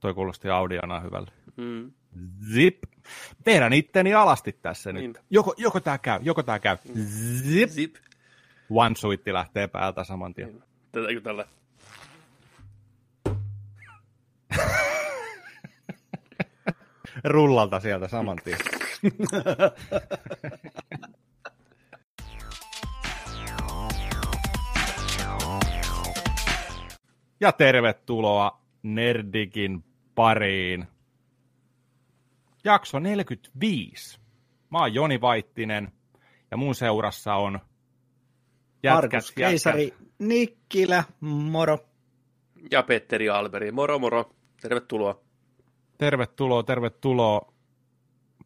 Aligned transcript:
Toi 0.00 0.14
kuulosti 0.14 0.48
Audiana 0.48 1.00
hyvälle. 1.00 1.30
Mm. 1.56 1.92
Zip. 2.52 2.78
Tehdään 3.44 3.72
itteni 3.72 4.14
alasti 4.14 4.52
tässä 4.52 4.92
nyt. 4.92 5.02
Niin. 5.02 5.14
Joko, 5.30 5.54
joko 5.56 5.80
tää 5.80 5.98
käy, 5.98 6.20
joko 6.22 6.42
tää 6.42 6.58
käy. 6.58 6.76
Zip. 7.42 7.70
Zip. 7.70 7.96
One 8.70 8.96
suitti 8.96 9.32
lähtee 9.32 9.68
päältä 9.68 10.04
saman 10.04 10.34
tien. 10.34 10.64
Tätäkö 10.92 11.20
tällä? 11.20 11.46
Rullalta 17.24 17.80
sieltä 17.80 18.08
saman 18.08 18.38
tien. 18.44 18.58
Ja 27.40 27.52
tervetuloa 27.52 28.60
Nerdikin 28.82 29.84
pariin. 30.14 30.86
Jakso 32.64 32.98
45. 32.98 34.20
Mä 34.70 34.78
oon 34.78 34.94
Joni 34.94 35.20
Vaittinen 35.20 35.92
ja 36.50 36.56
mun 36.56 36.74
seurassa 36.74 37.34
on 37.34 37.60
jätkät, 38.82 39.12
Markus 39.12 39.32
Keisari, 39.32 39.94
Nikkilä, 40.18 41.04
moro. 41.20 41.78
Ja 42.70 42.82
Petteri 42.82 43.30
Alberi. 43.30 43.72
Moro 43.72 43.98
moro. 43.98 44.30
Tervetuloa. 44.60 45.20
Tervetuloa, 45.98 46.62
tervetuloa. 46.62 47.52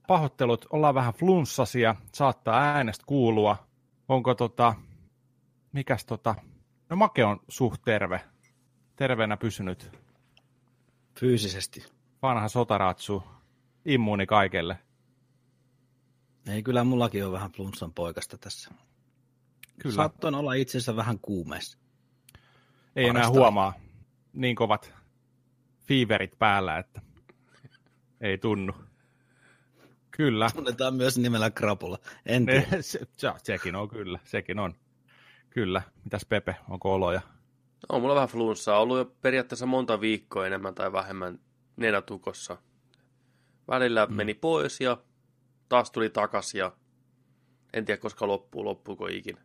Pahoittelut, 0.06 0.66
ollaan 0.70 0.95
vähän 0.95 1.14
flunssasia, 1.14 1.95
saattaa 2.12 2.61
äänestä 2.61 3.05
kuulua. 3.06 3.56
Onko 4.09 4.34
tota, 4.34 4.74
mikäs 5.72 6.05
tota, 6.05 6.34
no 6.91 6.97
Make 6.97 7.25
on 7.25 7.41
suht 7.48 7.83
terve, 7.84 8.20
terveenä 9.03 9.36
pysynyt. 9.36 9.98
Fyysisesti. 11.20 11.86
Vanha 12.22 12.48
sotaratsu, 12.48 13.22
immuuni 13.84 14.27
kaikelle. 14.27 14.78
Ei, 16.47 16.62
kyllä 16.62 16.84
mullakin 16.84 17.27
on 17.27 17.33
vähän 17.33 17.53
flunssan 17.53 17.92
poikasta 17.92 18.39
tässä. 18.39 18.70
Kyllä, 19.81 19.94
Saattoin 19.94 20.34
olla 20.34 20.55
itse 20.55 20.78
asiassa 20.78 20.97
vähän 20.97 21.19
kuumeessa. 21.19 21.78
ei 22.97 23.05
enää 23.05 23.22
parasta. 23.22 23.39
huomaa 23.39 23.72
niin 24.33 24.56
kovat 24.56 24.94
fiiverit 25.87 26.39
päällä, 26.39 26.78
että 26.78 27.00
ei 28.20 28.39
tunnu. 28.39 28.72
Kyllä. 30.11 30.50
Tunnetaan 30.55 30.94
myös 30.94 31.19
nimellä 31.19 31.50
krapula. 31.50 31.98
En 32.27 32.47
tiedä. 32.47 32.66
Se, 32.81 33.00
se, 33.16 33.33
sekin 33.42 33.77
on 33.77 33.89
kyllä, 33.89 34.19
sekin 34.25 34.59
on. 34.59 34.75
Kyllä. 35.50 35.83
Mitäs 36.05 36.27
Pepe, 36.28 36.56
onko 36.69 36.94
oloja? 36.94 37.31
On 37.88 38.00
mulla 38.00 38.14
vähän 38.14 38.28
flunssaa. 38.28 38.80
Ollut 38.80 38.98
jo 38.98 39.05
periaatteessa 39.05 39.66
monta 39.66 40.00
viikkoa 40.00 40.47
enemmän 40.47 40.75
tai 40.75 40.92
vähemmän 40.92 41.38
nenätukossa. 41.77 42.56
Välillä 43.69 44.06
mm. 44.06 44.14
meni 44.14 44.34
pois 44.34 44.80
ja 44.80 44.97
taas 45.69 45.91
tuli 45.91 46.10
takas 46.10 46.55
ja 46.55 46.72
en 47.72 47.84
tiedä 47.84 48.00
koska 48.00 48.27
loppuu, 48.27 48.64
loppuuko 48.64 49.06
ikinä. 49.06 49.41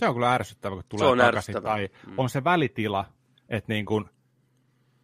Se 0.00 0.08
on 0.08 0.14
kyllä 0.14 0.34
ärsyttävä, 0.34 0.74
kun 0.74 0.84
tulee 0.88 1.08
on 1.08 1.18
takaisin. 1.18 1.62
Tai 1.62 1.88
Mm. 2.06 2.14
on 2.16 2.30
se 2.30 2.44
välitila, 2.44 3.04
että 3.48 3.72
niin 3.72 3.86
kuin, 3.86 4.04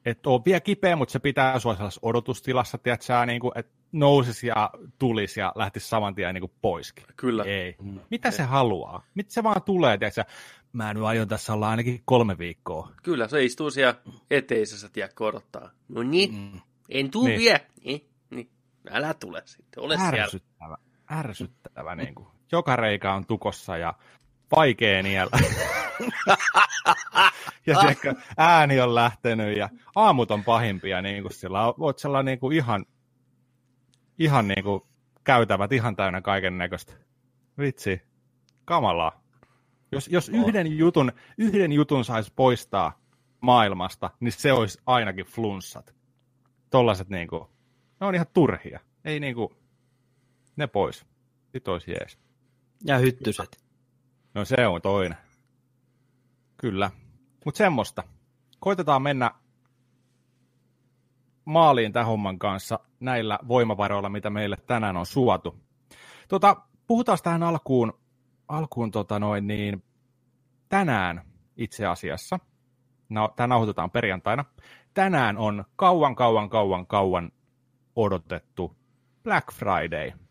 että 0.05 0.31
on 0.31 0.45
vielä 0.45 0.61
kipeä, 0.61 0.97
mutta 0.97 1.13
se 1.13 1.19
pitää 1.19 1.59
sua 1.59 1.75
sellaisessa 1.75 2.01
odotustilassa, 2.03 2.79
tiedät 2.79 3.03
sä, 3.03 3.27
niin 3.27 3.41
kuin, 3.41 3.53
että 3.55 3.78
nousisi 3.93 4.47
ja 4.47 4.71
tulisi 4.99 5.41
ja 5.41 5.53
lähtisi 5.55 5.89
saman 5.89 6.15
tien 6.15 6.35
niin 6.35 6.43
kuin 6.43 6.53
poiskin. 6.63 7.05
Kyllä. 7.17 7.45
Ei. 7.45 7.77
Mitä 8.11 8.31
se 8.31 8.43
haluaa? 8.43 9.03
Mitä 9.15 9.33
se 9.33 9.43
vaan 9.43 9.63
tulee, 9.63 9.99
tiedät 9.99 10.15
sä? 10.15 10.25
Mä 10.73 10.95
nyt 10.95 11.03
aion 11.05 11.29
tässä 11.29 11.55
olla 11.55 11.69
ainakin 11.71 12.03
kolme 12.05 12.39
viikkoa. 12.39 12.93
Kyllä, 13.03 13.29
se 13.29 13.45
istuu 13.45 13.71
siellä 13.71 13.95
eteisessä, 14.31 14.89
tiedätkö, 14.89 15.25
odottaa. 15.25 15.71
No 15.89 16.03
niin, 16.03 16.35
Mm. 16.35 16.61
en 16.89 17.11
tuu 17.11 17.27
Niin. 17.27 17.39
vielä. 17.41 17.61
Niin, 17.85 18.09
niin. 18.31 18.51
Älä 18.91 19.15
tule 19.15 19.43
sitten, 19.45 19.83
ole 19.83 19.97
siellä. 19.97 20.23
Ärsyttävä. 20.23 20.77
Ärsyttävä. 21.13 21.95
Niin 21.97 22.15
kuin. 22.15 22.29
Joka 22.53 22.77
reikä 22.77 23.15
on 23.15 23.27
tukossa 23.27 23.77
ja 23.77 23.95
vaikea 24.57 25.03
niellä. 25.03 25.39
ja 27.67 27.79
tiedätkö, 27.81 28.15
ääni 28.37 28.81
on 28.81 28.95
lähtenyt 28.95 29.57
ja 29.57 29.69
aamut 29.97 30.31
on 30.31 30.45
pahimpia, 30.45 31.03
niin 31.03 31.23
kuin 31.23 31.33
sillä 31.35 31.67
on- 31.67 31.75
oot 31.79 31.99
sellainen 31.99 32.33
niin 32.33 32.41
kuin 32.41 32.57
ihan, 32.57 32.85
ihan 34.19 34.49
niin 34.49 34.65
kuin 34.65 34.83
käytävät 35.25 35.73
ihan 35.73 35.97
täynnä 35.97 36.21
kaiken 36.21 36.59
näköistä. 36.59 36.93
Vitsi, 37.59 38.03
kamalaa. 38.65 39.25
Jos, 39.93 40.09
jos 40.09 40.29
yhden, 40.29 40.79
jutun, 40.79 41.13
yhden 41.39 41.73
jutun 41.73 42.05
saisi 42.05 42.33
poistaa 42.37 43.01
maailmasta, 43.41 44.11
niin 44.21 44.33
se 44.33 44.53
olisi 44.53 44.79
ainakin 44.87 45.27
flunssat. 45.27 45.95
Tollaset 46.71 47.09
niin 47.09 47.29
kuin, 47.29 47.49
ne 48.01 48.07
on 48.07 48.15
ihan 48.15 48.27
turhia. 48.33 48.81
Ei 49.05 49.21
niin 49.21 49.35
kuin, 49.35 49.49
ne 50.57 50.67
pois. 50.67 51.07
Sitten 51.53 51.73
olisi 51.73 51.91
jees. 51.91 52.19
Ja 52.85 52.99
hyttyset. 52.99 53.65
No 54.35 54.45
se 54.45 54.67
on 54.67 54.83
toinen. 54.83 55.19
Kyllä. 56.57 56.91
Mutta 57.45 57.59
semmoista. 57.59 58.05
Koitetaan 58.61 59.03
mennä 59.03 59.31
maaliin 61.49 61.93
tämän 61.93 62.07
homman 62.07 62.39
kanssa 62.39 62.79
näillä 63.01 63.39
voimavaroilla, 63.49 64.09
mitä 64.09 64.31
meille 64.31 64.57
tänään 64.67 64.97
on 64.97 65.07
suotu. 65.07 65.57
Tota, 66.29 66.57
puhutaan 66.87 67.19
tähän 67.23 67.43
alkuun, 67.43 67.93
alkuun 68.49 68.91
tota 68.91 69.19
noin 69.19 69.47
niin, 69.47 69.85
tänään 70.69 71.23
itse 71.57 71.87
asiassa, 71.87 72.39
no, 73.09 73.33
tämä 73.37 73.47
nauhoitetaan 73.47 73.91
perjantaina, 73.91 74.45
tänään 74.95 75.39
on 75.39 75.65
kauan, 75.77 76.15
kauan, 76.15 76.49
kauan, 76.49 76.87
kauan 76.87 77.33
odotettu 77.97 78.77
Black 79.25 79.53
Friday– 79.53 80.13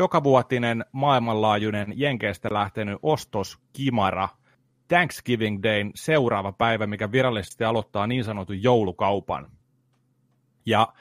jokavuotinen 0.00 0.84
maailmanlaajuinen 0.92 1.92
Jenkeistä 1.96 2.48
lähtenyt 2.52 2.98
ostoskimara 3.02 4.28
Thanksgiving 4.90 5.62
Dayn 5.62 5.90
seuraava 5.94 6.52
päivä, 6.52 6.86
mikä 6.86 7.12
virallisesti 7.12 7.64
aloittaa 7.64 8.06
niin 8.06 8.24
sanotun 8.24 8.62
joulukaupan. 8.62 9.50
Ja 10.66 10.92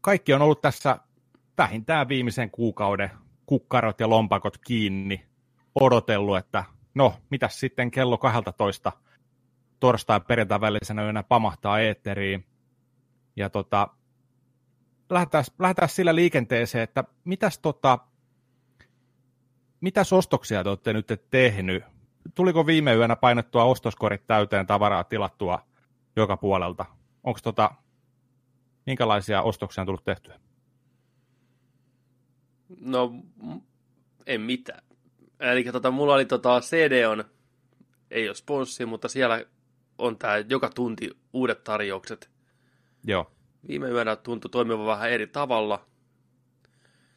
kaikki 0.00 0.32
on 0.32 0.42
ollut 0.42 0.60
tässä 0.60 0.98
vähintään 1.58 2.08
viimeisen 2.08 2.50
kuukauden 2.50 3.10
kukkarot 3.46 4.00
ja 4.00 4.08
lompakot 4.08 4.58
kiinni, 4.58 5.26
odotellut, 5.74 6.38
että 6.38 6.64
no, 6.94 7.14
mitäs 7.30 7.60
sitten 7.60 7.90
kello 7.90 8.18
12 8.18 8.92
torstai 9.80 10.20
perjantai 10.20 10.60
välisenä 10.60 11.04
yönä 11.04 11.22
pamahtaa 11.22 11.80
eetteriin. 11.80 12.46
Ja 13.36 13.50
tota, 13.50 13.88
lähdetään, 15.10 15.44
lähdetään 15.58 15.88
sillä 15.88 16.14
liikenteeseen, 16.14 16.84
että 16.84 17.04
mitäs, 17.24 17.58
tota, 17.58 17.98
mitäs 19.80 20.12
ostoksia 20.12 20.62
te 20.62 20.68
olette 20.68 20.92
nyt 20.92 21.06
tehnyt? 21.30 21.84
Tuliko 22.34 22.66
viime 22.66 22.94
yönä 22.94 23.16
painettua 23.16 23.64
ostoskorit 23.64 24.26
täyteen 24.26 24.66
tavaraa 24.66 25.04
tilattua 25.04 25.66
joka 26.16 26.36
puolelta? 26.36 26.84
Onko 27.24 27.40
tota, 27.42 27.70
minkälaisia 28.86 29.42
ostoksia 29.42 29.82
on 29.82 29.86
tullut 29.86 30.04
tehtyä? 30.04 30.40
No, 32.80 33.12
en 34.26 34.40
mitään. 34.40 34.84
Eli 35.40 35.64
tota, 35.64 35.90
mulla 35.90 36.14
oli 36.14 36.24
tota 36.24 36.60
CD 36.60 37.04
on, 37.06 37.24
ei 38.10 38.28
ole 38.28 38.34
sponssi, 38.34 38.86
mutta 38.86 39.08
siellä 39.08 39.44
on 39.98 40.18
tää 40.18 40.38
joka 40.38 40.70
tunti 40.70 41.10
uudet 41.32 41.64
tarjoukset. 41.64 42.30
Joo, 43.04 43.30
Viime 43.68 43.88
yönä 43.88 44.16
tuntui 44.16 44.50
toimivan 44.50 44.86
vähän 44.86 45.10
eri 45.10 45.26
tavalla. 45.26 45.86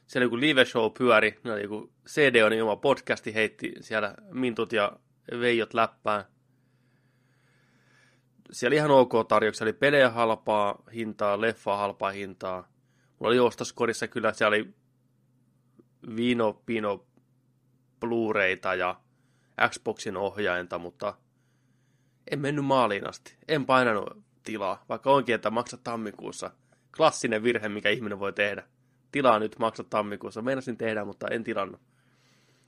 Siellä 0.08 0.26
joku 0.26 0.40
live 0.40 0.66
show 0.66 0.92
pyöri, 0.98 1.40
no, 1.44 1.58
joku 1.58 1.94
CD 2.08 2.44
on 2.44 2.62
oma 2.62 2.76
podcasti 2.76 3.34
heitti 3.34 3.74
siellä 3.82 4.16
Mintut 4.32 4.74
ja 4.74 4.92
Veijot 5.40 5.74
läppään. 5.74 6.26
Siellä 8.52 8.76
ihan 8.76 8.92
ok 8.92 9.12
tarjouksia, 9.28 9.66
oli 9.66 9.74
pelejä 9.74 10.10
halpaa 10.10 10.84
hintaa, 10.94 11.42
leffaa 11.42 11.78
halpaa 11.78 12.12
hintaa. 12.12 12.68
Mulla 13.20 13.30
oli 13.30 13.40
ostoskorissa 13.40 14.08
kyllä, 14.08 14.34
siellä 14.34 14.56
oli 14.56 14.74
Vino 16.16 16.54
Pino 16.66 17.06
Blu-rayta 18.00 18.76
ja 18.78 19.00
Xboxin 19.70 20.18
ohjainta, 20.18 20.80
mutta 20.80 21.18
en 22.32 22.40
mennyt 22.40 22.66
maaliin 22.66 23.10
asti. 23.10 23.38
En 23.48 23.66
painanut 23.66 24.24
tilaa, 24.44 24.86
vaikka 24.90 25.12
onkin, 25.12 25.36
että 25.36 25.50
maksa 25.50 25.78
tammikuussa. 25.78 26.52
Klassinen 26.98 27.44
virhe, 27.44 27.70
mikä 27.70 27.90
ihminen 27.90 28.20
voi 28.20 28.34
tehdä. 28.34 28.64
Tilaa 29.14 29.40
nyt, 29.40 29.60
maksa 29.60 29.84
tammikuussa. 29.84 30.42
Meinasin 30.42 30.78
tehdä, 30.78 31.06
mutta 31.06 31.28
en 31.28 31.44
tilannut. 31.44 31.82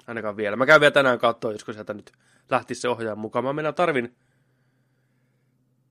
Ainakaan 0.07 0.37
vielä. 0.37 0.55
Mä 0.55 0.65
käyn 0.65 0.81
vielä 0.81 0.91
tänään 0.91 1.19
katsoa, 1.19 1.51
josko 1.51 1.73
sieltä 1.73 1.93
nyt 1.93 2.11
lähtisi 2.49 2.81
se 2.81 2.89
ohjaaja 2.89 3.15
mukaan. 3.15 3.45
Mä 3.45 3.53
mennä 3.53 3.71
tarvin 3.71 4.15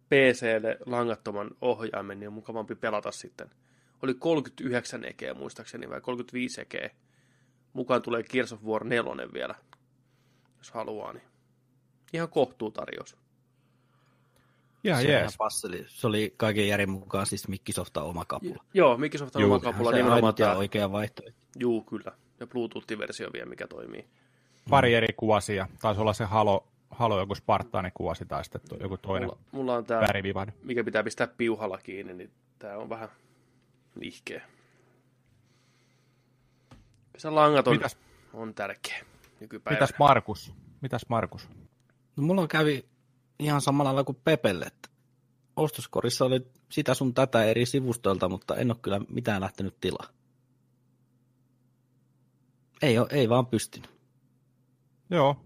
PClle 0.09 0.79
langattoman 0.87 1.51
ohjaimen, 1.61 2.21
niin 2.21 2.29
on 2.29 2.35
mukavampi 2.35 2.75
pelata 2.75 3.11
sitten. 3.11 3.51
Oli 4.03 4.15
39 4.15 5.05
ekeä 5.05 5.35
muistaakseni 5.35 5.91
vai 5.91 6.01
35 6.01 6.61
ekeä 6.61 6.91
mukaan 7.73 8.03
tulee 8.03 8.23
Gears 8.23 8.53
of 8.53 8.63
War 8.65 8.85
4 8.85 9.33
vielä, 9.33 9.55
jos 10.59 10.71
haluaa, 10.71 11.13
niin 11.13 11.25
ihan 12.13 12.29
kohtuu 12.29 12.71
tarjous. 12.71 13.17
Ihan 14.85 15.03
se, 15.03 15.09
jees. 15.13 15.37
passeli. 15.39 15.85
se 15.89 16.07
oli 16.07 16.35
kaiken 16.37 16.69
järjen 16.69 16.91
mukaan 16.91 17.27
siis 17.27 17.49
Mikkisoftan 17.49 18.05
oma 18.05 18.25
kapula. 18.25 18.65
Joo, 18.75 18.97
Microsoft 18.97 19.37
on 19.37 19.43
Juu, 19.43 19.53
oma 19.53 19.61
kapula 19.61 19.91
se 19.91 19.97
nimenomaan 19.97 20.25
ainut 20.25 20.39
ja 20.39 20.47
tämä. 20.47 20.59
oikea 20.59 20.93
vaihtoehto. 20.93 21.41
Juu, 21.59 21.83
kyllä. 21.83 22.13
Ja 22.41 22.47
Bluetooth-versio 22.47 23.31
vielä, 23.33 23.47
mikä 23.47 23.67
toimii. 23.67 24.05
Pari 24.71 24.95
eri 24.95 25.15
kuvasia. 25.17 25.69
Taisi 25.81 26.01
olla 26.01 26.13
se 26.13 26.25
Halo, 26.25 26.67
Halo 26.91 27.21
joku 27.21 27.35
Spartaani 27.35 27.91
kuvasi 27.95 28.25
tai 28.27 28.45
sitten 28.45 28.61
to- 28.69 28.77
joku 28.81 28.97
toinen 28.97 29.29
Mulla, 29.29 29.39
mulla 29.53 29.75
on 29.75 29.85
tämä, 29.85 30.01
värivivahde. 30.01 30.53
mikä 30.63 30.85
pitää 30.85 31.03
pistää 31.03 31.27
piuhalla 31.27 31.79
kiinni, 31.79 32.15
niin 32.15 32.31
tämä 32.59 32.77
on 32.77 32.89
vähän 32.89 33.09
nihkeä. 34.01 34.43
Se 37.17 37.31
langat 37.31 37.69
on, 37.69 37.75
Mitäs, 37.77 37.97
on 38.33 38.55
tärkeä 38.55 39.05
nykypäivänä. 39.41 39.81
mitäs 39.85 39.99
Markus? 39.99 40.53
Mitäs 40.81 41.07
Markus? 41.09 41.49
No, 42.17 42.23
mulla 42.23 42.47
kävi 42.49 42.85
ihan 43.39 43.61
samalla 43.61 43.89
lailla 43.89 44.05
kuin 44.05 44.21
Pepelle, 44.25 44.65
että 44.65 44.89
ostoskorissa 45.57 46.25
oli 46.25 46.47
sitä 46.73 46.95
sun 46.95 47.15
tätä 47.15 47.45
eri 47.45 47.67
sivustoilta, 47.67 48.29
mutta 48.29 48.57
en 48.57 48.71
ole 48.71 48.79
kyllä 48.83 49.01
mitään 49.09 49.43
lähtenyt 49.43 49.81
tilaa. 49.81 50.09
Ei, 52.83 52.99
ole, 52.99 53.09
ei 53.11 53.29
vaan 53.29 53.47
pystynyt. 53.47 53.91
Joo. 55.11 55.37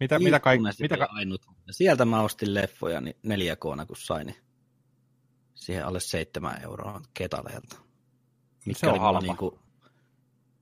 Mitä, 0.00 0.18
mitä, 0.18 0.40
kaik, 0.40 0.60
mitä, 0.80 0.96
ka- 0.96 1.08
ainut. 1.10 1.42
Sieltä 1.70 2.04
mä 2.04 2.22
ostin 2.22 2.54
leffoja 2.54 3.00
niin 3.00 3.16
4 3.22 3.56
k 3.56 3.60
kun 3.60 3.96
sain. 3.96 4.26
Niin 4.26 4.36
siihen 5.54 5.86
alle 5.86 6.00
7 6.00 6.62
euroa 6.62 7.02
ketaleelta. 7.14 7.76
Mitkä 8.66 8.80
Se 8.80 8.92
on 8.92 9.00
halpa. 9.00 9.20
Niinku, 9.20 9.58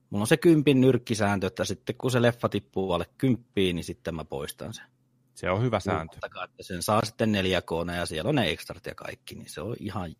mulla 0.09 0.23
on 0.23 0.27
se 0.27 0.37
kympin 0.37 0.81
nyrkkisääntö, 0.81 1.47
että 1.47 1.65
sitten 1.65 1.95
kun 1.97 2.11
se 2.11 2.21
leffa 2.21 2.49
tippuu 2.49 2.91
alle 2.91 3.05
kymppiin, 3.17 3.75
niin 3.75 3.83
sitten 3.83 4.15
mä 4.15 4.25
poistan 4.25 4.73
sen. 4.73 4.85
se 5.37 5.49
on 5.49 5.61
hyvä 5.61 5.79
sääntö. 5.79 6.17
Että 6.25 6.63
sen 6.63 6.83
saa 6.83 7.05
sitten 7.05 7.31
4 7.31 7.61
k 7.61 7.71
ja 7.97 8.05
siellä 8.05 8.29
on 8.29 8.35
ne 8.35 8.49
ekstrat 8.51 8.85
ja 8.85 8.95
kaikki, 8.95 9.35
niin 9.35 9.49
se 9.49 9.61
on 9.61 9.75
ihan 9.79 10.15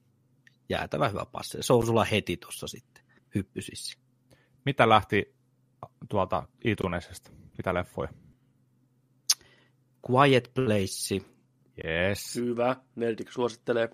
jäätävä 0.69 1.09
hyvä 1.09 1.25
passi. 1.31 1.57
Se 1.61 1.73
on 1.73 1.85
sulla 1.85 2.03
heti 2.03 2.37
tuossa 2.37 2.67
sitten 2.67 3.03
hyppysissä. 3.35 3.99
Mitä 4.65 4.89
lähti 4.89 5.35
tuolta 6.09 6.47
Itunesesta? 6.63 7.31
Mitä 7.57 7.73
leffoja? 7.73 8.09
Quiet 10.09 10.51
Place, 10.53 11.25
Yes. 11.85 12.35
Hyvä. 12.35 12.75
Nerdik 12.95 13.31
suosittelee. 13.31 13.89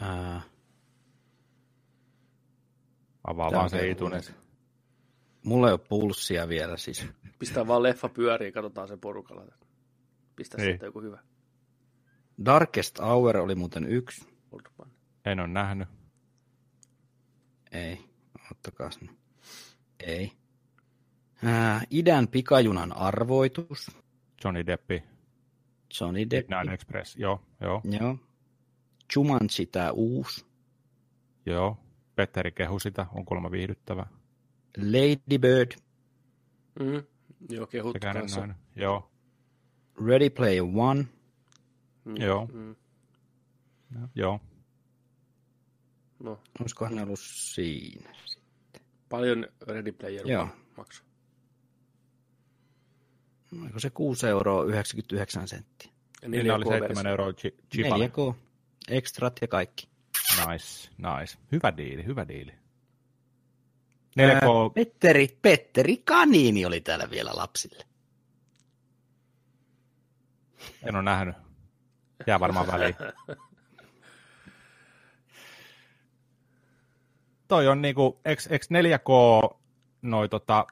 ää, 0.00 0.40
Avaa 3.24 3.50
Tää 3.50 3.58
vaan 3.58 3.70
se 3.70 3.90
Itunes. 3.90 4.45
Mulla 5.46 5.66
ei 5.66 5.72
ole 5.72 5.80
pulssia 5.88 6.48
vielä 6.48 6.76
siis. 6.76 7.06
Pistää 7.38 7.66
vaan 7.66 7.82
leffa 7.82 8.08
pyöriin, 8.08 8.52
katsotaan 8.52 8.88
sen 8.88 9.00
porukalla. 9.00 9.44
Pistä 10.36 10.56
Niin. 10.56 10.70
sitten 10.72 10.86
joku 10.86 11.00
hyvä. 11.00 11.18
Darkest 12.44 12.98
Hour 13.00 13.36
oli 13.36 13.54
muuten 13.54 13.84
yksi. 13.84 14.26
Oldman. 14.52 14.90
En 15.24 15.40
ole 15.40 15.48
nähnyt. 15.48 15.88
Ei, 17.72 17.98
ottakaa 18.50 18.90
sen. 18.90 19.10
Ei. 20.00 20.32
Ää, 21.44 21.82
idän 21.90 22.28
pikajunan 22.28 22.96
arvoitus. 22.96 23.90
Johnny 24.44 24.66
Deppi, 24.66 25.02
Johnny 26.00 26.30
Depp. 26.30 26.48
Midnight 26.50 26.74
Express. 26.74 27.16
Joo, 27.16 27.42
joo, 27.60 27.80
Joo. 28.00 28.18
Jumanji 29.16 29.66
tää 29.72 29.92
uusi. 29.92 30.46
joo. 31.46 31.76
Petteri 32.14 32.52
kehu 32.52 32.78
sitä, 32.78 33.06
on 33.14 33.24
kuulemma 33.24 33.50
viihdyttävä. 33.50 34.06
Lady 34.76 35.38
Bird. 35.38 35.72
Mm. 36.80 37.02
Joo, 37.48 37.68
en 37.94 38.00
kanssa. 38.00 38.40
nähnyt. 38.40 38.56
Joo, 38.76 39.10
Ready 40.06 40.30
Player 40.30 40.62
One. 40.74 41.06
Mm. 42.04 42.16
Joo. 42.16 42.48
Mm. 42.52 42.76
joo. 44.14 44.40
No, 46.18 46.40
Olisikohan 46.60 46.94
ne 46.94 47.02
ollut 47.02 47.20
siinä? 47.22 48.10
paljon 49.08 49.46
Ready 49.66 49.92
Player 49.92 50.26
Joo. 50.28 50.42
One 50.42 50.52
maksaa. 50.76 51.06
Oliko 53.62 53.80
se 53.80 53.90
6 53.90 54.26
euroa 54.26 54.64
99 54.64 55.48
senttiä? 55.48 55.92
Niillä 56.28 56.54
oli 56.54 56.64
4K-versio. 56.64 56.88
7 56.88 57.06
euroa 57.06 57.30
chi- 57.30 57.54
chipale. 57.74 58.06
4K. 58.06 58.34
Extrat 58.88 59.38
ja 59.40 59.48
kaikki. 59.48 59.88
Nice, 60.36 60.90
nice. 60.98 61.38
Hyvä 61.52 61.76
diili, 61.76 62.04
hyvä 62.06 62.28
diili. 62.28 62.52
Ää, 64.18 64.40
4K, 64.40 64.72
Petteri, 64.74 65.38
Petteri 65.42 65.96
Kaniini 65.96 66.64
oli 66.64 66.80
täällä 66.80 67.10
vielä 67.10 67.30
lapsille. 67.34 67.84
en 70.82 70.94
ole 70.94 71.02
nähnyt. 71.02 71.34
Jää 72.26 72.40
varmaan 72.40 72.66
väliin. 72.66 72.94
Toi 77.48 77.68
on 77.68 77.82
niinku, 77.82 78.20
eks, 78.24 78.48
eks 78.50 78.68
4K 78.70 79.10
noi 80.02 80.28
tota, 80.28 80.66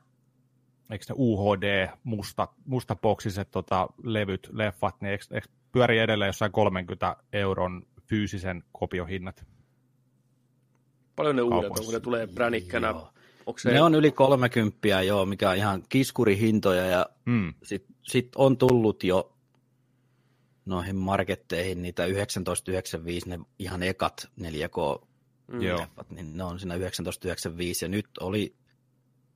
eikö 0.90 1.04
ne 1.08 1.14
UHD, 1.18 1.88
musta, 2.04 2.48
mustaboksiset 2.64 3.50
tota, 3.50 3.88
levyt, 4.02 4.48
leffat, 4.52 5.00
niin 5.00 5.12
eks, 5.12 5.32
eks 5.32 5.48
pyörii 5.72 5.98
edelleen 5.98 6.28
jossain 6.28 6.52
30 6.52 7.16
euron 7.32 7.82
fyysisen 8.08 8.64
kopiohinnat? 8.72 9.46
Paljon 11.16 11.36
ne 11.36 11.42
uudet 11.42 11.70
on, 11.70 11.84
kun 11.84 11.94
ne 11.94 12.00
tulee 12.00 12.26
pränikkänä. 12.26 12.88
Joo. 12.88 13.14
Onko 13.46 13.58
se 13.58 13.70
Ne 13.70 13.82
on 13.82 13.94
yli 13.94 14.12
30, 14.12 15.02
joo, 15.02 15.26
mikä 15.26 15.50
on 15.50 15.56
ihan 15.56 15.82
kiskurihintoja 15.88 16.86
ja 16.86 17.06
Mm. 17.26 17.54
sitten 17.62 17.96
sit 18.02 18.28
on 18.36 18.58
tullut 18.58 19.04
jo 19.04 19.32
noihin 20.66 20.96
marketteihin 20.96 21.82
niitä 21.82 22.02
1995, 22.02 23.28
ne 23.28 23.38
ihan 23.58 23.82
ekat 23.82 24.30
4K 24.40 25.06
Mm. 25.48 25.60
Leffat, 25.60 26.10
niin 26.10 26.36
ne 26.36 26.44
on 26.44 26.58
siinä 26.58 26.74
1995 26.74 27.84
ja 27.84 27.88
nyt 27.88 28.06
oli 28.20 28.56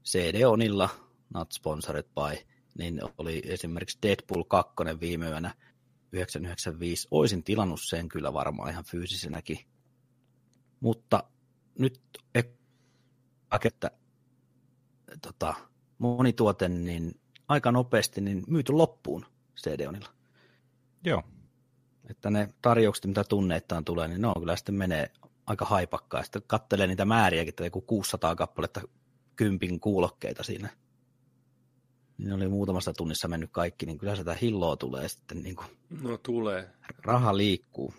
CD-onilla, 0.04 0.88
not 1.34 1.52
sponsored 1.52 2.04
by, 2.14 2.44
niin 2.78 3.00
oli 3.18 3.42
esimerkiksi 3.44 3.98
Deadpool 4.02 4.42
2 4.44 4.74
viime 5.00 5.28
yönä 5.28 5.54
995. 6.12 7.08
Oisin 7.10 7.44
tilannut 7.44 7.80
sen 7.82 8.08
kyllä 8.08 8.32
varmaan 8.32 8.70
ihan 8.70 8.84
fyysisenäkin. 8.84 9.58
Mutta 10.80 11.24
nyt 11.78 12.00
että 12.34 13.90
tota, 15.22 15.54
monituote 15.98 16.68
niin 16.68 17.20
aika 17.48 17.72
nopeasti 17.72 18.20
niin 18.20 18.44
myyty 18.46 18.72
loppuun 18.72 19.26
CD-onilla. 19.56 20.08
Joo, 21.04 21.22
Että 22.10 22.30
ne 22.30 22.48
tarjoukset, 22.62 23.06
mitä 23.06 23.24
tunneittaan 23.24 23.84
tulee, 23.84 24.08
niin 24.08 24.20
ne 24.20 24.26
on 24.26 24.34
kyllä 24.38 24.56
sitten 24.56 24.74
menee 24.74 25.10
aika 25.46 25.64
haipakkaa. 25.64 26.22
Sitten 26.22 26.42
kattelee 26.46 26.86
niitä 26.86 27.04
määriäkin, 27.04 27.48
että 27.48 27.64
joku 27.64 27.80
600 27.80 28.36
kappaletta 28.36 28.80
kympin 29.36 29.80
kuulokkeita 29.80 30.42
siinä. 30.42 30.68
Niin 32.18 32.32
oli 32.32 32.48
muutamassa 32.48 32.92
tunnissa 32.92 33.28
mennyt 33.28 33.50
kaikki, 33.52 33.86
niin 33.86 33.98
kyllä 33.98 34.16
sitä 34.16 34.34
hilloa 34.34 34.76
tulee 34.76 35.08
sitten, 35.08 35.42
niin 35.42 35.56
kuin 35.56 35.68
No 36.02 36.18
tulee. 36.18 36.70
raha 36.98 37.36
liikkuu. 37.36 37.94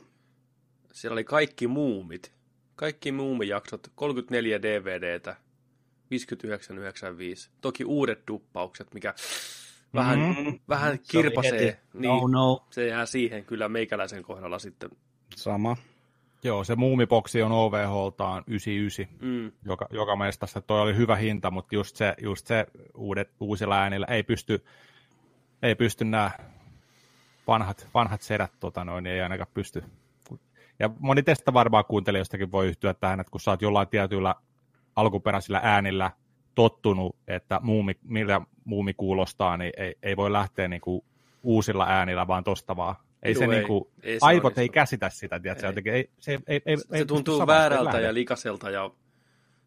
Siellä 0.94 1.13
oli 1.13 1.24
kaikki 1.24 1.68
muumit. 1.68 2.34
Kaikki 2.75 3.12
muumijaksot, 3.12 3.88
34 3.96 4.62
DVDtä, 4.62 5.36
59,95. 6.12 7.50
Toki 7.62 7.86
uudet 7.86 8.20
duppaukset, 8.28 8.94
mikä 8.94 9.13
vähän, 9.94 10.20
Mhm. 10.20 10.48
vähän 10.70 11.00
kirpasee. 11.12 11.80
Niin, 11.94 12.10
No, 12.10 12.28
no, 12.28 12.66
Se 12.70 12.88
jää 12.88 13.06
siihen 13.06 13.46
kyllä 13.46 13.70
meikäläisen 13.70 14.24
kohdalla 14.24 14.60
sitten. 14.60 14.89
sama. 15.36 15.78
joo, 16.44 16.63
se 16.63 16.75
muumiboksi 16.75 17.42
on 17.42 17.51
OVHltaan 17.51 18.44
99, 18.48 19.08
Mm. 19.22 19.51
joka, 19.66 19.88
joka 19.89 20.16
mestassa 20.16 20.62
toi 20.62 20.82
oli 20.82 20.96
hyvä 20.96 21.16
hinta, 21.16 21.51
mutta 21.51 21.75
just 21.75 21.96
se, 21.96 22.13
just 22.22 22.48
se 22.48 22.66
uudet, 22.96 23.30
uusilla 23.39 23.78
äänillä 23.82 24.06
ei 24.10 24.24
pysty, 24.24 24.66
ei 25.63 25.75
pysty 25.75 26.06
nämä 26.06 26.32
vanhat, 27.48 27.88
vanhat 27.94 28.22
sedät, 28.22 28.51
tota 28.60 28.84
noin, 28.86 29.04
niin 29.04 29.13
ei 29.13 29.22
ainakaan 29.22 29.51
pysty. 29.54 29.84
Ja 30.80 30.89
moni 31.00 31.24
teistä 31.24 31.54
varmaan 31.54 31.86
kuuntelijoistakin 31.86 32.51
voi 32.51 32.68
yhtyä 32.68 32.94
tähän, 32.94 33.20
että 33.20 33.32
kun 33.32 33.42
sä 33.42 33.51
oot 33.51 33.62
jollain 33.62 33.88
tietyillä 33.88 34.36
alkuperäisillä 35.00 35.60
äänillä 35.63 36.12
tottunut, 36.56 37.15
että 37.27 37.60
muumi, 37.63 37.94
millä 38.03 38.41
muumi 38.65 38.94
kuulostaa, 38.94 39.58
niin 39.58 39.72
ei, 39.77 39.96
ei 40.03 40.18
voi 40.18 40.32
lähteä 40.32 40.68
niinku 40.68 41.06
uusilla 41.44 41.86
äänillä 41.88 42.27
vaan 42.27 42.44
tosta 42.44 42.75
vaan. 42.75 42.96
Ei 43.24 43.34
Juu, 43.34 43.39
se 43.39 43.44
ei. 43.46 43.50
niinku, 43.51 43.91
Ei 44.03 44.20
se 44.20 44.25
aivot 44.25 44.44
onnistu. 44.46 44.62
ei 44.62 44.70
käsitä 44.70 45.10
sitä, 45.10 45.39
tiedätkö? 45.39 45.65
Ei. 45.65 45.70
Jotenkin 45.70 45.94
Ei, 45.94 46.10
se, 46.20 46.32
ei, 46.32 46.39
ei, 46.48 46.62
ei, 46.65 46.77
Se 46.77 46.86
ei 46.91 47.06
tuntuu 47.06 47.48
väärältä 47.48 47.98
ei 47.98 48.03
ja 48.03 48.13
likaselta 48.13 48.70
ja 48.70 48.91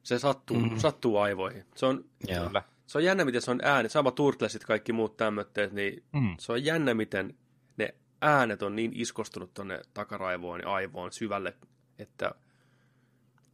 se 0.03 0.19
sattuu, 0.19 0.57
Mm. 0.61 0.77
sattuu 0.79 1.19
aivoihin. 1.19 1.65
Se 1.75 1.87
on, 1.87 2.05
Joo. 2.29 2.47
Kyllä. 2.47 2.63
se 2.87 2.99
on 2.99 3.05
jännä, 3.05 3.25
miten 3.25 3.43
se 3.43 3.51
on 3.51 3.61
ääni. 3.65 3.89
Sama 3.89 4.11
Turtlesit, 4.11 4.65
kaikki 4.65 4.93
muut 4.93 5.17
tämmöitteet, 5.17 5.73
niin 5.73 6.03
Mm. 6.13 6.35
se 6.39 6.53
on 6.53 6.65
jännä, 6.65 6.95
miten 6.95 7.35
ne 7.77 7.95
äänet 8.21 8.63
on 8.63 8.77
niin 8.77 8.93
iskostunut 8.95 9.55
tonne 9.55 9.81
takaraivoon 9.95 10.61
ja 10.61 10.73
aivoon 10.73 11.13
syvälle, 11.13 11.55
että 11.99 12.33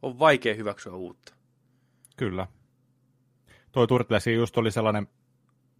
on 0.01 0.19
vaikea 0.19 0.53
hyväksyä 0.55 0.93
uutta. 0.93 1.33
Kyllä. 2.19 2.47
Toi 3.71 3.87
Turtlesi 3.87 4.33
just 4.33 4.57
oli 4.57 4.71
sellainen, 4.71 5.07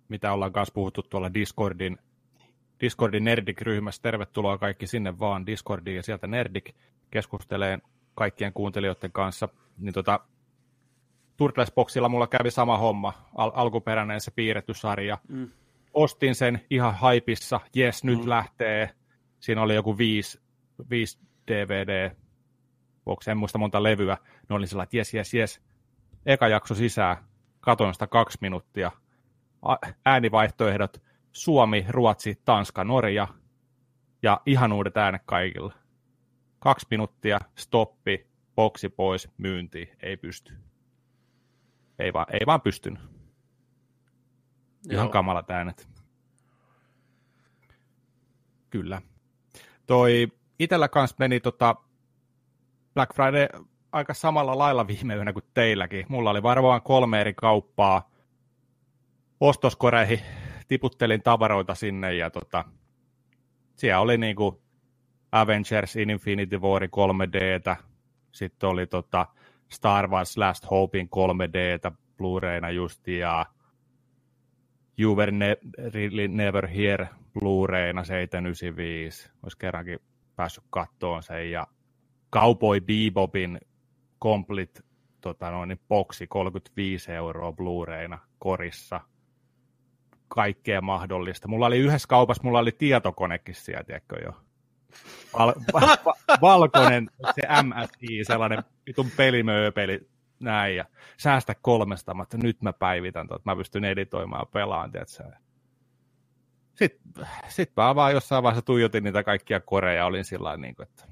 mitä 0.09 0.33
ollaan 0.33 0.51
kanssa 0.51 0.73
puhuttu 0.73 1.03
tuolla 1.03 1.33
Discordin, 1.33 1.97
Discordin 2.81 3.23
Nerdik-ryhmässä. 3.23 4.01
Tervetuloa 4.01 4.57
kaikki 4.57 4.87
sinne 4.87 5.19
vaan 5.19 5.45
Discordiin 5.45 5.95
ja 5.95 6.03
sieltä 6.03 6.27
Nerdik 6.27 6.75
keskustelee 7.11 7.79
kaikkien 8.15 8.53
kuuntelijoiden 8.53 9.11
kanssa. 9.11 9.49
Niin 9.77 9.93
tota, 9.93 10.19
Turtles-boxilla 11.37 12.09
mulla 12.09 12.27
kävi 12.27 12.51
sama 12.51 12.77
homma, 12.77 13.13
al- 13.35 13.51
alkuperäinen 13.53 14.21
se 14.21 14.31
piirretty 14.31 14.73
sarja. 14.73 15.17
Mm. 15.27 15.49
Ostin 15.93 16.35
sen 16.35 16.61
ihan 16.69 16.95
haipissa, 16.95 17.59
jes, 17.75 18.03
nyt 18.03 18.23
mm. 18.23 18.29
lähtee. 18.29 18.89
Siinä 19.39 19.61
oli 19.61 19.75
joku 19.75 19.97
viisi, 19.97 20.39
viisi 20.89 21.19
DVD, 21.47 22.11
box, 23.05 23.27
en 23.27 23.37
muista 23.37 23.57
monta 23.57 23.83
levyä. 23.83 24.17
Ne 24.49 24.55
oli 24.55 24.67
sellainen, 24.67 24.87
että 24.87 24.97
jes, 24.97 25.13
jes, 25.13 25.33
jes. 25.33 25.68
Eka 26.25 26.47
jakso 26.47 26.75
sisään, 26.75 27.17
katoin 27.59 27.93
sitä 27.93 28.07
kaksi 28.07 28.37
minuuttia. 28.41 28.91
Äänivaihtoehdot, 30.05 31.01
Suomi, 31.31 31.85
Ruotsi, 31.89 32.41
Tanska, 32.45 32.83
Norja 32.83 33.27
ja 34.23 34.41
ihan 34.45 34.73
uudet 34.73 34.97
äänet 34.97 35.21
kaikilla. 35.25 35.73
Kaksi 36.59 36.87
minuuttia, 36.91 37.39
stoppi, 37.55 38.27
boksi 38.55 38.89
pois, 38.89 39.29
myynti, 39.37 39.91
ei 40.03 40.17
pysty. 40.17 40.53
Ei 41.99 42.13
vaan, 42.13 42.25
ei 42.31 42.45
vaan 42.45 42.61
pystynyt. 42.61 42.99
Ihan 44.91 45.05
Joo. 45.05 45.09
kamalat 45.09 45.51
äänet. 45.51 45.89
Kyllä. 48.69 49.01
Toi 49.87 50.27
itellä 50.59 50.87
kanssa 50.87 51.15
meni 51.19 51.39
tota 51.39 51.75
Black 52.93 53.15
Friday 53.15 53.65
aika 53.91 54.13
samalla 54.13 54.57
lailla 54.57 54.87
viime 54.87 55.15
yönä 55.15 55.33
kuin 55.33 55.45
teilläkin. 55.53 56.05
Mulla 56.09 56.29
oli 56.29 56.43
varmaan 56.43 56.81
kolme 56.81 57.21
eri 57.21 57.33
kauppaa. 57.33 58.09
Ostoskoreihin 59.39 60.19
tiputtelin 60.67 61.21
tavaroita 61.23 61.75
sinne 61.75 62.13
ja 62.13 62.29
tota, 62.29 62.65
siellä 63.75 63.99
oli 63.99 64.17
niinku 64.17 64.61
Avengers 65.31 65.95
Infinity 65.95 66.57
War 66.57 66.83
3Dtä, 66.83 67.75
sitten 68.31 68.69
oli 68.69 68.87
tota 68.87 69.27
Star 69.69 70.07
Wars 70.07 70.37
Last 70.37 70.65
Hopein 70.71 71.09
3Dtä 71.15 71.91
Blu-rayna 72.17 72.69
just 72.69 73.07
ja 73.07 73.45
You 74.99 75.15
Were 75.15 75.31
ne- 75.31 75.57
really 75.93 76.27
Never 76.27 76.67
Here 76.67 77.09
Blu-rayna 77.33 78.03
795. 78.03 79.31
Olisi 79.43 79.57
kerrankin 79.57 79.99
päässyt 80.35 80.63
kattoon 80.69 81.23
sen 81.23 81.51
ja 81.51 81.67
Cowboy 82.33 82.81
Bebopin 82.81 83.59
Complete 84.21 84.81
tota 85.21 85.51
noin, 85.51 85.79
boksi 85.87 86.27
35 86.27 87.11
euroa 87.11 87.51
Blu-rayna 87.51 88.19
korissa. 88.39 89.01
Kaikkea 90.27 90.81
mahdollista. 90.81 91.47
Mulla 91.47 91.65
oli 91.65 91.77
yhdessä 91.77 92.07
kaupassa, 92.07 92.43
mulla 92.43 92.59
oli 92.59 92.71
tietokonekin 92.71 93.55
siellä, 93.55 93.83
tiedätkö 93.83 94.15
jo. 94.23 94.31
Val- 95.33 95.53
va- 95.73 95.97
va- 96.05 96.37
valkoinen 96.41 97.09
se 97.35 97.41
MSI, 97.63 98.23
sellainen 98.23 98.63
vitun 98.85 99.11
pelimööpeli, 99.17 100.09
näin, 100.39 100.75
ja 100.75 100.85
säästä 101.17 101.55
kolmesta, 101.61 102.13
mutta 102.13 102.37
nyt 102.37 102.61
mä 102.61 102.73
päivitän, 102.73 103.23
että 103.23 103.41
mä 103.45 103.55
pystyn 103.55 103.85
editoimaan 103.85 104.41
ja 104.41 104.45
pelaan, 104.45 104.91
tiedätkö? 104.91 105.23
Sitten 106.73 107.27
sit 107.47 107.71
mä 107.77 107.95
vaan 107.95 108.13
jossain 108.13 108.43
vaiheessa 108.43 108.65
tuijotin 108.65 109.03
niitä 109.03 109.23
kaikkia 109.23 109.59
koreja, 109.59 110.05
olin 110.05 110.25
sillä 110.25 110.57
niin 110.57 110.75
että 110.81 111.03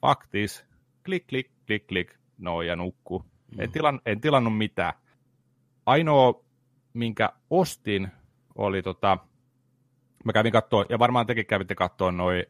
fuck 0.00 0.30
this, 0.30 0.64
klik, 1.04 1.26
klik, 1.26 1.50
klik, 1.66 1.86
klik, 1.86 2.21
no 2.42 2.62
ja 2.62 2.76
nukku. 2.76 3.24
Mm. 3.56 3.60
En, 3.60 3.72
tilan, 3.72 4.00
en 4.06 4.20
tilannut 4.20 4.58
mitään. 4.58 4.92
Ainoa, 5.86 6.44
minkä 6.92 7.32
ostin, 7.50 8.08
oli 8.54 8.82
tota, 8.82 9.18
mä 10.24 10.32
kävin 10.32 10.52
katsoa, 10.52 10.84
ja 10.88 10.98
varmaan 10.98 11.26
tekin 11.26 11.46
kävitte 11.46 11.74
katsoa 11.74 12.12
noin 12.12 12.44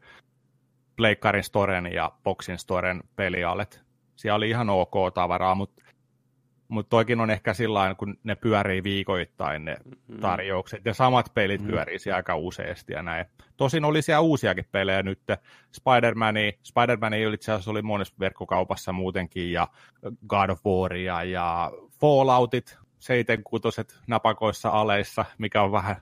Pleikkarin 0.95 1.43
Storen 1.43 1.93
ja 1.93 2.11
Boxin 2.23 2.57
Storen 2.57 3.03
pelialet. 3.15 3.83
Siellä 4.15 4.35
oli 4.35 4.49
ihan 4.49 4.69
ok 4.69 4.93
tavaraa, 5.13 5.55
mutta 5.55 5.83
mutta 6.73 6.89
toikin 6.89 7.19
on 7.19 7.29
ehkä 7.29 7.53
sillä 7.53 7.95
kun 7.97 8.17
ne 8.23 8.35
pyörii 8.35 8.83
viikoittain 8.83 9.65
ne 9.65 9.77
mm-hmm. 9.85 10.19
tarjoukset, 10.19 10.85
ja 10.85 10.93
samat 10.93 11.31
pelit 11.33 11.61
mm. 11.61 11.67
pyörii 11.67 11.99
siellä 11.99 12.17
aika 12.17 12.35
useasti 12.35 12.93
ja 12.93 13.03
näin. 13.03 13.25
Tosin 13.57 13.85
oli 13.85 14.01
siellä 14.01 14.19
uusiakin 14.19 14.65
pelejä 14.71 15.03
nyt. 15.03 15.19
Spider-Mani, 15.71 16.59
Spider-Mani 16.63 17.33
itse 17.33 17.51
asiassa 17.51 17.71
oli 17.71 17.81
monessa 17.81 18.15
verkkokaupassa 18.19 18.93
muutenkin, 18.93 19.51
ja 19.51 19.67
God 20.27 20.49
of 20.49 20.65
Waria 20.65 21.23
ja 21.23 21.71
Falloutit, 22.01 22.77
seitenkutoset 22.99 23.99
napakoissa 24.07 24.69
aleissa, 24.69 25.25
mikä 25.37 25.61
on 25.61 25.71
vähän 25.71 25.95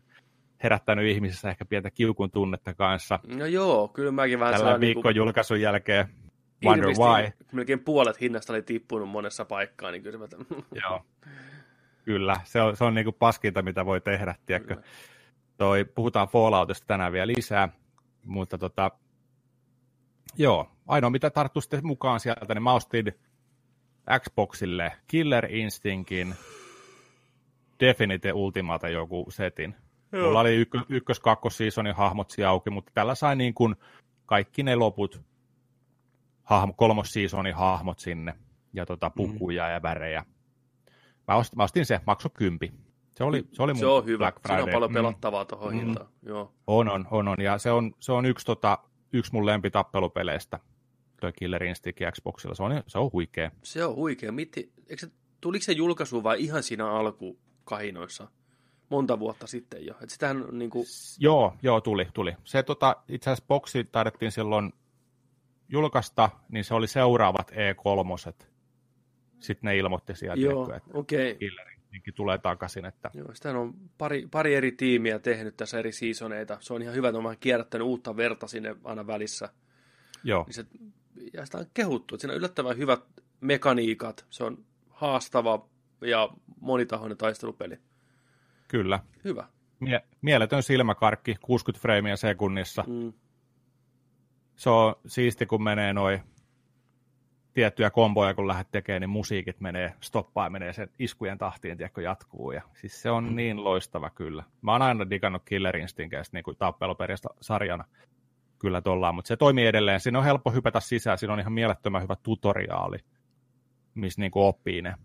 herättänyt 0.63 1.07
ihmisissä 1.07 1.49
ehkä 1.49 1.65
pientä 1.65 1.91
kiukun 1.91 2.31
tunnetta 2.31 2.73
kanssa. 2.73 3.19
No 3.27 3.45
joo, 3.45 3.87
kyllä 3.87 4.11
mäkin 4.11 4.39
vähän 4.39 4.53
Tällä 4.53 4.79
viikon 4.79 4.81
niin 4.81 5.01
kuin... 5.03 5.15
julkaisun 5.15 5.61
jälkeen. 5.61 6.09
Wonder 6.65 6.89
why. 6.89 7.32
Melkein 7.51 7.80
puolet 7.80 8.22
hinnasta 8.22 8.53
oli 8.53 8.62
tippunut 8.62 9.10
monessa 9.10 9.46
paikkaa, 9.46 9.91
niin 9.91 10.03
kyllä 10.03 10.18
mä... 10.18 10.27
Joo. 10.84 11.06
Kyllä, 12.06 12.36
se 12.44 12.62
on, 12.62 12.77
se 12.77 12.84
on 12.84 12.94
niin 12.94 13.06
kuin 13.06 13.15
paskinta, 13.20 13.62
mitä 13.62 13.86
voi 13.86 14.01
tehdä, 14.01 14.36
tiedätkö. 14.46 14.82
Toi, 15.58 15.86
puhutaan 15.86 16.27
Falloutista 16.27 16.88
tänään 16.88 17.13
vielä 17.13 17.27
lisää, 17.27 17.70
mutta 18.25 18.58
tota, 18.58 18.91
joo, 20.38 20.72
ainoa 20.88 21.10
mitä 21.10 21.30
tarttuu 21.30 21.62
sitten 21.62 21.88
mukaan 21.88 22.20
sieltä, 22.20 22.53
niin 22.53 22.63
mä 22.63 22.74
ostin 22.74 23.13
Xboxille 24.20 24.91
Killer 25.08 25.46
Instinctin 25.50 26.36
Definite 27.80 28.34
Ultimata 28.34 28.89
joku 28.89 29.25
setin. 29.30 29.75
Joo. 30.12 30.25
Mulla 30.25 30.39
oli 30.39 30.56
ykkö, 30.56 30.80
ykkös 30.89 31.20
kakkos 31.20 31.58
seasonin 31.58 31.96
hahmot 31.96 32.34
auki, 32.48 32.70
mutta 32.70 32.91
tällä 32.94 33.15
sai 33.15 33.36
niin 33.36 33.53
kuin 33.53 33.75
kaikki 34.25 34.63
ne 34.63 34.75
loput 34.75 35.22
hahmo, 36.51 36.74
kolmosseasonin 36.74 37.55
hahmot 37.55 38.00
sinne 38.00 38.36
ja 38.74 38.86
tota, 38.86 39.10
mm. 39.10 39.13
pukuja 39.15 39.63
mm. 39.63 39.74
ja 39.74 39.81
värejä. 39.81 40.25
Mä 41.27 41.36
ostin, 41.36 41.58
mä 41.58 41.63
ostin 41.63 41.86
se, 41.86 42.00
makso 42.08 42.29
kympi. 42.29 42.74
Se 43.15 43.24
oli, 43.24 43.48
se 43.51 43.63
oli 43.63 43.75
se 43.75 43.86
on 43.86 44.05
hyvä. 44.05 44.17
Black 44.17 44.41
Friday. 44.41 44.58
Siinä 44.58 44.63
on 44.63 44.74
paljon 44.74 44.91
mm. 44.91 44.93
pelattavaa 44.93 45.46
tuohon 45.46 45.74
mm. 45.74 45.79
hintaan. 45.79 46.08
Joo. 46.24 46.53
On, 46.67 46.89
on, 46.89 47.08
on, 47.12 47.27
on. 47.27 47.41
Ja 47.41 47.58
se 47.58 47.72
on, 47.72 47.93
se 48.00 48.12
on 48.12 48.25
yksi, 48.25 48.46
tota, 48.46 48.77
yksi 49.13 49.34
mun 49.34 49.46
lempitappelupeleistä, 49.46 50.60
toi 51.22 51.34
Killer 51.34 51.63
Instinct 51.63 52.00
Xboxilla. 52.12 52.55
Se 52.55 52.63
on, 52.63 52.84
se 52.88 52.98
on 52.98 53.10
huikea. 53.13 53.51
Se 53.63 53.86
on 53.86 53.96
huikea. 53.96 54.31
Mitti, 54.31 54.72
eikö 54.89 55.05
se, 55.05 55.12
tuliko 55.41 55.63
se 55.63 55.72
julkaisu 55.72 56.24
vai 56.24 56.43
ihan 56.43 56.63
siinä 56.63 56.91
alkukahinoissa? 56.91 58.27
monta 58.89 59.20
vuotta 59.20 59.48
sitten 59.48 59.86
jo. 59.86 59.93
Et 60.03 60.10
sitähän 60.10 60.46
niin 60.51 60.70
kuin... 60.70 60.86
Joo, 61.20 61.53
joo, 61.62 61.81
tuli, 61.81 62.08
tuli. 62.13 62.36
Se 62.43 62.63
tota, 62.63 62.96
itse 63.08 63.29
asiassa 63.29 63.48
boksi 63.48 63.84
taidettiin 63.84 64.31
silloin 64.31 64.74
julkaista, 65.71 66.29
niin 66.49 66.63
se 66.63 66.73
oli 66.73 66.87
seuraavat 66.87 67.51
E3. 67.51 68.45
Sitten 69.39 69.67
ne 69.67 69.77
ilmoitti 69.77 70.15
sieltä, 70.15 70.41
Joo, 70.41 70.73
että 70.75 70.89
okay. 70.93 71.37
tulee 72.15 72.37
takaisin. 72.37 72.85
Että... 72.85 73.11
Joo, 73.13 73.33
sitä 73.33 73.59
on 73.59 73.73
pari, 73.97 74.27
pari 74.31 74.55
eri 74.55 74.71
tiimiä 74.71 75.19
tehnyt 75.19 75.57
tässä 75.57 75.79
eri 75.79 75.91
seasoneita. 75.91 76.57
Se 76.59 76.73
on 76.73 76.81
ihan 76.81 76.95
hyvä, 76.95 77.09
että 77.09 77.19
on 77.19 77.35
kierrättänyt 77.39 77.87
uutta 77.87 78.17
verta 78.17 78.47
sinne 78.47 78.75
aina 78.83 79.07
välissä. 79.07 79.49
Joo. 80.23 80.43
Niin 80.43 80.53
se, 80.53 80.65
ja 81.33 81.45
sitä 81.45 81.57
on 81.57 81.65
kehuttu, 81.73 82.15
että 82.15 82.21
siinä 82.21 82.33
on 82.33 82.37
yllättävän 82.37 82.77
hyvät 82.77 83.03
mekaniikat. 83.41 84.25
Se 84.29 84.43
on 84.43 84.65
haastava 84.89 85.65
ja 86.01 86.29
monitahoinen 86.59 87.17
taistelupeli. 87.17 87.77
Kyllä. 88.67 88.99
Hyvä. 89.23 89.47
Mie- 89.79 90.03
mieletön 90.21 90.63
silmäkarkki, 90.63 91.35
60 91.41 91.81
freimiä 91.81 92.15
sekunnissa. 92.15 92.83
Mm 92.87 93.13
se 94.62 94.70
on 94.70 94.96
siisti, 95.08 95.46
kun 95.46 95.63
menee 95.63 95.94
noin 95.94 96.22
tiettyjä 97.53 97.89
komboja, 97.89 98.34
kun 98.34 98.48
lähdet 98.48 98.72
tekemään, 98.72 99.01
niin 99.01 99.10
musiikit 99.10 99.60
menee, 99.60 99.94
stoppaa 100.01 100.46
ja 100.46 100.50
menee 100.50 100.74
sen 100.74 100.89
iskujen 101.00 101.38
tahtiin, 101.38 101.77
tiedätkö, 101.77 102.01
jatkuu. 102.01 102.51
Ja, 102.51 102.62
siis 102.74 103.01
se 103.01 103.12
on 103.12 103.36
niin 103.36 103.63
loistava 103.63 104.10
kyllä. 104.10 104.44
Mä 104.62 104.72
oon 104.72 104.82
aina 104.82 105.10
digannut 105.10 105.41
Killer 105.46 105.77
Instinctista 105.77 106.38
niin 106.38 106.44
kuin 106.44 106.58
sarjana 107.41 107.86
kyllä 108.60 108.82
tollaan, 108.82 109.15
mutta 109.15 109.27
se 109.27 109.38
toimii 109.38 109.65
edelleen. 109.65 110.00
Siinä 110.00 110.20
on 110.20 110.25
helppo 110.25 110.51
hypätä 110.51 110.80
sisään, 110.80 111.18
siinä 111.18 111.34
on 111.34 111.39
ihan 111.39 111.53
mielettömän 111.53 112.01
hyvä 112.01 112.15
tutoriaali, 112.24 112.98
missä 113.94 114.22
niin 114.22 114.32
kuin 114.32 114.46
oppii 114.46 114.82
ne. 114.82 114.96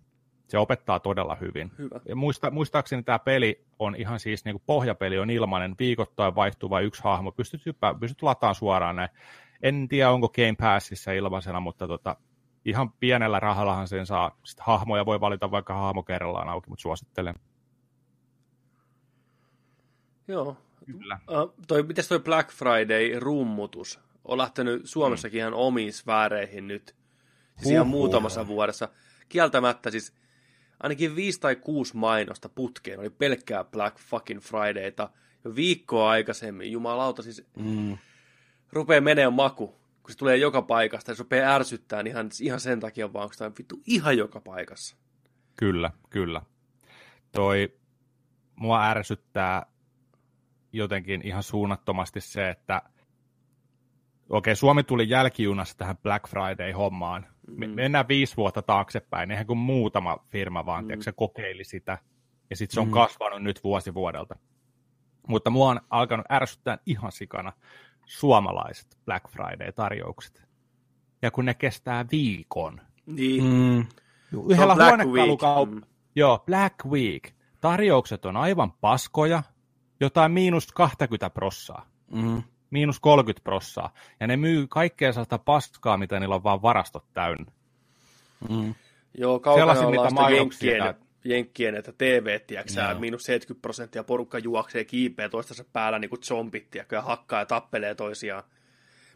Se 0.49 0.59
opettaa 0.59 1.01
todella 1.01 1.35
hyvin. 1.35 1.73
Hyvä. 1.79 2.01
Ja 2.09 2.17
muista, 2.17 2.51
muistaakseni 2.51 3.03
tämä 3.03 3.19
peli 3.19 3.65
on 3.79 3.95
ihan 3.95 4.21
siis, 4.21 4.45
niin 4.45 4.55
kuin 4.55 4.63
pohjapeli 4.67 5.19
on 5.19 5.31
ilmainen, 5.31 5.75
viikoittain 5.79 6.35
vaihtuva 6.35 6.81
yksi 6.81 7.05
hahmo, 7.05 7.33
pystyt, 7.33 7.67
hyppää, 7.67 7.95
pystyt 7.95 8.23
lataamaan 8.23 8.55
suoraan 8.55 8.97
näin 8.97 9.09
en 9.69 9.89
tiedä, 9.89 10.11
onko 10.11 10.29
Game 10.29 10.55
Passissa 10.61 11.13
ilmaisena, 11.13 11.61
mutta 11.61 11.89
tota, 11.89 12.17
ihan 12.65 12.93
pienellä 12.93 13.41
rahallahan 13.41 13.89
sen 13.89 14.07
saa. 14.07 14.39
Sitten 14.45 14.67
hahmoja 14.67 15.07
voi 15.07 15.21
valita 15.21 15.51
vaikka 15.51 15.75
hahmo 15.75 16.03
kerrallaan 16.03 16.49
auki, 16.49 16.69
mutta 16.71 16.83
suosittelen. 16.83 17.35
Joo. 20.29 20.57
Kyllä. 20.87 21.19
Uh, 21.31 21.55
toi, 21.69 21.83
mites 21.83 22.09
toi 22.09 22.19
Black 22.19 22.51
Friday-rummutus? 22.51 24.01
On 24.25 24.39
lähtenyt 24.39 24.83
Suomessakin 24.85 25.39
mm. 25.39 25.41
ihan 25.41 25.55
omiin 25.55 25.93
sfääreihin 25.93 26.69
nyt. 26.69 26.97
Siis 27.57 27.71
ihan 27.71 27.87
muutamassa 27.87 28.47
vuodessa. 28.47 28.89
Kieltämättä 29.29 29.91
siis 29.91 30.13
ainakin 30.81 31.17
viisi 31.17 31.41
tai 31.41 31.57
kuusi 31.57 31.97
mainosta 31.97 32.49
putkeen 32.49 33.01
oli 33.01 33.11
pelkkää 33.11 33.65
Black 33.65 33.99
fucking 33.99 34.41
Fridayta 34.41 35.11
jo 35.45 35.55
viikkoa 35.55 36.11
aikaisemmin. 36.11 36.73
Jumalauta, 36.73 37.23
siis 37.23 37.47
Mm. 37.57 37.99
Rupeaa 38.73 39.01
menee 39.01 39.31
maku, 39.31 39.67
kun 39.67 40.11
se 40.11 40.19
tulee 40.19 40.37
joka 40.37 40.63
paikasta 40.63 41.11
ja 41.11 41.15
se 41.15 41.23
rupeaa 41.23 41.55
ärsyttää 41.55 42.03
niin 42.03 42.11
ihan, 42.11 42.31
ihan 42.41 42.61
sen 42.61 42.81
takia 42.81 43.13
vaan, 43.13 43.31
kun 43.39 43.53
vittu 43.59 43.81
ihan 43.87 44.19
joka 44.19 44.41
paikassa. 44.41 44.97
Kyllä, 45.57 45.91
kyllä. 46.11 46.43
Toi, 47.33 47.75
mua 48.57 48.87
ärsyttää 48.87 49.67
jotenkin 50.73 51.27
ihan 51.27 51.43
suunnattomasti 51.43 52.21
se, 52.21 52.51
että 52.51 52.83
okei, 54.29 54.57
Suomi 54.57 54.83
tuli 54.83 55.09
jälkijunassa 55.09 55.79
tähän 55.79 55.97
Black 55.97 56.29
Friday-hommaan. 56.29 57.27
Mm. 57.47 57.71
mennään 57.71 58.09
viisi 58.09 58.37
vuotta 58.37 58.63
taaksepäin, 58.63 59.31
eihän 59.31 59.47
kuin 59.47 59.59
muutama 59.59 60.19
firma 60.29 60.67
vaan, 60.67 60.85
mm. 60.85 61.01
se 61.01 61.13
kokeili 61.13 61.65
sitä, 61.65 61.99
ja 62.51 62.57
sitten 62.57 62.75
se 62.75 62.81
on 62.81 62.87
mm. 62.87 62.93
kasvanut 62.93 63.43
nyt 63.43 63.65
vuosi 63.65 63.95
vuodelta. 63.95 64.37
Mutta 65.29 65.51
mua 65.51 65.71
on 65.71 65.81
alkanut 65.91 66.27
ärsyttää 66.31 66.79
ihan 66.87 67.13
sikana 67.13 67.53
suomalaiset 68.07 68.99
Black 69.05 69.29
Friday-tarjoukset. 69.31 70.43
Ja 71.23 71.31
kun 71.31 71.45
ne 71.45 71.55
kestää 71.55 72.05
viikon. 72.13 72.81
Niin, 73.07 73.45
Mm. 73.45 73.87
Yhdellä 74.51 74.75
Black 74.75 75.05
huonekalukaup... 75.05 75.69
Week. 75.71 75.85
Mm. 75.85 75.91
Joo, 76.17 76.39
Black 76.47 76.75
Week. 76.87 77.31
Tarjoukset 77.61 78.25
on 78.25 78.37
aivan 78.37 78.73
paskoja, 78.73 79.43
jotain 80.01 80.33
miinus 80.33 80.67
20 80.67 81.31
prossaa, 81.31 81.87
Mm. 82.11 82.43
miinus 82.71 83.01
30 83.01 83.45
prossaa. 83.45 83.93
Ja 84.21 84.27
ne 84.27 84.37
myy 84.37 84.67
kaikkea 84.67 85.13
sellaista 85.13 85.39
paskaa, 85.39 85.97
mitä 85.97 86.21
niillä 86.21 86.35
on 86.35 86.43
vaan 86.45 86.63
varastot 86.63 87.05
täynnä. 87.15 87.53
Mm. 88.49 88.75
Joo, 89.19 89.41
kaukana 89.41 89.61
Sellaiset, 89.63 89.85
ollaan 89.85 90.01
mitä 90.01 90.09
sitä 90.09 90.23
mainoksia 90.23 90.95
jenkkien, 91.29 91.75
että 91.75 91.93
TV, 91.93 92.41
tiedätkö 92.47 92.73
Joo. 92.91 93.01
miinus 93.01 93.23
70 93.23 93.63
prosenttia 93.63 94.05
porukka 94.05 94.39
juoksee 94.39 94.85
kiipeä 94.85 95.29
toistensa 95.29 95.65
päällä 95.73 95.99
niin 95.99 96.09
kuin 96.09 96.23
zombit, 96.23 96.71
tiedätkö, 96.71 96.97
ja 96.97 97.03
hakkaa 97.03 97.41
ja 97.41 97.47
tappelee 97.47 97.95
toisiaan. 97.95 98.45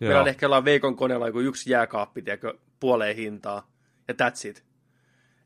Meillä 0.00 0.14
Joo, 0.14 0.23
on 0.23 0.29
ehkä 0.29 0.47
ollaan 0.47 0.64
Veikon 0.64 0.97
koneella 0.97 1.26
joku 1.26 1.40
yksi 1.40 1.71
jääkaappi, 1.73 2.23
tiedätkö, 2.23 2.59
puoleen 2.81 3.17
hintaa, 3.17 3.71
ja 4.09 4.14
that's 4.14 4.49
it. 4.49 4.64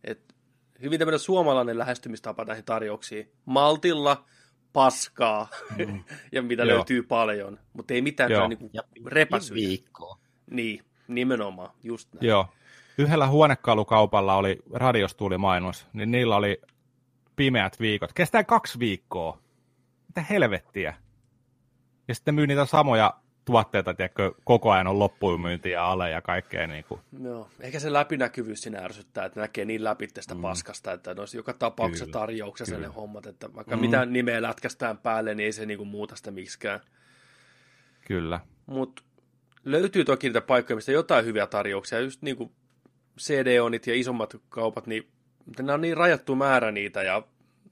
Et 0.05 0.35
hyvin 0.83 0.99
tämmöinen 0.99 1.19
suomalainen 1.19 1.79
lähestymistapa 1.79 2.45
näihin 2.45 2.65
tarjouksiin. 2.65 3.31
Maltilla, 3.45 4.25
paskaa, 4.73 5.49
mm. 5.87 6.05
ja 6.33 6.43
mitä 6.43 6.63
Joo. 6.63 6.77
löytyy 6.77 7.03
paljon, 7.03 7.61
mutta 7.73 7.95
ei 7.95 8.03
mitään 8.03 8.31
niin 8.49 8.71
Ja 8.73 8.83
repäsyjä. 9.07 9.55
viikkoa. 9.55 10.19
Niin, 10.51 10.85
nimenomaan, 11.09 11.71
just 11.83 12.13
näin. 12.13 12.27
Joo. 12.27 12.49
Yhdellä 12.99 13.27
huonekalukaupalla 13.27 14.35
oli, 14.35 14.59
radios 14.73 15.15
tuli 15.15 15.39
mainos, 15.39 15.87
niin 15.93 16.11
niillä 16.11 16.37
oli 16.37 16.61
pimeät 17.37 17.81
viikot. 17.81 18.13
Kestää 18.13 18.45
kaksi 18.45 18.79
viikkoa. 18.79 19.39
Mitä 20.07 20.23
helvettiä. 20.31 20.95
Ja 22.09 22.15
sitten 22.15 22.35
myy 22.35 22.47
niitä 22.47 22.65
samoja 22.65 23.15
tuotteita, 23.45 23.95
tiedätkö, 23.95 24.33
koko 24.45 24.71
ajan 24.71 24.87
on 24.87 24.99
loppumyyntiä 24.99 25.85
alle 25.85 26.11
ja 26.11 26.23
kaikkea 26.23 26.67
niin 26.67 26.85
kuin. 26.85 27.01
Joo, 27.23 27.49
ehkä 27.61 27.81
se 27.81 27.93
läpinäkyvyys 27.93 28.63
siinä 28.63 28.79
ärsyttää, 28.79 29.25
että 29.25 29.41
näkee 29.41 29.65
niin 29.65 29.85
läpi 29.85 30.07
tästä 30.07 30.35
mm. 30.35 30.43
paskasta, 30.43 30.93
että 30.93 31.15
ne 31.15 31.21
olisi 31.21 31.37
joka 31.37 31.53
tapauksessa 31.53 32.05
Kyllä, 32.05 32.19
tarjouksessa 32.19 32.75
kyllä. 32.75 32.89
ne 32.89 32.95
hommat, 32.95 33.27
että 33.27 33.55
vaikka 33.55 33.77
mm. 33.77 33.81
mitä 33.81 34.05
nimeä 34.05 34.43
lätkästään 34.43 34.99
päälle, 34.99 35.35
niin 35.35 35.45
ei 35.45 35.53
se 35.53 35.67
niinku 35.67 35.85
muuta 35.85 36.17
sitä 36.17 36.31
miksikään. 36.31 36.81
Kyllä. 38.07 38.41
Mutta 38.67 39.03
löytyy 39.65 40.05
toki 40.05 40.27
niitä 40.27 40.41
paikkoja, 40.41 40.77
mistä 40.77 40.93
jotain 40.93 41.25
hyviä 41.25 41.47
tarjouksia, 41.47 42.01
just 42.01 42.23
niin 42.23 42.37
kuin 42.37 42.53
CD-onit 43.19 43.87
ja 43.87 43.95
isommat 43.95 44.37
kaupat, 44.49 44.87
niin 44.87 45.09
mutta 45.47 45.63
ne 45.63 45.73
on 45.73 45.81
niin 45.81 45.97
rajattu 45.97 46.37
määrä 46.37 46.73
niitä, 46.73 47.03
ja 47.03 47.23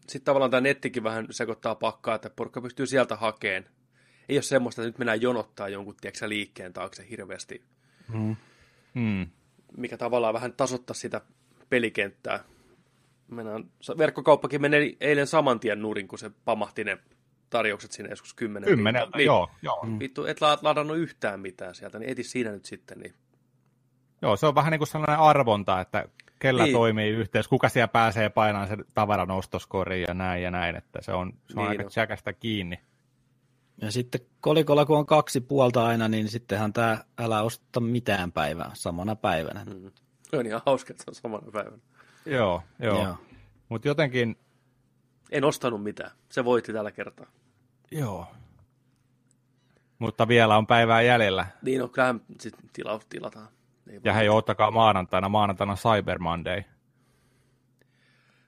sitten 0.00 0.24
tavallaan 0.24 0.50
tämä 0.50 0.60
nettikin 0.60 1.04
vähän 1.04 1.26
sekoittaa 1.30 1.74
pakkaa, 1.74 2.14
että 2.14 2.30
porukka 2.30 2.60
pystyy 2.60 2.86
sieltä 2.86 3.16
hakeen. 3.16 3.68
Ei 4.28 4.36
ole 4.36 4.42
semmoista, 4.42 4.82
että 4.82 4.88
nyt 4.88 4.98
mennään 4.98 5.22
jonottaa 5.22 5.68
jonkun 5.68 5.94
tiedätkö, 6.00 6.18
sä, 6.18 6.28
liikkeen 6.28 6.72
taakse 6.72 7.06
hirveästi 7.10 7.62
Mm. 8.08 8.36
Mm. 8.94 9.26
mikä 9.76 9.96
tavallaan 9.96 10.34
vähän 10.34 10.52
tasoittaa 10.52 10.94
sitä 10.94 11.20
pelikenttää. 11.70 12.44
Mennään, 13.28 13.64
verkkokauppakin 13.98 14.60
menee 14.60 14.92
eilen 15.00 15.26
saman 15.26 15.60
tien 15.60 15.82
nurin, 15.82 16.08
kun 16.08 16.18
se 16.18 16.30
pamahti 16.44 16.84
ne 16.84 16.98
tarjoukset 17.50 17.92
sinne 17.92 18.10
joskus 18.10 18.34
kymmenen. 18.34 18.68
Kymmeneltä, 18.68 19.16
niin, 19.16 19.26
joo, 19.26 19.50
joo. 19.62 19.86
Vittu, 19.98 20.24
et 20.24 20.40
la- 20.40 20.58
ladannut 20.62 20.98
yhtään 20.98 21.40
mitään 21.40 21.74
sieltä, 21.74 21.98
niin 21.98 22.10
eti 22.10 22.22
siinä 22.22 22.52
nyt 22.52 22.64
sitten. 22.64 22.98
Niin. 22.98 23.14
Joo, 24.22 24.36
se 24.36 24.46
on 24.46 24.54
vähän 24.54 24.70
niin 24.70 24.78
kuin 24.78 24.88
sellainen 24.88 25.18
arvonta, 25.18 25.80
että 25.80 26.04
kellä 26.38 26.62
Niin. 26.64 26.72
toimii 26.74 27.08
yhteys, 27.10 27.48
kuka 27.48 27.68
siellä 27.68 27.88
pääsee 27.88 28.28
painamaan 28.28 28.68
sen 28.68 28.84
tavaran 28.94 29.30
ostoskoriin 29.30 30.04
ja 30.08 30.14
näin 30.14 30.42
ja 30.42 30.50
näin, 30.50 30.76
että 30.76 30.98
se 31.02 31.12
on, 31.12 31.32
se 31.48 31.60
on 31.60 31.64
Niin 31.64 31.68
aika 31.80 31.84
tsäkästä 31.90 32.32
kiinni. 32.32 32.80
Ja 33.80 33.92
sitten 33.92 34.20
kolikolla, 34.40 34.84
kun 34.86 34.98
on 34.98 35.06
kaksi 35.06 35.40
puolta 35.40 35.86
aina, 35.86 36.08
niin 36.08 36.28
sittenhän 36.28 36.72
tämä 36.72 37.04
älä 37.18 37.42
osta 37.42 37.80
mitään 37.80 38.32
päivää 38.32 38.70
samana 38.74 39.16
päivänä. 39.16 39.64
Mm. 39.64 39.90
Se 40.22 40.36
on 40.38 40.46
ihan 40.46 40.62
hauska, 40.66 40.92
että 40.92 41.04
se 41.04 41.10
on 41.10 41.14
samana 41.14 41.52
päivänä. 41.52 41.78
Joo, 42.26 42.62
joo. 42.78 43.02
Joo. 43.02 43.16
Mutta 43.68 43.88
jotenkin, 43.88 44.36
En 45.30 45.44
ostanut 45.44 45.82
mitään. 45.82 46.10
Se 46.28 46.44
voitti 46.44 46.72
tällä 46.72 46.90
kertaa. 46.92 47.26
joo. 47.90 48.26
Mutta 49.98 50.28
vielä 50.28 50.56
on 50.56 50.66
päivää 50.66 51.02
jäljellä. 51.02 51.46
Niin 51.62 51.82
on, 51.82 51.90
kyllähän 51.90 52.20
sit 52.40 52.54
tilaus 52.72 53.06
tilataan. 53.06 53.48
Ei 53.90 53.94
Ja 54.04 54.12
voi. 54.12 54.14
hei, 54.14 54.28
ottakaa 54.28 54.70
maanantaina, 54.70 55.28
maanantaina 55.28 55.74
Cyber 55.76 56.18
Monday. 56.18 56.62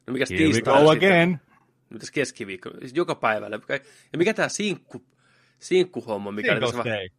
No 0.06 0.12
mikäs 0.12 0.30
Here 0.30 0.44
we 0.44 0.52
tiistaina 0.52 0.80
go 0.84 0.92
sitten? 0.92 1.10
again. 1.12 1.40
Mitäs 1.90 2.10
keskiviikko? 2.10 2.70
Siis 2.80 2.94
joka 2.94 3.14
päivällä. 3.14 3.58
Ja 4.12 4.18
mikä 4.18 4.34
tämä 4.34 4.48
sinkku, 4.48 5.04
sinkkuhomma, 5.58 6.32
mikä 6.32 6.52
oli 6.52 6.60
Singles 6.60 6.84
tässä. 6.84 7.18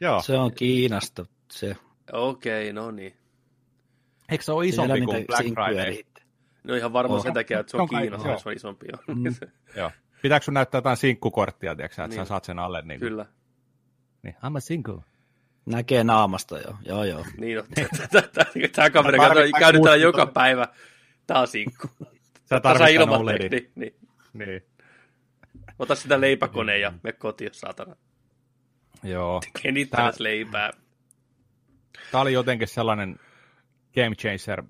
Joo. 0.00 0.22
Se 0.22 0.38
on 0.38 0.54
Kiinasta. 0.54 1.26
Se. 1.50 1.76
Okei, 2.12 2.72
no 2.72 2.90
niin. 2.90 3.16
Eikö 4.30 4.44
se 4.44 4.52
ole 4.52 4.66
isompi 4.66 5.00
kuin 5.00 5.26
Black 5.26 5.44
Friday? 5.54 6.02
No 6.64 6.74
ihan 6.74 6.92
varmaan 6.92 7.18
Oh. 7.18 7.22
sen 7.24 7.34
takia, 7.34 7.60
että 7.60 7.70
se 7.70 7.76
on, 7.76 7.80
On 7.80 7.88
Kiinassa, 7.88 8.28
joo. 8.28 8.38
se 8.38 8.48
on 8.48 8.54
isompi. 8.54 8.86
Jo. 8.92 9.14
Mm. 9.14 9.24
Joo. 9.76 9.90
Pitääkö 10.22 10.44
sun 10.44 10.54
näyttää 10.54 10.78
jotain 10.78 10.96
sinkkukorttia, 10.96 11.76
tiedätkö, 11.76 12.02
että 12.02 12.08
Niin. 12.16 12.26
sä 12.26 12.28
saat 12.28 12.44
sen 12.44 12.58
alle? 12.58 12.82
Niin, 12.82 13.00
Kyllä, 13.00 13.26
Niin, 14.22 14.34
I'm 14.34 14.56
a 14.56 14.60
single. 14.60 15.00
Näkee 15.66 16.04
naamasta 16.04 16.58
jo. 16.58 16.76
Joo, 16.84 17.04
joo. 17.04 17.24
niin 17.40 17.58
on. 17.58 17.64
Tämä 18.12 18.22
tarvitsen 18.32 19.52
käynyt 19.58 19.82
täällä 19.82 20.02
joka 20.02 20.26
päivä. 20.26 20.68
Tää 21.26 21.40
on 21.40 21.48
sinkku. 21.48 21.88
Sä 22.44 22.60
tarvitset 22.60 22.94
ilman. 22.94 23.26
Niin, 23.26 23.72
niin. 23.74 23.94
Niin. 24.32 24.62
Ota 25.78 25.94
sitä 25.94 26.20
leipäkoneen 26.20 26.80
ja 26.80 26.92
me 27.02 27.12
kotiin, 27.12 27.48
jos 27.48 27.60
saatana. 27.60 27.96
Joo. 29.02 29.40
Kenittää 29.62 30.12
leipää. 30.18 30.70
Tämä 32.10 32.22
oli 32.22 32.32
jotenkin 32.32 32.68
sellainen 32.68 33.20
game 33.94 34.14
changer, 34.14 34.62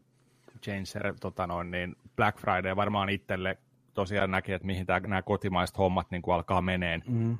changer 0.63 1.15
tota 1.21 1.47
noin, 1.47 1.71
niin 1.71 1.97
Black 2.17 2.39
Friday 2.39 2.77
varmaan 2.77 3.09
itselle 3.09 3.59
tosiaan 3.95 4.31
näki, 4.31 4.53
että 4.53 4.67
mihin 4.67 4.87
tää, 4.87 5.01
nämä 5.01 5.23
kotimaiset 5.23 5.79
hommat 5.79 6.11
niin 6.11 6.23
kuin 6.23 6.35
alkaa 6.35 6.63
meneen. 6.63 7.03
Mm. 7.07 7.39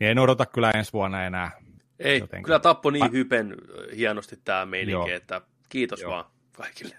Niin 0.00 0.10
en 0.10 0.18
odota 0.18 0.46
kyllä 0.46 0.70
ensi 0.70 0.92
vuonna 0.92 1.24
enää. 1.24 1.50
Ei, 1.98 2.18
Jotenkin. 2.18 2.44
kyllä 2.44 2.58
tappo 2.58 2.90
niin 2.90 3.04
Mä- 3.04 3.10
hypen 3.12 3.54
hienosti 3.96 4.36
tämä 4.44 4.66
meininki, 4.66 4.92
Joo. 4.92 5.16
että 5.16 5.40
kiitos 5.68 6.00
Joo. 6.00 6.10
vaan 6.10 6.24
kaikille. 6.56 6.96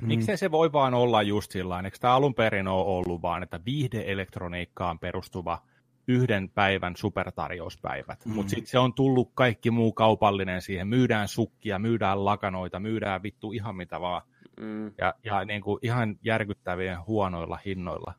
Mm. 0.00 0.06
Miksei 0.06 0.36
se 0.36 0.50
voi 0.50 0.72
vaan 0.72 0.94
olla 0.94 1.22
just 1.22 1.52
sillä 1.52 1.80
Eikö 1.84 1.98
tämä 2.00 2.14
alun 2.14 2.34
perin 2.34 2.68
ole 2.68 2.84
ollut 2.84 3.22
vaan, 3.22 3.42
että 3.42 3.60
viihdeelektroniikkaan 3.64 4.98
perustuva 4.98 5.62
yhden 6.08 6.50
päivän 6.50 6.96
supertarjouspäivät. 6.96 8.26
Mm. 8.26 8.32
Mutta 8.32 8.50
sitten 8.50 8.70
se 8.70 8.78
on 8.78 8.94
tullut 8.94 9.30
kaikki 9.34 9.70
muu 9.70 9.92
kaupallinen 9.92 10.62
siihen. 10.62 10.88
Myydään 10.88 11.28
sukkia, 11.28 11.78
myydään 11.78 12.24
lakanoita, 12.24 12.80
myydään 12.80 13.22
vittu 13.22 13.52
ihan 13.52 13.76
mitä 13.76 14.00
vaan. 14.00 14.22
Mm. 14.60 14.86
Ja, 14.98 15.14
ja 15.24 15.44
niin 15.44 15.62
kuin 15.62 15.78
ihan 15.82 16.16
järkyttävien 16.22 17.06
huonoilla 17.06 17.58
hinnoilla. 17.64 18.14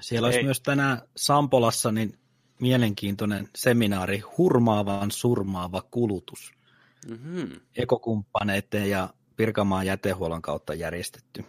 Siellä 0.00 0.26
olisi 0.26 0.38
Ei. 0.38 0.44
myös 0.44 0.60
tänään 0.60 1.02
Sampolassa 1.16 1.92
niin 1.92 2.18
mielenkiintoinen 2.62 3.48
seminaari 3.56 4.18
Hurmaavan 4.18 5.10
surmaava 5.10 5.82
kulutus. 5.90 6.52
Mm-hmm. 7.08 7.60
Ekokumppaneiden 7.76 8.90
ja 8.90 9.08
Pirkanmaan 9.36 9.86
jätehuollon 9.86 10.42
kautta 10.42 10.74
järjestetty. 10.74 11.44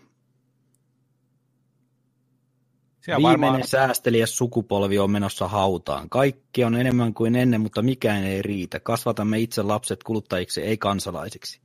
Siellä 3.02 3.18
Viimeinen 3.18 3.42
varmaan, 3.42 3.68
säästelijä 3.68 4.26
sukupolvi 4.26 5.00
on 5.00 5.12
menossa 5.12 5.48
hautaan. 5.48 6.10
Kaikki 6.10 6.64
on 6.64 6.76
enemmän 6.76 7.14
kuin 7.14 7.36
ennen, 7.36 7.62
mutta 7.62 7.82
mikään 7.82 8.24
ei 8.24 8.42
riitä. 8.42 8.80
Kasvatamme 8.80 9.40
itse 9.40 9.62
lapset 9.62 10.04
kuluttajiksi, 10.04 10.62
ei 10.62 10.78
kansalaisiksi. 10.78 11.63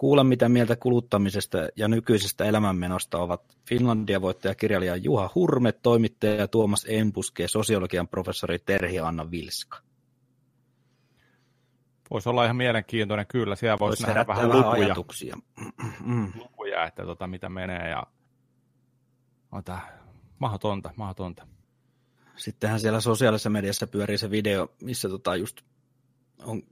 Kuule, 0.00 0.24
mitä 0.24 0.48
mieltä 0.48 0.76
kuluttamisesta 0.76 1.58
ja 1.76 1.88
nykyisestä 1.88 2.44
elämänmenosta 2.44 3.18
ovat 3.18 3.56
Finlandia-voittajakirjailija 3.68 4.96
Juha 4.96 5.30
Hurme, 5.34 5.72
toimittaja 5.72 6.48
Tuomas 6.48 6.86
Empuske 6.88 7.42
ja 7.42 7.48
sosiologian 7.48 8.08
professori 8.08 8.58
Terhi 8.58 8.98
Anna 8.98 9.30
Vilska. 9.30 9.78
Voisi 12.10 12.28
olla 12.28 12.44
ihan 12.44 12.56
mielenkiintoinen, 12.56 13.26
kyllä. 13.26 13.56
Siellä 13.56 13.78
voisi 13.78 14.02
Voisi 14.02 14.06
nähdä 14.06 14.26
vähän 14.26 14.48
lukuja, 14.48 14.70
ajatuksia. 14.70 15.36
Mm. 16.04 16.32
lukuja 16.34 16.86
että 16.86 17.04
tota, 17.04 17.26
mitä 17.26 17.48
menee. 17.48 17.90
Ja... 17.90 18.02
Ota, 19.52 19.78
mahdotonta, 20.38 20.90
mahdotonta. 20.96 21.46
Sittenhän 22.36 22.80
siellä 22.80 23.00
sosiaalisessa 23.00 23.50
mediassa 23.50 23.86
pyörii 23.86 24.18
se 24.18 24.30
video, 24.30 24.68
missä 24.82 25.08
tota 25.08 25.36
just 25.36 25.60
on, 26.44 26.62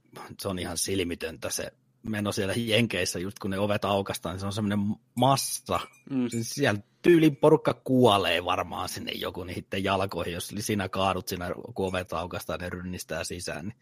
se 0.40 0.48
on 0.48 0.58
ihan 0.58 0.78
silmitöntä 0.78 1.50
se 1.50 1.72
meno 2.08 2.32
siellä 2.32 2.54
Jenkeissä, 2.56 3.18
just 3.18 3.38
kun 3.38 3.50
ne 3.50 3.58
ovet 3.58 3.84
aukastaan, 3.84 4.34
niin 4.34 4.40
se 4.40 4.46
on 4.46 4.52
semmoinen 4.52 4.96
massa. 5.14 5.80
Mm. 6.10 6.28
Siis 6.28 6.50
Siellä 6.50 6.80
tyylin 7.02 7.36
porukka 7.36 7.74
kuolee 7.74 8.44
varmaan 8.44 8.88
sinne 8.88 9.12
joku 9.12 9.44
niiden 9.44 9.84
jalkoihin, 9.84 10.34
jos 10.34 10.54
sinä 10.58 10.88
kaadut 10.88 11.28
siinä, 11.28 11.50
kun 11.74 11.88
ovet 11.88 12.12
aukastaan 12.12 12.60
ja 12.62 12.70
rynnistää 12.70 13.24
sisään. 13.24 13.66
Niin. 13.66 13.76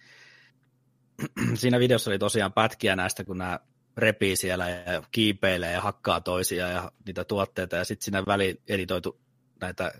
Siinä 1.58 1.78
videossa 1.78 2.10
oli 2.10 2.18
tosiaan 2.18 2.52
pätkiä 2.52 2.96
näistä, 2.96 3.24
kun 3.24 3.38
nämä 3.38 3.60
repii 3.96 4.36
siellä 4.36 4.68
ja 4.68 5.02
kiipeilee 5.10 5.72
ja 5.72 5.80
hakkaa 5.80 6.20
toisia 6.20 6.68
ja 6.68 6.92
niitä 7.06 7.24
tuotteita, 7.24 7.76
ja 7.76 7.84
sitten 7.84 8.04
siinä 8.04 8.22
väliin 8.26 8.60
editoitu 8.68 9.20
näitä 9.60 9.92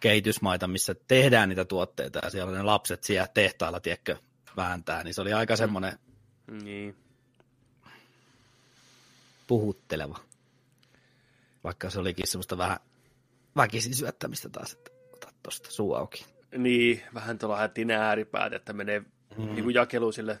kehitysmaita, 0.00 0.68
missä 0.68 0.94
tehdään 1.08 1.48
niitä 1.48 1.64
tuotteita, 1.64 2.20
ja 2.22 2.30
siellä 2.30 2.50
on 2.50 2.56
ne 2.56 2.62
lapset 2.62 3.04
siellä 3.04 3.28
tehtailla, 3.34 3.80
tiedätkö, 3.80 4.16
vääntää, 4.56 5.04
niin 5.04 5.14
se 5.14 5.20
oli 5.20 5.32
aika 5.32 5.56
semmoinen 5.56 5.98
Niin. 6.62 6.96
Puhutteleva. 9.46 10.18
Vaikka 11.64 11.90
se 11.90 12.00
olikin 12.00 12.26
semmoista 12.26 12.58
vähän 12.58 12.78
väkisin 13.56 13.94
syöttämistä 13.94 14.48
taas, 14.48 14.72
että 14.72 14.90
ota 15.12 15.28
tosta 15.42 15.70
suu 15.70 15.94
auki. 15.94 16.26
Niin, 16.56 17.02
vähän 17.14 17.38
tuolla 17.38 17.56
hätiin 17.56 17.90
ääripäät, 17.90 18.52
että 18.52 18.72
menee 18.72 19.00
mm. 19.00 19.54
niin 19.54 19.64
kuin 19.64 19.74
jakelu 19.74 20.12
sille 20.12 20.38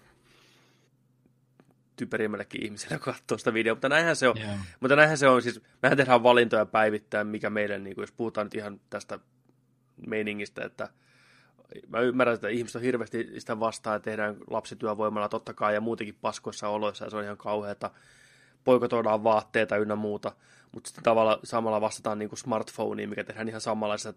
typerimmällekin 1.96 2.64
ihmiselle 2.64 2.98
katsoo 2.98 3.38
sitä 3.38 3.54
videoa, 3.54 3.74
mutta 3.74 3.88
näinhän 3.88 4.16
se 4.16 4.28
on. 4.28 4.40
Joo. 4.40 4.50
Mutta 4.80 4.96
näinhän 4.96 5.18
se 5.18 5.28
on, 5.28 5.42
siis 5.42 5.60
mehän 5.82 5.96
tehdään 5.96 6.22
valintoja 6.22 6.66
päivittäin, 6.66 7.26
mikä 7.26 7.50
meille, 7.50 7.78
niin 7.78 7.94
kuin, 7.94 8.02
jos 8.02 8.12
puhutaan 8.12 8.46
nyt 8.46 8.54
ihan 8.54 8.80
tästä 8.90 9.18
meiningistä, 10.06 10.64
että 10.64 10.88
mä 11.88 12.00
ymmärrän, 12.00 12.34
että 12.34 12.48
ihmiset 12.48 12.76
on 12.76 12.82
hirveästi 12.82 13.40
sitä 13.40 13.60
vastaan, 13.60 13.96
että 13.96 14.10
tehdään 14.10 14.36
lapsityövoimalla 14.50 15.28
totta 15.28 15.54
kai 15.54 15.74
ja 15.74 15.80
muutenkin 15.80 16.18
paskoissa 16.20 16.68
oloissa, 16.68 17.04
ja 17.04 17.10
se 17.10 17.16
on 17.16 17.24
ihan 17.24 17.36
kauheata. 17.36 17.90
Poikotoidaan 18.64 19.24
vaatteita 19.24 19.76
ynnä 19.76 19.96
muuta, 19.96 20.32
mutta 20.72 20.88
sitten 20.88 21.04
tavalla 21.04 21.40
samalla 21.44 21.80
vastataan 21.80 22.18
niin 22.18 22.28
kuin 22.28 22.38
smartphoneen, 22.38 23.08
mikä 23.08 23.24
tehdään 23.24 23.48
ihan 23.48 23.60
samanlaisissa 23.60 24.14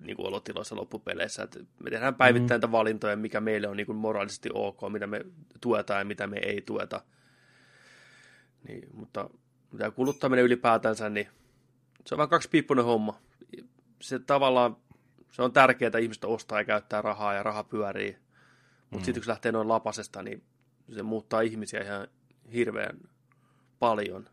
niin 0.00 0.16
kuin 0.16 0.26
olotiloissa 0.26 0.76
loppupeleissä. 0.76 1.42
Että 1.42 1.58
me 1.58 1.90
tehdään 1.90 2.14
päivittäin 2.14 2.60
mm. 2.60 2.72
valintoja, 2.72 3.16
mikä 3.16 3.40
meille 3.40 3.68
on 3.68 3.76
niin 3.76 3.86
kuin 3.86 3.98
moraalisesti 3.98 4.48
ok, 4.54 4.80
mitä 4.92 5.06
me 5.06 5.24
tuetaan 5.60 6.00
ja 6.00 6.04
mitä 6.04 6.26
me 6.26 6.38
ei 6.38 6.60
tueta. 6.60 7.00
Niin, 8.68 8.88
mutta 8.92 9.30
tämä 9.78 9.90
kuluttaminen 9.90 10.44
ylipäätänsä, 10.44 11.10
niin 11.10 11.28
se 12.06 12.14
on 12.14 12.18
vain 12.18 12.30
kaksipiippunen 12.30 12.84
homma. 12.84 13.18
Se 14.02 14.18
tavallaan, 14.18 14.76
se 15.30 15.42
on 15.42 15.52
tärkeää, 15.52 15.86
että 15.86 15.98
ihmiset 15.98 16.24
ostaa 16.24 16.60
ja 16.60 16.64
käyttää 16.64 17.02
rahaa 17.02 17.34
ja 17.34 17.42
raha 17.42 17.64
pyörii. 17.64 18.16
Mutta 18.90 18.98
mm. 18.98 19.04
sitten 19.04 19.14
kun 19.14 19.24
se 19.24 19.30
lähtee 19.30 19.52
noin 19.52 19.68
lapasesta, 19.68 20.22
niin 20.22 20.42
se 20.94 21.02
muuttaa 21.02 21.40
ihmisiä 21.40 21.82
ihan 21.82 22.08
hirveän 22.52 23.00
paljon. 23.84 24.24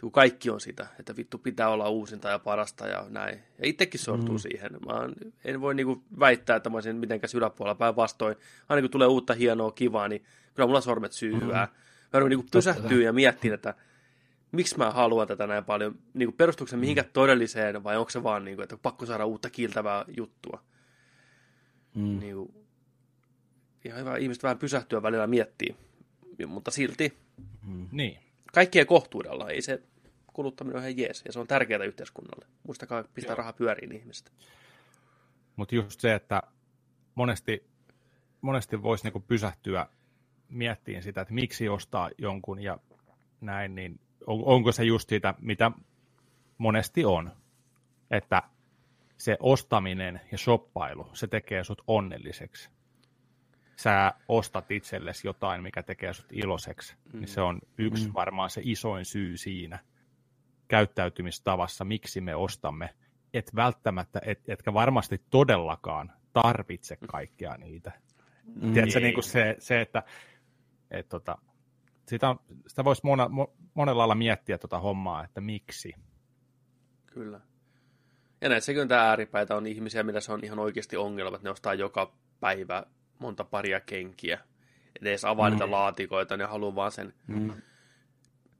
Kun 0.00 0.12
kaikki 0.12 0.50
on 0.50 0.60
sitä, 0.60 0.86
että 0.98 1.16
vittu 1.16 1.38
pitää 1.38 1.68
olla 1.68 1.88
uusinta 1.88 2.28
ja 2.28 2.38
parasta 2.38 2.86
ja 2.86 3.06
näin. 3.08 3.34
Ja 3.34 3.68
itsekin 3.68 4.00
sortuu 4.00 4.34
mm. 4.34 4.38
siihen. 4.38 4.70
Mä 4.86 5.08
en, 5.44 5.60
voi 5.60 5.74
niinku 5.74 6.02
väittää, 6.18 6.56
että 6.56 6.70
mä 6.70 6.76
olisin 6.76 6.96
mitenkään 6.96 7.30
yläpuolella 7.34 7.74
päinvastoin. 7.74 8.36
Aina 8.68 8.80
kun 8.80 8.90
tulee 8.90 9.08
uutta 9.08 9.34
hienoa 9.34 9.72
kivaa, 9.72 10.08
niin 10.08 10.24
kyllä 10.54 10.66
mulla 10.66 10.80
sormet 10.80 11.12
syyhyää. 11.12 11.66
Mm. 12.12 12.20
Mä 12.20 12.28
niinku 12.28 12.46
pysähtyä 12.52 13.02
ja 13.02 13.12
miettiä, 13.12 13.54
että 13.54 13.74
miksi 14.52 14.78
mä 14.78 14.90
haluan 14.90 15.28
tätä 15.28 15.46
näin 15.46 15.64
paljon. 15.64 15.98
Niinku 16.14 16.34
perustuuko 16.36 16.70
se 16.70 16.76
mihinkään 16.76 17.10
todelliseen 17.12 17.84
vai 17.84 17.96
onko 17.96 18.10
se 18.10 18.22
vaan, 18.22 18.44
niinku, 18.44 18.62
että 18.62 18.76
pakko 18.76 19.06
saada 19.06 19.26
uutta 19.26 19.50
kiiltävää 19.50 20.04
juttua. 20.16 20.62
Mm. 21.94 22.18
Niinku, 22.18 22.54
ihan 23.84 24.00
hyvä 24.00 24.16
ihmiset 24.16 24.42
vähän 24.42 24.58
pysähtyä 24.58 25.02
välillä 25.02 25.26
miettiä. 25.26 25.74
Mutta 26.46 26.70
silti 26.70 27.18
Niin. 27.92 28.18
kaikkien 28.52 28.86
kohtuudella. 28.86 29.50
Ei 29.50 29.62
se 29.62 29.82
kuluttaminen 30.32 30.76
ole 30.76 30.88
ihan 30.88 30.98
jees, 30.98 31.22
ja 31.24 31.32
se 31.32 31.38
on 31.38 31.46
tärkeää 31.46 31.84
yhteiskunnalle. 31.84 32.46
Muistakaa 32.62 33.04
pistää 33.14 33.34
raha 33.34 33.52
pyöriin 33.52 33.92
ihmiset. 33.92 34.32
Mutta 35.56 35.74
just 35.74 36.00
se, 36.00 36.14
että 36.14 36.42
monesti, 37.14 37.66
monesti 38.40 38.82
voisi 38.82 39.04
niinku 39.04 39.20
pysähtyä 39.20 39.86
miettiin 40.48 41.02
sitä, 41.02 41.20
että 41.20 41.34
miksi 41.34 41.68
ostaa 41.68 42.10
jonkun 42.18 42.62
ja 42.62 42.78
näin, 43.40 43.74
niin 43.74 44.00
on, 44.26 44.42
onko 44.44 44.72
se 44.72 44.84
just 44.84 45.08
sitä, 45.08 45.34
mitä 45.40 45.70
monesti 46.58 47.04
on, 47.04 47.32
että 48.10 48.42
se 49.16 49.36
ostaminen 49.40 50.20
ja 50.32 50.38
shoppailu, 50.38 51.08
se 51.12 51.26
tekee 51.26 51.64
sut 51.64 51.82
onnelliseksi. 51.86 52.70
Sä 53.80 54.14
ostat 54.28 54.70
itsellesi 54.70 55.28
jotain, 55.28 55.62
mikä 55.62 55.82
tekee 55.82 56.12
sut 56.12 56.32
iloiseksi, 56.32 56.94
mm. 57.12 57.18
niin 57.18 57.28
se 57.28 57.40
on 57.40 57.60
yksi 57.78 58.06
mm. 58.06 58.14
varmaan 58.14 58.50
se 58.50 58.60
isoin 58.64 59.04
syy 59.04 59.36
siinä 59.36 59.78
käyttäytymistavassa, 60.68 61.84
miksi 61.84 62.20
me 62.20 62.34
ostamme, 62.34 62.94
et 63.34 63.50
välttämättä, 63.56 64.20
et, 64.24 64.48
etkä 64.48 64.74
varmasti 64.74 65.22
todellakaan 65.30 66.12
tarvitse 66.32 66.96
kaikkea 66.96 67.56
niitä. 67.56 67.92
Mm. 68.44 68.72
Tiedätkö, 68.72 69.00
niin 69.00 69.14
kuin 69.14 69.24
se, 69.24 69.56
se, 69.58 69.80
että 69.80 70.02
et, 70.90 71.08
tota, 71.08 71.38
sitä, 72.08 72.28
on, 72.28 72.40
sitä 72.66 72.84
voisi 72.84 73.02
mona, 73.04 73.28
mo, 73.28 73.54
monella 73.74 73.98
lailla 73.98 74.14
miettiä 74.14 74.58
tuota 74.58 74.78
hommaa, 74.78 75.24
että 75.24 75.40
miksi. 75.40 75.94
Kyllä. 77.06 77.40
Ja 78.40 78.48
näissäkin 78.48 78.82
on 78.82 78.88
tämä 78.88 79.08
ääripäitä, 79.08 79.56
on 79.56 79.66
ihmisiä, 79.66 80.02
millä 80.02 80.20
se 80.20 80.32
on 80.32 80.44
ihan 80.44 80.58
oikeasti 80.58 80.96
ongelma, 80.96 81.36
että 81.36 81.48
ne 81.48 81.50
ostaa 81.50 81.74
joka 81.74 82.12
päivä 82.40 82.86
monta 83.18 83.44
paria 83.44 83.80
kenkiä. 83.80 84.38
Edes 85.02 85.24
avaa 85.24 85.50
mm. 85.50 85.54
niitä 85.54 85.70
laatikoita, 85.70 86.36
ne 86.36 86.44
haluaa 86.44 86.74
vaan 86.74 86.92
sen 86.92 87.14
mm. 87.26 87.52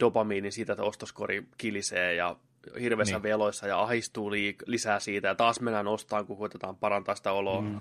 dopamiinin 0.00 0.52
siitä, 0.52 0.72
että 0.72 0.82
ostoskori 0.82 1.44
kilisee 1.58 2.14
ja 2.14 2.36
hirveässä 2.80 3.14
niin. 3.14 3.22
veloissa 3.22 3.66
ja 3.66 3.82
ahistuu 3.82 4.30
liik- 4.30 4.64
lisää 4.66 5.00
siitä 5.00 5.28
ja 5.28 5.34
taas 5.34 5.60
mennään 5.60 5.86
ostamaan, 5.86 6.26
kun 6.26 6.38
koitetaan 6.38 6.76
parantaa 6.76 7.14
sitä 7.14 7.32
oloa. 7.32 7.60
Mm. 7.60 7.80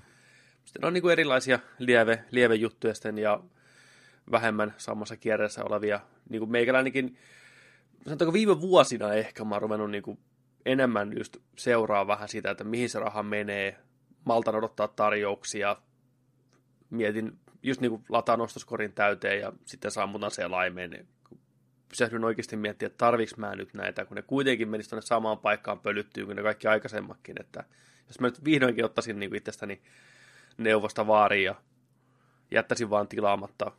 Sitten 0.66 0.86
on 0.86 0.94
niin 0.94 1.02
kuin 1.02 1.12
erilaisia 1.12 1.60
lieve, 1.80 2.24
lieve 2.32 2.56
juttuja 2.56 2.94
sitten 2.94 3.18
ja 3.18 3.40
vähemmän 4.32 4.74
samassa 4.78 5.18
kierreessä 5.18 5.64
olevia. 5.64 6.00
Niin 6.30 6.40
kuin 6.40 6.52
meikäläinenkin, 6.52 7.18
sanotaanko 8.04 8.34
viime 8.34 8.62
vuosina 8.62 9.14
ehkä 9.14 9.46
mä 9.46 9.56
oon 9.56 9.62
ruvennut 9.62 9.92
niin 9.92 10.04
kuin 10.04 10.20
enemmän 10.66 11.18
just 11.18 11.38
seuraa 11.58 12.08
vähän 12.08 12.30
sitä, 12.30 12.52
että 12.52 12.64
mihin 12.64 12.90
se 12.90 13.00
raha 13.00 13.24
menee. 13.24 13.78
Maltan 14.26 14.56
odottaa 14.56 14.88
tarjouksia. 14.88 15.76
Mietin, 16.90 17.40
just 17.64 17.82
niin 17.82 17.90
kuin 17.90 18.04
lataan 18.10 18.42
ostoskorin 18.42 18.94
täyteen 18.94 19.40
ja 19.40 19.54
sitten 19.66 19.92
sammutan 19.92 20.32
se 20.32 20.48
laimeen. 20.48 21.08
Pysähdyn 21.90 22.24
oikeasti 22.24 22.56
miettiä, 22.56 22.86
että 22.86 22.98
tarviks 22.98 23.38
mä 23.38 23.56
nyt 23.56 23.74
näitä, 23.74 24.06
kun 24.06 24.16
ne 24.16 24.22
kuitenkin 24.22 24.70
menisi 24.70 24.90
tuonne 24.90 25.06
samaan 25.06 25.40
paikkaan 25.40 25.80
pölyttyy 25.80 26.26
kuin 26.26 26.36
ne 26.36 26.44
kaikki 26.44 26.68
aikaisemmatkin. 26.68 27.36
Että 27.40 27.64
jos 28.08 28.20
mä 28.20 28.28
nyt 28.28 28.44
vihdoinkin 28.44 28.86
ottaisin 28.86 29.20
niin 29.20 29.36
itsestäni 29.36 29.82
neuvosta 30.58 31.08
vaariin 31.08 31.46
ja 31.46 31.56
jättäisin 32.52 32.90
vaan 32.90 33.08
tilaamatta 33.08 33.72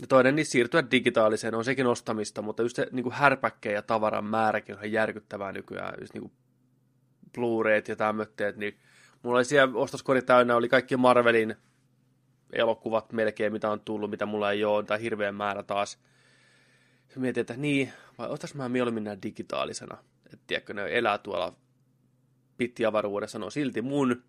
ja 0.00 0.06
toinen 0.06 0.36
niin 0.36 0.46
siirtyä 0.46 0.90
digitaaliseen 0.90 1.54
on 1.54 1.64
sekin 1.64 1.86
ostamista, 1.86 2.42
mutta 2.42 2.62
just 2.62 2.76
se 2.76 2.88
niin 2.92 3.02
kuin 3.02 3.12
härpäkkeen 3.12 3.74
ja 3.74 3.82
tavaran 3.82 4.24
määräkin 4.24 4.74
on 4.74 4.78
ihan 4.78 4.92
järkyttävää 4.92 5.52
nykyään. 5.52 5.94
Just 6.00 6.14
niin 6.14 6.22
kuin 6.22 6.32
Blu-rayt 7.32 7.88
ja 7.88 7.96
tämmötteet, 7.96 8.56
niin 8.56 8.78
mulla 9.22 9.38
oli 9.38 9.44
siellä 9.44 9.78
ostoskori 9.78 10.22
täynnä, 10.22 10.56
oli 10.56 10.68
kaikki 10.68 10.96
Marvelin 10.96 11.56
elokuvat 12.52 13.12
melkein, 13.12 13.52
mitä 13.52 13.70
on 13.70 13.80
tullut, 13.80 14.10
mitä 14.10 14.26
mulla 14.26 14.52
ei 14.52 14.64
ole, 14.64 14.84
tai 14.84 15.02
hirveän 15.02 15.34
määrä 15.34 15.62
taas. 15.62 15.98
Mietin, 17.16 17.40
että 17.40 17.56
niin, 17.56 17.92
vai 18.18 18.28
ostais 18.28 18.54
mä 18.54 18.68
mieluummin 18.68 19.04
nämä 19.04 19.22
digitaalisena? 19.22 19.98
Että 20.24 20.44
tiedätkö, 20.46 20.74
ne 20.74 20.98
elää 20.98 21.18
tuolla 21.18 21.52
pittiavaruudessa, 22.56 23.38
ne 23.38 23.44
on 23.44 23.52
silti 23.52 23.82
mun, 23.82 24.22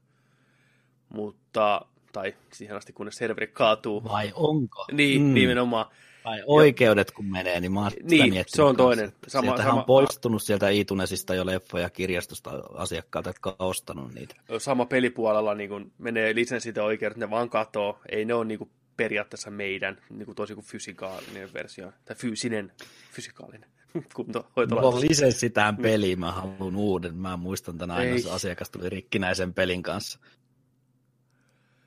mutta 1.10 1.86
tai 2.12 2.36
siihen 2.54 2.77
asti, 2.77 2.93
kunnes 2.93 3.15
serveri 3.15 3.47
kaatuu. 3.47 4.04
Vai 4.04 4.32
onko? 4.36 4.86
Niin, 4.91 5.21
mm. 5.21 5.34
nimenomaan. 5.34 5.86
Vai 6.25 6.43
oikeudet 6.45 7.12
kun 7.12 7.25
menee, 7.25 7.60
niin 7.60 7.71
mä 7.71 7.79
oon 7.79 7.91
niin, 8.03 8.43
se 8.47 8.62
on 8.62 8.75
toinen. 8.77 9.12
Sama, 9.27 9.41
Sieltähän 9.41 9.71
sama, 9.71 9.79
on 9.79 9.86
poistunut 9.86 10.43
sieltä 10.43 10.69
iTunesista 10.69 11.36
jo 11.36 11.45
leffoja 11.45 11.89
kirjastosta 11.89 12.51
asiakkaat, 12.73 13.25
jotka 13.25 13.49
on 13.49 13.67
ostanut 13.67 14.13
niitä. 14.13 14.36
Sama 14.57 14.86
pelipuolella 14.86 15.55
niin 15.55 15.69
kun 15.69 15.91
menee 15.97 16.36
lisenssit 16.36 16.75
ja 16.75 16.84
oikeudet, 16.84 17.17
ne 17.17 17.29
vaan 17.29 17.49
katoo. 17.49 17.99
Ei 18.10 18.25
ne 18.25 18.34
ole 18.34 18.45
niin 18.45 18.57
kuin 18.57 18.69
periaatteessa 18.97 19.51
meidän, 19.51 19.97
niin 20.10 20.25
kuin 20.25 20.36
tosi 20.36 20.53
kuin 20.53 20.65
fysikaalinen 20.65 21.53
versio, 21.53 21.91
tai 22.05 22.15
fyysinen, 22.15 22.71
fysikaalinen 23.12 23.69
Mulla 24.69 24.88
on 24.88 25.01
lisenssi 25.01 25.49
tähän 25.49 25.77
peliin, 25.77 26.19
mä 26.19 26.31
haluan 26.31 26.75
uuden. 26.75 27.15
Mä 27.15 27.38
muistan 27.38 27.77
tänä 27.77 27.93
aina, 27.93 28.15
asiakas 28.31 28.69
tuli 28.69 28.89
rikkinäisen 28.89 29.53
pelin 29.53 29.84
kanssa. 29.84 30.19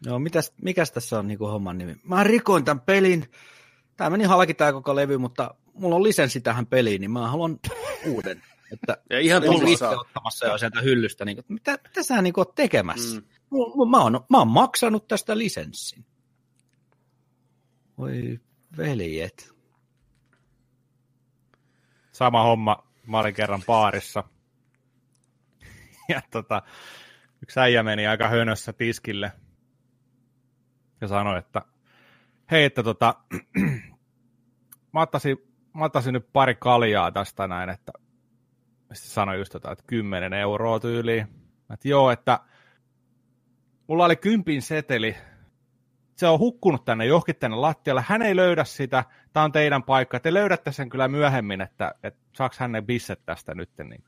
Joo, 0.07 0.18
mitäs, 0.18 0.53
mikäs 0.62 0.92
tässä 0.92 1.18
on 1.18 1.29
niin 1.29 1.38
kuin 1.38 1.51
homman 1.51 1.79
nimi? 1.79 1.97
Mä 2.05 2.25
rikoin 2.25 2.64
tämän 2.64 2.81
pelin. 2.81 3.25
Tämä 3.97 4.11
meni 4.11 4.25
halki 4.25 4.55
tämä 4.55 4.73
koko 4.73 4.97
levy, 4.97 5.19
mutta 5.19 5.55
mulla 5.75 5.97
on 5.97 6.03
lisenssi 6.03 6.41
tähän 6.41 6.67
peliin, 6.67 7.01
niin 7.01 7.11
mä 7.11 7.29
haluan 7.29 7.61
uuden. 8.07 8.43
Että 8.73 8.97
Ja 9.11 9.21
ihan 9.21 9.49
on 9.49 9.69
itse 9.69 9.87
ottamassa 9.87 10.47
jo 10.47 10.59
sieltä 10.59 10.81
hyllystä, 10.81 11.25
niin 11.25 11.37
kuin, 11.37 11.47
mitä, 11.49 11.79
mitä 11.89 12.03
sä 12.03 12.23
niin 12.23 12.35
oot 12.37 12.55
tekemässä? 12.55 13.21
Mm. 13.21 13.27
Mä, 13.91 14.03
oon, 14.03 14.21
mä 14.31 14.39
oon 14.39 14.49
maksanut 14.49 15.09
tästä 15.09 15.39
lisenssin. 15.39 16.07
Voi 17.99 18.41
veljet. 18.77 19.55
Sama 22.13 22.43
homma, 22.43 22.87
mä 23.07 23.19
olin 23.19 23.35
kerran 23.35 23.63
baarissa. 23.67 24.25
Ja 26.09 26.23
tota, 26.31 26.63
yksi 27.43 27.61
äijä 27.61 27.83
meni 27.83 28.07
aika 28.07 28.29
hönössä 28.29 28.73
tiskille 28.73 29.33
ja 31.01 31.09
sanoi, 31.09 31.39
että 31.39 31.63
hei, 32.55 32.64
että 32.64 32.83
tota, 32.83 33.14
mä, 34.95 35.01
ottaisin, 35.01 35.38
mä 35.75 35.85
ottaisin 35.85 36.12
nyt 36.12 36.33
pari 36.33 36.55
kaljaa 36.55 37.12
tästä 37.12 37.49
näin, 37.49 37.71
että 37.71 37.93
sitten 38.93 39.11
sanoi 39.11 39.38
just 39.38 39.53
tota, 39.53 39.73
että 39.73 39.85
10 39.87 40.33
euroa 40.33 40.81
tyyliin. 40.81 41.27
Että 41.73 41.88
joo, 41.88 42.11
että 42.11 42.40
mulla 43.87 44.05
oli 44.05 44.17
kympin 44.17 44.62
seteli, 44.62 45.17
se 46.17 46.27
on 46.27 46.38
hukkunut 46.38 46.85
tänne 46.85 47.07
johonkin 47.07 47.37
tänne 47.37 47.57
lattialle, 47.57 48.05
hän 48.09 48.23
ei 48.23 48.37
löydä 48.37 48.64
sitä, 48.64 49.05
tämä 49.33 49.45
on 49.45 49.53
teidän 49.53 49.83
paikka, 49.83 50.21
te 50.21 50.35
löydätte 50.35 50.73
sen 50.73 50.88
kyllä 50.88 51.09
myöhemmin, 51.09 51.61
että, 51.61 51.95
että 52.03 52.21
saaks 52.37 52.59
hän 52.59 52.73
ne 52.73 52.83
bisset 52.83 53.21
tästä 53.27 53.55
nyt. 53.55 53.71
Niin. 53.85 54.05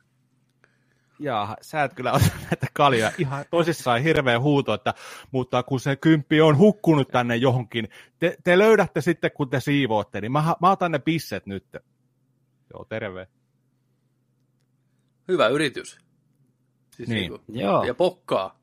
Jaa, 1.18 1.56
sä 1.60 1.82
et 1.84 1.94
kyllä 1.94 2.12
ota 2.12 2.24
näitä 2.42 2.66
kaljoja. 2.72 3.12
Ihan 3.18 3.44
tosissaan 3.50 4.02
hirveä 4.02 4.40
huuto, 4.40 4.74
että 4.74 4.94
mutta 5.30 5.62
kun 5.62 5.80
se 5.80 5.96
kymppi 5.96 6.40
on 6.40 6.58
hukkunut 6.58 7.08
tänne 7.08 7.36
johonkin, 7.36 7.88
te, 8.18 8.36
te 8.44 8.58
löydätte 8.58 9.00
sitten 9.00 9.30
kun 9.34 9.50
te 9.50 9.60
siivootte, 9.60 10.20
niin 10.20 10.32
mä, 10.32 10.54
mä 10.60 10.70
otan 10.70 10.92
ne 10.92 10.98
bisset 10.98 11.46
nyt. 11.46 11.64
Joo, 12.74 12.84
terve. 12.84 13.28
Hyvä 15.28 15.48
yritys. 15.48 15.98
Siis 16.90 17.08
Niin. 17.08 17.20
niinku- 17.20 17.44
Joo. 17.48 17.84
Ja 17.84 17.94
pokkaa. 17.94 18.58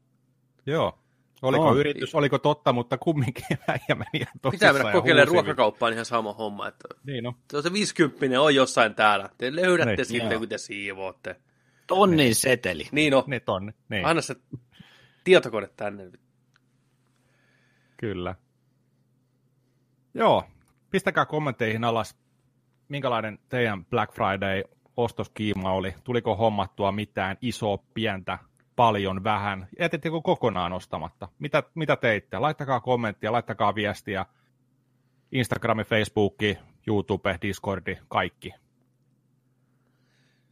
Joo. 0.65 0.99
Oliko 1.41 1.67
On. 1.67 1.77
yritys, 1.77 2.15
oliko 2.15 2.37
totta, 2.39 2.73
mutta 2.73 2.97
kumminkin 2.97 3.45
äijä 3.67 3.81
meni 3.89 4.09
ihan 4.13 4.33
tosissaan 4.41 4.51
Pitää 4.51 4.73
mennä 4.73 4.89
ja 4.89 4.93
kokeilemaan 4.93 5.27
ruokakauppaan 5.27 5.93
ihan 5.93 6.05
sama 6.05 6.33
homma. 6.33 6.67
Että 6.67 6.87
Niin 7.03 7.23
no. 7.23 7.33
se 7.61 7.73
50 7.73 8.41
on 8.41 8.55
jossain 8.55 8.95
täällä. 8.95 9.29
Te 9.37 9.55
löydätte 9.55 9.95
Niin, 9.95 10.05
sitten, 10.05 10.39
kun 10.39 10.49
te 10.49 10.57
siivootte. 10.57 11.35
Tonnin 11.87 12.35
seteli. 12.35 12.87
Niin 12.91 13.11
no, 13.11 13.23
Ne 13.27 13.39
tonni. 13.39 13.71
Niin, 13.89 14.05
anna 14.05 14.21
se 14.21 14.35
tietokone 15.23 15.67
tänne. 15.67 16.11
kyllä. 17.97 18.35
Joo, 20.13 20.43
pistäkää 20.91 21.25
kommentteihin 21.25 21.83
alas, 21.83 22.17
minkälainen 22.89 23.39
teidän 23.49 23.85
Black 23.85 24.13
Friday 24.13 24.63
ostoskiima 24.97 25.71
oli. 25.71 25.95
Tuliko 26.03 26.35
hommattua 26.35 26.91
mitään 26.91 27.37
isoa, 27.41 27.77
pientä, 27.93 28.39
paljon, 28.75 29.23
vähän? 29.23 29.67
Jätettekö 29.79 30.21
kokonaan 30.23 30.73
ostamatta? 30.73 31.27
Mitä, 31.39 31.63
mitä 31.75 31.95
teitte? 31.95 32.39
Laittakaa 32.39 32.79
kommenttia, 32.79 33.31
laittakaa 33.31 33.75
viestiä. 33.75 34.25
Instagrami, 35.31 35.83
Facebooki, 35.83 36.57
YouTube, 36.87 37.37
Discordi, 37.41 37.97
kaikki. 38.07 38.53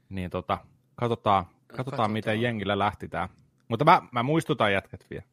Niin 0.09 0.29
tota, 0.29 0.57
katsotaan, 1.01 1.45
katsotaan, 1.45 1.75
Katsotaan. 1.77 2.11
miten 2.11 2.41
jengillä 2.41 2.79
lähti 2.79 3.07
tää. 3.07 3.29
Mutta 3.67 3.85
mä, 3.85 4.01
mä 4.11 4.23
muistutan 4.23 4.73
jätkät 4.73 5.05
vielä. 5.09 5.23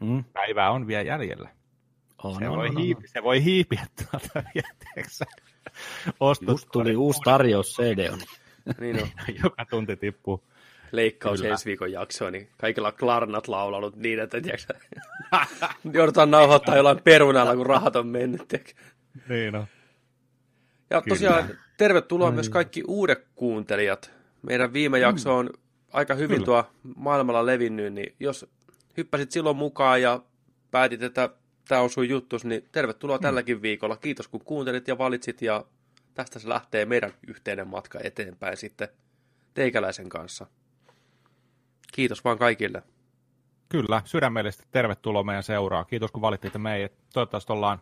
Mm. 0.00 0.24
Päivää 0.32 0.70
on 0.70 0.86
vielä 0.86 1.02
jäljellä. 1.02 1.48
On, 2.24 2.34
Se, 2.38 2.48
on, 2.48 2.56
voi, 2.58 2.68
on, 2.68 2.76
hiipi, 2.76 3.08
se 3.08 3.22
voi 3.22 3.44
hiipiä 3.44 3.86
tuolta 3.96 4.28
vielä, 4.54 4.68
tiedätkö 4.78 5.14
sä? 5.14 5.24
Ostos, 6.20 6.48
Just 6.48 6.68
tuli 6.72 6.96
uusi 6.96 7.20
tarjous 7.24 7.76
CD. 7.76 8.08
on. 8.12 8.18
Niin 8.80 9.02
on. 9.02 9.08
Joka 9.44 9.64
tunti 9.70 9.96
tippuu. 9.96 10.44
Leikkaus 10.92 11.40
Kyllä. 11.40 11.52
ensi 11.52 11.64
viikon 11.66 11.92
jaksoa, 11.92 12.30
niin 12.30 12.48
kaikilla 12.58 12.92
klarnat 12.92 13.48
laulanut 13.48 13.96
niin, 13.96 14.20
että 14.20 14.40
tiedätkö, 14.40 14.74
joudutaan 15.98 16.30
nauhoittaa 16.30 16.76
jollain 16.76 17.02
perunalla, 17.04 17.56
kun 17.56 17.66
rahat 17.66 17.96
on 17.96 18.06
mennyt. 18.06 18.52
Niin 19.28 19.56
on. 19.56 19.66
Ja 20.90 21.02
Kyllä. 21.02 21.14
tosiaan 21.14 21.48
tervetuloa 21.76 22.30
myös 22.30 22.48
kaikki 22.48 22.82
uudet 22.88 23.26
kuuntelijat. 23.34 24.23
Meidän 24.46 24.72
viime 24.72 24.98
jakso 24.98 25.36
on 25.36 25.50
aika 25.92 26.14
hyvin 26.14 26.36
Kyllä. 26.36 26.44
tuo 26.44 26.64
maailmalla 26.96 27.46
levinnyt, 27.46 27.92
niin 27.92 28.14
jos 28.20 28.46
hyppäsit 28.96 29.30
silloin 29.30 29.56
mukaan 29.56 30.02
ja 30.02 30.22
päätit, 30.70 31.02
että 31.02 31.30
tämä 31.68 31.80
on 31.80 31.90
sun 31.90 32.08
juttus, 32.08 32.44
niin 32.44 32.68
tervetuloa 32.72 33.18
tälläkin 33.18 33.62
viikolla. 33.62 33.96
Kiitos 33.96 34.28
kun 34.28 34.44
kuuntelit 34.44 34.88
ja 34.88 34.98
valitsit 34.98 35.42
ja 35.42 35.64
tästä 36.14 36.38
se 36.38 36.48
lähtee 36.48 36.84
meidän 36.84 37.12
yhteinen 37.26 37.68
matka 37.68 37.98
eteenpäin 38.02 38.56
sitten 38.56 38.88
teikäläisen 39.54 40.08
kanssa. 40.08 40.46
Kiitos 41.92 42.24
vaan 42.24 42.38
kaikille. 42.38 42.82
Kyllä, 43.68 44.02
sydämellisesti 44.04 44.66
tervetuloa 44.70 45.22
meidän 45.22 45.42
seuraa. 45.42 45.84
Kiitos 45.84 46.10
kun 46.10 46.22
valittitte 46.22 46.58
meidät. 46.58 46.92
Toivottavasti 47.12 47.52
ollaan 47.52 47.78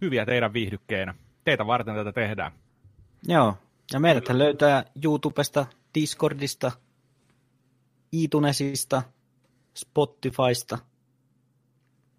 hyviä 0.00 0.26
teidän 0.26 0.52
viihdykkeinä. 0.52 1.14
Teitä 1.44 1.66
varten 1.66 1.94
tätä 1.94 2.12
tehdään. 2.12 2.52
Joo, 3.28 3.56
ja 3.92 4.00
meidät 4.00 4.28
löytää 4.28 4.84
YouTubesta, 5.04 5.66
Discordista, 5.94 6.72
iTunesista, 8.12 9.02
Spotifysta, 9.74 10.78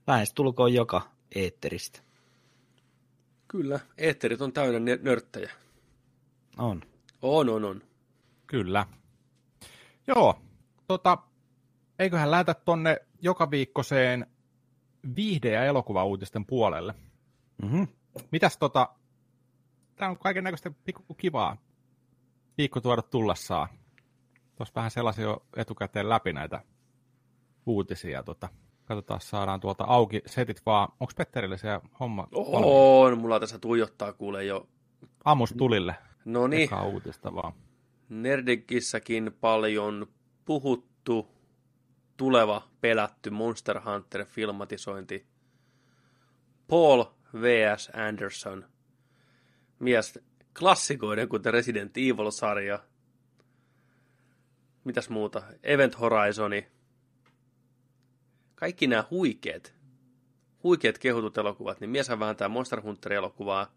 lähes 0.07 0.33
tulkoon 0.33 0.73
joka 0.73 1.01
eetteristä. 1.35 1.99
Kyllä, 3.47 3.79
eetterit 3.97 4.41
on 4.41 4.53
täynnä 4.53 4.97
nörttejä. 5.01 5.51
On. 6.57 6.81
On, 7.21 7.49
on, 7.49 7.65
on. 7.65 7.81
Kyllä. 8.47 8.85
Joo, 10.07 10.39
tota, 10.87 11.17
eiköhän 11.99 12.31
lähetä 12.31 12.53
tonne 12.53 12.97
joka 13.21 13.51
viikkoseen 13.51 14.27
viihde- 15.15 15.51
ja 15.51 15.65
elokuvauutisten 15.65 16.45
puolelle. 16.45 16.93
Mm-hmm. 17.63 17.87
Mitäs 18.31 18.57
tota, 18.57 18.89
tää 19.97 20.09
on 20.09 20.17
kaiken 20.17 20.43
näköistä 20.43 20.71
pikku 20.85 21.13
kivaa 21.13 21.57
viikko 22.57 22.81
tuoda 22.81 23.01
tullessaan. 23.01 23.67
Tuossa 24.55 24.75
vähän 24.75 24.91
sellaisia 24.91 25.23
jo 25.23 25.45
etukäteen 25.55 26.09
läpi 26.09 26.33
näitä 26.33 26.61
uutisia. 27.65 28.23
Tota, 28.23 28.49
katsotaan, 28.85 29.21
saadaan 29.21 29.59
tuolta 29.59 29.83
auki 29.83 30.21
setit 30.25 30.65
vaan. 30.65 30.87
Onko 30.99 31.13
Petterille 31.17 31.57
se 31.57 31.67
homma? 31.99 32.27
On, 32.31 33.17
mulla 33.17 33.39
tässä 33.39 33.59
tuijottaa 33.59 34.13
kuule 34.13 34.43
jo. 34.43 34.67
Ammus 35.25 35.53
tulille. 35.57 35.95
No 36.25 36.47
niin, 36.47 36.69
uutista 36.83 37.35
vaan. 37.35 37.53
Nerdikissäkin 38.09 39.37
paljon 39.41 40.07
puhuttu, 40.45 41.27
tuleva, 42.17 42.61
pelätty 42.81 43.29
Monster 43.29 43.79
Hunter-filmatisointi. 43.79 45.25
Paul 46.67 47.03
V.S. 47.41 47.91
Anderson. 47.93 48.65
Mies 49.79 50.19
klassikoiden, 50.59 51.29
kuten 51.29 51.53
Resident 51.53 51.97
Evil-sarja. 51.97 52.79
Mitäs 54.83 55.09
muuta? 55.09 55.43
Event 55.63 55.99
Horizoni. 55.99 56.67
Kaikki 58.55 58.87
nämä 58.87 59.03
huikeet, 59.11 59.75
huikeet 60.63 60.97
kehutut 60.97 61.37
elokuvat, 61.37 61.79
niin 61.79 61.89
mieshän 61.89 62.19
vääntää 62.19 62.47
Monster 62.47 62.81
Hunter-elokuvaa. 62.81 63.75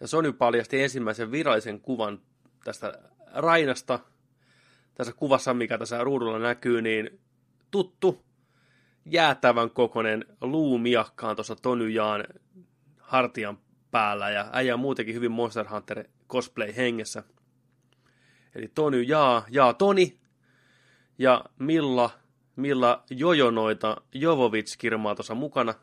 Ja 0.00 0.08
Sony 0.08 0.32
paljasti 0.32 0.82
ensimmäisen 0.82 1.30
virallisen 1.30 1.80
kuvan 1.80 2.20
tästä 2.64 2.98
Rainasta. 3.34 3.98
Tässä 4.94 5.12
kuvassa, 5.12 5.54
mikä 5.54 5.78
tässä 5.78 6.04
ruudulla 6.04 6.38
näkyy, 6.38 6.82
niin 6.82 7.20
tuttu 7.70 8.24
jäätävän 9.06 9.70
kokonen 9.70 10.24
luumiakkaan 10.40 11.36
tuossa 11.36 11.56
Tonyjaan 11.56 12.24
hartian 12.98 13.58
päällä 13.90 14.30
ja 14.30 14.48
äijä 14.52 14.74
on 14.74 14.80
muutenkin 14.80 15.14
hyvin 15.14 15.30
Monster 15.30 15.68
Hunter 15.68 16.04
cosplay 16.28 16.76
hengessä. 16.76 17.22
Eli 18.54 18.68
Tony 18.74 19.02
Jaa, 19.02 19.44
Jaa 19.50 19.74
Toni 19.74 20.18
ja 21.18 21.44
Milla, 21.58 22.10
Milla 22.56 23.04
Jojonoita 23.10 23.96
Jovovits-kirmaa 24.14 25.14
tuossa 25.14 25.34
mukana. 25.34 25.74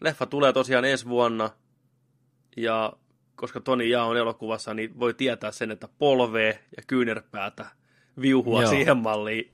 Leffa 0.00 0.26
tulee 0.26 0.52
tosiaan 0.52 0.84
ensi 0.84 1.08
vuonna 1.08 1.50
ja 2.56 2.92
koska 3.34 3.60
Toni 3.60 3.90
Jaa 3.90 4.04
on 4.04 4.16
elokuvassa, 4.16 4.74
niin 4.74 4.98
voi 4.98 5.14
tietää 5.14 5.50
sen, 5.50 5.70
että 5.70 5.88
polvee 5.98 6.64
ja 6.76 6.82
kyynärpäätä 6.86 7.66
viuhua 8.20 8.62
Joo. 8.62 8.70
siihen 8.70 8.96
malliin. 8.96 9.52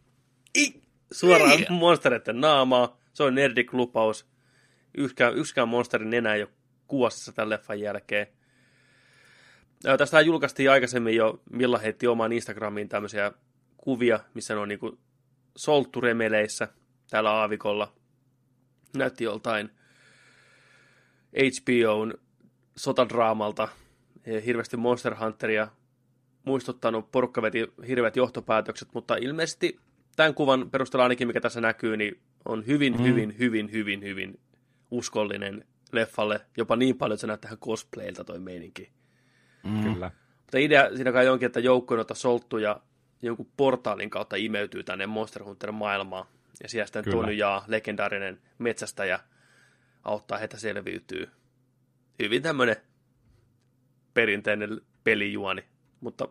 I, 0.59 0.83
suoraan 1.13 1.59
monstereiden 1.71 2.41
naamaa. 2.41 3.01
Se 3.13 3.23
on 3.23 3.35
nerdik-lupaus. 3.35 4.27
Yksikään, 4.95 5.37
yksikään 5.37 5.69
monsterin 5.69 6.15
enää 6.15 6.35
ei 6.35 6.43
ole 6.43 6.51
kuossassa 6.91 7.33
tämän 7.33 7.51
leffan 7.51 7.81
jälkeen. 7.81 8.27
Tästä 9.99 10.21
julkaistiin 10.21 10.71
aikaisemmin 10.71 11.17
jo, 11.17 11.43
Milla 11.51 11.79
heitti 11.79 12.07
omaan 12.07 12.33
Instagramiin 12.33 12.89
tämmöisiä 12.89 13.33
kuvia, 13.77 14.21
missä 14.35 14.55
ne 14.55 14.61
on 14.61 14.69
niinku 14.69 14.99
soltturemeleissä 15.57 16.69
täällä 17.11 17.31
aavikolla. 17.31 17.93
näytti 18.97 19.25
joltain 19.25 19.71
HBOn 21.37 22.15
sotadraamalta, 22.77 23.69
hirveästi 24.47 24.77
Monster 24.77 25.15
Hunteria 25.15 25.69
muistuttanut, 26.45 27.11
porukka 27.11 27.43
veti 27.43 27.73
hirveät 27.89 28.17
johtopäätökset, 28.17 28.89
mutta 28.95 29.17
ilmeisesti 29.17 29.79
tämän 30.17 30.35
kuvan 30.35 30.71
perusteella 30.71 31.03
ainakin, 31.03 31.27
mikä 31.29 31.41
tässä 31.41 31.61
näkyy, 31.61 31.97
niin 31.97 32.21
on 32.45 32.67
hyvin, 32.67 32.97
mm. 32.97 33.05
hyvin, 33.05 33.39
hyvin, 33.39 33.73
hyvin, 33.73 34.03
hyvin 34.03 34.41
uskollinen 34.91 35.65
leffalle, 35.93 36.41
jopa 36.57 36.77
niin 36.77 36.99
paljon, 36.99 37.15
että 37.15 37.21
se 37.21 37.27
näyttää 37.27 37.57
cosplaylta 37.57 38.25
toi 38.25 38.39
meininki. 38.39 38.93
Mm. 39.63 39.83
Kyllä. 39.83 40.11
Mutta 40.41 40.59
idea 40.59 40.97
siinä 40.97 41.13
kai 41.13 41.29
onkin, 41.29 41.47
että 41.47 41.61
joukko 41.61 41.97
noita 41.97 42.15
solttuja 42.15 42.81
jonkun 43.23 43.51
portaalin 43.57 44.11
kautta 44.11 44.37
imeytyy 44.37 44.83
tänne 44.83 45.07
Monster 45.07 45.45
Hunter 45.45 45.73
maailmaan. 45.73 46.27
Ja 46.63 46.69
siellä 46.69 46.87
sitten 46.87 47.05
Tony 47.11 47.33
Jaa, 47.33 47.65
legendaarinen 47.67 48.41
metsästäjä, 48.59 49.21
auttaa 50.03 50.39
heitä 50.39 50.59
selviytyy. 50.59 51.31
Hyvin 52.23 52.43
tämmöinen 52.43 52.77
perinteinen 54.15 54.81
pelijuoni, 55.05 55.65
mutta 56.01 56.29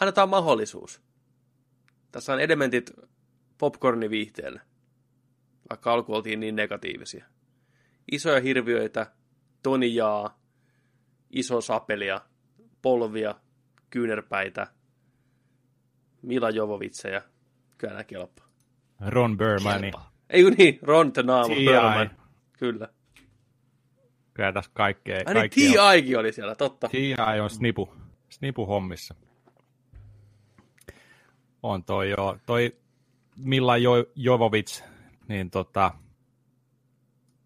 annetaan 0.00 0.28
mahdollisuus. 0.28 1.00
Tässä 2.12 2.32
on 2.32 2.40
elementit 2.40 2.92
popcorniviihteelle, 3.58 4.60
vaikka 5.70 5.92
alku 5.92 6.14
oltiin 6.14 6.40
niin 6.40 6.56
negatiivisia. 6.56 7.26
Isoja 8.12 8.40
hirviöitä, 8.40 9.12
tonijaa, 9.62 10.38
iso 11.30 11.60
sapelia, 11.60 12.20
polvia, 12.82 13.34
kyynärpäitä, 13.90 14.66
Mila 16.22 16.50
Jovovitseja, 16.50 17.22
kyllä 17.78 17.92
nämä 17.92 18.04
kelpaa. 18.04 18.46
Ron 19.06 19.38
Burmani. 19.38 19.90
Ei 20.30 20.42
kun 20.42 20.52
niin, 20.58 20.78
Ron 20.82 21.12
the 21.12 21.22
Burman. 21.22 22.10
Kyllä. 22.58 22.88
Kyllä 24.34 24.52
tässä 24.52 24.70
kaikkea. 24.74 25.22
Ai 25.26 25.34
niin, 25.34 25.50
T.I.kin 25.50 26.18
oli 26.18 26.32
siellä, 26.32 26.54
totta. 26.54 26.88
T.I. 26.88 27.40
on 27.42 27.50
snipu, 27.50 27.94
snipu 28.28 28.66
hommissa. 28.66 29.14
On 31.62 31.84
toi 31.84 32.10
jo, 32.10 32.38
toi 32.46 32.76
Milla 33.36 33.76
jo, 33.76 33.92
Jovovic, 34.14 34.82
niin 35.28 35.50
tota, 35.50 35.92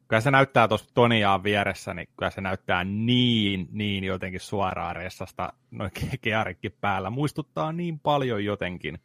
kyllä 0.08 0.20
se 0.20 0.30
näyttää 0.30 0.68
tuossa 0.68 0.94
Toniaan 0.94 1.42
vieressä, 1.42 1.94
niin 1.94 2.08
kyllä 2.16 2.30
se 2.30 2.40
näyttää 2.40 2.84
niin, 2.84 3.68
niin 3.72 4.04
jotenkin 4.04 4.40
suoraan 4.40 4.96
ressasta, 4.96 5.52
noin 5.70 5.90
kearikki 6.20 6.70
päällä. 6.70 7.10
Muistuttaa 7.10 7.72
niin 7.72 8.00
paljon 8.00 8.44
jotenkin. 8.44 8.98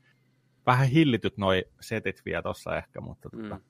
Vähän 0.66 0.88
hillityt 0.88 1.38
noi 1.38 1.66
setit 1.82 2.22
vielä 2.26 2.42
tuossa 2.42 2.78
ehkä, 2.78 3.02
mutta 3.02 3.30
tota, 3.30 3.44
mm. 3.44 3.62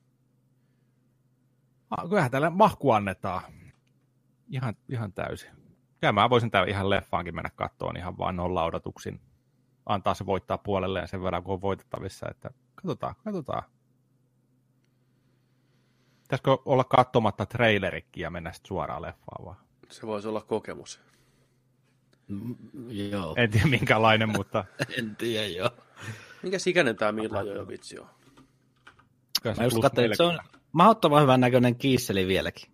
tota, 1.89 2.08
kyllähän 2.10 2.32
tälle 2.32 2.50
mahku 2.50 2.91
annetaan 2.91 3.41
ihan, 4.48 4.76
ihan 4.89 5.13
täysin. 5.13 5.52
Ja 6.02 6.13
mä 6.13 6.30
voisin 6.30 6.52
täällä 6.52 6.70
ihan 6.70 6.89
leffaankin 6.89 7.36
mennä 7.36 7.50
kattoon 7.56 7.98
ihan 7.98 8.18
vaan 8.18 8.36
nolla 8.36 8.63
odotuksin. 8.63 9.22
Antaa 9.86 10.13
se 10.13 10.26
voittaa 10.26 10.58
puolelleen 10.58 11.08
sen 11.08 11.24
verran, 11.24 11.44
kun 11.44 11.54
on 11.54 11.62
voitettavissa, 11.62 12.30
että 12.30 12.50
katsotaan, 12.76 13.15
katsotaan. 13.24 13.63
Pitäisikö 16.43 16.63
olla 16.65 16.84
katsomatta 16.84 17.45
trailerikki 17.45 18.21
ja 18.21 18.30
mennä 18.30 18.52
sitten 18.52 18.67
suoraan 18.67 19.02
leffaan 19.02 19.45
vaan? 19.45 19.58
Se 19.89 20.08
voisi 20.08 20.28
olla 20.28 20.41
kokemus. 20.41 21.00
Mm, 22.28 22.56
joo. 22.89 23.34
En 23.38 23.52
tiedä 23.52 23.67
minkälainen, 23.67 24.30
mutta... 24.30 24.65
en 25.00 25.15
tiedä, 25.15 25.48
joo. 25.48 25.69
Minkä 26.43 26.58
ikäinen 26.67 26.95
tämä 26.95 27.12
Milla 27.12 27.41
Jojovitsi 27.41 28.00
on? 28.00 28.08
Mä 29.58 29.63
just 29.63 29.78
katsoin, 29.82 30.06
että 30.06 30.17
se 30.17 30.24
on 30.24 30.39
mahdottoman 30.71 31.21
hyvän 31.21 31.41
näköinen 31.41 31.76
kiisseli 31.76 32.28
vieläkin. 32.28 32.71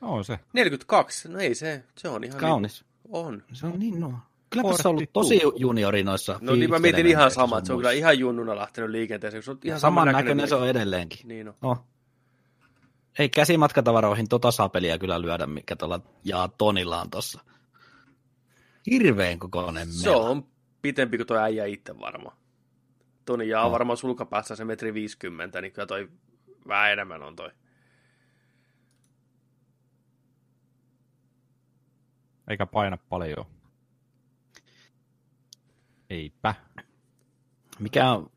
On 0.00 0.24
se. 0.24 0.38
42, 0.52 1.28
no 1.28 1.38
ei 1.38 1.54
se, 1.54 1.84
se 1.98 2.08
on 2.08 2.24
ihan... 2.24 2.40
Kaunis. 2.40 2.84
Niin, 2.84 3.16
on. 3.16 3.42
Se 3.52 3.66
on 3.66 3.78
niin 3.78 4.00
nuo. 4.00 4.14
Kyllä 4.50 4.76
se 4.76 4.88
on 4.88 4.90
ollut 4.90 5.12
tosi 5.12 5.40
juniori 5.56 6.02
noissa 6.02 6.38
No 6.40 6.54
niin 6.54 6.70
mä 6.70 6.78
mietin 6.78 7.06
ihan 7.06 7.30
sama, 7.30 7.58
että 7.58 7.66
se 7.66 7.72
on 7.72 7.78
kyllä 7.78 7.92
ihan 7.92 8.18
junnuna 8.18 8.56
lähtenyt 8.56 8.90
liikenteeseen. 8.90 9.42
Se 9.42 9.50
on 9.50 9.58
ihan 9.64 9.80
saman 9.80 10.06
näköinen, 10.06 10.24
näköinen 10.24 10.48
se 10.48 10.54
on 10.54 10.68
edelleenkin. 10.68 11.28
Niin 11.28 11.48
on. 11.48 11.54
No. 11.60 11.84
Ei 13.18 13.28
käsimatkatavaroihin 13.28 14.28
tota 14.28 14.50
sapelia 14.50 14.98
kyllä 14.98 15.22
lyödä, 15.22 15.46
mikä 15.46 15.76
tuolla 15.76 16.00
Jaa 16.24 16.48
Tonilla 16.48 17.00
on 17.00 17.10
tossa. 17.10 17.40
Hirveen 18.90 19.38
kokoinen 19.38 19.92
Se 19.92 20.10
on 20.10 20.46
pitempi 20.82 21.16
kuin 21.16 21.26
tuo 21.26 21.36
äijä 21.36 21.64
itse 21.64 22.00
varmaan. 22.00 22.36
Toni 23.24 23.48
Jaa 23.48 23.64
no. 23.64 23.70
varmaan 23.70 23.96
sulkapäässä 23.96 24.56
se 24.56 24.64
metri 24.64 24.94
50, 24.94 25.60
niin 25.60 25.72
kyllä 25.72 25.86
toi 25.86 26.08
vähän 26.68 26.92
enemmän 26.92 27.22
on 27.22 27.36
toi. 27.36 27.50
Eikä 32.48 32.66
paina 32.66 32.96
paljon. 33.08 33.46
Eipä. 36.10 36.54
Mikä 37.78 38.10
on 38.10 38.30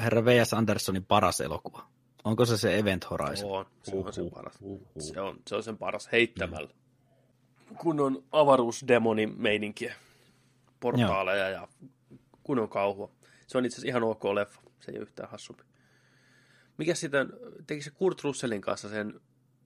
herra 0.00 0.24
V.S. 0.24 0.54
Andersonin 0.54 1.04
paras 1.04 1.40
elokuva? 1.40 1.97
Onko 2.24 2.46
se 2.46 2.56
se 2.58 2.78
Event 2.78 3.10
Horizon? 3.10 3.50
On, 3.50 3.66
se 3.82 3.96
on 3.96 4.12
sen 4.12 4.30
paras. 4.30 4.58
Se 4.98 5.20
on, 5.20 5.38
se 5.46 5.56
on 5.56 5.62
sen 5.62 5.78
paras 5.78 6.08
heittämällä. 6.12 6.70
Kun 7.78 8.00
on 8.00 8.24
avaruusdemonin 8.32 9.34
meininkiä, 9.36 9.94
portaaleja 10.80 11.48
Joo. 11.48 11.60
ja 11.62 11.68
kun 12.42 12.58
on 12.58 12.68
kauhua. 12.68 13.10
Se 13.46 13.58
on 13.58 13.64
itse 13.64 13.74
asiassa 13.74 13.88
ihan 13.88 14.02
ok 14.02 14.24
leffa, 14.24 14.60
se 14.80 14.92
ei 14.92 14.98
ole 14.98 15.02
yhtään 15.02 15.30
hassumpi. 15.30 15.62
Mikä 16.78 16.94
sitten, 16.94 17.32
teki 17.66 17.82
se 17.82 17.90
Kurt 17.90 18.24
Russellin 18.24 18.60
kanssa 18.60 18.88
sen, 18.88 19.20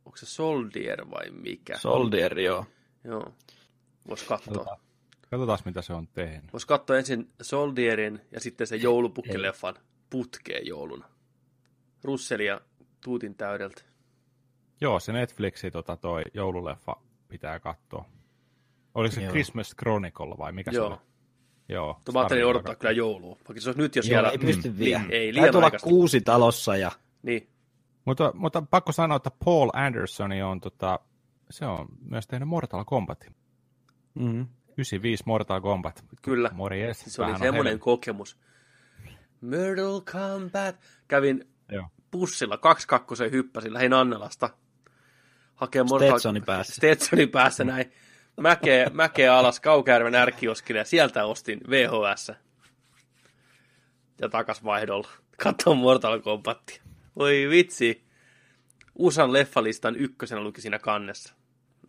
onko 0.05 0.17
se 0.17 0.27
Soldier 0.27 1.11
vai 1.11 1.31
mikä? 1.31 1.79
Soldier, 1.79 2.39
joo. 2.39 2.67
Joo, 3.05 3.33
voisi 4.09 4.27
katsoa. 4.27 4.79
Katsotaan, 5.31 5.59
mitä 5.65 5.83
se 5.83 5.93
on 5.93 6.09
tehnyt. 6.09 6.53
Voisi 6.53 6.67
katsoa 6.67 6.99
ensin 6.99 7.31
Soldierin 7.43 8.21
ja 8.33 8.41
sitten 8.41 8.67
se 8.67 8.77
joulupukkileffan 8.77 9.75
putkeen 10.11 10.67
jouluna. 10.67 11.12
Russellia 12.05 12.61
tuutin 13.05 13.35
täydeltä. 13.35 13.83
Joo, 14.81 15.01
se 15.01 15.13
Netflixi 15.13 15.71
tota, 15.71 15.97
toi 15.97 16.23
joululeffa 16.35 16.97
pitää 17.29 17.61
katsoa. 17.61 18.05
Oliko 18.95 19.15
se 19.15 19.23
Joo. 19.23 19.31
Christmas 19.31 19.75
Chronicle 19.79 20.39
vai 20.39 20.53
mikä 20.53 20.71
Joo. 20.71 20.89
se 20.89 20.93
oli? 20.93 21.01
Joo. 21.69 22.01
Mä 22.13 22.19
ajattelin 22.19 22.47
odottaa 22.47 22.75
kyllä 22.75 22.93
joulua, 22.93 23.37
vaikka 23.49 23.61
se 23.61 23.69
olisi 23.69 23.81
nyt 23.81 23.97
jo 23.97 24.03
siellä. 24.03 24.29
Joo, 24.29 24.33
ei 24.33 24.39
pysty 24.39 24.71
mm, 24.71 24.79
vielä. 24.79 25.05
Ei, 25.11 25.35
liian 25.35 25.57
olla 25.57 25.71
kuusi 25.71 26.21
talossa 26.21 26.77
ja... 26.77 26.91
Niin. 27.23 27.49
Mutta, 28.05 28.33
mutta 28.35 28.63
pakko 28.71 28.93
sanoa, 28.93 29.17
että 29.17 29.31
Paul 29.45 29.71
Anderson 29.73 30.33
on, 30.33 30.61
tota, 30.61 31.01
se 31.51 31.67
on 31.67 31.87
myös 32.11 32.27
tehnyt 32.27 32.49
Mortal 32.49 32.85
Kombat. 32.85 33.33
Mm-hmm. 34.15 34.47
95 34.79 35.23
Mortal 35.27 35.61
Kombat. 35.61 36.05
Kyllä. 36.23 36.51
Morjes. 36.53 37.05
Se 37.07 37.23
oli 37.23 37.39
semmoinen 37.39 37.79
kokemus. 37.79 38.39
Mortal 39.41 40.01
Kombat. 40.13 40.77
Kävin 41.09 41.52
Joo. 41.69 41.89
bussilla, 42.11 42.59
kaksi 42.59 42.89
kakkosen 42.89 43.31
hyppäsin, 43.31 43.73
lähin 43.75 43.93
Annalasta. 43.93 44.51
Hakee. 45.55 45.85
Stetsonin 45.99 46.45
päässä. 46.45 46.75
Stetsonin 46.75 47.29
päässä 47.29 47.65
näin. 47.65 47.93
Mäkeä, 48.41 48.91
mäkeä 48.93 49.37
alas 49.37 49.61
Kaukärven 49.61 50.15
ärkioskille 50.15 50.79
ja 50.79 50.85
sieltä 50.85 51.25
ostin 51.25 51.61
VHS. 51.71 52.33
Ja 54.21 54.29
takas 54.29 54.65
vaihdolla. 54.65 55.09
Katsoin 55.43 55.79
Mortal 55.79 56.21
Kombatia. 56.21 56.83
Voi 57.17 57.47
vitsi. 57.51 58.05
USAn 58.95 59.33
leffalistan 59.33 59.97
ykkösenä 59.97 60.41
luki 60.41 60.61
siinä 60.61 60.79
kannessa. 60.79 61.35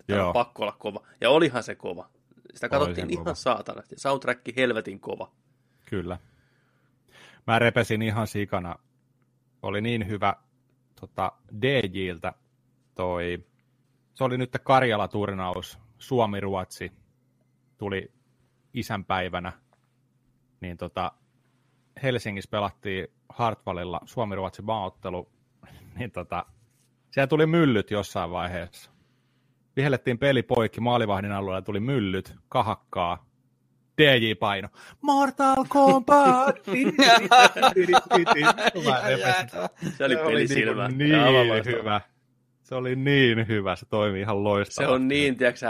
Tämä 0.08 0.28
on 0.28 0.34
pakko 0.34 0.64
olla 0.64 0.76
kova. 0.80 1.08
Ja 1.22 1.30
olihan 1.30 1.64
se 1.64 1.76
kova. 1.76 2.10
Sitä 2.54 2.70
katsottiin 2.70 3.10
ihan 3.10 3.24
kova. 3.24 3.36
saatana. 3.36 3.84
Soundtrack 3.98 4.42
helvetin 4.56 5.00
kova. 5.00 5.32
Kyllä. 5.86 6.18
Mä 7.48 7.60
repesin 7.60 8.02
ihan 8.02 8.28
sikana. 8.28 8.76
Oli 9.64 9.82
niin 9.82 10.08
hyvä 10.08 10.34
tota, 11.02 11.32
DJiltä 11.62 12.34
toi, 12.96 13.46
se 14.14 14.24
oli 14.24 14.38
nyt 14.38 14.58
Karjala-turnaus, 14.64 15.80
Suomi-Ruotsi, 15.98 16.92
tuli 17.78 18.12
isänpäivänä, 18.74 19.52
niin 20.62 20.78
tota, 20.78 21.12
Helsingissä 22.04 22.50
pelattiin 22.50 23.08
Hartwallilla 23.30 24.00
Suomi-Ruotsi 24.06 24.62
maaottelu, 24.62 25.30
niin 25.98 26.12
tota, 26.12 26.46
siellä 27.12 27.28
tuli 27.28 27.46
myllyt 27.46 27.92
jossain 27.92 28.32
vaiheessa. 28.32 28.92
Vihellettiin 29.76 30.20
peli 30.20 30.44
poikki, 30.44 30.82
maalivahdin 30.82 31.32
alueella 31.32 31.62
tuli 31.62 31.80
myllyt, 31.80 32.36
kahakkaa, 32.50 33.26
DJ-paino. 34.02 34.70
Mortal 35.02 35.66
Kombat! 35.70 36.56
se 39.98 40.06
oli 40.06 40.16
pelisilmä. 40.16 40.88
Niin, 40.88 40.98
niin 40.98 41.66
hyvä. 41.66 42.02
Se 42.64 42.76
oli 42.76 42.96
niin 42.96 43.48
hyvä, 43.48 43.76
se 43.76 43.86
toimi 43.86 44.20
ihan 44.20 44.44
loistavasti. 44.44 44.92
Se 44.92 44.96
on 44.96 45.08
niin, 45.08 45.38
tiedätkö 45.38 45.68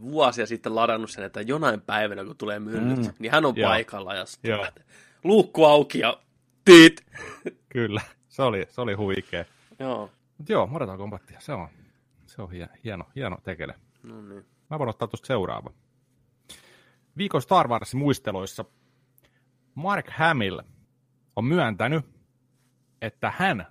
vuosia 0.00 0.46
sitten 0.46 0.74
ladannut 0.74 1.10
sen, 1.10 1.24
että 1.24 1.40
jonain 1.40 1.80
päivänä, 1.80 2.24
kun 2.24 2.36
tulee 2.36 2.58
myllyt, 2.60 2.98
mm. 2.98 3.12
niin 3.18 3.32
hän 3.32 3.44
on 3.44 3.56
Joo. 3.56 3.68
paikalla 3.70 4.14
ja 4.14 4.24
luukku 5.24 5.64
auki 5.64 5.98
ja 5.98 6.20
tiit. 6.64 7.06
Kyllä, 7.68 8.00
Se 8.28 8.42
oli, 8.42 8.66
se 8.70 8.80
oli 8.80 8.94
huikea. 8.94 9.44
Joo. 9.78 10.10
Mut 10.38 10.48
joo, 10.48 10.66
Mortal 10.66 10.96
Kombatia, 10.98 11.40
se 11.40 11.52
on, 11.52 11.68
se 12.26 12.42
on 12.42 12.48
hie- 12.50 12.78
hieno, 12.84 13.04
hieno 13.16 13.38
tekele. 13.44 13.74
No 14.02 14.22
niin. 14.22 14.44
Mä 14.70 14.78
voin 14.78 14.90
ottaa 14.90 15.08
tuosta 15.08 15.26
seuraava. 15.26 15.72
Viikon 17.16 17.42
Star 17.42 17.68
Wars 17.68 17.94
muisteloissa 17.94 18.64
Mark 19.74 20.10
Hamill 20.10 20.60
on 21.36 21.44
myöntänyt, 21.44 22.04
että 23.02 23.32
hän 23.36 23.66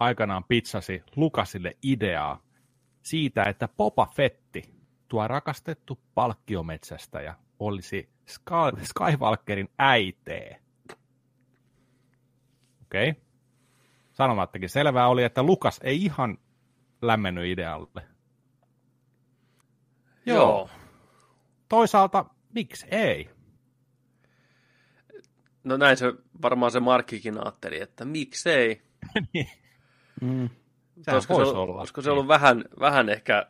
aikanaan 0.00 0.44
pizzasi 0.44 1.02
Lukasille 1.16 1.76
ideaa 1.82 2.42
siitä, 3.02 3.44
että 3.44 3.68
Boba 3.68 4.06
Fetti, 4.06 4.74
tuo 5.08 5.28
rakastettu 5.28 6.00
palkkiometsästäjä, 6.14 7.34
olisi 7.58 8.08
Ska- 8.26 8.84
Skywalkerin 8.84 9.68
äitee. 9.78 10.60
Okei. 12.82 13.10
Okay. 13.10 13.22
Sanomattakin 14.12 14.68
selvää 14.68 15.08
oli, 15.08 15.24
että 15.24 15.42
Lukas 15.42 15.80
ei 15.82 16.04
ihan 16.04 16.38
lämmennyt 17.02 17.44
idealle. 17.46 18.08
Joo. 20.26 20.38
Joo. 20.38 20.68
Toisaalta, 21.68 22.24
miksi 22.56 22.86
ei? 22.90 23.30
No 25.64 25.76
näin 25.76 25.96
se 25.96 26.14
varmaan 26.42 26.72
se 26.72 26.80
Markkikin 26.80 27.38
ajatteli, 27.38 27.80
että 27.80 28.04
miksei. 28.04 28.82
Niin. 29.32 29.48
Mm. 30.20 30.50
Olisiko 31.12 31.34
se, 31.34 31.42
ollut, 31.42 31.56
olla. 31.56 31.80
olisiko 31.80 32.02
se 32.02 32.10
ollut 32.10 32.28
vähän, 32.28 32.64
vähän 32.80 33.08
ehkä 33.08 33.46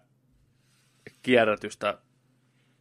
kierrätystä 1.23 1.99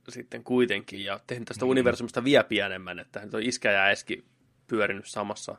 sitten 0.10 0.44
kuitenkin 0.44 1.04
ja 1.04 1.20
tehnyt 1.28 1.48
tästä 1.48 1.66
mm. 1.66 1.70
universumista 1.70 2.24
vielä 2.24 2.44
pienemmän, 2.44 3.00
että 3.00 3.20
nyt 3.20 3.34
on 3.34 3.44
iskä 3.44 3.72
ja 3.72 3.86
äski 3.86 4.26
pyörinyt 4.68 5.06
samassa 5.08 5.56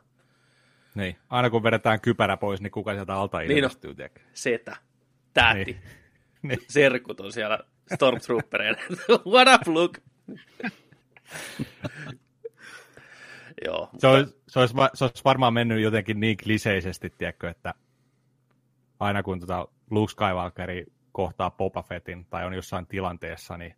Niin. 0.95 1.15
Aina 1.29 1.49
kun 1.49 1.63
vedetään 1.63 2.01
kypärä 2.01 2.37
pois, 2.37 2.61
niin 2.61 2.71
kuka 2.71 2.93
sieltä 2.93 3.15
alta 3.15 3.39
Niin 3.39 3.51
ilmestyy, 3.51 3.95
tiedätkö? 3.95 4.21
setä, 4.33 4.75
täti, 5.33 5.63
Niin. 5.63 5.81
Niin. 6.41 6.59
serkut 6.67 7.19
on 7.19 7.31
siellä 7.31 7.59
Stormtroopereina. 7.95 8.77
What 9.33 9.47
up, 9.55 9.67
Luke? 9.67 10.01
Joo, 13.65 13.89
Se 13.97 14.07
olisi, 14.07 14.41
se, 14.47 14.59
olisi, 14.59 14.75
se 14.93 15.03
olisi 15.03 15.23
varmaan 15.25 15.53
mennyt 15.53 15.81
jotenkin 15.81 16.19
niin 16.19 16.37
kliseisesti, 16.37 17.09
tiedätkö, 17.09 17.49
että 17.49 17.73
aina 18.99 19.23
kun 19.23 19.39
tota 19.39 19.67
Luke 19.91 20.11
Skywalkeri 20.11 20.85
kohtaa 21.11 21.51
Boba 21.51 21.83
Fettin 21.83 22.25
tai 22.25 22.45
on 22.45 22.53
jossain 22.53 22.87
tilanteessa, 22.87 23.57
niin 23.57 23.75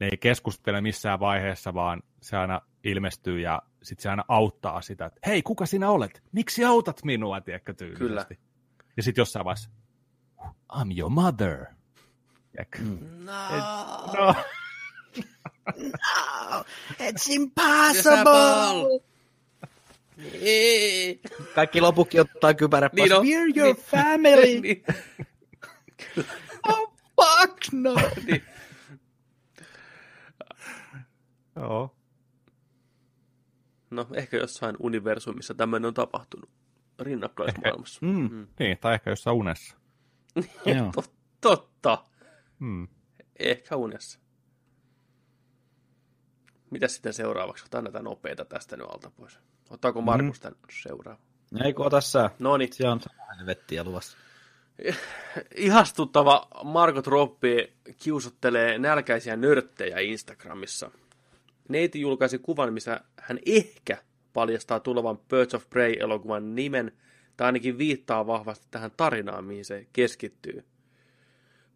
ne 0.00 0.06
ei 0.06 0.16
keskustele 0.16 0.80
missään 0.80 1.20
vaiheessa, 1.20 1.74
vaan 1.74 2.02
se 2.20 2.36
aina 2.36 2.60
ilmestyy 2.84 3.40
ja 3.40 3.62
sitten 3.82 4.02
se 4.02 4.10
aina 4.10 4.24
auttaa 4.28 4.82
sitä, 4.82 5.06
että 5.06 5.20
hei, 5.26 5.42
kuka 5.42 5.66
sinä 5.66 5.90
olet? 5.90 6.22
Miksi 6.32 6.64
autat 6.64 7.04
minua, 7.04 7.40
tiedätkö, 7.40 7.74
tyylisesti. 7.74 8.38
Ja 8.96 9.02
sitten 9.02 9.22
jossain 9.22 9.44
vaiheessa, 9.44 9.70
I'm 10.72 10.98
your 10.98 11.10
mother. 11.10 11.66
Tiedätkö? 12.52 12.78
No. 13.24 13.32
No. 14.18 14.34
No, 15.76 16.64
it's 17.00 17.28
impossible! 17.34 19.00
Ei. 20.40 21.20
Kaikki 21.54 21.80
lopukin 21.80 22.20
ottaa 22.20 22.54
kypärä. 22.54 22.90
Niin 22.92 23.12
on. 23.12 23.26
We're 23.26 23.52
your 23.60 23.76
family! 23.76 24.60
Niin, 24.62 24.84
oh, 26.68 26.92
fuck 27.16 27.58
no! 27.72 27.94
niin. 28.26 28.42
Joo. 31.56 31.94
No, 33.90 34.06
ehkä 34.14 34.36
jossain 34.36 34.76
universumissa 34.78 35.54
tämmöinen 35.54 35.86
on 35.88 35.94
tapahtunut 35.94 36.50
rinnakkaismaailmassa. 37.00 37.98
Mm. 38.06 38.28
Mm. 38.32 38.46
Niin, 38.58 38.78
tai 38.78 38.94
ehkä 38.94 39.10
jossain 39.10 39.36
unessa. 39.36 39.76
Joo. 40.64 40.92
Tot- 41.00 41.12
Totta. 41.40 42.04
Hmm. 42.60 42.88
Ehkä 43.38 43.76
unessa. 43.76 44.18
Mitäs 46.70 46.94
sitten 46.94 47.14
seuraavaksi? 47.14 47.62
Otetaan 47.62 47.84
näitä 47.84 48.02
nopeita 48.02 48.44
tästä 48.44 48.76
nyt 48.76 48.86
alta 48.90 49.10
pois. 49.10 49.38
Ottaako 49.70 50.00
Markus 50.00 50.40
tämän 50.40 50.58
seuraava? 50.82 51.20
Eikö 51.64 51.82
ota 51.82 52.00
sä? 52.00 52.30
No 52.38 52.56
niin, 52.56 52.72
Se 52.72 52.88
on 52.88 53.00
helvettiä 53.38 53.84
luvassa. 53.84 54.16
ihastuttava 55.56 56.48
Margot 56.64 57.06
Robbie 57.06 57.72
kiusottelee 58.02 58.78
nälkäisiä 58.78 59.36
nörttejä 59.36 59.98
Instagramissa. 59.98 60.90
Neiti 61.68 62.00
julkaisi 62.00 62.38
kuvan, 62.38 62.72
missä 62.72 63.00
hän 63.16 63.38
ehkä 63.46 63.98
paljastaa 64.32 64.80
tulevan 64.80 65.18
Birds 65.18 65.54
of 65.54 65.70
Prey-elokuvan 65.70 66.54
nimen, 66.54 66.92
tai 67.36 67.46
ainakin 67.46 67.78
viittaa 67.78 68.26
vahvasti 68.26 68.66
tähän 68.70 68.90
tarinaan, 68.96 69.44
mihin 69.44 69.64
se 69.64 69.86
keskittyy. 69.92 70.64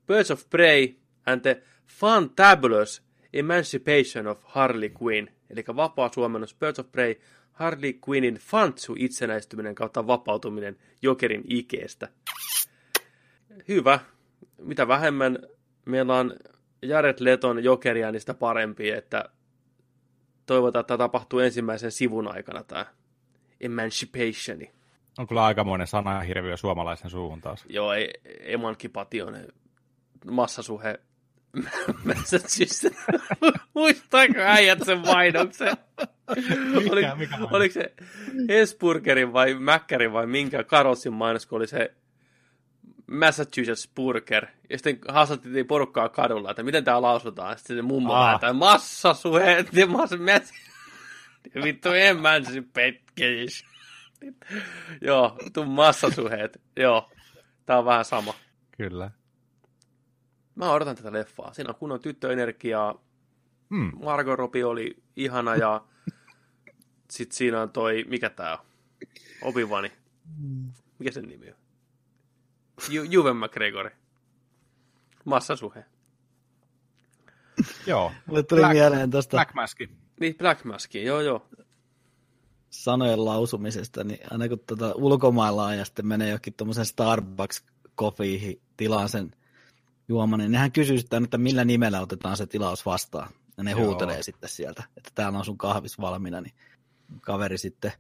Birds 0.07 0.31
of 0.31 0.51
Prey 0.51 0.95
and 1.27 1.41
the 1.41 1.63
Fantabulous 1.87 3.03
Emancipation 3.33 4.27
of 4.27 4.39
Harley 4.45 4.91
Quinn, 5.03 5.29
eli 5.51 5.65
vapaa 5.77 6.11
suomennos 6.15 6.55
Birds 6.55 6.79
of 6.79 6.93
Prey, 6.93 7.15
Harley 7.53 7.99
Quinnin 8.09 8.35
fantsu 8.35 8.95
itsenäistyminen 8.99 9.75
kautta 9.75 10.07
vapautuminen 10.07 10.77
Jokerin 11.03 11.45
ikeestä 11.49 12.09
hyvä. 13.69 13.99
Mitä 14.59 14.89
vähemmän 14.89 15.39
meillä 15.85 16.17
on 16.17 16.35
Jared 16.83 17.17
Leton 17.21 17.65
jokeria, 17.65 18.13
niin 18.13 18.21
sitä 18.21 18.35
parempi, 18.35 18.91
että 18.91 19.25
toivotaan, 20.47 20.81
että 20.81 20.89
tämä 20.89 20.99
tapahtuu 20.99 21.39
ensimmäisen 21.39 21.93
sivun 21.93 22.29
aikana 22.29 22.65
tämä 22.65 22.87
emancipationi. 23.61 24.73
On 25.19 25.27
kyllä 25.27 25.45
aikamoinen 25.45 25.87
sana 25.87 26.21
hirviö 26.21 26.57
suomalaisen 26.57 27.11
suuhun 27.11 27.41
taas. 27.41 27.65
Joo, 27.69 27.93
ei, 27.93 28.11
emancipation, 28.41 29.37
massasuhe. 30.31 31.01
Massachusetts. 32.05 32.99
Muistaako 33.75 34.39
äijät 34.39 34.79
sen 34.87 34.99
mainoksen? 34.99 35.73
Oli, 36.91 37.03
mikä 37.17 37.37
mainos? 37.37 37.53
oliko 37.53 37.73
se 37.73 37.93
Hesburgerin 38.49 39.33
vai 39.33 39.55
Mäkkärin 39.55 40.13
vai 40.13 40.27
minkä 40.27 40.65
Karolsin 40.65 41.13
mainos, 41.13 41.47
kun 41.47 41.57
oli 41.57 41.67
se 41.67 41.95
Massachusetts 43.07 43.91
Burger. 43.97 44.47
Ja 44.71 44.79
sitten 44.79 44.99
haastatteltiin 45.09 45.67
porukkaa 45.67 46.09
kadulla, 46.09 46.51
että 46.51 46.63
miten 46.63 46.85
tämä 46.85 47.03
lausutaan. 47.03 47.59
Sitten 47.59 47.77
se 47.77 47.83
mummo 47.83 48.13
Ah. 48.13 48.41
ah. 48.45 48.55
massasuhe, 48.55 49.65
ja 49.73 49.87
massa, 49.87 50.17
mass... 50.17 50.53
Ja 51.55 51.63
vittu 51.63 51.89
emancipation. 51.89 53.49
Joo, 55.01 55.39
tuu 55.53 55.65
massasuheet. 55.65 56.61
Joo, 56.77 57.11
tää 57.67 57.79
on 57.79 57.85
vähän 57.85 58.05
sama. 58.05 58.35
Kyllä. 58.77 59.11
Mä 60.55 60.73
odotan 60.73 60.97
tätä 60.97 61.13
leffaa. 61.13 61.55
Siinä 61.55 61.69
on 61.71 61.75
kunnon 61.77 62.01
tyttöenergiaa. 62.01 63.03
Hmm. 63.71 63.93
Margot 64.05 64.39
Robbie 64.39 64.65
oli 64.65 65.03
ihana 65.17 65.57
ja 65.57 65.85
sit 67.11 67.33
siinä 67.33 67.61
on 67.63 67.71
toi, 67.71 68.05
mikä 68.09 68.31
tää 68.31 68.59
on? 68.59 68.67
Obivani. 69.43 69.93
Mikä 70.99 71.13
sen 71.13 71.29
nimi 71.29 71.49
on? 71.51 71.57
Ju- 72.91 73.03
Juven 73.03 73.37
McGregor. 73.37 73.91
Massasuhe. 75.25 75.85
Joo. 77.87 78.13
Mulle 78.27 78.43
tuli 78.43 78.61
Black- 78.61 78.73
mieleen 78.73 79.11
tuosta 79.11 79.37
Black 79.37 79.55
Maski. 79.55 79.89
Niin, 80.21 80.35
Black 80.39 80.65
Mask, 80.65 80.95
joo 80.95 81.21
joo. 81.21 81.47
sanojen 82.71 83.25
lausumisesta, 83.25 84.05
niin 84.05 84.19
aina 84.31 84.49
kun 84.49 84.59
tuota 84.67 84.93
ulkomailla 84.95 85.65
on 85.65 85.79
ja 85.79 85.85
sitten 85.85 86.07
menee 86.07 86.29
johonkin 86.29 86.55
tuommoisen 86.55 86.87
starbucks 86.87 87.65
kofiihin 87.95 88.61
tilaan 88.77 89.09
sen 89.09 89.31
juoman, 90.09 90.39
niin 90.39 90.53
nehän 90.53 90.73
kysyy 90.73 90.99
sitten, 90.99 91.25
että 91.25 91.39
millä 91.39 91.65
nimellä 91.65 92.01
otetaan 92.01 92.37
se 92.37 92.47
tilaus 92.47 92.87
vastaan. 92.87 93.31
Ja 93.57 93.65
ne 93.65 93.71
Joo. 93.71 93.81
huutelee 93.81 94.23
sitten 94.23 94.49
sieltä, 94.49 94.83
että 94.97 95.11
täällä 95.15 95.39
on 95.39 95.45
sun 95.45 95.59
kahvis 95.59 96.01
valmiina, 96.01 96.41
niin 96.41 96.55
kaveri 97.21 97.59
sitten 97.59 97.93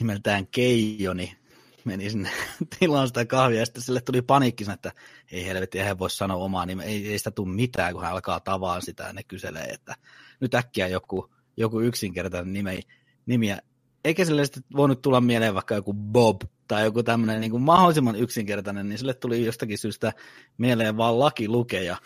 nimeltään 0.00 0.46
Keijo, 0.46 1.14
niin 1.14 1.36
meni 1.84 2.10
sinne 2.10 2.30
tilaan 2.78 3.08
sitä 3.08 3.24
kahvia, 3.24 3.58
ja 3.58 3.66
sitten 3.66 3.82
sille 3.82 4.00
tuli 4.00 4.22
paniikki, 4.22 4.64
että 4.72 4.92
ei 5.32 5.46
helvetti, 5.46 5.78
eihän 5.78 5.98
voi 5.98 6.10
sanoa 6.10 6.36
omaa 6.36 6.66
nimeä, 6.66 6.86
ei, 6.86 7.08
ei 7.08 7.18
sitä 7.18 7.30
tule 7.30 7.54
mitään, 7.54 7.92
kun 7.92 8.02
hän 8.02 8.12
alkaa 8.12 8.40
tavaa 8.40 8.80
sitä, 8.80 9.04
ja 9.04 9.12
ne 9.12 9.22
kyselee, 9.22 9.64
että 9.64 9.94
nyt 10.40 10.54
äkkiä 10.54 10.88
joku, 10.88 11.30
joku 11.56 11.80
yksinkertainen 11.80 12.52
nimi, 12.52 12.80
nimiä. 13.26 13.58
Eikä 14.04 14.24
sille 14.24 14.44
sitten 14.44 14.62
voinut 14.76 15.02
tulla 15.02 15.20
mieleen 15.20 15.54
vaikka 15.54 15.74
joku 15.74 15.94
Bob 15.94 16.42
tai 16.68 16.84
joku 16.84 17.02
tämmöinen 17.02 17.40
niin 17.40 17.62
mahdollisimman 17.62 18.16
yksinkertainen, 18.16 18.88
niin 18.88 18.98
sille 18.98 19.14
tuli 19.14 19.44
jostakin 19.44 19.78
syystä 19.78 20.12
mieleen 20.58 20.96
vaan 20.96 21.18
Laki 21.20 21.48
Luke 21.48 21.82
ja 21.82 21.96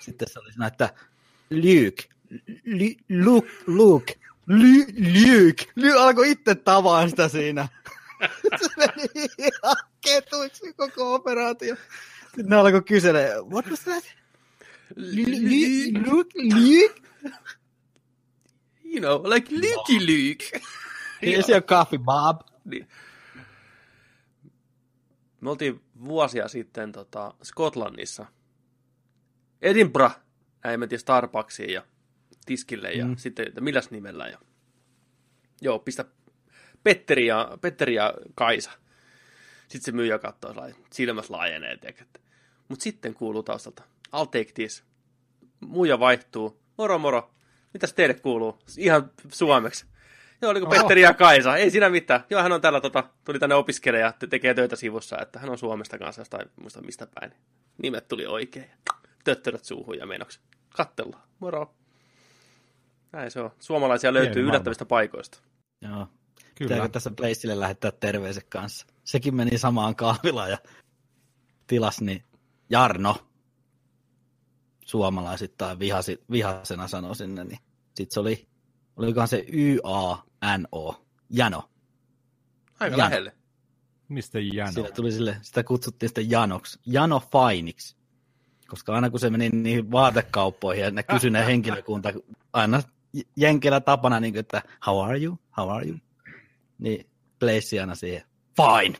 sitten 0.00 0.28
se 0.30 0.40
oli 0.40 0.52
siinä, 0.52 0.66
että 0.66 0.94
Luke, 1.50 2.02
Lu- 2.66 2.96
Luke, 3.08 3.46
Luke, 3.66 4.14
Lu- 4.46 4.86
Luke, 5.24 5.64
Luke 5.76 5.98
alkoi 5.98 6.30
itse 6.30 6.54
tavaa 6.54 7.08
sitä 7.08 7.28
siinä. 7.28 7.68
se 8.62 8.68
meni 8.76 9.28
ihan 9.38 9.76
ketuiksi 10.00 10.72
koko 10.72 11.14
operaatio. 11.14 11.76
Sitten 12.26 12.46
ne 12.46 12.56
alkoi 12.56 12.82
kyselee, 12.82 13.40
what 13.42 13.66
was 13.66 13.80
that? 13.80 14.04
Lu- 14.96 15.40
Lu- 15.50 16.12
Luke, 16.16 16.30
Luke? 16.54 17.02
You 18.84 19.00
know, 19.00 19.22
like 19.24 19.48
Lucky 19.50 19.98
Luke. 20.00 20.60
Here's 21.22 21.48
your 21.48 21.62
coffee, 21.62 21.98
Bob. 21.98 22.40
Niin. 22.64 22.88
Me 25.44 25.50
oltiin 25.50 25.80
vuosia 26.04 26.48
sitten 26.48 26.92
tota, 26.92 27.34
Skotlannissa. 27.42 28.26
Edinburgh. 29.62 30.16
Näin 30.64 30.80
mentiin 30.80 30.98
Starbucksiin 30.98 31.72
ja 31.72 31.82
tiskille 32.46 32.92
ja 32.92 33.04
mm. 33.06 33.16
sitten, 33.16 33.48
että 33.48 33.60
milläs 33.60 33.90
nimellä. 33.90 34.28
Ja... 34.28 34.38
Joo, 35.62 35.78
pistä 35.78 36.04
Petteri 36.82 37.26
ja, 37.26 37.58
Petteri 37.60 37.94
ja 37.94 38.14
Kaisa. 38.34 38.70
Sitten 39.68 39.84
se 39.84 39.92
myyjä 39.92 40.18
katsoo, 40.18 40.54
silmät 40.92 41.30
laajenee. 41.30 41.78
Mutta 42.68 42.82
sitten 42.82 43.14
kuuluu 43.14 43.42
taustalta, 43.42 43.82
I'll 44.06 44.26
take 44.26 44.52
this. 44.54 44.84
Muija 45.60 45.98
vaihtuu. 45.98 46.60
Moro 46.78 46.98
moro. 46.98 47.34
Mitäs 47.72 47.92
teille 47.92 48.14
kuuluu? 48.14 48.58
Ihan 48.78 49.10
suomeksi. 49.28 49.86
Joo, 50.42 50.50
oliko 50.50 50.66
Petteri 50.66 51.02
ja 51.02 51.14
Kaisa? 51.14 51.56
Ei 51.56 51.70
siinä 51.70 51.88
mitään. 51.88 52.24
Joo, 52.30 52.42
hän 52.42 52.52
on 52.52 52.60
täällä, 52.60 52.80
tota, 52.80 53.04
tuli 53.24 53.38
tänne 53.38 53.54
opiskelemaan 53.54 54.14
ja 54.20 54.28
tekee 54.28 54.54
töitä 54.54 54.76
sivussa, 54.76 55.18
että 55.18 55.38
hän 55.38 55.50
on 55.50 55.58
Suomesta 55.58 55.98
kanssa 55.98 56.20
jostain, 56.20 56.50
muista 56.60 56.82
mistä 56.82 57.06
päin. 57.20 57.32
Nimet 57.82 58.08
tuli 58.08 58.26
oikein. 58.26 58.70
Töttörät 59.24 59.64
suuhun 59.64 59.98
ja 59.98 60.06
menoksi. 60.06 60.40
Kattellaan. 60.76 61.22
Moro. 61.38 61.74
Näin 63.12 63.30
se 63.30 63.40
on. 63.40 63.50
Suomalaisia 63.58 64.12
löytyy 64.12 64.34
Hieno 64.34 64.48
yllättävistä 64.48 64.84
paikoista. 64.84 65.38
Joo. 65.82 66.06
Kyllä. 66.54 66.68
Pitääkö 66.68 66.88
tässä 66.88 67.10
Placeille 67.16 67.60
lähettää 67.60 67.90
terveiset 67.90 68.46
kanssa? 68.48 68.86
Sekin 69.04 69.34
meni 69.34 69.58
samaan 69.58 69.96
kahvilaan 69.96 70.50
ja 70.50 70.58
tilas, 71.66 72.00
niin 72.00 72.22
Jarno, 72.70 73.16
suomalaisittain 74.84 75.78
vihasi, 75.78 76.24
vihasena 76.30 76.88
sanoi 76.88 77.16
sinne, 77.16 77.44
niin 77.44 77.58
sitten 77.94 78.14
se 78.14 78.20
oli, 78.20 78.48
olikohan 78.96 79.28
se 79.28 79.44
Y-A-N-O, 79.48 81.04
Jano. 81.30 81.70
Aika 82.80 82.96
Jano. 82.96 83.04
lähelle. 83.04 83.32
Mistä 84.08 84.38
Jano? 84.40 84.72
Sillä 84.72 84.90
tuli 84.90 85.12
sille, 85.12 85.36
sitä 85.42 85.64
kutsuttiin 85.64 86.08
sitten 86.08 86.30
Janoksi, 86.30 86.78
Jano 86.86 87.20
Fainiksi. 87.32 87.96
Koska 88.68 88.94
aina 88.94 89.10
kun 89.10 89.20
se 89.20 89.30
meni 89.30 89.48
niihin 89.48 89.90
vaatekauppoihin 89.90 90.84
ja 90.84 90.90
ne 90.90 91.02
kysyi 91.02 91.30
ne 91.30 91.46
henkilökunta 91.46 92.12
aina 92.52 92.82
jenkillä 93.36 93.80
tapana, 93.80 94.20
niin 94.20 94.32
kuin, 94.32 94.40
että 94.40 94.62
how 94.86 95.04
are 95.04 95.22
you, 95.22 95.38
how 95.56 95.70
are 95.70 95.88
you, 95.88 95.96
niin 96.78 97.06
place 97.38 97.80
aina 97.80 97.94
siihen, 97.94 98.22
fine, 98.56 98.98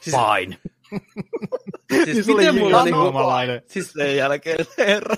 siis, 0.00 0.16
fine. 0.16 0.58
siis, 2.04 2.14
siis 2.14 2.26
miten 2.26 2.54
mulla 2.54 2.84
niinku, 2.84 3.00
siis 3.66 3.92
sen 3.92 4.16
jälkeen 4.16 4.66
herra. 4.78 5.16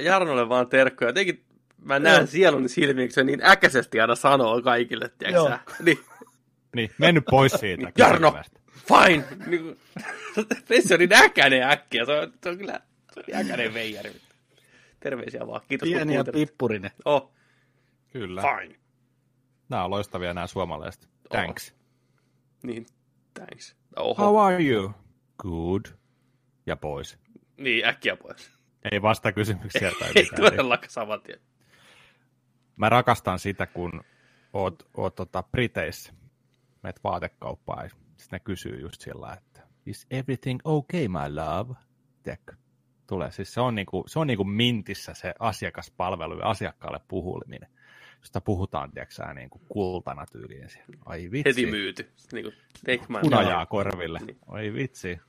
Jarnolle 0.00 0.48
vaan 0.48 0.68
terkkoja. 0.68 1.08
Jotenkin 1.08 1.44
mä 1.84 1.98
näen 1.98 2.26
sielun 2.26 2.68
silmiin, 2.68 3.08
kun 3.08 3.14
se 3.14 3.24
niin 3.24 3.44
äkäisesti 3.44 4.00
aina 4.00 4.14
sanoo 4.14 4.62
kaikille, 4.62 5.10
tiedätkö 5.18 5.58
Niin. 5.82 5.98
niin, 6.76 6.90
mennyt 6.98 7.24
pois 7.30 7.52
siitä. 7.52 7.92
Jarno, 7.98 8.36
fine. 8.88 9.24
Niin, 9.46 9.78
se 10.88 10.94
on 10.94 10.98
niin 11.00 11.12
äkäinen 11.14 11.62
äkkiä. 11.62 12.04
Se 12.04 12.12
on, 12.12 12.32
se 12.42 12.48
on 12.48 12.58
kyllä 12.58 12.80
se 13.12 13.20
on 13.20 13.24
niin 13.26 13.36
äkäinen 13.36 13.74
veijari. 13.74 14.12
Terveisiä 15.00 15.46
vaan. 15.46 15.60
Kiitos. 15.68 15.88
Pieni 15.88 16.14
ja 16.14 16.24
pippurinen. 16.24 16.90
Oh. 17.04 17.32
Kyllä. 18.12 18.42
Fine. 18.42 18.74
Nämä 19.68 19.84
on 19.84 19.90
loistavia 19.90 20.34
nämä 20.34 20.46
suomalaiset. 20.46 21.08
Thanks. 21.30 21.70
Oh. 21.70 21.78
Niin, 22.62 22.86
thanks. 23.34 23.76
Oho. 23.96 24.24
How 24.24 24.40
are 24.40 24.64
you? 24.64 24.92
Good. 25.38 25.84
Ja 26.66 26.76
pois. 26.76 27.18
Niin, 27.56 27.86
äkkiä 27.86 28.16
pois. 28.16 28.50
Ei 28.92 29.02
vasta 29.02 29.32
kysymyksiä 29.32 29.92
tai 29.98 30.10
Ei 30.14 30.28
todellakaan 30.36 30.90
saman 30.90 31.22
tien. 31.22 31.40
Mä 32.76 32.88
rakastan 32.88 33.38
sitä, 33.38 33.66
kun 33.66 34.04
oot, 34.52 34.88
oot 34.96 35.14
tota 35.14 35.42
Briteissä, 35.42 36.12
meet 36.82 37.00
vaatekauppaan 37.04 37.84
ja 37.84 37.90
sitten 37.90 38.36
ne 38.36 38.40
kysyy 38.40 38.80
just 38.80 39.00
sillä, 39.00 39.32
että 39.32 39.62
is 39.86 40.06
everything 40.10 40.60
okay, 40.64 41.08
my 41.08 41.34
love? 41.34 41.74
Tiedätkö? 42.22 42.54
Tulee. 43.06 43.30
Siis 43.30 43.54
se 43.54 43.60
on, 43.60 43.74
niinku, 43.74 44.04
se 44.06 44.18
on 44.18 44.26
niinku 44.26 44.44
mintissä 44.44 45.14
se 45.14 45.34
asiakaspalvelu 45.38 46.38
ja 46.38 46.48
asiakkaalle 46.48 47.00
puhuliminen 47.08 47.68
josta 48.22 48.40
puhutaan, 48.40 48.90
tiedätkö 48.90 49.34
niin 49.34 49.50
kuin 49.50 49.62
kultana 49.68 50.26
tyyliin. 50.26 50.68
Ai 51.06 51.30
vitsi. 51.30 51.50
Heti 51.50 51.66
myyty. 51.66 52.12
Niin 52.32 52.44
kuin 52.44 53.20
Hunajaa 53.22 53.66
korville. 53.66 54.18
Niin. 54.26 54.38
Ai 54.48 54.72
vitsi. 54.72 55.20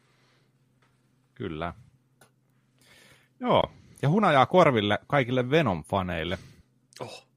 Kyllä. 1.34 1.74
Joo. 3.40 3.72
Ja 4.02 4.10
hunajaa 4.10 4.46
korville 4.46 5.00
kaikille 5.08 5.50
Venom-faneille. 5.50 6.38
Oh. 7.00 7.28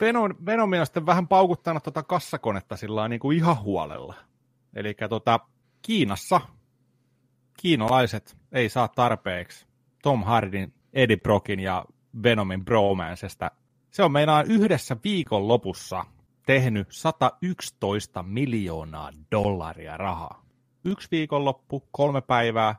Venom, 0.00 0.34
Venom 0.46 0.72
on 0.72 0.86
sitten 0.86 1.06
vähän 1.06 1.28
paukuttanut 1.28 1.82
tuota 1.82 2.02
kassakonetta 2.02 2.76
sillä 2.76 3.08
niin 3.08 3.20
kuin 3.20 3.36
ihan 3.36 3.62
huolella. 3.62 4.14
Eli 4.74 4.94
tota, 5.08 5.40
Kiinassa 5.82 6.40
kiinalaiset 7.60 8.36
ei 8.52 8.68
saa 8.68 8.88
tarpeeksi 8.88 9.66
Tom 10.02 10.24
Hardin, 10.24 10.74
Eddie 10.92 11.16
Brockin 11.16 11.60
ja 11.60 11.84
Venomin 12.22 12.64
bromancesta 12.64 13.50
se 13.90 14.02
on 14.02 14.12
meinaan 14.12 14.46
yhdessä 14.50 14.96
viikon 15.04 15.48
lopussa 15.48 16.04
tehnyt 16.46 16.86
111 16.90 18.22
miljoonaa 18.22 19.10
dollaria 19.30 19.96
rahaa. 19.96 20.44
Yksi 20.84 21.08
viikonloppu, 21.10 21.88
kolme 21.90 22.20
päivää, 22.20 22.74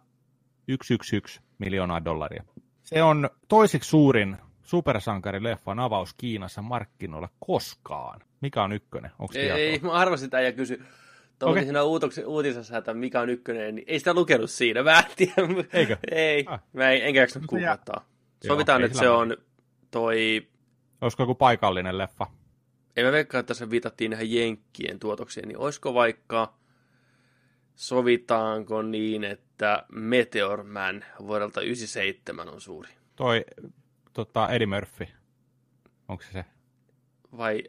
111 0.68 1.42
miljoonaa 1.58 2.06
dollaria. 2.06 2.44
Se 2.84 3.04
on 3.04 3.30
toisiksi 3.48 3.90
suurin 3.90 4.38
supersankarileffan 4.70 5.80
avaus 5.80 6.14
Kiinassa 6.14 6.62
markkinoilla 6.62 7.30
koskaan. 7.40 8.20
Mikä 8.42 8.64
on 8.64 8.72
ykkönen? 8.72 9.12
Onko 9.20 9.34
ei, 9.38 9.50
ei, 9.50 9.80
mä 9.80 9.92
arvasin 9.92 10.26
sitä 10.26 10.42
ja 10.42 10.52
kysy. 10.52 10.84
Tuolla 11.40 11.54
okay. 11.54 11.64
siinä 11.64 11.84
uutisessa, 12.26 12.78
että 12.78 12.94
mikä 12.94 13.22
on 13.22 13.30
ykkönen, 13.30 13.76
niin 13.76 13.86
ei 13.88 14.00
sitä 14.00 14.14
lukenut 14.14 14.50
siinä. 14.50 14.84
Mä 14.84 15.00
en 15.00 15.06
tiedä. 15.16 15.64
Eikö? 15.74 15.98
ei, 16.12 16.46
ah. 16.48 16.62
mä 16.74 16.92
en, 16.92 17.06
enkä 17.06 17.20
jaksanut 17.20 17.50
googlettaa. 17.50 18.06
Sovitaan, 18.48 18.82
Joo, 18.82 18.86
että 18.86 19.00
se 19.00 19.10
on 19.10 19.38
toi 19.92 20.48
Olisiko 21.02 21.24
joku 21.24 21.36
paikallinen 21.36 21.98
leffa? 21.98 22.28
Ei 22.96 23.04
mä 23.04 23.12
veikkaa, 23.12 23.40
että 23.40 23.54
se 23.54 23.70
viitattiin 23.70 24.12
näihin 24.12 24.40
Jenkkien 24.40 25.00
tuotoksiin, 25.00 25.48
niin 25.48 25.58
olisiko 25.58 25.94
vaikka, 25.94 26.54
sovitaanko 27.76 28.82
niin, 28.82 29.24
että 29.24 29.84
Meteor 29.92 30.64
Man 30.64 31.06
vuodelta 31.28 31.62
97 31.62 32.50
on 32.50 32.62
suuri? 32.62 32.90
Toi 33.16 33.46
tota, 34.26 34.50
Eddie 34.50 34.68
Murphy, 34.68 35.08
onko 36.08 36.24
se 36.24 36.32
se? 36.32 36.46
Vai 37.38 37.64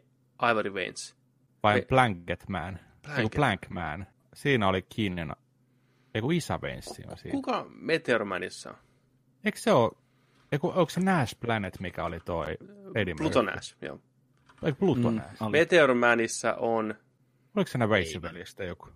Ivory 0.51 0.75
Veins? 0.75 1.17
Vai 1.63 1.75
Me... 1.81 1.87
Blanket 1.89 2.49
Man? 2.49 2.79
Blanket. 3.03 3.33
Blank 3.37 3.69
Man. 3.69 4.07
Siinä 4.35 4.69
oli 4.69 4.83
kiinnina. 4.83 5.37
Eiku 6.15 6.31
Isa 6.31 6.61
Veins 6.63 6.85
siinä. 6.85 7.17
Kuka 7.31 7.67
Meteor 7.69 8.25
Manissa 8.25 8.71
on? 8.71 8.77
Eikö 9.45 9.59
se 9.59 9.73
ole 9.73 9.91
Eiku, 10.53 10.69
onko 10.69 10.91
se 10.91 11.01
Nash 11.01 11.41
Planet, 11.41 11.81
mikä 11.81 12.05
oli 12.05 12.21
toi 12.21 12.47
Eddie 12.95 13.15
Pluto 13.15 13.43
Nash, 13.43 13.77
joo. 13.83 14.01
Ei 14.63 14.73
Pluto 14.73 15.11
mm, 15.11 15.17
Nash. 15.17 15.51
Meteor 15.51 15.95
Manissa 15.95 16.55
on... 16.55 16.95
Oliko 17.57 17.71
se 17.71 17.79
ne 17.79 17.89
Veitsi-veljestä 17.89 18.65
joku? 18.65 18.89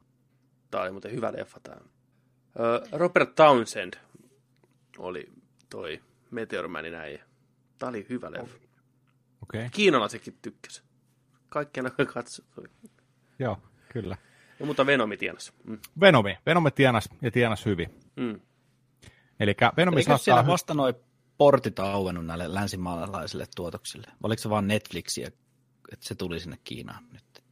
Tämä 0.70 0.82
oli 0.82 0.90
muuten 0.90 1.12
hyvä 1.12 1.32
leffa 1.32 1.60
tämä. 1.60 1.80
Robert 2.92 3.34
Townsend 3.34 3.94
oli 4.98 5.32
toi 5.70 6.02
Meteor 6.30 6.68
Manin 6.68 6.94
äijä. 6.94 7.24
Tämä 7.78 7.90
oli 7.90 8.06
hyvä 8.08 8.30
leffa. 8.30 8.58
Okay. 9.42 9.68
Kiinalaisetkin 9.72 10.38
tykkäsi. 10.42 10.82
Kaikkia 11.48 11.82
näkö 11.82 12.06
katsoi. 12.14 12.46
Joo, 13.38 13.58
kyllä. 13.88 14.16
Ja, 14.60 14.66
mutta 14.66 14.86
Venomi 14.86 15.16
tienas. 15.16 15.52
Mm. 15.64 15.78
Venomi. 16.00 16.38
Venomi 16.46 16.70
tienas 16.70 17.08
ja 17.22 17.30
tienas 17.30 17.66
hyvin. 17.66 17.94
Mm. 18.16 18.40
Eli 19.40 19.54
Venomi 19.76 19.96
Eikö 19.96 20.06
saattaa... 20.06 20.24
siellä 20.24 20.46
vasta 20.46 20.74
noin 20.74 20.94
portit 21.38 21.78
auennut 21.78 22.26
näille 22.26 22.54
länsimaalaisille 22.54 23.46
tuotoksille? 23.56 24.06
Oliko 24.22 24.42
se 24.42 24.50
vain 24.50 24.68
Netflixiä, 24.68 25.26
että 25.92 26.06
se 26.06 26.14
tuli 26.14 26.40
sinne 26.40 26.58
Kiinaan 26.64 27.04
nyt? 27.12 27.44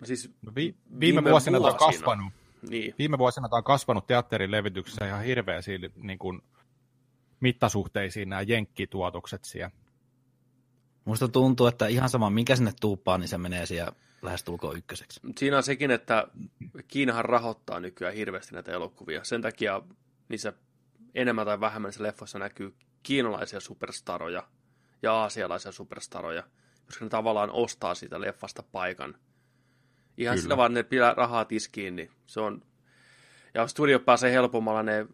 No 0.00 0.06
siis 0.06 0.30
no 0.42 0.52
vi- 0.54 0.76
viime, 1.00 1.00
viime 1.00 1.30
vuosina 1.30 1.58
tämä 1.58 1.70
on 1.70 1.76
kasvanut. 1.76 2.32
Niin. 2.70 2.94
Viime 2.98 3.18
vuosina 3.18 3.48
tämä 3.48 3.58
on 3.58 3.64
kasvanut 3.64 4.06
teatterin 4.06 4.50
levityksessä 4.50 5.06
ihan 5.06 5.24
hirveästi 5.24 5.72
niin 5.96 6.18
kuin, 6.18 6.42
mittasuhteisiin 7.40 8.28
nämä 8.28 8.42
jenkkituotokset 8.42 9.44
siellä. 9.44 9.70
Musta 11.04 11.28
tuntuu, 11.28 11.66
että 11.66 11.86
ihan 11.86 12.08
sama, 12.08 12.30
mikä 12.30 12.56
sinne 12.56 12.72
tuuppaa, 12.80 13.18
niin 13.18 13.28
se 13.28 13.38
menee 13.38 13.66
siellä 13.66 13.92
lähestulkoon 14.22 14.76
ykköseksi. 14.76 15.20
Siinä 15.38 15.56
on 15.56 15.62
sekin, 15.62 15.90
että 15.90 16.28
Kiinahan 16.88 17.24
rahoittaa 17.24 17.80
nykyään 17.80 18.14
hirveästi 18.14 18.54
näitä 18.54 18.72
elokuvia. 18.72 19.24
Sen 19.24 19.42
takia 19.42 19.82
niissä 20.28 20.52
enemmän 21.14 21.46
tai 21.46 21.60
vähemmän 21.60 21.92
se 21.92 22.02
leffossa 22.02 22.38
näkyy 22.38 22.74
kiinalaisia 23.02 23.60
superstaroja 23.60 24.48
ja 25.02 25.12
aasialaisia 25.12 25.72
superstaroja, 25.72 26.42
koska 26.86 27.04
ne 27.04 27.08
tavallaan 27.08 27.50
ostaa 27.50 27.94
siitä 27.94 28.20
leffasta 28.20 28.62
paikan. 28.62 29.14
Ihan 30.16 30.34
Kyllä. 30.34 30.42
sillä 30.42 30.56
vaan, 30.56 30.74
ne 30.74 30.82
pitää 30.82 31.14
rahaa 31.14 31.44
tiskiin, 31.44 31.96
niin 31.96 32.10
se 32.26 32.40
on... 32.40 32.62
Ja 33.54 33.66
studio 33.66 34.00
pääsee 34.00 34.32
helpommalla, 34.32 34.82
ne 34.82 35.06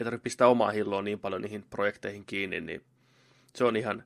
ei 0.00 0.04
tarvitse 0.04 0.22
pistää 0.22 0.48
omaa 0.48 0.70
hilloa 0.70 1.02
niin 1.02 1.18
paljon 1.18 1.42
niihin 1.42 1.66
projekteihin 1.70 2.24
kiinni, 2.24 2.60
niin 2.60 2.84
se 3.54 3.64
on 3.64 3.76
ihan... 3.76 4.04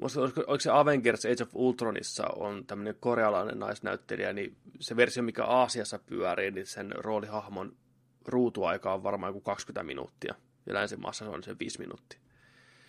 Musta, 0.00 0.20
oliko, 0.20 0.40
oliko 0.46 0.60
se 0.60 0.70
Avengers 0.70 1.24
Age 1.24 1.42
of 1.42 1.48
Ultronissa 1.54 2.26
on 2.36 2.66
tämmöinen 2.66 2.94
korealainen 3.00 3.58
naisnäyttelijä, 3.58 4.32
niin 4.32 4.56
se 4.80 4.96
versio, 4.96 5.22
mikä 5.22 5.44
Aasiassa 5.44 5.98
pyörii, 5.98 6.50
niin 6.50 6.66
sen 6.66 6.92
roolihahmon 6.96 7.76
ruutuaika 8.24 8.94
on 8.94 9.02
varmaan 9.02 9.30
joku 9.30 9.40
20 9.40 9.82
minuuttia. 9.82 10.34
Ja 10.66 10.74
länsimaassa 10.74 11.24
se 11.24 11.30
on 11.30 11.42
se 11.42 11.56
5 11.58 11.78
minuuttia. 11.78 12.20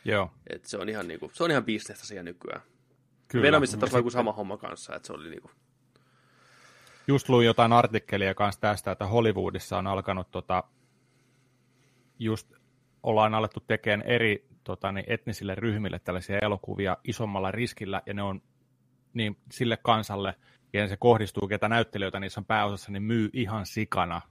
Joo. 0.06 0.32
Et 0.50 0.66
se 0.66 0.78
on 0.78 0.90
ihan, 0.90 1.08
niinku, 1.08 1.32
se 1.34 1.44
on 1.44 1.52
ihan 1.52 1.66
bisnestä 1.66 2.06
siihen 2.06 2.26
nykyään. 2.26 2.62
Kyllä. 3.28 3.44
Venomissa 3.44 3.78
taas 3.78 3.94
joku 3.94 4.10
sama 4.10 4.32
homma 4.32 4.58
kanssa, 4.58 4.96
että 4.96 5.08
se 5.08 5.14
oli 5.14 5.30
niinku, 5.30 5.52
Just 7.08 7.30
luin 7.30 7.46
jotain 7.46 7.74
artikkelia 7.74 8.34
kanssa 8.34 8.62
tästä, 8.62 8.92
että 8.92 9.06
Hollywoodissa 9.08 9.78
on 9.78 9.88
alkanut 9.88 10.32
tota, 10.32 10.64
just 12.20 12.54
ollaan 13.04 13.34
alettu 13.34 13.60
tekemään 13.60 14.10
eri 14.10 14.48
tota, 14.64 14.92
niin 14.92 15.06
etnisille 15.08 15.56
ryhmille 15.56 16.00
tällaisia 16.00 16.40
elokuvia 16.40 16.98
isommalla 17.04 17.52
riskillä, 17.52 18.02
ja 18.06 18.14
ne 18.14 18.24
on 18.24 18.42
niin 19.14 19.38
sille 19.52 19.78
kansalle, 19.78 20.36
ja 20.74 20.88
se 20.88 20.98
kohdistuu, 20.98 21.48
ketä 21.48 21.70
näyttelijöitä 21.70 22.20
niissä 22.20 22.40
on 22.40 22.46
pääosassa, 22.46 22.92
niin 22.92 23.04
myy 23.04 23.30
ihan 23.34 23.66
sikana. 23.66 24.22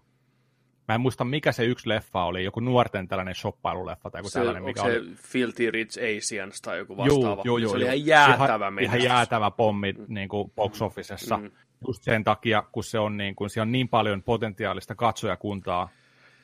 Mä 0.88 0.94
en 0.94 1.00
muista, 1.00 1.24
mikä 1.24 1.52
se 1.52 1.64
yksi 1.64 1.88
leffa 1.88 2.24
oli, 2.24 2.44
joku 2.44 2.60
nuorten 2.60 3.08
tällainen 3.08 3.34
shoppailuleffa 3.34 4.10
tai 4.10 4.18
joku 4.18 4.28
se, 4.28 4.38
tällainen, 4.38 4.64
mikä 4.64 4.82
se 4.82 4.98
oli... 4.98 5.14
Filthy 5.14 5.70
Rich 5.70 5.98
Asians 5.98 6.60
tai 6.60 6.78
joku 6.78 6.96
vastaava. 6.96 7.42
juu, 7.44 7.58
juu, 7.58 7.70
se 7.70 7.76
oli 7.76 7.84
juu. 7.84 7.92
ihan 7.92 8.06
jäätävä 8.06 8.56
ihan, 8.56 8.74
menestys. 8.74 9.04
ihan 9.04 9.16
jäätävä 9.16 9.50
pommi 9.50 9.94
niin 10.08 10.28
kuin 10.28 10.50
box 10.50 10.82
officessa. 10.82 11.36
Mm. 11.36 11.50
Just 11.86 12.02
sen 12.02 12.24
takia, 12.24 12.62
kun 12.72 12.84
se 12.84 12.98
on 12.98 13.16
niin, 13.16 13.34
kuin, 13.34 13.50
siellä 13.50 13.66
on 13.66 13.72
niin 13.72 13.88
paljon 13.88 14.22
potentiaalista 14.22 14.94
katsojakuntaa, 14.94 15.88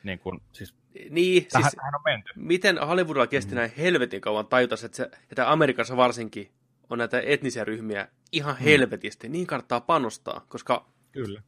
niin 0.03 0.19
kuin, 0.19 0.41
siis 0.51 0.75
Niin, 1.09 1.45
tähän, 1.51 1.63
siis 1.63 1.75
tähän 1.75 1.95
on 1.95 2.01
menty. 2.05 2.29
miten 2.35 2.77
Hollywoodilla 2.77 3.27
kesti 3.27 3.55
näin 3.55 3.71
helvetin 3.77 4.21
kauan 4.21 4.47
tajuta, 4.47 4.75
että, 4.85 4.97
se, 4.97 5.11
että 5.31 5.51
Amerikassa 5.51 5.97
varsinkin 5.97 6.51
on 6.89 6.97
näitä 6.97 7.21
etnisiä 7.25 7.63
ryhmiä 7.63 8.07
ihan 8.31 8.57
helvetisti. 8.57 9.29
Niin 9.29 9.47
kannattaa 9.47 9.81
panostaa, 9.81 10.45
koska 10.49 10.85
Kyllä. 11.11 11.41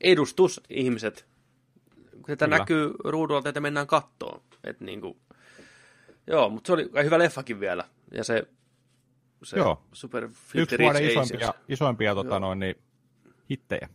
edustusihmiset, 0.00 1.26
kun 2.12 2.24
tätä 2.26 2.44
Kyllä. 2.44 2.58
näkyy 2.58 2.92
ruudulla, 3.04 3.48
että 3.48 3.60
mennään 3.60 3.86
kattoon. 3.86 4.42
Et 4.64 4.80
niinku, 4.80 5.16
joo, 6.26 6.50
mutta 6.50 6.66
se 6.66 6.72
oli 6.72 6.90
hyvä 7.04 7.18
leffakin 7.18 7.60
vielä. 7.60 7.84
Ja 8.12 8.24
se, 8.24 8.46
se 9.42 9.56
Joo. 9.56 9.82
Super 9.92 10.28
Yksi 10.54 10.78
vuoden 10.78 11.10
isoimpia, 11.10 11.54
isoimpia 11.68 12.14
tota, 12.14 12.40
noin, 12.40 12.58
niin, 12.58 12.76
hittejä. 13.50 13.88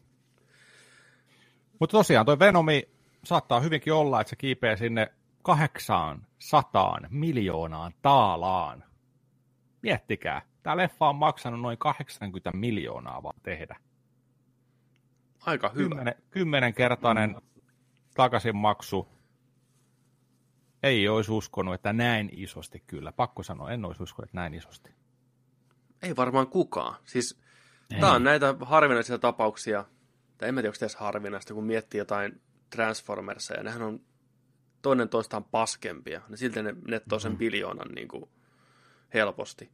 Mutta 1.79 1.97
tosiaan 1.97 2.25
toi 2.25 2.39
Venomi 2.39 2.89
saattaa 3.23 3.59
hyvinkin 3.59 3.93
olla, 3.93 4.21
että 4.21 4.29
se 4.29 4.35
kiipeää 4.35 4.75
sinne 4.75 5.13
800 5.43 6.97
miljoonaan 7.09 7.93
taalaan. 8.01 8.83
Miettikää, 9.81 10.41
tämä 10.63 10.77
leffa 10.77 11.09
on 11.09 11.15
maksanut 11.15 11.61
noin 11.61 11.77
80 11.77 12.51
miljoonaa 12.51 13.23
vaan 13.23 13.39
tehdä. 13.43 13.75
Aika 15.45 15.69
hyvä. 15.69 15.89
Kymmenen, 15.89 16.15
kymmenenkertainen 16.31 17.35
takaisinmaksu. 18.15 19.07
Ei 20.83 21.07
olisi 21.07 21.31
uskonut, 21.31 21.73
että 21.73 21.93
näin 21.93 22.29
isosti 22.33 22.83
kyllä. 22.87 23.11
Pakko 23.11 23.43
sanoa, 23.43 23.71
en 23.71 23.85
olisi 23.85 24.03
uskonut, 24.03 24.29
että 24.29 24.37
näin 24.37 24.53
isosti. 24.53 24.93
Ei 26.01 26.15
varmaan 26.15 26.47
kukaan. 26.47 26.95
Siis 27.03 27.39
tämä 27.99 28.13
on 28.13 28.23
näitä 28.23 28.55
harvinaisia 28.61 29.17
tapauksia, 29.17 29.85
tai 30.37 30.49
en 30.49 30.55
mä 30.55 30.61
tiedä, 30.61 30.69
onko 30.69 30.77
tässä 30.79 30.97
harvinaista, 30.99 31.53
kun 31.53 31.63
miettii 31.63 31.97
jotain 31.97 32.41
Transformersia, 32.69 33.57
ja 33.57 33.63
nehän 33.63 33.81
on 33.81 34.01
toinen 34.81 35.09
toistaan 35.09 35.43
paskempia, 35.43 36.21
niin 36.29 36.37
silti 36.37 36.63
ne 36.63 36.75
nettoo 36.87 37.19
sen 37.19 37.37
biljoonan 37.37 37.87
niin 37.95 38.07
kuin 38.07 38.29
helposti. 39.13 39.69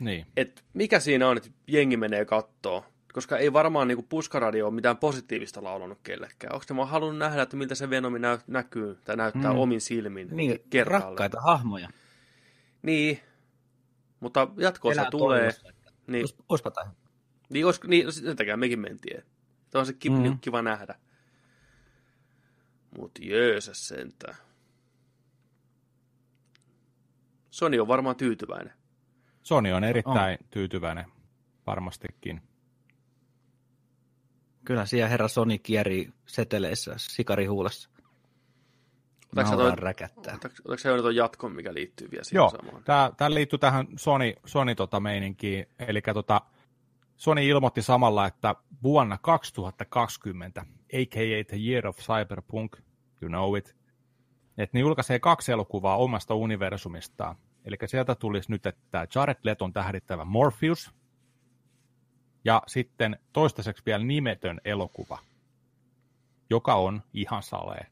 Niin. 0.00 0.26
Et 0.36 0.64
mikä 0.74 1.00
siinä 1.00 1.28
on, 1.28 1.36
että 1.36 1.50
jengi 1.66 1.96
menee 1.96 2.24
kattoo, 2.24 2.84
koska 3.12 3.38
ei 3.38 3.52
varmaan 3.52 3.88
niin 3.88 4.04
puskaradio 4.08 4.66
ole 4.66 4.74
mitään 4.74 4.96
positiivista 4.96 5.64
laulanut 5.64 5.98
kellekään. 6.02 6.52
Onko 6.54 6.64
ne 6.70 6.76
vaan 6.76 6.88
halunnut 6.88 7.18
nähdä, 7.18 7.42
että 7.42 7.56
miltä 7.56 7.74
se 7.74 7.90
Venomi 7.90 8.18
näy- 8.18 8.42
näkyy 8.46 8.98
tai 9.04 9.16
näyttää 9.16 9.52
Mm. 9.52 9.58
omin 9.58 9.80
silmin 9.80 10.28
Niin, 10.30 10.60
kerralleen. 10.70 11.08
rakkaita 11.08 11.40
hahmoja. 11.40 11.88
Niin, 12.82 13.20
mutta 14.20 14.48
jatkoosa 14.56 15.04
tulee. 15.10 15.48
että 15.48 15.72
Niin, 16.06 16.22
Ois, 16.24 16.36
oispa 16.48 16.70
tämä. 16.70 16.90
Niin, 17.50 17.66
olisiko, 17.66 17.88
niin 17.88 18.04
no 18.06 18.12
sen 18.12 18.36
takia 18.36 18.56
mekin 18.56 18.80
mentiin. 18.80 19.22
Se 19.70 19.78
on 19.78 19.86
se 19.86 19.92
ki- 19.92 20.10
Mm. 20.10 20.38
kiva 20.40 20.62
nähdä. 20.62 20.94
Mut 22.98 23.12
jöösä 23.20 23.74
sentään. 23.74 24.36
Sony 27.50 27.78
on 27.80 27.88
varmaan 27.88 28.16
tyytyväinen. 28.16 28.72
Sony 29.42 29.72
on 29.72 29.84
erittäin 29.84 30.38
on. 30.42 30.48
tyytyväinen 30.50 31.04
varmastikin. 31.66 32.40
Kyllä 34.64 34.86
siellä 34.86 35.08
herra 35.08 35.28
Sony 35.28 35.58
kieri 35.58 36.10
seteleissä 36.26 36.94
sikarihuulessa. 36.98 37.90
Otatko 39.32 39.50
sä 39.50 39.56
Nauraa 39.56 39.76
toi- 39.76 39.84
räkättää. 39.84 40.34
Otatko 40.34 40.58
otatko 40.64 40.78
sä 40.82 40.88
jo 40.88 41.02
tuon 41.02 41.16
jatkon, 41.16 41.52
mikä 41.52 41.74
liittyy 41.74 42.10
vielä 42.10 42.24
siihen 42.24 42.38
Joo, 42.38 42.50
samaan? 42.50 42.84
tämä, 42.84 43.12
tämä 43.16 43.34
liittyy 43.34 43.58
tähän 43.58 43.86
Sony, 43.96 44.32
Sony 44.46 44.74
tota 44.74 45.00
meininkiin. 45.00 45.66
Eli 45.78 46.02
tota, 46.14 46.40
Sony 47.20 47.46
ilmoitti 47.46 47.82
samalla, 47.82 48.26
että 48.26 48.54
vuonna 48.82 49.18
2020, 49.18 50.60
a.k.a. 50.92 51.44
The 51.44 51.56
Year 51.56 51.86
of 51.86 51.96
Cyberpunk, 51.96 52.76
you 53.22 53.28
know 53.28 53.56
it, 53.56 53.76
että 54.58 54.78
ne 54.78 54.80
julkaisee 54.80 55.18
kaksi 55.18 55.52
elokuvaa 55.52 55.96
omasta 55.96 56.34
universumistaan. 56.34 57.36
Eli 57.64 57.76
sieltä 57.86 58.14
tulisi 58.14 58.50
nyt, 58.50 58.66
että 58.66 59.06
Jared 59.14 59.36
Leton 59.42 59.72
tähdittävä 59.72 60.24
Morpheus, 60.24 60.94
ja 62.44 62.62
sitten 62.66 63.18
toistaiseksi 63.32 63.82
vielä 63.86 64.04
nimetön 64.04 64.60
elokuva, 64.64 65.18
joka 66.50 66.74
on 66.74 67.02
ihan 67.12 67.42
salee 67.42 67.86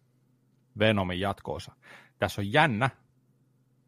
Venomin 0.79 1.20
jatkoosa. 1.20 1.72
Tässä 2.18 2.41
on 2.41 2.53
jännä, 2.53 2.91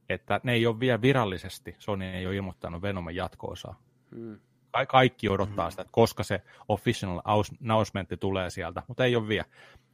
että 0.08 0.40
ne 0.44 0.52
ei 0.52 0.66
ole 0.66 0.80
vielä 0.80 1.02
virallisesti, 1.02 1.74
Sony 1.78 2.04
ei 2.04 2.26
ole 2.26 2.36
ilmoittanut 2.36 2.82
Venomin 2.82 3.16
jatkoosaa. 3.16 3.80
Mm. 4.10 4.40
Ka- 4.70 4.86
kaikki 4.86 5.28
odottaa 5.28 5.70
sitä, 5.70 5.82
että 5.82 5.92
koska 5.92 6.22
se 6.22 6.42
official 6.68 7.20
announcementti 7.24 8.16
tulee 8.16 8.50
sieltä, 8.50 8.82
mutta 8.88 9.04
ei 9.04 9.16
ole 9.16 9.28
vielä. 9.28 9.46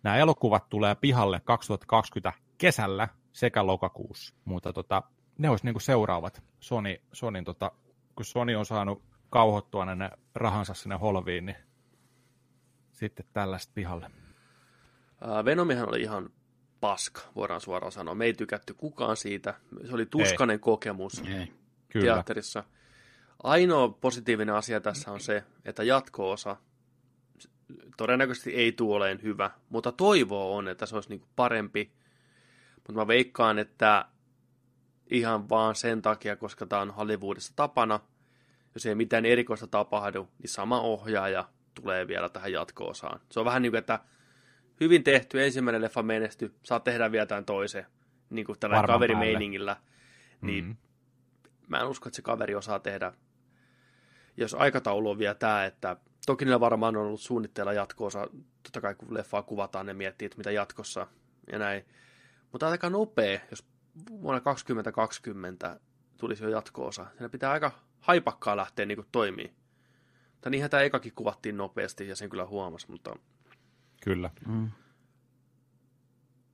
Nämä 0.03 0.17
elokuvat 0.17 0.69
tulee 0.69 0.95
pihalle 0.95 1.41
2020 1.45 2.33
kesällä 2.59 3.09
sekä 3.33 3.67
lokakuussa, 3.67 4.35
mutta 4.45 4.73
tota, 4.73 5.03
ne 5.39 5.51
olisi 5.51 5.65
niinku 5.65 5.81
seuraavat 5.81 6.43
Sony, 6.61 6.97
Sonyn, 7.13 7.45
tota, 7.45 7.73
kun 8.17 8.25
Sony 8.25 8.55
on 8.55 8.67
saanut 8.67 9.03
kauhottua 9.31 9.85
ne 9.85 10.11
rahansa 10.35 10.75
sinne 10.75 10.97
holviin, 10.97 11.47
niin 11.47 11.57
sitten 12.93 13.27
tällaista 13.33 13.73
pihalle. 13.75 14.11
Ää, 15.21 15.45
Venomihan 15.45 15.89
oli 15.89 16.01
ihan 16.01 16.31
paska, 16.81 17.21
voidaan 17.37 17.61
suoraan 17.61 17.93
sanoa. 17.93 18.15
Me 18.15 18.25
ei 18.25 18.35
tykätty 18.35 18.75
kukaan 18.75 19.17
siitä. 19.17 19.55
Se 19.89 19.95
oli 19.95 20.07
tuskanen 20.07 20.61
kokemus 20.61 21.23
Ei. 21.29 21.53
Kyllä. 21.89 22.15
teatterissa. 22.15 22.65
Ainoa 23.43 23.89
positiivinen 23.89 24.55
asia 24.55 24.81
tässä 24.81 25.13
on 25.13 25.21
se, 25.21 25.45
että 25.65 25.83
jatko-osa 25.83 26.57
todennäköisesti 27.97 28.55
ei 28.55 28.73
tule 28.73 28.97
olemaan 28.97 29.23
hyvä, 29.23 29.51
mutta 29.69 29.93
toivoa 29.93 30.57
on, 30.57 30.69
että 30.69 30.87
se 30.87 30.95
olisi 30.95 31.09
niinku 31.09 31.29
parempi. 31.37 31.93
Mutta 32.75 32.93
mä 32.93 33.07
veikkaan, 33.07 33.59
että 33.59 34.05
ihan 35.11 35.49
vaan 35.49 35.75
sen 35.75 36.03
takia, 36.03 36.37
koska 36.37 36.67
tämä 36.67 36.83
on 36.83 36.91
Hollywoodissa 36.91 37.53
tapana, 37.57 38.01
jos 38.75 38.87
ei 38.87 38.95
mitään 38.95 39.25
erikoista 39.27 39.67
tapahdu, 39.67 40.29
niin 40.39 40.51
sama 40.51 40.81
ohjaaja 40.81 41.49
tulee 41.75 42.09
vielä 42.09 42.29
tähän 42.29 42.53
jatko-osaan. 42.53 43.21
Se 43.31 43.41
on 43.41 43.47
vähän 43.47 43.63
niin 43.63 43.73
kuin, 43.73 43.79
että 43.79 44.01
hyvin 44.81 45.05
tehty, 45.05 45.45
ensimmäinen 45.45 45.83
leffa 45.83 46.03
menesty, 46.03 46.55
saa 46.63 46.81
tehdä 46.81 47.13
vielä 47.13 47.27
tämän 47.27 47.45
toisen, 47.45 47.87
niin 48.31 48.47
kuin 48.47 48.59
tällä 48.59 48.83
kaverimeiningillä. 48.87 49.77
Niin 50.41 50.65
Mm. 50.65 50.77
mä 51.69 51.81
en 51.81 51.87
usko, 51.87 52.09
että 52.09 52.17
se 52.17 52.23
kaveri 52.23 52.55
osaa 52.55 52.79
tehdä. 52.79 53.13
Jos 54.37 54.55
aikataulu 54.55 55.11
on 55.11 55.19
vielä 55.19 55.35
tämä, 55.35 55.65
että 55.65 55.97
toki 56.27 56.45
niillä 56.45 56.61
varmaan 56.61 56.97
on 56.97 57.07
ollut 57.07 57.21
suunnitteilla 57.21 57.73
jatkoosa, 57.73 58.27
totta 58.63 58.81
kai 58.81 58.95
kun 58.95 59.15
leffaa 59.15 59.43
kuvataan, 59.43 59.87
ne 59.87 59.95
miettii, 59.95 60.27
että 60.27 60.39
mitä 60.39 60.51
jatkossa 60.51 61.07
ja 61.53 61.59
näin. 61.59 61.85
Mutta 62.53 62.69
aika 62.69 62.91
nopea, 62.91 63.41
jos 63.51 63.67
vuonna 64.11 64.41
2020 64.41 65.81
tulisi 66.17 66.45
jo 66.45 66.51
jatkoosa. 66.51 67.07
Siinä 67.11 67.29
pitää 67.29 67.51
aika 67.51 67.73
haipakkaa 68.01 68.57
lähteä 68.57 68.87
niin 68.87 69.07
toimii. 69.13 69.55
Tai 70.41 70.51
niinhän 70.51 70.71
tämä 70.71 70.83
ekakin 70.83 71.13
kuvattiin 71.15 71.57
nopeasti 71.57 72.09
ja 72.09 72.17
sen 72.17 72.31
kyllä 72.31 72.47
huomasi, 72.47 72.91
mutta 72.91 73.17
Kyllä. 74.03 74.31
Mm. 74.47 74.71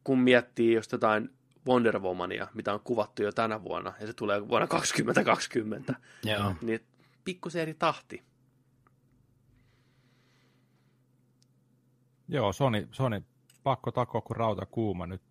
kun 0.05 0.19
miettii 0.19 0.75
just 0.75 0.93
jotain 0.93 1.31
Wonder 1.67 1.99
Womania, 1.99 2.49
mitä 2.55 2.73
on 2.75 2.81
kuvattu 2.81 3.23
jo 3.23 3.33
tänä 3.33 3.63
vuonna, 3.63 3.93
ja 4.01 4.07
se 4.07 4.13
tulee 4.13 4.49
vuonna 4.49 4.67
2020, 4.67 5.95
Joo. 6.25 6.55
niin 6.63 6.81
pikkusen 7.25 7.63
eri 7.63 7.75
tahti. 7.75 8.25
Joo, 12.29 12.53
Sony, 12.53 12.89
Sony 12.93 13.23
pakko 13.63 13.91
takoa 13.91 14.21
kuin 14.21 14.37
rauta 14.37 14.67
kuuma 14.67 15.07
nyt. 15.07 15.23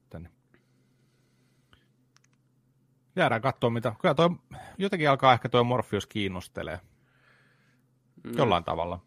Jäädään 3.15 3.41
katsoa 3.41 3.69
mitä. 3.69 3.95
Kyllä 4.01 4.15
toi, 4.15 4.29
jotenkin 4.77 5.09
alkaa 5.09 5.33
ehkä 5.33 5.49
tuo 5.49 5.63
Morpheus 5.63 6.07
kiinnostelee. 6.07 6.79
Mm. 8.23 8.37
Jollain 8.37 8.63
tavalla. 8.63 8.99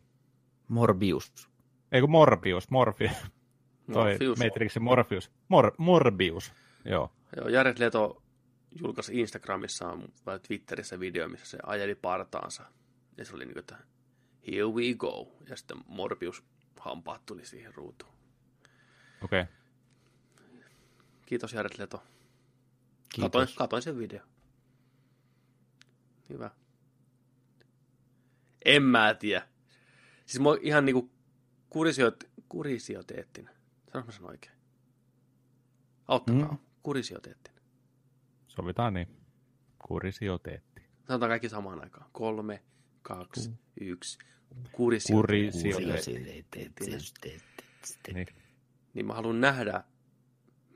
Morbius. 0.68 1.48
Ei 1.92 2.00
kun 2.00 2.10
Morbius, 2.10 2.70
Morpheus. 2.70 3.16
Toi 3.92 4.10
Morpheus. 4.10 4.38
Matrixin 4.38 4.82
Morpheus. 4.82 5.30
Mor, 5.48 5.72
Morbius, 5.78 6.54
joo. 6.84 7.12
Joo, 7.36 7.48
Jared 7.48 7.78
Leto 7.78 8.22
julkaisi 8.80 9.20
Instagramissaan 9.20 10.08
vai 10.26 10.40
Twitterissä 10.40 11.00
video, 11.00 11.28
missä 11.28 11.46
se 11.46 11.58
ajeli 11.66 11.94
partaansa. 11.94 12.64
Ja 13.16 13.24
se 13.24 13.34
oli 13.34 13.44
niin 13.44 13.52
kuin, 13.52 13.60
että 13.60 13.78
here 14.46 14.66
we 14.66 14.94
go. 14.94 15.32
Ja 15.48 15.56
sitten 15.56 15.76
Morbius 15.86 16.42
hampaat 16.80 17.26
tuli 17.26 17.46
siihen 17.46 17.74
ruutuun. 17.74 18.12
Okei. 19.24 19.42
Okay. 19.42 19.54
Kiitos 21.26 21.52
Jared 21.52 21.78
Leto. 21.78 22.02
Kiitos. 23.08 23.22
Katoin, 23.22 23.48
katoin 23.56 23.82
sen 23.82 23.98
video. 23.98 24.20
Hyvä. 26.28 26.50
En 28.64 28.82
mä 28.82 29.14
tiedä. 29.14 29.48
Siis 30.26 30.40
mä 30.40 30.48
ihan 30.60 30.84
niinku 30.84 31.10
kurisiot, 31.70 32.24
kurisioteettina. 32.48 33.50
Sanoinko 33.92 34.06
mä 34.06 34.12
sen 34.12 34.26
oikein? 34.26 34.54
Auttakaa. 36.08 36.44
Mm. 36.44 36.50
Mm. 36.50 36.58
Kurisioteettina. 36.82 37.53
Sovitaan 38.56 38.94
niin. 38.94 39.08
Kurisioteetti. 39.88 40.82
Sanotaan 41.08 41.30
kaikki 41.30 41.48
samaan 41.48 41.80
aikaan. 41.80 42.06
Kolme, 42.12 42.62
kaksi, 43.02 43.50
yksi. 43.80 44.18
Kurisioteetti. 44.72 45.72
Kurisioteetti. 46.78 47.64
Niin. 48.14 48.26
Niin 48.94 49.06
mä 49.06 49.14
haluan 49.14 49.40
nähdä, 49.40 49.84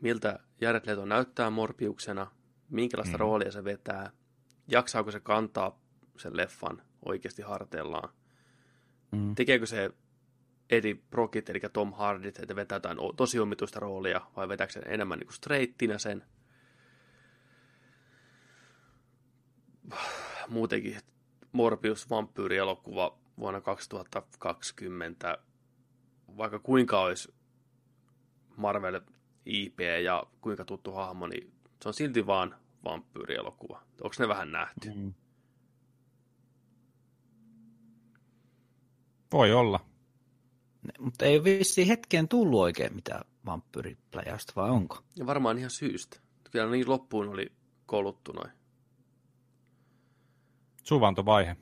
miltä 0.01 0.39
Jared 0.61 0.83
Leto 0.87 1.05
näyttää 1.05 1.51
Morbiuksena, 1.51 2.31
minkälaista 2.71 3.13
Mm. 3.13 3.17
mm. 3.17 3.21
roolia 3.21 3.51
se 3.51 3.65
vetää, 3.65 4.11
jaksaako 4.69 5.11
se 5.11 5.21
kantaa 5.21 5.81
sen 6.17 6.37
leffan 6.37 6.83
oikeasti 7.05 7.43
harteillaan, 7.43 8.09
Mm. 9.13 9.35
tekeekö 9.35 9.67
se 9.67 9.91
Eddie 10.71 10.95
Brockit, 11.11 11.51
eli 11.51 11.61
Tom 11.73 11.93
Hardit, 11.93 12.39
että 12.39 12.57
vetää 12.57 12.77
jotain 12.77 12.99
tosi 13.17 13.39
omituista 13.39 13.81
roolia, 13.81 14.21
vai 14.37 14.49
vetääkö 14.49 14.73
se 14.73 14.81
enemmän 14.81 15.19
niin 15.19 15.33
streittinä 15.33 15.99
sen. 15.99 16.25
Muutenkin 20.49 21.01
Morbius 21.53 22.11
vampyyrielokuva 22.11 23.19
vuonna 23.39 23.61
2020, 23.61 25.39
vaikka 26.37 26.59
kuinka 26.59 27.01
olisi 27.01 27.35
Marvel 28.57 29.01
IP 29.47 29.81
ja 30.05 30.23
kuinka 30.41 30.65
tuttu 30.65 30.93
hahmo, 30.93 31.27
niin 31.27 31.53
se 31.83 31.89
on 31.89 31.95
silti 31.95 32.27
vaan 32.27 32.57
vampyyrielokuva. 32.85 33.83
Onko 34.03 34.15
ne 34.19 34.29
vähän 34.29 34.53
nähty? 34.53 34.93
Mm. 34.95 35.15
Voi 39.33 39.53
olla. 39.53 39.81
Mutta 40.99 41.25
ei 41.25 41.37
ole 41.37 41.45
vissiin 41.45 41.87
hetkeen 41.87 42.29
tullut 42.29 42.61
oikein 42.61 42.95
mitään 42.95 43.25
vampyyripläjästä, 43.47 44.53
vai 44.57 44.71
onko? 44.71 44.99
Ja 45.17 45.27
varmaan 45.27 45.59
ihan 45.59 45.71
syystä. 45.71 46.21
Kyllä 46.51 46.71
niin 46.71 46.89
loppuun 46.89 47.29
oli 47.29 47.53
koluttu 47.87 48.33
noin. 48.33 48.58
Suvantovaihe. 50.89 51.57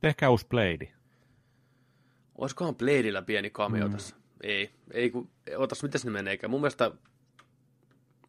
Tehkää 0.00 0.30
uusi 0.30 0.46
Blade. 0.46 0.92
Olisikohan 2.38 2.76
Bladeillä 2.76 3.22
pieni 3.22 3.50
cameo 3.50 3.86
Mm. 3.88 3.92
tässä? 3.92 4.16
Ei. 4.42 4.70
Ei 4.90 5.10
kun, 5.10 5.30
otas, 5.56 5.82
miten 5.82 6.00
se 6.00 6.10
meneekään? 6.10 6.50
Mun 6.50 6.60
mielestä 6.60 6.90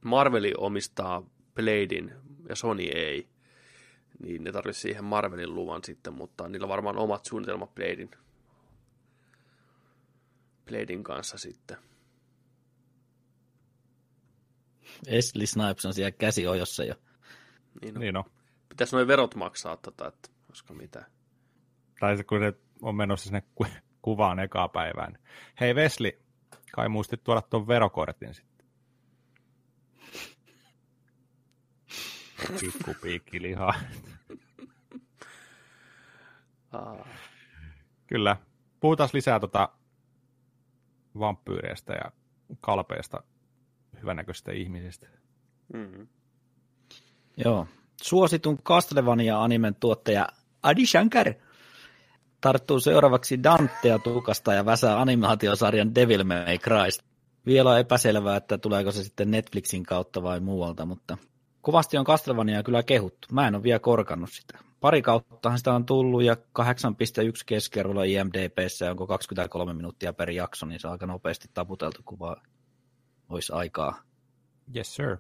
Marveli 0.02 0.54
omistaa 0.58 1.22
Bladein 1.56 2.14
ja 2.50 2.56
Sony 2.56 2.84
ei. 2.84 3.28
Niin 4.20 4.44
ne 4.44 4.52
tarvitsisi 4.52 4.82
siihen 4.82 5.04
Marvelin 5.04 5.56
luvan 5.56 5.84
sitten, 5.84 6.14
mutta 6.14 6.48
niillä 6.50 6.66
on 6.66 6.70
varmaan 6.70 6.98
omat 6.98 7.26
suunnitelmat 7.26 7.76
Bladein, 7.76 8.12
Bladein 10.66 11.04
kanssa 11.04 11.38
sitten. 11.38 11.78
Wesley 15.12 15.46
Snipes 15.46 15.86
on 15.86 15.94
siellä 15.94 16.12
käsiojossa 16.12 16.84
jo. 16.84 16.96
Niin, 17.82 17.94
no, 17.94 18.00
Niin 18.00 18.18
on. 18.18 18.24
Pitäisi 18.78 18.96
noin 18.96 19.08
verot 19.08 19.36
maksaa, 19.36 19.78
tota, 19.78 20.08
että 20.08 20.30
koska 20.48 20.74
mitä. 20.74 21.06
Tai 22.00 22.18
se, 22.18 22.24
kun 22.24 22.40
se 22.40 22.54
on 22.82 22.96
menossa 22.96 23.24
sinne 23.24 23.44
ku- 23.56 23.66
kuvaan 24.02 24.40
ekaa 24.40 24.70
päivään. 24.70 25.18
Hei 25.60 25.76
Vesli, 25.76 26.20
kai 26.72 26.90
muistit 26.90 27.24
tuoda 27.24 27.42
tuon 27.42 27.68
verokortin 27.68 28.34
sitten. 28.34 28.68
Pikku 32.60 32.94
piikki 33.02 33.42
lihaa. 33.42 33.74
Aa, 36.72 37.08
Kyllä. 38.08 38.38
Puhutaan 38.80 39.10
lisää 39.14 39.40
tota 39.40 39.70
vampyyreistä 41.20 41.94
ja 41.94 42.12
kalpeista 42.60 43.24
hyvänäköisistä 44.02 44.52
ihmisistä. 44.52 45.08
mm. 45.74 46.08
Joo. 47.38 47.68
Suositun 48.02 48.58
Castlevania-animen 48.58 49.76
tuottaja 49.80 50.28
Adi 50.64 50.86
Shankar 50.86 51.34
tarttuu 52.42 52.80
seuraavaksi 52.80 53.44
Dantea 53.44 54.00
tukasta 54.00 54.54
ja 54.54 54.66
väsää 54.66 55.02
animaatiosarjan 55.02 55.96
Devil 55.96 56.24
May 56.24 56.58
Cry. 56.58 56.90
Vielä 57.46 57.72
on 57.72 57.80
epäselvää, 57.80 58.38
että 58.38 58.58
tuleeko 58.58 58.92
se 58.92 59.04
sitten 59.04 59.32
Netflixin 59.32 59.84
kautta 59.84 60.24
vai 60.24 60.40
muualta, 60.40 60.86
mutta 60.86 61.18
kovasti 61.62 61.98
on 61.98 62.06
Castlevaniaa 62.06 62.64
kyllä 62.64 62.84
kehuttu. 62.84 63.28
Mä 63.32 63.48
en 63.48 63.56
ole 63.56 63.64
vielä 63.64 63.80
korkannut 63.80 64.30
sitä. 64.32 64.60
Pari 64.80 65.02
kauttahan 65.02 65.58
sitä 65.58 65.74
on 65.74 65.86
tullut 65.86 66.24
ja 66.24 66.34
8,1 66.34 66.40
keskiarvolla 67.46 68.04
IMDBssä 68.04 68.92
onko 68.92 69.08
23 69.08 69.74
minuuttia 69.74 70.14
per 70.14 70.30
jakso, 70.30 70.66
niin 70.66 70.80
se 70.80 70.88
on 70.88 70.92
aika 70.92 71.06
nopeasti 71.06 71.48
taputeltu, 71.54 72.02
kun 72.06 72.20
vaan 72.20 72.42
olisi 73.30 73.54
aikaa 73.54 74.02
Yes 74.76 74.96
sir. 74.96 75.18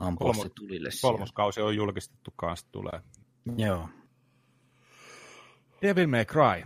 Ampua 0.00 0.32
Kolmo- 0.32 0.42
se 0.42 0.48
tulille. 0.48 0.88
Kolmoskausi 1.02 1.60
on 1.60 1.76
julkistettu 1.76 2.32
kanssa 2.36 2.66
tulee. 2.72 3.00
Joo. 3.56 3.88
Devil 5.82 6.06
May 6.06 6.24
Cry. 6.24 6.64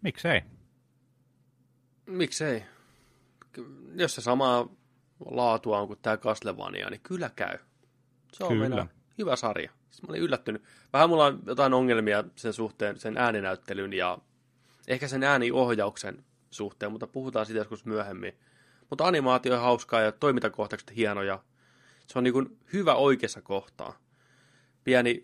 Miksei? 0.00 0.42
Miksei? 2.06 2.62
Jos 3.94 4.14
se 4.14 4.20
samaa 4.20 4.68
laatua 5.24 5.78
on 5.78 5.86
kuin 5.86 5.98
tämä 6.02 6.16
Castlevania, 6.16 6.90
niin 6.90 7.00
kyllä 7.00 7.30
käy. 7.36 7.58
Se 8.32 8.44
on 8.44 8.52
Kyllä. 8.52 8.68
kyllä. 8.68 8.86
hyvä 9.18 9.36
sarja. 9.36 9.70
Siis 9.90 10.02
mä 10.02 10.06
olin 10.08 10.22
yllättynyt. 10.22 10.62
Vähän 10.92 11.08
mulla 11.08 11.24
on 11.24 11.42
jotain 11.46 11.74
ongelmia 11.74 12.24
sen 12.36 12.52
suhteen, 12.52 13.00
sen 13.00 13.18
ääninäyttelyn 13.18 13.92
ja 13.92 14.18
ehkä 14.88 15.08
sen 15.08 15.22
ääniohjauksen 15.22 16.24
suhteen, 16.50 16.92
mutta 16.92 17.06
puhutaan 17.06 17.46
siitä 17.46 17.60
joskus 17.60 17.84
myöhemmin. 17.84 18.32
Mutta 18.90 19.06
animaatio 19.06 19.54
on 19.54 19.60
hauskaa 19.60 20.00
ja 20.00 20.12
toimintakohtaukset 20.12 20.96
hienoja. 20.96 21.42
Se 22.06 22.18
on 22.18 22.24
niin 22.24 22.32
kuin 22.32 22.58
hyvä 22.72 22.94
oikeassa 22.94 23.42
kohtaa. 23.42 23.98
Pieni, 24.84 25.22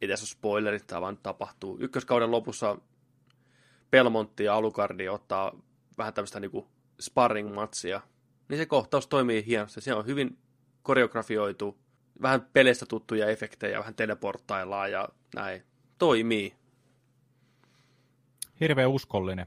ei 0.00 0.08
tässä 0.08 0.24
ole 0.24 0.28
spoilerit, 0.28 0.86
tämä 0.86 1.00
vaan 1.00 1.18
tapahtuu. 1.22 1.76
Ykköskauden 1.80 2.30
lopussa 2.30 2.78
Pelmontti 3.90 4.44
ja 4.44 4.54
Alucardi 4.54 5.08
ottaa 5.08 5.52
vähän 5.98 6.14
tämmöistä 6.14 6.40
niin 6.40 6.66
sparring-matsia, 7.00 8.00
niin 8.48 8.58
se 8.58 8.66
kohtaus 8.66 9.06
toimii 9.06 9.46
hienosti. 9.46 9.80
Se 9.80 9.94
on 9.94 10.06
hyvin 10.06 10.38
koreografioitu, 10.82 11.78
vähän 12.22 12.48
peleistä 12.52 12.86
tuttuja 12.86 13.28
efektejä, 13.28 13.78
vähän 13.78 13.94
teleporttaillaan 13.94 14.92
ja 14.92 15.08
näin. 15.34 15.62
Toimii. 15.98 16.54
Hirveän 18.60 18.90
uskollinen 18.90 19.46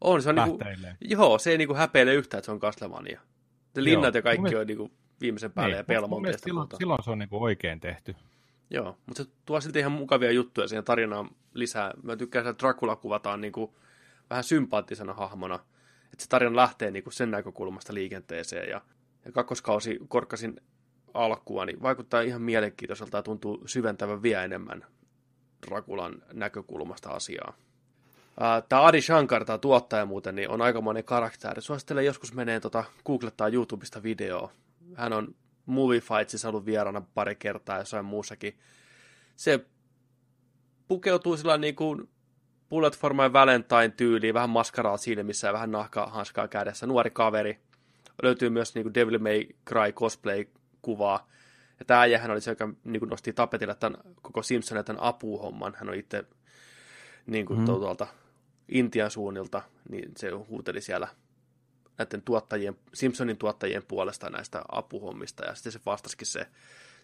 On, 0.00 0.22
se 0.22 0.28
on 0.28 0.34
niinku, 0.34 0.58
joo, 1.00 1.38
se 1.38 1.50
ei 1.50 1.58
niinku 1.58 1.74
häpeile 1.74 2.14
yhtään, 2.14 2.38
että 2.38 2.46
se 2.46 2.52
on 2.52 2.60
Castlevania. 2.60 3.20
Ne 3.76 3.84
linnat 3.84 4.14
Joo. 4.14 4.18
ja 4.18 4.22
kaikki 4.22 4.50
Mun 4.50 4.60
on 4.60 4.66
niinku 4.66 4.90
viimeisen 5.20 5.52
päälle 5.52 5.74
Niin, 5.74 5.78
ja 5.78 5.84
mielestä 5.86 6.08
Pelmonteista 6.08 6.44
silloin, 6.44 6.68
silloin 6.78 7.04
se 7.04 7.10
on 7.10 7.18
niin 7.18 7.28
oikein 7.32 7.80
tehty. 7.80 8.16
Joo, 8.70 8.98
mutta 9.06 9.24
se 9.24 9.30
tuo 9.46 9.60
silti 9.60 9.78
ihan 9.78 9.92
mukavia 9.92 10.30
juttuja 10.30 10.68
siihen 10.68 10.84
tarinaan 10.84 11.30
lisää. 11.54 11.92
Mä 12.02 12.16
tykkään, 12.16 12.46
että 12.46 12.62
Dracula 12.62 12.96
kuvataan 12.96 13.40
niin 13.40 13.52
kuin 13.52 13.70
vähän 14.30 14.44
sympaattisena 14.44 15.14
hahmona. 15.14 15.54
Että 16.12 16.22
se 16.22 16.28
tarina 16.28 16.56
lähtee 16.56 16.90
niin 16.90 17.02
kuin 17.04 17.14
sen 17.14 17.30
näkökulmasta 17.30 17.94
liikenteeseen. 17.94 18.68
Ja, 18.70 18.80
ja 19.24 19.32
kakkoskausi 19.32 19.98
korkkasin 20.08 20.60
alkua, 21.14 21.64
niin 21.64 21.82
vaikuttaa 21.82 22.20
ihan 22.20 22.42
mielenkiintoiselta 22.42 23.16
ja 23.16 23.22
tuntuu 23.22 23.62
syventävän 23.66 24.22
vielä 24.22 24.44
enemmän 24.44 24.86
Draculan 25.66 26.22
näkökulmasta 26.32 27.10
asiaa. 27.10 27.56
Tämä 28.68 28.86
Adi 28.86 29.02
Shankar, 29.02 29.44
tämä 29.44 29.58
tuottaja 29.58 30.06
muuten, 30.06 30.34
niin 30.34 30.50
on 30.50 30.62
aikamoinen 30.62 31.04
karakteri. 31.04 31.62
Suosittelen 31.62 32.04
joskus 32.04 32.34
menee 32.34 32.60
tota, 32.60 32.84
googlettaa 33.04 33.48
YouTubesta 33.48 34.02
videoa. 34.02 34.52
Hän 34.94 35.12
on 35.12 35.34
Movie 35.66 36.00
Fightsissa 36.00 36.48
ollut 36.48 36.66
vieraana 36.66 37.02
pari 37.14 37.36
kertaa 37.36 37.78
jossain 37.78 38.04
muussakin. 38.04 38.58
Se 39.36 39.66
pukeutuu 40.88 41.36
sillä 41.36 41.58
niin 41.58 41.76
kuin 41.76 42.08
Bullet 42.68 42.98
for 42.98 43.14
my 43.14 43.32
Valentine 43.32 43.88
tyyliin, 43.88 44.34
vähän 44.34 44.50
maskaraa 44.50 44.96
silmissä 44.96 45.46
ja 45.46 45.52
vähän 45.52 45.70
nahkahanskaa 45.70 46.48
kädessä. 46.48 46.86
Nuori 46.86 47.10
kaveri, 47.10 47.58
löytyy 48.22 48.50
myös 48.50 48.74
niin 48.74 48.82
kuin 48.82 48.94
Devil 48.94 49.18
May 49.18 49.44
Cry 49.68 49.92
cosplay-kuvaa. 49.92 51.28
Ja 51.78 51.84
tämä 51.84 52.00
äijähän 52.00 52.30
oli 52.30 52.40
se, 52.40 52.50
joka 52.50 52.68
niin 52.84 53.00
kuin 53.00 53.10
nosti 53.10 53.32
tapetille 53.32 53.74
tämän 53.74 54.00
koko 54.22 54.42
Simpsonin 54.42 54.84
tämän 54.84 55.02
apuhomman. 55.02 55.74
Hän 55.78 55.88
on 55.88 55.94
itse 55.94 56.24
niin 57.26 57.46
kuin 57.46 57.58
mm. 57.58 57.64
tuolta 57.64 58.06
Intian 58.68 59.10
suunnilta, 59.10 59.62
niin 59.88 60.12
se 60.16 60.30
huuteli 60.30 60.80
siellä 60.80 61.08
näiden 61.98 62.22
tuottajien, 62.22 62.76
Simpsonin 62.94 63.36
tuottajien 63.36 63.82
puolesta 63.88 64.30
näistä 64.30 64.62
apuhommista, 64.72 65.44
ja 65.44 65.54
sitten 65.54 65.72
se 65.72 65.80
vastasikin 65.86 66.26
se 66.26 66.46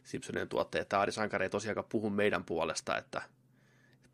Simpsonin 0.05 0.49
tuottaja, 0.49 0.83
että 0.83 0.99
Aadi 0.99 1.13
Sankari 1.13 1.45
ei 1.45 1.51
tosiaankaan 1.51 1.87
puhu 1.89 2.11
meidän 2.11 2.45
puolesta, 2.45 2.97
että 2.97 3.23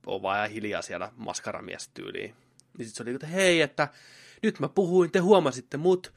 on 0.06 0.22
vaan 0.22 0.50
hiljaa 0.50 0.82
siellä 0.82 1.12
maskaramies 1.16 1.88
tyyliin. 1.88 2.34
Niin 2.78 2.86
sitten 2.86 2.94
se 2.94 3.02
oli, 3.02 3.14
että 3.14 3.26
hei, 3.26 3.60
että 3.60 3.88
nyt 4.42 4.60
mä 4.60 4.68
puhuin, 4.68 5.12
te 5.12 5.18
huomasitte 5.18 5.76
mut, 5.76 6.12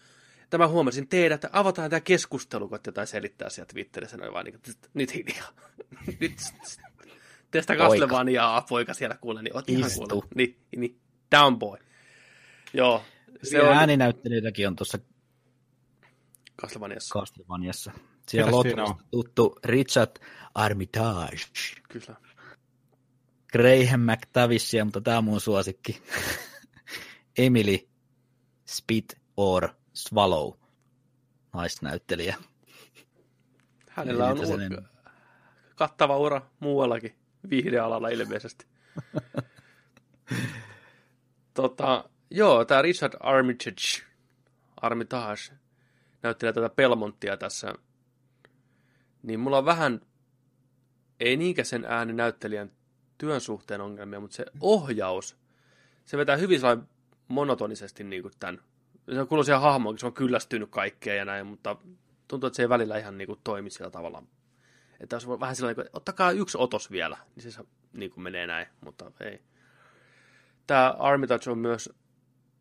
tämä 0.49 0.67
huomasin 0.67 1.07
teidät, 1.07 1.43
että 1.43 1.59
avataan 1.59 1.89
tämä 1.89 1.99
keskustelu, 1.99 2.69
kun 2.69 2.79
jotain 2.87 3.07
selittää 3.07 3.49
sieltä 3.49 3.73
Twitterissä, 3.73 4.17
noin 4.17 4.33
vaan 4.33 4.45
niin 4.45 4.59
kuin, 4.59 4.75
nyt 4.93 5.13
hiljaa. 5.13 5.51
nyt 6.19 6.33
teistä 7.51 7.75
Castlevaniaa 7.75 8.61
poika 8.61 8.93
siellä 8.93 9.17
kuule, 9.21 9.41
niin 9.41 9.55
oot 9.55 9.69
ihan 9.69 9.91
kuule. 10.09 10.23
Niin, 10.35 10.57
niin, 10.77 10.99
down 11.31 11.59
boy. 11.59 11.77
Joo. 12.73 13.03
Se 13.43 13.61
on... 13.61 13.73
Ääninäyttelytäkin 13.73 14.67
on 14.67 14.75
tuossa 14.75 14.97
Castlevaniassa. 16.61 17.19
Castlevaniassa. 17.19 17.91
Siellä 18.27 18.57
on 18.57 18.95
tuttu 19.11 19.55
Richard 19.65 20.11
Armitage. 20.55 21.37
Kyllä. 21.89 22.15
Graham 23.51 24.01
McTavissia, 24.01 24.85
mutta 24.85 25.01
tämä 25.01 25.17
on 25.17 25.23
mun 25.23 25.41
suosikki. 25.41 26.03
Emily 27.37 27.77
Spit 28.65 29.17
or 29.37 29.69
Swallow, 29.93 30.53
naisnäyttelijä. 31.53 32.35
Hänellä 33.89 34.27
on 34.27 34.37
ur- 34.37 34.83
kattava 35.75 36.17
ura 36.17 36.41
muuallakin 36.59 37.15
viihdealalla 37.49 38.09
ilmeisesti. 38.09 38.65
tota, 41.61 42.09
joo, 42.29 42.65
tämä 42.65 42.81
Richard 42.81 43.13
Armitage, 43.19 44.05
Armitage 44.77 45.41
näyttelee 46.23 46.53
tätä 46.53 46.69
Pelmonttia 46.69 47.37
tässä. 47.37 47.73
Niin 49.23 49.39
mulla 49.39 49.57
on 49.57 49.65
vähän, 49.65 50.01
ei 51.19 51.37
niinkään 51.37 51.65
sen 51.65 51.85
äänen 51.85 52.15
näyttelijän 52.15 52.71
työn 53.17 53.41
suhteen 53.41 53.81
ongelmia, 53.81 54.19
mutta 54.19 54.35
se 54.35 54.45
ohjaus, 54.61 55.37
se 56.05 56.17
vetää 56.17 56.35
hyvin 56.35 56.59
sellainen 56.59 56.87
monotonisesti 57.27 58.03
niin 58.03 58.21
kuin 58.21 58.33
tämän. 58.39 58.61
Se 59.13 59.21
on 59.21 59.27
kuuloisia 59.27 59.59
hahmoja, 59.59 59.97
se 59.97 60.05
on 60.05 60.13
kyllästynyt 60.13 60.69
kaikkeen 60.69 61.17
ja 61.17 61.25
näin, 61.25 61.47
mutta 61.47 61.75
tuntuu, 62.27 62.47
että 62.47 62.55
se 62.57 62.63
ei 62.63 62.69
välillä 62.69 62.97
ihan 62.97 63.17
niin 63.17 63.27
kuin 63.27 63.39
toimi 63.43 63.69
sillä 63.69 63.89
tavalla. 63.89 64.23
Että 64.99 65.15
jos 65.15 65.27
vähän 65.27 65.55
sellainen, 65.55 65.85
että 65.85 65.97
ottakaa 65.97 66.31
yksi 66.31 66.57
otos 66.57 66.91
vielä, 66.91 67.17
niin 67.35 67.51
se 67.51 67.63
niin 67.93 68.11
kuin 68.11 68.23
menee 68.23 68.47
näin, 68.47 68.67
mutta 68.81 69.11
ei. 69.19 69.41
Tämä 70.69 70.95
Armitage 70.99 71.51
on 71.51 71.57
myös 71.57 71.89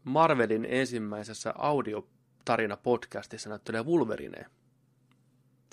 Marvelin 0.04 0.66
ensimmäisessä 0.70 1.54
audiotarina-podcastissa 1.58 3.48
näyttelee 3.48 3.82
Wolverine. 3.82 4.46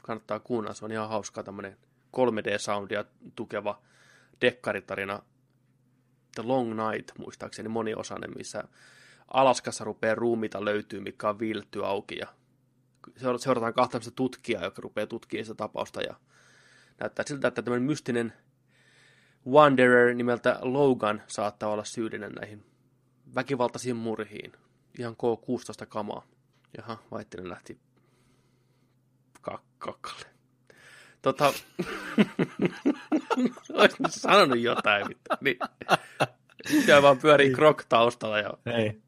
Kannattaa 0.03 0.39
kuunnella, 0.39 0.73
se 0.73 0.85
on 0.85 0.91
ihan 0.91 1.09
hauskaa 1.09 1.43
tämmöinen 1.43 1.77
3D-soundia 2.17 3.05
tukeva 3.35 3.81
dekkaritarina 4.41 5.21
The 6.35 6.43
Long 6.45 6.73
Night, 6.73 7.17
muistaakseni 7.17 7.69
moniosainen, 7.69 8.31
missä 8.37 8.63
Alaskassa 9.27 9.83
rupeaa 9.83 10.15
ruumita 10.15 10.65
löytyy, 10.65 10.99
mikä 10.99 11.29
on 11.29 11.39
viilletty 11.39 11.85
auki 11.85 12.17
ja 12.17 12.27
seurataan 13.37 13.73
kahta 13.73 13.99
tutkijaa, 14.15 14.63
joka 14.63 14.81
rupeaa 14.81 15.07
tutkimaan 15.07 15.45
sitä 15.45 15.55
tapausta 15.55 16.01
ja 16.01 16.15
näyttää 16.99 17.25
siltä, 17.27 17.47
että 17.47 17.61
tämmöinen 17.61 17.87
mystinen 17.87 18.33
Wanderer 19.47 20.13
nimeltä 20.13 20.59
Logan 20.61 21.21
saattaa 21.27 21.69
olla 21.69 21.83
syyllinen 21.83 22.31
näihin 22.31 22.65
väkivaltaisiin 23.35 23.95
murhiin. 23.95 24.51
Ihan 24.99 25.13
K16 25.13 25.85
kamaa. 25.85 26.25
Jaha, 26.77 26.97
Vaittinen 27.11 27.49
lähti 27.49 27.79
kakkalle. 29.41 30.25
Tota, 31.21 31.53
olisin 33.73 34.05
sanonut 34.09 34.59
jotain, 34.59 35.07
vittu. 35.09 35.29
Niin. 35.41 35.57
Siellä 36.85 37.01
vaan 37.01 37.17
pyörii 37.17 37.53
krok 37.53 37.83
taustalla 37.89 38.39
ja 38.39 38.53
Hei. 38.65 39.01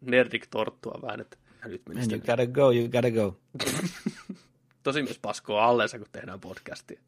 nerdik 0.00 0.46
torttua 0.46 0.98
vähän, 1.02 1.20
että 1.20 1.36
nyt 1.64 1.82
meni 1.88 2.00
you 2.00 2.20
gotta 2.20 2.46
go, 2.46 2.72
you 2.72 2.88
gotta 2.88 3.10
go. 3.10 3.40
Tosi 4.82 5.02
myös 5.02 5.18
paskoa 5.18 5.64
alleensa, 5.64 5.98
kun 5.98 6.06
tehdään 6.12 6.40
podcastia. 6.40 7.00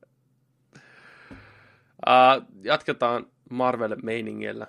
Uh, 2.06 2.46
jatketaan 2.62 3.26
Marvel-meiningillä. 3.50 4.66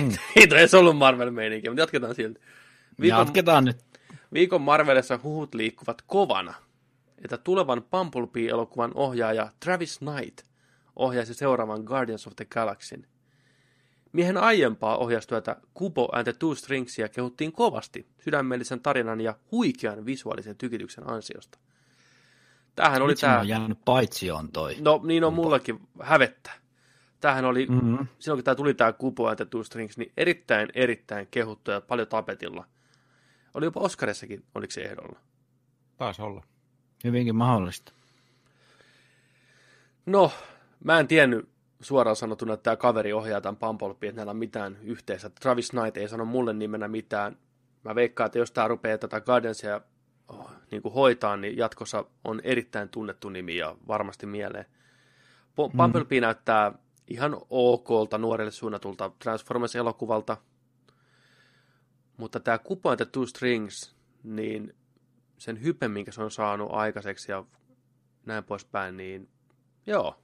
Mm. 0.00 0.12
Ei 0.36 0.46
toi 0.46 0.58
edes 0.58 0.74
ollut 0.74 0.96
Marvel-meininkiä, 0.96 1.70
mutta 1.70 1.82
jatketaan 1.82 2.14
silti. 2.14 2.40
Viikon, 3.00 3.18
jatketaan 3.18 3.64
nyt. 3.64 3.84
Viikon 4.32 4.62
Marvelissa 4.62 5.20
huhut 5.22 5.54
liikkuvat 5.54 6.02
kovana, 6.06 6.54
että 7.24 7.36
tulevan 7.36 7.82
Bumblebee-elokuvan 7.82 8.92
ohjaaja 8.94 9.52
Travis 9.60 9.98
Knight 9.98 10.50
ohjaisi 10.96 11.34
seuraavan 11.34 11.82
Guardians 11.82 12.26
of 12.26 12.36
the 12.36 12.44
Galaxyn. 12.44 13.06
Miehen 14.12 14.36
aiempaa 14.36 14.96
ohjastyötä 14.96 15.56
Kubo 15.74 16.08
and 16.12 16.24
the 16.24 16.32
Two 16.32 16.54
Stringsia 16.54 17.08
kehuttiin 17.08 17.52
kovasti 17.52 18.06
sydämellisen 18.24 18.80
tarinan 18.80 19.20
ja 19.20 19.34
huikean 19.52 20.06
visuaalisen 20.06 20.56
tykityksen 20.56 21.10
ansiosta. 21.10 21.58
Tämähän 22.76 23.02
oli 23.02 23.14
tämä... 23.14 23.40
on 23.40 23.48
jäänyt 23.48 23.78
paitsi 23.84 24.30
on 24.30 24.52
toi. 24.52 24.76
No 24.80 25.00
niin 25.04 25.24
on 25.24 25.34
mullakin 25.34 25.80
hävettä. 26.02 26.50
Tämähän 27.20 27.44
oli, 27.44 27.66
mm-hmm. 27.66 28.06
silloin 28.18 28.38
kun 28.38 28.44
tämä 28.44 28.54
tuli 28.54 28.74
tämä 28.74 28.92
and 29.28 29.36
the 29.36 29.44
Two 29.44 29.64
Strings, 29.64 29.98
niin 29.98 30.12
erittäin, 30.16 30.68
erittäin 30.74 31.28
kehuttu 31.30 31.70
ja 31.70 31.80
paljon 31.80 32.08
tapetilla. 32.08 32.66
Oli 33.54 33.64
jopa 33.66 33.80
Oscarissakin, 33.80 34.44
oliko 34.54 34.70
se 34.70 34.82
ehdolla? 34.82 35.18
Taisi 35.96 36.22
olla. 36.22 36.42
Hyvinkin 37.04 37.36
mahdollista. 37.36 37.92
No, 40.06 40.32
mä 40.84 41.00
en 41.00 41.08
tiennyt 41.08 41.48
suoraan 41.80 42.16
sanottuna, 42.16 42.54
että 42.54 42.64
tämä 42.64 42.76
kaveri 42.76 43.12
ohjaa 43.12 43.40
tämän 43.40 43.56
Bumblebee, 43.56 44.08
että 44.08 44.16
näillä 44.16 44.30
on 44.30 44.36
mitään 44.36 44.78
yhteistä. 44.82 45.30
Travis 45.30 45.70
Knight 45.70 45.96
ei 45.96 46.08
sano 46.08 46.24
mulle 46.24 46.52
nimenä 46.52 46.88
mitään. 46.88 47.36
Mä 47.84 47.94
veikkaan, 47.94 48.26
että 48.26 48.38
jos 48.38 48.50
tämä 48.50 48.68
rupeaa 48.68 48.98
tätä 48.98 49.20
Guardiansia 49.20 49.80
niin 50.70 50.82
kuin 50.82 50.94
hoitaa, 50.94 51.36
niin 51.36 51.56
jatkossa 51.56 52.04
on 52.24 52.40
erittäin 52.44 52.88
tunnettu 52.88 53.28
nimi 53.28 53.56
ja 53.56 53.76
varmasti 53.88 54.26
mieleen. 54.26 54.66
Mm. 55.58 55.76
Bumblebee 55.76 56.20
mm. 56.20 56.24
näyttää 56.24 56.72
ihan 57.08 57.36
okolta 57.50 58.18
nuorelle 58.18 58.50
suunnatulta 58.50 59.10
Transformers-elokuvalta, 59.18 60.36
mutta 62.16 62.40
tämä 62.40 62.58
Kupo 62.58 62.96
the 62.96 63.04
Two 63.04 63.26
Strings, 63.26 63.94
niin 64.22 64.74
sen 65.38 65.62
hypen, 65.62 65.90
minkä 65.90 66.12
se 66.12 66.22
on 66.22 66.30
saanut 66.30 66.68
aikaiseksi 66.72 67.32
ja 67.32 67.44
näin 68.26 68.44
poispäin, 68.44 68.96
niin 68.96 69.28
joo, 69.86 70.22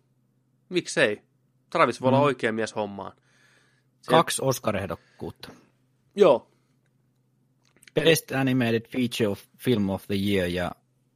miksei. 0.69 1.23
Travis 1.71 2.01
voi 2.01 2.11
mm. 2.11 2.15
olla 2.15 2.27
oikea 2.27 2.53
mies 2.53 2.77
hommaan. 2.77 3.13
Se... 4.01 4.11
Kaksi 4.11 4.43
Oscar-ehdokkuutta. 4.45 5.51
Joo. 6.15 6.51
Best 8.05 8.33
Animated 8.33 8.89
Feature 8.89 9.29
of 9.29 9.43
Film 9.59 9.91
of 9.91 10.07
the 10.07 10.15
Year 10.15 10.49
ja 10.49 10.73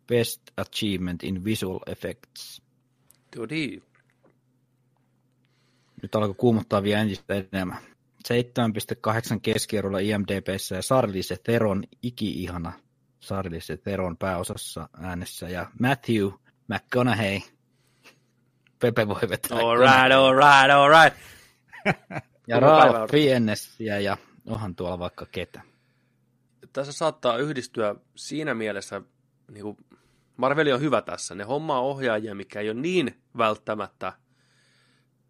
Best 0.07 0.43
Achievement 0.57 1.25
in 1.25 1.45
Visual 1.45 1.81
Effects. 1.87 2.63
Todi. 3.37 3.83
Nyt 6.03 6.15
alkoi 6.15 6.35
kuumottaa 6.35 6.83
vielä 6.83 7.01
entistä 7.01 7.35
enemmän. 7.53 7.79
7,8 8.29 9.41
keskiarvolla 9.43 9.99
IMDBssä 9.99 10.75
ja 10.77 10.83
Charlize 10.83 11.37
Theron 11.37 11.85
iki-ihana 12.03 12.73
Charlize 13.21 13.77
Theron 13.77 14.17
pääosassa 14.17 14.89
äänessä 15.01 15.49
ja 15.49 15.67
Matthew 15.81 16.31
McConaughey. 16.69 17.41
Pepe 18.79 19.09
voi 19.09 19.29
vetää. 19.29 19.59
All 19.59 19.79
right, 19.79 20.13
all 20.13 20.35
right, 20.35 20.71
all 20.71 20.91
right. 20.91 21.19
ja 22.49 22.61
Ralph 22.61 23.11
Fiennes 23.11 23.81
ja, 23.81 24.01
ja 24.01 24.17
onhan 24.47 24.75
tuolla 24.75 24.99
vaikka 24.99 25.27
ketä. 25.33 25.70
Tässä 26.73 26.93
saattaa 26.93 27.37
yhdistyä 27.37 27.95
siinä 28.17 28.55
mielessä, 28.55 29.03
niin 29.51 29.63
kuin 29.63 29.77
Marveli 30.37 30.73
on 30.73 30.81
hyvä 30.81 31.03
tässä. 31.03 31.35
Ne 31.35 31.45
hommaa 31.45 31.81
ohjaajia, 31.81 32.35
mikä 32.35 32.61
ei 32.61 32.71
ole 32.71 32.81
niin 32.81 33.21
välttämättä 33.39 34.13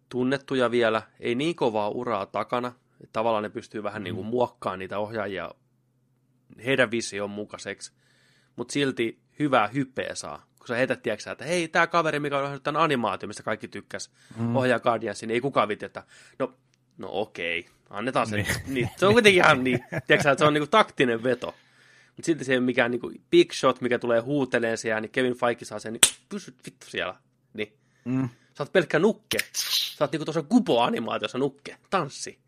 tunnettuja 0.09 0.71
vielä, 0.71 1.03
ei 1.21 1.35
niin 1.35 1.57
kovaa 1.57 1.89
uraa 1.89 2.27
takana. 2.27 2.73
Tavallaan 3.13 3.43
ne 3.43 3.49
pystyy 3.49 3.83
vähän 3.83 4.05
niin 4.05 4.15
kuin 4.15 4.27
mm. 4.27 4.31
muokkaamaan 4.31 4.79
niitä 4.79 4.99
ohjaajia 4.99 5.55
heidän 6.65 6.91
vision 6.91 7.31
mukaiseksi, 7.31 7.93
mutta 8.57 8.73
silti 8.73 9.21
hyvää 9.39 9.69
hypeä 9.69 10.15
saa. 10.15 10.47
Kun 10.59 10.69
sä 10.69 10.77
heität, 10.77 11.03
tiedätkö, 11.03 11.31
että 11.31 11.45
hei, 11.45 11.69
tämä 11.69 11.87
kaveri, 11.87 12.21
mikä 12.21 12.37
on 12.37 12.43
ohjannut 12.43 12.63
tämän 12.63 12.83
animaatio, 12.83 13.27
mistä 13.27 13.43
kaikki 13.43 13.69
tykkäs, 13.69 14.11
mm. 14.37 14.57
ohjaa 14.57 14.81
Guardiansin, 14.81 15.31
ei 15.31 15.41
kukaan 15.41 15.69
viti, 15.69 15.85
että 15.85 16.05
no, 16.39 16.55
no 16.99 17.09
okei, 17.11 17.69
annetaan 17.91 18.27
se. 18.27 18.37
Niin. 18.37 18.47
niin. 18.67 18.91
Se 18.97 19.07
on 19.07 19.13
kuitenkin 19.13 19.43
ihan 19.45 19.65
niin, 19.65 19.85
tiedätkö, 20.07 20.31
että 20.31 20.39
se 20.39 20.45
on 20.45 20.55
niinku 20.55 20.67
taktinen 20.67 21.23
veto. 21.23 21.55
Mutta 22.17 22.27
silti 22.27 22.45
se 22.45 22.53
ei 22.53 22.59
ole 22.59 22.65
mikään 22.65 22.91
niinku 22.91 23.13
big 23.31 23.53
shot, 23.53 23.81
mikä 23.81 23.99
tulee 23.99 24.21
huuteleen 24.21 24.79
siellä, 24.79 25.01
niin 25.01 25.11
Kevin 25.11 25.35
Feige 25.35 25.65
saa 25.65 25.79
sen, 25.79 25.93
niin 25.93 26.01
pysyt 26.29 26.55
vittu 26.67 26.87
siellä. 26.87 27.15
Niin. 27.55 27.73
Mm. 28.05 28.29
Sä 28.55 28.63
oot 28.63 28.73
pelkkä 28.73 28.99
nukke. 28.99 29.39
Sä 29.53 30.05
oot 30.05 30.13
niinku 30.13 30.25
tuossa 30.25 30.43
Kubo-animaatiossa 30.43 31.39
nukke. 31.39 31.77
Tanssi. 31.91 32.39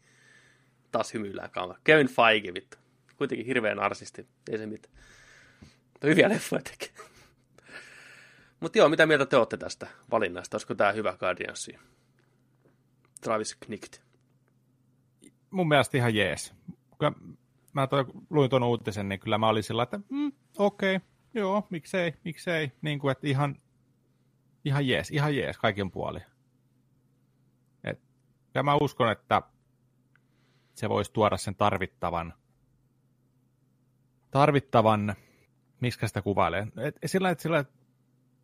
Taas 0.92 1.14
hymyillään 1.14 1.50
kamera. 1.50 1.80
Kevin 1.84 2.08
Feige, 2.08 2.54
vittu. 2.54 2.76
Kuitenkin 3.16 3.46
hirveän 3.46 3.78
arsisti. 3.78 4.26
Ei 4.50 4.58
se 4.58 4.66
mitään. 4.66 4.94
Mutta 5.92 6.06
hyviä 6.06 6.28
leffoja 6.28 6.62
tekee. 6.62 6.88
Mutta 8.60 8.78
joo, 8.78 8.88
mitä 8.88 9.06
mieltä 9.06 9.26
te 9.26 9.36
olette 9.36 9.56
tästä 9.56 9.86
valinnasta? 10.10 10.54
Olisiko 10.54 10.74
tämä 10.74 10.92
hyvä 10.92 11.16
Guardiansi? 11.16 11.78
Travis 13.20 13.54
Knicht. 13.54 13.98
Mun 15.52 15.68
mielestä 15.68 15.96
ihan 15.96 16.14
jees. 16.14 16.54
Kyllä 16.98 17.12
mä 17.72 17.86
toi, 17.86 18.04
luin 18.30 18.50
tuon 18.50 18.62
uutisen, 18.62 19.08
niin 19.08 19.20
kyllä 19.20 19.38
mä 19.38 19.48
olin 19.48 19.62
sillä, 19.62 19.82
että 19.82 20.00
mm, 20.08 20.32
okei, 20.58 20.96
okay, 20.96 21.08
joo, 21.34 21.66
miksei, 21.70 22.14
miksei. 22.24 22.72
Niin 22.82 22.98
kuin, 22.98 23.12
että 23.12 23.26
ihan, 23.26 23.56
ihan 24.64 24.88
jees, 24.88 25.10
ihan 25.10 25.36
jees 25.36 25.58
kaiken 25.58 25.90
puoli. 25.90 26.20
Et, 27.84 28.00
ja 28.54 28.62
mä 28.62 28.74
uskon, 28.80 29.12
että 29.12 29.42
se 30.74 30.88
voisi 30.88 31.12
tuoda 31.12 31.36
sen 31.36 31.54
tarvittavan, 31.54 32.34
tarvittavan, 34.30 35.14
miksi 35.80 36.06
sitä 36.06 36.22
kuvailee, 36.22 36.66
et, 36.76 36.96
sillä, 37.06 37.30
että 37.30 37.42
sillä 37.42 37.64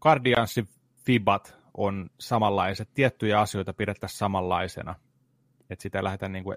Guardiansin 0.00 0.68
fibat 1.06 1.56
on 1.74 2.10
samanlaiset, 2.20 2.88
tiettyjä 2.94 3.40
asioita 3.40 3.72
pidettäisiin 3.72 4.18
samanlaisena, 4.18 4.94
että 5.70 5.82
sitä 5.82 6.04
lähdetään 6.04 6.32
niin 6.32 6.44
kuin, 6.44 6.56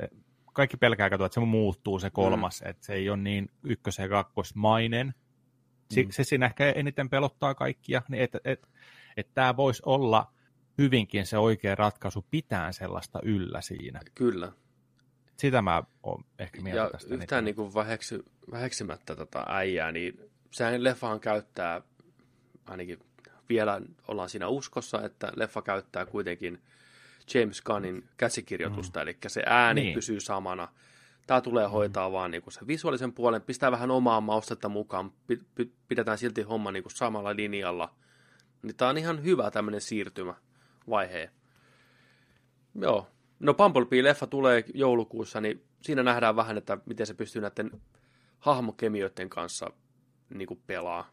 kaikki 0.54 0.78
pelkää 0.78 1.10
katsoa, 1.10 1.26
että 1.26 1.34
se 1.34 1.40
muuttuu 1.40 2.00
se 2.00 2.10
kolmas, 2.10 2.62
mm. 2.62 2.70
että 2.70 2.86
se 2.86 2.94
ei 2.94 3.10
ole 3.10 3.18
niin 3.18 3.50
ykkös- 3.64 3.98
ja 3.98 4.10
kakkosmainen. 4.10 5.14
Mm. 5.96 6.08
Se 6.10 6.24
siinä 6.24 6.46
ehkä 6.46 6.72
eniten 6.72 7.10
pelottaa 7.10 7.56
kaikkia, 7.56 8.02
niin 8.10 8.24
että 8.24 8.40
et, 8.44 8.60
et, 8.60 8.70
et 9.18 9.34
tämä 9.34 9.58
voisi 9.58 9.84
olla 9.86 10.34
hyvinkin 10.78 11.26
se 11.26 11.38
oikea 11.38 11.76
ratkaisu 11.76 12.26
pitää 12.32 12.72
sellaista 12.72 13.20
yllä 13.24 13.62
siinä. 13.62 14.00
Kyllä. 14.16 14.52
Sitä 15.38 15.62
mä 15.62 15.84
oon 16.04 16.24
ehkä 16.40 16.62
mieltä 16.62 16.82
ja 16.82 16.90
tästä. 16.90 17.16
yhtään 17.16 17.46
niin 17.46 17.56
kuin 17.56 17.74
väheksy, 17.74 18.26
väheksymättä 18.52 19.16
tota 19.16 19.46
äijää, 19.48 19.92
niin 19.92 20.32
sehän 20.52 20.84
leffahan 20.84 21.20
käyttää, 21.20 21.82
ainakin 22.66 23.00
vielä 23.50 23.82
ollaan 24.08 24.30
siinä 24.30 24.48
uskossa, 24.48 25.02
että 25.06 25.32
leffa 25.36 25.62
käyttää 25.62 26.06
kuitenkin 26.06 26.62
James 27.34 27.62
Gunnin 27.62 28.10
käsikirjoitusta, 28.18 29.00
mm. 29.00 29.04
eli 29.04 29.18
se 29.28 29.44
ääni 29.46 29.82
niin. 29.82 29.94
pysyy 29.94 30.20
samana. 30.20 30.68
Tämä 31.28 31.42
tulee 31.42 31.68
mm. 31.68 31.72
hoitaa 31.72 32.10
mm. 32.10 32.14
vaan 32.14 32.32
niin 32.32 32.42
kuin 32.42 32.54
se 32.54 32.68
visuaalisen 32.68 33.14
puolen, 33.14 33.42
pistää 33.42 33.72
vähän 33.72 33.92
omaa 33.92 34.22
maustetta 34.22 34.70
mukaan, 34.70 35.12
pidetään 35.88 36.18
silti 36.18 36.42
homma 36.42 36.72
niin 36.72 36.84
kuin 36.84 36.96
samalla 36.96 37.36
linjalla. 37.36 37.96
Niin 38.62 38.76
tämä 38.76 38.90
on 38.90 38.98
ihan 38.98 39.24
hyvä 39.24 39.52
tämmöinen 39.52 39.82
siirtymävaihe. 39.82 41.30
Joo. 42.76 43.08
No 43.40 43.54
Bumblebee-leffa 43.54 44.28
tulee 44.28 44.64
joulukuussa, 44.74 45.42
niin 45.42 45.64
siinä 45.82 46.04
nähdään 46.04 46.36
vähän, 46.36 46.58
että 46.58 46.78
miten 46.86 47.08
se 47.08 47.14
pystyy 47.14 47.42
näiden 47.42 47.82
hahmokemioiden 48.40 49.30
kanssa 49.30 49.72
niin 50.30 50.48
kuin 50.48 50.62
pelaa. 50.68 51.10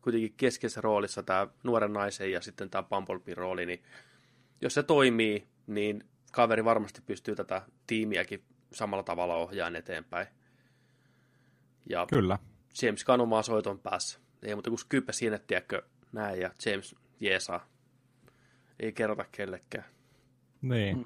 Kuitenkin 0.00 0.34
keskeisessä 0.36 0.80
roolissa 0.80 1.22
tämä 1.22 1.46
nuoren 1.62 1.92
naisen 1.92 2.32
ja 2.32 2.40
sitten 2.40 2.70
tämä 2.70 2.82
Bumblebee 2.82 3.34
rooli, 3.34 3.66
niin 3.66 3.82
jos 4.60 4.74
se 4.74 4.82
toimii, 4.82 5.48
niin 5.66 6.04
kaveri 6.32 6.64
varmasti 6.64 7.00
pystyy 7.06 7.36
tätä 7.36 7.62
tiimiäkin 7.86 8.44
samalla 8.72 9.02
tavalla 9.02 9.34
ohjaamaan 9.34 9.76
eteenpäin. 9.76 10.26
Ja 11.90 12.06
Kyllä. 12.06 12.38
James 12.82 13.04
Gunn 13.04 13.20
omaa 13.20 13.42
soiton 13.42 13.78
päässä. 13.78 14.18
Ei 14.42 14.54
muuta 14.54 14.70
kuin 14.70 14.78
skyppä 14.78 15.12
siinä, 15.12 15.38
tiedätkö, 15.38 15.82
näin, 16.12 16.40
ja 16.40 16.50
James 16.66 16.94
jeesaa. 17.20 17.66
Ei 18.80 18.92
kerrota 18.92 19.24
kellekään. 19.32 19.84
Niin. 20.62 20.96
Mm. 20.96 21.04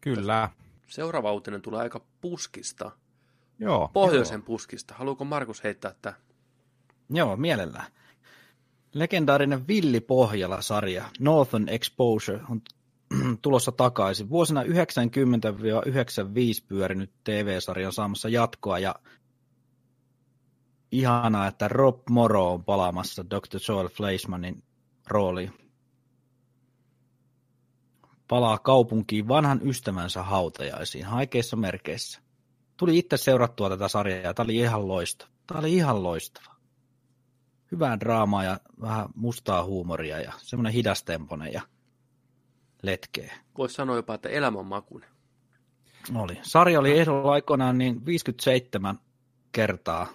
Kyllä. 0.00 0.50
Seuraava 0.86 1.32
uutinen 1.32 1.62
tulee 1.62 1.80
aika 1.80 2.00
puskista. 2.20 2.90
Joo. 3.58 3.90
Pohjoisen 3.92 4.38
joo. 4.38 4.44
puskista. 4.44 4.94
Haluuko 4.94 5.24
Markus 5.24 5.64
heittää 5.64 5.94
tämä? 6.02 6.16
Joo, 7.10 7.36
mielellään. 7.36 7.92
Legendaarinen 8.96 9.68
Villi 9.68 10.00
Pohjala-sarja 10.00 11.04
Northern 11.18 11.68
Exposure 11.68 12.40
on 12.50 12.60
tulossa 13.42 13.72
takaisin. 13.72 14.28
Vuosina 14.28 14.62
90-95 14.62 14.66
pyörinyt 16.68 17.10
TV-sarja 17.24 17.86
on 17.86 17.92
saamassa 17.92 18.28
jatkoa 18.28 18.78
ja 18.78 18.94
ihanaa, 20.92 21.46
että 21.46 21.68
Rob 21.68 22.00
Moro 22.10 22.52
on 22.52 22.64
palaamassa 22.64 23.24
Dr. 23.30 23.58
Joel 23.68 23.88
Fleischmanin 23.88 24.62
rooliin. 25.08 25.52
Palaa 28.28 28.58
kaupunkiin 28.58 29.28
vanhan 29.28 29.60
ystävänsä 29.68 30.22
hautajaisiin, 30.22 31.04
haikeissa 31.04 31.56
merkeissä. 31.56 32.20
Tuli 32.76 32.98
itse 32.98 33.16
seurattua 33.16 33.68
tätä 33.68 33.88
sarjaa 33.88 34.20
ja 34.20 34.34
tämä 34.34 34.44
oli 34.44 34.56
ihan 34.56 34.88
loistava. 34.88 35.30
Tämä 35.46 35.60
oli 35.60 35.74
ihan 35.74 36.02
loistava 36.02 36.55
hyvää 37.72 38.00
draamaa 38.00 38.44
ja 38.44 38.60
vähän 38.80 39.08
mustaa 39.14 39.64
huumoria 39.64 40.20
ja 40.20 40.32
semmoinen 40.38 40.72
hidastemponen 40.72 41.52
ja 41.52 41.62
letkeä. 42.82 43.34
Voisi 43.58 43.74
sanoa 43.74 43.96
jopa, 43.96 44.14
että 44.14 44.28
elämän 44.28 44.66
makuinen. 44.66 45.10
Oli. 46.14 46.38
Sarja 46.42 46.80
oli 46.80 46.98
ehdolla 46.98 47.32
aikoinaan 47.32 47.78
niin 47.78 48.06
57 48.06 48.98
kertaa 49.52 50.06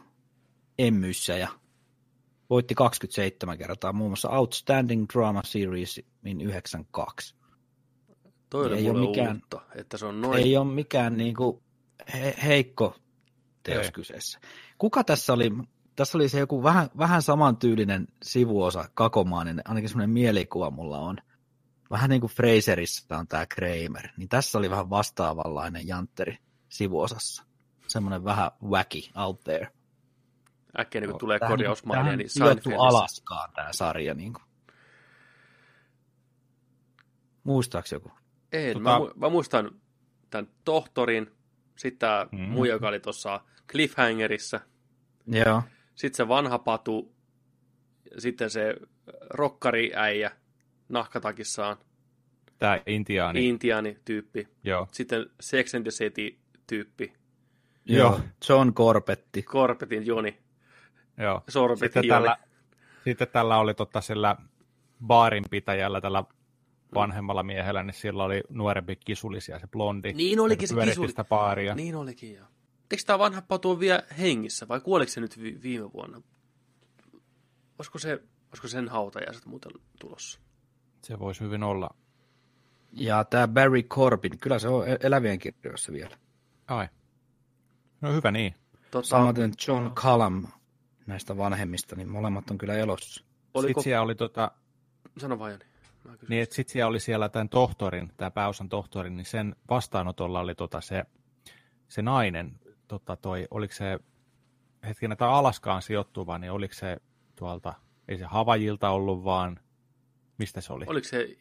emmyssä 0.80 1.38
ja 1.38 1.48
voitti 2.50 2.76
27 2.76 3.58
kertaa, 3.58 3.94
muun 3.94 4.10
muassa 4.10 4.30
Outstanding 4.30 5.06
Drama 5.14 5.42
Series 5.46 6.02
in 6.26 6.42
92. 6.42 7.36
Toi 8.50 8.66
oli 8.66 8.78
ei 8.78 8.90
ole 8.90 9.08
mikään, 9.08 9.36
uutta, 9.36 9.62
että 9.76 9.98
se 9.98 10.06
on 10.06 10.22
noin. 10.22 10.40
Ei 10.40 10.58
ole 10.58 10.74
mikään 10.74 11.18
niin 11.18 11.36
kuin 11.36 11.64
he, 12.14 12.36
heikko 12.44 12.96
teos 13.64 13.86
ei. 13.86 13.92
kyseessä. 13.92 14.40
Kuka 14.78 15.04
tässä 15.04 15.34
oli, 15.34 15.52
tässä 16.02 16.18
oli 16.18 16.30
se 16.30 16.40
joku 16.40 16.64
vähän, 16.64 16.90
vähän 16.98 17.22
samantyylinen 17.22 18.08
sivuosa, 18.24 18.90
kakomaaninen, 18.94 19.62
ainakin 19.68 19.90
semmoinen 19.90 20.10
mielikuva 20.10 20.72
mulla 20.72 20.98
on. 20.98 21.18
Vähän 21.92 22.10
niin 22.10 22.22
kuin 22.22 22.32
Fraserissa 22.32 23.18
on 23.18 23.28
tämä 23.28 23.46
Kramer, 23.46 24.08
niin 24.18 24.30
tässä 24.30 24.58
oli 24.58 24.70
vähän 24.70 24.90
vastaavanlainen 24.90 25.88
jantteri 25.88 26.38
sivuosassa. 26.70 27.44
Semmoinen 27.88 28.24
vähän 28.24 28.52
wacky 28.64 29.02
out 29.16 29.44
there. 29.44 29.68
Äkkiä 30.80 31.02
niin 31.02 31.10
kuin 31.10 31.20
tulee 31.20 31.40
korjausmainia, 31.40 32.16
niin 32.16 32.30
Seinfeldissä. 32.30 32.84
Alaskaan 32.88 33.52
tämä 33.56 33.74
sarja. 33.74 34.14
Niin 34.14 34.34
kuin. 34.34 34.44
Muistaaks 37.44 37.92
joku? 37.92 38.12
En, 38.52 38.74
tota... 38.74 39.00
mä, 39.00 39.00
mä, 39.16 39.30
muistan 39.30 39.72
tämän 40.30 40.48
tohtorin, 40.66 41.32
sitten 41.76 42.00
tämä 42.00 42.28
mm-hmm. 42.32 42.54
muu, 42.54 42.66
joka 42.66 42.88
oli 42.88 43.00
tuossa 43.00 43.42
Cliffhangerissa. 43.72 44.60
Joo. 45.28 45.64
Sitten 45.96 46.18
se 46.18 46.28
vanha 46.28 46.60
patu, 46.60 47.14
sitten 48.18 48.50
se 48.50 48.76
rokkariäijä 49.30 50.32
nahkatakissaan. 50.90 51.78
Tämä 52.60 52.80
intiaani. 52.88 53.50
Intiaani-tyyppi. 53.50 54.48
Joo. 54.64 54.88
Sitten 54.92 55.26
Sex 55.40 55.76
and 55.76 55.84
the 55.84 55.92
City-tyyppi. 55.92 57.14
Joo, 57.86 58.22
John 58.50 58.74
Corbetti. 58.74 59.44
Corbetin 59.44 60.06
Joni. 60.06 60.38
Joo. 61.18 61.44
Sorbetin 61.50 61.88
sitten, 61.88 62.08
Joni. 62.08 62.10
tällä, 62.10 62.38
sitten 63.04 63.28
tällä 63.28 63.58
oli 63.58 63.74
tota 63.74 64.02
sillä 64.02 64.36
baarinpitäjällä, 65.06 66.02
tällä 66.02 66.24
vanhemmalla 66.94 67.44
miehellä, 67.44 67.84
niin 67.84 67.94
sillä 67.94 68.24
oli 68.24 68.44
nuorempi 68.50 68.96
kisulisia, 68.96 69.60
se 69.60 69.68
blondi. 69.68 70.14
Niin 70.14 70.40
olikin 70.40 70.68
se 70.68 70.76
kisuli. 70.86 71.08
Sitä 71.08 71.24
baaria. 71.24 71.76
Niin 71.76 71.96
olikin, 71.96 72.36
joo. 72.36 72.48
Eikö 72.92 73.04
tämä 73.06 73.20
vanha 73.20 73.42
patu 73.42 73.70
ole 73.70 73.80
vielä 73.80 74.04
hengissä, 74.20 74.68
vai 74.68 74.80
kuoliko 74.80 75.12
se 75.12 75.22
nyt 75.22 75.42
vi- 75.42 75.60
viime 75.62 75.94
vuonna? 75.94 76.22
Olisiko, 77.80 78.00
se, 78.00 78.24
olisiko 78.50 78.68
sen 78.68 78.90
hautajaiset 78.90 79.46
muuten 79.46 79.72
tulossa? 80.00 80.40
Se 81.04 81.20
voisi 81.20 81.42
hyvin 81.42 81.64
olla. 81.64 81.90
Ja 82.92 83.24
tämä 83.24 83.48
Barry 83.48 83.84
Corbin, 83.84 84.38
kyllä 84.38 84.60
se 84.60 84.68
on 84.68 84.86
elävien 85.04 85.40
kirjoissa 85.40 85.92
vielä. 85.92 86.18
Ai. 86.68 86.88
No 88.02 88.14
hyvä 88.14 88.32
niin. 88.32 88.56
Tota... 88.92 89.08
Samaten 89.08 89.54
John 89.68 89.92
Callum 89.92 90.48
näistä 91.06 91.38
vanhemmista, 91.38 91.96
niin 91.96 92.10
molemmat 92.10 92.52
on 92.52 92.58
kyllä 92.58 92.74
elossa. 92.74 93.24
Oliko... 93.54 93.68
Sitten 93.68 93.84
siellä 93.84 94.02
oli 94.02 94.16
tota... 94.16 94.52
Sano 95.18 95.40
vaan, 95.40 95.52
Jani. 95.52 95.66
Niin, 96.30 96.42
että 96.42 96.56
sitten 96.56 96.74
siellä 96.74 96.90
oli 96.90 97.00
siellä 97.00 97.30
tämän 97.30 97.50
tohtorin, 97.50 98.12
tämä 98.18 98.32
pääosan 98.32 98.70
tohtorin, 98.70 99.18
niin 99.18 99.26
sen 99.26 99.56
vastaanotolla 99.70 100.40
oli 100.40 100.56
tota 100.56 100.82
se, 100.82 101.04
se 101.90 102.02
nainen, 102.02 102.60
tota 102.92 103.16
toi, 103.16 103.48
oliko 103.52 103.74
se 103.74 104.00
hetkinen, 104.88 105.18
tai 105.18 105.30
Alaskaan 105.30 105.82
sijoittuva, 105.82 106.38
niin 106.38 106.52
oliko 106.52 106.74
se 106.74 106.98
tuolta, 107.36 107.74
ei 108.08 108.18
se 108.18 108.26
Havajilta 108.26 108.90
ollut, 108.90 109.24
vaan 109.24 109.60
mistä 110.38 110.62
se 110.62 110.74
oli? 110.74 110.86
Oliko 110.88 111.08
se 111.08 111.38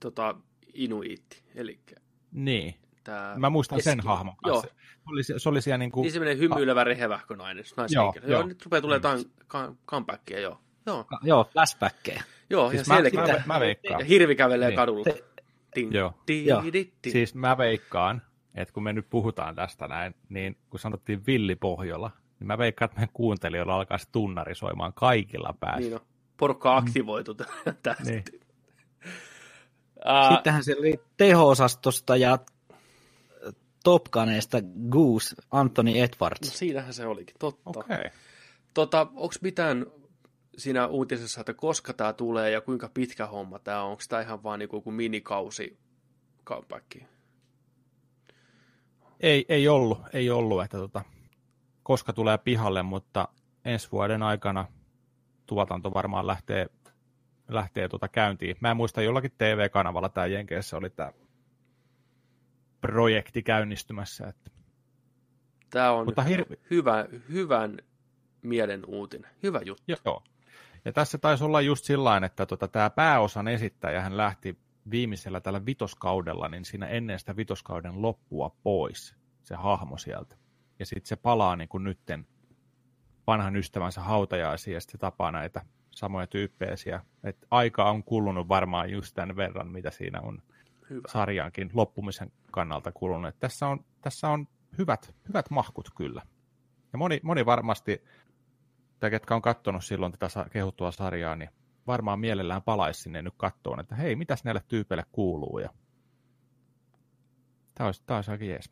tota, 0.00 0.34
Inuitti, 0.74 1.42
eli... 1.54 1.80
Niin. 2.32 2.74
Tää 3.04 3.38
Mä 3.38 3.50
muistan 3.50 3.78
Eski. 3.78 3.90
sen 3.90 4.00
hahmon 4.00 4.34
Joo. 4.46 4.60
kanssa. 4.62 4.74
Se 4.78 5.02
oli, 5.06 5.40
se 5.40 5.48
oli 5.48 5.62
siellä 5.62 5.78
niin 5.78 5.90
kuin, 5.92 6.02
Niin 6.02 6.12
semmoinen 6.12 6.38
hymyilevä 6.38 6.84
rehevähkö 6.84 7.36
nainen, 7.36 7.64
naishenkilö. 7.76 8.02
Joo, 8.02 8.12
Joo, 8.22 8.30
joo, 8.30 8.40
joo. 8.40 8.48
nyt 8.48 8.64
rupeaa 8.64 8.80
tulee 8.82 8.96
jotain 8.96 9.24
ka- 9.46 9.74
comebackia, 9.86 10.40
joo. 10.40 10.58
Joo, 10.86 11.04
Joo, 11.22 11.44
flashbackkejä. 11.52 12.22
joo 12.50 12.70
siis 12.70 12.88
ja 12.88 12.94
mä, 12.94 13.00
selkeä. 13.02 13.26
mä, 13.26 13.42
mä 13.46 13.60
veikkaan. 13.60 14.00
Ja 14.00 14.06
hirvi 14.06 14.34
kävelee 14.36 14.68
Niin. 14.68 14.76
kadulla. 14.76 15.04
Se- 15.04 15.24
Ting, 15.74 15.94
Joo. 15.94 16.14
di, 16.28 16.46
Joo. 16.46 16.62
di, 16.62 16.72
di. 17.04 17.10
Siis 17.10 17.34
mä 17.34 17.58
veikkaan, 17.58 18.22
että 18.54 18.74
kun 18.74 18.82
me 18.82 18.92
nyt 18.92 19.10
puhutaan 19.10 19.54
tästä 19.54 19.88
näin, 19.88 20.14
niin 20.28 20.56
kun 20.70 20.80
sanottiin 20.80 21.26
Villi 21.26 21.56
Pohjola, 21.56 22.10
niin 22.38 22.46
mä 22.46 22.58
veikkaan, 22.58 22.86
että 22.86 22.96
meidän 22.96 23.12
kuuntelijoilla 23.12 23.74
alkaa 23.74 23.98
se 23.98 24.08
tunnari 24.12 24.54
soimaan 24.54 24.92
kaikilla 24.92 25.54
päässä. 25.60 25.80
Niin 25.80 25.94
on. 25.94 26.00
Porukka 26.36 26.72
on 26.72 26.78
aktivoitu 26.78 27.34
tästä. 27.34 27.96
Niin. 28.04 28.24
Sittenhän 30.34 30.64
se 30.64 30.76
oli 30.78 31.00
teho-osastosta 31.16 32.16
ja 32.16 32.38
Top 33.84 34.04
Gunista 34.04 34.58
Goose 34.90 35.36
Anthony 35.50 35.90
no 35.90 35.96
Edwards. 35.96 36.58
siinähän 36.58 36.94
se 36.94 37.06
olikin, 37.06 37.34
totta. 37.38 37.70
Okei. 37.70 37.96
Okay. 37.96 38.10
Tota, 38.74 39.00
onko 39.00 39.34
mitään 39.42 39.86
siinä 40.56 40.86
uutisessa, 40.86 41.40
että 41.40 41.54
koska 41.54 41.92
tämä 41.92 42.12
tulee 42.12 42.50
ja 42.50 42.60
kuinka 42.60 42.90
pitkä 42.94 43.26
homma 43.26 43.58
tämä 43.58 43.82
on? 43.82 43.90
Onko 43.90 44.02
tämä 44.08 44.22
ihan 44.22 44.42
vaan 44.42 44.58
niinku 44.58 44.76
joku 44.76 44.90
minikausi 44.90 45.78
comeback? 46.46 46.96
Ei, 49.22 49.44
ei 49.48 49.68
ollut, 49.68 50.00
ei 50.12 50.30
ollut, 50.30 50.62
että 50.62 50.78
tota, 50.78 51.02
koska 51.82 52.12
tulee 52.12 52.38
pihalle, 52.38 52.82
mutta 52.82 53.28
ensi 53.64 53.88
vuoden 53.92 54.22
aikana 54.22 54.66
tuotanto 55.46 55.94
varmaan 55.94 56.26
lähtee, 56.26 56.66
lähtee 57.48 57.88
tota 57.88 58.08
käyntiin. 58.08 58.56
Mä 58.60 58.70
en 58.70 58.76
muista, 58.76 59.02
jollakin 59.02 59.32
TV-kanavalla 59.38 60.08
tämä 60.08 60.26
Jenkeissä 60.26 60.76
oli 60.76 60.90
tämä 60.90 61.12
projekti 62.80 63.42
käynnistymässä. 63.42 64.26
Että, 64.26 64.50
Tämä 65.70 65.92
on 65.92 66.04
mutta 66.04 66.22
hirvi, 66.22 66.54
hyvä, 66.70 67.06
hyvän 67.28 67.78
mielen 68.42 68.82
uutinen. 68.86 69.30
Hyvä 69.42 69.60
juttu. 69.64 69.84
Joo. 70.04 70.22
Ja 70.84 70.92
tässä 70.92 71.18
taisi 71.18 71.44
olla 71.44 71.60
just 71.60 71.84
sillä 71.84 72.20
että 72.24 72.46
tota, 72.46 72.68
tämä 72.68 72.90
pääosan 72.90 73.48
esittäjä 73.48 74.00
hän 74.00 74.16
lähti 74.16 74.58
viimeisellä 74.90 75.40
tällä 75.40 75.66
vitoskaudella, 75.66 76.48
niin 76.48 76.64
siinä 76.64 76.86
ennen 76.86 77.18
sitä 77.18 77.36
vitoskauden 77.36 78.02
loppua 78.02 78.56
pois, 78.62 79.16
se 79.42 79.54
hahmo 79.54 79.98
sieltä. 79.98 80.36
Ja 80.78 80.86
sitten 80.86 81.08
se 81.08 81.16
palaa 81.16 81.56
niin 81.56 81.68
kuin 81.68 81.84
nytten 81.84 82.26
vanhan 83.26 83.56
ystävänsä 83.56 84.00
hautajaisiin 84.00 84.74
ja 84.74 84.80
sitten 84.80 85.00
tapaa 85.00 85.32
näitä 85.32 85.64
samoja 85.90 86.26
tyyppejä 86.26 86.76
siellä. 86.76 87.04
Et 87.24 87.46
aika 87.50 87.90
on 87.90 88.04
kulunut 88.04 88.48
varmaan 88.48 88.90
just 88.90 89.14
tämän 89.14 89.36
verran, 89.36 89.68
mitä 89.68 89.90
siinä 89.90 90.20
on 90.20 90.42
Hyvä. 90.90 91.08
sarjankin 91.08 91.70
loppumisen 91.74 92.32
kannalta 92.50 92.92
kulunut. 92.92 93.28
Et 93.28 93.40
tässä 93.40 93.68
on, 93.68 93.84
tässä 94.00 94.28
on 94.28 94.48
hyvät, 94.78 95.14
hyvät 95.28 95.50
mahkut 95.50 95.90
kyllä. 95.96 96.22
Ja 96.92 96.98
moni, 96.98 97.20
moni 97.22 97.46
varmasti, 97.46 98.04
tai 99.00 99.10
ketkä 99.10 99.34
on 99.34 99.42
katsonut 99.42 99.84
silloin 99.84 100.12
tätä 100.12 100.46
kehuttua 100.50 100.90
sarjaa, 100.90 101.36
niin 101.36 101.50
varmaan 101.86 102.20
mielellään 102.20 102.62
palaisi 102.62 103.02
sinne 103.02 103.22
nyt 103.22 103.34
kattoon, 103.36 103.80
että 103.80 103.94
hei, 103.94 104.16
mitäs 104.16 104.44
näille 104.44 104.62
tyypeille 104.68 105.04
kuuluu. 105.12 105.58
Ja... 105.58 105.68
Tämä 107.74 107.88
olisi, 107.88 108.02
tämä 108.06 108.18
olisi 108.18 108.30
aika 108.30 108.44
jees. 108.44 108.70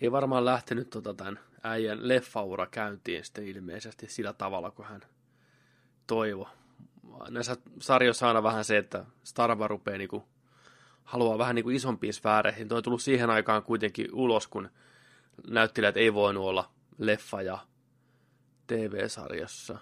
Ei 0.00 0.12
varmaan 0.12 0.44
lähtenyt 0.44 0.90
tota 0.90 1.14
tämän 1.14 1.40
äijän 1.62 2.08
leffaura 2.08 2.66
käyntiin 2.66 3.24
sitten 3.24 3.46
ilmeisesti 3.46 4.08
sillä 4.08 4.32
tavalla, 4.32 4.70
kun 4.70 4.84
hän 4.84 5.00
toivo. 6.06 6.48
Näissä 7.30 7.56
sarjoissa 7.80 8.28
aina 8.28 8.42
vähän 8.42 8.64
se, 8.64 8.78
että 8.78 9.04
Star 9.24 9.56
Wars 9.56 9.70
rupeaa 9.70 9.98
niinku, 9.98 10.24
haluaa 11.04 11.38
vähän 11.38 11.54
niinku 11.54 11.70
isompiin 11.70 12.14
sfääreihin. 12.14 12.68
Toi 12.68 12.76
on 12.76 12.82
tullut 12.82 13.02
siihen 13.02 13.30
aikaan 13.30 13.62
kuitenkin 13.62 14.14
ulos, 14.14 14.48
kun 14.48 14.70
näyttelijät 15.46 15.96
ei 15.96 16.14
voinut 16.14 16.44
olla 16.44 16.70
leffa- 16.98 17.42
ja 17.42 17.58
TV-sarjassa 18.66 19.78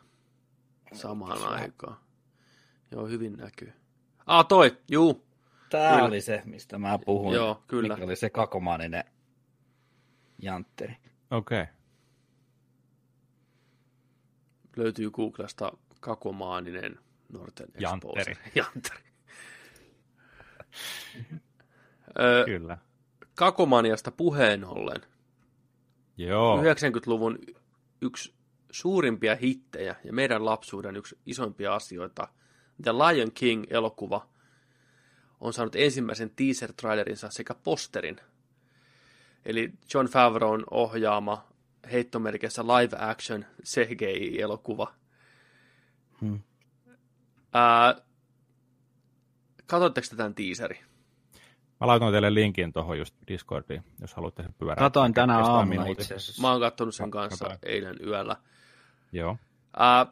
samaan 0.92 1.44
aikaan. 1.44 1.96
Joo, 2.90 3.06
hyvin 3.06 3.32
näkyy. 3.32 3.72
Ah, 4.26 4.46
toi, 4.46 4.78
juu, 4.90 5.24
Tämä 5.72 5.90
Kyllä. 5.90 6.04
oli 6.04 6.20
se, 6.20 6.42
mistä 6.44 6.78
mä 6.78 6.98
puhuin. 6.98 7.34
Joo, 7.34 7.62
kyllä. 7.66 7.94
Mikä 7.94 8.04
oli 8.04 8.16
se 8.16 8.30
kakomaaninen 8.30 9.04
jantteri. 10.38 10.96
Okei. 11.30 11.62
Okay. 11.62 11.74
löytyy 14.76 15.10
Googlesta 15.10 15.72
kakomaaninen 16.00 16.98
Norten 17.28 17.68
Jantteri. 17.78 18.36
Jantteri. 18.54 19.02
Ö, 22.20 22.44
Kyllä. 22.44 22.78
Kakomaniasta 23.34 24.10
puheen 24.10 24.64
ollen. 24.64 25.00
Joo. 26.16 26.62
90-luvun 26.62 27.38
yksi 28.02 28.34
suurimpia 28.72 29.36
hittejä 29.36 29.96
ja 30.04 30.12
meidän 30.12 30.44
lapsuuden 30.44 30.96
yksi 30.96 31.18
isoimpia 31.26 31.74
asioita. 31.74 32.28
The 32.82 32.92
Lion 32.92 33.32
King-elokuva 33.32 34.26
on 35.40 35.52
saanut 35.52 35.76
ensimmäisen 35.76 36.30
teaser-trailerinsa 36.30 37.30
sekä 37.30 37.54
posterin. 37.54 38.20
Eli 39.44 39.72
John 39.94 40.06
Favreau'n 40.06 40.64
ohjaama 40.70 41.46
heittomerkissä 41.92 42.62
live 42.62 42.96
action 43.00 43.44
CGI-elokuva. 43.64 44.94
Hmm. 46.20 46.40
Ää, 47.52 47.94
katoitteko 49.66 50.06
te 50.10 50.16
tämän 50.16 50.34
teaseri? 50.34 50.80
Mä 51.80 51.86
laitoin 51.86 52.12
teille 52.12 52.34
linkin 52.34 52.72
tuohon 52.72 52.98
just 52.98 53.14
Discordiin, 53.28 53.82
jos 54.00 54.14
haluatte 54.14 54.42
sen 54.42 54.54
pyörää. 54.58 54.76
Katoin 54.76 55.14
tänä 55.14 55.38
aamuna 55.38 55.86
itse 55.86 56.14
asiassa. 56.14 56.42
Mä 56.42 56.50
oon 56.52 56.60
katsonut 56.60 56.94
sen 56.94 57.10
Ka- 57.10 57.18
kanssa 57.18 57.44
katoin. 57.44 57.72
eilen 57.74 57.96
yöllä. 58.06 58.36
Joo. 59.12 59.36
Ää, 59.76 60.06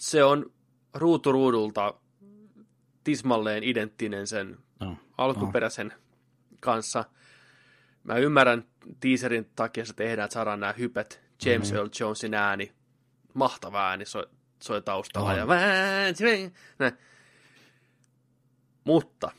se 0.00 0.24
on 0.24 0.52
ruutu 0.94 1.32
ruudulta 1.32 1.94
tismalleen 3.04 3.64
identtinen 3.64 4.26
sen 4.26 4.58
No. 4.80 4.96
alkuperäisen 5.18 5.92
kanssa. 6.60 7.04
Mä 8.04 8.16
ymmärrän 8.16 8.64
teaserin 9.00 9.50
takia 9.56 9.84
se 9.84 9.92
tehdään, 9.92 10.24
että 10.26 10.34
saadaan 10.34 10.60
nämä 10.60 10.72
hypet. 10.78 11.20
James 11.44 11.68
Mhm. 11.68 11.76
Earl 11.76 11.88
Jonesin 12.00 12.34
ääni, 12.34 12.72
mahtava 13.34 13.88
ääni 13.88 14.04
soi, 14.04 14.26
soi 14.62 14.82
taustalla. 14.82 15.30
On. 15.30 15.38
Ja 15.38 15.46
näin. 16.78 16.98
Mutta 18.84 19.30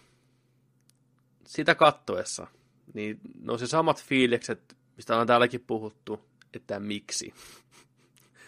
sitä 1.47 1.76
kattoessa, 1.76 2.47
niin 2.93 3.20
ne 3.41 3.51
on 3.53 3.60
se 3.60 3.68
samat 3.68 4.03
fiilikset, 4.03 4.77
mistä 4.95 5.18
on 5.18 5.27
täälläkin 5.27 5.61
puhuttu, 5.68 6.26
että 6.53 6.80
miksi. 6.80 7.34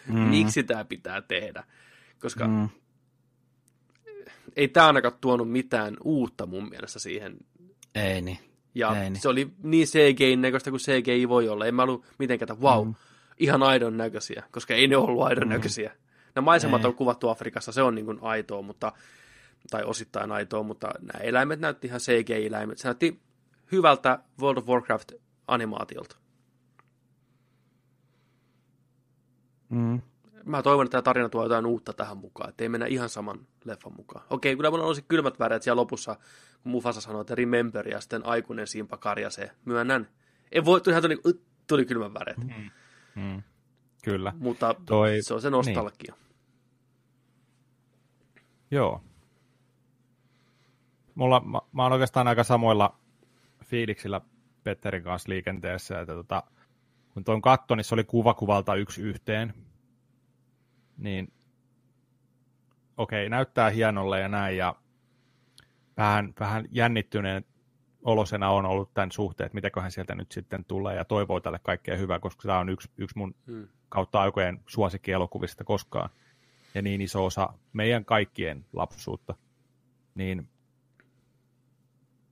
Mm. 0.08 0.18
Miksi 0.18 0.62
tämä 0.62 0.84
pitää 0.84 1.22
tehdä? 1.22 1.64
Koska 2.20 2.48
mm. 2.48 2.68
Ei 4.56 4.68
tämä 4.68 4.86
ainakaan 4.86 5.14
tuonut 5.20 5.50
mitään 5.50 5.96
uutta 6.04 6.46
mun 6.46 6.68
mielestä 6.68 6.98
siihen 6.98 7.36
Ei 7.94 8.20
niin. 8.20 8.38
Ja 8.74 9.02
Ei 9.02 9.10
niin. 9.10 9.20
se 9.20 9.28
oli 9.28 9.50
niin 9.62 9.86
CGI-näköistä 9.86 10.70
kuin 10.70 10.80
CGI 10.80 11.28
voi 11.28 11.48
olla. 11.48 11.66
En 11.66 11.74
mä 11.74 11.82
ollut 11.82 12.04
mitenkään, 12.18 12.52
että 12.52 12.64
wow, 12.64 12.86
mm. 12.86 12.94
ihan 13.38 13.62
aidon 13.62 13.96
näköisiä, 13.96 14.42
koska 14.50 14.74
ei 14.74 14.88
ne 14.88 14.96
ollut 14.96 15.22
aidon 15.22 15.44
mm. 15.44 15.52
näköisiä. 15.52 15.92
Nämä 16.34 16.44
maisemat 16.44 16.80
Ei. 16.80 16.88
on 16.88 16.94
kuvattu 16.94 17.28
Afrikassa, 17.28 17.72
se 17.72 17.82
on 17.82 17.94
niin 17.94 18.04
kuin 18.04 18.18
aitoa, 18.22 18.62
mutta, 18.62 18.92
tai 19.70 19.84
osittain 19.84 20.32
aitoa, 20.32 20.62
mutta 20.62 20.90
nämä 21.00 21.24
eläimet 21.24 21.60
näytti 21.60 21.86
ihan 21.86 22.00
CGI-eläimet. 22.00 22.78
Se 22.78 22.88
näytti 22.88 23.20
hyvältä 23.72 24.18
World 24.40 24.58
of 24.58 24.66
Warcraft-animaatiolta. 24.66 26.16
Mm. 29.68 30.00
Mä 30.44 30.62
toivon, 30.62 30.86
että 30.86 30.92
tämä 30.92 31.02
tarina 31.02 31.28
tuo 31.28 31.42
jotain 31.42 31.66
uutta 31.66 31.92
tähän 31.92 32.16
mukaan, 32.16 32.50
ettei 32.50 32.68
mennä 32.68 32.86
ihan 32.86 33.08
saman 33.08 33.46
leffan 33.64 33.92
mukaan. 33.96 34.24
Okei, 34.30 34.56
kyllä 34.56 34.70
mulla 34.70 34.84
olisi 34.84 35.04
kylmät 35.08 35.38
väreet 35.38 35.62
siellä 35.62 35.80
lopussa, 35.80 36.16
kun 36.62 36.72
Mufasa 36.72 37.00
sanoi, 37.00 37.20
että 37.20 37.34
remember, 37.34 37.88
ja 37.88 38.00
sitten 38.00 38.26
aikuinen 38.26 38.66
Simpa 38.66 38.96
karjasee. 38.96 39.50
Myönnän. 39.64 40.08
En 40.52 40.64
voi, 40.64 40.80
tuli, 40.80 41.00
tuli, 41.02 41.16
tuli, 41.16 41.40
tuli 41.66 41.84
kylmän 41.84 42.14
väreet. 42.14 42.38
Mm. 42.38 42.70
Mm. 43.22 43.42
Kyllä. 44.04 44.32
Mutta 44.38 44.74
Toi- 44.86 45.18
se 45.22 45.34
on 45.34 45.40
se 45.40 45.50
nostalgia. 45.50 46.14
Joo. 48.70 49.02
Mulla, 51.14 51.40
mä, 51.40 51.58
mä 51.72 51.82
oon 51.82 51.92
oikeastaan 51.92 52.28
aika 52.28 52.44
samoilla 52.44 52.98
fiiliksillä 53.64 54.20
Petterin 54.64 55.02
kanssa 55.02 55.28
liikenteessä, 55.28 56.00
että 56.00 56.14
tota, 56.14 56.42
kun 57.18 57.24
tuon 57.24 57.42
katto, 57.42 57.74
niin 57.74 57.84
se 57.84 57.94
oli 57.94 58.04
kuva 58.04 58.34
kuvalta 58.34 58.74
yksi 58.74 59.02
yhteen, 59.02 59.54
niin 60.96 61.32
okei, 62.96 63.28
näyttää 63.28 63.70
hienolle 63.70 64.20
ja 64.20 64.28
näin, 64.28 64.56
ja 64.56 64.74
vähän, 65.96 66.34
vähän 66.40 66.64
jännittyneen 66.70 67.44
olosena 68.02 68.50
on 68.50 68.66
ollut 68.66 68.94
tämän 68.94 69.12
suhteen, 69.12 69.46
että 69.46 69.54
mitäköhän 69.54 69.92
sieltä 69.92 70.14
nyt 70.14 70.32
sitten 70.32 70.64
tulee, 70.64 70.96
ja 70.96 71.04
toivoo 71.04 71.40
tälle 71.40 71.58
kaikkea 71.58 71.96
hyvää, 71.96 72.18
koska 72.18 72.42
tämä 72.48 72.58
on 72.58 72.68
yksi, 72.68 72.90
yksi 72.96 73.18
mun 73.18 73.34
Hmm. 73.46 73.68
kautta 73.88 74.20
aikojen 74.20 74.60
suosikkielokuvista 74.66 75.64
koskaan, 75.64 76.10
ja 76.74 76.82
niin 76.82 77.00
iso 77.00 77.24
osa 77.24 77.52
meidän 77.72 78.04
kaikkien 78.04 78.64
lapsuutta, 78.72 79.34
niin 80.14 80.48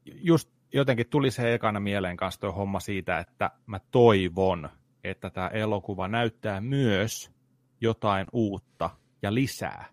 just 0.04 0.50
jotenkin 0.72 1.08
tuli 1.10 1.30
se 1.30 1.54
ekana 1.54 1.80
mieleen 1.80 2.16
kanssa 2.16 2.40
tuo 2.40 2.52
homma 2.52 2.80
siitä, 2.80 3.18
että 3.18 3.50
mä 3.66 3.80
toivon, 3.90 4.68
että 5.04 5.30
tämä 5.30 5.48
elokuva 5.48 6.08
näyttää 6.08 6.60
myös 6.60 7.32
jotain 7.80 8.26
uutta 8.32 8.90
ja 9.22 9.34
lisää. 9.34 9.84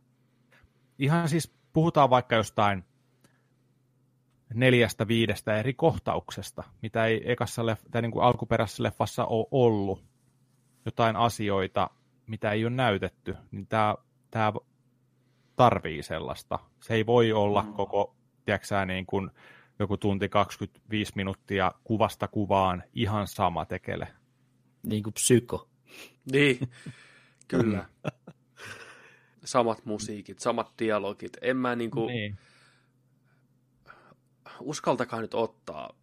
Ihan 1.00 1.30
siis 1.30 1.54
puhutaan 1.74 2.10
vaikka 2.10 2.36
jostain 2.36 2.84
neljästä 4.54 5.08
viidestä 5.08 5.58
eri 5.58 5.74
kohtauksesta, 5.74 6.64
mitä 6.82 7.06
ei 7.06 7.32
ekassa 7.32 7.62
leff- 7.62 7.90
tai 7.92 8.02
niin 8.02 8.12
kuin 8.12 8.26
alkuperäisessä 8.26 8.84
leffassa 8.84 9.26
ole 9.26 9.48
ollut. 9.52 10.04
Jotain 10.86 11.16
asioita, 11.16 11.90
mitä 12.28 12.52
ei 12.52 12.66
ole 12.66 12.76
näytetty, 12.76 13.36
niin 13.52 13.68
tämä, 13.68 13.96
tämä 14.32 14.54
tarvii 15.56 16.04
sellaista. 16.04 16.60
Se 16.82 16.94
ei 16.94 17.06
voi 17.06 17.34
olla 17.34 17.62
mm. 17.62 17.74
koko, 17.74 18.16
tiedätkö 18.46 18.86
niin 18.86 19.06
kuin 19.06 19.32
joku 19.80 19.98
tunti 19.98 20.30
25 20.30 21.12
minuuttia 21.16 21.72
kuvasta 21.84 22.28
kuvaan 22.28 22.84
ihan 22.94 23.28
sama 23.28 23.66
tekele. 23.66 24.08
Niin 24.84 25.04
kuin 25.04 25.14
psyko. 25.14 25.70
Niin, 26.32 26.60
kyllä. 27.48 27.86
samat 29.46 29.86
musiikit, 29.86 30.40
samat 30.40 30.74
dialogit. 30.80 31.38
En 31.42 31.58
mä 31.58 31.76
niinku... 31.76 32.08
Niin. 32.08 32.38
Uskaltakaa 34.60 35.22
nyt 35.22 35.34
ottaa. 35.34 35.96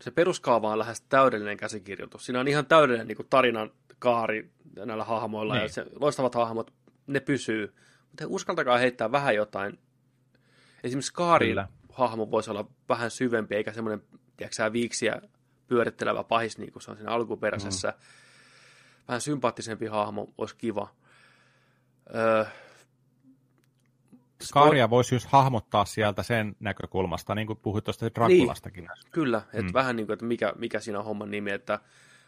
Se 0.00 0.10
peruskaava 0.10 0.72
on 0.72 0.78
lähes 0.78 1.00
täydellinen 1.00 1.56
käsikirjoitus. 1.56 2.26
Siinä 2.26 2.40
on 2.40 2.48
ihan 2.48 2.66
täydellinen 2.66 3.06
niinku 3.06 3.24
tarinan 3.24 3.70
kaari 3.98 4.50
näillä 4.76 5.04
hahmoilla 5.04 5.54
niin. 5.54 5.62
ja 5.62 5.68
se, 5.68 5.86
loistavat 6.00 6.34
hahmot, 6.34 6.72
ne 7.06 7.20
pysyy. 7.20 7.74
Mutta 8.08 8.24
uskaltakaa 8.28 8.78
heittää 8.78 9.12
vähän 9.12 9.34
jotain. 9.34 9.78
Esimerkiksi 10.82 11.12
Kaari 11.12 11.48
Kyllä. 11.48 11.68
Hahmo 11.92 12.30
voisi 12.30 12.50
olla 12.50 12.66
vähän 12.88 13.10
syvempi, 13.10 13.54
eikä 13.54 13.72
semmoinen, 13.72 14.02
tiedätkö 14.36 14.72
viiksiä 14.72 15.22
pyörittelevä 15.66 16.24
pahis, 16.24 16.58
niin 16.58 16.72
kuin 16.72 16.82
se 16.82 16.90
on 16.90 16.96
siinä 16.96 17.10
alkuperäisessä. 17.10 17.88
Mm. 17.88 18.04
Vähän 19.08 19.20
sympaattisempi 19.20 19.86
hahmo 19.86 20.32
olisi 20.38 20.56
kiva. 20.56 20.88
Öö, 22.14 22.44
Skaria 24.42 24.90
voisi 24.90 25.14
just 25.14 25.26
hahmottaa 25.26 25.84
sieltä 25.84 26.22
sen 26.22 26.56
näkökulmasta, 26.60 27.34
niin 27.34 27.46
kuin 27.46 27.58
puhuit 27.62 27.84
tuosta 27.84 28.14
Drakulastakin. 28.14 28.84
Niin, 28.84 29.10
kyllä, 29.10 29.42
että 29.52 29.62
mm. 29.62 29.72
vähän 29.72 29.96
niin 29.96 30.06
kuin, 30.06 30.14
että 30.14 30.24
mikä, 30.24 30.52
mikä 30.58 30.80
siinä 30.80 30.98
on 30.98 31.04
homman 31.04 31.30
nimi, 31.30 31.50
että 31.50 31.80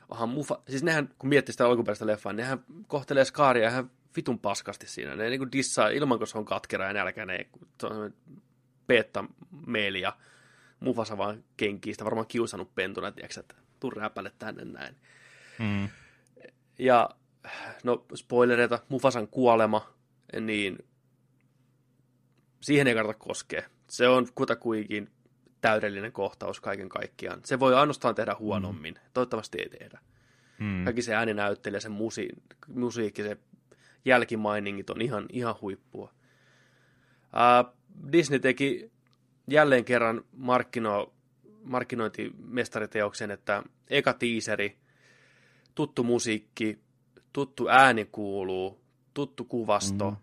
aha, 0.08 0.26
mufa, 0.26 0.58
siis 0.68 0.82
nehän, 0.82 1.08
kun 1.18 1.28
miettii 1.28 1.52
sitä 1.52 1.66
alkuperäistä 1.66 2.06
leffaa, 2.06 2.32
nehän 2.32 2.64
kohtelee 2.86 3.24
Skaria 3.24 3.68
ihan 3.68 3.90
vitun 4.16 4.38
paskasti 4.38 4.86
siinä. 4.86 5.16
Ne 5.16 5.30
niin 5.30 5.40
kuin 5.40 5.52
dissaa 5.52 5.88
ilman, 5.88 6.18
kun 6.18 6.26
se 6.26 6.38
on 6.38 6.44
katkera 6.44 6.86
ja 6.86 6.92
nälkäinen, 6.92 7.46
se 7.80 7.86
on 7.86 8.14
peetta 8.92 9.24
meeli 9.66 10.00
ja 10.00 10.16
Mufasa 10.80 11.18
vaan 11.18 11.44
kenkii 11.56 11.94
sitä 11.94 12.04
varmaan 12.04 12.26
kiusannut 12.26 12.74
pentuna, 12.74 13.12
tiedätkö, 13.12 13.40
että 13.40 13.54
tuu 13.80 13.90
räpälle 13.90 14.32
tänne 14.38 14.64
näin. 14.64 14.96
Mm. 15.58 15.88
Ja 16.78 17.10
no 17.84 18.04
spoilereita, 18.14 18.78
Mufasan 18.88 19.28
kuolema, 19.28 19.94
niin 20.40 20.78
siihen 22.60 22.86
ei 22.86 22.94
kannata 22.94 23.18
koskea. 23.18 23.62
Se 23.88 24.08
on 24.08 24.26
kutakuinkin 24.34 25.10
täydellinen 25.60 26.12
kohtaus 26.12 26.60
kaiken 26.60 26.88
kaikkiaan. 26.88 27.40
Se 27.44 27.60
voi 27.60 27.74
ainoastaan 27.74 28.14
tehdä 28.14 28.36
huonommin. 28.38 28.94
Mm. 28.94 29.00
Toivottavasti 29.14 29.58
ei 29.58 29.68
tehdä. 29.68 29.98
Mm. 30.58 30.84
Kaikki 30.84 31.02
se 31.02 31.14
ääninäyttelijä, 31.14 31.80
se 31.80 31.88
musi- 31.88 32.42
musiikki, 32.68 33.22
se 33.22 33.36
jälkimainingit 34.04 34.90
on 34.90 35.02
ihan, 35.02 35.26
ihan 35.28 35.54
huippua. 35.60 36.12
Uh, 37.24 37.81
Disney 38.12 38.38
teki 38.38 38.90
jälleen 39.50 39.84
kerran 39.84 40.24
markkino, 40.36 41.12
markkinointimestariteoksen, 41.64 43.30
että 43.30 43.62
eka 43.90 44.12
tiiseri, 44.12 44.76
tuttu 45.74 46.04
musiikki, 46.04 46.78
tuttu 47.32 47.68
ääni 47.68 48.04
kuuluu, 48.04 48.80
tuttu 49.14 49.44
kuvasto, 49.44 50.10
mm 50.10 50.16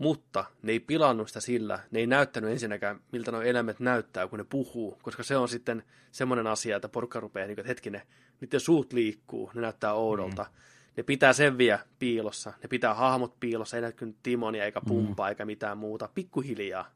mutta 0.00 0.44
ne 0.62 0.72
ei 0.72 0.80
pilannut 0.80 1.28
sitä 1.28 1.40
sillä, 1.40 1.78
ne 1.90 2.00
ei 2.00 2.06
näyttänyt 2.06 2.50
ensinnäkään, 2.50 3.00
miltä 3.12 3.30
nuo 3.30 3.42
eläimet 3.42 3.80
näyttää, 3.80 4.28
kun 4.28 4.38
ne 4.38 4.44
puhuu, 4.44 4.98
koska 5.02 5.22
se 5.22 5.36
on 5.36 5.48
sitten 5.48 5.82
semmoinen 6.12 6.46
asia, 6.46 6.76
että 6.76 6.88
porukka 6.88 7.20
rupeaa, 7.20 7.46
niin 7.46 7.56
kuin, 7.56 7.62
että 7.62 7.70
hetkinen, 7.70 8.02
niiden 8.40 8.60
suut 8.60 8.92
liikkuu, 8.92 9.50
ne 9.54 9.60
näyttää 9.60 9.94
oudolta. 9.94 10.42
Mm. 10.42 10.60
Ne 10.96 11.02
pitää 11.02 11.32
sen 11.32 11.58
vielä 11.58 11.78
piilossa, 11.98 12.52
ne 12.62 12.68
pitää 12.68 12.94
hahmot 12.94 13.40
piilossa, 13.40 13.76
ei 13.76 13.82
näkynyt 13.82 14.16
Timonia 14.22 14.64
eikä 14.64 14.80
Pumpaa 14.88 15.26
mm. 15.26 15.28
eikä 15.28 15.44
mitään 15.44 15.78
muuta, 15.78 16.08
pikkuhiljaa. 16.14 16.90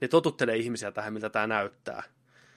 Ne 0.00 0.08
totuttelee 0.08 0.56
ihmisiä 0.56 0.92
tähän, 0.92 1.12
miltä 1.12 1.30
tämä 1.30 1.46
näyttää. 1.46 2.02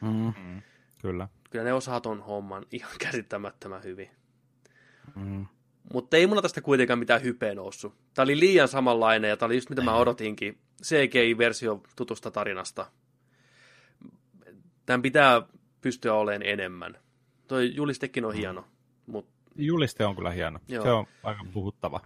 Mm. 0.01 0.33
Mm. 0.43 0.61
Kyllä. 1.01 1.27
Kyllä 1.49 1.65
ne 1.65 1.73
osaa 1.73 2.01
ton 2.01 2.21
homman 2.21 2.65
ihan 2.71 2.91
käsittämättömän 2.99 3.83
hyvin. 3.83 4.09
Mm. 5.15 5.47
Mutta 5.93 6.17
ei 6.17 6.27
mulla 6.27 6.41
tästä 6.41 6.61
kuitenkaan 6.61 6.99
mitään 6.99 7.23
hypeä 7.23 7.55
noussut. 7.55 7.95
Tämä 8.13 8.23
oli 8.23 8.39
liian 8.39 8.67
samanlainen 8.67 9.29
ja 9.29 9.37
tämä 9.37 9.47
oli 9.47 9.55
just 9.55 9.69
mitä 9.69 9.81
mä 9.81 9.95
odotinkin. 9.95 10.57
CGI-versio 10.83 11.83
tutusta 11.95 12.31
tarinasta. 12.31 12.85
Tämän 14.85 15.01
pitää 15.01 15.41
pystyä 15.81 16.13
olemaan 16.13 16.49
enemmän. 16.49 16.97
Toi 17.47 17.75
julistekin 17.75 18.25
on 18.25 18.33
mm. 18.33 18.37
hieno. 18.37 18.65
Mut... 19.07 19.27
Juliste 19.55 20.05
on 20.05 20.15
kyllä 20.15 20.31
hieno. 20.31 20.59
Joo. 20.67 20.83
Se 20.83 20.91
on 20.91 21.05
aika 21.23 21.45
puhuttava. 21.53 21.99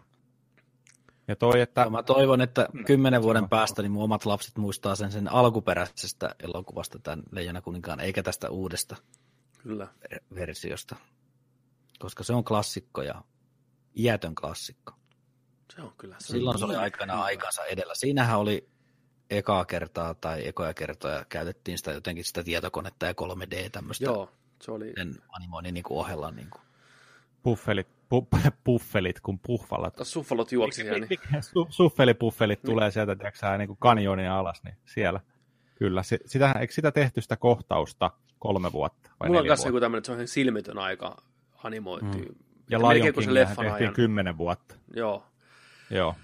Ja 1.27 1.35
toi, 1.35 1.61
että... 1.61 1.81
Ja 1.81 1.89
mä 1.89 2.03
toivon, 2.03 2.41
että 2.41 2.67
mm. 2.73 2.85
kymmenen 2.85 3.21
vuoden 3.21 3.49
päästä 3.49 3.81
niin 3.81 3.91
mun 3.91 4.03
omat 4.03 4.25
lapset 4.25 4.57
muistaa 4.57 4.95
sen, 4.95 5.11
sen 5.11 5.31
alkuperäisestä 5.31 6.35
elokuvasta, 6.39 6.99
tämän 6.99 7.23
Leijona 7.31 7.61
kuninkaan, 7.61 7.99
eikä 7.99 8.23
tästä 8.23 8.49
uudesta 8.49 8.95
Kyllä. 9.57 9.87
versiosta. 10.35 10.95
Koska 11.99 12.23
se 12.23 12.33
on 12.33 12.43
klassikko 12.43 13.01
ja 13.01 13.21
iätön 13.97 14.35
klassikko. 14.35 14.93
Se 15.75 15.81
on 15.81 15.93
kyllä. 15.97 16.15
Se 16.19 16.27
Silloin 16.27 16.59
se 16.59 16.65
oli 16.65 16.75
aikana 16.75 17.23
aikansa 17.23 17.65
edellä. 17.65 17.95
Siinähän 17.95 18.39
oli 18.39 18.69
ekaa 19.29 19.65
kertaa 19.65 20.13
tai 20.13 20.47
ekoja 20.47 20.73
kertoja 20.73 21.25
käytettiin 21.29 21.77
sitä 21.77 21.91
jotenkin 21.91 22.25
sitä 22.25 22.43
tietokonetta 22.43 23.05
ja 23.05 23.13
3D 23.13 23.69
tämmöistä. 23.71 24.05
Joo, 24.05 24.31
se 24.61 24.71
oli. 24.71 24.93
Sen 24.97 25.15
animoinnin 25.29 25.73
niin 25.73 25.83
kuin 25.83 25.97
ohella. 25.97 26.31
Niin 26.31 26.49
kuin. 26.49 26.61
Puffelit, 27.43 27.87
pu, 28.09 28.27
puffelit, 28.63 29.19
kun 29.19 29.39
puhvalat. 29.39 29.93
Suffalot 30.01 30.51
juoksi 30.51 30.81
siellä. 30.81 31.05
Niin. 31.09 31.19
Su, 31.41 31.67
suffelipuffelit 31.69 32.63
niin. 32.63 32.71
tulee 32.71 32.91
sieltä, 32.91 33.15
tiedätkö 33.15 33.57
niin 33.57 33.67
kuin 33.67 33.77
kanjonia 33.79 34.39
alas, 34.39 34.63
niin 34.63 34.75
siellä. 34.85 35.19
Kyllä, 35.75 36.03
sitä, 36.03 36.51
eikö 36.59 36.73
sitä 36.73 36.91
tehty 36.91 37.21
sitä 37.21 37.35
kohtausta 37.35 38.11
kolme 38.39 38.71
vuotta? 38.71 39.11
Vai 39.19 39.27
Mulla 39.27 39.41
on 39.41 39.47
kanssa 39.47 39.67
joku 39.67 39.79
tämmöinen, 39.79 39.97
että 39.97 40.15
se 40.15 40.21
on 40.21 40.27
silmitön 40.27 40.77
aika 40.77 41.21
animoitu. 41.63 42.05
Mm. 42.05 42.35
Ja 42.69 42.79
Lion 42.79 43.13
King 43.13 43.33
tehtiin 43.33 43.71
ajan. 43.71 43.93
kymmenen 43.93 44.37
vuotta. 44.37 44.75
Joo. 44.95 45.23
Joo. 45.89 46.15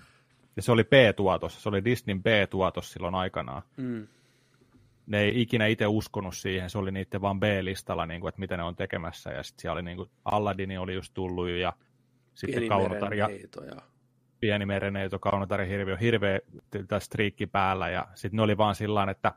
Ja 0.55 0.61
se 0.61 0.71
oli 0.71 0.83
B-tuotos, 0.83 1.63
se 1.63 1.69
oli 1.69 1.85
Disneyn 1.85 2.23
B-tuotos 2.23 2.91
silloin 2.93 3.15
aikanaan. 3.15 3.61
Mm. 3.77 4.07
Ne 5.05 5.19
ei 5.19 5.41
ikinä 5.41 5.65
itse 5.67 5.87
uskonut 5.87 6.35
siihen, 6.35 6.69
se 6.69 6.77
oli 6.77 6.91
niiden 6.91 7.21
vaan 7.21 7.39
B-listalla, 7.39 8.05
niin 8.05 8.21
kuin, 8.21 8.29
että 8.29 8.39
mitä 8.39 8.57
ne 8.57 8.63
on 8.63 8.75
tekemässä. 8.75 9.31
Ja 9.31 9.43
sitten 9.43 9.61
siellä 9.61 9.73
oli 9.73 9.83
niin 9.83 9.97
kuin, 9.97 10.09
Aladdin 10.25 10.79
oli 10.79 10.93
just 10.93 11.13
tullut 11.13 11.49
ja 11.49 11.73
sitten 12.33 12.53
Pieni 12.53 12.69
Kaunotari 12.69 13.17
ja, 13.17 13.29
ja... 13.65 13.81
Pieni 14.39 14.65
mereneito, 14.65 15.19
Kaunotari 15.19 15.67
hirviö, 15.67 15.97
hirveä 15.97 16.39
striikki 16.99 17.47
päällä. 17.47 17.89
Ja 17.89 18.07
sitten 18.15 18.35
ne 18.35 18.41
oli 18.43 18.57
vaan 18.57 18.75
sillä 18.75 19.11
että, 19.11 19.31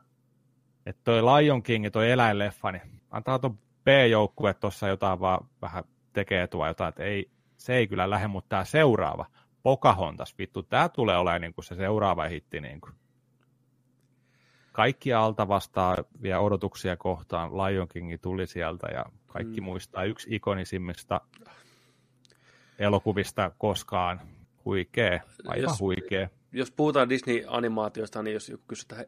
että 0.85 1.01
toi 1.03 1.21
Lion 1.23 1.63
King 1.63 1.87
toi 1.91 2.11
eläinleffa, 2.11 2.71
niin 2.71 3.01
antaa 3.11 3.39
tuon 3.39 3.57
B-joukkue 3.83 4.53
tuossa 4.53 4.87
jotain 4.87 5.19
vaan 5.19 5.47
vähän 5.61 5.83
tekee 6.13 6.47
tuo 6.47 6.67
jotain, 6.67 6.89
että 6.89 7.03
ei, 7.03 7.31
se 7.57 7.75
ei 7.75 7.87
kyllä 7.87 8.09
lähde, 8.09 8.27
mutta 8.27 8.49
tämä 8.49 8.65
seuraava, 8.65 9.25
Pocahontas, 9.63 10.37
vittu, 10.37 10.63
tämä 10.63 10.89
tulee 10.89 11.17
olemaan 11.17 11.41
niin 11.41 11.53
kuin 11.53 11.65
se 11.65 11.75
seuraava 11.75 12.23
hitti. 12.23 12.61
Niin 12.61 12.81
kuin. 12.81 12.93
Kaikki 14.77 15.13
alta 15.13 15.47
vielä 16.21 16.39
odotuksia 16.39 16.97
kohtaan, 16.97 17.51
Lion 17.57 17.87
King 17.87 18.21
tuli 18.21 18.47
sieltä 18.47 18.87
ja 18.87 19.05
kaikki 19.27 19.61
mm. 19.61 19.65
muistaa 19.65 20.03
yksi 20.03 20.35
ikonisimmista 20.35 21.21
elokuvista 22.79 23.51
koskaan. 23.57 24.21
Huikee, 24.65 25.21
aivan 25.47 25.63
jos, 25.63 25.79
huikee. 25.79 26.29
Jos 26.51 26.71
puhutaan 26.71 27.09
Disney-animaatiosta, 27.09 28.23
niin 28.23 28.33
jos 28.33 28.49
joku 28.49 28.63
kysytään, 28.67 29.05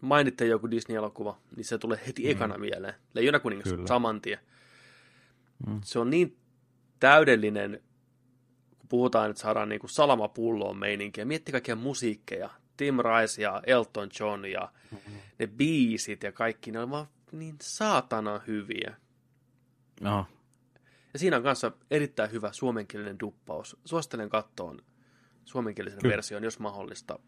mainitte 0.00 0.46
joku 0.46 0.70
Disney-elokuva, 0.70 1.36
niin 1.56 1.64
se 1.64 1.78
tulee 1.78 2.00
heti 2.06 2.24
mm. 2.24 2.30
ekana 2.30 2.58
mieleen. 2.58 2.94
Leijona 3.14 3.38
kuningas, 3.38 3.68
saman 3.88 4.20
tien. 4.20 4.38
Mm. 5.66 5.80
Se 5.84 5.98
on 5.98 6.10
niin 6.10 6.36
täydellinen, 7.00 7.82
kun 8.78 8.88
puhutaan, 8.88 9.30
että 9.30 9.42
saadaan 9.42 9.68
niin 9.68 9.80
kuin 9.80 9.90
salamapulloon 9.90 10.78
meininkiä. 10.78 11.24
Mietti 11.24 11.52
kaikkia 11.52 11.76
musiikkeja. 11.76 12.50
Tim 12.80 12.96
Rice 12.96 13.42
ja 13.42 13.62
Elton 13.66 14.10
John 14.20 14.44
ja 14.44 14.72
mm-hmm. 14.90 15.14
ne 15.38 15.46
biisit 15.46 16.22
ja 16.22 16.32
kaikki, 16.32 16.70
ne 16.70 16.80
on 16.80 16.90
vaan 16.90 17.06
niin 17.32 17.56
saatana 17.62 18.40
hyviä. 18.46 18.96
No. 20.00 20.26
Ja 21.12 21.18
siinä 21.18 21.36
on 21.36 21.42
kanssa 21.42 21.72
erittäin 21.90 22.32
hyvä 22.32 22.52
suomenkielinen 22.52 23.20
duppaus. 23.20 23.76
Suosittelen 23.84 24.28
kattoon 24.28 24.82
suomenkielisen 25.44 26.00
version, 26.02 26.44
jos 26.44 26.58
mahdollista. 26.58 27.18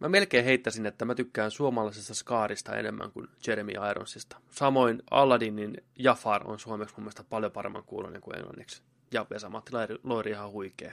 Mä 0.00 0.08
melkein 0.08 0.44
heittäisin, 0.44 0.86
että 0.86 1.04
mä 1.04 1.14
tykkään 1.14 1.50
suomalaisesta 1.50 2.14
Skaarista 2.14 2.76
enemmän 2.76 3.12
kuin 3.12 3.28
Jeremy 3.46 3.72
Ironsista. 3.90 4.40
Samoin 4.50 5.02
Aladdinin 5.10 5.76
Jafar 5.98 6.50
on 6.50 6.58
suomeksi 6.58 6.94
mun 6.96 7.04
mielestä 7.04 7.24
paljon 7.24 7.52
paremman 7.52 7.84
kuulonen 7.84 8.20
kuin 8.20 8.38
englanniksi. 8.38 8.82
Ja 9.10 9.26
Vesa-Matti 9.30 9.72
Loiri 10.02 10.30
ihan 10.30 10.50
huikea. 10.50 10.92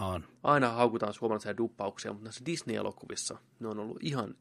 On. 0.00 0.24
Aina 0.42 0.68
haukutaan 0.68 1.14
suomalaisia 1.14 1.56
duppauksia, 1.56 2.12
mutta 2.12 2.24
näissä 2.24 2.44
Disney-elokuvissa 2.46 3.38
ne 3.60 3.68
on 3.68 3.78
ollut 3.78 3.98
ihan 4.00 4.34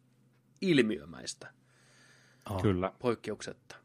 ilmiömäistä. 0.61 1.53
on. 2.49 2.61
Kyllä. 2.61 2.93
Poikkeuksetta. 2.99 3.75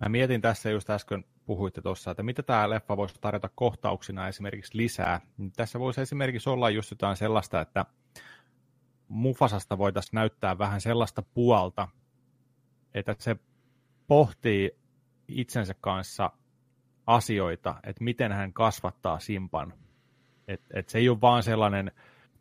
Mä 0.00 0.08
mietin 0.08 0.40
tässä 0.40 0.70
just 0.70 0.90
äsken 0.90 1.24
puhuitte 1.46 1.82
tuossa, 1.82 2.10
että 2.10 2.22
mitä 2.22 2.42
tämä 2.42 2.70
leffa 2.70 2.96
voisi 2.96 3.14
tarjota 3.20 3.50
kohtauksina 3.54 4.28
esimerkiksi 4.28 4.76
lisää. 4.76 5.20
Niin 5.36 5.52
Tässä 5.56 5.78
voisi 5.80 6.00
esimerkiksi 6.00 6.50
olla 6.50 6.70
just 6.70 6.90
jotain 6.90 7.16
sellaista, 7.16 7.60
että 7.60 7.86
Mufasasta 9.08 9.78
voitaisiin 9.78 10.14
näyttää 10.14 10.58
vähän 10.58 10.80
sellaista 10.80 11.22
puolta, 11.22 11.88
että 12.94 13.16
se 13.18 13.36
pohtii 14.06 14.78
itsensä 15.28 15.74
kanssa 15.80 16.30
asioita, 17.06 17.74
että 17.84 18.04
miten 18.04 18.32
hän 18.32 18.52
kasvattaa 18.52 19.18
Simpan. 19.18 19.74
Et, 20.48 20.60
et 20.74 20.88
se 20.88 20.98
ei 20.98 21.08
ole 21.08 21.20
vaan 21.20 21.42
sellainen, 21.42 21.92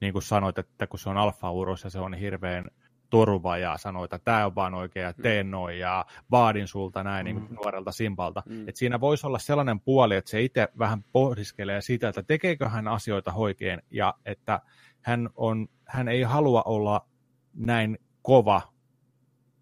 niin 0.02 0.14
kuin 0.14 0.24
sanoit, 0.24 0.58
että 0.58 0.88
kun 0.88 1.00
se 1.00 1.10
on 1.10 1.18
alfa 1.18 1.48
ja 1.84 1.90
se 1.90 2.00
on 2.00 2.14
hirveän 2.14 2.66
turva 3.10 3.58
ja 3.58 3.78
sanoo, 3.78 4.04
että 4.04 4.20
tämä 4.20 4.46
on 4.46 4.56
vaan 4.56 4.74
oikein 4.74 5.04
ja 5.04 5.14
teen 5.14 5.52
noin 5.52 5.80
ja 5.80 6.06
vaadin 6.32 6.68
sulta 6.68 7.04
näin 7.04 7.26
niin 7.26 7.40
kuin 7.40 7.56
nuorelta 7.56 7.92
Simpalta. 7.92 8.44
Mm. 8.46 8.70
Et 8.70 8.76
siinä 8.76 9.00
voisi 9.00 9.28
olla 9.28 9.40
sellainen 9.40 9.80
puoli, 9.80 10.16
että 10.16 10.32
se 10.32 10.42
itse 10.42 10.68
vähän 10.80 11.04
pohdiskelee 11.12 11.82
sitä, 11.82 12.10
että 12.10 12.24
tekeekö 12.24 12.70
hän 12.70 12.88
asioita 12.88 13.34
oikein 13.34 13.82
ja 13.92 14.14
että 14.26 14.62
hän, 15.02 15.30
on, 15.36 15.68
hän 15.86 16.08
ei 16.08 16.22
halua 16.22 16.62
olla 16.66 17.06
näin 17.54 17.98
kova 18.22 18.73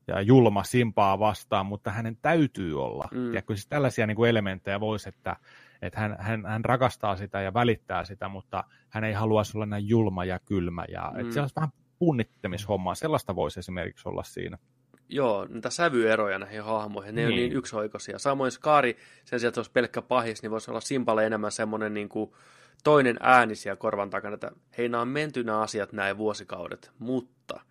ja 0.08 0.22
julma 0.22 0.64
Simpaa 0.64 1.20
vastaan, 1.20 1.66
mutta 1.66 1.92
hänen 1.92 2.18
täytyy 2.22 2.84
olla. 2.84 3.08
Mm. 3.12 3.34
Ja 3.34 3.42
kyllä 3.42 3.58
siis 3.58 3.68
tällaisia 3.68 4.08
niin 4.08 4.16
kuin 4.16 4.30
elementtejä 4.30 4.80
voisi, 4.80 5.10
että, 5.10 5.36
että 5.82 6.00
hän, 6.00 6.16
hän, 6.20 6.46
hän 6.46 6.66
rakastaa 6.66 7.16
sitä 7.16 7.42
ja 7.42 7.54
välittää 7.54 8.06
sitä, 8.06 8.30
mutta 8.30 8.64
hän 8.90 9.04
ei 9.04 9.14
haluaisi 9.14 9.58
olla 9.58 9.66
näin 9.66 9.88
julma 9.88 10.26
ja 10.26 10.40
kylmä. 10.40 10.86
Ja, 10.90 11.12
Mm. 11.14 11.20
että 11.20 11.34
se 11.34 11.42
olisi 11.42 11.56
vähän 11.56 11.70
punnittamishommaa. 12.00 12.96
Sellaista 12.96 13.36
voisi 13.36 13.60
esimerkiksi 13.60 14.10
olla 14.10 14.24
siinä. 14.24 14.58
Joo, 15.10 15.46
niitä 15.50 15.70
sävyeroja 15.70 16.40
näihin 16.40 16.64
hahmoihin, 16.64 17.16
ne 17.16 17.22
niin. 17.22 17.30
on 17.34 17.36
Niin. 17.36 17.54
yksioikoisia. 17.54 18.20
Samoin 18.20 18.52
Skaari, 18.52 18.98
sen 19.26 19.40
sijaan, 19.40 19.50
että 19.50 19.60
olisi 19.60 19.72
pelkkä 19.72 20.02
pahis, 20.02 20.42
niin 20.42 20.52
voisi 20.52 20.72
olla 20.72 20.82
Simpalle 20.82 21.26
enemmän 21.26 21.52
semmoinen 21.52 21.94
niin 21.94 22.10
kuin 22.10 22.32
toinen 22.84 23.18
ääni 23.20 23.56
siellä 23.56 23.76
korvan 23.78 24.10
takana, 24.10 24.34
että 24.34 24.52
hei, 24.78 24.90
nämä 24.90 25.02
on 25.02 25.08
menty 25.08 25.44
nämä 25.44 25.62
asiat 25.62 25.94
näin 25.94 26.18
vuosikaudet, 26.18 26.92
mutta 27.00 27.62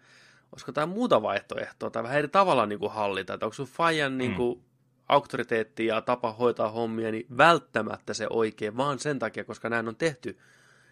olisiko 0.52 0.72
tämä 0.72 0.86
muuta 0.86 1.22
vaihtoehtoa 1.22 1.90
tai 1.90 2.02
vähän 2.02 2.18
eri 2.18 2.28
tavalla 2.28 2.66
niin 2.66 2.78
kuin 2.78 2.92
hallita, 2.92 3.34
että 3.34 3.46
onko 3.46 3.54
sun 3.54 3.66
Fajan 3.66 4.18
niin 4.18 4.34
kuin 4.34 4.62
auktoriteetti 5.08 5.86
ja 5.86 6.00
tapa 6.00 6.32
hoitaa 6.32 6.70
hommia, 6.70 7.10
niin 7.12 7.26
välttämättä 7.36 8.14
se 8.14 8.26
oikein, 8.30 8.76
vaan 8.76 8.98
sen 8.98 9.18
takia, 9.18 9.44
koska 9.44 9.68
näin 9.68 9.88
on 9.88 9.96
tehty. 9.96 10.38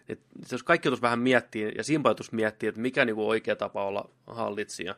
Et 0.09 0.19
jos 0.51 0.63
kaikki 0.63 0.87
joutuisi 0.87 1.01
vähän 1.01 1.19
miettiä 1.19 1.71
ja 1.77 1.83
Simpa 1.83 2.09
joutuisi 2.09 2.35
miettiä, 2.35 2.69
että 2.69 2.81
mikä 2.81 3.05
niin 3.05 3.15
kuin 3.15 3.27
oikea 3.27 3.55
tapa 3.55 3.85
olla 3.85 4.09
hallitsija. 4.27 4.95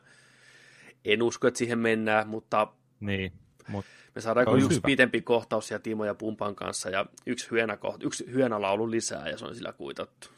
En 1.04 1.22
usko, 1.22 1.48
että 1.48 1.58
siihen 1.58 1.78
mennään, 1.78 2.28
mutta 2.28 2.66
Niin, 3.00 3.32
mutta 3.68 3.90
me 4.14 4.20
saadaan 4.20 4.48
olisi 4.48 4.66
yksi 4.66 4.76
hyvä. 4.76 4.86
pitempi 4.86 5.22
kohtaus 5.22 5.68
siellä 5.68 5.82
Timo 5.82 6.04
ja 6.04 6.14
Pumpan 6.14 6.54
kanssa 6.54 6.90
ja 6.90 7.06
yksi, 7.26 7.50
hyönä 7.50 7.78
yksi 8.00 8.32
hyönälaulu 8.32 8.90
lisää 8.90 9.28
ja 9.28 9.38
se 9.38 9.44
on 9.44 9.54
sillä 9.54 9.72
kuitattu. 9.72 10.28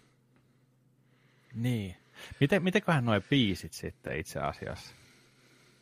niin. 1.55 1.97
Miten, 2.41 2.63
mitenköhän 2.63 3.05
nuo 3.05 3.21
biisit 3.31 3.73
sitten 3.73 4.17
itse 4.17 4.41
asiassa? 4.41 4.95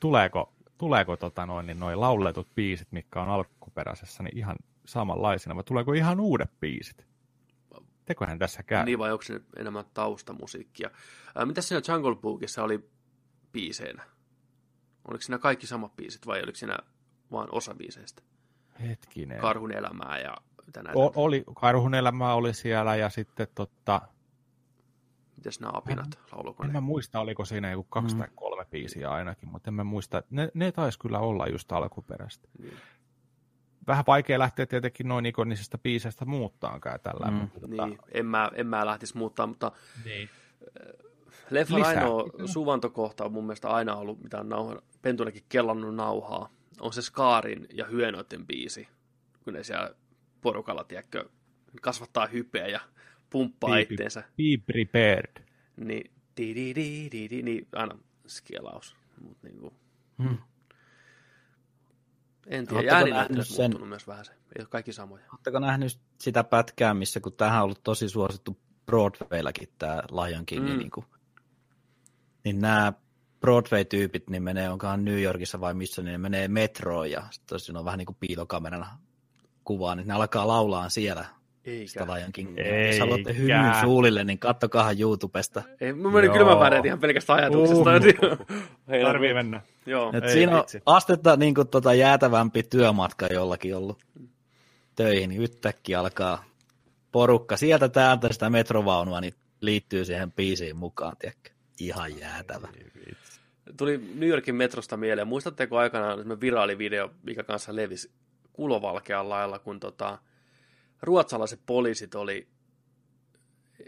Tuleeko, 0.00 0.52
tuleeko 0.78 1.16
tota 1.16 1.46
noin, 1.46 1.66
niin 1.66 1.80
noi 1.80 1.96
lauletut 1.96 2.54
biisit, 2.54 2.88
mitkä 2.90 3.22
on 3.22 3.28
alkuperäisessä, 3.28 4.22
niin 4.22 4.38
ihan 4.38 4.56
samanlaisina, 4.86 5.56
vai 5.56 5.64
tuleeko 5.64 5.92
ihan 5.92 6.20
uudet 6.20 6.50
biisit? 6.60 7.06
Tekohän 8.04 8.38
tässä 8.38 8.62
käy? 8.62 8.84
Niin 8.84 8.98
vai 8.98 9.12
onko 9.12 9.22
se 9.22 9.40
enemmän 9.56 9.84
taustamusiikkia? 9.94 10.90
Ää, 11.34 11.46
mitä 11.46 11.60
siinä 11.60 11.82
Jungle 11.88 12.16
Bookissa 12.16 12.62
oli 12.62 12.90
biiseinä? 13.52 14.04
Oliko 15.08 15.22
siinä 15.22 15.38
kaikki 15.38 15.66
samat 15.66 15.96
biisit 15.96 16.26
vai 16.26 16.42
oliko 16.42 16.56
siinä 16.56 16.78
vain 17.32 17.48
osa 17.52 17.74
biiseistä? 17.74 18.22
Hetkinen. 18.80 19.40
Karhun 19.40 19.72
elämää 19.72 20.18
ja 20.18 20.36
näitä? 20.76 20.98
O- 20.98 21.12
oli, 21.14 21.44
Karhun 21.60 21.94
elämä 21.94 22.34
oli 22.34 22.54
siellä 22.54 22.96
ja 22.96 23.10
sitten 23.10 23.46
totta, 23.54 24.00
Mitäs 25.42 25.60
nämä 25.60 25.70
apinat? 25.74 26.18
En 26.62 26.66
ne? 26.66 26.72
mä 26.72 26.80
muista, 26.80 27.20
oliko 27.20 27.44
siinä 27.44 27.70
joku 27.70 27.86
kaksi 27.90 28.14
Mm. 28.14 28.18
tai 28.20 28.28
kolme 28.34 28.64
biisiä 28.64 29.10
ainakin, 29.10 29.48
mutta 29.48 29.70
en 29.70 29.74
mä 29.74 29.84
muista, 29.84 30.22
ne, 30.30 30.48
ne 30.54 30.72
taisi 30.72 30.98
kyllä 30.98 31.18
olla 31.18 31.46
just 31.46 31.72
alkuperäistä. 31.72 32.48
Niin. 32.58 32.74
Vähän 33.86 34.04
vaikea 34.06 34.38
lähteä 34.38 34.66
tietenkin 34.66 35.08
noin 35.08 35.26
ikonisista 35.26 35.78
biiseistä 35.78 36.24
muuttaankaan 36.24 37.00
tällä. 37.00 37.26
Mm. 37.26 37.32
mutta 37.34 37.60
tota, 37.60 37.86
Niin, 37.86 37.98
en 38.12 38.26
mä, 38.26 38.50
en 38.54 38.66
mä 38.66 38.86
lähtisi 38.86 39.16
muuttaa, 39.16 39.46
mutta 39.46 39.72
niin. 40.04 40.28
Leffan 41.50 41.80
Lisää. 41.80 41.92
ainoa 41.92 42.24
suvantokohta 42.46 43.24
on 43.24 43.32
mun 43.32 43.44
mielestä 43.44 43.68
aina 43.68 43.96
ollut, 43.96 44.22
mitä 44.22 44.40
on 44.40 44.48
nauha, 44.48 44.82
Pentullekin 45.02 45.44
kellannut 45.48 45.94
nauhaa, 45.94 46.48
on 46.80 46.92
se 46.92 47.02
Skaarin 47.02 47.66
ja 47.74 47.84
Hyenoiden 47.84 48.46
biisi, 48.46 48.88
kun 49.44 49.52
ne 49.52 49.64
siellä 49.64 49.90
porukalla, 50.40 50.84
tiedätkö, 50.84 51.24
kasvattaa 51.82 52.26
hypeä 52.26 52.66
ja 52.68 52.80
pumppaa 53.32 53.70
Be- 53.70 53.80
itteensä. 53.80 54.22
Be 54.36 54.72
prepared. 54.72 55.44
Niin, 55.76 56.10
di, 56.36 56.54
di, 56.54 56.74
di, 56.74 57.08
di, 57.12 57.30
di, 57.30 57.42
niin 57.42 57.68
aina 57.72 57.98
skelaus. 58.26 58.96
Mut 59.20 59.38
niinku, 59.42 59.72
Hmm. 60.22 60.38
en 62.46 62.66
tiedä, 62.66 62.74
Oletteko 62.80 62.96
ääninäyttö 62.96 63.44
sen- 63.44 63.62
muuttunut 63.62 63.88
myös 63.88 64.06
vähän 64.06 64.24
se. 64.24 64.32
Ei 64.32 64.60
ole 64.60 64.66
kaikki 64.70 64.92
samoja. 64.92 65.24
Oletteko 65.32 65.58
nähnyt 65.58 65.98
sitä 66.18 66.44
pätkää, 66.44 66.94
missä 66.94 67.20
kun 67.20 67.32
tähän 67.32 67.58
on 67.58 67.64
ollut 67.64 67.82
tosi 67.82 68.08
suosittu 68.08 68.58
Broadwayllakin 68.86 69.68
tämä 69.78 70.02
Lion 70.10 70.46
King, 70.46 70.64
Mm. 70.66 70.70
mm. 70.72 70.78
niin, 70.78 70.90
kuin, 70.90 71.06
niin 72.44 72.60
nämä 72.60 72.92
Broadway-tyypit 73.40 74.30
niin 74.30 74.42
menee, 74.42 74.70
onkohan 74.70 75.04
New 75.04 75.22
Yorkissa 75.22 75.60
vai 75.60 75.74
missä, 75.74 76.02
niin 76.02 76.12
ne 76.12 76.18
menee 76.18 76.48
metroon 76.48 77.10
ja 77.10 77.22
sitten 77.30 77.60
siinä 77.60 77.78
on 77.78 77.84
vähän 77.84 77.98
niin 77.98 78.06
kuin 78.06 78.16
piilokamerana 78.20 78.98
kuvaa, 79.64 79.94
niin 79.94 80.06
ne 80.08 80.14
alkaa 80.14 80.46
laulaa 80.48 80.88
siellä 80.88 81.24
Eikä. 81.64 82.06
Lion 82.06 82.32
King. 82.32 82.58
Eikä. 82.58 82.86
Jos 82.86 82.98
haluatte 82.98 83.36
hymyn 83.36 83.74
suulille, 83.80 84.24
niin 84.24 84.38
kattokahan 84.38 85.00
YouTubesta. 85.00 85.62
Ei, 85.80 85.92
mä 85.92 86.10
menin 86.10 86.32
kylmän 86.32 86.60
väreet 86.60 86.84
ihan 86.84 86.98
pelkästä 86.98 87.32
ajatuksesta. 87.34 87.90
Hei, 88.88 89.02
Tarvii 89.02 89.34
mennä. 89.34 89.60
Joo. 89.86 90.12
Et 90.14 90.24
Ei 90.24 90.32
siinä 90.32 90.52
on 90.52 90.58
vitsi. 90.58 90.82
astetta 90.86 91.36
niin 91.36 91.54
kuin, 91.54 91.68
tota, 91.68 91.94
jäätävämpi 91.94 92.62
työmatka 92.62 93.26
jollakin 93.26 93.76
ollut 93.76 94.02
töihin, 94.96 95.28
niin 95.28 95.42
yhtäkkiä 95.42 96.00
alkaa 96.00 96.44
porukka 97.12 97.56
sieltä 97.56 97.88
täältä 97.88 98.32
sitä 98.32 98.50
metrovaunua, 98.50 99.20
niin 99.20 99.34
liittyy 99.60 100.04
siihen 100.04 100.32
biisiin 100.32 100.76
mukaan, 100.76 101.16
tiedätkö? 101.18 101.50
Ihan 101.80 102.18
jäätävä. 102.18 102.68
Tuli 103.76 104.00
New 104.14 104.28
Yorkin 104.28 104.54
metrosta 104.54 104.96
mieleen. 104.96 105.28
Muistatteko 105.28 105.78
aikanaan 105.78 106.18
semmoinen 106.18 106.40
viraalivideo, 106.40 107.10
mikä 107.22 107.42
kanssa 107.42 107.76
levisi 107.76 108.10
kulovalkean 108.52 109.28
lailla, 109.28 109.58
kun 109.58 109.80
tota, 109.80 110.18
ruotsalaiset 111.02 111.60
poliisit 111.66 112.14
oli 112.14 112.48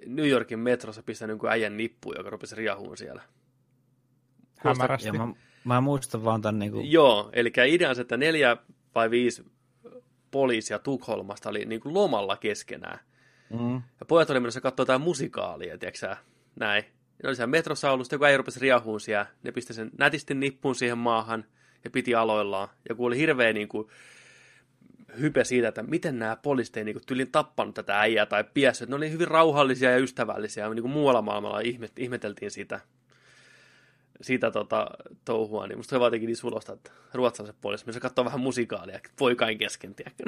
New 0.06 0.28
Yorkin 0.28 0.58
metrossa 0.58 1.02
pistänyt 1.02 1.32
jonkun 1.32 1.50
äijän 1.50 1.76
nippuun, 1.76 2.14
joka 2.18 2.30
rupesi 2.30 2.54
riahuun 2.54 2.96
siellä. 2.96 3.22
Hämärästi. 4.58 5.08
Ja 5.08 5.12
mä, 5.12 5.34
mä 5.64 5.80
muistan 5.80 6.24
vaan 6.24 6.42
tämän 6.42 6.58
niin 6.58 6.72
kuin, 6.72 6.90
Joo, 6.90 7.30
eli 7.32 7.52
idea 7.66 7.88
on 7.88 7.94
se, 7.94 8.00
että 8.00 8.16
neljä 8.16 8.56
vai 8.94 9.10
viisi 9.10 9.44
poliisia 10.30 10.78
Tukholmasta 10.78 11.48
oli 11.50 11.64
niin 11.64 11.80
kuin 11.80 11.94
lomalla 11.94 12.36
keskenään. 12.36 12.98
mm, 13.50 13.74
Ja 13.74 14.06
pojat 14.08 14.30
oli 14.30 14.40
menossa 14.40 14.60
katsoa 14.60 14.82
jotain 14.82 15.00
musikaalia, 15.00 15.78
tiedätkö 15.78 16.16
näin. 16.56 16.84
Ne 17.22 17.28
oli 17.28 17.36
siellä 17.36 17.50
metrossa 17.50 17.90
ollut, 17.90 18.06
sitten 18.06 18.16
joku 18.16 18.24
äijä 18.24 18.36
rupesi 18.36 18.60
riahuun 18.60 19.00
siellä. 19.00 19.26
Ne 19.42 19.52
pisti 19.52 19.74
sen 19.74 19.90
nätisti 19.98 20.34
nippuun 20.34 20.74
siihen 20.74 20.98
maahan 20.98 21.44
ja 21.84 21.90
piti 21.90 22.14
aloillaan. 22.14 22.68
Ja 22.88 22.94
kun 22.94 23.06
oli 23.06 23.18
hirveä 23.18 23.52
niin 23.52 23.68
kuin, 23.68 23.88
hype 25.20 25.44
siitä, 25.44 25.68
että 25.68 25.82
miten 25.82 26.18
nämä 26.18 26.36
poliisit 26.36 26.76
ei 26.76 26.84
niin 26.84 26.94
kuin, 26.94 27.06
tyylin 27.06 27.32
tappanut 27.32 27.74
tätä 27.74 28.00
äijää 28.00 28.26
tai 28.26 28.44
piessyt. 28.54 28.88
Ne 28.88 28.96
oli 28.96 29.10
hyvin 29.10 29.28
rauhallisia 29.28 29.90
ja 29.90 29.98
ystävällisiä. 29.98 30.68
Niin 30.68 30.82
kuin 30.82 30.92
muualla 30.92 31.22
maailmalla 31.22 31.60
ihmet, 31.60 31.98
ihmeteltiin 31.98 32.50
sitä, 32.50 32.80
siitä 34.20 34.50
tota, 34.50 34.86
touhua, 35.24 35.66
niin 35.66 35.78
musta 35.78 35.90
se 35.90 36.00
vaan 36.00 36.12
teki 36.12 36.26
niin 36.26 36.36
sulosta, 36.36 36.72
että 36.72 36.90
ruotsalaiset 37.14 37.60
poliisit, 37.60 37.86
missä 37.86 38.00
katsoo 38.00 38.24
vähän 38.24 38.40
musikaalia, 38.40 39.00
poikain 39.18 39.58
kesken, 39.58 39.94
tiedätkö? 39.96 40.24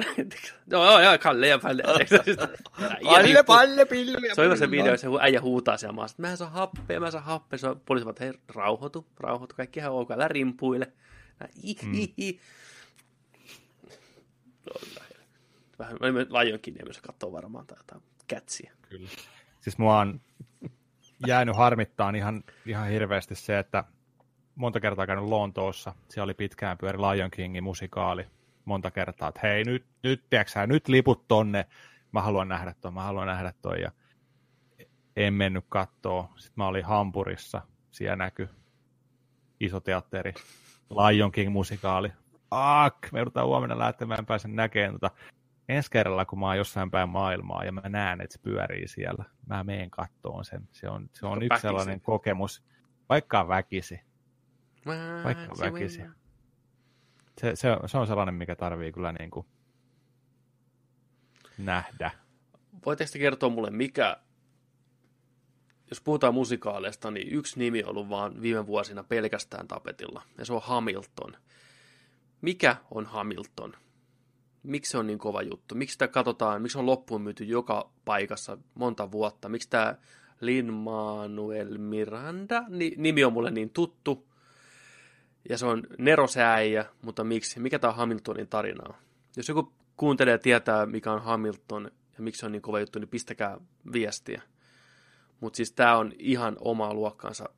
Joo, 0.71 0.85
joo, 0.85 0.99
joo, 0.99 1.17
Kalle 1.17 1.47
ja 1.47 1.59
Palle. 1.59 1.83
Palle, 3.03 3.43
palle, 3.43 3.85
pillu. 3.85 4.17
Se 4.33 4.41
on 4.41 4.45
hyvä 4.45 4.55
se 4.55 4.71
video, 4.71 4.97
se 4.97 5.07
äijä 5.21 5.41
huutaa 5.41 5.77
siellä 5.77 5.93
maassa, 5.93 6.13
että 6.13 6.21
mä 6.21 6.31
en 6.31 6.37
saa 6.37 6.49
happea, 6.49 6.99
mä 6.99 7.05
en 7.05 7.11
saa 7.11 7.21
happea. 7.21 7.59
Se 7.59 7.67
on 7.67 7.81
poliisi 7.85 8.05
vaan, 8.05 8.11
että 8.13 8.23
hei, 8.23 8.33
rauhoitu, 8.47 9.07
rauhoitu, 9.19 9.55
kaikki 9.55 9.79
ihan 9.79 9.91
ok, 9.91 10.11
älä 10.11 10.27
rimpuile. 10.27 10.91
I, 11.63 11.75
i, 12.17 12.39
i. 15.11 15.17
Vähän 15.79 15.97
Lion 16.29 16.59
Kingia 16.59 16.85
myös 16.85 17.01
katsoo 17.01 17.31
varmaan 17.31 17.67
tai 17.67 17.77
jotain 17.79 18.01
kätsiä. 18.27 18.71
Kyllä. 18.89 19.09
Siis 19.61 19.77
mua 19.77 19.99
on 19.99 20.21
jäänyt 21.27 21.55
harmittaan 21.55 22.15
ihan, 22.15 22.43
ihan 22.65 22.89
hirveästi 22.89 23.35
se, 23.35 23.59
että 23.59 23.83
monta 24.55 24.79
kertaa 24.79 25.07
käynyt 25.07 25.25
Lontoossa. 25.25 25.95
Siellä 26.09 26.23
oli 26.23 26.33
pitkään 26.33 26.77
pyöri 26.77 26.97
Lion 26.97 27.31
Kingin 27.31 27.63
musikaali 27.63 28.25
monta 28.65 28.91
kertaa, 28.91 29.29
että 29.29 29.39
hei 29.43 29.63
nyt, 29.63 29.85
nyt, 30.03 30.23
tiiäksä, 30.29 30.67
nyt 30.67 30.87
liput 30.87 31.27
tonne, 31.27 31.65
mä 32.11 32.21
haluan 32.21 32.47
nähdä 32.47 32.75
ton, 32.81 32.93
mä 32.93 33.03
haluan 33.03 33.27
nähdä 33.27 33.53
ton. 33.61 33.81
Ja 33.81 33.91
en 35.15 35.33
mennyt 35.33 35.65
kattoo. 35.69 36.29
Sitten 36.35 36.53
mä 36.55 36.67
olin 36.67 36.85
Hampurissa, 36.85 37.61
siellä 37.91 38.15
näkyi 38.15 38.47
iso 39.59 39.79
teatteri, 39.79 40.33
Lion 40.89 41.31
King 41.31 41.51
musikaali. 41.51 42.11
Ak, 42.51 43.11
me 43.11 43.19
joudutaan 43.19 43.47
huomenna 43.47 43.79
lähtemään, 43.79 44.25
pääsen 44.25 44.55
näkemään 44.55 44.93
tota. 44.93 45.11
Ensi 45.69 45.91
kerralla, 45.91 46.25
kun 46.25 46.39
mä 46.39 46.45
oon 46.45 46.57
jossain 46.57 46.91
päin 46.91 47.09
maailmaa 47.09 47.63
ja 47.63 47.71
mä 47.71 47.81
näen, 47.89 48.21
että 48.21 48.33
se 48.33 48.39
pyörii 48.41 48.87
siellä, 48.87 49.25
mä 49.45 49.63
meen 49.63 49.89
kattoon 49.89 50.45
sen. 50.45 50.69
Se 50.71 50.89
on, 50.89 51.09
se 51.13 51.25
on 51.25 51.43
yksi 51.43 51.61
sellainen 51.61 52.01
kokemus, 52.01 52.63
vaikka 53.09 53.47
väkisi. 53.47 54.01
Vaikka 55.23 55.55
väkisi. 55.59 56.01
Se, 57.41 57.55
se, 57.55 57.69
se 57.85 57.97
on 57.97 58.07
sellainen, 58.07 58.35
mikä 58.35 58.55
tarvii 58.55 58.91
kyllä 58.91 59.11
niin 59.11 59.31
kuin 59.31 59.47
nähdä. 61.57 62.11
Voitteko 62.85 63.09
te 63.13 63.19
kertoa 63.19 63.49
mulle, 63.49 63.71
mikä, 63.71 64.17
jos 65.89 66.01
puhutaan 66.01 66.33
musikaaleista, 66.33 67.11
niin 67.11 67.27
yksi 67.31 67.59
nimi 67.59 67.83
on 67.83 67.89
ollut 67.89 68.09
vaan 68.09 68.41
viime 68.41 68.67
vuosina 68.67 69.03
pelkästään 69.03 69.67
tapetilla, 69.67 70.21
ja 70.37 70.45
se 70.45 70.53
on 70.53 70.61
Hamilton. 70.63 71.37
Mikä 72.41 72.75
on 72.91 73.05
Hamilton? 73.05 73.73
Miksi 74.63 74.91
se 74.91 74.97
on 74.97 75.07
niin 75.07 75.19
kova 75.19 75.41
juttu? 75.41 75.75
Miksi 75.75 75.93
sitä 75.93 76.07
katsotaan, 76.07 76.61
miksi 76.61 76.77
on 76.77 76.85
loppuun 76.85 77.21
myyty 77.21 77.43
joka 77.43 77.91
paikassa 78.05 78.57
monta 78.73 79.11
vuotta? 79.11 79.49
Miksi 79.49 79.69
tämä 79.69 79.95
Lin-Manuel 80.41 81.77
Miranda, 81.77 82.63
nimi 82.97 83.23
on 83.23 83.33
mulle 83.33 83.51
niin 83.51 83.69
tuttu, 83.69 84.27
ja 85.49 85.57
se 85.57 85.65
on 85.65 85.83
nerosääjä, 85.97 86.85
mutta 87.01 87.23
miksi? 87.23 87.59
Mikä 87.59 87.79
tämä 87.79 87.93
Hamiltonin 87.93 88.47
tarina 88.47 88.83
on? 88.89 88.95
Jos 89.37 89.49
joku 89.49 89.73
kuuntelee 89.97 90.31
ja 90.31 90.39
tietää, 90.39 90.85
mikä 90.85 91.11
on 91.11 91.21
Hamilton 91.21 91.91
ja 92.17 92.23
miksi 92.23 92.39
se 92.39 92.45
on 92.45 92.51
niin 92.51 92.61
kova 92.61 92.79
juttu, 92.79 92.99
niin 92.99 93.09
pistäkää 93.09 93.57
viestiä. 93.93 94.41
Mutta 95.39 95.57
siis 95.57 95.71
tämä 95.71 95.97
on 95.97 96.13
ihan 96.19 96.57
omaa 96.59 96.93
luokkaansa 96.93 97.49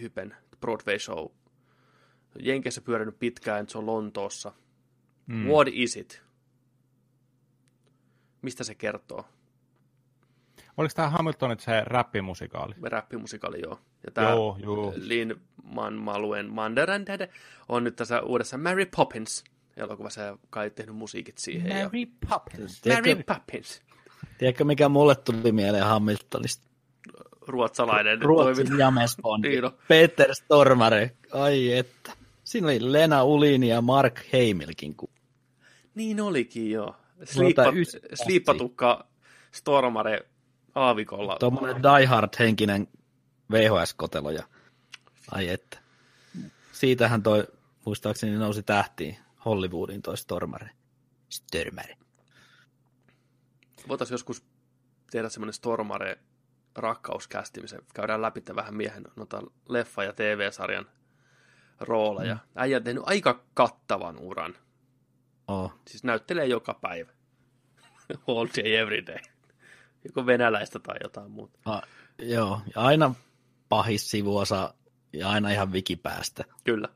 hypen 0.00 0.36
Broadway 0.60 0.98
show. 0.98 1.26
Jenkeissä 2.40 2.80
pyörinyt 2.80 3.18
pitkään, 3.18 3.68
se 3.68 3.78
on 3.78 3.86
Lontoossa. 3.86 4.52
Mm. 5.26 5.46
What 5.46 5.68
is 5.72 5.96
it? 5.96 6.22
Mistä 8.42 8.64
se 8.64 8.74
kertoo? 8.74 9.24
Oliko 10.76 10.92
tämä 10.96 11.10
Hamiltonit 11.10 11.60
se 11.60 11.82
räppimusikaali? 11.86 12.74
Räppimusikaali, 12.82 13.60
joo. 13.62 13.78
Ja 14.06 14.10
tämä 14.10 14.30
joo, 14.30 14.56
joo. 14.60 14.92
Lin 14.96 15.34
Man 15.62 15.94
Maluen 15.94 16.50
Manderandede 16.52 17.28
on 17.68 17.84
nyt 17.84 17.96
tässä 17.96 18.22
uudessa 18.22 18.58
Mary 18.58 18.86
Poppins 18.96 19.44
elokuvassa 19.76 20.20
ja 20.20 20.38
kai 20.50 20.70
tehnyt 20.70 20.96
musiikit 20.96 21.38
siihen. 21.38 21.68
Mary 21.68 21.98
ja... 21.98 22.28
Poppins. 22.28 22.80
Tiedätkö, 22.80 23.10
Mary 23.10 23.22
Poppins. 23.22 23.82
Tiedätkö, 24.38 24.64
mikä 24.64 24.88
mulle 24.88 25.14
tuli 25.14 25.52
mieleen 25.52 25.84
Hamiltonista? 25.84 26.66
Ruotsalainen. 27.46 28.22
Ruotsin 28.22 28.78
jamespondi. 28.78 29.48
niin 29.48 29.72
Peter 29.88 30.34
Stormare. 30.34 31.10
Ai 31.32 31.72
että. 31.72 32.12
Siinä 32.46 32.66
oli 32.66 32.92
Lena 32.92 33.24
Ulini 33.24 33.68
ja 33.68 33.80
Mark 33.80 34.20
Heimilkin. 34.32 34.96
Niin 35.94 36.20
olikin, 36.20 36.70
joo. 36.70 36.96
Sliippa, 37.24 37.64
sliippatukka 38.14 39.06
Stormare 39.52 40.26
aavikolla. 40.74 41.36
Tuommoinen 41.40 41.82
diehard-henkinen 41.82 42.88
VHS-kotelo. 43.52 44.30
Ja... 44.30 44.42
Ai 45.30 45.48
että. 45.48 45.78
Siitähän 46.72 47.22
toi, 47.22 47.44
muistaakseni 47.84 48.36
nousi 48.36 48.62
tähtiin 48.62 49.16
Hollywoodin 49.44 50.02
toi 50.02 50.16
Stormare. 50.16 50.70
Stormare. 51.28 51.96
Voitaisiin 53.88 54.14
joskus 54.14 54.44
tehdä 55.10 55.28
semmoinen 55.28 55.54
Stormare 55.54 56.18
rakkauskästi, 56.74 57.60
missä 57.60 57.78
käydään 57.94 58.22
läpi 58.22 58.42
vähän 58.54 58.74
miehen 58.74 59.04
noita 59.16 59.42
leffa- 59.68 60.04
ja 60.04 60.12
TV-sarjan 60.12 60.86
rooleja. 61.80 62.34
Mm. 62.34 62.40
Äijä 62.54 62.76
on 62.76 62.84
tehnyt 62.84 63.02
aika 63.06 63.44
kattavan 63.54 64.18
uran. 64.18 64.54
Oh. 65.48 65.72
Siis 65.88 66.04
näyttelee 66.04 66.46
joka 66.46 66.74
päivä. 66.74 67.12
All 68.28 68.46
day, 68.56 68.74
every 68.74 69.06
day. 69.06 69.18
Joko 70.04 70.26
venäläistä 70.26 70.78
tai 70.78 70.96
jotain 71.02 71.30
muuta. 71.30 71.58
Ah, 71.64 71.82
joo, 72.18 72.60
ja 72.74 72.82
aina 72.82 73.14
pahis 73.68 74.10
sivuosa 74.10 74.74
ja 75.12 75.28
aina 75.28 75.50
ihan 75.50 75.72
vikipäästä. 75.72 76.44
Kyllä. 76.64 76.88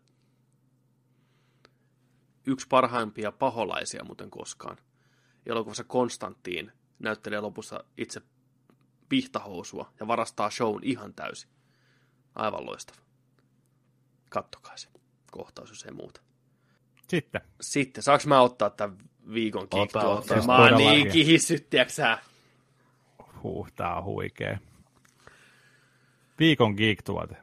Yksi 2.46 2.66
parhaimpia 2.68 3.32
paholaisia 3.32 4.04
muuten 4.04 4.30
koskaan. 4.30 4.76
Elokuvassa 5.46 5.84
Konstantiin 5.84 6.72
näyttelee 6.98 7.40
lopussa 7.40 7.84
itse 7.96 8.22
pihtahousua 9.08 9.92
ja 10.00 10.06
varastaa 10.06 10.50
shown 10.50 10.80
ihan 10.84 11.14
täysin. 11.14 11.50
Aivan 12.34 12.66
loistava. 12.66 13.09
Kattokaa 14.30 14.76
se 14.76 14.88
kohtaus, 15.30 15.70
jos 15.70 15.84
ei 15.84 15.92
muuta. 15.92 16.20
Sitten. 17.08 17.40
Sitten. 17.60 18.02
Saanko 18.02 18.24
mä 18.26 18.40
ottaa 18.40 18.70
tämän 18.70 18.98
viikon 19.34 19.68
kick 19.68 19.94
Mä 20.46 20.56
oon 20.56 20.76
niin 20.76 21.10
kihissyt, 21.10 21.68
Huh, 23.42 23.72
tää 23.72 23.96
on 23.96 24.04
huikee. 24.04 24.58
Viikon 26.38 26.74
geek-tuote. 26.74 27.36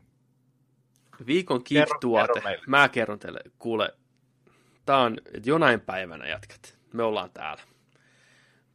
Viikon 1.26 1.62
geek-tuote. 1.66 2.42
Kerro, 2.42 2.64
Mä 2.68 2.90
kerron 2.90 3.20
teille. 3.20 3.40
Kuule, 3.60 3.94
tää 4.86 4.98
on 4.98 5.18
jonain 5.46 5.82
päivänä 5.82 6.28
jatkat. 6.28 6.78
Me 6.94 7.04
ollaan 7.04 7.32
täällä. 7.32 7.64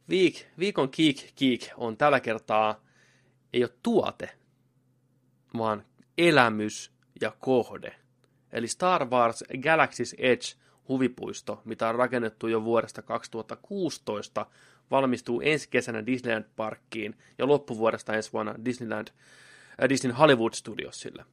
Viik, 0.09 0.47
viikon 0.59 0.89
geek, 0.97 1.17
geek 1.37 1.61
on 1.77 1.97
tällä 1.97 2.19
kertaa 2.19 2.83
ei 3.53 3.63
ole 3.63 3.73
tuote, 3.83 4.29
vaan 5.57 5.85
elämys 6.17 6.91
ja 7.21 7.31
kohde. 7.39 7.95
Eli 8.53 8.67
Star 8.67 9.09
Wars 9.09 9.43
Galaxy's 9.53 10.15
Edge 10.17 10.63
huvipuisto, 10.89 11.61
mitä 11.65 11.89
on 11.89 11.95
rakennettu 11.95 12.47
jo 12.47 12.63
vuodesta 12.63 13.01
2016, 13.01 14.45
valmistuu 14.91 15.41
ensi 15.41 15.69
kesänä 15.69 16.05
Disneyland 16.05 16.45
Parkkiin 16.55 17.15
ja 17.37 17.47
loppuvuodesta 17.47 18.13
ensi 18.13 18.33
vuonna 18.33 18.55
Disneyland, 18.65 19.07
äh, 19.07 19.89
Disney 19.89 20.13
Hollywood 20.13 20.53
Studiosille. 20.53 21.25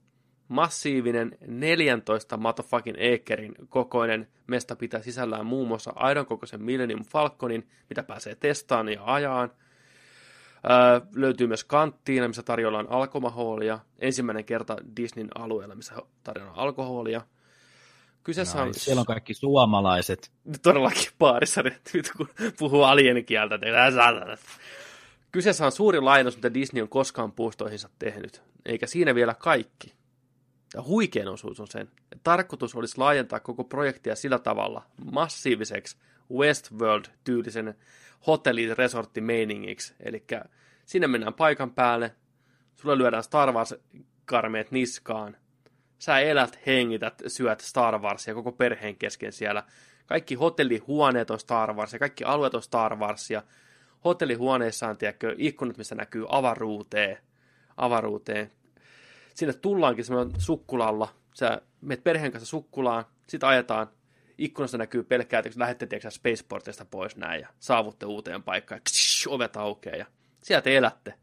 Massiivinen 0.49 1.39
14 1.47 2.37
motherfucking 2.37 2.97
acrein 3.15 3.55
kokoinen 3.69 4.29
mesta 4.47 4.77
pitää 4.77 5.03
sisällään 5.03 5.47
muun 5.47 5.69
muassa 5.69 5.93
aidon 5.97 6.27
kokoisen 6.27 6.63
Millennium 6.63 7.05
Falconin, 7.05 7.69
mitä 7.89 8.03
pääsee 8.03 8.35
testaamaan 8.35 8.93
ja 8.93 9.03
ajaan. 9.05 9.51
Öö, 10.71 11.01
löytyy 11.15 11.47
myös 11.47 11.65
kanttiina, 11.65 12.29
missä 12.29 12.43
tarjoillaan 12.43 12.91
alkoholia. 12.91 13.79
Ensimmäinen 13.99 14.45
kerta 14.45 14.77
Disneyn 14.97 15.29
alueella, 15.35 15.75
missä 15.75 15.95
tarjoillaan 16.25 16.59
alkoholia. 16.59 17.21
Kyseessä 18.23 18.63
on... 18.63 18.75
Siellä 18.75 19.01
on 19.01 19.07
kaikki 19.07 19.35
suomalaiset. 19.35 20.31
Todellakin 20.63 21.13
baarissa, 21.19 21.63
nyt 21.63 22.13
kun 22.17 22.29
puhuu 22.59 22.83
alienikieltä. 22.83 23.59
Kyseessä 25.33 25.67
on 25.67 25.73
suuri 25.73 26.01
lainaus, 26.01 26.37
mitä 26.37 26.55
Disney 26.55 26.83
on 26.83 26.89
koskaan 26.89 27.33
puistoihinsa 27.33 27.89
tehnyt. 27.99 28.43
Eikä 28.67 28.87
siinä 28.87 29.15
vielä 29.15 29.35
kaikki. 29.35 29.95
Ja 30.75 30.83
huikein 30.83 31.29
osuus 31.29 31.61
on 31.61 31.67
sen, 31.67 31.83
että 31.83 32.21
tarkoitus 32.25 32.75
olisi 32.75 32.99
laajentaa 32.99 33.41
koko 33.41 33.65
projektia 33.65 34.17
sillä 34.17 34.39
tavalla 34.39 34.83
massiiviseksi 35.13 35.97
Westworld-tyylisen 36.33 37.75
hotelli-resortti-meiningiksi. 38.27 39.95
Eli 40.01 40.25
sinne 40.85 41.07
mennään 41.07 41.35
paikan 41.35 41.71
päälle, 41.71 42.15
sulle 42.77 42.99
lyödään 42.99 43.23
Star 43.23 43.53
Wars-karmeet 43.53 44.71
niskaan, 44.71 45.37
sä 45.99 46.19
elät, 46.19 46.59
hengität, 46.67 47.23
syöt 47.27 47.61
Star 47.61 47.99
Warsia 47.99 48.35
koko 48.35 48.53
perheen 48.53 48.97
kesken 48.97 49.33
siellä. 49.33 49.63
Kaikki 50.07 50.35
hotellihuoneet 50.35 51.31
on 51.31 51.41
Star 51.41 51.75
Wars 51.75 51.93
ja 51.93 51.99
kaikki 51.99 52.25
alueet 52.25 52.55
on 52.55 52.63
Star 52.63 52.97
Warsia. 52.97 53.43
Hotellihuoneissa 54.05 54.89
on 54.89 54.97
tiedätkö, 54.97 55.35
ikkunat, 55.39 55.77
missä 55.77 55.95
näkyy 55.95 56.27
avaruuteen. 56.29 57.19
avaruuteen. 57.77 58.51
Sinne 59.35 59.53
tullaankin 59.55 60.05
semmoinen 60.05 60.41
sukkulalla. 60.41 61.09
Sä 61.35 61.63
menet 61.81 62.05
perheen 62.05 62.33
kanssa 62.33 62.51
sukkulaan, 62.51 63.05
sit 63.27 63.45
ajetaan. 63.45 63.87
Ikkunasta 64.41 64.79
näkyy 64.79 65.03
pelkkää, 65.03 65.39
että 65.39 65.61
lähdette 65.61 65.87
tiedätkö, 65.87 66.11
spaceportista 66.11 66.85
pois 66.85 67.17
näin 67.17 67.41
ja 67.41 67.49
saavutte 67.59 68.07
uuteen 68.07 68.43
paikkaan. 68.43 68.81
Ksh, 68.85 69.29
ovet 69.29 69.57
aukeaa 69.57 69.97
ja 69.97 70.07
sieltä 70.43 70.71
elätte. 70.71 71.15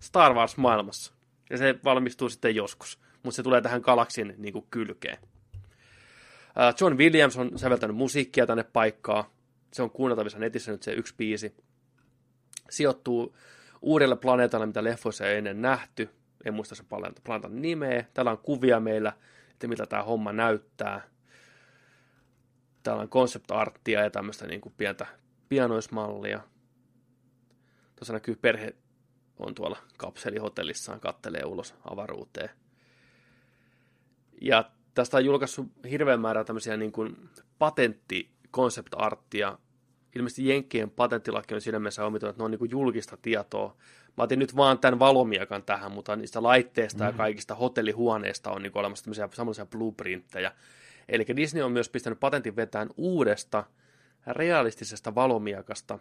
Star 0.00 0.34
Wars-maailmassa. 0.34 1.12
Ja 1.50 1.58
se 1.58 1.74
valmistuu 1.84 2.28
sitten 2.28 2.54
joskus 2.54 2.98
mutta 3.26 3.36
se 3.36 3.42
tulee 3.42 3.60
tähän 3.60 3.80
galaksin 3.80 4.34
niin 4.38 4.52
kuin, 4.52 4.66
kylkeen. 4.70 5.18
John 6.80 6.96
Williams 6.96 7.36
on 7.36 7.58
säveltänyt 7.58 7.96
musiikkia 7.96 8.46
tänne 8.46 8.64
paikkaan. 8.64 9.24
Se 9.72 9.82
on 9.82 9.90
kuunneltavissa 9.90 10.38
netissä 10.38 10.72
nyt 10.72 10.82
se 10.82 10.92
yksi 10.92 11.14
biisi. 11.16 11.54
Sijoittuu 12.70 13.36
uudelle 13.82 14.16
planeetalle, 14.16 14.66
mitä 14.66 14.84
leffoissa 14.84 15.26
ei 15.26 15.38
ennen 15.38 15.62
nähty. 15.62 16.10
en 16.44 16.54
muista 16.54 16.74
sen 16.74 16.86
planeetan 17.24 17.62
nimeä. 17.62 18.04
Täällä 18.14 18.30
on 18.30 18.38
kuvia 18.38 18.80
meillä, 18.80 19.12
että 19.50 19.68
miltä 19.68 19.86
tämä 19.86 20.02
homma 20.02 20.32
näyttää. 20.32 21.02
Täällä 22.86 23.02
on 23.02 23.08
concept 23.08 23.50
arttia 23.50 24.02
ja 24.02 24.10
tämmöistä 24.10 24.46
niin 24.46 24.60
kuin 24.60 24.74
pientä 24.76 25.06
pianoismallia. 25.48 26.40
Tuossa 27.96 28.12
näkyy 28.12 28.36
perhe 28.36 28.74
on 29.38 29.54
tuolla 29.54 29.76
kapselihotellissaan, 29.96 31.00
kattelee 31.00 31.44
ulos 31.44 31.74
avaruuteen. 31.90 32.50
Ja 34.40 34.70
tästä 34.94 35.16
on 35.16 35.24
julkaissut 35.24 35.66
hirveän 35.90 36.20
määrä 36.20 36.44
tämmöisiä 36.44 36.76
niin 36.76 36.92
kuin 36.92 37.30
patentti 37.58 38.30
concept 38.52 38.94
arttia. 38.96 39.58
Ilmeisesti 40.16 40.48
Jenkkien 40.48 40.90
patenttilaki 40.90 41.54
on 41.54 41.60
siinä 41.60 41.78
mielessä 41.78 42.04
omitunut, 42.04 42.30
että 42.30 42.40
ne 42.40 42.44
on 42.44 42.50
niin 42.50 42.58
kuin 42.58 42.70
julkista 42.70 43.16
tietoa. 43.16 43.76
Mä 44.16 44.24
otin 44.24 44.38
nyt 44.38 44.56
vaan 44.56 44.78
tämän 44.78 44.98
valomiakan 44.98 45.62
tähän, 45.62 45.92
mutta 45.92 46.16
niistä 46.16 46.42
laitteista 46.42 47.04
mm. 47.04 47.06
ja 47.06 47.12
kaikista 47.12 47.54
hotellihuoneista 47.54 48.50
on 48.50 48.62
niin 48.62 48.72
kuin 48.72 48.80
olemassa 48.80 49.04
tämmöisiä 49.04 49.28
samanlaisia 49.32 49.66
blueprintteja. 49.66 50.52
Eli 51.08 51.26
Disney 51.36 51.62
on 51.62 51.72
myös 51.72 51.88
pistänyt 51.88 52.20
patentin 52.20 52.56
vetään 52.56 52.88
uudesta 52.96 53.64
realistisesta 54.26 55.14
valomiakasta. 55.14 55.98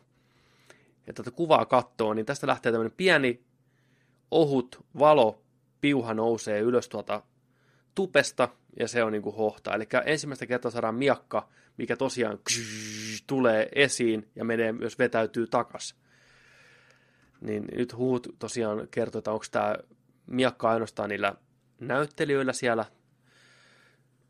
Ja 1.08 1.14
tätä 1.14 1.32
kuvaa 1.32 1.66
katsoo, 1.66 2.14
niin 2.14 2.26
tästä 2.26 2.48
lähtee 2.48 2.72
tämmöinen 2.72 2.98
pieni 2.98 3.44
ohut 4.32 4.86
valo 5.00 5.42
piuha 5.82 6.14
nousee 6.14 6.60
ylös 6.60 6.90
tuolta 6.90 7.24
tupesta, 7.96 8.50
ja 8.80 8.88
se 8.88 9.04
on 9.04 9.12
niin 9.12 9.22
kuin 9.22 9.36
hohta. 9.36 9.74
Eli 9.74 9.88
ensimmäistä 10.06 10.46
kertaa 10.46 10.72
saadaan 10.72 10.96
miakka, 10.96 11.50
mikä 11.78 11.96
tosiaan 11.96 12.40
ksh, 12.44 13.24
tulee 13.28 13.70
esiin 13.76 14.30
ja 14.36 14.46
menee 14.46 14.72
myös 14.72 15.00
vetäytyy 15.00 15.48
takas. 15.48 15.96
Niin 17.42 17.66
nyt 17.76 17.96
huut 17.96 18.28
tosiaan 18.40 18.88
kertoo, 18.92 19.20
että 19.20 19.32
onko 19.32 19.46
tämä 19.52 19.76
miakka 20.28 20.70
ainoastaan 20.70 21.10
niillä 21.10 21.36
näyttelijöillä 21.80 22.54
siellä 22.54 22.86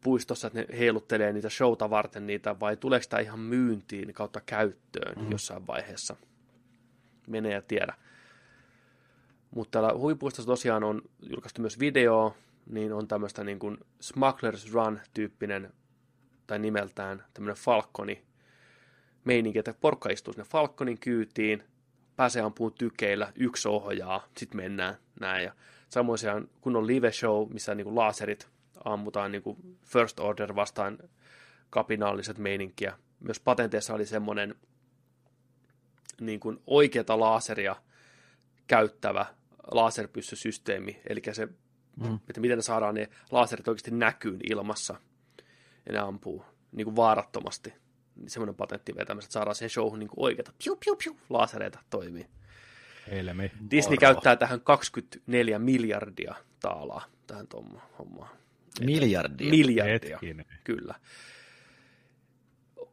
puistossa, 0.05 0.47
että 0.47 0.59
ne 0.59 0.79
heiluttelee 0.79 1.33
niitä 1.33 1.49
showta 1.49 1.89
varten 1.89 2.27
niitä, 2.27 2.59
vai 2.59 2.77
tuleeko 2.77 3.05
tämä 3.09 3.21
ihan 3.21 3.39
myyntiin 3.39 4.13
kautta 4.13 4.41
käyttöön 4.45 5.25
mm. 5.25 5.31
jossain 5.31 5.67
vaiheessa? 5.67 6.15
Menee 7.27 7.53
ja 7.53 7.61
tiedä. 7.61 7.93
Mutta 9.51 9.71
täällä 9.71 9.99
huvipuistossa 9.99 10.51
tosiaan 10.51 10.83
on 10.83 11.01
julkaistu 11.21 11.61
myös 11.61 11.79
video, 11.79 12.35
niin 12.69 12.93
on 12.93 13.07
tämmöistä 13.07 13.43
niin 13.43 13.59
kuin 13.59 13.77
Smuggler's 14.03 14.73
Run-tyyppinen, 14.73 15.73
tai 16.47 16.59
nimeltään 16.59 17.23
tämmöinen 17.33 17.63
Falconi 17.63 18.23
meininki, 19.23 19.59
että 19.59 19.73
porkka 19.81 20.09
istuu 20.09 20.33
sinne 20.33 20.45
Falconin 20.49 20.99
kyytiin, 20.99 21.63
pääsee 22.15 22.41
ampuun 22.41 22.73
tykeillä, 22.73 23.33
yksi 23.35 23.67
ohjaa, 23.67 24.27
sitten 24.37 24.57
mennään 24.57 24.95
näin. 25.19 25.43
Ja 25.43 25.53
samoin 25.89 26.19
se 26.19 26.31
on 26.31 26.49
kunnon 26.61 26.87
live 26.87 27.11
show, 27.11 27.49
missä 27.53 27.75
niin 27.75 27.85
kuin 27.85 27.95
laserit 27.95 28.54
ammutaan 28.85 29.31
niin 29.31 29.43
kuin 29.43 29.77
first 29.85 30.19
order 30.19 30.55
vastaan 30.55 30.97
kapinaalliset 31.69 32.37
meininkiä. 32.37 32.97
Myös 33.19 33.39
patenteissa 33.39 33.93
oli 33.93 34.05
semmoinen 34.05 34.55
niin 36.21 36.39
kuin 36.39 36.61
oikeata 36.67 37.19
laseria 37.19 37.75
käyttävä 38.67 39.25
laserpyssysysteemi, 39.71 41.01
eli 41.09 41.21
se 41.31 41.45
mm. 41.45 42.19
että 42.29 42.41
miten 42.41 42.57
ne 42.57 42.61
saadaan 42.61 42.95
ne 42.95 43.09
laserit 43.31 43.67
oikeasti 43.67 43.91
näkyyn 43.91 44.39
ilmassa 44.49 44.95
ja 45.85 45.93
ne 45.93 45.99
ampuu 45.99 46.45
niin 46.71 46.85
kuin 46.85 46.95
vaarattomasti. 46.95 47.73
Niin 48.15 48.29
semmoinen 48.29 48.55
patentti 48.55 48.95
vetämässä, 48.95 49.27
että 49.27 49.33
saadaan 49.33 49.55
siihen 49.55 49.69
showhun 49.69 49.99
niin 49.99 50.09
oikeita 50.17 50.53
piu, 50.63 50.75
piu, 50.85 50.95
piu, 50.95 51.17
lasereita 51.29 51.79
toimii. 51.89 52.27
Helmi. 53.11 53.51
Disney 53.71 53.93
Orvo. 53.93 53.99
käyttää 53.99 54.35
tähän 54.35 54.61
24 54.61 55.59
miljardia 55.59 56.35
taalaa 56.59 57.05
tähän 57.27 57.47
hommaan. 57.99 58.29
Miljardia? 58.79 59.49
Miljardia, 59.49 60.17
Hetkinen. 60.17 60.45
kyllä. 60.63 60.95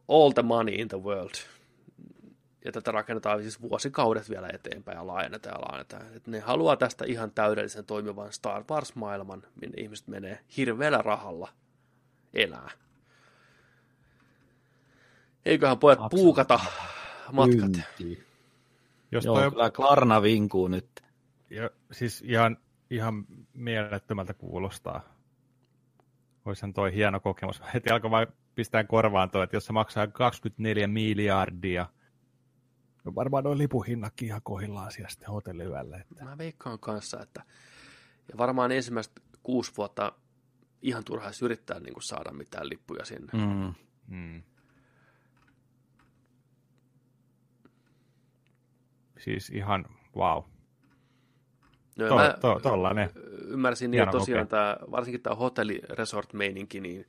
All 0.07 0.31
the 0.31 0.41
money 0.43 0.75
in 0.75 0.87
the 0.87 1.01
world 1.01 1.33
ja 2.65 2.71
tätä 2.71 2.91
rakennetaan 2.91 3.41
siis 3.41 3.61
vuosikaudet 3.61 4.29
vielä 4.29 4.49
eteenpäin 4.53 4.95
ja 4.95 5.07
laajennetaan 5.07 5.55
ja 5.55 5.61
laajennetaan. 5.61 6.15
Et 6.15 6.27
ne 6.27 6.39
haluaa 6.39 6.75
tästä 6.75 7.05
ihan 7.05 7.31
täydellisen 7.31 7.85
toimivan 7.85 8.33
Star 8.33 8.63
Wars-maailman, 8.71 9.43
minne 9.61 9.81
ihmiset 9.81 10.07
menee 10.07 10.39
hirveällä 10.57 10.97
rahalla 10.97 11.49
elää. 12.33 12.71
Eiköhän 15.45 15.79
pojat 15.79 15.99
Absolut. 16.01 16.23
puukata 16.23 16.59
matkat. 17.31 17.71
Jos 19.11 19.25
Joo, 19.25 19.35
toi... 19.39 19.51
kyllä 19.51 19.71
Klarna 19.71 20.21
vinkuu 20.21 20.67
nyt. 20.67 20.89
Ja, 21.49 21.69
siis 21.91 22.21
ihan, 22.21 22.57
ihan 22.89 23.25
mielettömältä 23.53 24.33
kuulostaa. 24.33 25.12
Olisihan 26.45 26.73
toi 26.73 26.93
hieno 26.93 27.19
kokemus. 27.19 27.61
Heti 27.73 27.89
alkoi 27.89 28.11
vain 28.11 28.27
pistää 28.55 28.83
korvaan 28.83 29.29
toi, 29.29 29.43
että 29.43 29.55
jos 29.55 29.65
se 29.65 29.73
maksaa 29.73 30.07
24 30.07 30.87
miljardia– 30.87 31.85
No 33.03 33.15
varmaan 33.15 33.43
noin 33.43 33.57
lipuhinnatkin 33.57 34.27
ihan 34.27 34.41
kohillaan 34.43 34.91
siellä 34.91 35.09
sitten 35.09 35.29
hotelliyöllä. 35.29 35.97
Että. 35.97 36.23
Mä 36.25 36.37
veikkaan 36.37 36.79
kanssa, 36.79 37.21
että 37.21 37.43
ja 38.31 38.37
varmaan 38.37 38.71
ensimmäistä 38.71 39.21
kuusi 39.43 39.71
vuotta 39.77 40.13
ihan 40.81 41.03
turhaa 41.03 41.31
yrittää 41.41 41.79
niin 41.79 41.93
kuin 41.93 42.03
saada 42.03 42.31
mitään 42.31 42.69
lippuja 42.69 43.05
sinne. 43.05 43.31
Mm. 43.33 43.73
Mm. 44.07 44.43
Siis 49.19 49.49
ihan 49.49 49.85
wow. 50.15 50.43
No, 51.95 52.07
to, 52.07 52.15
mä 52.15 52.37
to, 52.41 52.59
tollainen. 52.59 53.09
Ymmärsin 53.47 53.91
niin, 53.91 54.09
tosiaan 54.11 54.47
tämä, 54.47 54.77
varsinkin 54.91 55.21
tämä 55.21 55.35
hotelli 55.35 55.81
resort 55.89 56.33
meininki, 56.33 56.79
niin 56.81 57.05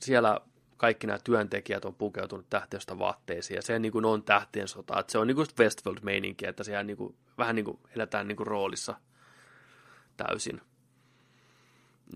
siellä 0.00 0.40
kaikki 0.76 1.06
nämä 1.06 1.18
työntekijät 1.24 1.84
on 1.84 1.94
pukeutunut 1.94 2.46
tähtiöstä 2.50 2.98
vaatteisiin, 2.98 3.56
ja 3.56 3.62
se 3.62 3.78
niin 3.78 3.92
kuin 3.92 4.04
on 4.04 4.22
tähtien 4.22 4.68
sota, 4.68 5.00
että 5.00 5.12
se 5.12 5.18
on 5.18 5.26
niin 5.26 5.34
kuin 5.34 5.46
Westworld-meininki, 5.58 6.46
että 6.46 6.64
siellä 6.64 6.82
niin 6.82 6.96
kuin, 6.96 7.16
vähän 7.38 7.56
niin 7.56 7.64
kuin 7.64 7.78
eletään 7.96 8.28
niin 8.28 8.36
kuin 8.36 8.46
roolissa 8.46 8.94
täysin. 10.16 10.60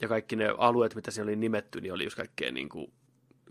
Ja 0.01 0.09
kaikki 0.09 0.37
ne 0.37 0.55
alueet, 0.59 0.95
mitä 0.95 1.11
siinä 1.11 1.25
oli 1.25 1.37
nimetty, 1.37 1.81
niin 1.81 1.93
oli 1.93 2.05
just 2.05 2.17
kaikkea 2.17 2.53
niin 2.53 2.69
kuin 2.69 2.93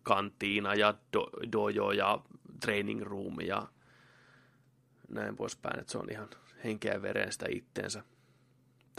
kantiina 0.04 0.74
ja 0.74 0.94
do, 1.14 1.30
dojo 1.52 1.92
ja 1.92 2.20
training 2.62 3.02
room 3.02 3.36
ja 3.42 3.68
näin 5.10 5.36
poispäin, 5.36 5.80
että 5.80 5.92
se 5.92 5.98
on 5.98 6.12
ihan 6.12 6.30
henkeä 6.64 6.94
ja 6.94 7.02
veren 7.02 7.32
sitä 7.32 7.46
itteensä. 7.50 8.04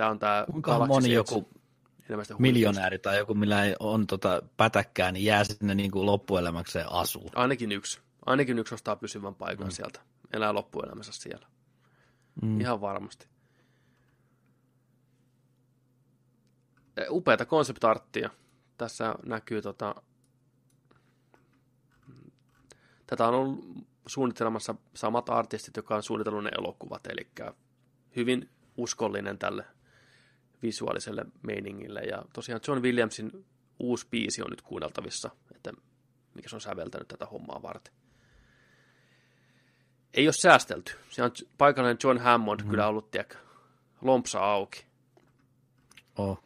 Tämä 0.01 0.11
on 0.11 0.19
tämä 0.19 0.45
Kuinka 0.51 0.87
moni 0.87 1.13
joku 1.13 1.49
miljonääri 2.39 2.99
tai 2.99 3.19
joku, 3.19 3.35
millä 3.35 3.65
ei 3.65 3.77
on 3.81 4.07
tota 4.07 4.43
pätäkkää, 4.57 5.13
niin 5.13 5.25
jää 5.25 5.45
sinne 5.45 5.75
niin 5.75 5.91
kuin 5.91 6.07
loppuelämäkseen 6.07 6.93
asuun. 6.93 7.31
Ainakin 7.35 7.73
yksi. 7.73 8.01
Ainakin 8.27 8.59
yksi 8.59 8.75
ostaa 8.75 8.97
pysyvän 8.97 9.35
paikan 9.35 9.67
mm. 9.67 9.71
sieltä. 9.71 10.01
Elää 10.33 10.55
loppuelämässä 10.55 11.13
siellä. 11.13 11.47
Mm. 12.43 12.61
Ihan 12.61 12.81
varmasti. 12.81 13.27
Upeata 17.11 17.47
konseptarttia. 17.47 18.31
Tässä 18.77 19.15
näkyy 19.27 19.63
tota... 19.63 19.95
Tätä 23.07 23.29
on 23.29 23.35
ollut 23.35 23.65
suunnittelemassa 24.07 24.75
samat 24.95 25.29
artistit, 25.29 25.77
jotka 25.77 25.97
on 25.97 26.03
suunnitellut 26.03 26.45
ne 26.45 26.51
elokuvat, 26.59 27.07
eli 27.07 27.31
hyvin 28.17 28.49
uskollinen 28.77 29.39
tälle 29.39 29.65
visuaaliselle 30.63 31.25
meiningille. 31.43 32.01
Ja 32.01 32.25
tosiaan 32.33 32.61
John 32.69 32.83
Williamsin 32.83 33.47
uusi 33.79 34.07
biisi 34.11 34.43
on 34.43 34.51
nyt 34.51 34.63
kuunneltavissa, 34.63 35.31
että 35.55 35.73
mikä 36.35 36.49
se 36.49 36.57
on 36.57 36.61
säveltänyt 36.61 37.09
tätä 37.09 37.27
hommaa 37.27 37.63
varten. 37.63 37.95
Ei 40.15 40.27
ole 40.27 40.33
säästelty. 40.33 40.93
Se 41.11 41.23
on 41.23 41.31
paikallinen 41.59 41.99
John 42.05 42.19
Hammond 42.19 42.61
mm. 42.63 42.71
kyllä 42.71 42.87
ollut, 42.87 43.11
tiedäkö, 43.11 43.37
lompsa 44.01 44.39
auki. 44.39 44.87
Oh. 46.17 46.43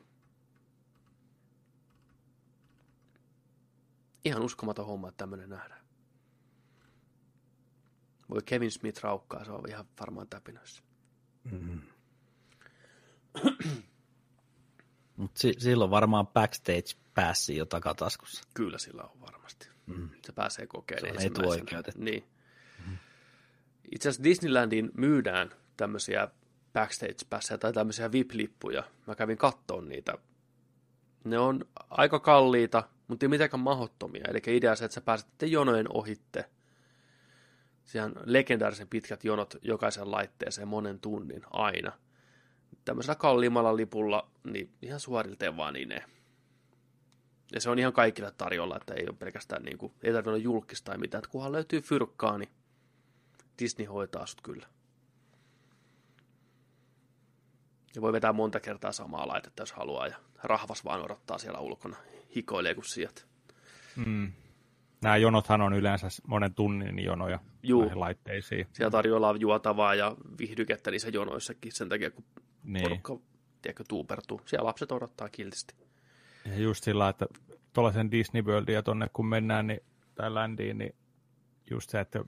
Ihan 4.24 4.43
uskomaton 4.43 4.86
homma, 4.86 5.09
että 5.09 5.19
tämmöinen 5.19 5.51
nähdään. 5.51 5.85
Voi 8.31 8.43
Kevin 8.45 8.70
Smith 8.70 9.03
raukkaa, 9.03 9.45
se 9.45 9.53
on 9.53 9.69
ihan 9.69 9.85
varmaan 10.01 10.28
täpinöissä. 10.28 10.82
Mm. 11.51 11.81
Mutta 15.16 15.39
si- 15.41 15.57
silloin 15.59 15.91
varmaan 15.91 16.27
backstage 16.27 16.95
pääsi 17.15 17.57
jo 17.57 17.65
takataskussa. 17.65 18.45
Kyllä 18.55 18.78
sillä 18.78 19.03
on 19.03 19.20
varmasti. 19.20 19.69
Mm. 19.86 20.09
Se 20.27 20.32
pääsee 20.32 20.66
kokeilemaan 20.66 21.20
Se 21.20 21.27
on 21.27 21.32
etuoikeutettu. 21.32 22.03
Niin. 22.03 22.24
Mm. 22.86 22.97
Itse 23.93 24.09
asiassa 24.09 24.24
Disneylandiin 24.24 24.91
myydään 24.95 25.51
tämmöisiä 25.77 26.28
backstage-pässejä 26.73 27.59
tai 27.59 27.73
tämmöisiä 27.73 28.12
VIP-lippuja. 28.12 28.85
Mä 29.07 29.15
kävin 29.15 29.39
kattoon 29.39 29.89
niitä. 29.89 30.19
Ne 31.24 31.39
on 31.39 31.65
aika 31.91 32.20
kalliita, 32.20 32.89
mutta 33.09 33.27
ei 33.27 33.28
mitenkään 33.28 33.61
mahottomia. 33.61 34.24
Eli 34.28 34.43
idea 34.47 34.77
se, 34.77 34.85
että 34.85 34.95
sä 34.95 35.01
pääset 35.01 35.28
jonojen 35.43 35.93
ohitte. 35.93 36.51
Siellä 37.85 38.07
on 38.07 38.15
legendaarisen 38.24 38.89
pitkät 38.89 39.24
jonot 39.24 39.55
jokaisen 39.62 40.11
laitteeseen 40.11 40.69
monen 40.69 41.01
tunnin 41.01 41.43
aina– 41.51 41.93
tämmöisellä 42.85 43.15
kalliimmalla 43.15 43.77
lipulla, 43.77 44.31
niin 44.45 44.71
ihan 44.83 45.01
suorilteen 45.01 45.57
vaan 45.57 45.75
niin 45.75 45.89
ne. 45.89 46.05
Ja 47.53 47.61
se 47.61 47.71
on 47.71 47.79
ihan 47.79 47.93
kaikille 47.93 48.31
tarjolla, 48.31 48.77
että 48.77 48.95
ei 48.95 49.09
ole 49.09 49.17
pelkästään 49.19 49.63
niin 49.63 49.79
kuin, 49.79 49.93
ei 50.03 50.13
tarvitse 50.13 50.31
olla 50.31 50.39
julkista 50.39 50.85
tai 50.85 50.99
mitään, 50.99 51.19
että 51.19 51.31
kunhan 51.31 51.53
löytyy 51.53 51.81
fyrkkaa, 51.81 52.39
niin 52.39 52.51
Disney 53.59 53.87
hoitaa 53.87 54.27
sut 54.27 54.41
kyllä. 54.41 54.67
Ja 57.95 58.03
voi 58.03 58.13
vetää 58.13 58.33
monta 58.33 58.61
kertaa 58.61 58.93
samaa 58.93 59.29
laitetta, 59.29 59.63
jos 59.63 59.73
haluaa, 59.73 60.07
ja 60.07 60.17
rahvas 60.43 60.85
vaan 60.85 61.05
odottaa 61.05 61.39
siellä 61.39 61.59
ulkona, 61.59 61.97
hikoilee 62.37 62.75
kuin 62.75 62.85
sijat. 62.85 63.27
Mm. 63.97 64.33
Nämä 65.03 65.17
jonothan 65.17 65.61
on 65.61 65.75
yleensä 65.75 66.09
monen 66.27 66.55
tunnin 66.55 67.05
jonoja 67.05 67.39
Juu. 67.63 67.81
näihin 67.81 68.01
laitteisiin. 68.01 68.67
Siellä 68.73 68.91
tarjolla 68.91 69.37
juotavaa 69.39 69.95
ja 69.95 70.17
vihdykettä 70.39 70.91
niissä 70.91 71.09
jonoissakin 71.09 71.73
sen 71.73 71.89
takia, 71.89 72.11
kun 72.11 72.25
Niin. 72.65 72.82
porukka 72.82 73.19
tiedätkö, 73.62 73.85
tuupertuu. 73.89 74.41
Siellä 74.47 74.66
lapset 74.66 74.93
odottaa 74.93 75.28
kiltisti. 75.28 75.74
Ja 76.47 76.59
just 76.59 76.85
sillä, 76.85 77.09
että 77.09 77.27
tuollaisen 77.73 78.11
Disney 78.11 78.43
Worldia 78.43 78.82
tonne 78.82 79.09
kun 79.12 79.27
mennään 79.27 79.66
niin, 79.66 79.81
tai 80.15 80.35
ländiin, 80.35 80.78
niin 80.78 80.95
just 81.70 81.91
se, 81.91 82.01
että 82.01 82.24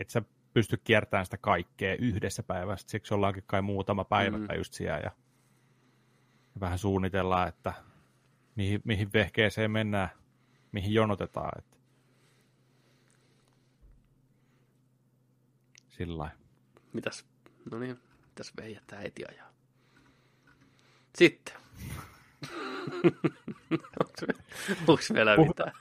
et 0.00 0.10
sä 0.10 0.22
pysty 0.54 0.76
kiertämään 0.84 1.26
sitä 1.26 1.36
kaikkea 1.36 1.96
yhdessä 1.96 2.42
päivässä. 2.42 2.88
Siksi 2.90 3.14
ollaankin 3.14 3.42
kai 3.46 3.62
muutama 3.62 4.04
päivä 4.04 4.38
Mm. 4.38 4.46
just 4.56 4.74
siellä 4.74 4.98
ja, 4.98 5.10
ja 6.54 6.60
vähän 6.60 6.78
suunnitellaan, 6.78 7.48
että 7.48 7.72
mihin, 8.56 8.80
mihin 8.84 9.12
vehkeeseen 9.12 9.70
mennään, 9.70 10.08
mihin 10.72 10.94
jonotetaan. 10.94 11.58
Että. 11.58 11.76
Sillä. 15.88 16.30
Mitäs, 16.92 17.24
no 17.70 17.78
niin, 17.78 17.98
mitäs 18.36 18.52
veijättää 18.56 19.00
heti 19.00 19.24
ajaa. 19.28 19.52
Sitten. 21.14 21.54
Onko 24.88 25.02
vielä 25.14 25.36
Puh- 25.36 25.46
mitään? 25.46 25.72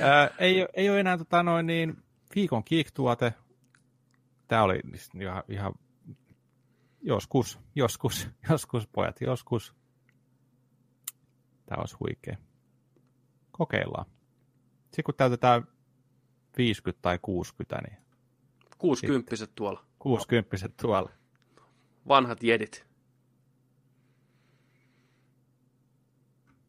Ää, 0.00 0.30
ei, 0.38 0.66
ei 0.74 0.90
ole 0.90 1.00
enää 1.00 1.18
tota, 1.18 1.42
noin 1.42 1.66
niin, 1.66 2.02
viikon 2.34 2.64
kiiktuote. 2.64 3.34
Tämä 4.48 4.62
oli 4.62 4.80
ihan, 5.20 5.42
ihan 5.48 5.74
joskus, 7.00 7.58
joskus, 7.74 8.28
joskus 8.50 8.86
pojat, 8.86 9.20
joskus. 9.20 9.74
Tämä 11.66 11.80
olisi 11.80 11.96
huikea. 12.00 12.36
Kokeillaan. 13.50 14.06
Sitten 14.82 15.04
kun 15.04 15.14
täytetään 15.14 15.66
50 16.56 17.02
tai 17.02 17.18
60, 17.22 17.88
niin 17.88 17.98
60 18.78 19.46
tuolla. 19.54 19.84
60 19.98 20.68
tuolla. 20.82 21.21
Vanhat 22.08 22.42
jedit. 22.42 22.86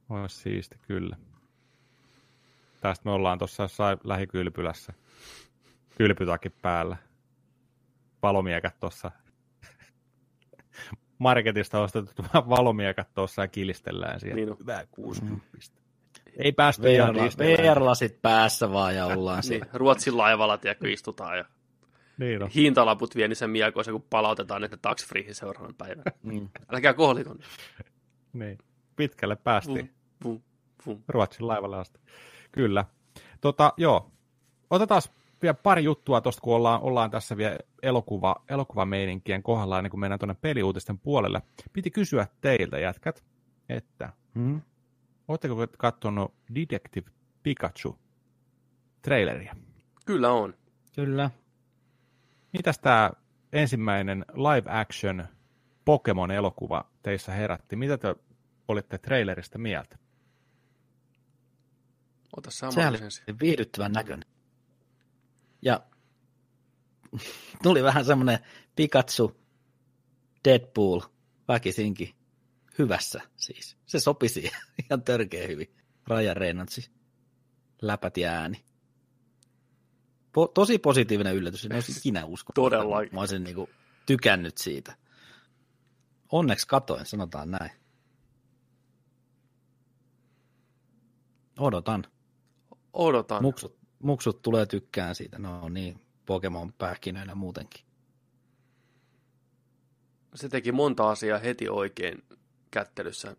Olisi 0.10 0.36
siisti, 0.36 0.78
kyllä. 0.88 1.18
Tästä 2.82 3.06
me 3.06 3.12
ollaan 3.12 3.38
tuossa 3.38 3.64
jossain 3.64 3.98
lähikylpylässä. 4.04 4.94
Kylpytakin 5.98 6.54
päällä. 6.62 6.98
Valomiekat 8.24 8.80
tuossa. 8.80 9.12
Marketista 11.18 11.82
ostetut 11.82 12.26
valomiekat 12.34 13.14
tuossa 13.14 13.42
ja 13.42 13.48
kilistellään 13.48 14.20
siellä. 14.20 14.36
Niin 14.36 14.52
on. 14.52 14.58
Hyvä 14.60 14.86
60. 14.92 15.46
Ei 16.38 16.52
päästy 16.52 16.84
VR. 16.84 17.14
VR-lasit 17.38 18.22
päässä 18.22 18.72
vaan 18.72 18.96
ja 18.96 19.06
ollaan 19.06 19.38
Niin, 19.38 19.44
siellä. 19.44 19.66
Ruotsin 19.74 20.18
laivalla, 20.18 20.58
tiedätkö, 20.58 20.92
istutaan 20.92 21.38
ja 21.38 21.46
Niin 22.18 22.44
on. 22.44 22.50
hintalaput 22.50 23.16
vie 23.16 23.28
niin 23.28 23.36
sen 23.36 23.50
miekoissa, 23.50 23.92
kun 23.92 24.06
palautetaan 24.10 24.62
ne 24.62 24.70
tax 24.82 25.08
freehin 25.08 25.36
seuraavan 25.36 25.76
päivän. 25.76 26.04
Mm. 26.24 26.50
Älkää 26.70 26.94
kohlikon. 26.94 27.40
Niin. 28.34 28.58
Pitkälle 28.96 29.36
päästiin. 29.36 29.94
Vum, 30.24 30.32
vum, 30.34 30.42
vum. 30.86 31.04
Ruotsin 31.08 31.48
laivalle 31.48 31.78
asti. 31.78 32.00
Kyllä. 32.52 32.86
Tota, 33.42 33.74
joo. 33.78 34.12
Otetaan 34.70 35.02
vielä 35.42 35.54
pari 35.54 35.84
juttua 35.84 36.22
tuosta, 36.22 36.42
kun 36.42 36.56
ollaan, 36.56 36.82
ollaan 36.82 37.12
tässä 37.12 37.38
vielä 37.38 37.58
elokuva, 37.84 38.36
elokuvameininkkien 38.50 39.44
kohdalla, 39.44 39.80
ennen 39.80 39.90
kuin 39.92 40.00
mennään 40.00 40.20
tuonne 40.20 40.36
peliuutisten 40.42 41.00
puolelle. 41.00 41.42
Piti 41.74 41.92
kysyä 41.92 42.28
teiltä, 42.42 42.80
jätkät, 42.80 43.24
että 43.70 44.14
Mm. 44.34 44.62
oletteko 45.28 45.56
katsonut 45.78 46.34
Detective 46.56 47.12
Pikachu 47.44 47.98
traileria? 49.02 49.56
Kyllä 50.06 50.32
on. 50.32 50.54
Kyllä. 50.96 51.30
Mitäs 52.54 52.80
tämä 52.80 53.12
ensimmäinen 53.54 54.26
live 54.34 54.72
action 54.72 55.28
Pokemon-elokuva 55.86 56.92
teissä 57.04 57.32
herätti? 57.32 57.76
Mitä 57.76 57.98
te 57.98 58.16
olitte 58.68 58.98
trailerista 58.98 59.58
mieltä? 59.58 59.98
Ota 62.38 62.52
Sehän 62.52 62.74
sama 62.74 62.90
oli 62.90 63.38
viihdyttävän 63.40 63.92
näköinen. 63.92 64.30
Ja 65.62 65.84
tuli 67.64 67.84
vähän 67.84 68.06
semmoinen 68.06 68.40
Pikachu, 68.76 69.38
Deadpool, 70.46 71.02
väkisinkin. 71.48 72.14
Hyvässä 72.80 73.22
siis. 73.36 73.78
Se 73.86 74.00
sopi 74.00 74.30
siihen 74.30 74.62
ihan 74.84 75.04
törkeä 75.04 75.48
hyvin. 75.48 75.76
Raja 76.08 76.34
Reynolds, 76.34 76.92
läpät 77.82 78.18
ja 78.18 78.32
ääni. 78.32 78.66
Po- 80.34 80.52
tosi 80.54 80.78
positiivinen 80.78 81.36
yllätys. 81.36 81.66
En 81.66 81.74
olisi 81.74 81.92
ikinä 81.92 82.26
uskonut. 82.26 82.56
Todellakin. 82.56 83.14
Mä 83.14 83.20
olisin 83.20 83.44
niinku 83.44 83.70
tykännyt 84.06 84.58
siitä. 84.58 84.96
Onneksi 86.32 86.68
katoin, 86.68 87.06
sanotaan 87.06 87.52
näin. 87.52 87.72
Odotan. 91.60 92.04
Odotan. 92.94 93.44
Muksut, 93.44 93.78
muksut 94.00 94.42
tulee 94.42 94.66
tykkään 94.66 95.16
siitä. 95.16 95.40
No 95.40 95.64
on 95.64 95.74
niin 95.74 96.02
Pokemon 96.26 96.74
pähkinöinä 96.74 97.36
muutenkin. 97.36 97.86
Se 100.36 100.50
teki 100.50 100.72
monta 100.72 101.10
asiaa 101.10 101.40
heti 101.40 101.70
oikein 101.70 102.24
kättelyssä. 102.72 103.36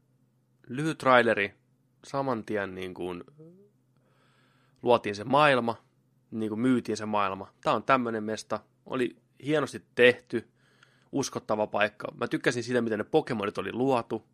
Lyhyt 0.67 0.99
traileri, 0.99 1.55
saman 2.05 2.45
tien 2.45 2.75
niin 2.75 2.95
kuin 2.95 3.25
luotiin 4.83 5.15
se 5.15 5.25
maailma, 5.25 5.84
niin 6.35 6.49
kuin 6.49 6.61
myytiin 6.61 6.97
se 6.97 7.07
maailma. 7.07 7.53
Tämä 7.61 7.77
on 7.77 7.83
tämmöinen 7.83 8.25
mesta, 8.25 8.61
oli 8.87 9.17
hienosti 9.45 9.83
tehty, 9.95 10.49
uskottava 11.13 11.67
paikka. 11.67 12.09
Mä 12.21 12.29
tykkäsin 12.29 12.63
siitä, 12.63 12.81
miten 12.81 12.99
ne 12.99 13.05
Pokemonit 13.05 13.59
oli 13.59 13.73
luotu. 13.73 14.25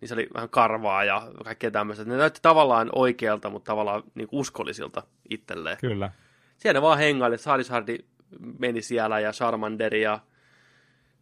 Niin 0.00 0.08
se 0.08 0.14
oli 0.14 0.28
vähän 0.34 0.48
karvaa 0.48 1.04
ja 1.04 1.28
kaikkea 1.44 1.70
tämmöistä. 1.70 2.04
Ne 2.04 2.16
näytti 2.16 2.40
tavallaan 2.42 2.90
oikealta, 2.94 3.50
mutta 3.50 3.72
tavallaan 3.72 4.02
niin 4.14 4.28
kuin 4.28 4.40
uskollisilta 4.40 5.02
itselleen. 5.30 5.78
Kyllä. 5.80 6.10
Siellä 6.58 6.78
ne 6.78 6.82
vaan 6.82 6.98
hengaili, 6.98 7.36
Charizardi 7.36 7.98
meni 8.58 8.82
siellä 8.82 9.20
ja 9.20 9.32
Charmander 9.32 9.94
ja 9.94 10.20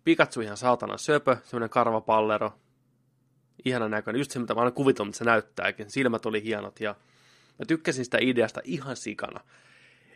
Pikachu 0.04 0.40
ihan 0.40 0.56
saatana 0.56 0.98
söpö, 0.98 1.36
semmoinen 1.44 1.70
karvapallero. 1.70 2.52
Ihana 3.64 3.88
näköinen, 3.88 4.20
just 4.20 4.30
se 4.30 4.38
mitä 4.38 4.54
mä 4.54 4.60
aina 4.60 4.70
kuvitellut, 4.70 5.14
että 5.14 5.18
se 5.18 5.24
näyttääkin. 5.24 5.90
Silmät 5.90 6.26
oli 6.26 6.42
hienot 6.42 6.80
ja 6.80 6.94
mä 7.58 7.66
tykkäsin 7.66 8.04
sitä 8.04 8.18
ideasta 8.20 8.60
ihan 8.64 8.96
sikana. 8.96 9.40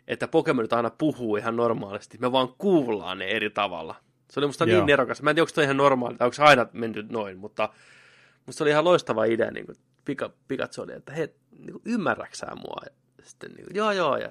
Että 0.09 0.27
Pokemonit 0.27 0.73
aina 0.73 0.89
puhuu 0.89 1.35
ihan 1.35 1.55
normaalisti. 1.55 2.17
Me 2.17 2.31
vaan 2.31 2.53
kuullaan 2.57 3.17
ne 3.17 3.25
eri 3.25 3.49
tavalla. 3.49 3.95
Se 4.31 4.39
oli 4.39 4.47
musta 4.47 4.65
Joo. 4.65 4.77
niin 4.77 4.87
nerokas. 4.87 5.21
Mä 5.21 5.29
en 5.29 5.35
tiedä, 5.35 5.43
onko 5.43 5.55
se 5.55 5.63
ihan 5.63 5.77
normaali, 5.77 6.17
tai 6.17 6.25
onko 6.25 6.33
se 6.33 6.43
aina 6.43 6.67
mennyt 6.73 7.09
noin, 7.09 7.37
mutta 7.37 7.69
musta 8.45 8.57
se 8.57 8.63
oli 8.63 8.71
ihan 8.71 8.83
loistava 8.83 9.25
idea, 9.25 9.51
niin 9.51 9.65
kuin 9.65 9.75
Pika, 10.05 10.29
Pikachu 10.47 10.81
oli, 10.81 10.93
että 10.93 11.13
hei, 11.13 11.27
niin 11.51 11.71
kuin, 11.71 11.81
ymmärräksää 11.85 12.55
mua? 12.55 12.81
Ja 12.85 12.91
sitten 13.23 13.51
niin 13.51 13.65
kuin, 13.65 13.75
joo 13.75 13.91
joo, 13.91 14.17
ja 14.17 14.29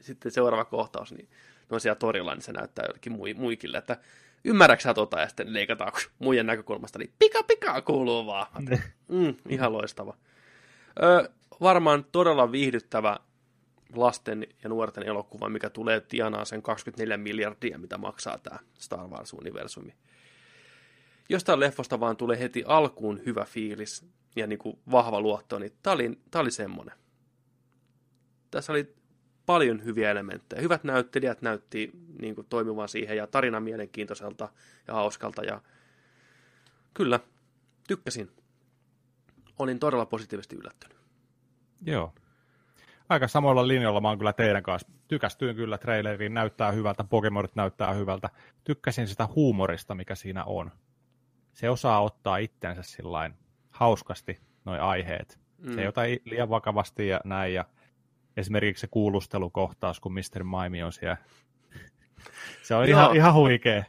sitten 0.00 0.32
seuraava 0.32 0.64
kohtaus, 0.64 1.12
niin 1.12 1.28
ne 1.70 1.74
on 1.74 1.80
siellä 1.80 1.98
torilla, 1.98 2.34
niin 2.34 2.42
se 2.42 2.52
näyttää 2.52 2.84
jollekin 2.84 3.12
mui, 3.12 3.34
muikille, 3.34 3.78
että 3.78 3.96
ymmärräksä 4.44 4.94
tota, 4.94 5.20
ja 5.20 5.26
sitten 5.26 5.54
leikataan 5.54 5.92
muiden 6.18 6.46
näkökulmasta, 6.46 6.98
niin 6.98 7.12
pika 7.18 7.42
pika 7.42 7.82
kuuluu 7.82 8.26
vaan. 8.26 8.46
Mm, 9.08 9.34
ihan 9.48 9.72
loistava. 9.72 10.16
Ö, 11.02 11.30
varmaan 11.60 12.04
todella 12.12 12.52
viihdyttävä 12.52 13.16
lasten 13.94 14.46
ja 14.62 14.68
nuorten 14.68 15.06
elokuva, 15.06 15.48
mikä 15.48 15.70
tulee 15.70 16.00
tienaa 16.00 16.44
sen 16.44 16.62
24 16.62 17.16
miljardia, 17.16 17.78
mitä 17.78 17.98
maksaa 17.98 18.38
tämä 18.38 18.58
Star 18.78 19.08
Wars-universumi. 19.08 19.94
Jostain 21.28 21.60
leffosta 21.60 22.00
vaan 22.00 22.16
tulee 22.16 22.38
heti 22.38 22.64
alkuun 22.66 23.20
hyvä 23.26 23.44
fiilis 23.44 24.06
ja 24.36 24.46
niin 24.46 24.58
kuin 24.58 24.78
vahva 24.90 25.20
luotto, 25.20 25.58
niin 25.58 25.72
tämä 25.82 25.94
oli, 25.94 26.18
tää 26.30 26.40
oli 26.40 26.50
semmoinen. 26.50 26.94
Tässä 28.50 28.72
oli 28.72 28.94
paljon 29.46 29.84
hyviä 29.84 30.10
elementtejä. 30.10 30.62
Hyvät 30.62 30.84
näyttelijät 30.84 31.42
näytti 31.42 31.90
niin 32.18 32.34
kuin, 32.34 32.46
toimivan 32.46 32.88
siihen 32.88 33.16
ja 33.16 33.26
tarina 33.26 33.60
mielenkiintoiselta 33.60 34.48
ja 34.86 34.94
hauskalta. 34.94 35.44
Ja... 35.44 35.62
Kyllä, 36.94 37.20
tykkäsin. 37.88 38.30
Olin 39.58 39.78
todella 39.78 40.06
positiivisesti 40.06 40.56
yllättynyt. 40.56 40.96
Joo. 41.82 42.14
Aika 43.08 43.28
samoilla 43.28 43.68
linjoilla 43.68 44.00
mä 44.00 44.08
oon 44.08 44.18
kyllä 44.18 44.32
teidän 44.32 44.62
kanssa. 44.62 44.88
Tykästyin 45.08 45.56
kyllä 45.56 45.78
traileriin, 45.78 46.34
näyttää 46.34 46.72
hyvältä, 46.72 47.04
Pokemonit 47.04 47.54
näyttää 47.54 47.92
hyvältä. 47.92 48.30
Tykkäsin 48.64 49.08
sitä 49.08 49.28
huumorista, 49.34 49.94
mikä 49.94 50.14
siinä 50.14 50.44
on. 50.44 50.70
se 51.52 51.70
osaa 51.70 52.02
ottaa 52.02 52.36
itsensä 52.36 52.82
sillain 52.82 53.34
hauskasti 53.70 54.40
noi 54.64 54.78
aiheet. 54.78 55.40
Mm. 55.58 55.74
Se 55.74 55.80
ei 55.80 55.88
ota 55.88 56.00
liian 56.24 56.50
vakavasti 56.50 57.08
ja 57.08 57.20
näin. 57.24 57.54
Ja 57.54 57.64
esimerkiksi 58.36 58.80
se 58.80 58.86
kuulustelukohtaus, 58.90 60.00
kun 60.00 60.12
Mr. 60.12 60.44
Maimi 60.44 60.82
on 60.82 60.92
siellä. 60.92 61.16
se 62.62 62.74
on 62.74 62.84
ihan, 62.88 63.16
ihan 63.16 63.34
huikea 63.34 63.84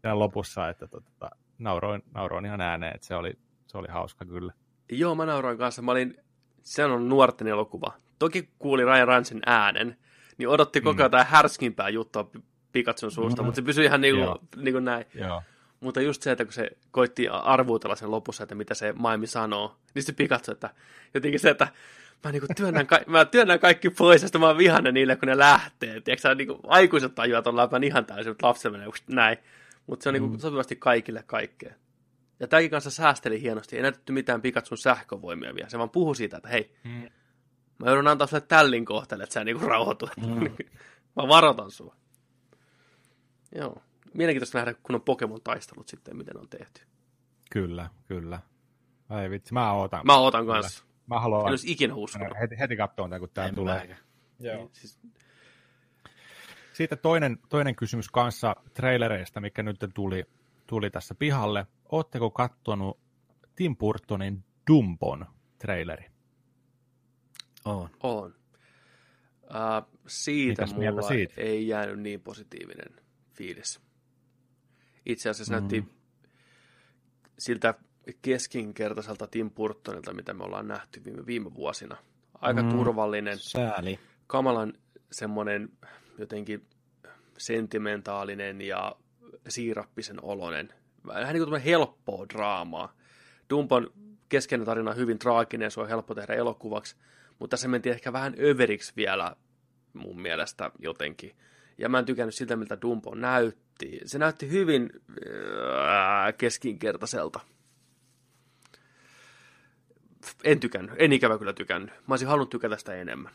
siinä 0.00 0.18
lopussa, 0.18 0.68
että 0.68 0.86
tota, 0.86 1.30
nauroin, 1.58 2.02
nauroin 2.14 2.44
ihan 2.44 2.60
ääneen, 2.60 2.94
että 2.94 3.06
se 3.06 3.14
oli, 3.14 3.32
se 3.66 3.78
oli 3.78 3.88
hauska 3.88 4.24
kyllä. 4.24 4.52
Joo, 4.92 5.14
mä 5.14 5.26
nauroin 5.26 5.58
kanssa. 5.58 5.82
Mä 5.82 5.90
olin, 5.90 6.16
se 6.62 6.84
on 6.84 7.08
nuorten 7.08 7.48
elokuva. 7.48 7.92
Toki 8.22 8.48
kuuli 8.58 8.84
Ryan 8.84 9.08
Ransin 9.08 9.40
äänen, 9.46 9.96
niin 10.38 10.48
odotti 10.48 10.80
koko 10.80 10.90
ajan 10.90 10.98
mm. 10.98 11.04
jotain 11.04 11.26
härskimpää 11.26 11.88
juttua 11.88 12.30
Pikatsun 12.72 13.10
suusta, 13.10 13.42
mm. 13.42 13.46
mutta 13.46 13.56
se 13.56 13.62
pysyi 13.62 13.84
ihan 13.84 14.00
niin 14.00 14.14
kuin, 14.16 14.38
niin 14.56 14.74
kuin 14.74 14.84
näin. 14.84 15.04
Joo. 15.14 15.42
Mutta 15.80 16.00
just 16.00 16.22
se, 16.22 16.30
että 16.30 16.44
kun 16.44 16.52
se 16.52 16.70
koitti 16.90 17.28
arvuutella 17.28 17.96
sen 17.96 18.10
lopussa, 18.10 18.42
että 18.42 18.54
mitä 18.54 18.74
se 18.74 18.92
Maimi 18.92 19.26
sanoo, 19.26 19.76
niin 19.94 20.02
se 20.02 20.12
Pikatsu, 20.12 20.52
että 20.52 20.70
jotenkin 21.14 21.40
se, 21.40 21.50
että 21.50 21.68
mä, 22.24 22.32
niin 22.32 22.42
työnnän, 22.56 22.86
ka- 22.86 23.00
mä 23.06 23.24
työnnän 23.24 23.60
kaikki 23.60 23.90
pois, 23.90 24.22
ja 24.22 24.38
mä 24.38 24.46
oon 24.46 24.58
vihainen 24.58 24.94
niille, 24.94 25.16
kun 25.16 25.28
ne 25.28 25.38
lähtee. 25.38 26.00
Tiedätkö, 26.00 26.34
niin 26.34 26.46
kuin, 26.46 26.58
aikuiset 26.66 27.14
tajuaa, 27.14 27.38
että 27.38 27.50
ollaan 27.50 27.84
ihan 27.84 28.04
täysin, 28.04 28.30
mutta 28.30 28.46
lapsi 28.46 28.70
menee 28.70 28.88
näin. 29.08 29.38
Mutta 29.86 30.02
se 30.02 30.08
on 30.08 30.12
niinku 30.12 30.26
mm. 30.26 30.30
niin 30.30 30.40
kuin, 30.40 30.50
sopivasti 30.50 30.76
kaikille 30.76 31.22
kaikkea. 31.26 31.74
Ja 32.40 32.48
tämäkin 32.48 32.70
kanssa 32.70 32.90
säästeli 32.90 33.42
hienosti. 33.42 33.76
Ei 33.76 33.82
näytetty 33.82 34.12
mitään 34.12 34.42
Pikatsun 34.42 34.78
sähkövoimia 34.78 35.54
vielä. 35.54 35.68
Se 35.68 35.78
vaan 35.78 35.90
puhui 35.90 36.16
siitä, 36.16 36.36
että 36.36 36.48
hei, 36.48 36.74
mm. 36.84 37.08
Mä 37.82 37.90
joudun 37.90 38.08
antaa 38.08 38.26
sulle 38.26 38.40
tällin 38.48 38.84
kohteelle, 38.84 39.24
että 39.24 39.34
sä 39.34 39.44
niinku 39.44 39.66
rauhoitut. 39.66 40.10
Mm. 40.16 40.40
mä 41.16 41.28
varoitan 41.28 41.70
sua. 41.70 41.96
Joo. 43.54 43.82
Mielenkiintoista 44.14 44.58
nähdä, 44.58 44.74
kun 44.82 44.94
on 44.94 45.02
Pokemon-taistelut 45.02 45.88
sitten, 45.88 46.16
miten 46.16 46.36
on 46.36 46.48
tehty. 46.48 46.82
Kyllä, 47.50 47.90
kyllä. 48.08 48.40
Ei 49.22 49.30
vitsi, 49.30 49.52
mä 49.52 49.72
ootan. 49.72 50.00
Mä 50.06 50.18
ootan 50.18 50.46
kanssa. 50.46 50.84
Mä 51.06 51.20
haluan. 51.20 51.40
En 51.40 51.50
olisi 51.50 51.72
ikinä 51.72 51.94
uskonut. 51.94 52.38
Heti, 52.40 52.58
heti 52.58 52.76
katsoa 52.76 53.18
kun 53.18 53.28
tämä 53.34 53.52
tulee. 53.52 53.96
Joo. 54.38 54.56
Niin, 54.56 54.70
siis... 54.72 54.98
Sitten 56.72 56.98
toinen, 56.98 57.38
toinen 57.48 57.76
kysymys 57.76 58.08
kanssa 58.08 58.56
trailereista, 58.74 59.40
mikä 59.40 59.62
nyt 59.62 59.84
tuli, 59.94 60.24
tuli 60.66 60.90
tässä 60.90 61.14
pihalle. 61.14 61.66
Oletteko 61.88 62.30
kattonut 62.30 62.98
Tim 63.56 63.76
Burtonin 63.76 64.44
Dumbon 64.70 65.26
traileri? 65.58 66.11
On. 67.64 67.90
On. 68.02 68.34
Uh, 69.42 70.00
siitä 70.06 70.62
Mitäs 70.62 70.74
mulla 70.74 71.02
siitä? 71.02 71.34
ei 71.36 71.68
jäänyt 71.68 72.00
niin 72.00 72.20
positiivinen 72.20 73.00
fiilis. 73.32 73.80
Itse 75.06 75.30
asiassa 75.30 75.54
mm. 75.54 75.58
näytti 75.58 75.84
siltä 77.38 77.74
keskinkertaiselta 78.22 79.26
Tim 79.26 79.50
Burtonilta, 79.50 80.14
mitä 80.14 80.34
me 80.34 80.44
ollaan 80.44 80.68
nähty 80.68 81.04
viime, 81.04 81.26
viime 81.26 81.54
vuosina. 81.54 81.96
Aika 82.40 82.62
mm. 82.62 82.70
turvallinen. 82.70 83.38
Sääli. 83.38 83.98
Kamalan 84.26 84.72
semmoinen 85.12 85.68
jotenkin 86.18 86.66
sentimentaalinen 87.38 88.60
ja 88.60 88.96
siirappisen 89.48 90.24
oloinen. 90.24 90.68
Vähän 91.06 91.34
niin 91.34 91.48
kuin 91.48 91.62
helppoa 91.62 92.26
draamaa. 92.28 92.94
Dumpon 93.50 93.90
keskeinen 94.28 94.66
tarina 94.66 94.90
on 94.90 94.96
hyvin 94.96 95.18
traaginen, 95.18 95.70
se 95.70 95.80
on 95.80 95.88
helppo 95.88 96.14
tehdä 96.14 96.34
elokuvaksi, 96.34 96.96
mutta 97.42 97.56
se 97.56 97.68
menti 97.68 97.90
ehkä 97.90 98.12
vähän 98.12 98.34
överiksi 98.40 98.92
vielä 98.96 99.36
mun 99.92 100.22
mielestä 100.22 100.70
jotenkin. 100.78 101.36
Ja 101.78 101.88
mä 101.88 101.98
en 101.98 102.04
tykännyt 102.04 102.34
sitä, 102.34 102.56
miltä 102.56 102.78
Dumbo 102.82 103.14
näytti. 103.14 104.00
Se 104.04 104.18
näytti 104.18 104.50
hyvin 104.50 104.90
äh, 105.10 106.34
keskinkertaiselta. 106.38 107.40
En 110.44 110.60
tykännyt, 110.60 110.94
en 110.98 111.12
ikävä 111.12 111.38
kyllä 111.38 111.52
tykännyt. 111.52 111.90
Mä 111.90 112.12
olisin 112.12 112.28
halunnut 112.28 112.50
tykätä 112.50 112.76
sitä 112.76 112.94
enemmän. 112.94 113.32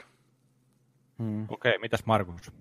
Hmm. 1.20 1.44
Okei, 1.50 1.70
okay, 1.70 1.82
mitäs 1.82 2.06
Markus? 2.06 2.52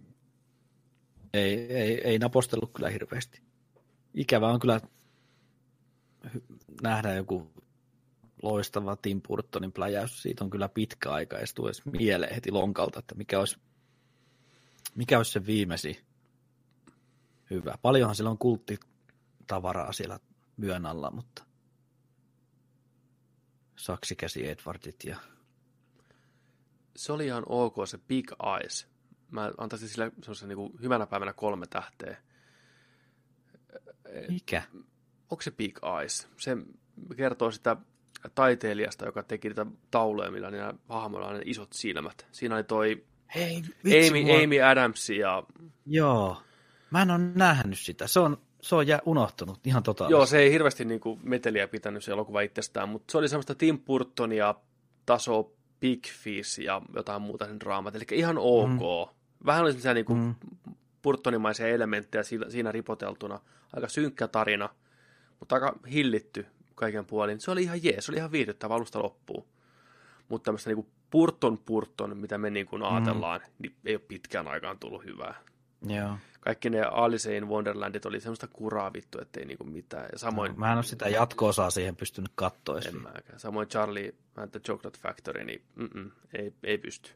Ei, 1.34 1.72
ei, 1.72 2.00
ei 2.00 2.18
napostellut 2.18 2.72
kyllä 2.72 2.88
hirveästi. 2.88 3.40
Ikävä 4.14 4.48
on 4.48 4.60
kyllä 4.60 4.80
nähdä 6.82 7.14
joku 7.14 7.50
loistava 8.46 8.96
Tim 8.96 9.22
Burtonin 9.28 9.72
pläjäys. 9.72 10.22
Siitä 10.22 10.44
on 10.44 10.50
kyllä 10.50 10.68
pitkä 10.68 11.10
aika, 11.10 11.36
ja 11.36 11.46
se 11.46 11.54
edes 11.64 11.84
mieleen 11.84 12.34
heti 12.34 12.50
lonkalta, 12.50 12.98
että 12.98 13.14
mikä 13.14 13.38
olisi, 13.38 13.58
mikä 14.94 15.16
olisi 15.16 15.32
se 15.32 15.46
viimesi 15.46 16.04
hyvä. 17.50 17.78
Paljonhan 17.82 18.16
sillä 18.16 18.30
on 18.30 18.38
kulttitavaraa 18.38 19.92
siellä 19.92 20.20
myön 20.56 20.86
alla, 20.86 21.10
mutta 21.10 21.44
saksikäsi 23.76 24.48
Edwardit 24.48 25.04
ja... 25.04 25.16
Se 26.96 27.12
oli 27.12 27.26
ihan 27.26 27.42
ok 27.46 27.74
se 27.86 27.98
Big 27.98 28.30
Eyes. 28.60 28.88
Mä 29.30 29.52
antaisin 29.58 29.88
sille 29.88 30.12
semmoisen 30.20 30.48
niin 30.48 30.80
hyvänä 30.82 31.06
päivänä 31.06 31.32
kolme 31.32 31.66
tähteä. 31.66 32.16
Mikä? 34.28 34.62
Onko 35.30 35.42
se 35.42 35.50
Big 35.50 35.78
Eyes? 36.00 36.28
Se 36.36 36.56
kertoo 37.16 37.50
sitä 37.50 37.76
taiteilijasta, 38.34 39.06
joka 39.06 39.22
teki 39.22 39.48
niitä 39.48 39.66
tauluja, 39.90 40.30
millä 40.30 40.50
niillä 40.50 40.74
hahmoilla 40.88 41.28
on 41.28 41.34
ne 41.34 41.42
isot 41.44 41.72
silmät. 41.72 42.26
Siinä 42.32 42.54
oli 42.54 42.64
toi 42.64 43.04
Hei, 43.34 43.62
vitsi, 43.84 44.08
Amy, 44.08 44.24
mua... 44.24 44.36
Amy 44.36 44.62
Adams 44.62 45.10
ja... 45.10 45.42
Joo, 45.86 46.42
mä 46.90 47.02
en 47.02 47.10
ole 47.10 47.20
nähnyt 47.34 47.78
sitä. 47.78 48.06
Se 48.06 48.20
on, 48.20 48.36
se 48.60 48.74
on 48.74 48.86
jää 48.86 48.98
unohtunut 49.06 49.66
ihan 49.66 49.82
totaalisesti. 49.82 50.12
Joo, 50.12 50.26
se 50.26 50.38
ei 50.38 50.52
hirveästi 50.52 50.84
niin 50.84 51.00
kuin, 51.00 51.20
meteliä 51.22 51.68
pitänyt 51.68 52.04
se 52.04 52.12
elokuva 52.12 52.40
itsestään, 52.40 52.88
mutta 52.88 53.12
se 53.12 53.18
oli 53.18 53.28
semmoista 53.28 53.54
Tim 53.54 53.78
Burtonia, 53.78 54.54
taso 55.06 55.52
Big 55.80 56.06
Fish 56.06 56.60
ja 56.60 56.82
jotain 56.96 57.22
muuta 57.22 57.46
sen 57.46 57.60
draamat. 57.60 57.94
Eli 57.96 58.04
ihan 58.12 58.38
ok. 58.38 58.70
Mm. 58.70 59.16
Vähän 59.46 59.62
oli 59.62 59.70
semmoisia 59.70 59.94
niin 59.94 60.06
kuin, 60.06 60.18
mm. 60.18 60.34
Burtonimaisia 61.02 61.68
elementtejä 61.68 62.22
siinä 62.48 62.72
ripoteltuna. 62.72 63.40
Aika 63.72 63.88
synkkä 63.88 64.28
tarina, 64.28 64.68
mutta 65.40 65.54
aika 65.54 65.78
hillitty 65.92 66.46
kaiken 66.76 67.06
puolin. 67.06 67.40
Se 67.40 67.50
oli 67.50 67.62
ihan 67.62 67.84
jees, 67.84 68.06
se 68.06 68.12
oli 68.12 68.18
ihan 68.18 68.32
viihdyttävä 68.32 68.74
alusta 68.74 69.02
loppuun. 69.02 69.46
Mutta 70.28 70.44
tämmöistä 70.44 70.70
niin 70.70 70.86
purton 71.10 71.58
purton, 71.58 72.16
mitä 72.16 72.38
me 72.38 72.50
niin 72.50 72.66
kuin 72.66 72.82
ajatellaan, 72.82 73.40
mm. 73.40 73.46
niin 73.58 73.76
ei 73.84 73.94
ole 73.94 74.02
pitkään 74.08 74.48
aikaan 74.48 74.78
tullut 74.78 75.04
hyvää. 75.04 75.34
Joo. 75.86 76.18
Kaikki 76.40 76.70
ne 76.70 76.82
Alice 76.82 77.36
in 77.36 77.48
Wonderlandit 77.48 78.06
oli 78.06 78.20
semmoista 78.20 78.46
kuraa 78.46 78.92
vittu, 78.92 79.20
ettei 79.20 79.44
niinku 79.44 79.64
mitään. 79.64 80.08
Ja 80.12 80.18
samoin, 80.18 80.52
no, 80.52 80.58
mä 80.58 80.72
en 80.72 80.78
ole 80.78 80.82
sitä 80.82 81.08
jatko-osaa 81.08 81.70
siihen 81.70 81.96
pystynyt 81.96 82.32
katsoa. 82.34 82.78
En 82.78 83.02
mäkään. 83.02 83.40
Samoin 83.40 83.68
Charlie 83.68 84.14
and 84.36 84.50
the 84.50 84.60
Chocolate 84.60 84.98
Factory, 84.98 85.44
niin 85.44 85.62
ei, 86.32 86.54
ei 86.62 86.78
pysty. 86.78 87.10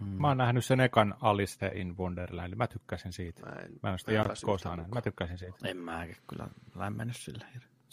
Hmm. 0.00 0.08
Mä 0.08 0.28
oon 0.28 0.36
nähnyt 0.36 0.64
sen 0.64 0.80
ekan 0.80 1.14
Alice 1.20 1.66
in 1.74 1.96
Wonderland, 1.98 2.54
mä 2.54 2.66
tykkäsin 2.66 3.12
siitä. 3.12 3.46
Mä 3.46 3.52
en, 3.52 3.72
mä 3.82 3.92
en 3.92 3.98
sitä 3.98 4.12
jatko-osaa 4.12 4.76
mä 4.76 5.02
tykkäsin 5.02 5.38
siitä. 5.38 5.56
En 5.64 5.76
mäkään 5.76 6.16
kyllä 6.28 6.48
lämmennyt 6.74 7.16
sillä. 7.16 7.46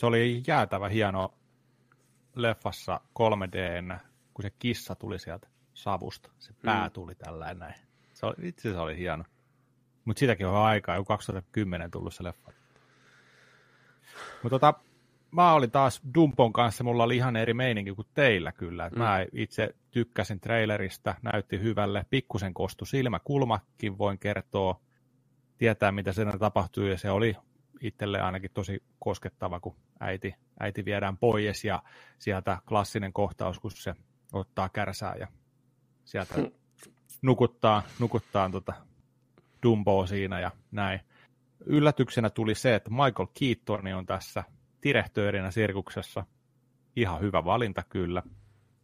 Se 0.04 0.08
oli 0.08 0.44
jäätävä 0.48 0.90
hieno 0.90 1.34
leffassa 2.36 3.02
3 3.14 3.48
d 3.52 3.82
kun 4.34 4.44
se 4.44 4.50
kissa 4.60 4.96
tuli 4.96 5.20
sieltä 5.20 5.48
savusta. 5.74 6.32
Se 6.40 6.54
pää 6.66 6.88
mm. 6.88 6.92
tuli 6.92 7.16
tällä 7.16 7.54
näin. 7.54 7.76
Se 8.14 8.26
oli, 8.26 8.36
itse 8.42 8.72
se 8.72 8.78
oli 8.78 8.98
hieno. 8.98 9.24
Mutta 10.06 10.20
sitäkin 10.20 10.48
on 10.48 10.56
aikaa, 10.56 10.96
jo 10.96 11.04
2010 11.04 11.92
tullut 11.92 12.14
se 12.14 12.24
leffa. 12.24 12.52
Mutta 14.44 14.60
tota, 14.60 14.74
mä 15.32 15.54
olin 15.54 15.72
taas 15.72 16.02
Dumpon 16.16 16.54
kanssa, 16.54 16.84
mulla 16.84 17.04
oli 17.04 17.16
ihan 17.16 17.36
eri 17.36 17.54
meininki 17.54 17.96
kuin 17.96 18.08
teillä 18.14 18.52
kyllä. 18.52 18.90
Mm. 18.90 18.98
Mä 18.98 19.26
itse 19.32 19.76
tykkäsin 19.92 20.40
trailerista, 20.40 21.16
näytti 21.22 21.60
hyvälle, 21.60 22.06
pikkusen 22.10 22.54
kostu 22.54 22.86
silmäkulmakin 22.86 23.98
voin 23.98 24.20
kertoa, 24.20 24.80
tietää 25.58 25.92
mitä 25.92 26.14
siinä 26.14 26.38
tapahtui 26.38 26.90
ja 26.90 26.98
se 26.98 27.12
oli 27.12 27.36
itselle 27.84 28.22
ainakin 28.22 28.52
tosi 28.54 28.84
koskettava, 29.00 29.60
kun 29.60 29.76
äiti, 30.00 30.36
äiti 30.60 30.86
viedään 30.86 31.18
pois 31.18 31.64
ja 31.64 31.84
sieltä 32.20 32.58
klassinen 32.68 33.14
kohtaus, 33.14 33.60
kun 33.60 33.72
se 33.72 33.96
ottaa 34.34 34.70
kärsää 34.70 35.16
ja 35.16 35.28
sieltä 36.06 36.36
nukuttaa, 37.22 37.84
nukuttaa 38.00 38.50
tota 38.50 38.74
Dumboa 39.64 40.08
siinä 40.08 40.40
ja 40.40 40.52
näin. 40.72 41.00
Yllätyksenä 41.66 42.30
tuli 42.30 42.56
se, 42.56 42.76
että 42.76 42.90
Michael 42.90 43.28
Keaton 43.40 43.94
on 43.94 44.06
tässä 44.06 44.44
direktöörinä 44.84 45.52
sirkuksessa. 45.52 46.26
Ihan 46.96 47.22
hyvä 47.22 47.46
valinta 47.46 47.84
kyllä. 47.90 48.24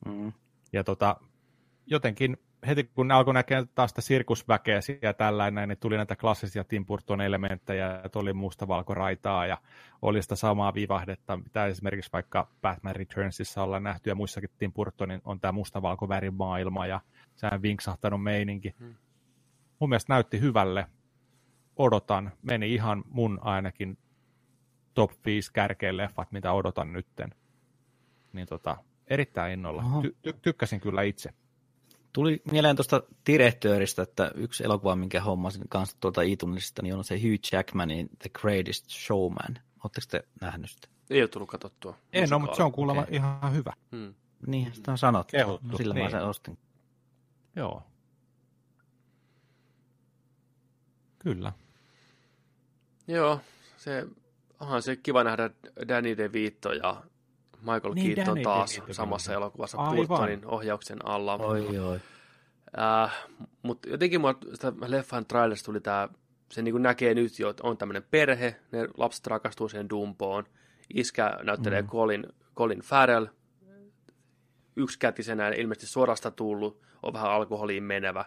Mm. 0.05 0.33
Ja 0.73 0.83
tota, 0.83 1.15
jotenkin 1.85 2.37
heti 2.67 2.83
kun 2.83 3.07
ne 3.07 3.13
alkoi 3.13 3.33
näkeä 3.33 3.65
taas 3.75 3.89
sitä 3.89 4.01
sirkusväkeä 4.01 4.79
ja 5.01 5.13
tällainen, 5.13 5.69
niin 5.69 5.77
tuli 5.77 5.97
näitä 5.97 6.15
klassisia 6.15 6.63
Tim 6.63 6.85
Burton 6.85 7.21
elementtejä, 7.21 8.01
että 8.03 8.19
oli 8.19 8.33
mustavalkoraitaa 8.33 9.45
ja 9.45 9.57
oli 10.01 10.21
sitä 10.21 10.35
samaa 10.35 10.73
vivahdetta, 10.73 11.37
mitä 11.37 11.65
esimerkiksi 11.65 12.09
vaikka 12.13 12.47
Batman 12.61 12.95
Returnsissa 12.95 13.63
ollaan 13.63 13.83
nähty 13.83 14.09
ja 14.09 14.15
muissakin 14.15 14.49
Tim 14.57 14.73
Burtonin 14.73 15.21
on 15.25 15.39
tämä 15.39 15.51
mustavalkovärimaailma 15.51 16.87
ja 16.87 17.01
sehän 17.35 17.61
vinksahtanut 17.61 18.23
meininki. 18.23 18.75
Hmm. 18.79 18.95
Mun 19.79 19.89
mielestä 19.89 20.13
näytti 20.13 20.39
hyvälle. 20.39 20.85
Odotan. 21.75 22.31
Meni 22.41 22.73
ihan 22.73 23.03
mun 23.09 23.39
ainakin 23.41 23.97
top 24.93 25.11
5 25.25 25.53
kärkeen 25.53 25.97
leffat, 25.97 26.31
mitä 26.31 26.51
odotan 26.51 26.93
nytten. 26.93 27.29
Niin 28.33 28.47
tota, 28.47 28.77
erittäin 29.07 29.53
innolla. 29.53 29.83
Ty- 29.83 30.15
ty- 30.27 30.39
tykkäsin 30.41 30.79
kyllä 30.79 31.01
itse. 31.01 31.33
Tuli 32.13 32.41
mieleen 32.51 32.75
tuosta 32.75 33.03
direktööristä, 33.27 34.01
että 34.01 34.31
yksi 34.35 34.63
elokuva, 34.63 34.95
minkä 34.95 35.21
hommasin 35.21 35.69
kanssa 35.69 35.97
tuolta 35.99 36.21
iTunesista, 36.21 36.81
niin 36.81 36.95
on 36.95 37.03
se 37.03 37.15
Hugh 37.15 37.53
Jackmanin 37.53 38.09
The 38.19 38.29
Greatest 38.29 38.89
Showman. 38.89 39.59
Oletteko 39.83 40.07
te 40.09 40.23
nähnyt 40.41 40.69
sitä? 40.69 40.87
Ei 41.09 41.21
ole 41.21 41.27
tullut 41.27 41.49
katsottua. 41.49 41.97
Ei, 42.13 42.27
no, 42.27 42.39
mutta 42.39 42.55
se 42.55 42.63
on 42.63 42.71
kuulemma 42.71 43.01
okay. 43.01 43.15
ihan 43.15 43.53
hyvä. 43.53 43.73
Hmm. 43.91 44.13
Niin, 44.47 44.73
sitä 44.73 44.91
on 44.91 44.97
sanottu. 44.97 45.31
Kehuttu, 45.31 45.67
No, 45.67 45.77
sillä 45.77 45.93
niin. 45.93 46.05
mä 46.05 46.09
sen 46.09 46.23
ostin. 46.23 46.57
Joo. 47.55 47.83
Kyllä. 51.19 51.53
Joo, 53.07 53.41
se, 53.77 54.07
onhan 54.59 54.81
se 54.81 54.95
kiva 54.95 55.23
nähdä 55.23 55.49
Danny 55.87 56.17
DeVito 56.17 56.73
ja 56.73 57.03
Michael 57.61 57.93
Niin, 57.93 58.15
Keaton 58.15 58.35
Danny 58.35 58.43
taas 58.43 58.75
DeVito 58.75 58.93
samassa 58.93 59.33
elokuvassa. 59.33 59.77
Burtonin 59.77 60.45
ohjauksen 60.45 61.05
alla. 61.05 61.35
Oi, 61.35 61.79
oi. 61.79 61.99
Äh, 62.79 63.27
mutta 63.61 63.89
jotenkin 63.89 64.21
mua 64.21 64.35
sitä 64.53 64.73
leffan 64.87 65.25
trailerista 65.25 65.65
tuli 65.65 65.81
tää, 65.81 66.09
se 66.51 66.61
niinku 66.61 66.77
näkee 66.77 67.13
nyt 67.13 67.39
jo, 67.39 67.49
että 67.49 67.67
on 67.67 67.77
tämmöinen 67.77 68.03
perhe, 68.11 68.55
ne 68.71 68.87
lapset 68.97 69.27
rakastuu 69.27 69.69
siihen 69.69 69.89
Dumpoon, 69.89 70.43
iskä 70.93 71.39
näyttelee 71.43 71.81
mm. 71.81 71.87
Colin, 71.87 72.27
Colin 72.55 72.79
Farrell, 72.79 73.25
yksikätisenä 74.75 75.49
ilmeisesti 75.49 75.87
suorasta 75.87 76.31
tullut, 76.31 76.81
on 77.03 77.13
vähän 77.13 77.31
alkoholiin 77.31 77.83
menevä, 77.83 78.25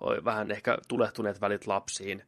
on 0.00 0.24
vähän 0.24 0.50
ehkä 0.50 0.78
tulehtuneet 0.88 1.40
välit 1.40 1.66
lapsiin, 1.66 2.22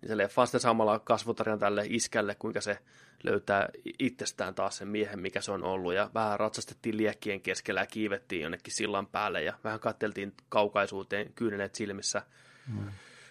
niin 0.00 0.08
se 0.08 0.16
leffa 0.16 0.40
on 0.40 0.46
sitten 0.46 0.60
samalla 0.60 0.98
kasvutarina 0.98 1.58
tälle 1.58 1.84
iskälle, 1.88 2.34
kuinka 2.34 2.60
se 2.60 2.78
löytää 3.22 3.68
itsestään 3.98 4.54
taas 4.54 4.76
sen 4.76 4.88
miehen, 4.88 5.20
mikä 5.20 5.40
se 5.40 5.52
on 5.52 5.64
ollut, 5.64 5.94
ja 5.94 6.10
vähän 6.14 6.40
ratsastettiin 6.40 6.96
liekkien 6.96 7.40
keskellä 7.40 7.80
ja 7.80 7.86
kiivettiin 7.86 8.42
jonnekin 8.42 8.74
sillan 8.74 9.06
päälle, 9.06 9.42
ja 9.42 9.54
vähän 9.64 9.80
katteltiin 9.80 10.34
kaukaisuuteen 10.48 11.32
kyynelet 11.34 11.74
silmissä. 11.74 12.22
Mm. 12.68 12.90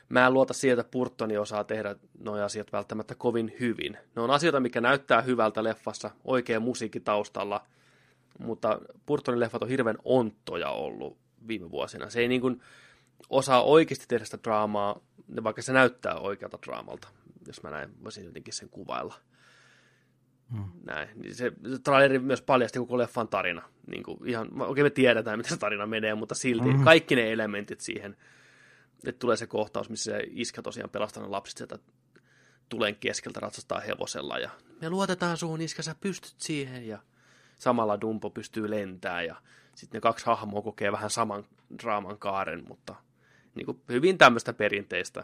Mä 0.10 0.28
en 0.28 0.34
luota 0.34 0.54
siihen, 0.54 0.80
että 0.80 0.92
Burtoni 0.92 1.38
osaa 1.38 1.64
tehdä 1.64 1.96
nuo 2.20 2.44
asiat 2.44 2.72
välttämättä 2.72 3.16
kovin 3.16 3.56
hyvin. 3.60 3.98
Ne 4.16 4.22
on 4.22 4.32
asioita, 4.32 4.60
mikä 4.60 4.82
näyttää 4.82 5.22
hyvältä 5.22 5.64
leffassa, 5.64 6.12
oikea 6.24 6.60
musiikki 6.60 7.00
taustalla, 7.00 7.66
mutta 8.40 8.80
Burtonin 9.06 9.40
leffat 9.40 9.64
on 9.64 9.70
hirveän 9.70 9.98
onttoja 10.04 10.70
ollut 10.70 11.18
viime 11.48 11.72
vuosina. 11.72 12.10
Se 12.10 12.20
ei 12.20 12.28
niin 12.28 12.42
kuin 12.42 12.62
osaa 13.30 13.64
oikeasti 13.64 14.06
tehdä 14.08 14.26
sitä 14.26 14.40
draamaa, 14.44 15.02
vaikka 15.44 15.62
se 15.62 15.74
näyttää 15.74 16.16
oikealta 16.16 16.60
draamalta, 16.66 17.08
jos 17.48 17.64
mä 17.64 17.70
näin 17.70 18.04
voisin 18.04 18.26
jotenkin 18.26 18.54
sen 18.54 18.70
kuvailla. 18.70 19.16
Hmm. 20.52 20.72
Näin. 20.84 21.10
Niin 21.16 21.36
se, 21.36 21.52
se 21.72 21.80
traileri 21.84 22.20
myös 22.20 22.42
paljasti 22.42 22.80
koko 22.80 22.98
leffan 22.98 23.28
tarina. 23.28 23.62
Niin 23.88 24.04
kuin 24.04 24.28
ihan, 24.28 24.62
okei 24.62 24.84
me 24.84 24.90
tiedetään, 24.90 25.40
miten 25.40 25.50
se 25.54 25.58
tarina 25.58 25.86
menee, 25.86 26.16
mutta 26.16 26.36
silti 26.36 26.70
Mhm. 26.74 26.84
kaikki 26.84 27.16
ne 27.16 27.32
elementit 27.32 27.82
siihen, 27.82 28.18
että 29.06 29.20
tulee 29.20 29.38
se 29.38 29.48
kohtaus, 29.48 29.90
missä 29.90 30.12
se 30.12 30.24
iskä 30.30 30.62
tosiaan 30.62 30.90
pelastaa 30.90 31.24
ne 31.24 31.30
lapset 31.30 31.58
sieltä 31.58 31.80
tulen 32.70 32.96
keskeltä 32.96 33.40
ratsastaa 33.40 33.80
hevosella 33.80 34.40
ja 34.40 34.50
me 34.82 34.90
luotetaan 34.90 35.38
suun 35.38 35.62
iskä, 35.62 35.82
sä 35.82 35.96
pystyt 36.02 36.34
siihen 36.38 36.88
ja 36.88 37.00
samalla 37.58 38.02
Dumpo 38.02 38.30
pystyy 38.30 38.70
lentämään 38.70 39.26
ja 39.26 39.36
sitten 39.76 39.98
ne 39.98 40.02
kaksi 40.02 40.26
hahmoa 40.26 40.62
kokee 40.62 40.92
vähän 40.92 41.10
saman 41.10 41.46
draaman 41.84 42.18
kaaren, 42.18 42.64
mutta 42.68 42.96
niin 43.56 43.66
kuin 43.66 43.82
hyvin 43.90 44.18
tämmöistä 44.18 44.54
perinteistä. 44.54 45.24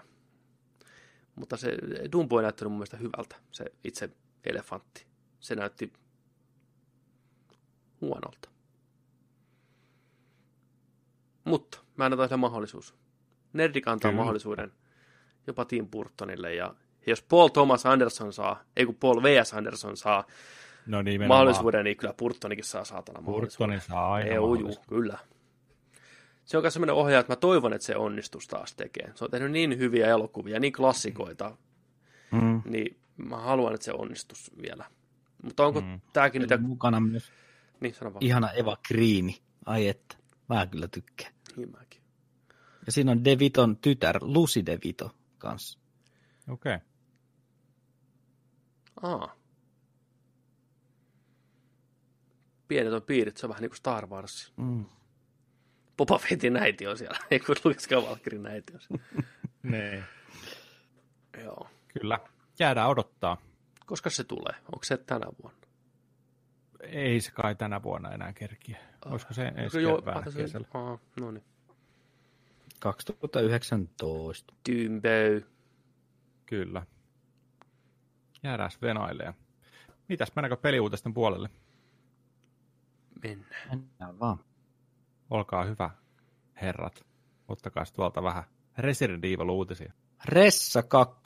Mutta 1.35 1.57
se 1.57 1.77
Dumpo 2.11 2.39
ei 2.39 2.43
näyttänyt 2.43 2.71
mun 2.71 2.77
mielestä 2.77 2.97
hyvältä, 2.97 3.35
se 3.51 3.65
itse 3.83 4.09
elefantti. 4.43 5.05
Se 5.39 5.55
näytti 5.55 5.93
huonolta. 8.01 8.49
Mutta 11.43 11.79
mä 11.97 12.05
annan 12.05 12.27
sille 12.27 12.37
mahdollisuus. 12.37 12.95
Nerdik 13.53 13.87
antaa 13.87 14.11
Kyllä. 14.11 14.21
mahdollisuuden 14.21 14.71
jopa 15.47 15.65
Tim 15.65 15.87
Burtonille 15.87 16.53
ja 16.53 16.75
jos 17.07 17.21
Paul 17.21 17.47
Thomas 17.47 17.85
Anderson 17.85 18.33
saa, 18.33 18.63
ei 18.75 18.85
kun 18.85 18.95
Paul 18.95 19.23
V.S. 19.23 19.53
Anderson 19.53 19.97
saa 19.97 20.23
No 20.85 20.97
mahdollisuuden, 21.27 21.83
niin 21.83 21.97
kyllä 21.97 22.13
Burtonikin 22.13 22.65
saa 22.65 22.85
saatana 22.85 23.21
mahdollisuuden. 23.21 23.69
Burtoni 23.69 23.81
saa 23.81 24.13
aina 24.13 24.29
Ei, 24.29 24.39
mahdollisuuden. 24.39 24.89
kyllä. 24.89 25.17
Se 26.45 26.57
on 26.57 26.63
myös 26.63 26.73
sellainen 26.73 26.95
ohjaaja, 26.95 27.19
että 27.19 27.31
mä 27.31 27.35
toivon, 27.35 27.73
että 27.73 27.85
se 27.85 27.95
onnistus 27.95 28.47
taas 28.47 28.75
tekee. 28.75 29.11
Se 29.15 29.25
on 29.25 29.31
tehnyt 29.31 29.51
niin 29.51 29.77
hyviä 29.77 30.07
elokuvia, 30.07 30.59
niin 30.59 30.73
klassikoita, 30.73 31.57
Mm. 32.31 32.61
niin 32.65 32.99
mä 33.17 33.37
haluan, 33.37 33.73
että 33.73 33.85
se 33.85 33.91
onnistus 33.93 34.51
vielä. 34.61 34.85
Mutta 35.43 35.65
onko 35.65 35.81
Mm. 35.81 36.01
tämäkin 36.13 36.39
niitä... 36.41 36.57
Mukana 36.57 36.99
myös 36.99 37.31
Niin, 37.79 37.93
sano 37.93 38.13
vaan. 38.13 38.23
ihana 38.25 38.51
Eva 38.51 38.77
Kriini. 38.87 39.41
Ai 39.65 39.87
että, 39.87 40.17
mä 40.49 40.67
kyllä 40.67 40.87
tykkään. 40.87 41.33
Niin 41.55 41.71
mäkin. 41.71 42.01
Ja 42.85 42.91
siinä 42.91 43.11
on 43.11 43.23
De 43.23 43.39
Viton 43.39 43.77
tytär, 43.77 44.17
Lucy 44.21 44.65
De 44.65 44.79
Vito 44.83 45.11
kanssa. 45.37 45.79
Okei. 46.49 46.75
Okay. 46.75 46.87
Aa. 49.01 49.35
Pienet 52.67 52.93
on 52.93 53.01
piirit, 53.01 53.37
se 53.37 53.45
on 53.45 53.49
vähän 53.49 53.61
niin 53.61 53.69
kuin 53.69 53.77
Star 53.77 54.07
Wars. 54.07 54.53
Mm. 54.57 54.85
Boba 55.97 56.17
Fettin 56.17 56.57
äiti 56.57 56.87
on 56.87 56.97
siellä, 56.97 57.17
ei 57.31 57.39
kun 57.39 57.55
Luke 57.65 57.79
Skywalkerin 57.79 58.47
äiti 58.47 58.73
on 58.73 58.81
siellä. 58.81 59.03
Nee. 59.63 60.03
Joo. 61.43 61.69
Kyllä. 61.99 62.19
Jäädään 62.59 62.89
odottaa. 62.89 63.37
Koska 63.85 64.09
se 64.09 64.23
tulee? 64.23 64.53
Onko 64.61 64.83
se 64.83 64.97
tänä 64.97 65.25
vuonna? 65.43 65.59
Ei 66.79 67.21
se 67.21 67.31
kai 67.31 67.55
tänä 67.55 67.83
vuonna 67.83 68.11
enää 68.11 68.33
kerkiä. 68.33 68.77
Olisiko 69.05 69.33
se 69.33 69.45
ensi 69.47 69.77
Onko 69.77 69.89
jo- 69.89 69.97
keväänä 70.01 70.19
ah, 70.27 70.33
se- 70.33 70.41
kesällä? 70.41 70.67
Aa, 70.73 70.99
no 71.19 71.31
niin. 71.31 71.43
2019. 72.79 74.53
Tymbö. 74.63 75.41
Kyllä. 76.45 76.85
Jäädään 78.43 78.71
venailemaan. 78.81 79.35
Mitäs, 80.09 80.31
mennäänkö 80.35 80.57
peliuutisten 80.57 81.13
puolelle? 81.13 81.49
Mennään. 83.23 83.69
Mennään 83.69 84.19
vaan. 84.19 84.39
Olkaa 85.29 85.63
hyvä, 85.63 85.89
herrat. 86.61 87.05
Ottakaa 87.47 87.83
tuolta 87.95 88.23
vähän 88.23 88.43
Resident 88.77 89.25
Evil-uutisia. 89.25 89.93
Ressa 90.25 90.83
2 90.83 91.21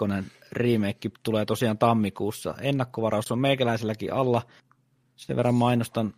remake 0.51 1.09
tulee 1.23 1.45
tosiaan 1.45 1.77
tammikuussa. 1.77 2.55
Ennakkovaraus 2.61 3.31
on 3.31 3.39
meikäläiselläkin 3.39 4.13
alla. 4.13 4.41
Sen 5.15 5.35
verran 5.35 5.55
mainostan 5.55 6.13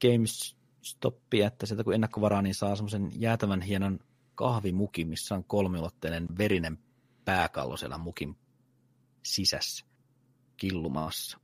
GameStopia, 0.00 1.46
että 1.46 1.66
sieltä 1.66 1.84
kun 1.84 1.94
ennakkovaraa, 1.94 2.42
niin 2.42 2.54
saa 2.54 2.76
semmoisen 2.76 3.10
jäätävän 3.16 3.62
hienon 3.62 3.98
kahvimukin, 4.34 5.08
missä 5.08 5.34
on 5.34 5.44
kolmiulotteinen 5.44 6.26
verinen 6.38 6.78
pääkallo 7.24 7.76
siellä 7.76 7.98
mukin 7.98 8.36
sisässä 9.22 9.86
killumassa. 10.56 11.38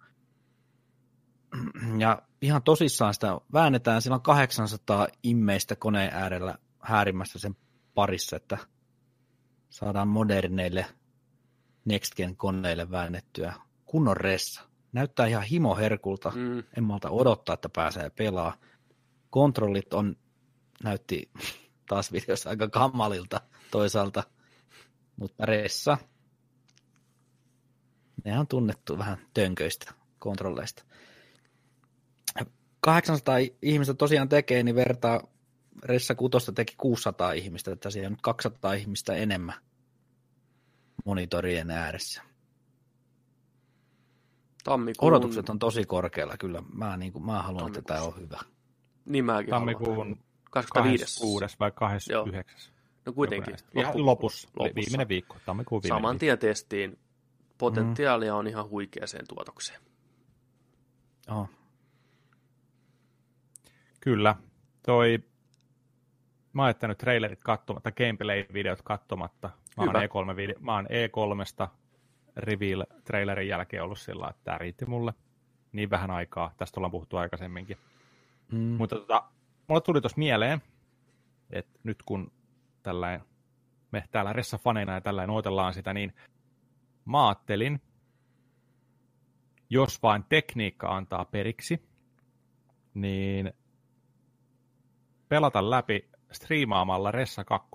Ja 1.98 2.22
ihan 2.42 2.62
tosissaan 2.62 3.14
sitä 3.14 3.40
väännetään. 3.52 4.02
Siinä 4.02 4.14
on 4.14 4.22
800 4.22 5.08
immeistä 5.22 5.76
koneen 5.76 6.14
äärellä 6.14 6.58
häärimässä 6.80 7.38
sen 7.38 7.56
parissa, 7.94 8.36
että 8.36 8.58
saadaan 9.70 10.08
moderneille 10.08 10.86
Next 11.84 12.14
Gen 12.14 12.36
koneille 12.36 12.90
väännettyä 12.90 13.54
kunnon 13.84 14.16
ressa. 14.16 14.62
Näyttää 14.92 15.26
ihan 15.26 15.42
himoherkulta. 15.42 16.32
Mm. 16.34 16.58
En 16.76 16.84
malta 16.84 17.10
odottaa, 17.10 17.54
että 17.54 17.68
pääsee 17.68 18.10
pelaa. 18.10 18.56
Kontrollit 19.30 19.94
on, 19.94 20.16
näytti 20.84 21.30
taas 21.88 22.12
videossa 22.12 22.50
aika 22.50 22.68
kammalilta 22.68 23.40
toisaalta, 23.70 24.22
mutta 25.16 25.46
ressa. 25.46 25.98
Ne 28.24 28.38
on 28.38 28.46
tunnettu 28.46 28.98
vähän 28.98 29.18
tönköistä 29.34 29.94
kontrolleista. 30.18 30.84
800 32.80 33.36
ihmistä 33.62 33.94
tosiaan 33.94 34.28
tekee, 34.28 34.62
niin 34.62 34.74
vertaa 34.74 35.20
Ressa 35.84 36.14
Kutosta 36.14 36.52
teki 36.52 36.74
600 36.78 37.32
ihmistä, 37.32 37.72
että 37.72 37.90
siellä 37.90 38.06
on 38.06 38.12
nyt 38.12 38.22
200 38.22 38.72
ihmistä 38.72 39.14
enemmän 39.14 39.54
monitorien 41.04 41.70
ääressä. 41.70 42.22
Tammikuun... 44.64 45.12
Odotukset 45.12 45.48
on 45.48 45.58
tosi 45.58 45.84
korkealla 45.84 46.36
kyllä. 46.36 46.62
Mä, 46.72 46.96
niin 46.96 47.12
kuin, 47.12 47.26
mä 47.26 47.42
haluan, 47.42 47.66
että 47.66 47.82
tämä 47.82 48.02
on 48.02 48.16
hyvä. 48.20 48.40
Niin 49.04 49.24
mäkin 49.24 49.54
haluan. 49.54 49.76
Tammikuun 49.76 50.18
25. 50.50 51.04
26. 51.04 51.56
vai 51.60 51.72
29. 51.74 52.72
No 53.06 53.12
kuitenkin. 53.12 53.56
Ihan 53.74 54.06
lopussa, 54.06 54.48
lopussa. 54.56 54.74
viimeinen 54.74 55.08
viikko, 55.08 55.36
tammikuun 55.46 55.82
viimeinen 55.82 56.02
Saman 56.02 56.18
tien 56.18 56.38
testiin. 56.38 56.98
Potentiaalia 57.58 58.34
on 58.34 58.46
ihan 58.46 58.68
huikeaseen 58.68 59.24
tuotokseen. 59.28 59.80
Oh. 61.30 61.48
Kyllä. 64.00 64.36
Toi, 64.86 65.18
mä 66.52 66.62
oon 66.62 66.68
jättänyt 66.68 66.98
trailerit 66.98 67.40
katsomatta, 67.40 67.90
gameplay-videot 67.90 68.82
katsomatta. 68.84 69.50
Mä 69.76 69.84
oon, 69.84 69.88
Hyvä. 69.88 70.06
E3 70.32 70.36
video, 70.36 70.56
mä 70.60 70.74
oon 70.74 70.86
E3sta 70.86 71.68
reveal-trailerin 72.36 73.48
jälkeen 73.48 73.82
ollut 73.82 73.98
sillä, 73.98 74.28
että 74.28 74.44
tämä 74.44 74.58
riitti 74.58 74.86
mulle 74.86 75.14
niin 75.72 75.90
vähän 75.90 76.10
aikaa. 76.10 76.52
Tästä 76.56 76.80
ollaan 76.80 76.90
puhuttu 76.90 77.16
aikaisemminkin. 77.16 77.76
Mm. 78.52 78.58
Mutta 78.58 78.96
tota, 78.96 79.24
mulle 79.68 79.80
tuli 79.80 80.00
tuossa 80.00 80.18
mieleen, 80.18 80.62
että 81.50 81.78
nyt 81.82 82.02
kun 82.02 82.32
tällainen, 82.82 83.20
me 83.90 84.04
täällä 84.10 84.32
Ressa-faneina 84.32 84.92
ja 84.92 85.00
tällainen 85.00 85.34
odotellaan 85.34 85.74
sitä, 85.74 85.94
niin 85.94 86.12
mä 87.04 87.28
ajattelin, 87.28 87.80
jos 89.70 90.02
vain 90.02 90.24
tekniikka 90.28 90.96
antaa 90.96 91.24
periksi, 91.24 91.88
niin 92.94 93.52
pelata 95.28 95.70
läpi 95.70 96.10
striimaamalla 96.32 97.10
Ressa 97.10 97.44
2 97.44 97.68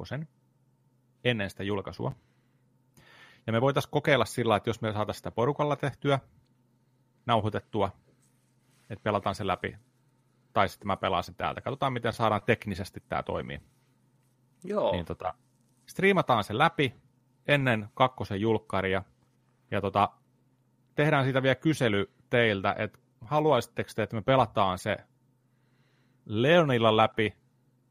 ennen 1.23 1.49
sitä 1.49 1.63
julkaisua. 1.63 2.11
Ja 3.47 3.53
me 3.53 3.61
voitaisiin 3.61 3.91
kokeilla 3.91 4.25
sillä, 4.25 4.55
että 4.55 4.69
jos 4.69 4.81
me 4.81 4.93
saataisiin 4.93 5.19
sitä 5.19 5.31
porukalla 5.31 5.75
tehtyä, 5.75 6.19
nauhoitettua, 7.25 7.91
että 8.89 9.03
pelataan 9.03 9.35
se 9.35 9.47
läpi, 9.47 9.77
tai 10.53 10.69
sitten 10.69 10.88
mä 10.88 10.97
pelaan 10.97 11.23
sen 11.23 11.35
täältä. 11.35 11.61
Katsotaan, 11.61 11.93
miten 11.93 12.13
saadaan 12.13 12.41
teknisesti 12.45 13.03
tämä 13.09 13.23
toimii. 13.23 13.61
Joo. 14.63 14.91
Niin 14.91 15.05
tota, 15.05 15.34
striimataan 15.85 16.43
se 16.43 16.57
läpi 16.57 16.95
ennen 17.47 17.89
kakkosen 17.93 18.41
julkkaria, 18.41 19.03
ja 19.71 19.81
tota, 19.81 20.09
tehdään 20.95 21.23
siitä 21.23 21.43
vielä 21.43 21.55
kysely 21.55 22.11
teiltä, 22.30 22.75
että 22.77 22.99
haluaisitteko 23.21 23.89
te, 23.95 24.03
että 24.03 24.15
me 24.15 24.21
pelataan 24.21 24.77
se 24.77 24.97
Leonilla 26.25 26.97
läpi 26.97 27.43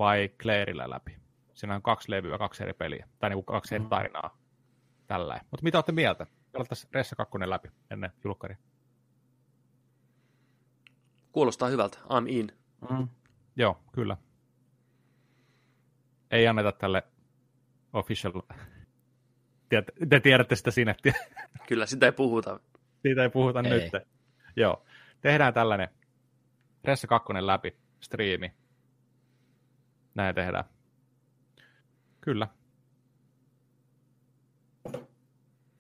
vai 0.03 0.29
Clairillä 0.39 0.91
läpi? 0.91 1.16
Siinä 1.55 1.74
on 1.74 1.83
kaksi 1.83 2.11
levyä, 2.11 2.39
kaksi 2.39 2.62
eri 2.62 2.73
peliä, 2.73 3.09
tai 3.19 3.31
niin 3.31 3.37
kuin 3.45 3.45
kaksi 3.45 3.74
eri 3.74 3.85
mm. 3.85 3.89
tarinaa. 3.89 4.39
Tällä. 5.07 5.41
Mutta 5.51 5.65
mitä 5.65 5.79
olette 5.79 5.93
mieltä? 5.93 6.27
Pelattaisiin 6.53 6.95
Ressa 6.95 7.16
2 7.16 7.39
läpi 7.47 7.69
ennen 7.91 8.11
julkkaria. 8.24 8.57
Kuulostaa 11.33 11.69
hyvältä. 11.69 11.99
I'm 11.99 12.29
in. 12.29 12.53
Mm. 12.91 13.09
Joo, 13.57 13.83
kyllä. 13.93 14.16
Ei 16.31 16.49
anneta 16.49 16.73
tälle 16.73 17.03
official... 17.93 18.33
Te 20.09 20.20
tiedätte 20.20 20.57
sitä 20.57 20.70
sinettiä. 20.70 21.15
Kyllä, 21.69 21.87
sitä 21.87 22.07
ei 22.07 22.12
puhuta. 22.12 22.61
Siitä 23.03 23.23
ei 23.23 23.31
puhuta 23.31 23.61
ei. 23.61 23.70
nyt. 23.70 23.93
Joo. 24.57 24.85
Tehdään 25.20 25.55
tällainen 25.55 25.89
Ressa 26.85 27.07
2 27.07 27.33
läpi, 27.41 27.77
striimi. 28.01 28.61
Näin 30.14 30.34
tehdään. 30.34 30.64
Kyllä. 32.20 32.48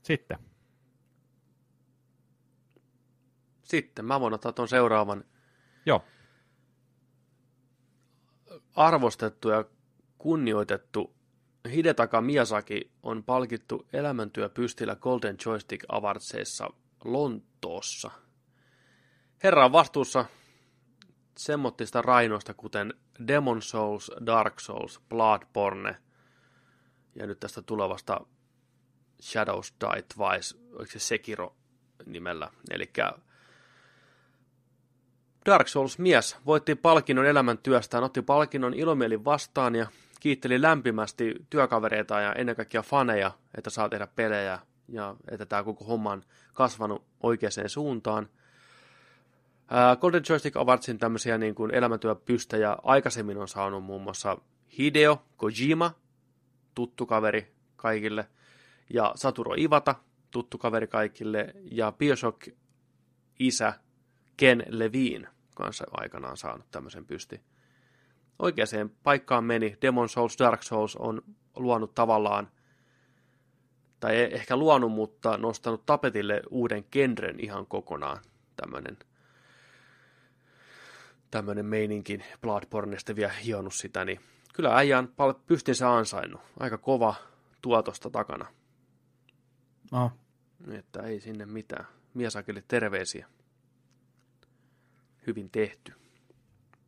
Sitten. 0.02 0.38
Sitten 3.62 4.04
mä 4.04 4.20
voin 4.20 4.34
ottaa 4.34 4.52
tuon 4.52 4.68
seuraavan. 4.68 5.24
Joo. 5.86 6.04
Arvostettu 8.76 9.48
ja 9.48 9.64
kunnioitettu 10.18 11.14
Hidetaka 11.70 12.20
Miyazaki 12.20 12.90
on 13.02 13.24
palkittu 13.24 13.86
elämäntyöpystillä 13.92 14.96
Golden 14.96 15.36
Joystick 15.46 15.84
Awardsissa 15.88 16.70
Lontoossa. 17.04 18.10
Herra 19.42 19.64
on 19.64 19.72
vastuussa 19.72 20.24
semmottista 21.36 22.02
rainoista, 22.02 22.54
kuten 22.54 22.94
Demon 23.28 23.62
Souls, 23.62 24.10
Dark 24.26 24.60
Souls, 24.60 25.00
Bloodborne 25.08 25.96
ja 27.14 27.26
nyt 27.26 27.40
tästä 27.40 27.62
tulevasta 27.62 28.20
Shadows 29.22 29.74
Die 29.80 30.02
Twice, 30.14 30.58
oliko 30.72 30.92
se 30.92 30.98
Sekiro 30.98 31.56
nimellä, 32.06 32.50
eli 32.70 32.92
Dark 35.46 35.68
Souls-mies 35.68 36.36
voitti 36.46 36.74
palkinnon 36.74 37.26
elämäntyöstään, 37.26 38.04
otti 38.04 38.22
palkinnon 38.22 38.74
ilomielin 38.74 39.24
vastaan 39.24 39.74
ja 39.74 39.86
kiitteli 40.20 40.62
lämpimästi 40.62 41.34
työkavereita 41.50 42.20
ja 42.20 42.32
ennen 42.32 42.56
kaikkea 42.56 42.82
faneja, 42.82 43.30
että 43.56 43.70
saa 43.70 43.88
tehdä 43.88 44.06
pelejä 44.06 44.58
ja 44.88 45.16
että 45.30 45.46
tämä 45.46 45.64
koko 45.64 45.84
homma 45.84 46.12
on 46.12 46.22
kasvanut 46.52 47.04
oikeaan 47.22 47.52
suuntaan. 47.68 48.28
Golden 50.00 50.22
Joystick 50.28 50.56
Awardsin 50.56 50.98
tämmöisiä 50.98 51.38
niin 51.38 51.54
kuin 51.54 51.74
elämäntyöpystejä 51.74 52.76
aikaisemmin 52.82 53.38
on 53.38 53.48
saanut 53.48 53.84
muun 53.84 54.02
muassa 54.02 54.38
Hideo 54.78 55.22
Kojima, 55.36 55.94
tuttu 56.74 57.06
kaveri 57.06 57.54
kaikille, 57.76 58.28
ja 58.90 59.12
Saturo 59.14 59.54
Ivata, 59.58 59.94
tuttu 60.30 60.58
kaveri 60.58 60.86
kaikille, 60.86 61.54
ja 61.70 61.92
Bioshock 61.92 62.48
isä 63.38 63.72
Ken 64.36 64.64
Levine 64.68 65.28
kanssa 65.54 65.84
aikanaan 65.90 66.36
saanut 66.36 66.70
tämmöisen 66.70 67.06
pysti. 67.06 67.40
Oikeaan 68.38 68.90
paikkaan 69.02 69.44
meni. 69.44 69.76
Demon 69.82 70.08
Souls, 70.08 70.38
Dark 70.38 70.62
Souls 70.62 70.96
on 70.96 71.22
luonut 71.56 71.94
tavallaan, 71.94 72.50
tai 74.00 74.16
ehkä 74.16 74.56
luonut, 74.56 74.92
mutta 74.92 75.36
nostanut 75.36 75.86
tapetille 75.86 76.42
uuden 76.50 76.84
genren 76.92 77.40
ihan 77.40 77.66
kokonaan. 77.66 78.18
Tämmöinen 78.56 78.98
tämmöinen 81.32 81.66
meininkin 81.66 82.24
Bloodborneista 82.40 83.16
vielä 83.16 83.32
hionnut 83.32 83.74
sitä, 83.74 84.04
niin 84.04 84.20
kyllä 84.54 84.76
äijä 84.76 84.98
on 84.98 85.14
pystinsä 85.46 85.94
ansainnut. 85.94 86.40
Aika 86.60 86.78
kova 86.78 87.14
tuotosta 87.62 88.10
takana. 88.10 88.46
Oh. 89.92 90.12
Että 90.70 91.02
ei 91.02 91.20
sinne 91.20 91.46
mitään. 91.46 91.86
Miesakille 92.14 92.64
terveisiä 92.68 93.26
hyvin 95.26 95.50
tehty. 95.50 95.92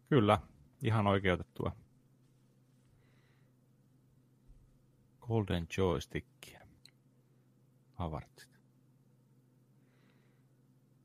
Kyllä, 0.09 0.39
ihan 0.83 1.07
oikeutettua. 1.07 1.77
Golden 5.21 5.67
Joystick. 5.79 6.29
Avartsit. 7.97 8.61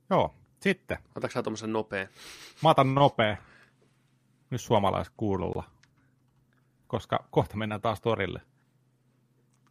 Joo, 0.10 0.39
sitten. 0.60 0.98
Otatko 1.16 1.34
sä 1.34 1.44
tuommoisen 1.44 1.74
nopea? 1.74 2.08
Mä 2.64 2.70
otan 2.70 2.96
nopea. 2.96 3.38
Nyt 4.50 4.62
kuulolla. 5.18 5.64
Koska 6.88 7.28
kohta 7.32 7.58
mennään 7.58 7.82
taas 7.82 8.02
torille. 8.02 8.42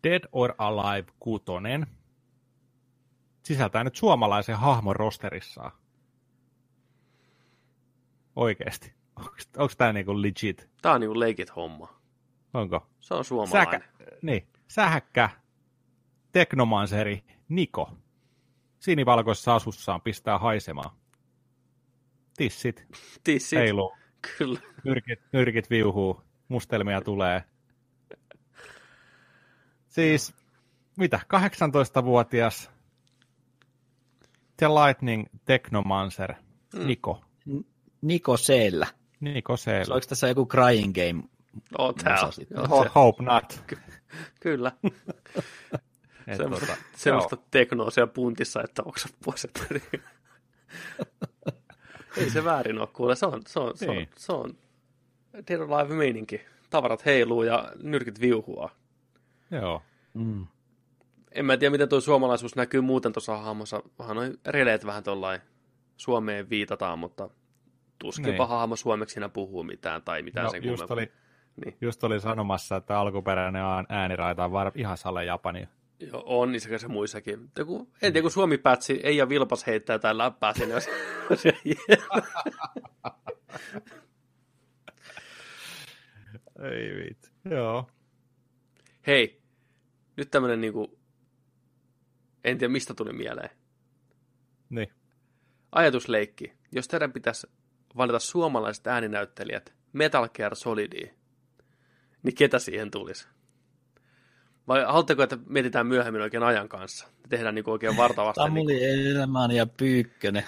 Dead 0.04 0.28
or 0.32 0.54
Alive 0.58 1.12
6 1.20 1.44
sisältää 3.42 3.84
nyt 3.84 3.96
suomalaisen 3.96 4.56
hahmon 4.56 4.96
rosterissaan. 4.96 5.72
Oikeesti. 8.36 8.94
Onko 9.56 9.72
tämä 9.78 9.92
niinku 9.92 10.22
legit? 10.22 10.70
Tää 10.82 10.92
on 10.92 11.00
niinku 11.00 11.20
legit 11.20 11.56
homma. 11.56 12.00
Onko? 12.54 12.86
Se 13.00 13.14
on 13.14 13.24
suomalainen. 13.24 13.80
Säkä, 13.80 14.16
niin. 14.22 14.48
Sähäkkä, 14.68 15.30
teknomanseri, 16.32 17.24
Niko. 17.48 17.92
Sinivalkoisessa 18.80 19.54
asussaan 19.54 20.00
pistää 20.00 20.38
haisemaan. 20.38 20.90
Tissit. 22.36 22.86
Tissit. 23.24 23.58
Heiluu. 23.58 23.96
Kyllä. 24.38 24.60
Nyrkit, 24.84 25.20
nyrkit 25.32 25.70
viuhuu. 25.70 26.22
Mustelmia 26.48 27.00
tulee. 27.00 27.44
Siis, 29.88 30.34
mitä, 30.96 31.20
18-vuotias 31.34 32.70
The 34.56 34.68
Lightning 34.68 35.26
Technomancer, 35.44 36.34
mm. 36.74 36.86
Niko. 36.86 37.24
Niko 38.02 38.36
Seellä. 38.36 38.86
Niko 39.20 39.56
Seellä. 39.56 39.94
Onko 39.94 40.06
tässä 40.08 40.28
joku 40.28 40.46
crying 40.46 40.94
game? 40.94 41.22
Oh, 41.78 41.94
tää 41.94 42.18
on. 42.20 42.90
Hope 42.94 43.22
not. 43.24 43.62
Ky- 43.66 43.78
kyllä. 44.40 44.72
Semmoista, 46.36 46.66
tota, 46.66 46.78
semmoista 46.96 47.36
teknoa 47.50 47.90
siellä 47.90 48.12
puntissa, 48.12 48.62
että 48.62 48.82
oksa 48.84 49.08
puoset. 49.24 49.66
Ei 52.16 52.30
se 52.30 52.44
väärin 52.44 52.78
ole, 52.78 52.88
kuule. 52.92 53.16
Se 53.16 53.26
on, 53.26 53.42
se 53.46 53.60
on, 53.60 53.76
se 53.76 53.90
on, 53.90 53.96
niin. 53.96 54.08
se 54.16 54.32
on 54.32 54.56
Dead 55.48 55.60
Live 55.60 55.94
meininki. 55.94 56.40
Tavarat 56.70 57.04
heiluu 57.04 57.42
ja 57.42 57.72
nyrkit 57.82 58.20
viuhua. 58.20 58.70
Joo. 59.50 59.82
Mm. 60.14 60.46
En 61.32 61.44
mä 61.44 61.56
tiedä, 61.56 61.70
miten 61.70 61.88
tuo 61.88 62.00
suomalaisuus 62.00 62.56
näkyy 62.56 62.80
muuten 62.80 63.12
tuossa 63.12 63.36
hahmossa. 63.36 63.82
Vähän 63.98 64.16
noin 64.16 64.38
releet 64.46 64.86
vähän 64.86 65.04
tuollain 65.04 65.40
Suomeen 65.96 66.50
viitataan, 66.50 66.98
mutta 66.98 67.30
tuskinpa 67.98 68.44
niin. 68.44 68.48
hahmo 68.48 68.76
suomeksi 68.76 69.12
siinä 69.12 69.28
puhuu 69.28 69.62
mitään 69.62 70.02
tai 70.02 70.22
mitään 70.22 70.44
no, 70.44 70.50
sen 70.50 70.64
just 70.64 70.90
oli, 70.90 71.12
niin. 71.64 71.76
just 71.80 72.04
oli 72.04 72.20
sanomassa, 72.20 72.76
että 72.76 73.00
alkuperäinen 73.00 73.62
ääniraita 73.88 74.44
on 74.44 74.52
var, 74.52 74.72
ihan 74.74 74.96
sale 74.96 75.24
Japani. 75.24 75.68
Joo, 76.00 76.22
on 76.26 76.60
sekä 76.60 76.78
se 76.78 76.88
muissakin. 76.88 77.50
Joku, 77.58 77.88
en 78.02 78.12
tiedä, 78.12 78.22
kun 78.22 78.30
Suomi 78.30 78.58
päätsi, 78.58 79.00
ei 79.02 79.16
ja 79.16 79.28
Vilpas 79.28 79.66
heittää 79.66 79.94
jotain 79.94 80.18
läppää 80.18 80.54
sinne. 80.54 80.74
Jos, 80.74 80.86
ei 86.62 86.94
viit. 86.96 87.32
Joo. 87.50 87.90
Hei, 89.06 89.40
nyt 90.16 90.30
tämmönen 90.30 90.60
niinku 90.60 90.98
En 92.44 92.58
tiedä, 92.58 92.72
mistä 92.72 92.94
tuli 92.94 93.12
mieleen. 93.12 93.50
Niin. 94.70 94.92
Ajatusleikki. 95.72 96.52
Jos 96.72 96.88
teidän 96.88 97.12
pitäisi 97.12 97.46
valita 97.96 98.18
suomalaiset 98.18 98.86
ääninäyttelijät 98.86 99.74
Metal 99.92 100.28
Gear 100.28 100.56
Solidiin, 100.56 101.14
niin 102.22 102.34
ketä 102.34 102.58
siihen 102.58 102.90
tulisi? 102.90 103.28
Vai 104.68 104.84
haluatteko, 104.84 105.22
että 105.22 105.38
mietitään 105.46 105.86
myöhemmin 105.86 106.22
oikein 106.22 106.42
ajan 106.42 106.68
kanssa? 106.68 107.08
Tehdään 107.28 107.54
niin 107.54 107.70
oikein 107.70 107.96
vartavasti. 107.96 108.40
Samuli 108.40 108.72
niin 108.72 109.16
Elämän 109.16 109.50
ja 109.50 109.66
Pyykkönen. 109.66 110.44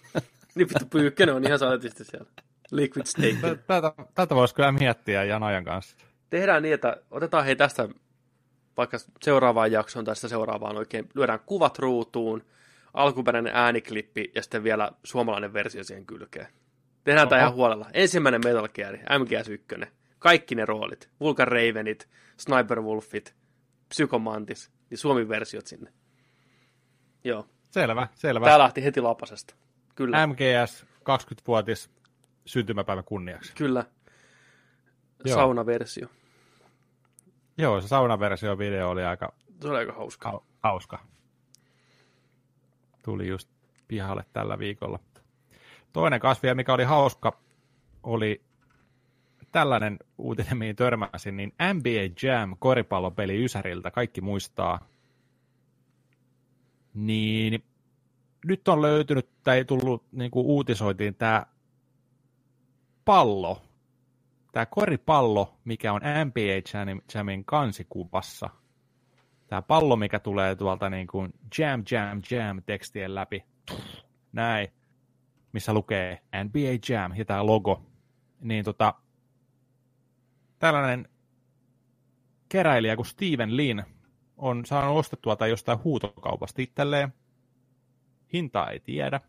niin 0.54 0.68
vittu 0.68 0.86
Pyykkönen 0.90 1.34
on 1.34 1.46
ihan 1.46 1.58
saatisti 1.58 2.04
siellä. 2.04 2.30
Liquid 2.70 3.06
Snake. 3.06 3.56
Tätä, 3.66 3.92
tätä 4.14 4.34
voisi 4.34 4.54
kyllä 4.54 4.72
miettiä 4.72 5.24
Jan 5.24 5.42
ajan 5.42 5.64
kanssa. 5.64 5.96
Tehdään 6.30 6.62
niin, 6.62 6.74
että 6.74 6.96
otetaan 7.10 7.44
hei 7.44 7.56
tästä 7.56 7.88
vaikka 8.76 8.98
seuraavaan 9.22 9.72
jaksoon 9.72 10.04
tai 10.04 10.16
sitä 10.16 10.28
seuraavaan 10.28 10.76
oikein, 10.76 11.08
lyödään 11.14 11.40
kuvat 11.46 11.78
ruutuun, 11.78 12.44
alkuperäinen 12.94 13.52
ääniklippi 13.54 14.32
ja 14.34 14.42
sitten 14.42 14.64
vielä 14.64 14.92
suomalainen 15.04 15.52
versio 15.52 15.84
siihen 15.84 16.06
kylkeen. 16.06 16.46
Tehdään 17.04 17.26
Oho. 17.26 17.30
tämä 17.30 17.42
ihan 17.42 17.54
huolella. 17.54 17.86
Ensimmäinen 17.92 18.40
Metal 18.44 18.68
Gear, 18.68 18.96
MGS1. 18.96 19.86
Kaikki 20.18 20.54
ne 20.54 20.64
roolit. 20.64 21.10
Vulkan 21.20 21.48
Ravenit, 21.48 22.08
Sniper 22.36 22.82
Wolfit, 22.82 23.34
Psychomantis, 23.90 24.70
niin 24.90 24.98
Suomi-versiot 24.98 25.66
sinne. 25.66 25.92
Joo. 27.24 27.46
Selvä, 27.70 28.08
selvä. 28.14 28.46
Tämä 28.46 28.58
lähti 28.58 28.84
heti 28.84 29.00
lapasesta. 29.00 29.54
Kyllä. 29.94 30.26
MGS 30.26 30.86
20-vuotis 30.98 31.90
syntymäpäivän 32.46 33.04
kunniaksi. 33.04 33.52
Kyllä. 33.54 33.84
Joo. 35.24 35.34
Saunaversio. 35.34 36.08
Joo, 37.58 37.80
se 37.80 37.88
saunaversio 37.88 38.58
video 38.58 38.90
oli 38.90 39.04
aika... 39.04 39.32
Se 39.60 39.68
oli 39.68 39.78
aika 39.78 39.92
hauska. 39.92 40.32
Ha- 40.32 40.42
hauska. 40.62 41.06
Tuli 43.04 43.28
just 43.28 43.48
pihalle 43.88 44.24
tällä 44.32 44.58
viikolla. 44.58 44.98
Toinen 45.92 46.20
kasvi, 46.20 46.54
mikä 46.54 46.74
oli 46.74 46.84
hauska, 46.84 47.40
oli 48.02 48.42
tällainen 49.52 49.98
uutinen, 50.18 50.58
mihin 50.58 50.76
törmäsin, 50.76 51.36
niin 51.36 51.52
NBA 51.74 52.28
Jam 52.28 52.56
koripallopeli 52.58 53.44
Ysäriltä, 53.44 53.90
kaikki 53.90 54.20
muistaa. 54.20 54.88
Niin 56.94 57.64
nyt 58.44 58.68
on 58.68 58.82
löytynyt 58.82 59.28
tai 59.44 59.64
tullut, 59.64 60.04
niin 60.12 60.30
kuin 60.30 60.46
uutisoitiin, 60.46 61.14
tämä 61.14 61.46
pallo, 63.04 63.62
tämä 64.52 64.66
koripallo, 64.66 65.54
mikä 65.64 65.92
on 65.92 66.00
NBA 66.24 67.02
Jamin 67.14 67.44
kansikuvassa. 67.44 68.50
Tämä 69.46 69.62
pallo, 69.62 69.96
mikä 69.96 70.18
tulee 70.18 70.56
tuolta 70.56 70.90
niin 70.90 71.06
kuin 71.06 71.32
jam, 71.58 71.82
jam, 71.90 72.22
jam 72.30 72.62
tekstien 72.66 73.14
läpi. 73.14 73.44
Näin. 74.32 74.68
Missä 75.52 75.72
lukee 75.72 76.22
NBA 76.44 76.92
Jam 76.94 77.12
ja 77.16 77.24
tämä 77.24 77.46
logo. 77.46 77.86
Niin 78.40 78.64
tota, 78.64 78.94
tällainen 80.60 81.08
keräilijä 82.48 82.96
kuin 82.96 83.06
Steven 83.06 83.56
Lin 83.56 83.82
on 84.36 84.66
saanut 84.66 84.98
ostettua 84.98 85.36
tai 85.36 85.50
jostain 85.50 85.84
huutokaupasta 85.84 86.62
itselleen. 86.62 87.14
Hintaa 88.32 88.70
ei 88.70 88.80
tiedä. 88.80 89.20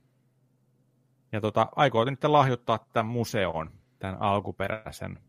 Ja 1.31 1.41
tota, 1.41 1.67
aikoo 1.75 2.05
nyt 2.05 2.23
lahjoittaa 2.23 2.85
tämän 2.93 3.11
museoon, 3.11 3.71
tämän 3.99 4.21
alkuperäisen 4.21 5.19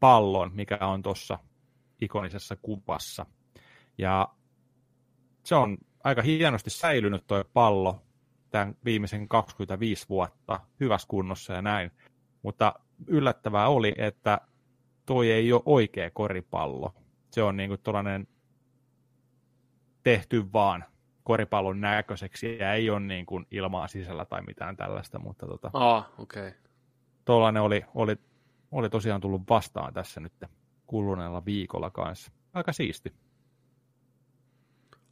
pallon, 0.00 0.50
mikä 0.54 0.78
on 0.80 1.02
tuossa 1.02 1.38
ikonisessa 2.00 2.56
kuvassa. 2.56 3.26
Ja 3.98 4.28
se 5.44 5.54
on 5.54 5.78
aika 6.04 6.22
hienosti 6.22 6.70
säilynyt 6.70 7.26
tuo 7.26 7.44
pallo 7.52 8.02
tämän 8.50 8.76
viimeisen 8.84 9.28
25 9.28 10.08
vuotta 10.08 10.60
hyvässä 10.80 11.08
kunnossa 11.08 11.52
ja 11.52 11.62
näin. 11.62 11.90
Mutta 12.42 12.74
yllättävää 13.06 13.68
oli, 13.68 13.94
että 13.98 14.40
toi 15.06 15.30
ei 15.30 15.52
ole 15.52 15.62
oikea 15.66 16.10
koripallo. 16.10 16.94
Se 17.30 17.42
on 17.42 17.56
niinku 17.56 17.76
tuollainen 17.76 18.26
tehty 20.02 20.52
vaan 20.52 20.84
koripallon 21.22 21.80
näköiseksi 21.80 22.58
ja 22.58 22.72
ei 22.72 22.90
ole 22.90 23.00
niin 23.00 23.26
kuin 23.26 23.46
ilmaa 23.50 23.88
sisällä 23.88 24.24
tai 24.24 24.42
mitään 24.42 24.76
tällaista, 24.76 25.18
mutta 25.18 25.46
tota, 25.46 25.70
ah, 25.72 26.10
okei. 26.18 26.48
Okay. 26.48 26.60
tuollainen 27.24 27.62
oli, 27.62 27.84
oli, 27.94 28.16
oli 28.72 28.90
tosiaan 28.90 29.20
tullut 29.20 29.42
vastaan 29.48 29.94
tässä 29.94 30.20
nyt 30.20 30.32
kuluneella 30.86 31.44
viikolla 31.44 31.90
kanssa. 31.90 32.32
Aika 32.54 32.72
siisti. 32.72 33.12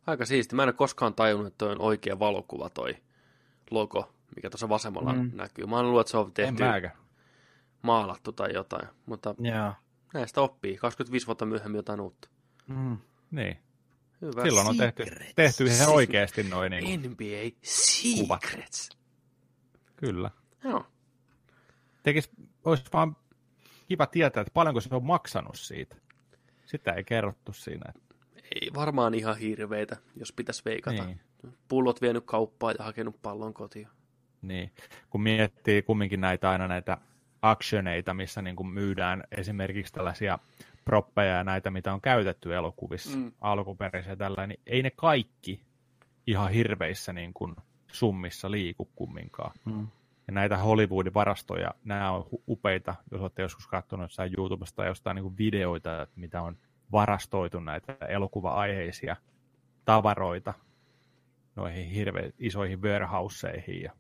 Aika 0.07 0.25
siisti. 0.27 0.57
Mä 0.57 0.63
en 0.63 0.67
ole 0.69 0.73
koskaan 0.73 1.15
tajunnut, 1.15 1.47
että 1.47 1.59
toi 1.59 1.73
on 1.73 1.81
oikea 1.81 2.19
valokuva 2.19 2.71
toi 2.71 2.97
logo, 3.71 4.13
mikä 4.37 4.51
tuossa 4.51 4.69
vasemmalla 4.69 5.13
mm. 5.13 5.31
näkyy. 5.35 5.67
Mä 5.67 5.83
luullut, 5.83 6.01
että 6.01 6.11
se 6.11 6.17
on 6.17 6.33
tehty 6.33 6.63
maalattu 7.83 8.33
tai 8.33 8.53
jotain, 8.55 8.89
mutta 9.07 9.35
yeah. 9.45 9.75
näistä 10.15 10.41
oppii. 10.41 10.77
25 10.77 11.27
vuotta 11.27 11.47
myöhemmin 11.47 11.79
jotain 11.79 12.01
uutta. 12.01 12.29
Mm. 12.67 12.99
Niin. 13.31 13.59
Hyvä. 14.23 14.43
Silloin 14.43 14.67
on 14.67 14.77
tehty, 14.77 15.05
tehty 15.35 15.65
ihan 15.65 15.89
oikeasti 15.89 16.43
noin 16.43 16.71
niin 16.71 17.11
NBA 17.11 17.57
Secrets. 17.63 18.89
Kuvat. 18.89 18.99
Kyllä. 19.97 20.31
Joo. 20.65 20.87
Tekis, 22.03 22.31
olisi 22.65 22.85
vaan 22.93 23.17
kiva 23.89 24.07
tietää, 24.07 24.41
että 24.41 24.51
paljonko 24.55 24.81
se 24.81 24.95
on 24.95 25.05
maksanut 25.05 25.57
siitä. 25.57 25.97
Sitä 26.65 26.93
ei 26.93 27.05
kerrottu 27.05 27.53
siinä. 27.53 27.93
Ei 28.55 28.71
varmaan 28.75 29.15
ihan 29.15 29.37
hirveitä, 29.39 29.97
jos 30.17 30.33
pitäisi 30.33 30.63
veikata. 30.65 31.05
Niin. 31.05 31.21
Pullot 31.69 32.03
vienyt 32.03 32.25
kauppaa 32.27 32.73
ja 32.73 32.85
hakenut 32.85 33.23
pallon 33.23 33.55
kotiin. 33.55 33.89
Niin, 34.43 34.73
kun 35.11 35.23
miettii 35.23 35.83
kumminkin 35.83 36.21
näitä 36.21 36.51
aina 36.51 36.69
näitä 36.69 36.99
actioneita, 37.43 38.15
missä 38.15 38.43
niin 38.43 38.57
kuin 38.57 38.69
myydään 38.69 39.25
esimerkiksi 39.33 39.93
tällaisia 39.93 40.39
proppeja 40.85 41.37
ja 41.37 41.45
näitä, 41.45 41.71
mitä 41.71 41.93
on 41.93 42.01
käytetty 42.01 42.57
elokuvissa 42.57 43.17
mm. 43.17 43.33
alkuperäisiä 43.41 44.17
tällä, 44.17 44.47
niin 44.47 44.61
ei 44.67 44.83
ne 44.83 44.91
kaikki 44.91 45.61
ihan 46.27 46.51
hirveissä 46.51 47.13
niin 47.13 47.35
kuin 47.35 47.57
summissa 47.87 48.51
liiku 48.51 48.89
kumminkaan. 48.95 49.53
Mm. 49.65 49.87
Ja 50.27 50.33
näitä 50.33 50.57
Hollywoodin 50.57 51.15
varastoja, 51.15 51.75
nämä 51.85 52.11
on 52.11 52.27
upeita, 52.49 52.95
jos 53.11 53.21
olette 53.21 53.43
joskus 53.43 53.67
katsonut 53.67 54.05
jossain 54.05 54.35
YouTubesta 54.39 54.77
tai 54.77 54.87
jostain 54.87 55.15
niin 55.15 55.23
kuin 55.23 55.39
videoita, 55.39 56.03
että 56.03 56.21
mitä 56.21 56.43
on 56.43 56.57
varastoitu 56.93 57.61
näitä 57.61 57.97
elokuva-aiheisia 58.09 59.17
tavaroita 59.85 60.55
noihin 61.57 61.87
hirveän 61.87 62.33
isoihin 62.39 62.83
warehouseihin 62.83 63.83
ja 63.83 63.93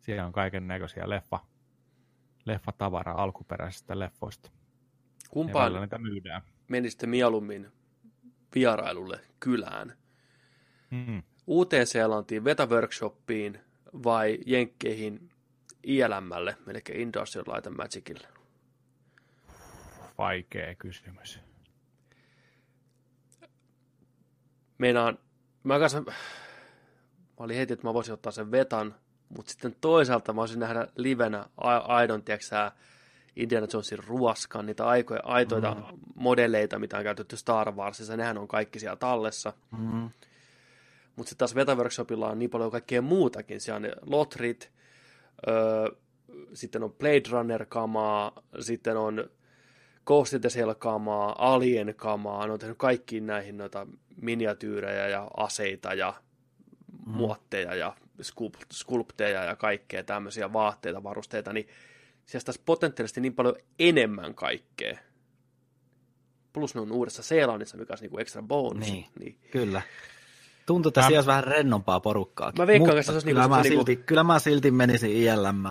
siellä 0.00 0.26
on 0.26 0.32
kaiken 0.32 0.68
näköisiä 0.68 1.08
leffa, 1.08 1.40
leffatavaraa 2.46 3.22
alkuperäisistä 3.22 3.98
leffoista. 3.98 4.50
Kumpaan 5.30 5.80
niitä 5.80 5.98
myydään. 5.98 6.42
menisitte 6.68 7.06
mieluummin 7.06 7.72
vierailulle 8.54 9.20
kylään? 9.40 9.96
Mm. 10.90 11.22
Uuteen-Seelantiin 11.46 12.44
Veta 12.44 12.66
Workshopiin 12.66 13.60
vai 14.04 14.38
Jenkkeihin 14.46 15.30
ILMlle, 15.82 16.56
eli 16.68 16.82
Industrial 16.92 17.44
Light 17.54 17.66
and 17.66 17.76
Magicille? 17.76 18.28
Vaikea 20.18 20.74
kysymys. 20.74 21.40
Meinaan, 24.78 25.18
mä, 25.64 25.78
kanssa, 25.78 26.00
mä 26.00 26.12
olin 27.36 27.56
heti, 27.56 27.72
että 27.72 27.86
mä 27.86 27.94
voisin 27.94 28.14
ottaa 28.14 28.32
sen 28.32 28.50
vetan, 28.50 28.94
mutta 29.28 29.52
sitten 29.52 29.76
toisaalta 29.80 30.32
mä 30.32 30.36
voisin 30.36 30.60
nähdä 30.60 30.88
livenä 30.96 31.44
aidon, 31.86 32.22
tiedätkö 32.22 32.70
Indiana 33.36 33.66
Jonesin 33.72 33.98
ruoskan, 34.06 34.66
niitä 34.66 34.86
aikoja, 34.86 35.20
aitoita 35.24 35.74
mm. 35.74 35.98
modelleita, 36.14 36.78
mitä 36.78 36.98
on 36.98 37.04
käytetty 37.04 37.36
Star 37.36 37.72
Warsissa, 37.72 38.16
nehän 38.16 38.38
on 38.38 38.48
kaikki 38.48 38.78
siellä 38.78 38.96
tallessa. 38.96 39.52
Mm. 39.78 40.10
Mutta 41.16 41.30
sitten 41.30 41.38
taas 41.38 41.54
Veta-workshopilla 41.54 42.30
on 42.30 42.38
niin 42.38 42.50
paljon 42.50 42.70
kaikkea 42.70 43.02
muutakin. 43.02 43.60
Siellä 43.60 43.76
on 43.76 43.82
ne 43.82 43.92
lotrit, 44.06 44.70
öö, 45.48 45.88
sitten 46.54 46.82
on 46.82 46.92
Blade 46.92 47.22
Runner-kamaa, 47.30 48.32
sitten 48.60 48.96
on 48.96 49.30
Ghost 50.06 50.32
in 50.32 50.40
the 50.40 50.48
Shell-kamaa, 50.48 51.34
Alien-kamaa, 51.38 52.46
ne 52.46 52.52
on 52.52 52.58
tehnyt 52.58 52.78
kaikkiin 52.78 53.26
näihin 53.26 53.56
noita 53.56 53.86
miniatyyrejä 54.22 55.08
ja 55.08 55.30
aseita 55.36 55.94
ja 55.94 56.14
mm. 57.06 57.12
muotteja 57.12 57.74
ja 57.74 57.96
skulpteja 58.72 59.44
ja 59.44 59.56
kaikkea 59.56 60.04
tämmöisiä 60.04 60.52
vaatteita, 60.52 61.02
varusteita, 61.02 61.52
niin 61.52 61.68
sieltä 62.26 62.52
potentiaalisesti 62.64 63.20
niin 63.20 63.34
paljon 63.34 63.56
enemmän 63.78 64.34
kaikkea. 64.34 64.98
Plus 66.52 66.74
ne 66.74 66.80
on 66.80 66.92
uudessa 66.92 67.22
Seelannissa, 67.22 67.76
mikä 67.76 67.92
on 67.92 67.98
niinku 68.00 68.18
extra 68.18 68.42
bonus. 68.42 68.90
Niin, 68.90 69.06
niin. 69.20 69.38
kyllä. 69.50 69.82
Tuntuu, 70.66 70.88
että 70.88 71.00
siellä 71.00 71.16
olisi 71.16 71.26
vähän 71.26 71.44
rennompaa 71.44 72.00
porukkaa. 72.00 72.52
Mä 72.58 72.66
veikkaan, 72.66 72.98
että 72.98 73.02
se 73.02 73.12
olisi 73.12 73.26
kyllä, 73.26 73.40
niinku, 73.40 73.56
mä 73.56 73.62
niinku... 73.62 73.86
silti, 73.86 73.96
kyllä 73.96 74.24
mä 74.24 74.38
silti 74.38 74.70
menisin 74.70 75.10
ILM. 75.10 75.64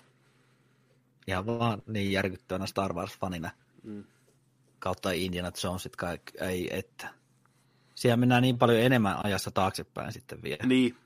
Ja 1.26 1.46
vaan 1.46 1.82
niin 1.86 2.12
järkyttävänä 2.12 2.66
Star 2.66 2.92
Wars-fanina. 2.92 3.50
Mm. 3.82 4.04
Kautta 4.78 5.10
Indiana 5.10 5.50
Jonesit 5.64 5.96
kaikki, 5.96 6.32
ei 6.40 6.78
että. 6.78 7.08
Siellä 7.94 8.16
mennään 8.16 8.42
niin 8.42 8.58
paljon 8.58 8.80
enemmän 8.80 9.24
ajassa 9.24 9.50
taaksepäin 9.50 10.12
sitten 10.12 10.42
vielä. 10.42 10.66
Niin. 10.66 10.96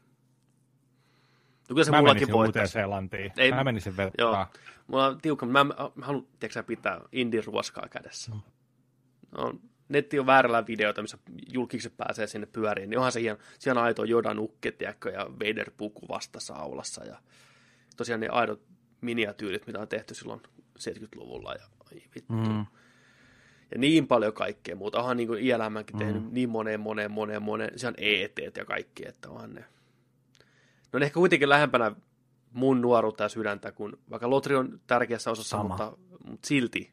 No 1.71 1.75
kyllä 1.75 1.85
se 1.85 1.91
Mä 1.91 1.99
mullakin 2.01 2.33
voittaisi. 2.33 2.73
Seelantiin. 2.73 3.33
Ei- 3.37 3.53
Mä 3.53 3.65
menisin 3.65 3.93
Joo. 3.93 3.97
vertaa. 3.97 4.51
Mulla 4.87 5.07
on 5.07 5.21
tiukka, 5.21 5.47
mä, 5.47 5.65
mä 5.65 5.75
haluan, 6.03 6.27
tiedätkö, 6.41 6.63
pitää 6.63 7.01
indin 7.13 7.45
ruoskaa 7.45 7.89
kädessä. 7.91 8.33
No, 9.31 9.55
netti 9.89 10.19
on 10.19 10.27
väärällä 10.27 10.67
videota, 10.67 11.03
missä 11.03 11.19
julkikset 11.53 11.97
pääsee 11.97 12.27
sinne 12.27 12.47
pyöriin, 12.47 12.91
niin 12.91 12.99
onhan 12.99 13.13
se 13.13 13.21
hieno, 13.21 13.39
siellä 13.59 13.81
on 13.81 13.85
aito 13.87 14.05
Jodan 14.05 14.39
ukke, 14.39 14.73
tiedätkö, 14.73 15.11
ja 15.11 15.27
Vader 15.27 15.71
puku 15.77 16.09
vastassa 16.09 16.55
aulassa, 16.55 17.05
ja 17.05 17.17
tosiaan 17.97 18.21
ne 18.21 18.29
aidot 18.29 18.63
miniatyyrit, 19.01 19.67
mitä 19.67 19.79
on 19.81 19.89
tehty 19.89 20.15
silloin 20.15 20.41
70-luvulla, 20.79 21.53
ja 21.53 21.65
ai 21.93 22.03
vittu. 22.15 22.33
Mm. 22.33 22.67
Ja 23.73 23.79
niin 23.79 24.07
paljon 24.07 24.33
kaikkea 24.33 24.77
muuta. 24.77 24.99
Onhan 24.99 25.17
niin 25.17 25.27
kuin 25.29 25.41
ILMnkin 25.43 25.99
tehnyt 25.99 26.33
niin 26.33 26.49
moneen, 26.49 26.81
moneen, 26.81 27.11
moneen, 27.11 27.43
moneen. 27.43 27.79
Se 27.79 27.87
on 27.89 27.95
ET 27.99 28.39
ja 28.57 28.65
kaikki, 28.65 29.09
että 29.09 29.31
onhan 29.31 29.55
ne. 29.55 29.65
No 30.93 30.99
ne 30.99 31.05
ehkä 31.05 31.15
kuitenkin 31.15 31.49
lähempänä 31.49 31.93
mun 32.53 32.81
nuoruutta 32.81 33.23
ja 33.23 33.29
sydäntä, 33.29 33.73
kun 33.73 33.99
vaikka 34.11 34.31
Lotri 34.31 34.57
on 34.57 34.81
tärkeässä 34.87 35.31
osassa, 35.31 35.57
Sama. 35.57 35.69
mutta, 35.69 35.93
mutta 36.25 36.49
silti 36.49 36.91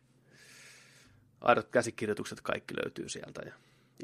aidot 1.42 1.68
käsikirjoitukset 1.68 2.42
kaikki 2.42 2.74
löytyy 2.84 3.10
sieltä. 3.10 3.42
Ja, 3.46 3.54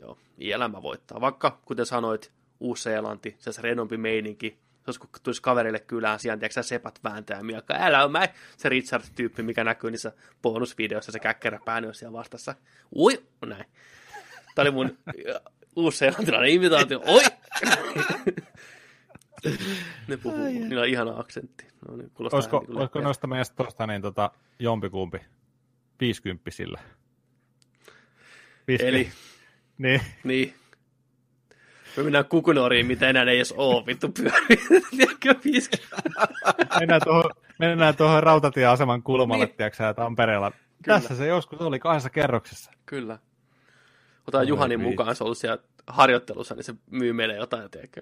joo, 0.02 0.18
elämä 0.40 0.82
voittaa. 0.82 1.22
Vaikka, 1.22 1.62
kuten 1.66 1.86
sanoit, 1.86 2.32
Uusi-Seelanti, 2.60 3.36
se, 3.40 3.52
se 3.52 3.62
renompi 3.62 3.98
meininki, 3.98 4.50
se 4.50 4.84
olisi, 4.88 5.00
kun 5.00 5.10
tulisi 5.24 5.42
kaverille 5.42 5.80
kylään, 5.80 6.20
siellä 6.20 6.38
tiedätkö, 6.38 6.54
sä 6.54 6.64
sepät 6.64 7.00
vääntää 7.04 7.38
ja 7.38 7.44
miakka, 7.44 7.76
älä 7.80 8.04
on 8.04 8.12
mä, 8.12 8.28
se 8.58 8.70
Richard-tyyppi, 8.70 9.44
mikä 9.44 9.64
näkyy 9.64 9.92
niissä 9.92 10.12
bonusvideoissa, 10.42 11.12
se 11.12 11.20
käkkerä 11.20 11.60
pääni 11.66 11.88
on 11.88 11.96
siellä 11.96 12.18
vastassa. 12.18 12.56
Ui, 12.96 13.24
näin. 13.46 13.66
Tämä 14.56 14.64
oli 14.64 14.72
mun 14.72 14.98
uusi-seelantilainen 15.76 16.50
imitaatio. 16.50 17.02
Oi! 17.06 17.24
ne 20.08 20.18
puhuu, 20.18 20.46
niillä 20.46 20.82
on 20.82 20.88
ihana 20.88 21.20
aksentti. 21.20 21.68
No, 21.88 21.98
niin, 21.98 22.12
Olisiko, 22.32 22.66
niin 22.68 22.78
olisiko 22.78 23.02
noista 23.02 23.28
meistä 23.28 23.56
tuosta 23.56 23.88
niin 23.88 24.02
tota, 24.02 24.32
jompikumpi 24.60 25.18
50 26.00 26.52
sillä? 26.52 26.80
Eli, 28.68 29.10
Niin, 29.78 30.02
niin. 30.24 30.54
Me 31.98 32.04
mennään 32.04 32.26
kukunoriin, 32.26 32.86
mitä 32.86 33.10
enää 33.10 33.24
ei 33.24 33.36
edes 33.36 33.54
oo, 33.58 33.86
vittu 33.86 34.10
pyörii. 34.10 34.58
Tiedätkö, 34.98 35.36
50? 35.44 36.02
mennään 36.80 37.02
tuohon, 37.04 37.32
mennään 37.60 37.96
tuohon 37.96 38.24
rautatieaseman 38.24 39.04
kulmalle, 39.04 39.46
Niin. 39.46 39.56
tiedätkö 39.58 39.78
sä, 39.78 39.94
Tampereella. 39.94 40.52
Kyllä. 40.52 41.00
Tässä 41.00 41.16
se 41.16 41.28
joskus 41.28 41.62
oli 41.62 41.80
kahdessa 41.80 42.10
kerroksessa. 42.10 42.72
Kyllä. 42.86 43.20
Otetaan 44.28 44.48
Juhanin 44.48 44.82
mukaan, 44.82 45.16
se 45.16 45.24
on 45.24 45.26
ollut 45.26 45.38
siellä 45.38 45.64
harjoittelussa, 45.88 46.56
niin 46.56 46.64
se 46.64 46.74
myy 46.92 47.14
meille 47.14 47.36
jotain, 47.36 47.72
tiedätkö. 47.72 48.02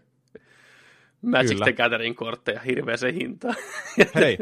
Magic 1.21 1.49
Kyllä. 1.51 1.65
the 1.65 1.73
Gathering 1.73 2.15
kortteja 2.15 2.59
hirveäseen 2.59 3.13
hintaan. 3.13 3.55
Hei, 4.15 4.37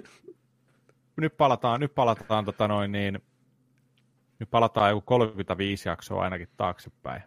nyt 1.18 1.38
palataan, 1.38 1.80
nyt 1.80 1.95
palataan 1.95 2.45
tota 2.45 2.68
noin 2.68 2.91
niin, 2.91 3.19
nyt 4.39 4.49
palataan 4.49 4.89
joku 4.89 5.01
35 5.01 5.89
jaksoa 5.89 6.23
ainakin 6.23 6.49
taaksepäin. 6.57 7.22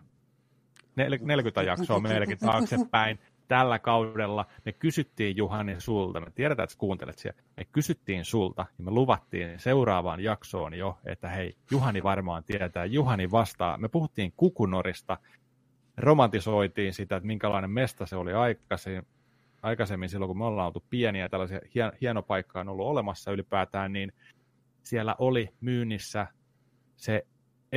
Nel- 1.01 1.25
40 1.25 1.63
jaksoa 1.63 2.01
meilläkin 2.01 2.39
taaksepäin 2.39 3.19
tällä 3.49 3.79
kaudella. 3.79 4.47
Me 4.65 4.73
kysyttiin 4.73 5.37
Juhani 5.37 5.81
sulta, 5.81 6.21
me 6.21 6.31
tiedetään, 6.35 6.65
että 6.65 6.79
kuuntelet 6.79 7.19
siellä, 7.19 7.43
me 7.57 7.65
kysyttiin 7.65 8.25
sulta 8.25 8.67
ja 8.79 8.85
me 8.85 8.91
luvattiin 8.91 9.59
seuraavaan 9.59 10.21
jaksoon 10.21 10.75
jo, 10.75 10.99
että 11.05 11.29
hei, 11.29 11.57
Juhani 11.71 12.03
varmaan 12.03 12.45
tietää, 12.45 12.85
Juhani 12.85 13.31
vastaa. 13.31 13.79
Me 13.79 13.89
puhuttiin 13.89 14.33
kukunorista, 14.37 15.19
romantisoitiin 15.97 16.93
sitä, 16.93 17.17
että 17.17 17.27
minkälainen 17.27 17.71
mesta 17.71 18.07
se 18.07 18.17
oli 18.17 18.33
aikaisin, 18.33 19.03
aikaisemmin 19.63 20.09
silloin, 20.09 20.29
kun 20.29 20.39
me 20.39 20.45
ollaan 20.45 20.67
oltu 20.67 20.85
pieniä, 20.91 21.29
tällaisia 21.29 21.61
hien, 21.75 21.93
hieno 22.01 22.23
paikka 22.23 22.61
on 22.61 22.69
ollut 22.69 22.87
olemassa 22.87 23.33
ylipäätään, 23.33 23.93
niin 23.93 24.13
siellä 24.83 25.17
oli 25.19 25.49
myynnissä 25.61 26.27
se 26.97 27.27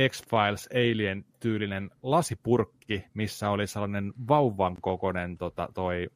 X-Files 0.08 0.68
Alien-tyylinen 0.74 1.90
lasipurkki, 2.02 3.04
missä 3.14 3.50
oli 3.50 3.66
sellainen 3.66 4.12
vauvan 4.28 4.76
kokoinen 4.80 5.38
tota, 5.38 5.68
toi 5.74 6.06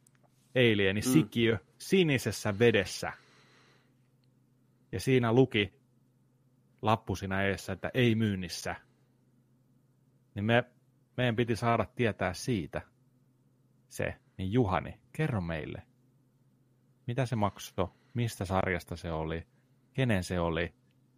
alieni 0.56 1.00
Mm. 1.00 1.12
sikiö 1.12 1.58
sinisessä 1.78 2.58
vedessä. 2.58 3.12
Ja 4.92 5.00
siinä 5.00 5.32
luki 5.32 5.74
lappu 6.82 7.16
siinä 7.16 7.42
eessä, 7.42 7.72
että 7.72 7.90
ei 7.94 8.14
myynnissä. 8.14 8.76
Niin 10.34 10.44
me, 10.44 10.64
meidän 11.16 11.36
piti 11.36 11.56
saada 11.56 11.86
tietää 11.96 12.32
siitä 12.32 12.82
se. 13.88 14.14
Niin 14.36 14.52
Juhani, 14.52 14.99
kerro 15.12 15.40
meille. 15.40 15.82
Mitä 17.06 17.26
se 17.26 17.36
maksoi? 17.36 17.88
Mistä 18.14 18.44
sarjasta 18.44 18.96
se 18.96 19.12
oli? 19.12 19.46
Kenen 19.94 20.24
se 20.24 20.40
oli? 20.40 20.74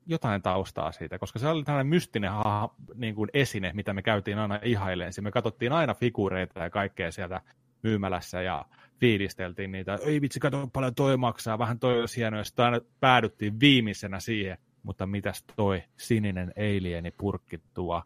Jotain 0.07 0.43
taustaa 0.43 0.93
siitä, 0.93 1.19
koska 1.19 1.39
se 1.39 1.49
oli 1.49 1.65
tällainen 1.65 1.91
mystinen 1.91 2.31
ha- 2.31 2.75
niin 2.95 3.15
kuin 3.15 3.31
esine, 3.35 3.73
mitä 3.75 3.95
me 3.95 4.03
käytiin 4.03 4.39
aina 4.39 4.61
ihaileen. 4.63 5.13
Me 5.21 5.31
katsottiin 5.31 5.73
aina 5.73 5.95
figureita 5.95 6.61
ja 6.61 6.71
kaikkea 6.71 7.13
sieltä 7.13 7.41
myymälässä 7.83 8.43
ja 8.43 8.65
fiilisteltiin 9.01 9.73
niitä. 9.73 9.99
Ei 10.05 10.21
vitsi, 10.21 10.41
kato 10.41 10.69
paljon 10.73 10.95
toi 10.95 11.17
maksaa, 11.17 11.59
vähän 11.59 11.79
toi 11.79 12.01
olisi 12.01 12.17
hienoa. 12.17 12.41
Ja 12.41 12.45
sitten 12.45 12.65
aina 12.65 12.81
päädyttiin 13.01 13.61
viimeisenä 13.61 14.21
siihen. 14.21 14.59
Mutta 14.83 15.07
mitäs 15.07 15.45
toi 15.57 15.83
sininen 15.97 16.53
alieni 16.57 17.11
purkki 17.11 17.61
tuo? 17.75 18.03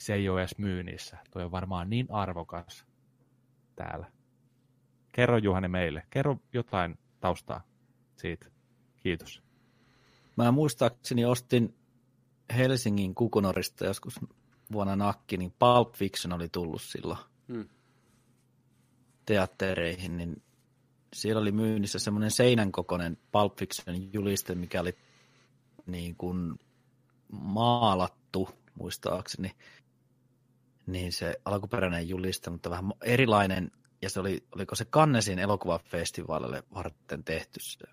Se 0.00 0.14
ei 0.14 0.28
ole 0.28 0.40
edes 0.40 0.58
myynnissä. 0.58 1.18
Toi 1.30 1.44
on 1.44 1.50
varmaan 1.50 1.90
niin 1.90 2.06
arvokas 2.10 2.86
täällä. 3.76 4.06
Kerro 5.12 5.38
Juhani 5.38 5.68
meille. 5.68 6.02
Kerro 6.10 6.36
jotain 6.52 6.98
taustaa 7.20 7.62
siitä. 8.16 8.46
Kiitos. 9.00 9.42
Mä 10.36 10.52
muistaakseni 10.52 11.24
ostin 11.24 11.74
Helsingin 12.56 13.14
Kukunorista 13.14 13.84
joskus 13.84 14.20
vuonna 14.72 14.96
nakki, 14.96 15.36
niin 15.36 15.54
Pulp 15.58 15.94
Fiction 15.94 16.32
oli 16.32 16.48
tullut 16.48 16.82
silloin 16.82 17.18
Hmm. 17.48 17.68
teattereihin, 19.26 20.16
niin 20.16 20.42
siellä 21.12 21.40
oli 21.42 21.52
myynnissä 21.52 21.98
semmoinen 21.98 22.30
seinän 22.30 22.72
kokoinen 22.72 23.18
Pulp 23.32 23.58
Fiction 23.58 24.12
juliste, 24.12 24.54
mikä 24.54 24.80
oli 24.80 24.96
niin 25.86 26.16
kuin 26.16 26.54
maalattu, 27.32 28.48
muistaakseni, 28.74 29.52
niin 30.86 31.12
se 31.12 31.34
alkuperäinen 31.44 32.08
juliste, 32.08 32.50
mutta 32.50 32.70
vähän 32.70 32.84
erilainen, 33.04 33.70
ja 34.02 34.10
se 34.10 34.20
oli, 34.20 34.44
oliko 34.54 34.74
se 34.74 34.84
Cannesin 34.84 35.38
elokuvafestivaalille 35.38 36.62
varten 36.74 37.24
tehty 37.24 37.60
se 37.60 37.86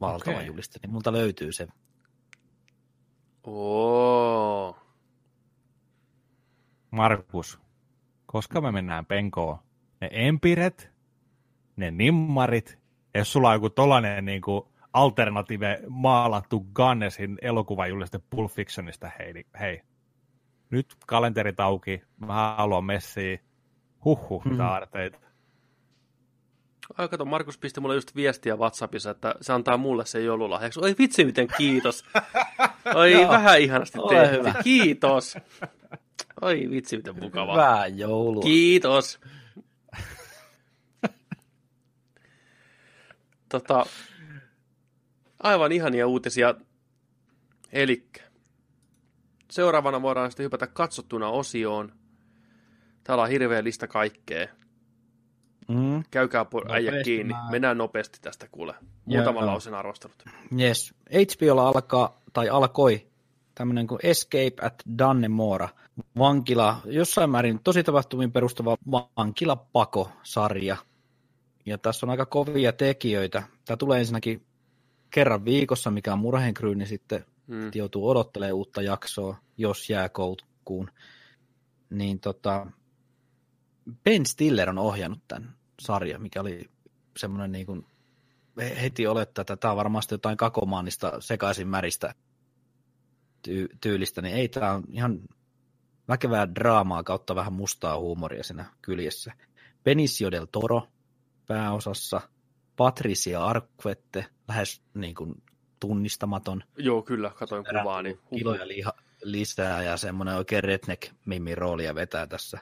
valtava 0.00 0.36
Okei. 0.36 0.46
juliste, 0.46 0.78
niin 0.82 0.90
multa 0.90 1.12
löytyy 1.12 1.52
se. 1.52 1.66
Oo. 3.44 4.76
Markus, 6.90 7.60
koska 8.26 8.60
me 8.60 8.72
mennään 8.72 9.06
penkoon? 9.06 9.58
Ne 10.00 10.08
empiret, 10.12 10.90
ne 11.76 11.90
nimmarit, 11.90 12.78
ja 13.14 13.20
jos 13.20 13.32
sulla 13.32 13.48
on 13.48 13.54
joku 13.54 13.70
tollanen 13.70 14.24
niin 14.24 14.42
kuin 14.42 14.62
alternative 14.92 15.80
maalattu 15.88 16.60
Gannesin 16.74 17.38
elokuvajuliste 17.42 18.20
Pulp 18.30 18.50
Fictionista, 18.52 19.10
hei, 19.18 19.32
niin 19.32 19.46
hei, 19.60 19.82
nyt 20.70 20.94
kalenterit 21.06 21.60
auki, 21.60 22.02
mä 22.16 22.54
haluan 22.56 22.84
messiä, 22.84 23.38
huhhuh, 24.04 24.44
mitä 24.44 24.62
Mm. 24.62 24.68
aarteita. 24.68 25.18
Ai 26.98 27.08
kato, 27.08 27.24
Markus 27.24 27.58
pisti 27.58 27.80
mulle 27.80 27.94
just 27.94 28.16
viestiä 28.16 28.56
WhatsAppissa, 28.56 29.10
että 29.10 29.34
se 29.40 29.52
antaa 29.52 29.76
mulle 29.76 30.06
sen 30.06 30.24
joululahjaksi. 30.24 30.80
Oi 30.80 30.94
vitsi, 30.98 31.24
miten 31.24 31.48
kiitos. 31.56 32.04
Oi, 32.94 33.28
vähän 33.28 33.60
ihanasti 33.60 33.98
tehty. 34.08 34.62
Kiitos. 34.64 35.36
Oi 36.40 36.70
vitsi, 36.70 36.96
miten 36.96 37.20
mukavaa. 37.20 37.54
Hyvää 37.54 37.86
joulua. 37.86 38.42
Kiitos. 38.42 39.20
tota, 43.48 43.86
aivan 45.42 45.72
ihania 45.72 46.06
uutisia. 46.06 46.54
Eli 47.72 48.08
seuraavana 49.50 50.02
voidaan 50.02 50.30
sitten 50.30 50.44
hypätä 50.44 50.66
katsottuna 50.66 51.28
osioon. 51.28 51.92
Täällä 53.04 53.24
on 53.24 53.30
hirveä 53.30 53.64
lista 53.64 53.88
kaikkea. 53.88 54.48
Mm. 55.68 56.02
Käykää 56.10 56.42
po- 56.44 56.72
äijä 56.72 56.92
kiinni. 57.04 57.32
mä- 57.34 57.48
Mennään 57.50 57.78
nopeasti 57.78 58.18
tästä 58.22 58.48
kuule. 58.52 58.74
Muutaman 59.04 59.42
Joo. 59.42 59.46
lausen 59.46 59.74
arvostelut. 59.74 60.24
Yes. 60.60 60.94
HBOlla 61.10 61.68
alkaa, 61.68 62.20
tai 62.32 62.48
alkoi 62.48 63.06
tämmöinen 63.54 63.86
kuin 63.86 63.98
Escape 64.02 64.52
at 64.66 64.74
Dannemora. 64.98 65.68
Vankila, 66.18 66.76
jossain 66.84 67.30
määrin 67.30 67.60
tosi 67.64 67.82
tapahtumiin 67.82 68.32
perustava 68.32 68.76
vankilapako-sarja. 69.16 70.76
Ja 71.66 71.78
tässä 71.78 72.06
on 72.06 72.10
aika 72.10 72.26
kovia 72.26 72.72
tekijöitä. 72.72 73.42
Tämä 73.64 73.76
tulee 73.76 73.98
ensinnäkin 74.00 74.46
kerran 75.10 75.44
viikossa, 75.44 75.90
mikä 75.90 76.12
on 76.12 76.18
murheenkryyni 76.18 76.86
sitten 76.86 77.24
Mm. 77.46 77.70
joutuu 77.74 78.08
odottelemaan 78.08 78.54
uutta 78.54 78.82
jaksoa, 78.82 79.36
jos 79.58 79.90
jää 79.90 80.08
koukkuun. 80.08 80.90
Niin 81.90 82.20
tota, 82.20 82.66
Ben 84.04 84.26
Stiller 84.26 84.70
on 84.70 84.78
ohjannut 84.78 85.20
tämän 85.28 85.56
sarjan, 85.80 86.22
mikä 86.22 86.40
oli 86.40 86.70
semmoinen 87.16 87.52
niin 87.52 87.66
kuin, 87.66 87.86
heti 88.82 89.06
olettaa, 89.06 89.42
että 89.42 89.56
tämä 89.56 89.72
on 89.72 89.76
varmasti 89.76 90.14
jotain 90.14 90.36
kakomaanista 90.36 91.20
sekaisin 91.20 91.68
märistä 91.68 92.14
ty- 93.48 93.76
tyylistä, 93.80 94.22
niin 94.22 94.36
ei, 94.36 94.48
tämä 94.48 94.72
on 94.72 94.84
ihan 94.90 95.20
väkevää 96.08 96.54
draamaa 96.54 97.02
kautta 97.02 97.34
vähän 97.34 97.52
mustaa 97.52 97.98
huumoria 97.98 98.42
siinä 98.42 98.64
kyljessä. 98.82 99.32
Benicio 99.84 100.30
del 100.30 100.46
Toro 100.52 100.88
pääosassa, 101.46 102.20
Patricia 102.76 103.44
Arquette, 103.44 104.26
lähes 104.48 104.82
niin 104.94 105.14
kuin 105.14 105.42
tunnistamaton. 105.80 106.64
Joo, 106.76 107.02
kyllä, 107.02 107.30
katoin 107.30 107.64
kuvaa. 107.64 108.02
Niin 108.02 108.18
kiloja 108.36 108.68
liha, 108.68 108.92
lisää 109.22 109.82
ja 109.82 109.96
semmoinen 109.96 110.36
oikein 110.36 110.64
redneck 110.64 111.12
mimmi 111.26 111.54
roolia 111.54 111.94
vetää 111.94 112.26
tässä. 112.26 112.58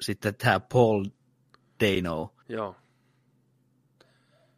Sitten 0.00 0.34
tämä 0.34 0.60
Paul 0.60 1.04
Dano. 1.80 2.34
Joo. 2.48 2.76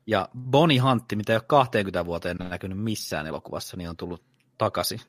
Ja 0.07 0.29
Bonnie 0.39 0.79
Huntti, 0.79 1.17
mitä 1.17 1.33
ei 1.33 1.37
ole 1.37 1.45
20 1.47 2.07
vuoteen 2.07 2.37
näkynyt 2.37 2.79
missään 2.79 3.27
elokuvassa, 3.27 3.77
niin 3.77 3.89
on 3.89 3.97
tullut 3.97 4.25
takaisin. 4.59 5.01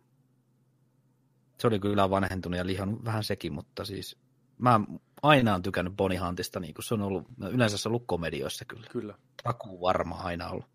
Se 1.60 1.68
oli 1.68 1.80
kyllä 1.80 2.10
vanhentunut 2.10 2.58
ja 2.58 2.66
lihannut 2.66 3.06
vähän 3.06 3.24
sekin, 3.24 3.54
mutta 3.54 3.86
siis 3.86 4.18
mä 4.58 4.80
aina 5.22 5.56
on 5.56 5.62
tykännyt 5.62 5.96
Bonnie 5.96 6.20
Huntista, 6.20 6.60
niin 6.60 6.74
kuin 6.74 6.86
se 6.86 6.94
on 6.94 7.02
ollut 7.02 7.28
yleensä 7.52 7.78
se 7.78 7.90
ollut 7.90 8.04
komedioissa 8.06 8.66
kyllä. 8.66 8.88
Kyllä. 8.92 9.18
Takuu 9.44 9.82
varma 9.82 10.16
aina 10.16 10.50
ollut. 10.50 10.66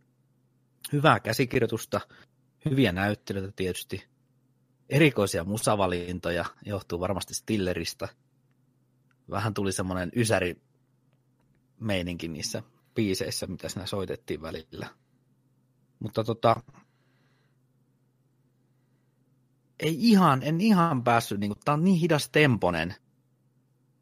Hyvää 0.93 1.21
käsikirjoitusta, 1.21 2.01
hyviä 2.65 2.93
näyttelyitä 2.93 3.53
tietysti, 3.57 4.05
erikoisia 4.89 5.45
musavalintoja, 5.45 6.45
johtuu 6.67 7.01
varmasti 7.01 7.35
Stillerista. 7.35 8.09
Vähän 9.31 9.55
tuli 9.55 9.73
semmoinen 9.73 10.13
ysäri 10.17 10.63
meininki 11.81 12.29
niissä 12.29 12.63
biiseissä, 12.95 13.47
mitä 13.47 13.69
siinä 13.69 13.87
soitettiin 13.87 14.43
välillä. 14.43 14.89
Mutta 15.99 16.25
tota, 16.25 16.57
ei 19.81 19.97
ihan, 20.11 20.43
en 20.43 20.61
ihan 20.61 21.05
päässyt, 21.05 21.41
niin 21.41 21.51
kuin, 21.51 21.59
tämä 21.65 21.75
on 21.75 21.85
niin 21.85 21.97
hidas 21.97 22.29
temponen, 22.29 22.95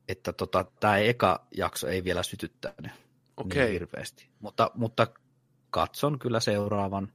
että 0.08 0.32
tota, 0.32 0.64
tämä 0.80 0.98
eka 0.98 1.46
jakso 1.56 1.88
ei 1.88 2.04
vielä 2.04 2.22
sytyttänyt 2.22 2.92
okay. 3.36 3.62
niin 3.62 3.72
hirveästi. 3.72 4.28
Mutta, 4.40 4.70
mutta 4.74 5.06
katson 5.70 6.18
kyllä 6.18 6.40
seuraavan. 6.40 7.12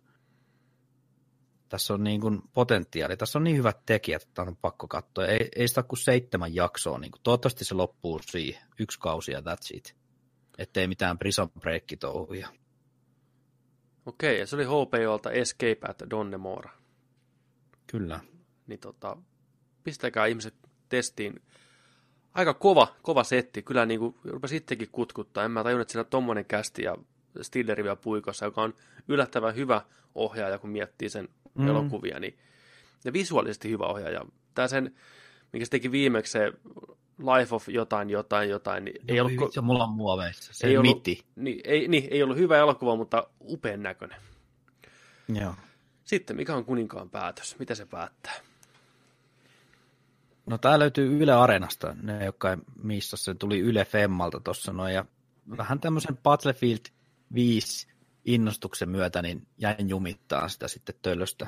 Tässä 1.72 1.94
on 1.94 2.04
niin 2.04 2.22
kuin 2.22 2.42
potentiaali, 2.54 3.18
tässä 3.18 3.40
on 3.40 3.44
niin 3.44 3.58
hyvät 3.58 3.86
tekijät, 3.86 4.22
että 4.22 4.42
on 4.42 4.58
pakko 4.58 4.88
katsoa. 4.88 5.26
Ei, 5.26 5.50
ei 5.56 5.68
sitä 5.68 5.84
kuin 5.84 6.00
seitsemän 6.00 6.56
jaksoa, 6.56 7.00
niin 7.00 7.12
kuin, 7.12 7.22
toivottavasti 7.24 7.66
se 7.66 7.76
loppuu 7.76 8.20
siihen, 8.32 8.62
yksi 8.80 9.00
kausi 9.00 9.32
ja 9.32 9.40
that's 9.40 9.78
it. 9.78 9.96
Ettei 10.58 10.88
mitään 10.88 11.18
prison 11.18 11.50
break 11.60 11.84
touhuja. 12.00 12.48
Okei, 14.06 14.40
ja 14.40 14.48
se 14.48 14.56
oli 14.56 14.66
HBOlta 14.66 15.32
Escape 15.32 15.78
at 15.88 16.04
Donnemora. 16.10 16.72
Kyllä. 17.88 18.20
Niin 18.68 18.80
tota, 18.80 19.18
pistäkää 19.84 20.26
ihmiset 20.26 20.56
testiin. 20.90 21.42
Aika 22.34 22.54
kova, 22.54 22.88
kova 23.02 23.24
setti. 23.24 23.62
Kyllä 23.62 23.86
niin 23.86 24.00
kuin 24.00 24.16
rupesi 24.24 24.56
itsekin 24.56 24.90
kutkuttaa. 24.92 25.46
En 25.46 25.52
mä 25.52 25.64
tajunnut, 25.64 25.82
että 25.82 25.92
siinä 25.92 26.02
on 26.02 26.10
tommonen 26.10 26.46
kästi 26.46 26.84
ja 26.84 26.96
Stilleri 27.42 27.84
vielä 27.84 27.96
puikossa, 27.96 28.46
joka 28.46 28.62
on 28.62 28.74
yllättävän 29.08 29.56
hyvä 29.56 29.82
ohjaaja, 30.16 30.60
kun 30.60 30.70
miettii 30.70 31.10
sen 31.10 31.30
mm. 31.54 31.68
elokuvia. 31.68 32.20
Niin, 32.20 32.38
ja 33.06 33.14
visuaalisesti 33.14 33.70
hyvä 33.70 33.86
ohjaaja. 33.86 34.26
Tämä 34.56 34.68
sen, 34.68 34.96
mikä 35.54 35.66
se 35.66 35.72
teki 35.72 35.92
viimeksi 35.92 36.32
se 36.32 36.54
Life 37.18 37.56
of 37.56 37.70
jotain, 37.70 38.10
jotain, 38.10 38.50
jotain. 38.50 38.86
Niin 38.86 39.02
ei 39.08 39.20
ollut, 39.20 39.54
se 39.54 39.62
mulla 39.62 39.84
on 39.84 39.90
muoveissa, 39.90 40.54
se 40.54 40.68
ei 40.68 40.78
ollut, 40.78 40.98
miti. 40.98 41.26
Niin 41.36 41.62
ei, 41.64 41.88
niin, 41.88 42.08
ei 42.12 42.24
ollut 42.24 42.38
hyvä 42.38 42.58
elokuva, 42.58 42.96
mutta 42.96 43.28
upean 43.42 43.84
näköinen. 43.84 44.18
Joo. 45.28 45.56
Sitten, 46.04 46.36
mikä 46.36 46.56
on 46.56 46.66
kuninkaan 46.66 47.10
päätös? 47.10 47.56
Mitä 47.60 47.76
se 47.76 47.86
päättää? 47.86 48.34
No 50.46 50.58
tää 50.58 50.80
löytyy 50.80 51.24
Yle 51.24 51.34
Areenasta, 51.34 51.96
ne 52.02 52.26
jotka 52.26 52.50
ei 52.50 52.58
missä 52.84 53.18
se 53.18 53.34
tuli 53.34 53.60
Yle 53.60 53.86
Femmalta 53.86 54.40
tuossa 54.40 54.74
noin, 54.74 54.94
ja 54.94 55.06
vähän 55.58 55.80
tämmöisen 55.80 56.18
Battlefield 56.18 56.86
5 57.34 57.88
innostuksen 58.26 58.90
myötä, 58.90 59.22
niin 59.22 59.48
jäin 59.58 59.90
jumittaa 59.90 60.50
sitä 60.50 60.68
sitten 60.68 60.96
töllöstä. 61.02 61.48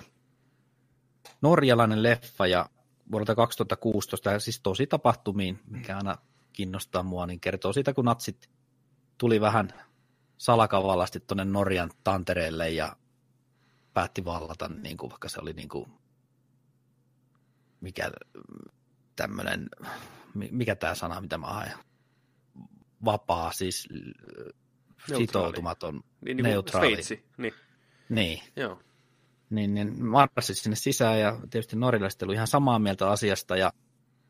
Norjalainen 1.41 2.03
leffa 2.03 2.47
ja 2.47 2.69
vuodelta 3.11 3.35
2016, 3.35 4.31
ja 4.31 4.39
siis 4.39 4.61
tosi 4.61 4.87
tapahtumiin, 4.87 5.59
mikä 5.67 5.97
aina 5.97 6.17
kiinnostaa 6.53 7.03
mua, 7.03 7.25
niin 7.25 7.39
kertoo 7.39 7.73
siitä, 7.73 7.93
kun 7.93 8.05
natsit 8.05 8.49
tuli 9.17 9.41
vähän 9.41 9.73
salakavallasti 10.37 11.19
tuonne 11.19 11.45
Norjan 11.45 11.91
tantereelle 12.03 12.69
ja 12.69 12.95
päätti 13.93 14.25
vallata, 14.25 14.67
niin 14.67 14.97
kuin, 14.97 15.09
vaikka 15.09 15.29
se 15.29 15.39
oli 15.41 15.53
niin 15.53 15.69
kuin, 15.69 15.85
mikä 17.81 18.11
tämmöinen, 19.15 19.69
mikä 20.33 20.75
tämä 20.75 20.95
sana, 20.95 21.21
mitä 21.21 21.37
mä 21.37 21.47
haen, 21.47 21.73
vapaa, 23.05 23.51
siis 23.51 23.89
neutraali. 25.09 25.27
sitoutumaton, 25.27 25.93
niin, 26.25 26.37
niin 26.37 26.43
neutraali. 26.43 26.87
Sveitsi, 26.87 27.25
niin. 27.37 27.53
Niin. 28.09 28.39
Joo 28.55 28.79
niin, 29.55 29.73
niin 29.73 30.05
marssit 30.05 30.57
sinne 30.57 30.75
sisään 30.75 31.19
ja 31.19 31.39
tietysti 31.49 31.75
norjalaiset 31.75 32.21
oli 32.21 32.33
ihan 32.33 32.47
samaa 32.47 32.79
mieltä 32.79 33.09
asiasta 33.09 33.57
ja 33.57 33.73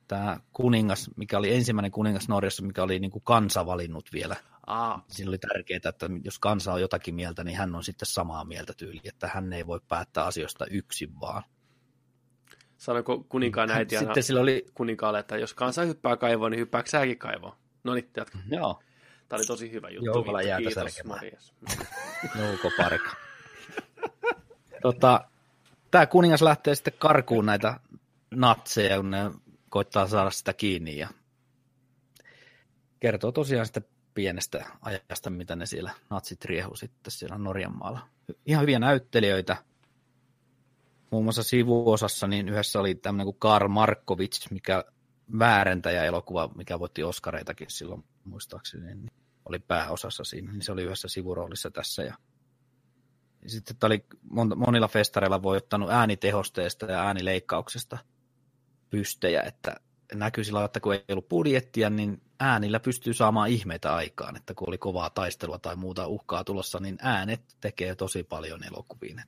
tämä 0.07 0.39
kuningas, 0.53 1.09
mikä 1.15 1.37
oli 1.37 1.55
ensimmäinen 1.55 1.91
kuningas 1.91 2.27
Norjassa, 2.27 2.63
mikä 2.63 2.83
oli 2.83 2.99
niin 2.99 3.11
kuin 3.11 3.23
kansa 3.23 3.65
valinnut 3.65 4.09
vielä. 4.13 4.35
Aa. 4.67 5.05
Siinä 5.07 5.29
oli 5.29 5.37
tärkeää, 5.37 5.79
että 5.89 6.09
jos 6.23 6.39
kansa 6.39 6.73
on 6.73 6.81
jotakin 6.81 7.15
mieltä, 7.15 7.43
niin 7.43 7.57
hän 7.57 7.75
on 7.75 7.83
sitten 7.83 8.05
samaa 8.05 8.45
mieltä 8.45 8.73
tyyli, 8.77 9.01
että 9.03 9.27
hän 9.33 9.53
ei 9.53 9.67
voi 9.67 9.79
päättää 9.87 10.25
asioista 10.25 10.65
yksin 10.65 11.19
vaan. 11.19 11.43
Sanoiko 12.77 13.23
kuninkaan 13.29 13.71
äiti 13.71 13.97
sitten 13.97 14.23
sillä 14.23 14.41
oli... 14.41 14.65
kuninkaalle, 14.73 15.19
että 15.19 15.37
jos 15.37 15.53
kansa 15.53 15.81
hyppää 15.81 16.17
kaivoon, 16.17 16.51
niin 16.51 16.59
hyppääkö 16.59 16.89
säkin 16.89 17.19
kaivoon? 17.19 17.55
No 17.83 17.93
niin, 17.93 18.09
jatka. 18.17 18.37
Joo. 18.49 18.81
Tämä 19.29 19.37
oli 19.37 19.45
tosi 19.45 19.71
hyvä 19.71 19.89
juttu. 19.89 20.05
Joukalla 20.05 20.41
jäätä 20.41 20.69
särkemään. 20.73 21.21
Jouko 22.39 22.71
parka. 22.77 23.15
Tota, 24.81 25.25
tämä 25.91 26.05
kuningas 26.05 26.41
lähtee 26.41 26.75
sitten 26.75 26.93
karkuun 26.99 27.45
näitä 27.45 27.79
natseja, 28.31 28.97
kun 28.97 29.11
ne 29.11 29.31
koittaa 29.69 30.07
saada 30.07 30.29
sitä 30.29 30.53
kiinni 30.53 30.97
ja 30.97 31.09
kertoo 32.99 33.31
tosiaan 33.31 33.65
sitten 33.65 33.85
pienestä 34.13 34.65
ajasta, 34.81 35.29
mitä 35.29 35.55
ne 35.55 35.65
siellä 35.65 35.91
natsit 36.09 36.45
riehu 36.45 36.75
sitten 36.75 37.11
siellä 37.11 37.37
Norjan 37.37 37.77
maalla. 37.77 37.99
Ihan 38.45 38.61
hyviä 38.61 38.79
näyttelijöitä. 38.79 39.57
Muun 41.11 41.23
muassa 41.23 41.43
sivuosassa 41.43 42.27
niin 42.27 42.49
yhdessä 42.49 42.79
oli 42.79 42.95
tämmöinen 42.95 43.25
kuin 43.25 43.39
Karl 43.39 43.67
Markovic, 43.67 44.51
mikä 44.51 44.83
väärentäjä 45.39 46.03
elokuva, 46.03 46.49
mikä 46.55 46.79
voitti 46.79 47.03
Oscareitakin 47.03 47.69
silloin 47.69 48.03
muistaakseni, 48.25 48.85
niin 48.85 49.11
oli 49.45 49.59
pääosassa 49.59 50.23
siinä, 50.23 50.51
niin 50.51 50.61
se 50.61 50.71
oli 50.71 50.83
yhdessä 50.83 51.07
sivuroolissa 51.07 51.71
tässä 51.71 52.03
ja 52.03 52.15
sitten 53.47 53.75
tämä 53.77 53.87
oli 53.87 54.05
monilla 54.55 54.87
festareilla 54.87 55.43
voittanut 55.43 55.89
äänitehosteesta 55.89 56.85
ja 56.85 57.05
äänileikkauksesta 57.05 57.97
pystejä, 58.89 59.41
että 59.41 59.75
näkyy 60.13 60.43
sillä 60.43 60.65
että 60.65 60.79
kun 60.79 60.93
ei 60.93 61.03
ollut 61.11 61.29
budjettia, 61.29 61.89
niin 61.89 62.21
äänillä 62.39 62.79
pystyy 62.79 63.13
saamaan 63.13 63.49
ihmeitä 63.49 63.95
aikaan, 63.95 64.35
että 64.35 64.53
kun 64.53 64.69
oli 64.69 64.77
kovaa 64.77 65.09
taistelua 65.09 65.59
tai 65.59 65.75
muuta 65.75 66.07
uhkaa 66.07 66.43
tulossa, 66.43 66.79
niin 66.79 66.97
äänet 67.01 67.41
tekee 67.61 67.95
tosi 67.95 68.23
paljon 68.23 68.63
elokuviin. 68.63 69.21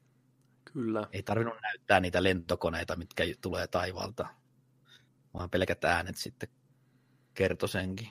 Kyllä. 0.74 1.08
Ei 1.12 1.24
tarvinnut 1.24 1.62
näyttää 1.62 2.00
niitä 2.00 2.24
lentokoneita, 2.24 2.96
mitkä 2.96 3.24
tulee 3.42 3.68
taivaalta, 3.68 4.28
vaan 5.34 5.50
pelkät 5.50 5.84
äänet 5.84 6.18
sitten 6.18 6.50
kertoi 7.34 7.70
senkin. 7.70 8.10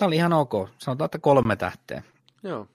Tämä 0.00 0.06
oli 0.06 0.16
ihan 0.16 0.32
ok. 0.32 0.52
Sanotaan, 0.78 1.06
että 1.06 1.18
kolme 1.18 1.56
tähteä. 1.56 2.02
Joo. 2.42 2.68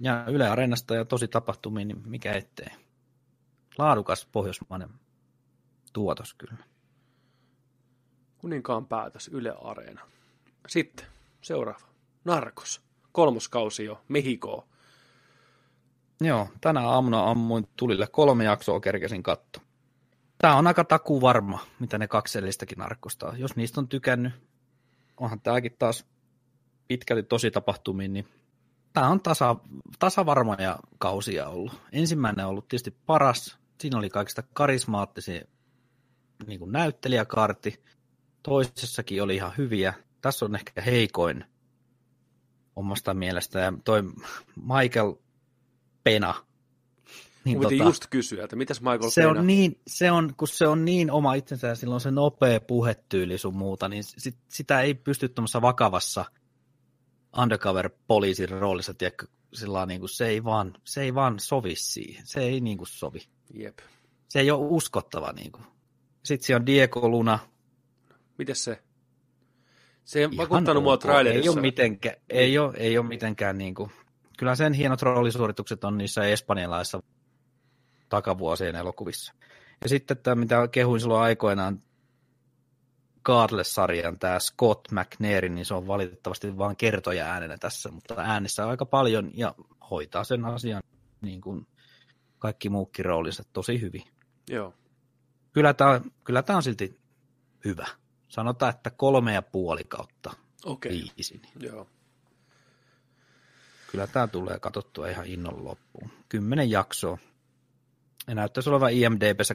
Ja 0.00 0.24
Yle 0.28 0.48
Areenasta 0.48 0.94
ja 0.94 1.04
tosi 1.04 1.28
tapahtumiin, 1.28 1.88
niin 1.88 2.02
mikä 2.06 2.32
ettei. 2.32 2.68
Laadukas 3.78 4.28
pohjoismainen 4.32 4.88
tuotos 5.92 6.34
kyllä. 6.34 6.56
Kuninkaan 8.38 8.86
päätös 8.86 9.28
Yle 9.32 9.54
Areena. 9.62 10.00
Sitten 10.68 11.06
seuraava. 11.42 11.86
Narkos. 12.24 12.82
Kolmoskausi 13.12 13.84
jo. 13.84 14.02
Mehikoa. 14.08 14.66
Joo, 16.20 16.48
tänä 16.60 16.80
aamuna 16.80 17.30
ammuin 17.30 17.68
tulille 17.76 18.06
kolme 18.06 18.44
jaksoa 18.44 18.80
kerkesin 18.80 19.22
katto. 19.22 19.60
Tämä 20.38 20.56
on 20.56 20.66
aika 20.66 20.84
taku 20.84 21.20
varma, 21.20 21.58
mitä 21.78 21.98
ne 21.98 22.08
kaksellistakin 22.08 22.78
narkosta 22.78 23.32
Jos 23.36 23.56
niistä 23.56 23.80
on 23.80 23.88
tykännyt, 23.88 24.49
onhan 25.20 25.40
tämäkin 25.40 25.76
taas 25.78 26.06
pitkälti 26.88 27.22
tosi 27.22 27.50
tapahtumiin, 27.50 28.12
niin 28.12 28.28
tämä 28.92 29.08
on 29.08 29.20
tasa, 29.20 29.56
tasavarmoja 29.98 30.78
kausia 30.98 31.48
ollut. 31.48 31.80
Ensimmäinen 31.92 32.44
on 32.44 32.50
ollut 32.50 32.68
tietysti 32.68 32.96
paras. 33.06 33.58
Siinä 33.80 33.98
oli 33.98 34.10
kaikista 34.10 34.42
karismaattisin 34.52 35.42
niin 36.46 36.58
kuin 36.58 36.72
näyttelijäkaarti. 36.72 37.82
Toisessakin 38.42 39.22
oli 39.22 39.34
ihan 39.34 39.52
hyviä. 39.58 39.94
tässä 40.20 40.44
on 40.44 40.54
ehkä 40.54 40.80
heikoin 40.82 41.44
omasta 42.76 43.14
mielestä. 43.14 43.60
Ja 43.60 43.72
toi 43.84 44.02
Michael 44.56 45.14
Pena. 46.04 46.34
Niin 47.44 47.60
tota, 47.60 47.74
just 47.74 48.06
kysyä, 48.10 48.44
että 48.44 48.56
mitäs 48.56 48.80
Michael 48.80 49.10
se? 49.10 49.26
On 49.26 49.46
niin, 49.46 49.80
se 49.86 50.10
on, 50.10 50.34
kun 50.36 50.48
se 50.48 50.66
on 50.66 50.84
niin 50.84 51.10
oma 51.10 51.34
itsensä 51.34 51.66
ja 51.66 51.74
silloin 51.74 52.00
se 52.00 52.10
nopea 52.10 52.60
puhetyyli 52.60 53.38
sun 53.38 53.56
muuta, 53.56 53.88
niin 53.88 54.04
sit, 54.04 54.36
sitä 54.48 54.80
ei 54.80 54.94
pysty 54.94 55.28
tuommoissa 55.28 55.62
vakavassa 55.62 56.24
undercover-poliisin 57.38 58.48
roolissa, 58.48 58.94
tiedätkö, 58.94 59.26
sillä 59.52 59.86
niin 59.86 60.00
kuin 60.00 60.10
se, 60.10 60.26
ei 60.26 60.44
vaan, 60.44 60.74
se 60.84 61.02
ei 61.02 61.14
vaan 61.14 61.40
sovi 61.40 61.74
siihen. 61.74 62.26
Se 62.26 62.40
ei 62.40 62.60
niin 62.60 62.78
kuin 62.78 62.88
sovi. 62.88 63.20
Jep. 63.54 63.78
Se 64.28 64.40
ei 64.40 64.50
ole 64.50 64.66
uskottava. 64.70 65.32
Niin 65.32 65.52
kuin. 65.52 65.64
Sitten 66.22 66.46
siellä 66.46 66.60
on 66.60 66.66
Diego 66.66 67.08
Luna. 67.08 67.38
Mites 68.38 68.64
se? 68.64 68.82
Se 70.04 70.20
ei 70.20 70.28
vakuuttanut 70.36 70.82
mua 70.82 70.96
trailerissa. 70.96 71.42
Ei 71.42 71.48
ole 71.48 71.60
mitenkään, 71.60 72.16
ei 72.30 72.58
ole, 72.58 72.74
ei 72.76 72.98
ole 72.98 73.06
mitenkään 73.06 73.58
niin 73.58 73.74
kuin, 73.74 73.90
kyllä 74.38 74.54
sen 74.54 74.72
hienot 74.72 75.02
roolisuoritukset 75.02 75.84
on 75.84 75.98
niissä 75.98 76.24
espanjalaisissa 76.24 77.02
takavuosien 78.10 78.76
elokuvissa. 78.76 79.34
Ja 79.82 79.88
sitten 79.88 80.16
tämä, 80.16 80.34
mitä 80.34 80.68
kehuin 80.68 81.00
silloin 81.00 81.22
aikoinaan 81.22 81.82
Godless-sarjan, 83.24 84.18
tämä 84.18 84.38
Scott 84.38 84.92
McNair, 84.92 85.48
niin 85.48 85.66
se 85.66 85.74
on 85.74 85.86
valitettavasti 85.86 86.58
vain 86.58 86.76
kertoja 86.76 87.26
äänenä 87.26 87.58
tässä, 87.58 87.90
mutta 87.90 88.14
äänessä 88.18 88.68
aika 88.68 88.86
paljon 88.86 89.30
ja 89.34 89.54
hoitaa 89.90 90.24
sen 90.24 90.44
asian 90.44 90.82
niin 91.20 91.40
kuin 91.40 91.66
kaikki 92.38 92.68
muukin 92.68 93.04
roolinsa 93.04 93.42
tosi 93.52 93.80
hyvin. 93.80 94.02
Joo. 94.50 94.74
Kyllä 95.52 95.74
tämä, 95.74 96.00
kyllä 96.24 96.42
tämä 96.42 96.56
on 96.56 96.62
silti 96.62 97.00
hyvä. 97.64 97.86
Sanotaan, 98.28 98.74
että 98.74 98.90
kolme 98.90 99.34
ja 99.34 99.42
puoli 99.42 99.84
kautta 99.84 100.32
okay. 100.64 100.92
viisi. 100.92 101.42
Joo. 101.60 101.86
Kyllä 103.90 104.06
tämä 104.06 104.26
tulee 104.26 104.58
katsottua 104.58 105.08
ihan 105.08 105.26
innon 105.26 105.64
loppuun. 105.64 106.10
Kymmenen 106.28 106.70
jaksoa. 106.70 107.18
Ja 108.26 108.34
näyttäisi 108.34 108.70
olevan 108.70 108.92
IMDBssä 108.92 109.54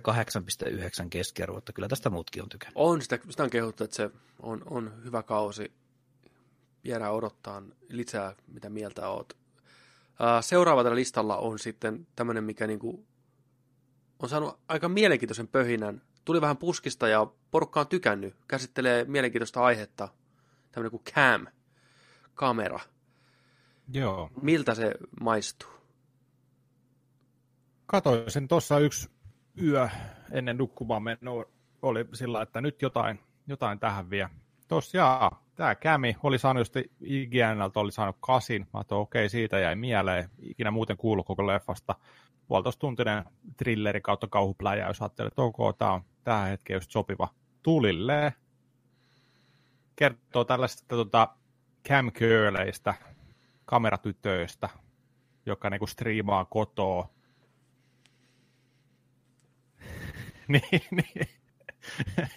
8,9 0.70 1.10
keskiarvo, 1.10 1.58
että 1.58 1.74
kyllä 1.74 1.88
tästä 1.88 2.10
muutkin 2.10 2.44
on 2.44 2.50
tykännyt. 2.50 2.74
On, 2.76 3.02
sitä, 3.02 3.20
sitä 3.30 3.44
on 3.44 3.50
kehuttu, 3.50 3.84
että 3.84 3.96
se 3.96 4.10
on, 4.40 4.62
on 4.66 4.94
hyvä 5.04 5.24
kausi. 5.24 5.72
Jäädään 6.84 7.14
odottaa 7.14 7.62
lisää, 7.90 8.36
mitä 8.48 8.70
mieltä 8.70 9.10
oot. 9.10 9.38
Seuraava 10.42 10.84
tällä 10.84 10.96
listalla 10.96 11.38
on 11.38 11.60
sitten 11.60 12.08
tämmöinen, 12.16 12.44
mikä 12.44 12.68
niinku 12.68 13.06
on 14.20 14.30
saanut 14.30 14.60
aika 14.68 14.90
mielenkiintoisen 14.90 15.48
pöhinän. 15.48 16.02
Tuli 16.26 16.42
vähän 16.42 16.58
puskista 16.58 17.08
ja 17.08 17.28
porukka 17.52 17.80
on 17.80 17.88
tykännyt. 17.88 18.36
Käsittelee 18.48 19.04
mielenkiintoista 19.04 19.62
aihetta. 19.62 20.10
Tämmöinen 20.72 20.92
kuin 20.92 21.04
cam, 21.04 21.48
kamera. 22.34 22.80
Joo. 23.94 24.30
Miltä 24.42 24.76
se 24.76 24.92
maistuu? 25.22 25.75
Katoin 27.86 28.32
sen 28.32 28.48
tuossa 28.48 28.80
yksi 28.80 29.10
yö 29.62 29.90
ennen 30.32 30.58
nukkumaan 30.58 31.04
menoa. 31.04 31.46
Oli 31.82 32.06
sillä, 32.14 32.42
että 32.42 32.62
nyt 32.62 32.82
jotain, 32.82 33.20
jotain 33.48 33.80
tähän 33.80 34.10
vie. 34.10 34.30
Tosiaan, 34.68 35.32
tämä 35.56 35.76
kämi 35.76 36.16
oli 36.24 36.40
saanut 36.40 36.62
just 36.62 36.76
IGNltä 37.02 37.80
oli 37.80 37.92
saanut 37.92 38.18
kasin. 38.20 38.68
Mä 38.74 38.80
okei, 38.80 39.22
okay, 39.22 39.30
siitä 39.30 39.60
jäi 39.60 39.76
mieleen. 39.76 40.30
Ikinä 40.40 40.72
muuten 40.72 40.98
kuulu 40.98 41.24
koko 41.24 41.48
leffasta. 41.48 41.96
Puolitoista 42.48 42.80
tuntinen 42.80 43.24
trilleri 43.58 44.02
kautta 44.02 44.28
kauhupläjäys. 44.28 45.02
Ajattelin, 45.02 45.28
että 45.28 45.42
ok, 45.42 45.78
tämä 45.78 45.92
on 45.92 46.02
tähän 46.24 46.50
hetkeen 46.50 46.78
just 46.78 46.92
sopiva. 46.92 47.28
Tulille 47.64 48.34
kertoo 49.96 50.44
tällaisista 50.44 50.96
tota, 50.96 51.28
camgirleistä, 51.88 52.94
kameratytöistä, 53.66 54.70
joka 55.46 55.70
niinku 55.70 55.88
striimaa 55.88 56.46
kotoa. 56.46 57.15
niin, 60.72 60.82
niin. 60.92 61.30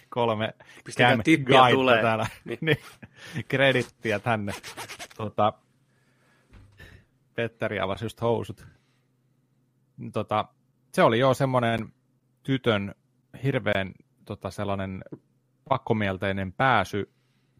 Kolme 0.09 0.53
cam 0.97 1.19
tulee. 1.73 2.01
täällä. 2.01 2.27
Niin. 2.45 2.57
niin. 2.61 2.77
Kredittiä 3.47 4.19
tänne. 4.19 4.53
Tota, 5.17 5.53
Petteri 7.35 7.79
avasi 7.79 8.05
just 8.05 8.21
housut. 8.21 8.67
Tota, 10.13 10.45
se 10.93 11.03
oli 11.03 11.19
jo 11.19 11.33
semmoinen 11.33 11.93
tytön 12.43 12.95
hirveän 13.43 13.93
tota, 14.25 14.51
sellainen 14.51 15.03
pakkomielteinen 15.69 16.53
pääsy 16.53 17.11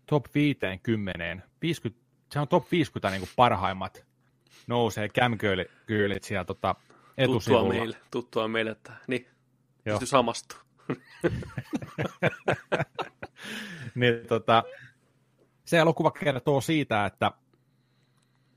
top 0.05 0.25
50. 0.35 1.47
50 1.61 2.09
se 2.31 2.39
on 2.39 2.47
top 2.47 2.71
50 2.71 3.09
niin 3.09 3.19
kuin 3.19 3.29
parhaimmat 3.35 4.05
nousee 4.67 5.09
camgirlit 5.09 6.23
siellä 6.23 6.45
tota, 6.45 6.75
etusivulla. 7.17 7.63
Tuttua 7.63 7.79
meille, 7.79 7.97
tuttua 8.11 8.47
meille, 8.47 8.71
että 8.71 8.93
niin, 9.07 9.27
Joo. 9.85 9.99
samastuu. 10.03 10.59
niin, 13.95 14.27
tota, 14.27 14.63
se 15.65 15.77
elokuva 15.77 16.11
kertoo 16.11 16.61
siitä, 16.61 17.05
että 17.05 17.31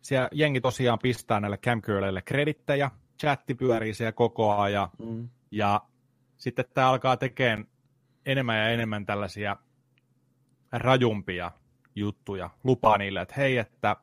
siellä 0.03 0.29
jengi 0.33 0.61
tosiaan 0.61 0.99
pistää 0.99 1.41
näille 1.41 1.59
camgirleille 1.59 2.23
kredittejä, 2.23 2.91
chatti 3.21 3.55
pyörii 3.55 3.95
siellä 3.95 4.13
koko 4.13 4.57
ajan, 4.57 4.89
mm. 4.99 5.29
ja 5.51 5.83
sitten 6.37 6.65
tämä 6.75 6.91
alkaa 6.91 7.17
tekemään 7.17 7.67
enemmän 8.27 8.59
ja 8.59 8.69
enemmän 8.69 9.07
tällaisia 9.07 9.57
rajumpia 10.73 11.51
juttuja, 11.95 12.51
lupaa 12.65 12.99
niille, 12.99 13.21
että 13.21 13.35
hei, 13.37 13.59
että 13.59 13.97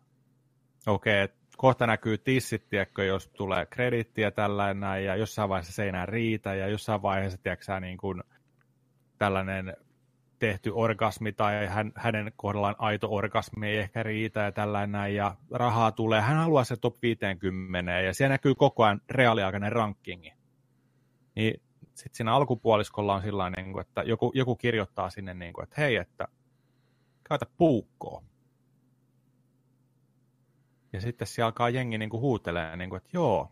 okei, 0.88 1.24
okay, 1.24 1.39
kohta 1.60 1.88
näkyy 1.88 2.18
tissit, 2.18 2.70
tiedätkö, 2.70 3.04
jos 3.04 3.28
tulee 3.28 3.66
kredittiä 3.66 4.32
tällainen, 4.32 5.06
ja 5.06 5.16
jossain 5.16 5.50
vaiheessa 5.50 5.74
se 5.74 5.84
ei 5.84 5.90
enää 5.90 6.06
riitä, 6.06 6.56
ja 6.56 6.68
jossain 6.68 7.02
vaiheessa, 7.02 7.38
tiedätkö, 7.38 7.80
niin 7.80 7.98
kuin 7.98 8.24
tällainen 9.18 9.78
tehty 10.40 10.72
orgasmi 10.74 11.32
tai 11.32 11.68
hän, 11.68 11.92
hänen 11.96 12.32
kohdallaan 12.36 12.76
aito 12.78 13.08
orgasmi 13.12 13.68
ei 13.68 13.78
ehkä 13.78 14.04
riitä 14.04 14.40
ja 14.40 14.52
tällainen, 14.52 15.16
ja 15.16 15.36
rahaa 15.52 15.92
tulee. 15.92 16.22
Hän 16.22 16.38
haluaa 16.38 16.64
se 16.64 16.78
top 16.78 16.96
50, 17.02 17.92
ja 17.92 18.14
siellä 18.14 18.34
näkyy 18.34 18.56
koko 18.56 18.84
ajan 18.84 19.02
reaaliaikainen 19.10 19.72
rankingi. 19.72 20.34
Niin 21.36 21.62
sitten 21.82 22.16
siinä 22.18 22.34
alkupuoliskolla 22.34 23.16
on 23.16 23.22
sillä 23.22 23.50
niin 23.50 23.80
että 23.80 24.04
joku, 24.04 24.32
joku 24.36 24.56
kirjoittaa 24.56 25.10
sinne, 25.10 25.34
niin 25.34 25.54
kuin, 25.54 25.64
että 25.64 25.82
hei, 25.82 25.96
että 25.96 26.28
käytä 27.30 27.46
puukkoa. 27.58 28.29
Ja 30.94 31.02
sitten 31.02 31.28
siellä 31.28 31.48
alkaa 31.48 31.70
jengi 31.70 31.98
niin 31.98 32.10
kuin 32.10 32.22
huutelee, 32.22 32.78
niin 32.78 32.90
kuin, 32.90 32.98
että 32.98 33.10
joo, 33.14 33.52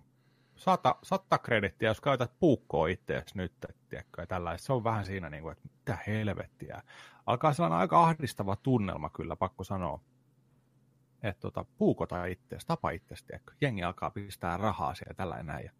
saata, 0.55 0.95
saattaa 1.03 1.39
kredittiä, 1.39 1.89
jos 1.89 2.01
käytät 2.01 2.31
puukkoa 2.39 2.87
itseäsi 2.87 3.37
nyt, 3.37 3.53
tiedätkö, 3.89 4.25
ja. 4.29 4.57
Se 4.57 4.73
on 4.73 4.83
vähän 4.83 5.05
siinä, 5.05 5.29
niin 5.29 5.43
kuin, 5.43 5.51
että 5.51 5.69
mitä 5.73 5.97
helvettiä. 6.07 6.83
Alkaa 7.25 7.53
sellainen 7.53 7.79
aika 7.79 8.03
ahdistava 8.03 8.55
tunnelma 8.55 9.09
kyllä, 9.09 9.35
pakko 9.35 9.63
sanoa. 9.63 10.01
Että 11.23 11.41
tota, 11.41 11.65
puukota 11.77 12.25
itseäsi, 12.25 12.67
tapa 12.67 12.89
itseäsi, 12.89 13.25
tiedätkö. 13.25 13.53
Jengi 13.61 13.83
alkaa 13.83 14.11
pistää 14.11 14.57
rahaa 14.57 14.95
siellä 14.95 15.13
tällä 15.13 15.43
näin. 15.43 15.65
Ja... 15.65 15.71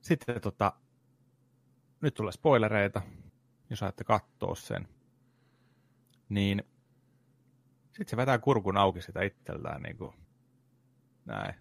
Sitten 0.00 0.40
tota, 0.40 0.72
nyt 2.00 2.14
tulee 2.14 2.32
spoilereita, 2.32 3.02
jos 3.70 3.82
ajatte 3.82 4.04
katsoa 4.04 4.54
sen. 4.54 4.88
Niin 6.28 6.62
sitten 8.00 8.10
se 8.10 8.16
vetää 8.16 8.38
kurkun 8.38 8.76
auki 8.76 9.02
sitä 9.02 9.22
itsellään 9.22 9.82
niin 9.82 9.96
kuin, 9.96 10.14
näin. 11.24 11.54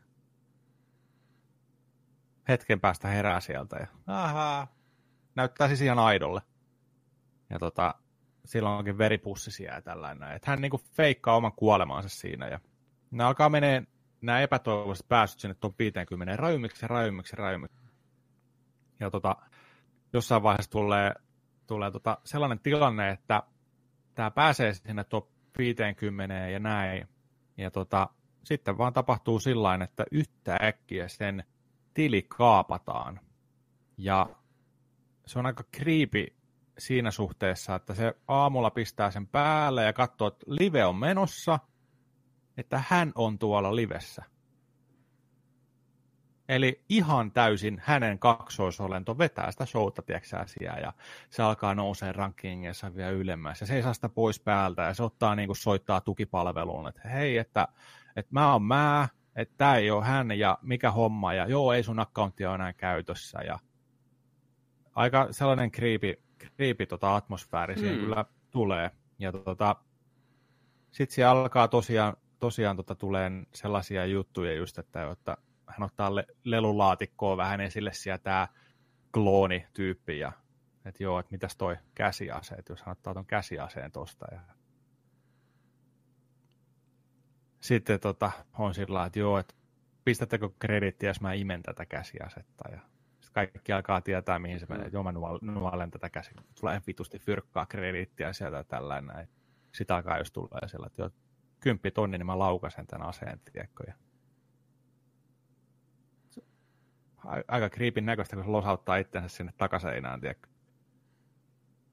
Hetken 2.49 2.80
päästä 2.80 3.07
herää 3.07 3.40
sieltä 3.40 3.78
ja 3.78 3.88
ahaa, 4.07 4.68
näyttää 5.36 5.68
siis 5.68 5.82
ihan 5.82 5.99
aidolle. 5.99 6.41
Ja 7.49 7.60
tota, 7.60 7.95
silloin 8.45 8.78
onkin 8.78 8.98
veripussi 8.98 9.52
siellä 9.52 9.82
tällainen. 9.82 10.32
Että 10.32 10.52
hän 10.52 10.61
niinku 10.61 10.82
feikkaa 10.94 11.36
oman 11.36 11.53
kuolemaansa 11.53 12.10
siinä. 12.10 12.48
Ja 12.48 12.60
ne 13.11 13.24
alkaa 13.24 13.49
menee 13.49 13.84
nämä 14.22 14.41
epätoivoiset 14.41 15.07
pääsyt 15.07 15.40
sinne 15.40 15.56
top 15.60 15.80
50 15.80 16.36
rajummiksi 16.36 16.88
rajummiksi 16.88 17.36
ja 17.36 17.44
rajummiksi. 17.44 17.78
Ja 18.99 19.11
tota, 19.11 19.36
jossain 20.14 20.44
vaiheessa 20.44 20.72
tulee, 20.72 21.14
tulee 21.68 21.91
tota 21.91 22.18
sellainen 22.24 22.60
tilanne, 22.60 23.10
että 23.10 23.44
tämä 24.16 24.32
pääsee 24.32 24.74
sinne 24.74 25.03
top 25.03 25.39
50 25.58 26.36
ja 26.36 26.60
näin. 26.60 27.08
Ja 27.58 27.72
tota, 27.72 28.10
sitten 28.44 28.78
vaan 28.78 28.94
tapahtuu 28.94 29.40
sillä 29.40 29.80
että 29.84 30.06
yhtäkkiä 30.12 31.08
sen 31.08 31.44
tili 31.94 32.22
kaapataan. 32.22 33.20
Ja 33.98 34.30
se 35.26 35.40
on 35.40 35.46
aika 35.46 35.64
kriipi 35.72 36.36
siinä 36.78 37.12
suhteessa, 37.12 37.76
että 37.76 37.94
se 37.94 38.14
aamulla 38.28 38.70
pistää 38.70 39.12
sen 39.12 39.28
päälle 39.28 39.84
ja 39.84 39.94
katsoo, 39.94 40.28
että 40.28 40.46
live 40.48 40.86
on 40.86 40.96
menossa, 40.96 41.60
että 42.58 42.84
hän 42.88 43.12
on 43.16 43.40
tuolla 43.40 43.76
livessä. 43.76 44.24
Eli 46.50 46.82
ihan 46.90 47.32
täysin 47.32 47.82
hänen 47.86 48.20
kaksoisolento 48.20 49.18
vetää 49.18 49.52
sitä 49.52 49.66
showta, 49.66 50.02
tiedätkö 50.02 50.38
ja 50.82 50.94
se 51.30 51.44
alkaa 51.44 51.76
nousee 51.76 52.12
rankingissa 52.12 52.96
vielä 52.96 53.10
ylemmäs, 53.10 53.62
ja 53.62 53.68
se 53.68 53.76
ei 53.76 53.84
saa 53.84 53.94
sitä 53.94 54.10
pois 54.10 54.40
päältä, 54.40 54.82
ja 54.82 54.94
se 54.94 55.04
ottaa 55.04 55.36
niin 55.36 55.48
kuin 55.48 55.58
soittaa 55.58 56.02
tukipalveluun, 56.02 56.88
että 56.88 57.10
hei, 57.10 57.38
että, 57.38 57.68
että 58.16 58.30
mä 58.34 58.54
oon 58.54 58.64
mä, 58.64 59.10
että 59.36 59.56
tämä 59.58 59.76
ei 59.76 59.92
ole 59.92 60.06
hän, 60.06 60.32
ja 60.32 60.58
mikä 60.62 60.92
homma, 60.92 61.34
ja 61.34 61.48
joo, 61.48 61.74
ei 61.74 61.84
sun 61.84 62.00
accountti 62.00 62.46
ole 62.46 62.56
enää 62.56 62.74
käytössä, 62.74 63.40
ja 63.42 63.60
aika 64.96 65.28
sellainen 65.32 65.72
kriipi, 65.72 66.24
kriipi 66.38 66.86
tota 66.86 67.16
atmosfääri 67.16 67.78
siihen 67.78 67.96
hmm. 67.96 68.06
kyllä 68.06 68.26
tulee, 68.52 68.92
ja 69.20 69.32
tota, 69.32 69.76
sitten 70.92 71.16
siellä 71.16 71.32
alkaa 71.32 71.68
tosiaan, 71.68 72.18
tosiaan 72.40 72.76
tota, 72.76 72.96
tulee 72.96 73.32
sellaisia 73.54 74.06
juttuja 74.06 74.54
just, 74.54 74.78
että, 74.78 75.12
että 75.12 75.38
hän 75.80 75.86
ottaa 75.86 76.16
le- 76.16 76.28
lelulaatikkoa 76.44 77.38
vähän 77.38 77.62
esille 77.62 77.94
siellä 77.94 78.18
tämä 78.18 78.48
kloonityyppi 79.14 80.20
ja 80.20 80.32
että 80.86 81.04
joo, 81.04 81.20
että 81.20 81.32
mitäs 81.32 81.58
toi 81.58 81.78
käsiase, 81.96 82.56
että 82.56 82.74
jos 82.74 82.82
hän 82.82 82.92
ottaa 82.92 83.14
ton 83.14 83.26
käsiaseen 83.26 83.92
tosta 83.92 84.26
ja 84.32 84.42
sitten 87.62 88.00
tota, 88.00 88.32
on 88.58 88.74
sillä 88.74 89.06
että 89.06 89.20
joo, 89.20 89.38
että 89.38 89.56
pistättekö 90.06 90.50
kredittiä, 90.60 91.10
jos 91.10 91.22
mä 91.22 91.34
imen 91.34 91.64
tätä 91.64 91.86
käsiasetta 91.86 92.70
ja 92.72 92.80
kaikki 93.34 93.72
alkaa 93.72 94.02
tietää, 94.02 94.40
mihin 94.40 94.60
se 94.60 94.66
menee. 94.70 94.88
Mm. 94.88 94.94
Joo, 94.94 95.04
mä 95.04 95.14
nuolen 95.42 95.92
tätä 95.92 96.10
käsi. 96.10 96.32
Tulee 96.60 96.82
vitusti 96.88 97.20
fyrkkaa 97.20 97.66
kredittiä 97.66 98.34
sieltä 98.34 98.64
tällainen 98.64 99.16
näin. 99.16 99.28
Sitä 99.74 99.96
alkaa 99.96 100.18
jos 100.18 100.32
tulee 100.32 100.68
siellä, 100.68 100.88
että 100.88 101.02
joo, 101.02 101.10
kymppi 101.60 101.92
tonni, 101.92 102.18
niin 102.18 102.26
mä 102.26 102.40
laukasen 102.40 102.88
tämän 102.88 103.08
aseen, 103.08 103.40
tiedätkö? 103.54 103.84
Ja 103.88 103.94
aika 107.48 107.70
kriipin 107.70 108.06
näköistä, 108.06 108.36
kun 108.36 108.46
se 108.46 108.52
losauttaa 108.52 108.98
itsensä 108.98 109.28
sinne 109.28 109.54
takaseinään, 109.58 110.22
tiedätkö? 110.22 110.50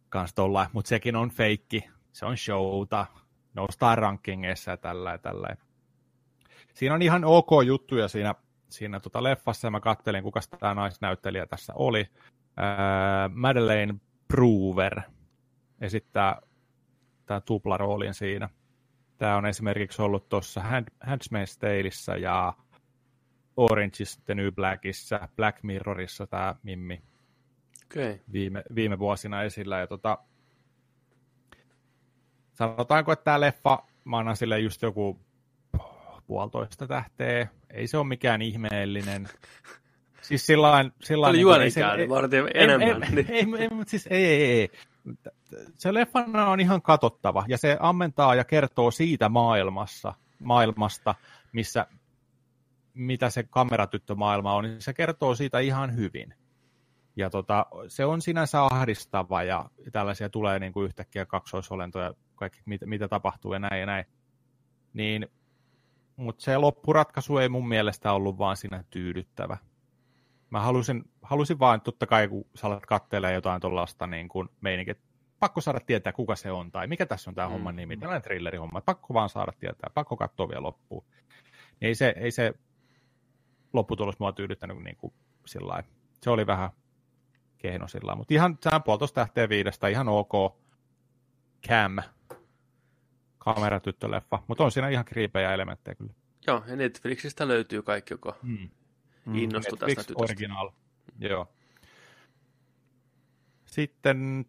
Kans 0.09 0.35
mutta 0.73 0.89
sekin 0.89 1.17
on 1.17 1.31
feikki, 1.31 1.91
se 2.13 2.27
on 2.27 2.37
showta, 2.37 3.07
noustaa 3.55 3.97
rankingeissa 3.97 4.71
ja 4.71 4.77
tällä 4.77 5.11
ja 5.11 5.19
tällä. 5.19 5.57
Siinä 6.75 6.95
on 6.95 7.03
ihan 7.03 7.25
ok 7.25 7.51
juttuja 7.67 8.09
siinä, 8.09 8.35
siinä 8.69 9.01
tota 9.01 9.23
leffassa, 9.23 9.67
ja 9.67 9.71
mä 9.71 9.81
kattelin, 9.81 10.23
kuka 10.23 10.41
tämä 10.61 10.75
naisnäyttelijä 10.75 11.47
tässä 11.47 11.73
oli. 11.77 12.01
Äh, 12.59 13.35
Madeleine 13.35 13.95
Prover 14.29 15.01
esittää 15.81 16.41
tämä 17.27 17.41
tuplaroolin 17.41 18.15
siinä. 18.15 18.49
Tämä 19.19 19.37
on 19.37 19.47
esimerkiksi 19.47 20.03
ollut 20.03 20.29
tuossa 20.29 20.61
Hand, 20.61 20.89
Handmaid's 21.07 21.59
Taleissa 21.61 22.17
ja 22.17 22.55
Orange 23.57 24.03
is 24.03 24.19
the 24.25 24.35
New 24.35 24.53
Blackissa, 24.53 25.29
Black 25.37 25.63
Mirrorissa 25.63 26.27
tämä 26.27 26.55
Mimmi 26.63 27.03
okay. 27.87 28.19
viime, 28.33 28.63
viime 28.75 28.99
vuosina 28.99 29.43
esillä. 29.43 29.79
Ja 29.79 29.87
tota, 29.87 30.19
sanotaanko, 32.55 33.13
että 33.13 33.25
tämä 33.25 33.41
leffa, 33.41 33.79
mä 34.05 34.19
annan 34.19 34.37
sille 34.37 34.61
just 34.61 34.83
joku 34.83 35.21
puolitoista 36.27 36.87
tähteä. 36.87 37.49
Ei 37.71 37.87
se 37.87 37.99
ole 37.99 38.07
mikään 38.07 38.43
ihmeellinen. 38.43 39.29
Siis 40.23 40.47
sillain, 40.47 40.93
sillain 41.03 41.47
Oli 41.47 41.59
niin, 41.59 41.73
se, 41.73 41.81
ei, 41.81 42.09
enemmän. 42.55 43.03
Ei, 43.03 43.11
niin. 43.11 43.27
ei, 43.31 43.37
ei, 43.37 43.63
ei, 43.63 43.69
mutta 43.69 43.91
siis 43.91 44.07
ei, 44.11 44.25
ei, 44.25 44.61
ei. 44.61 44.71
Se 45.75 45.95
leffana 45.95 46.47
on 46.47 46.61
ihan 46.61 46.83
katottava 46.83 47.45
ja 47.49 47.59
se 47.59 47.77
ammentaa 47.81 48.35
ja 48.35 48.45
kertoo 48.45 48.91
siitä 48.91 49.29
maailmassa, 49.29 50.15
maailmasta, 50.43 51.15
missä 51.53 51.87
mitä 52.97 53.31
se 53.31 53.43
kameratyttömaailma 53.43 54.55
on, 54.55 54.65
niin 54.65 54.83
se 54.83 54.95
kertoo 54.95 55.35
siitä 55.35 55.59
ihan 55.59 55.97
hyvin. 55.97 56.35
Ja 57.17 57.31
tota, 57.31 57.67
se 57.89 58.05
on 58.05 58.23
sinänsä 58.23 58.65
ahdistava 58.65 59.43
ja 59.43 59.71
tällaisia 59.93 60.29
tulee 60.29 60.59
niin 60.59 60.73
kuin 60.73 60.85
yhtäkkiä 60.85 61.27
kaksoisolentoja, 61.27 62.15
kaikki 62.35 62.61
mitä, 62.67 62.87
mitä 62.87 63.09
tapahtuu 63.09 63.53
ja 63.53 63.59
näin 63.59 63.81
ja 63.81 63.87
näin. 63.87 64.05
Niin, 64.93 65.29
mutta 66.17 66.45
se 66.45 66.57
loppuratkaisu 66.57 67.39
ei 67.39 67.49
mun 67.49 67.69
mielestä 67.69 68.13
ollut 68.13 68.39
vaan 68.39 68.57
siinä 68.57 68.85
tyydyttävä. 68.91 69.57
Mä 70.51 70.61
halusin, 70.61 71.05
halusin 71.23 71.59
vaan, 71.59 71.81
totta 71.81 72.07
kai 72.07 72.29
kun 72.29 72.45
sä 72.55 72.67
alat 72.67 72.87
kattelee 72.87 73.33
jotain 73.33 73.61
tuollaista 73.61 74.07
niin 74.07 74.29
kuin 74.29 74.49
meininkin, 74.61 74.97
pakko 75.41 75.61
saada 75.61 75.81
tietää, 75.81 76.13
kuka 76.13 76.37
se 76.37 76.51
on, 76.51 76.71
tai 76.71 76.87
mikä 76.87 77.07
tässä 77.07 77.31
on 77.31 77.35
tämä 77.35 77.49
mm. 77.49 77.53
homman 77.53 77.77
nimi, 77.77 77.97
tällainen 77.97 78.23
thrillerihomma, 78.23 78.81
pakko 78.81 79.15
vaan 79.15 79.29
saada 79.29 79.53
tietää, 79.59 79.91
pakko 79.95 80.17
katsoa 80.17 80.49
vielä 80.49 80.63
loppuun. 80.63 81.05
Niin 81.81 81.89
ei 81.89 81.95
se, 81.95 82.15
ei 82.17 82.31
se 82.31 82.55
lopputulos 83.77 84.19
mua 84.19 84.33
tyydyttänyt 84.33 84.79
niin 84.79 84.97
kuin 84.97 85.13
sillä 85.47 85.83
Se 86.23 86.31
oli 86.31 86.47
vähän 86.47 86.71
kehno 87.59 87.89
sillä 87.89 88.15
mutta 88.15 88.35
ihan 88.35 88.59
tämä 88.59 88.81
puolitoista 88.81 89.21
tähteä 89.21 89.49
viidestä, 89.49 89.89
ihan 89.89 90.09
ok 90.09 90.33
cam 91.69 91.97
kameratyttöleffa, 93.39 94.43
mutta 94.47 94.65
on 94.65 94.73
siinä 94.73 94.89
ihan 94.89 95.05
kriipejä 95.05 95.55
elementtejä 95.55 95.95
kyllä. 95.95 96.13
Joo, 96.47 96.65
ja 96.67 96.77
Netflixistä 96.77 97.49
löytyy 97.49 97.83
kaikki, 97.83 98.15
joka 98.15 98.37
mm. 98.43 98.69
innostui 99.35 99.79
Netflix 99.79 99.97
tästä 99.97 100.09
tytöstä. 100.09 100.25
original, 100.25 100.71
joo. 101.19 101.49
Sitten 103.65 104.47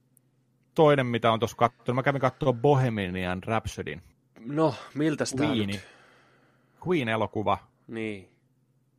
toinen, 0.75 1.05
mitä 1.05 1.31
on 1.31 1.39
tuossa 1.39 1.57
katsonut, 1.57 1.95
mä 1.95 2.03
kävin 2.03 2.21
katsoa 2.21 2.53
Bohemian 2.53 3.43
Rhapsodyn. 3.43 4.01
No, 4.39 4.75
miltä 4.93 5.25
sitä 5.25 5.43
Queen, 5.43 5.81
Queen-elokuva. 6.87 7.57
Niin. 7.87 8.36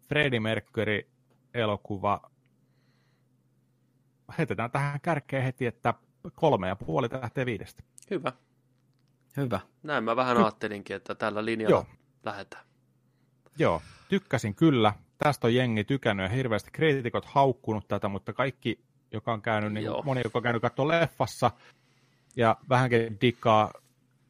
Freddie 0.09 0.41
Mercury-elokuva. 0.41 2.31
Heitetään 4.39 4.71
tähän 4.71 5.01
kärkeen 5.01 5.43
heti, 5.43 5.67
että 5.67 5.95
kolme 6.35 6.69
ja 6.69 6.77
puoli 6.77 7.09
tähtee 7.09 7.47
viidestä. 7.47 7.83
Hyvä. 8.11 8.33
Hyvä. 9.37 9.61
Näin 9.83 10.05
mä 10.05 10.17
vähän 10.17 10.37
ajattelinkin, 10.37 10.97
että 10.97 11.15
tällä 11.15 11.45
linjalla 11.45 11.77
Joo. 11.77 11.87
lähdetään. 12.25 12.65
Joo, 13.59 13.83
tykkäsin 14.09 14.55
kyllä. 14.55 14.93
Tästä 15.19 15.47
on 15.47 15.55
jengi 15.55 15.85
tykännyt 15.85 16.25
ja 16.25 16.37
hirveästi 16.37 16.71
kriitikot 16.73 17.25
haukkunut 17.25 17.89
tätä, 17.89 18.09
mutta 18.09 18.33
kaikki, 18.33 18.85
joka 19.13 19.33
on 19.33 19.43
käynyt, 19.43 19.73
niin 19.73 19.91
moni, 20.05 20.21
joka 20.25 20.39
on 20.39 20.43
käynyt 20.43 20.63
katsoa 20.63 20.89
leffassa 20.89 21.51
ja 22.37 22.57
vähänkin 22.69 23.19
dikkaa 23.21 23.73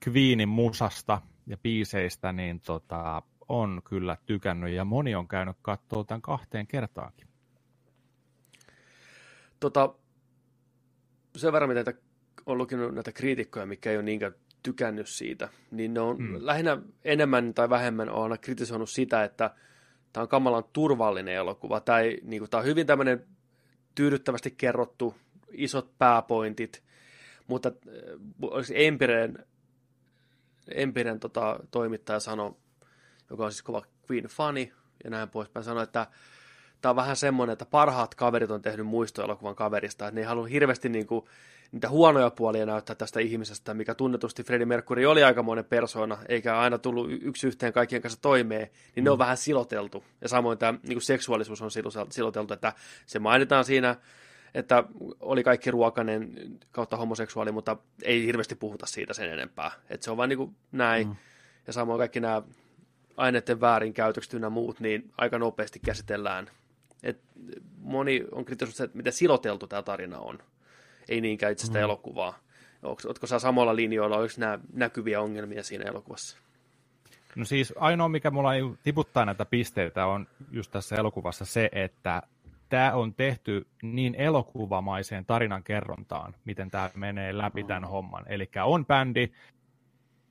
Queenin 0.09 0.49
musasta 0.49 1.23
ja 1.47 1.57
biiseistä, 1.57 2.33
niin 2.33 2.61
tota, 2.61 3.23
on 3.49 3.83
kyllä 3.85 4.16
tykännyt 4.27 4.70
ja 4.70 4.85
moni 4.85 5.15
on 5.15 5.29
käynyt 5.29 5.57
katsoa 5.62 6.05
tämän 6.05 6.23
kahteen 6.23 6.66
kertaakin. 6.66 7.29
Tota, 9.61 9.95
sen 11.37 11.53
verran, 11.53 11.70
mitä 11.70 11.95
on 12.47 12.59
lukenut 12.59 12.95
näitä 12.95 13.12
kriitikkoja, 13.12 13.66
mikä 13.66 13.91
ei 13.91 13.97
ole 13.97 14.05
niinkään 14.05 14.35
tykännyt 14.62 15.09
siitä, 15.09 15.49
niin 15.70 15.95
ne 15.95 16.01
on 16.01 16.23
mm. 16.23 16.37
lähinnä 16.41 16.79
enemmän 17.05 17.55
tai 17.55 17.70
vähemmän 17.70 18.11
on 18.11 18.23
aina 18.23 18.39
kritisoinut 18.39 18.91
sitä, 18.91 19.25
että 19.25 19.51
tämä 20.12 20.23
on 20.23 20.29
kamalan 20.29 20.65
turvallinen 20.73 21.35
elokuva. 21.35 21.81
Tämä, 21.81 21.99
ei, 21.99 22.20
niin 22.25 22.41
kuin, 22.41 22.51
tämä 22.51 22.61
on 22.61 22.66
hyvin 22.66 22.87
tämmöinen 22.87 23.27
tyydyttävästi 23.95 24.51
kerrottu, 24.51 25.15
isot 25.51 25.99
pääpointit, 25.99 26.83
mutta 27.47 27.69
äh, 27.69 28.66
Empiren, 28.75 29.45
Empiren 30.75 31.20
tota, 31.20 31.61
toimittaja 31.70 32.20
sanoi 32.20 32.55
joka 33.31 33.45
on 33.45 33.53
siis 33.53 33.63
kova 33.63 33.83
Queen-fani 34.11 34.73
ja 35.05 35.11
näin 35.11 35.29
poispäin, 35.29 35.65
sanoi, 35.65 35.83
että 35.83 36.07
tämä 36.81 36.91
on 36.91 36.97
vähän 36.97 37.17
semmoinen, 37.17 37.53
että 37.53 37.67
parhaat 37.67 38.15
kaverit 38.15 38.51
on 38.51 38.63
tehnyt 38.63 38.87
muistoelokuvan 38.87 39.55
kaverista, 39.55 40.07
että 40.07 40.15
ne 40.15 40.21
ei 40.21 40.27
halua 40.27 40.47
hirveästi 40.47 40.89
niin 40.89 41.07
kuin, 41.07 41.25
niitä 41.73 41.89
huonoja 41.89 42.31
puolia 42.31 42.67
näyttää 42.67 42.97
tästä 42.97 43.21
ihmisestä, 43.21 43.75
mikä 43.75 43.95
tunnetusti 43.95 44.45
Freddie 44.45 44.67
Mercury 44.67 45.07
oli 45.07 45.25
aikamoinen 45.25 45.65
persona, 45.65 46.19
eikä 46.29 46.59
aina 46.59 46.79
tullut 46.79 47.09
yksi 47.11 47.47
yhteen 47.47 47.73
kaikkien 47.73 48.03
kanssa 48.03 48.23
toimeen, 48.23 48.71
niin 48.97 49.03
mm. 49.03 49.05
ne 49.05 49.11
on 49.11 49.17
mm. 49.17 49.23
vähän 49.23 49.37
siloteltu. 49.37 50.05
Ja 50.21 50.29
samoin 50.29 50.59
tämä 50.59 50.73
niin 50.73 50.95
kuin 50.95 51.03
seksuaalisuus 51.03 51.63
on 51.63 51.71
siloteltu, 52.11 52.55
että 52.55 52.73
se 53.07 53.19
mainitaan 53.19 53.65
siinä, 53.65 53.97
että 54.55 54.85
oli 55.21 55.45
kaikki 55.45 55.71
ruokainen 55.71 56.33
kautta 56.73 56.97
homoseksuaali, 56.97 57.53
mutta 57.53 57.77
ei 58.03 58.27
hirveästi 58.27 58.55
puhuta 58.55 58.87
siitä 58.87 59.15
sen 59.15 59.33
enempää. 59.33 59.71
Että 59.91 60.05
se 60.05 60.11
on 60.11 60.17
vain 60.17 60.29
niin 60.29 60.39
kuin 60.39 60.57
näin. 60.73 61.07
Mm. 61.09 61.17
Ja 61.67 61.73
samoin 61.73 61.99
kaikki 61.99 62.21
nämä 62.21 62.43
aineiden 63.19 63.61
väärinkäytökset 63.61 64.35
ynnä 64.35 64.51
muut, 64.51 64.81
niin 64.81 65.12
aika 65.16 65.39
nopeasti 65.39 65.81
käsitellään. 65.85 66.51
Et 67.03 67.20
moni 67.81 68.24
on 68.32 68.45
kritisoinut 68.45 68.81
että 68.81 68.97
miten 68.97 69.12
siloteltu 69.12 69.66
tämä 69.66 69.82
tarina 69.82 70.19
on. 70.19 70.39
Ei 71.09 71.20
niinkään 71.20 71.53
itse 71.53 71.66
sitä 71.66 71.78
mm. 71.78 71.85
elokuvaa. 71.85 72.39
Oletko 72.82 73.27
sä 73.27 73.39
samalla 73.39 73.77
linjoilla, 73.77 74.16
oliko 74.16 74.35
nämä 74.39 74.59
näkyviä 74.73 75.20
ongelmia 75.20 75.62
siinä 75.62 75.85
elokuvassa? 75.85 76.39
No 77.36 77.45
siis 77.45 77.74
ainoa, 77.77 78.09
mikä 78.09 78.31
mulla 78.31 78.51
tiputtaa 78.82 79.24
näitä 79.24 79.45
pisteitä, 79.45 80.07
on 80.07 80.27
just 80.51 80.70
tässä 80.70 80.97
elokuvassa 80.97 81.45
se, 81.45 81.69
että 81.73 82.23
tämä 82.69 82.93
on 82.93 83.15
tehty 83.15 83.66
niin 83.82 84.15
elokuvamaiseen 84.15 85.24
tarinan 85.24 85.62
kerrontaan, 85.62 86.35
miten 86.45 86.70
tämä 86.70 86.90
menee 86.95 87.39
läpi 87.39 87.65
tämän 87.65 87.82
mm. 87.82 87.89
homman. 87.89 88.24
Eli 88.28 88.51
on 88.65 88.86
bändi, 88.86 89.32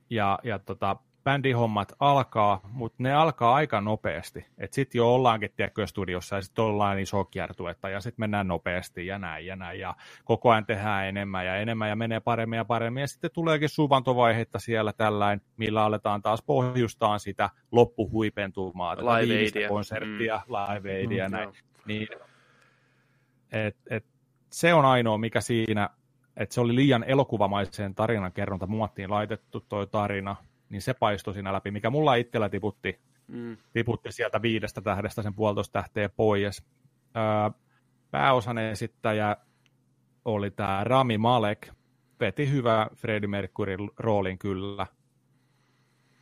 ja, 0.09 0.39
ja 0.43 0.59
tota, 0.59 0.95
bändihommat 1.27 1.93
alkaa, 1.99 2.59
mutta 2.71 3.03
ne 3.03 3.13
alkaa 3.13 3.55
aika 3.55 3.81
nopeasti. 3.81 4.45
Että 4.57 4.75
sitten 4.75 4.99
jo 4.99 5.13
ollaankin 5.13 5.49
tiedätkö, 5.55 5.87
studiossa 5.87 6.35
ja 6.35 6.41
sitten 6.41 6.65
ollaan 6.65 6.99
iso 6.99 7.25
kiertuetta 7.25 7.89
ja 7.89 8.01
sitten 8.01 8.23
mennään 8.23 8.47
nopeasti 8.47 9.07
ja 9.07 9.19
näin 9.19 9.45
ja 9.45 9.55
näin. 9.55 9.79
Ja 9.79 9.95
koko 10.25 10.49
ajan 10.51 10.65
tehdään 10.65 11.05
enemmän 11.05 11.45
ja 11.45 11.55
enemmän 11.55 11.89
ja 11.89 11.95
menee 11.95 12.19
paremmin 12.19 12.57
ja 12.57 12.65
paremmin. 12.65 13.01
Ja 13.01 13.07
sitten 13.07 13.31
tuleekin 13.33 13.69
suvantovaihetta 13.69 14.59
siellä 14.59 14.93
tällainen, 14.93 15.41
millä 15.57 15.83
aletaan 15.83 16.21
taas 16.21 16.41
pohjustaan 16.41 17.19
sitä 17.19 17.49
loppuhuipentumaa, 17.71 18.95
tätä 18.95 19.07
Live 19.07 19.67
konserttia, 19.67 20.41
mm. 20.47 20.53
live 20.53 21.01
ja 21.01 21.29
Mm, 21.29 21.31
näin. 21.31 21.43
Joo. 21.43 21.53
Niin, 21.85 22.07
et, 23.51 23.77
et, 23.89 24.05
se 24.49 24.73
on 24.73 24.85
ainoa, 24.85 25.17
mikä 25.17 25.41
siinä, 25.41 25.89
että 26.37 26.55
se 26.55 26.61
oli 26.61 26.75
liian 26.75 27.03
elokuvamaiseen 27.03 27.95
tarinan 27.95 28.33
kerronta 28.33 28.67
muottiin 28.67 29.09
laitettu 29.09 29.59
toi 29.59 29.87
tarina, 29.87 30.35
niin 30.69 30.81
se 30.81 30.93
paistoi 30.93 31.33
siinä 31.33 31.53
läpi, 31.53 31.71
mikä 31.71 31.89
mulla 31.89 32.15
itsellä 32.15 32.49
tiputti, 32.49 32.99
Mm. 33.27 33.57
tiputti 33.73 34.11
sieltä 34.11 34.41
viidestä 34.41 34.81
tähdestä 34.81 35.21
sen 35.21 35.33
puolitoista 35.33 35.73
tähteä 35.81 36.09
pois. 36.09 36.63
Öö, 37.17 37.59
pääosan 38.11 38.57
esittäjä 38.57 39.37
oli 40.25 40.51
tämä 40.51 40.83
Rami 40.83 41.17
Malek, 41.17 41.67
veti 42.19 42.51
hyvä 42.51 42.87
Freddie 42.95 43.27
Mercuryn 43.27 43.79
roolin 43.97 44.39
kyllä, 44.39 44.87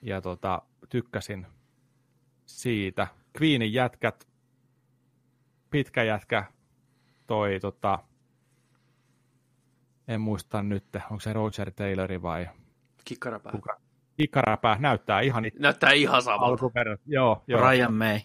ja 0.02 0.22
tota, 0.22 0.62
tykkäsin 0.90 1.48
siitä. 2.46 3.08
Queenin 3.42 3.74
jätkät, 3.74 4.28
pitkä 5.70 6.02
toi 7.28 7.60
tota, 7.60 8.00
en 10.08 10.22
muista 10.22 10.64
nyt, 10.64 10.86
onko 10.96 11.20
se 11.20 11.34
Roger 11.34 11.72
Taylori 11.72 12.22
vai 12.22 12.50
Kikkarapää. 13.06 13.52
kuka. 13.52 13.85
Ikkaräpää 14.18 14.78
näyttää 14.80 15.22
ihan 15.22 15.46
it- 15.46 15.60
Näyttää 15.60 15.92
ihan 15.92 16.22
samalta. 16.22 16.46
alkuperä. 16.46 16.98
Joo, 17.06 17.44
joo, 17.48 17.70
Ryan 17.70 17.94
May. 17.94 18.20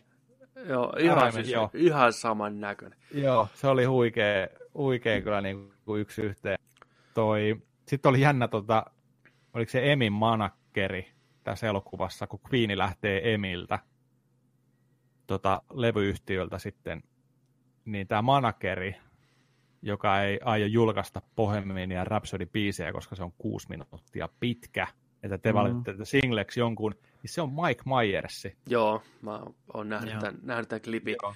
Joo, 0.68 0.92
ihan, 0.98 1.16
Raimen, 1.16 1.32
siis, 1.44 1.50
joo. 1.54 1.70
ihan 1.74 2.12
saman 2.12 2.60
näköinen. 2.60 2.98
joo, 3.14 3.48
se 3.54 3.66
oli 3.68 3.84
huikea, 3.84 4.48
huikea 4.74 5.20
kyllä 5.20 5.40
niin 5.40 5.72
kuin 5.84 6.00
yksi 6.00 6.22
yhteen. 6.22 6.58
Toi, 7.14 7.62
sitten 7.88 8.08
oli 8.10 8.20
jännä, 8.20 8.48
tota, 8.48 8.84
oliko 9.54 9.70
se 9.70 9.92
Emin 9.92 10.12
manakkeri 10.12 11.10
tässä 11.44 11.66
elokuvassa, 11.66 12.26
kun 12.26 12.40
Queeni 12.52 12.78
lähtee 12.78 13.34
Emiltä 13.34 13.78
tota, 15.26 15.62
levyyhtiöltä 15.72 16.58
sitten, 16.58 17.02
niin 17.84 18.06
tämä 18.06 18.22
manakeri, 18.22 18.96
joka 19.82 20.22
ei 20.22 20.40
aio 20.44 20.66
julkaista 20.66 21.22
Bohemian 21.36 22.06
Rhapsody-biisejä, 22.06 22.92
koska 22.92 23.16
se 23.16 23.22
on 23.22 23.32
kuusi 23.38 23.68
minuuttia 23.68 24.28
pitkä, 24.40 24.86
että 25.22 25.38
te 25.38 25.52
Mm. 25.52 25.56
valitette 25.56 25.92
mm. 25.92 26.05
singleksi 26.05 26.60
jonkun, 26.60 26.94
niin 27.02 27.32
se 27.32 27.42
on 27.42 27.52
Mike 27.52 27.82
Myersi. 27.84 28.56
Joo, 28.66 29.02
mä 29.22 29.40
oon 29.74 29.88
nähnyt, 29.88 30.12
Joo. 30.12 30.20
tämän, 30.20 30.40
nähnyt 30.42 30.68
tämän 30.68 30.82
klipin. 30.82 31.16
Joo. 31.22 31.34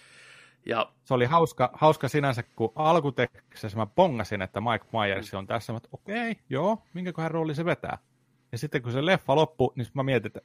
Ja 0.67 0.93
Se 1.05 1.15
oli 1.15 1.25
hauska, 1.25 1.71
hauska 1.73 2.09
sinänsä, 2.09 2.43
kun 2.43 2.73
alkutekstissä 2.75 3.77
mä 3.79 3.87
pongasin, 3.87 4.43
että 4.43 4.61
Mike 4.61 4.85
Myers 4.93 5.35
on 5.35 5.47
tässä, 5.47 5.73
mä 5.73 5.77
että 5.77 5.89
okei, 5.93 6.31
okay, 6.31 6.45
joo, 6.49 6.83
minkäköhän 6.95 7.31
rooli 7.31 7.55
se 7.55 7.65
vetää. 7.65 7.99
Ja 8.53 8.59
sitten 8.59 8.83
kun 8.83 8.93
se 8.93 9.07
leffa 9.07 9.37
loppui, 9.37 9.73
niin 9.77 9.87
mä 9.95 10.03
mietin, 10.03 10.27
että 10.27 10.41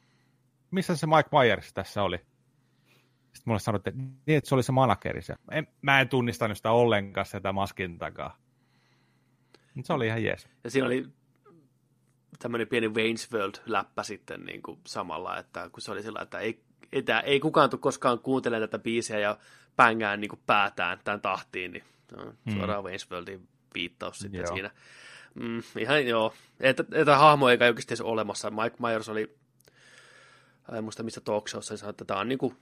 missä 0.71 0.95
se 0.95 1.07
Mike 1.07 1.29
Myers 1.31 1.73
tässä 1.73 2.03
oli. 2.03 2.17
Sitten 2.17 3.43
mulle 3.45 3.59
sanottiin, 3.59 3.93
että, 3.93 4.13
niin, 4.25 4.37
että 4.37 4.47
se 4.47 4.55
oli 4.55 4.63
se 4.63 4.71
manakeri. 4.71 5.21
Se. 5.21 5.35
En, 5.51 5.67
mä 5.81 6.01
en 6.01 6.09
tunnistanut 6.09 6.57
sitä 6.57 6.71
ollenkaan 6.71 7.25
sitä 7.25 7.51
maskin 7.51 7.97
takaa. 7.97 8.37
Mutta 9.73 9.87
se 9.87 9.93
oli 9.93 10.07
ihan 10.07 10.23
jees. 10.23 10.47
Ja 10.63 10.69
siinä 10.69 10.87
oli 10.87 11.07
tämmöinen 12.39 12.67
pieni 12.67 12.87
Wayne's 12.87 13.33
World-läppä 13.33 14.03
sitten 14.03 14.43
niin 14.43 14.61
kuin 14.61 14.79
samalla, 14.87 15.37
että 15.37 15.69
kun 15.71 15.81
se 15.81 15.91
oli 15.91 16.03
sillä, 16.03 16.21
että 16.21 16.39
ei, 16.39 16.59
ei, 16.91 17.03
tää, 17.03 17.19
ei 17.19 17.39
kukaan 17.39 17.69
tule 17.69 17.81
koskaan 17.81 18.19
kuuntelemaan 18.19 18.69
tätä 18.69 18.83
biisiä 18.83 19.19
ja 19.19 19.37
pängää 19.75 20.17
niin 20.17 20.29
kuin 20.29 20.41
päätään 20.45 20.99
tämän 21.03 21.21
tahtiin, 21.21 21.71
niin 21.71 21.83
no, 22.11 22.33
suoraan 22.53 22.83
Wayne's 22.83 23.11
Worldin 23.11 23.47
viittaus 23.73 24.19
sitten 24.19 24.41
Joo. 24.41 24.53
siinä. 24.53 24.71
Mm, 25.35 25.63
ihan 25.79 26.07
joo. 26.07 26.33
Että, 26.59 26.83
että 26.91 27.17
hahmo 27.17 27.49
eikä 27.49 27.65
oikeasti 27.65 27.93
edes 27.93 28.01
olemassa. 28.01 28.49
Mike 28.49 28.75
Myers 28.79 29.09
oli, 29.09 29.35
en 30.73 30.83
muista 30.83 31.03
mistä 31.03 31.21
talk 31.21 31.47
showssa, 31.47 31.77
sanoi, 31.77 31.89
että 31.89 32.05
tämä 32.05 32.19
on 32.19 32.29
niin 32.29 32.39
kuin 32.39 32.57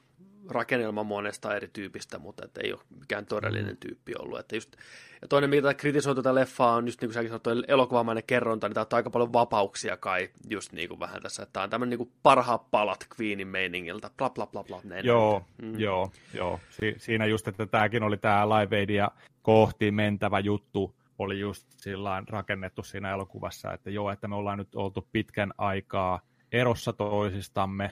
rakennelma 0.50 1.04
monesta 1.04 1.56
eri 1.56 1.68
tyypistä, 1.68 2.20
mutta 2.20 2.46
että 2.46 2.62
ei 2.64 2.74
ole 2.74 2.82
mikään 3.00 3.26
todellinen 3.26 3.72
Mm. 3.74 3.78
tyyppi 3.80 4.14
ollut. 4.20 4.40
Että 4.40 4.56
just, 4.56 4.76
ja 5.22 5.28
toinen, 5.28 5.50
mitä 5.50 5.74
kritisoi 5.74 6.16
tätä 6.16 6.36
leffaa, 6.36 6.74
on 6.76 6.88
just 6.88 7.02
niin 7.02 7.08
kuin 7.10 7.14
säkin 7.14 7.30
sanoit, 7.30 7.70
elokuvamainen 7.70 8.24
kerronta, 8.28 8.68
niin 8.68 8.74
tämä 8.74 8.82
on 8.92 8.96
aika 8.96 9.10
paljon 9.10 9.34
vapauksia 9.34 9.98
kai 9.98 10.30
just 10.50 10.72
niin 10.74 10.90
kuin 10.90 11.00
vähän 11.00 11.22
tässä. 11.22 11.44
Että 11.44 11.54
tämä 11.54 11.64
on 11.64 11.70
tämmöinen 11.70 12.00
niin 12.00 12.12
parhaat 12.24 12.72
palat 12.72 13.08
Queenin 13.20 13.48
meiningiltä, 13.48 14.10
bla 14.18 14.30
bla 14.30 14.48
bla 14.48 14.64
bla. 14.64 14.82
Näin, 14.84 15.06
Joo, 15.06 15.44
mm. 15.62 15.80
joo, 15.80 16.12
joo. 16.34 16.60
Si- 16.70 16.96
siinä 16.98 17.26
just, 17.26 17.48
että 17.48 17.66
tämäkin 17.66 18.04
oli 18.04 18.18
tämä 18.18 18.50
Live 18.50 18.78
Aidia 18.78 19.12
kohti 19.42 19.92
mentävä 19.92 20.40
juttu, 20.40 20.96
oli 21.20 21.40
just 21.40 21.68
sillä 21.78 22.24
rakennettu 22.30 22.84
siinä 22.84 23.12
elokuvassa, 23.12 23.74
että 23.74 23.90
joo, 23.90 24.12
että 24.12 24.28
me 24.28 24.36
ollaan 24.36 24.58
nyt 24.58 24.76
oltu 24.76 25.08
pitkän 25.12 25.54
aikaa 25.58 26.20
erossa 26.52 26.94
toisistamme, 26.94 27.92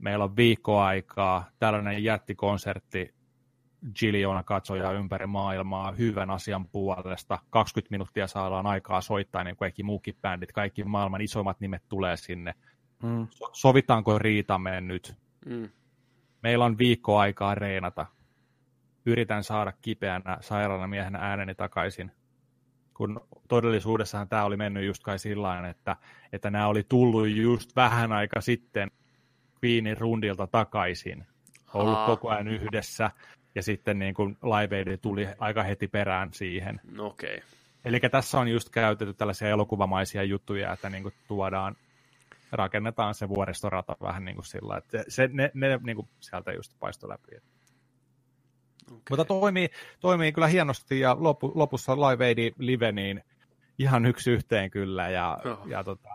meillä 0.00 0.24
on 0.24 0.36
viikkoaikaa, 0.36 1.44
tällainen 1.58 2.04
jättikonsertti, 2.04 3.14
Gilliona 3.98 4.42
katsoja 4.42 4.92
ympäri 4.92 5.26
maailmaa 5.26 5.92
hyvän 5.92 6.30
asian 6.30 6.68
puolesta, 6.68 7.38
20 7.50 7.90
minuuttia 7.90 8.26
saadaan 8.26 8.66
aikaa 8.66 9.00
soittaa, 9.00 9.44
niin 9.44 9.56
kuin 9.56 9.66
kaikki 9.66 9.82
muukin 9.82 10.16
bändit, 10.22 10.52
kaikki 10.52 10.84
maailman 10.84 11.20
isoimmat 11.20 11.60
nimet 11.60 11.82
tulee 11.88 12.16
sinne. 12.16 12.54
Mm. 13.02 13.26
So- 13.30 13.50
Sovitaanko 13.52 14.18
riitamme 14.18 14.80
nyt? 14.80 15.14
Mm. 15.46 15.68
Meillä 16.42 16.64
on 16.64 16.78
viikko 16.78 17.18
aikaa 17.18 17.54
reenata. 17.54 18.06
Yritän 19.06 19.44
saada 19.44 19.72
kipeänä 19.82 20.38
sairaana 20.40 20.86
miehenä 20.86 21.18
ääneni 21.18 21.54
takaisin. 21.54 22.12
Kun 22.94 23.20
todellisuudessahan 23.48 24.28
tämä 24.28 24.44
oli 24.44 24.56
mennyt 24.56 24.84
just 24.86 25.02
kai 25.02 25.18
sillä 25.18 25.68
että, 25.68 25.96
että 26.32 26.50
nämä 26.50 26.66
oli 26.66 26.82
tullut 26.88 27.28
just 27.28 27.76
vähän 27.76 28.12
aika 28.12 28.40
sitten 28.40 28.90
Queenin 29.64 29.98
rundilta 29.98 30.46
takaisin. 30.46 31.26
Ollut 31.74 31.94
Aa. 31.94 32.06
koko 32.06 32.28
ajan 32.28 32.48
yhdessä. 32.48 33.10
Ja 33.54 33.62
sitten 33.62 33.98
niin 33.98 34.14
kuin 34.14 34.36
Live 34.42 34.78
Aid 34.78 34.96
tuli 34.96 35.28
aika 35.38 35.62
heti 35.62 35.88
perään 35.88 36.32
siihen. 36.32 36.80
No 36.92 37.06
Okei. 37.06 37.36
Okay. 37.36 37.48
Eli 37.84 38.00
tässä 38.00 38.40
on 38.40 38.48
just 38.48 38.68
käytetty 38.68 39.14
tällaisia 39.14 39.48
elokuvamaisia 39.48 40.22
juttuja, 40.22 40.72
että 40.72 40.90
niin 40.90 41.02
kuin 41.02 41.14
tuodaan, 41.28 41.76
rakennetaan 42.52 43.14
se 43.14 43.28
vuoristorata 43.28 43.96
vähän 44.02 44.24
niin 44.24 44.34
kuin 44.34 44.46
sillä, 44.46 44.76
että 44.76 45.04
se, 45.08 45.28
ne, 45.32 45.50
ne 45.54 45.80
niin 45.82 45.96
kuin 45.96 46.08
sieltä 46.20 46.52
just 46.52 46.72
paistoi 46.80 47.08
läpi. 47.08 47.36
Okay. 48.86 49.00
Mutta 49.10 49.24
toimii, 49.24 49.68
toimii 50.00 50.32
kyllä 50.32 50.46
hienosti 50.46 51.00
ja 51.00 51.16
lopu, 51.18 51.52
lopussa 51.54 51.96
Live 51.96 52.26
Aid 52.26 52.52
Live 52.58 52.92
niin 52.92 53.24
ihan 53.78 54.06
yksi 54.06 54.30
yhteen 54.30 54.70
kyllä 54.70 55.10
ja, 55.10 55.38
Joo. 55.44 55.62
ja 55.66 55.84
tota, 55.84 56.08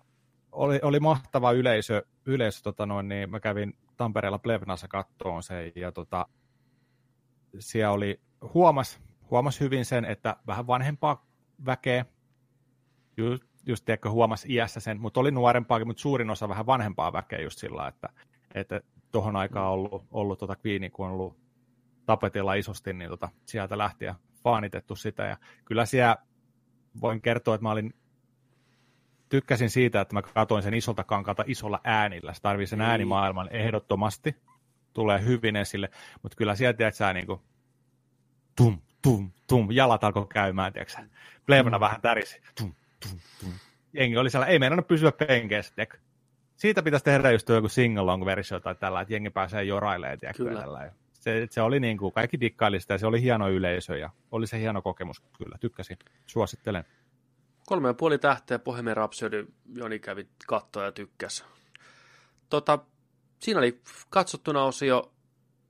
oli, 0.56 0.80
oli 0.82 1.00
mahtava 1.00 1.52
yleisö, 1.52 2.04
yleisö 2.26 2.62
tota 2.64 2.86
noin, 2.86 3.10
niin 3.10 3.30
mä 3.30 3.40
kävin 3.40 3.74
Tampereella 3.98 4.40
Plevnassa 4.40 4.88
kattoon 4.88 5.44
sen 5.44 5.72
ja 5.76 5.92
tota, 5.92 6.26
siellä 7.60 7.94
oli, 7.94 8.22
huomas, 8.54 9.00
huomas 9.32 9.60
hyvin 9.60 9.86
sen, 9.86 10.06
että 10.06 10.36
vähän 10.48 10.68
vanhempaa 10.68 11.26
väkeä, 11.66 12.06
just, 13.18 13.44
just 13.66 13.86
tiedätkö, 13.86 14.10
huomas 14.10 14.46
iässä 14.50 14.80
sen, 14.80 15.02
mutta 15.02 15.20
oli 15.20 15.32
nuorempaakin, 15.32 15.88
mutta 15.88 16.02
suurin 16.02 16.30
osa 16.30 16.50
vähän 16.50 16.66
vanhempaa 16.66 17.14
väkeä 17.14 17.42
just 17.42 17.60
sillä, 17.60 17.88
että, 17.88 18.10
että 18.54 18.82
tuohon 19.12 19.36
aikaan 19.36 19.72
ollut, 19.72 20.06
ollut 20.12 20.40
tota 20.40 20.56
Queenie, 20.66 20.90
kun 20.90 21.06
on 21.06 21.12
ollut 21.12 21.38
tapetilla 22.06 22.54
isosti, 22.54 22.94
niin 22.94 23.10
tota, 23.10 23.30
sieltä 23.46 23.78
lähtien 23.78 24.16
faanitettu 24.44 24.96
sitä. 24.96 25.24
Ja 25.24 25.38
kyllä 25.66 25.86
siellä 25.86 26.18
voin 27.02 27.22
kertoa, 27.22 27.56
että 27.56 27.64
mä 27.64 27.72
olin 27.72 27.94
tykkäsin 29.30 29.70
siitä, 29.70 30.02
että 30.02 30.14
mä 30.14 30.22
katoin 30.22 30.64
sen 30.64 30.74
isolta 30.74 31.04
kankalta 31.04 31.44
isolla 31.48 31.82
äänillä. 31.84 32.34
Se 32.34 32.42
tarvii 32.42 32.68
sen 32.68 32.80
Niin. 32.80 32.90
äänimaailman 32.90 33.50
ehdottomasti. 33.52 34.36
Tulee 34.94 35.24
hyvin 35.26 35.56
esille. 35.56 35.90
Mutta 36.24 36.36
kyllä 36.36 36.56
sieltä, 36.56 36.78
tiedätkö 36.78 36.98
sä, 36.98 37.14
niin 37.14 37.28
kuin, 37.28 37.42
tum, 38.56 38.80
tum, 39.02 39.32
tum, 39.48 39.68
jalat 39.72 40.04
alkoi 40.04 40.28
käymään, 40.28 40.74
tiedätkö 40.74 40.94
sä. 40.94 41.08
Plevna 41.46 41.80
vähän 41.80 42.02
tärisi. 42.02 42.42
Tum, 42.58 42.74
tum, 43.10 43.20
tum. 43.40 43.52
Jengi 43.94 44.18
oli 44.18 44.30
siellä, 44.30 44.46
ei 44.48 44.60
meinannut 44.60 44.88
pysyä 44.88 45.12
penkeissä, 45.12 45.76
tiedätkö. 45.76 45.98
Siitä 46.56 46.84
pitäisi 46.84 47.06
tehdä 47.06 47.32
just 47.32 47.50
joku 47.50 47.68
single-long-versio 47.68 48.60
tai 48.60 48.76
tällä, 48.76 49.02
että 49.02 49.14
jengi 49.14 49.30
pääsee 49.30 49.64
jorailemaan, 49.64 50.20
tiedätkö, 50.20 50.44
Kyllä. 50.44 50.62
tällä. 50.62 50.92
Se, 51.14 51.48
se 51.50 51.62
oli 51.62 51.80
niin 51.80 51.98
kuin, 51.98 52.14
kaikki 52.14 52.40
dikkaili 52.40 52.80
sitä 52.80 52.94
ja 52.94 52.98
se 52.98 53.08
oli 53.08 53.22
hieno 53.22 53.50
yleisö 53.50 53.98
ja 53.98 54.10
oli 54.32 54.48
se 54.48 54.60
hieno 54.60 54.82
kokemus 54.82 55.22
kyllä, 55.38 55.58
tykkäsin, 55.60 55.98
suosittelen. 56.26 56.84
Kolme 57.66 57.88
ja 57.88 57.94
puoli 57.94 58.18
tähteä 58.18 58.60
Bohemian 58.60 58.98
Rhapsody, 58.98 59.48
Joni 59.74 60.00
kävi 60.00 60.28
kattoa 60.48 60.84
ja 60.84 60.92
tykkäs. 60.92 61.46
Tota, 62.50 62.80
siinä 63.40 63.60
oli 63.60 63.82
katsottuna 64.10 64.64
osio. 64.64 65.12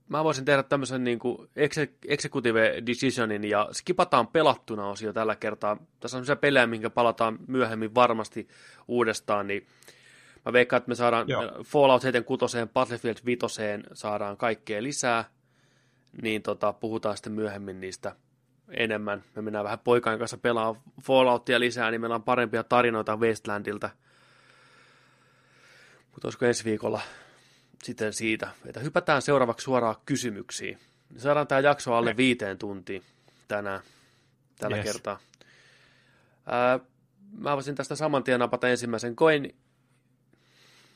Mä 0.08 0.24
voisin 0.24 0.44
tehdä 0.44 0.62
tämmöisen 0.62 1.04
niin 1.04 1.18
kuin 1.18 1.38
exe- 1.38 1.98
executive 2.08 2.82
decisionin 2.86 3.44
ja 3.44 3.68
skipataan 3.72 4.26
pelattuna 4.26 4.88
osio 4.88 5.12
tällä 5.12 5.36
kertaa. 5.36 5.76
Tässä 5.76 6.16
on 6.16 6.24
sellaisia 6.24 6.36
pelejä, 6.36 6.66
minkä 6.66 6.90
palataan 6.90 7.38
myöhemmin 7.46 7.94
varmasti 7.94 8.48
uudestaan, 8.88 9.46
niin 9.46 9.66
Mä 10.46 10.52
veikkaan, 10.52 10.78
että 10.78 10.88
me 10.88 10.94
saadaan 10.94 11.28
Joo. 11.28 11.42
Fallout 11.64 12.02
76, 12.02 12.56
Battlefield 12.72 13.16
5 13.24 13.46
saadaan 13.92 14.36
kaikkea 14.36 14.82
lisää, 14.82 15.24
niin 16.22 16.42
tota, 16.42 16.72
puhutaan 16.72 17.16
sitten 17.16 17.32
myöhemmin 17.32 17.80
niistä 17.80 18.16
enemmän. 18.70 19.24
Me 19.36 19.42
mennään 19.42 19.64
vähän 19.64 19.78
poikain 19.78 20.18
kanssa 20.18 20.36
pelaa 20.38 20.82
Falloutia 21.02 21.60
lisää, 21.60 21.90
niin 21.90 22.00
meillä 22.00 22.16
on 22.16 22.22
parempia 22.22 22.64
tarinoita 22.64 23.16
Wastelandilta. 23.16 23.90
Mutta 26.12 26.28
olisiko 26.28 26.44
ensi 26.44 26.64
viikolla 26.64 27.00
sitten 27.82 28.12
siitä, 28.12 28.48
että 28.66 28.80
hypätään 28.80 29.22
seuraavaksi 29.22 29.64
suoraan 29.64 29.96
kysymyksiin. 30.06 30.78
Saadaan 31.16 31.46
tämä 31.46 31.60
jakso 31.60 31.94
alle 31.94 32.16
viiteen 32.16 32.58
tuntiin 32.58 33.02
tänään, 33.48 33.80
tällä 34.58 34.76
Yes. 34.76 34.84
kertaa. 34.86 35.18
Ää, 36.46 36.80
mä 37.38 37.54
voisin 37.54 37.74
tästä 37.74 37.96
saman 37.96 38.24
tien 38.24 38.40
napata 38.40 38.68
ensimmäisen 38.68 39.16
koin... 39.16 39.56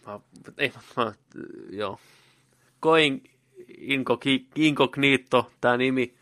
Mä, 0.07 0.21
ei, 0.59 0.73
mä, 0.97 1.13
joo. 1.71 2.01
Koin 2.81 3.23
Incognito, 4.57 5.53
tämä 5.61 5.77
nimi 5.77 6.15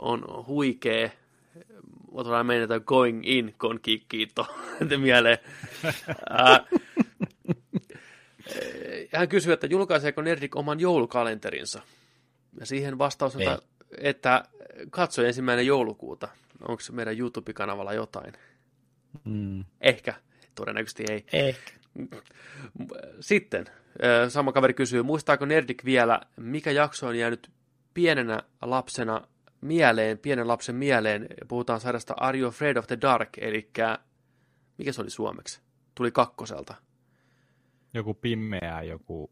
on 0.00 0.46
huikee. 0.46 1.12
Otetaan 2.12 2.46
menetä 2.46 2.80
Going 2.80 3.20
in 3.24 3.54
Conquito 3.58 4.46
mieleen. 5.00 5.38
Ää, 6.30 6.64
hän 9.14 9.28
kysyy, 9.28 9.52
että 9.52 9.66
julkaiseeko 9.66 10.22
Nerdik 10.22 10.56
oman 10.56 10.80
joulukalenterinsa? 10.80 11.82
Ja 12.60 12.66
siihen 12.66 12.98
vastaus 12.98 13.36
on, 13.36 13.42
Ei. 13.42 13.48
että- 13.48 13.66
että 13.98 14.44
katso 14.90 15.22
ensimmäinen 15.24 15.66
joulukuuta. 15.66 16.28
Onko 16.68 16.80
se 16.80 16.92
meidän 16.92 17.18
YouTube-kanavalla 17.18 17.92
jotain? 17.92 18.32
Mm. 19.24 19.64
Ehkä. 19.80 20.14
Todennäköisesti 20.54 21.04
ei. 21.10 21.24
Ehkä. 21.32 21.70
Sitten 23.20 23.66
ö, 24.24 24.30
sama 24.30 24.52
kaveri 24.52 24.74
kysyy, 24.74 25.02
muistaako 25.02 25.44
Nerdik 25.44 25.84
vielä, 25.84 26.20
mikä 26.36 26.70
jakso 26.70 27.06
on 27.06 27.18
jäänyt 27.18 27.50
pienenä 27.94 28.42
lapsena 28.62 29.20
mieleen, 29.60 30.18
pienen 30.18 30.48
lapsen 30.48 30.74
mieleen, 30.74 31.26
puhutaan 31.48 31.80
sarjasta 31.80 32.14
Are 32.16 32.38
You 32.38 32.48
Afraid 32.48 32.76
of 32.76 32.86
the 32.86 32.98
Dark, 33.00 33.28
eli 33.38 33.70
mikä 34.78 34.92
se 34.92 35.00
oli 35.00 35.10
suomeksi? 35.10 35.60
Tuli 35.94 36.12
kakkoselta. 36.12 36.74
Joku 37.94 38.14
pimeä, 38.14 38.82
joku... 38.82 39.30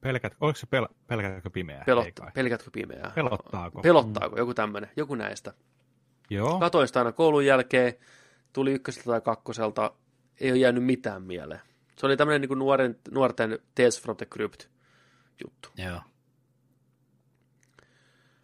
Pelkät, 0.00 0.36
oliko 0.40 0.58
se 0.58 0.66
pel, 0.66 0.86
pelkätkö 1.06 1.50
pimeää? 1.50 1.84
Pelot, 1.86 2.08
pelkätkö 2.34 2.70
pimeää? 2.72 3.12
Pelottaako? 3.14 3.80
Pelottaako? 3.82 4.38
Joku 4.38 4.54
tämmöinen, 4.54 4.90
joku 4.96 5.14
näistä. 5.14 5.54
Joo. 6.30 6.60
Katoin 6.60 6.86
sitä 6.86 7.00
aina 7.00 7.12
koulun 7.12 7.46
jälkeen, 7.46 7.94
tuli 8.52 8.72
ykköseltä 8.72 9.06
tai 9.06 9.20
kakkoselta, 9.20 9.94
ei 10.40 10.50
ole 10.50 10.58
jäänyt 10.58 10.84
mitään 10.84 11.22
mieleen. 11.22 11.60
Se 11.96 12.06
oli 12.06 12.16
tämmöinen 12.16 12.40
niin 12.40 12.48
kuin 12.48 12.58
nuoren, 12.58 12.98
nuorten 13.10 13.58
Tales 13.74 14.02
from 14.02 14.16
the 14.16 14.26
Crypt 14.26 14.64
juttu. 15.44 15.68
Joo. 15.76 16.00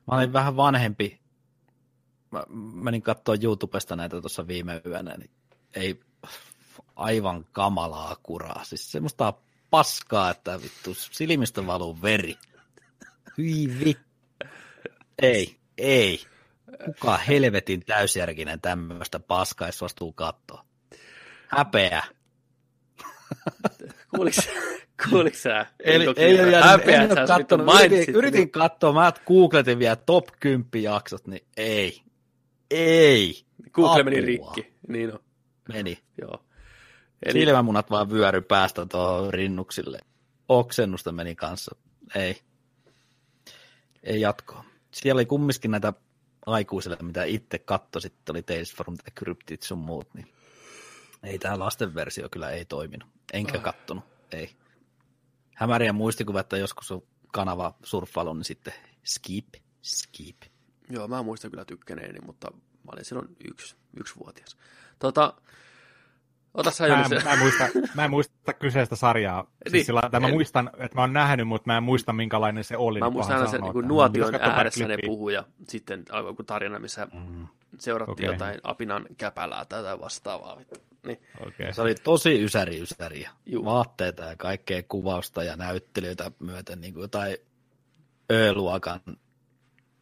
Mä 0.09 0.17
olin 0.17 0.33
vähän 0.33 0.57
vanhempi. 0.57 1.21
Mä 2.31 2.45
menin 2.75 3.03
katsoa 3.03 3.37
YouTubesta 3.43 3.97
näitä 3.97 4.21
tuossa 4.21 4.47
viime 4.47 4.83
yönä, 4.87 5.17
niin 5.17 5.31
ei 5.75 6.01
aivan 6.97 7.45
kamalaa 7.53 8.17
kuraa. 8.23 8.65
Siis 8.65 8.93
semmoista 8.93 9.35
paskaa, 9.71 10.31
että 10.31 10.63
vittu 10.63 10.95
silmistä 10.95 11.67
valuu 11.67 12.03
veri. 12.03 12.39
Hyi 13.39 13.79
vi. 13.85 13.97
Ei, 15.23 15.57
ei. 15.79 16.21
Kuka 16.85 17.17
helvetin 17.17 17.81
täysjärkinen 17.87 18.61
tämmöistä 18.61 19.21
paskaa, 19.21 19.69
jos 19.69 19.83
vastuu 19.83 20.13
katsoa. 20.13 20.65
Häpeä. 21.49 22.03
Kuuliko, 24.15 24.41
kuuliko 25.11 25.37
sä? 25.37 25.67
Eli 25.85 26.07
ei 26.17 26.41
ole 26.41 26.51
jäänyt, 26.51 26.71
Häpeä, 26.71 27.03
en 27.03 27.09
vittu 27.09 27.27
kattonut, 27.27 27.67
yritin, 27.85 28.15
yritin 28.15 28.51
katsoa, 28.51 28.93
mä 28.93 29.13
googletin 29.27 29.79
vielä 29.79 29.97
top 29.97 30.29
10 30.41 30.69
jaksot, 30.83 31.27
niin 31.27 31.47
ei. 31.57 32.03
Ei. 32.71 33.45
Google 33.73 34.03
meni 34.03 34.19
Apua. 34.19 34.55
rikki. 34.55 34.75
Niin 34.89 35.13
on, 35.13 35.21
Meni. 35.69 35.99
joo. 36.21 36.45
Eli... 37.27 37.41
Silmämunat 37.41 37.91
vaan 37.91 38.11
vyöry 38.11 38.41
päästä 38.41 38.87
tuohon 38.87 39.35
rinnuksille. 39.35 39.99
Oksennusta 40.49 41.13
meni 41.13 41.35
kanssa. 41.35 41.77
Ei. 42.15 42.41
Ei 44.03 44.21
jatkoa. 44.21 44.65
Siellä 44.91 45.19
oli 45.19 45.27
kumminkin 45.27 45.71
näitä 45.71 45.93
aikuisille, 46.47 46.97
mitä 47.03 47.25
itse 47.25 47.59
katto, 47.59 48.01
sitten 48.01 48.33
oli 48.33 48.43
Tales 48.43 48.75
from 48.75 48.97
the 48.97 49.13
Cryptid 49.19 49.59
sun 49.63 49.79
muut, 49.79 50.15
niin 50.15 50.27
ei 51.23 51.39
tämä 51.39 51.59
lasten 51.59 51.95
versio 51.95 52.29
kyllä 52.29 52.51
ei 52.51 52.65
toiminut. 52.65 53.09
Enkä 53.33 53.59
kattonut, 53.59 54.05
ei. 54.33 54.51
Hämäriä 55.59 55.93
muistikuva, 55.93 56.41
että 56.41 56.57
joskus 56.57 56.91
on 56.93 57.03
kanava 57.33 57.75
surffailu, 57.83 58.35
niin 58.35 58.45
sitten 58.45 58.73
skip, 59.05 59.49
skip. 59.83 60.37
joo, 60.91 61.09
mä 61.09 61.23
muistan 61.23 61.51
kyllä 61.51 61.65
tykkäneeni, 61.65 62.19
mutta 62.27 62.51
mä 62.53 62.91
olin 62.93 63.05
silloin 63.05 63.29
yksi, 63.51 63.77
yksivuotias. 64.01 64.57
Tota, 64.99 65.35
ota 66.55 66.71
sä 66.71 66.89
Mä 66.89 67.03
en, 67.05 67.25
mä, 67.25 67.33
en 67.33 67.39
muista, 67.39 67.65
mä 67.95 68.05
en 68.05 68.11
muista 68.11 68.53
kyseistä 68.53 68.97
sarjaa. 68.97 69.43
Siis 69.43 69.73
Niin, 69.73 69.85
sillä, 69.85 70.01
että 70.05 70.21
mä 70.21 70.27
en- 70.29 70.35
muistan, 70.35 70.71
että 70.79 70.95
mä 70.95 71.01
oon 71.01 71.13
nähnyt, 71.13 71.49
mutta 71.49 71.67
mä 71.67 71.77
en 71.77 71.83
muista, 71.83 72.13
minkälainen 72.13 72.65
se 72.65 72.77
oli. 72.77 73.01
Mä 73.01 73.07
niin 73.07 73.13
muistan 73.13 73.35
paha 73.35 73.41
aina 73.41 73.51
sen 73.51 73.61
niin 73.61 73.89
nuotion 73.89 74.35
ääressä 74.35 74.89
ne 74.89 74.99
puhuu 75.07 75.29
ja 75.29 75.45
sitten 75.69 76.05
alkoi 76.11 76.31
joku 76.31 76.43
tarina, 76.43 76.79
missä 76.79 77.09
Mm. 77.15 77.47
Seurattiin 77.79 78.29
Okei. 78.29 78.35
jotain 78.35 78.61
apinan 78.63 79.07
käpälää 79.19 79.67
jotain 79.71 80.01
vastaavaa. 80.01 80.61
Niin. 81.07 81.21
Okei. 81.47 81.75
Se 81.75 81.83
oli 81.83 81.95
tosi 81.95 82.45
ysäri 82.45 82.81
ysäriä. 82.81 83.31
Juu. 83.47 83.65
Vaatteita 83.65 84.23
ja 84.23 84.37
kaikkea 84.37 84.83
kuvausta 84.89 85.45
ja 85.45 85.57
näyttelijöitä 85.57 86.31
myöten, 86.39 86.81
niin 86.81 86.95
kuin 86.95 87.03
jotain 87.03 87.37
Ö-luokan 88.33 89.01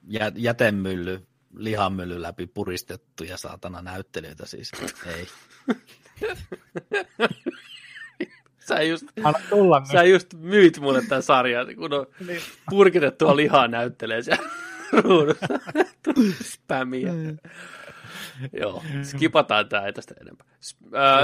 jä, 0.08 0.32
jätemylly, 0.34 1.26
lihamylly 1.56 2.22
läpi 2.22 2.46
puristettuja 2.46 3.36
saatana 3.36 3.82
näyttelijöitä 3.82 4.46
siis. 4.46 4.72
Ei. 5.06 5.26
Sä 8.58 8.82
just, 8.82 9.06
sä 9.92 10.02
just 10.02 10.34
myit 10.34 10.78
mulle 10.80 11.02
tämän 11.02 11.22
sarjan, 11.22 11.76
kun 11.76 11.92
on 11.92 12.06
purkitettua 12.70 13.36
lihaa 13.36 13.68
näyttelee 13.68 14.22
siellä 14.22 14.48
ruudussa. 14.92 15.46
Spämiä. 16.42 17.12
Joo, 18.52 18.82
skipataan 19.02 19.68
tää 19.68 19.86
ei 19.86 19.92
tästä 19.92 20.14
enempää. 20.20 20.46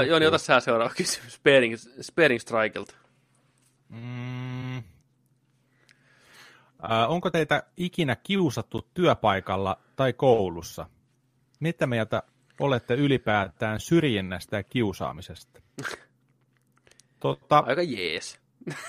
Joni, 0.07 0.25
ota 0.25 0.37
sä 0.37 0.59
seuraava 0.59 0.93
kysymys. 0.97 1.33
Sparing, 1.33 1.75
Sparing 2.01 2.39
Strikelta. 2.39 2.93
Mm. 3.89 4.77
Äh, 4.77 4.83
onko 7.07 7.29
teitä 7.29 7.63
ikinä 7.77 8.15
kiusattu 8.15 8.87
työpaikalla 8.93 9.77
tai 9.95 10.13
koulussa? 10.13 10.85
Mitä 11.59 11.87
mieltä 11.87 12.23
olette 12.59 12.93
ylipäätään 12.93 13.79
syrjinnästä 13.79 14.57
ja 14.57 14.63
kiusaamisesta? 14.63 15.61
Tota, 17.19 17.63
Aika 17.67 17.81
jees. 17.81 18.39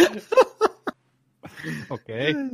okei. 1.90 2.30
Okay. 2.30 2.44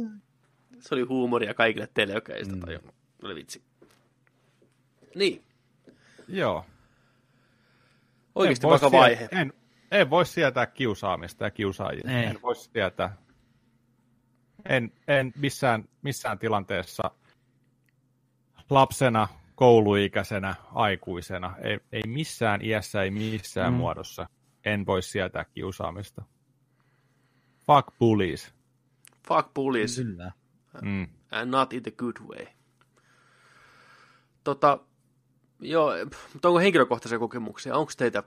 Se 0.80 0.94
oli 0.94 1.02
huumoria 1.02 1.54
kaikille 1.54 1.88
teille, 1.94 2.14
jotka 2.14 2.34
ei 2.34 2.44
sitä 2.44 2.56
tajunnut. 2.66 2.94
Oli 3.22 3.34
vitsi. 3.34 3.62
Niin, 5.14 5.44
Joo. 6.28 6.64
oikeasti 8.34 8.66
En 8.66 8.70
voi 8.70 8.70
vaikka 8.70 8.92
vaihe. 8.92 9.28
En, 9.32 9.52
en 9.90 10.10
voi 10.10 10.26
sietää 10.26 10.66
kiusaamista 10.66 11.44
ja 11.44 11.50
kiusaajia. 11.50 12.18
Ei. 12.20 12.24
En 12.24 12.42
voi 12.42 12.56
sietää. 12.56 13.16
En, 14.64 14.92
en 15.08 15.32
missään, 15.36 15.84
missään 16.02 16.38
tilanteessa 16.38 17.10
lapsena, 18.70 19.28
kouluikäisenä, 19.54 20.54
aikuisena, 20.74 21.56
ei, 21.62 21.80
ei 21.92 22.02
missään 22.06 22.64
iässä, 22.64 23.02
ei 23.02 23.10
missään 23.10 23.72
Mm. 23.72 23.76
mm. 23.76 23.78
muodossa. 23.78 24.26
En 24.64 24.86
voi 24.86 25.02
sietää 25.02 25.44
kiusaamista. 25.44 26.22
Fuck 27.66 27.98
bullies. 27.98 28.54
Fuck 29.28 29.54
bullies. 29.54 29.96
Kyllä. 29.96 30.32
Mm. 30.82 31.08
and 31.30 31.50
not 31.50 31.72
in 31.72 31.82
the 31.82 31.90
good 31.90 32.16
way. 32.28 32.46
Tota, 34.44 34.78
joo, 35.60 35.92
mutta 36.32 36.48
onko 36.48 36.60
henkilökohtaisia 36.60 37.18
kokemuksia? 37.18 37.76
Onko 37.76 37.92
teitä, 37.96 38.22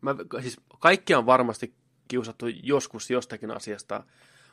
mä, 0.00 0.14
siis 0.40 0.60
kaikkia 0.78 1.18
on 1.18 1.26
varmasti 1.26 1.74
kiusattu 2.08 2.46
joskus 2.46 3.10
jostakin 3.10 3.50
asiasta, 3.50 4.04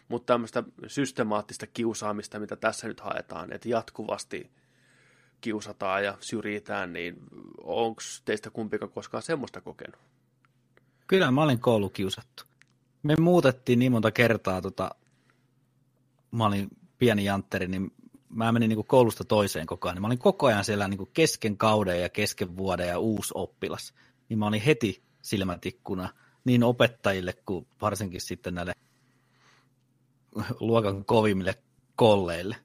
mutta 0.07 0.33
tämmöistä 0.33 0.63
systemaattista 0.87 1.67
kiusaamista, 1.67 2.39
mitä 2.39 2.55
tässä 2.55 2.87
nyt 2.87 2.99
haetaan, 2.99 3.53
että 3.53 3.69
jatkuvasti 3.69 4.51
kiusataan 5.41 6.03
ja 6.03 6.17
syrjitään, 6.19 6.93
niin 6.93 7.15
onko 7.63 8.01
teistä 8.25 8.49
kumpikaan 8.49 8.91
koskaan 8.91 9.23
semmoista 9.23 9.61
kokenut? 9.61 9.99
Kyllä 11.07 11.31
mä 11.31 11.43
olin 11.43 11.59
koulukiusattu. 11.59 12.48
Me 13.03 13.15
muutettiin 13.19 13.79
niin 13.79 13.91
monta 13.91 14.11
kertaa, 14.11 14.61
tota, 14.61 14.89
mä 16.31 16.45
olin 16.45 16.67
pieni 16.97 17.25
jantteri, 17.25 17.67
niin 17.67 17.91
mä 18.29 18.51
menin 18.51 18.69
niin 18.69 18.85
koulusta 18.87 19.23
toiseen 19.23 19.67
koko 19.67 19.87
ajan, 19.87 19.95
niin 19.95 20.01
mä 20.01 20.07
olin 20.07 20.19
koko 20.19 20.47
ajan 20.47 20.65
siellä 20.65 20.87
niin 20.87 21.09
kesken 21.13 21.57
kauden 21.57 22.01
ja 22.01 22.09
kesken 22.09 22.57
vuoden 22.57 22.87
ja 22.87 22.99
uusi 22.99 23.31
oppilas. 23.35 23.93
Niin 24.29 24.39
mä 24.39 24.47
olin 24.47 24.61
heti 24.61 25.03
silmätikkuna 25.21 26.09
niin 26.45 26.63
opettajille 26.63 27.33
kuin 27.45 27.67
varsinkin 27.81 28.21
sitten 28.21 28.55
näille 28.55 28.73
luokan 30.59 31.05
kovimmille 31.05 31.55
kolleille. 31.95 32.55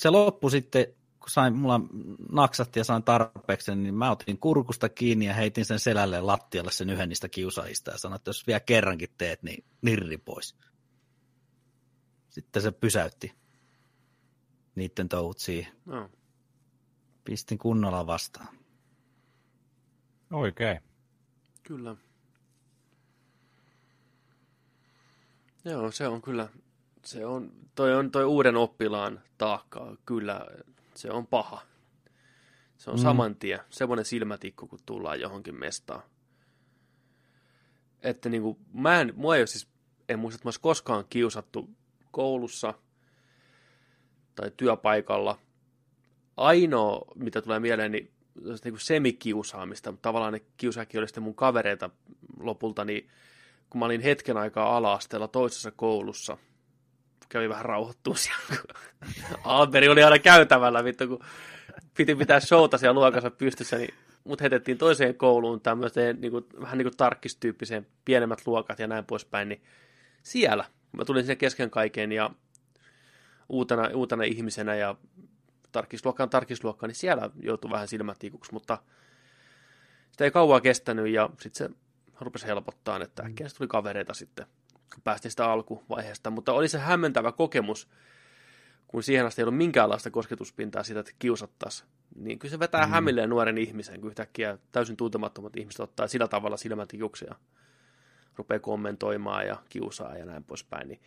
Se 0.00 0.10
loppui 0.10 0.50
sitten, 0.50 0.86
kun 1.24 1.30
sain, 1.30 1.56
mulla 1.56 1.80
naksatti 2.32 2.80
ja 2.80 2.84
sain 2.84 3.02
tarpeeksi, 3.02 3.74
niin 3.74 3.94
mä 3.94 4.10
otin 4.10 4.38
kurkusta 4.38 4.88
kiinni 4.88 5.26
ja 5.26 5.34
heitin 5.34 5.64
sen 5.64 5.78
selälle 5.78 6.20
lattialle 6.20 6.70
sen 6.70 6.90
yhden 6.90 7.08
niistä 7.08 7.28
kiusaajista 7.28 7.90
ja 7.90 7.98
sanoin, 7.98 8.16
että 8.16 8.28
jos 8.28 8.46
vielä 8.46 8.60
kerrankin 8.60 9.08
teet, 9.18 9.42
niin 9.42 9.64
nirri 9.82 10.18
pois. 10.18 10.56
Sitten 12.30 12.62
se 12.62 12.72
pysäytti 12.72 13.34
niiden 14.74 15.08
touhut 15.08 15.38
siihen. 15.38 15.72
No. 15.84 16.10
Pistin 17.24 17.58
kunnolla 17.58 18.06
vastaan. 18.06 18.48
Oikein. 20.32 20.80
Kyllä. 21.62 21.96
Joo, 25.64 25.90
se 25.90 26.08
on 26.08 26.22
kyllä, 26.22 26.48
se 27.04 27.26
on, 27.26 27.52
toi 27.74 27.94
on 27.94 28.10
toi 28.10 28.24
uuden 28.24 28.56
oppilaan 28.56 29.20
taakka, 29.38 29.96
kyllä, 30.06 30.46
se 30.96 31.10
on 31.10 31.26
paha. 31.26 31.62
Se 32.76 32.90
on 32.90 32.96
mm. 32.96 33.02
saman 33.02 33.36
tien, 33.36 33.60
semmoinen 33.70 34.04
silmätikku, 34.04 34.66
kun 34.66 34.78
tullaan 34.86 35.20
johonkin 35.20 35.54
mestaan. 35.54 36.02
Että 38.02 38.28
niinku, 38.28 38.58
mä 38.72 39.00
en, 39.00 39.12
mua 39.16 39.36
ei 39.36 39.40
ole 39.40 39.46
siis, 39.46 39.68
en 40.08 40.18
muista, 40.18 40.36
että 40.36 40.48
mä 40.48 40.52
koskaan 40.60 41.04
kiusattu 41.10 41.70
koulussa 42.10 42.74
tai 44.34 44.50
työpaikalla. 44.56 45.38
Ainoa, 46.36 47.04
mitä 47.14 47.42
tulee 47.42 47.60
mieleen, 47.60 47.92
niin 47.92 48.14
niin 48.64 48.80
semikiusaamista, 48.80 49.90
mutta 49.90 50.08
tavallaan 50.08 50.32
ne 50.32 50.42
kiusaakin 50.56 50.98
oli 51.00 51.08
sitten 51.08 51.22
mun 51.22 51.34
kavereita 51.34 51.90
lopulta, 52.40 52.84
niin 52.84 53.08
kun 53.70 53.78
mä 53.78 53.84
olin 53.84 54.00
hetken 54.00 54.36
aikaa 54.36 54.76
ala-asteella 54.76 55.28
toisessa 55.28 55.70
koulussa, 55.70 56.38
kävi 57.28 57.48
vähän 57.48 57.64
rauhoittua 57.64 58.14
siellä, 58.14 58.62
Alberi 59.44 59.88
oli 59.88 60.02
aina 60.02 60.18
käytävällä, 60.18 60.84
vittu, 60.84 61.08
kun 61.08 61.24
piti 61.96 62.14
pitää 62.14 62.40
showta 62.40 62.78
siellä 62.78 62.94
luokassa 63.00 63.30
pystyssä, 63.30 63.76
niin 63.76 63.94
mut 64.24 64.40
hetettiin 64.40 64.78
toiseen 64.78 65.14
kouluun 65.14 65.60
tämmöiseen 65.60 66.20
niin 66.20 66.30
kuin, 66.30 66.44
vähän 66.60 66.78
niin 66.78 66.86
kuin 66.86 66.96
tarkkistyyppiseen, 66.96 67.86
pienemmät 68.04 68.46
luokat 68.46 68.78
ja 68.78 68.86
näin 68.86 69.04
poispäin, 69.04 69.48
niin 69.48 69.62
siellä, 70.22 70.64
kun 70.64 71.00
mä 71.00 71.04
tulin 71.04 71.22
sinne 71.22 71.36
kesken 71.36 71.70
kaiken 71.70 72.12
ja 72.12 72.30
uutena, 73.48 73.90
uutena 73.94 74.22
ihmisenä 74.22 74.74
ja 74.74 74.96
tarkisluokkaan 75.72 76.30
tarkisluokkaan, 76.30 76.88
niin 76.88 76.96
siellä 76.96 77.30
joutui 77.42 77.70
vähän 77.70 77.88
silmätikuksi, 77.88 78.52
mutta 78.52 78.78
sitä 80.10 80.24
ei 80.24 80.30
kauan 80.30 80.62
kestänyt 80.62 81.08
ja 81.08 81.30
sitten 81.40 81.68
se 81.68 81.74
rupesi 82.20 82.46
helpottaa, 82.46 83.02
että 83.02 83.22
mm. 83.22 83.28
äkkiä 83.28 83.46
tuli 83.58 83.68
kavereita 83.68 84.14
sitten, 84.14 84.46
kun 84.46 84.63
päästiin 85.04 85.30
sitä 85.30 85.50
alkuvaiheesta, 85.50 86.30
mutta 86.30 86.52
oli 86.52 86.68
se 86.68 86.78
hämmentävä 86.78 87.32
kokemus, 87.32 87.88
kun 88.88 89.02
siihen 89.02 89.26
asti 89.26 89.42
ei 89.42 89.44
ollut 89.44 89.58
minkäänlaista 89.58 90.10
kosketuspintaa 90.10 90.82
siitä, 90.82 91.00
että 91.00 91.12
kiusattaisiin. 91.18 91.88
Niin 92.16 92.38
kyllä 92.38 92.50
se 92.50 92.58
vetää 92.58 92.86
mm. 92.86 92.90
hämilleen 92.90 93.30
nuoren 93.30 93.58
ihmisen, 93.58 94.00
kun 94.00 94.10
yhtäkkiä 94.10 94.58
täysin 94.72 94.96
tuntemattomat 94.96 95.56
ihmiset 95.56 95.80
ottaa 95.80 96.08
sillä 96.08 96.28
tavalla 96.28 96.56
silmätikuksia, 96.56 97.34
rupeaa 98.36 98.60
kommentoimaan 98.60 99.46
ja 99.46 99.62
kiusaa 99.68 100.16
ja 100.16 100.24
näin 100.24 100.44
poispäin. 100.44 100.88
Niin 100.88 101.00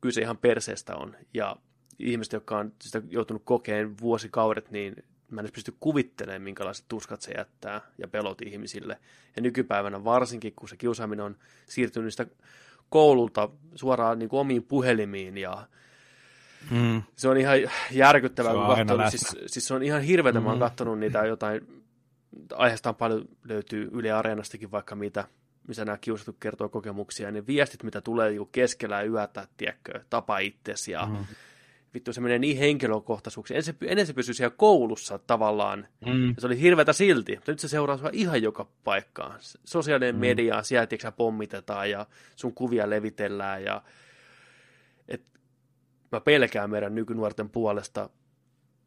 kyllä 0.00 0.12
se 0.12 0.20
ihan 0.20 0.38
perseestä 0.38 0.96
on. 0.96 1.16
Ja 1.34 1.56
ihmiset, 1.98 2.32
jotka 2.32 2.58
on 2.58 2.72
sitä 2.82 3.02
joutunut 3.08 3.42
kokeen 3.44 3.98
vuosikaudet, 4.00 4.70
niin 4.70 5.04
mä 5.30 5.40
en 5.40 5.44
edes 5.44 5.52
pysty 5.52 5.74
kuvittelemaan, 5.80 6.42
minkälaiset 6.42 6.84
tuskat 6.88 7.22
se 7.22 7.32
jättää 7.32 7.80
ja 7.98 8.08
pelot 8.08 8.42
ihmisille. 8.42 8.98
Ja 9.36 9.42
nykypäivänä 9.42 10.04
varsinkin, 10.04 10.52
kun 10.56 10.68
se 10.68 10.76
kiusaaminen 10.76 11.24
on 11.24 11.36
siirtynyt 11.66 12.14
sitä 12.14 12.26
koululta 12.90 13.48
suoraan 13.74 14.18
niin 14.18 14.28
kuin 14.28 14.40
omiin 14.40 14.62
puhelimiin 14.62 15.38
ja 15.38 15.66
mm. 16.70 17.02
se 17.16 17.28
on 17.28 17.36
ihan 17.36 17.58
järkyttävää, 17.90 18.52
kun 18.52 18.66
katsonut, 18.66 19.10
siis, 19.10 19.36
siis, 19.46 19.66
se 19.66 19.74
on 19.74 19.82
ihan 19.82 20.02
hirveätä, 20.02 20.40
mm. 20.40 20.44
mä 20.44 20.50
oon 20.50 20.58
mm. 20.58 20.62
katsonut 20.62 20.98
niitä 20.98 21.26
jotain, 21.26 21.84
aiheesta 22.54 22.92
paljon 22.92 23.28
löytyy 23.44 23.90
Yle 23.92 24.12
Areenastakin 24.12 24.70
vaikka 24.70 24.94
mitä, 24.94 25.24
missä 25.68 25.84
nämä 25.84 25.98
kiusatut 26.00 26.36
kertoo 26.40 26.68
kokemuksia, 26.68 27.30
niin 27.30 27.46
viestit, 27.46 27.82
mitä 27.82 28.00
tulee 28.00 28.30
niin 28.30 28.48
keskellä 28.52 29.02
yötä, 29.02 29.48
tiedätkö, 29.56 30.00
tapa 30.10 30.38
itsesi 30.38 30.92
ja 30.92 31.06
mm 31.06 31.26
vittu 31.98 32.12
se 32.12 32.20
menee 32.20 32.38
niin 32.38 32.58
henkilökohtaisuuksi. 32.58 33.54
Ennen 33.54 33.64
se, 33.64 33.74
ennen 33.86 34.06
se 34.06 34.12
pysyi 34.12 34.34
siellä 34.34 34.54
koulussa 34.56 35.18
tavallaan, 35.18 35.88
mm. 36.06 36.28
ja 36.28 36.34
se 36.38 36.46
oli 36.46 36.60
hirveätä 36.60 36.92
silti, 36.92 37.34
mutta 37.34 37.52
nyt 37.52 37.58
se 37.58 37.68
seuraa 37.68 37.96
sua 37.96 38.10
ihan 38.12 38.42
joka 38.42 38.66
paikkaan. 38.84 39.38
Sosiaalinen 39.64 40.14
mm. 40.14 40.20
media, 40.20 40.62
sieltä 40.62 41.12
pommitetaan 41.12 41.90
ja 41.90 42.06
sun 42.36 42.54
kuvia 42.54 42.90
levitellään 42.90 43.64
ja 43.64 43.82
et, 45.08 45.22
mä 46.12 46.20
pelkään 46.20 46.70
meidän 46.70 46.94
nykynuorten 46.94 47.50
puolesta. 47.50 48.10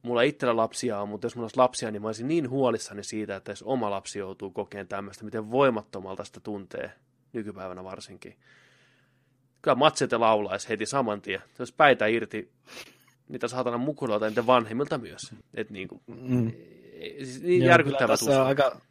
Mulla 0.02 0.22
itsellä 0.22 0.56
lapsia 0.56 1.00
on, 1.00 1.10
mutta 1.10 1.26
jos 1.26 1.36
mulla 1.36 1.46
olisi 1.46 1.58
lapsia, 1.58 1.92
niin 1.92 2.02
mä 2.02 2.08
olisin 2.08 2.28
niin 2.28 2.50
huolissani 2.50 3.04
siitä, 3.04 3.36
että 3.36 3.52
jos 3.52 3.64
oma 3.64 3.92
lapsi 3.92 4.20
joutuu 4.20 4.52
kokeen 4.52 4.88
tämmöistä, 4.88 5.26
miten 5.26 5.52
voimattomalta 5.52 6.24
sitä 6.24 6.40
tuntee, 6.40 6.92
nykypäivänä 7.34 7.84
varsinkin 7.84 8.38
kyllä 9.62 9.76
matsete 9.76 10.18
laulaisi 10.18 10.70
heti 10.70 10.86
saman 10.86 11.22
tien. 11.22 11.42
Jos 11.60 11.72
päitä 11.72 12.08
irti 12.08 12.52
niitä 13.32 13.48
saatana 13.48 13.78
mukuloita 13.78 14.30
niiden 14.30 14.48
vanhemmilta 14.48 14.98
myös. 14.98 15.34
Et 15.54 15.70
niin 15.70 15.88
kuin, 15.88 16.02
mm. 16.08 16.52
siis 17.24 17.42
niin 17.42 17.64
järkyttävä 17.64 18.08
tässä 18.08 18.42
on 18.42 18.48
aika 18.48 18.82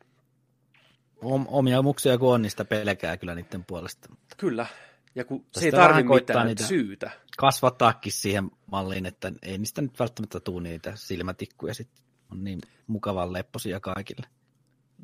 omia 1.47 1.83
muksia 1.83 2.19
kun 2.19 2.35
on, 2.35 2.51
sitä 2.51 2.65
pelkää 2.65 3.17
kyllä 3.17 3.35
niiden 3.35 3.65
puolesta. 3.65 4.09
Kyllä. 4.37 4.67
Ja 5.15 5.25
kun 5.25 5.45
se 5.53 5.65
ei 5.65 5.73
tarvitse 5.73 6.15
mitään 6.15 6.47
niitä 6.47 6.67
syytä. 6.67 7.11
Kasvattaakin 7.37 8.13
siihen 8.13 8.51
malliin, 8.67 9.07
että 9.07 9.33
ei 9.43 9.59
niistä 9.59 9.83
nyt 9.83 9.99
välttämättä 9.99 10.41
tule 10.41 10.63
niitä 10.63 10.93
silmätikkuja 10.95 11.75
sitten. 11.75 12.05
On 12.33 12.45
niin 12.45 12.61
mukavan 12.87 13.33
lepposia 13.33 13.81
kaikille. 13.81 14.27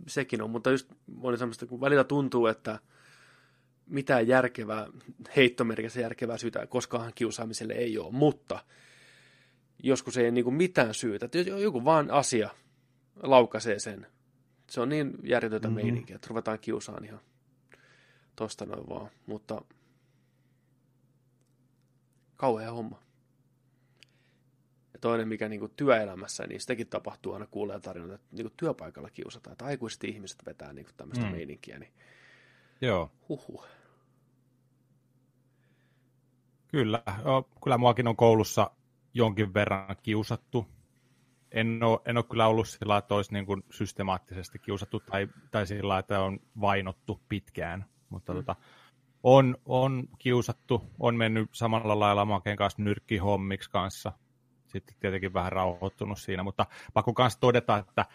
Sekin 0.06 0.42
on, 0.42 0.50
mutta 0.50 0.70
just 0.70 0.92
oli 1.20 1.38
semmoista, 1.38 1.66
kun 1.66 1.80
välillä 1.80 2.04
tuntuu, 2.04 2.46
että 2.46 2.78
mitään 3.86 4.28
järkevää, 4.28 4.86
heittomerkissä 5.36 6.00
järkevää 6.00 6.38
syytä 6.38 6.66
koskaan 6.66 7.12
kiusaamiselle 7.14 7.72
ei 7.72 7.98
ole, 7.98 8.12
mutta 8.12 8.58
joskus 9.82 10.16
ei 10.16 10.30
niin 10.30 10.44
kuin 10.44 10.56
mitään 10.56 10.94
syytä, 10.94 11.24
että 11.24 11.38
joku 11.38 11.84
vaan 11.84 12.10
asia 12.10 12.50
laukaisee 13.22 13.78
sen. 13.78 14.06
Se 14.70 14.80
on 14.80 14.88
niin 14.88 15.18
järjetöntä 15.22 15.68
mm-hmm. 15.68 15.82
meininkiä, 15.82 16.16
että 16.16 16.28
ruvetaan 16.28 16.58
kiusaan 16.58 17.04
ihan 17.04 17.20
tosta 18.36 18.66
noin 18.66 18.88
vaan, 18.88 19.10
mutta 19.26 19.62
kauhea 22.36 22.72
homma. 22.72 23.02
Ja 24.92 24.98
toinen, 25.00 25.28
mikä 25.28 25.48
niin 25.48 25.60
kuin 25.60 25.72
työelämässä, 25.76 26.46
niin 26.46 26.60
sitäkin 26.60 26.88
tapahtuu 26.88 27.32
aina 27.32 27.46
kuulee 27.46 27.80
tarinoita, 27.80 28.14
että 28.14 28.26
niin 28.36 28.44
kuin 28.44 28.54
työpaikalla 28.56 29.10
kiusataan, 29.10 29.52
että 29.52 29.64
aikuiset 29.64 30.04
ihmiset 30.04 30.38
vetää 30.46 30.72
niin 30.72 30.84
kuin 30.84 30.94
tämmöistä 30.96 31.24
mm. 31.24 31.32
meininkiä, 31.32 31.78
niin 31.78 31.92
Joo. 32.80 33.10
Huhhuh. 33.28 33.66
Kyllä, 36.68 37.02
kyllä 37.64 37.78
muakin 37.78 38.08
on 38.08 38.16
koulussa 38.16 38.70
jonkin 39.16 39.54
verran 39.54 39.96
kiusattu. 40.02 40.66
En 41.52 41.82
ole, 41.82 42.00
en 42.04 42.16
ole 42.16 42.24
kyllä 42.30 42.46
ollut 42.46 42.68
sillä 42.68 42.96
että 42.96 43.14
olisi 43.14 43.32
niin 43.32 43.46
kuin 43.46 43.62
systemaattisesti 43.70 44.58
kiusattu 44.58 45.00
tai, 45.00 45.28
tai 45.50 45.66
sillä 45.66 45.98
että 45.98 46.20
on 46.20 46.38
vainottu 46.60 47.20
pitkään, 47.28 47.84
mutta 48.08 48.32
mm. 48.32 48.38
tota, 48.38 48.56
on, 49.22 49.56
on 49.64 50.08
kiusattu, 50.18 50.84
on 50.98 51.16
mennyt 51.16 51.48
samalla 51.52 51.98
lailla 51.98 52.24
Maken 52.24 52.56
kanssa 52.56 52.82
nyrkkihommiksi 52.82 53.70
kanssa, 53.70 54.12
sitten 54.66 54.96
tietenkin 55.00 55.34
vähän 55.34 55.52
rauhoittunut 55.52 56.18
siinä, 56.18 56.42
mutta 56.42 56.66
pakko 56.94 57.12
kanssa 57.12 57.40
todeta, 57.40 57.76
että 57.76 58.06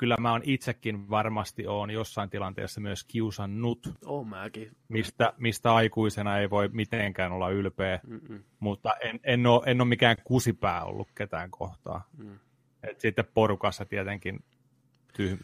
kyllä 0.00 0.16
mä 0.20 0.32
oon 0.32 0.40
itsekin 0.44 1.10
varmasti 1.10 1.66
on 1.66 1.90
jossain 1.90 2.30
tilanteessa 2.30 2.80
myös 2.80 3.04
kiusannut. 3.04 3.78
Oh, 4.06 4.26
mäkin. 4.26 4.76
Mistä, 4.88 5.32
mistä 5.38 5.74
aikuisena 5.74 6.38
ei 6.38 6.50
voi 6.50 6.68
mitenkään 6.68 7.32
olla 7.32 7.50
ylpeä, 7.50 8.00
Mm-mm. 8.06 8.44
mutta 8.60 8.96
en, 9.00 9.20
en, 9.24 9.46
ole, 9.46 9.62
en 9.66 9.80
ole 9.80 9.88
mikään 9.88 10.16
kusipää 10.24 10.84
ollut 10.84 11.08
ketään 11.14 11.50
kohtaa. 11.50 12.08
Mm. 12.16 12.38
Et 12.82 13.00
sitten 13.00 13.24
porukassa 13.34 13.84
tietenkin 13.84 14.44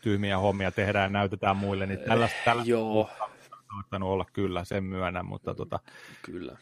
tyhmiä 0.02 0.38
hommia 0.38 0.70
tehdään 0.70 1.04
ja 1.04 1.08
näytetään 1.08 1.56
muille, 1.56 1.86
niin 1.86 1.98
tällaista, 1.98 2.38
tällaista 2.44 2.70
Joo. 2.70 3.10
on 3.92 4.02
olla 4.02 4.26
kyllä, 4.32 4.64
sen 4.64 4.84
myönnä, 4.84 5.22
mutta 5.22 5.54
tota, 5.54 5.80
kyllä. 6.22 6.56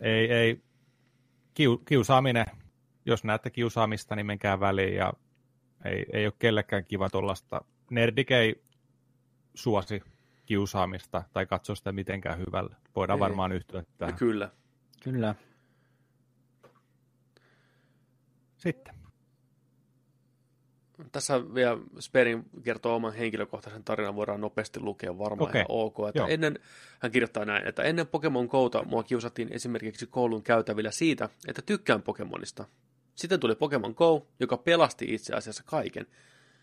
ei, 0.00 0.32
ei 0.32 0.62
kiu, 1.54 1.78
kiusaaminen, 1.78 2.46
jos 3.06 3.24
näette 3.24 3.50
kiusaamista, 3.50 4.16
niin 4.16 4.26
menkää 4.26 4.60
väliin 4.60 4.94
ja 4.94 5.12
ei, 5.84 6.06
ei 6.12 6.26
ole 6.26 6.34
kellekään 6.38 6.84
kiva 6.84 7.10
tuollaista. 7.10 7.60
Nerdik 7.90 8.30
ei 8.30 8.62
suosi 9.54 10.02
kiusaamista 10.46 11.22
tai 11.32 11.46
katso 11.46 11.74
sitä 11.74 11.92
mitenkään 11.92 12.38
hyvällä. 12.38 12.76
Voidaan 12.96 13.16
ei. 13.16 13.20
varmaan 13.20 13.52
yhtyä 13.52 13.84
tähän. 13.98 14.14
Kyllä. 14.14 14.50
Kyllä. 15.02 15.34
sitten. 18.58 18.94
Tässä 21.12 21.54
vielä 21.54 21.78
Sperin 21.98 22.44
kertoo 22.62 22.94
oman 22.94 23.12
henkilökohtaisen 23.12 23.84
tarinan, 23.84 24.16
voidaan 24.16 24.40
nopeasti 24.40 24.80
lukea 24.80 25.18
varmaan 25.18 25.50
Okei. 25.50 25.58
ihan 25.58 25.66
ok. 25.68 25.96
Että 26.08 26.26
ennen, 26.26 26.58
hän 26.98 27.12
kirjoittaa 27.12 27.44
näin, 27.44 27.66
että 27.66 27.82
ennen 27.82 28.06
Pokemon 28.06 28.46
Gouta 28.46 28.84
mua 28.84 29.02
kiusattiin 29.02 29.52
esimerkiksi 29.52 30.06
koulun 30.06 30.42
käytävillä 30.42 30.90
siitä, 30.90 31.28
että 31.48 31.62
tykkään 31.62 32.02
Pokemonista. 32.02 32.64
Sitten 33.18 33.40
tuli 33.40 33.54
Pokemon 33.54 33.94
Go, 33.96 34.26
joka 34.40 34.56
pelasti 34.56 35.14
itse 35.14 35.34
asiassa 35.34 35.62
kaiken, 35.66 36.06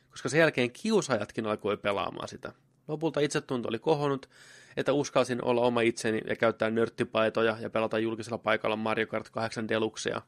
koska 0.10 0.30
sen 0.30 0.40
jälkeen 0.40 0.72
kiusaajatkin 0.72 1.46
alkoi 1.46 1.78
pelaamaan 1.78 2.28
sitä. 2.28 2.54
Lopulta 2.88 3.20
itsetunto 3.20 3.70
oli 3.70 3.80
kohonnut, 3.80 4.30
että 4.78 4.94
uskalsin 4.94 5.44
olla 5.44 5.62
oma 5.62 5.82
itseni 5.82 6.22
ja 6.28 6.36
käyttää 6.36 6.70
nörttipaitoja 6.70 7.58
ja 7.60 7.70
pelata 7.70 8.00
julkisella 8.00 8.38
paikalla 8.38 8.76
Mario 8.76 9.08
Kart 9.08 9.30
8 9.30 9.68
Deluxea. 9.68 10.22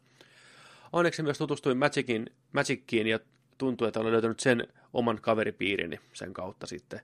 Onneksi 0.94 1.24
myös 1.24 1.38
tutustuin 1.38 1.78
Magicin, 1.78 2.30
Magickiin 2.52 3.08
ja 3.08 3.20
tuntui, 3.58 3.88
että 3.88 4.00
olen 4.00 4.12
löytänyt 4.12 4.40
sen 4.40 4.68
oman 4.94 5.22
kaveripiirini 5.22 6.00
sen 6.14 6.34
kautta 6.34 6.68
sitten. 6.68 7.02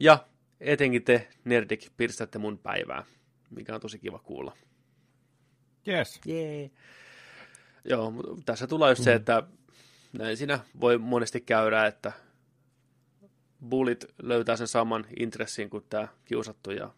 Ja 0.00 0.26
etenkin 0.60 1.04
te, 1.04 1.28
Nerdik, 1.44 1.90
pirstätte 1.96 2.38
mun 2.38 2.58
päivää, 2.58 3.04
mikä 3.50 3.74
on 3.74 3.80
tosi 3.80 3.98
kiva 3.98 4.18
kuulla. 4.18 4.56
Yes. 5.88 6.20
Jee. 6.26 6.70
Joo, 7.84 8.10
mutta 8.10 8.42
tässä 8.44 8.66
tulee 8.66 8.90
just 8.90 9.02
se, 9.02 9.14
että 9.14 9.42
näin 10.18 10.36
siinä 10.36 10.60
voi 10.80 10.98
monesti 10.98 11.40
käydä, 11.40 11.86
että 11.86 12.12
bullit 13.68 14.04
löytää 14.22 14.56
sen 14.56 14.68
saman 14.68 15.06
intressin 15.20 15.70
kuin 15.70 15.84
tämä 15.90 16.08
kiusattu 16.24 16.70
ja 16.70 16.90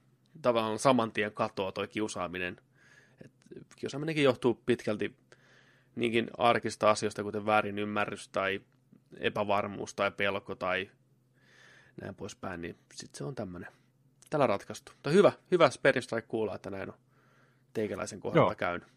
tavallaan 0.43 0.79
saman 0.79 1.13
tien 1.13 1.33
katoaa 1.33 1.73
toi 1.73 1.89
kiusaaminen. 1.89 2.57
Et 3.25 3.33
kiusaaminenkin 3.77 4.25
johtuu 4.25 4.63
pitkälti 4.67 5.17
niinkin 5.97 6.31
arkista 6.39 6.91
asioista, 6.91 7.23
kuten 7.23 7.47
väärin 7.47 7.79
ymmärrys 7.79 8.29
tai 8.29 8.61
epävarmuus 9.17 9.95
tai 9.95 10.11
pelko 10.11 10.55
tai 10.55 10.91
näin 12.01 12.15
poispäin, 12.15 12.63
niin 12.63 12.79
sitten 12.95 13.19
se 13.19 13.25
on 13.25 13.35
tämmöinen. 13.35 13.73
Tällä 14.31 14.47
ratkaistu. 14.47 14.93
Mutta 14.93 15.11
hyvä, 15.11 15.33
hyvä 15.51 15.71
Sperin 15.71 16.03
Strike 16.03 16.29
kuulla, 16.29 16.55
että 16.55 16.71
näin 16.71 16.89
on 16.91 16.99
teikäläisen 17.73 18.21
kohdalla 18.21 18.51
Joo. 18.51 18.57
käynyt. 18.57 18.96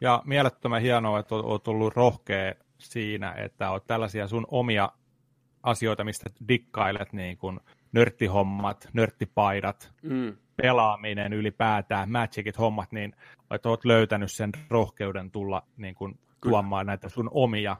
Ja 0.00 0.22
mielettömän 0.24 0.82
hienoa, 0.82 1.18
että 1.18 1.34
olet- 1.34 1.44
olet 1.44 1.68
ollut 1.68 1.96
rohkea 1.96 2.54
siinä, 2.78 3.32
että 3.32 3.70
olet 3.70 3.86
tällaisia 3.86 4.28
sun 4.28 4.46
omia 4.50 4.88
asioita, 5.62 6.04
mistä 6.04 6.30
dikkailet, 6.48 7.12
niin 7.12 7.38
kuin 7.38 7.60
nörttihommat, 7.92 8.88
nörttipaidat, 8.92 9.92
Mm. 10.02 10.36
pelaaminen 10.56 11.32
ylipäätään, 11.32 12.10
magicit 12.10 12.58
hommat, 12.58 12.92
niin 12.92 13.14
että 13.50 13.68
olet 13.68 13.84
löytänyt 13.84 14.32
sen 14.32 14.50
rohkeuden 14.70 15.30
tulla 15.30 15.62
niin 15.76 15.94
kuin, 15.94 16.18
tuomaan 16.50 16.86
näitä 16.86 17.08
sun 17.08 17.28
omia 17.32 17.76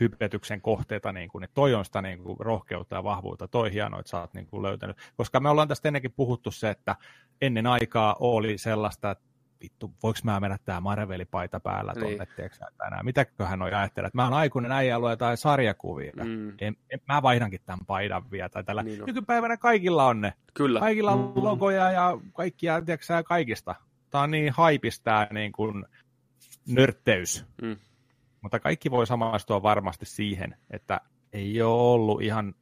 hypetyksen 0.00 0.60
kohteita, 0.60 1.12
niin 1.12 1.28
kuin, 1.28 1.40
niin 1.42 1.50
toi 1.54 1.74
on 1.74 1.84
sitä 1.84 2.02
niin 2.02 2.22
kuin, 2.22 2.36
rohkeutta 2.40 2.96
ja 2.96 3.04
vahvuutta, 3.04 3.48
toi 3.48 3.72
hienoa, 3.72 4.00
että 4.00 4.10
sä 4.10 4.20
oot 4.20 4.34
niin 4.34 4.46
kuin, 4.46 4.62
löytänyt. 4.62 4.96
Koska 5.16 5.40
me 5.40 5.48
ollaan 5.48 5.68
tästä 5.68 5.88
ennenkin 5.88 6.12
puhuttu 6.12 6.50
se, 6.50 6.70
että 6.70 6.96
ennen 7.40 7.66
aikaa 7.66 8.16
oli 8.20 8.58
sellaista, 8.58 9.10
että 9.10 9.24
vittu, 9.62 9.92
voiko 10.02 10.18
mä 10.22 10.40
mennä 10.40 10.58
tää 10.64 10.80
Marvelipaita 10.80 11.60
päällä 11.60 11.92
Niin. 11.92 12.00
tonne, 12.00 12.26
tiedätkö 12.36 12.58
sä, 12.58 12.66
tänään. 12.78 13.04
Mitäköhän 13.04 13.62
on 13.62 13.74
ajattelee, 13.74 14.06
että 14.06 14.18
mä 14.18 14.24
oon 14.24 14.32
aikuinen 14.32 14.72
äijä 14.72 14.90
ja 14.94 15.00
luen 15.00 15.10
jotain 15.10 15.36
sarjakuvia. 15.36 16.12
Mm. 16.16 16.28
Mm. 16.28 16.52
En, 16.60 16.76
en, 16.90 17.00
mä 17.08 17.22
vaihdankin 17.22 17.60
tämän 17.66 17.86
paidan 17.86 18.30
vielä. 18.30 18.48
Tai 18.48 18.64
tällä. 18.64 18.82
Niin 18.82 18.92
Niin 18.92 19.02
on. 19.02 19.06
Nykypäivänä 19.06 19.56
kaikilla 19.56 20.06
on 20.06 20.20
ne. 20.20 20.32
Kyllä. 20.54 20.80
Kaikilla 20.80 21.10
on 21.10 21.32
logoja 21.36 21.90
ja 21.90 22.18
kaikkia, 22.32 22.82
tiedätkö 22.82 23.06
sä, 23.06 23.22
kaikista. 23.22 23.74
Tää 24.10 24.20
on 24.20 24.30
niin 24.30 24.52
haipis 24.52 25.00
tää 25.00 25.26
niin 25.32 25.52
kuin 25.52 25.84
nörtteys. 26.68 27.46
Mm. 27.62 27.76
Mutta 28.42 28.60
kaikki 28.60 28.90
voi 28.90 29.06
samaistua 29.06 29.62
varmasti 29.62 30.06
siihen, 30.06 30.56
että 30.70 31.00
ei 31.32 31.62
ole 31.62 31.80
ollut 31.92 32.22
ihan 32.22 32.54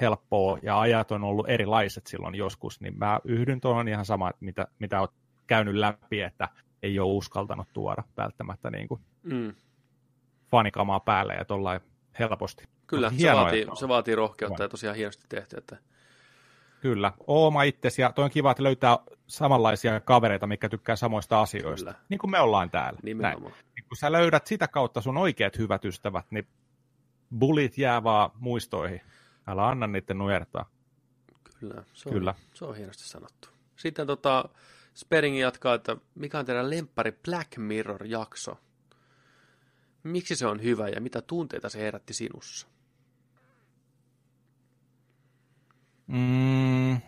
helppoa 0.00 0.58
ja 0.62 0.80
ajat 0.80 1.12
on 1.12 1.24
ollut 1.24 1.48
erilaiset 1.48 2.06
silloin 2.06 2.34
joskus, 2.34 2.80
niin 2.80 2.98
mä 2.98 3.20
yhdyn 3.24 3.60
tuohon 3.60 3.88
ihan 3.88 4.04
sama, 4.04 4.30
että 4.30 4.44
mitä, 4.44 4.66
mitä 4.78 5.00
oot 5.00 5.12
käynyt 5.48 5.74
läpi, 5.74 6.20
että 6.20 6.48
ei 6.82 6.98
ole 6.98 7.12
uskaltanut 7.12 7.68
tuoda 7.72 8.02
välttämättä 8.16 8.70
niin 8.70 8.88
kuin 8.88 9.00
Mm. 9.22 9.54
fanikamaa 10.50 11.00
päälle 11.00 11.34
ja 11.34 11.44
tollain 11.44 11.80
helposti. 12.18 12.64
Kyllä, 12.86 13.12
se 13.18 13.32
vaatii, 13.34 13.62
että 13.62 13.74
se 13.74 13.88
vaatii 13.88 14.14
rohkeutta 14.14 14.62
ja 14.62 14.68
tosiaan 14.68 14.96
hienosti 14.96 15.24
tehty. 15.28 15.56
Että... 15.56 15.76
Kyllä, 16.80 17.12
oma 17.26 17.62
itsesi 17.62 18.02
ja 18.02 18.12
toi 18.12 18.24
on 18.24 18.30
kiva, 18.30 18.50
että 18.50 18.62
löytää 18.62 18.98
samanlaisia 19.26 20.00
kavereita, 20.00 20.46
mikä 20.46 20.68
tykkää 20.68 20.96
samoista 20.96 21.40
asioista. 21.40 21.90
Kyllä. 21.90 22.04
Niin 22.08 22.18
kuin 22.18 22.30
me 22.30 22.40
ollaan 22.40 22.70
täällä. 22.70 23.00
Näin. 23.14 23.42
Niin 23.42 23.84
kun 23.88 23.96
sä 23.96 24.12
löydät 24.12 24.46
sitä 24.46 24.68
kautta 24.68 25.00
sun 25.00 25.16
oikeat 25.16 25.58
hyvät 25.58 25.84
ystävät, 25.84 26.26
niin 26.30 26.46
bullit 27.38 27.78
jää 27.78 28.04
vaan 28.04 28.30
muistoihin. 28.34 29.00
Älä 29.46 29.68
anna 29.68 29.86
niiden 29.86 30.18
nujertaa. 30.18 30.70
Kyllä, 31.60 31.84
se 31.92 32.08
on, 32.08 32.12
Kyllä. 32.12 32.34
se 32.54 32.64
on 32.64 32.76
hienosti 32.76 33.04
sanottu. 33.04 33.48
Sitten 33.76 34.06
tota, 34.06 34.48
Spering 34.98 35.40
jatkaa, 35.40 35.74
että 35.74 35.96
mikä 36.14 36.38
on 36.38 36.44
teidän 36.44 36.70
lemppari 36.70 37.12
Black 37.12 37.56
Mirror-jakso? 37.56 38.56
Miksi 40.02 40.36
se 40.36 40.46
on 40.46 40.62
hyvä 40.62 40.88
ja 40.88 41.00
mitä 41.00 41.22
tunteita 41.22 41.68
se 41.68 41.78
herätti 41.78 42.14
sinussa? 42.14 42.68
Mm, 46.06 47.00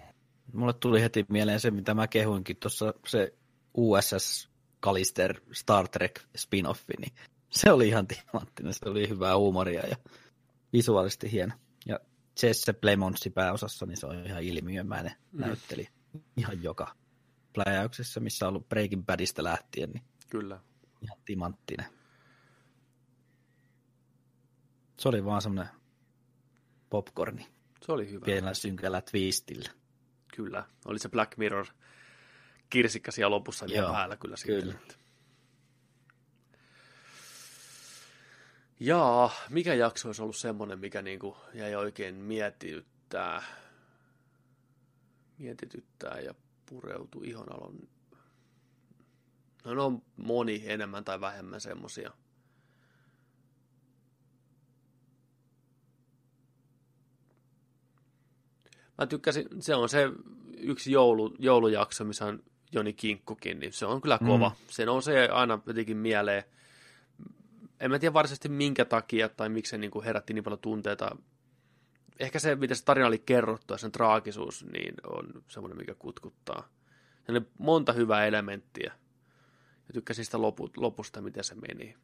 Mulle 0.53 0.73
tuli 0.73 1.03
heti 1.03 1.27
mieleen 1.29 1.61
se, 1.61 1.71
mitä 1.71 1.95
mä 1.95 2.09
kehuinkin 2.09 2.57
tuossa, 2.57 2.95
se 3.07 3.35
USS 3.75 4.51
Callister 4.83 5.41
Star 5.53 5.89
Trek 5.89 6.21
spin-offi, 6.39 7.01
niin 7.01 7.13
se 7.51 7.73
oli 7.73 7.89
ihan 7.89 8.07
timanttinen, 8.07 8.75
se 8.75 8.89
oli 8.89 9.09
hyvää 9.09 9.37
huumoria 9.37 9.87
ja 9.87 9.97
visuaalisesti 10.73 11.33
hieno. 11.33 11.53
Ja 11.87 12.01
Jesse 12.43 12.73
Plemonssi 12.73 13.31
pääosassa, 13.31 13.87
niin 13.87 13.97
se 13.97 14.07
on 14.07 14.27
ihan 14.27 14.43
ilmiömäinen 14.43 15.13
mm. 15.33 15.41
näytteli 15.41 15.89
ihan 16.37 16.63
joka 16.63 17.00
pläjäyksessä, 17.53 18.21
missä 18.21 18.47
on 18.47 18.49
ollut 18.49 18.69
Breaking 18.69 19.05
Badista 19.07 19.45
lähtien, 19.45 19.91
niin 19.91 20.05
Kyllä. 20.31 20.61
ihan 21.03 21.19
timanttinen. 21.25 21.87
Se 24.99 25.09
oli 25.09 25.25
vaan 25.25 25.43
semmoinen 25.43 25.75
popcorni 26.91 27.47
Se 27.87 27.93
oli 27.93 28.11
hyvä. 28.11 28.25
pienellä 28.25 28.55
synkällä 28.55 29.01
twistillä. 29.01 29.71
Kyllä. 30.37 30.65
Oli 30.85 30.99
se 30.99 31.09
Black 31.09 31.37
Mirror 31.37 31.67
kirsikka 32.71 33.11
siellä 33.13 33.31
lopussa 33.35 33.67
vielä 33.67 33.83
Joo, 33.87 33.93
päällä 33.93 34.17
kyllä. 34.17 34.37
kyllä. 34.47 34.73
Sitten. 34.73 34.97
Jaa, 38.81 39.31
mikä 39.51 39.75
jakso 39.75 40.09
olisi 40.09 40.23
ollut 40.23 40.37
semmoinen, 40.37 40.79
mikä 40.79 41.03
niinku 41.03 41.37
jäi 41.55 41.75
oikein 41.75 42.15
mietityttää, 42.15 43.43
mietityttää 45.39 46.21
ja 46.21 46.35
pureutui 46.71 47.29
ihon 47.29 47.53
alon. 47.53 47.89
No, 49.65 49.75
ne 49.75 49.83
on 49.83 50.03
moni 50.17 50.63
enemmän 50.67 51.05
tai 51.05 51.21
vähemmän 51.21 51.61
semmosia. 51.61 52.11
Mä 58.99 59.07
tykkäsin, 59.07 59.49
se 59.61 59.75
on 59.75 59.89
se 59.89 60.11
yksi 60.57 60.93
joulu, 60.93 61.35
joulujakso, 61.39 62.05
missä 62.05 62.27
on 62.27 62.43
Joni 62.73 62.93
Kinkkukin, 62.93 63.61
niin 63.61 63.73
se 63.73 63.87
on 63.87 64.01
kyllä 64.01 64.19
kova. 64.19 64.49
Mm. 64.49 64.55
Se 64.69 64.85
nousee 64.85 65.29
aina 65.29 65.59
jotenkin 65.67 65.97
mieleen. 65.97 66.45
En 67.81 67.91
mä 67.91 67.99
tiedä 67.99 68.13
varsinaisesti 68.13 68.49
minkä 68.49 68.85
takia 68.85 69.29
tai 69.29 69.49
miksi 69.49 69.71
se 69.71 69.79
niin 69.79 69.91
kuin 69.91 70.05
herätti 70.05 70.35
niin 70.35 70.45
paljon 70.45 70.59
tunteita. 70.59 71.17
Ehkä 72.21 72.39
se, 72.39 72.57
miten 72.57 72.77
se 72.77 72.85
tarina 72.85 73.07
oli 73.07 73.19
kerrottu 73.19 73.75
ja 73.75 73.79
sen 73.79 73.93
traagisuus, 73.93 74.65
niin 74.73 74.95
on 75.07 75.45
semmoinen, 75.49 75.79
mikä 75.79 75.95
kutkuttaa. 75.95 76.69
Siinä 77.27 77.39
oli 77.39 77.47
monta 77.59 77.93
hyvää 77.93 78.27
elementtiä. 78.27 78.93
Ja 79.89 79.95
tykkäsin 79.95 80.25
sitä 80.25 80.43
lopu, 80.43 80.71
lopusta, 80.77 81.21
miten 81.21 81.45
se 81.45 81.55
meni. 81.55 81.97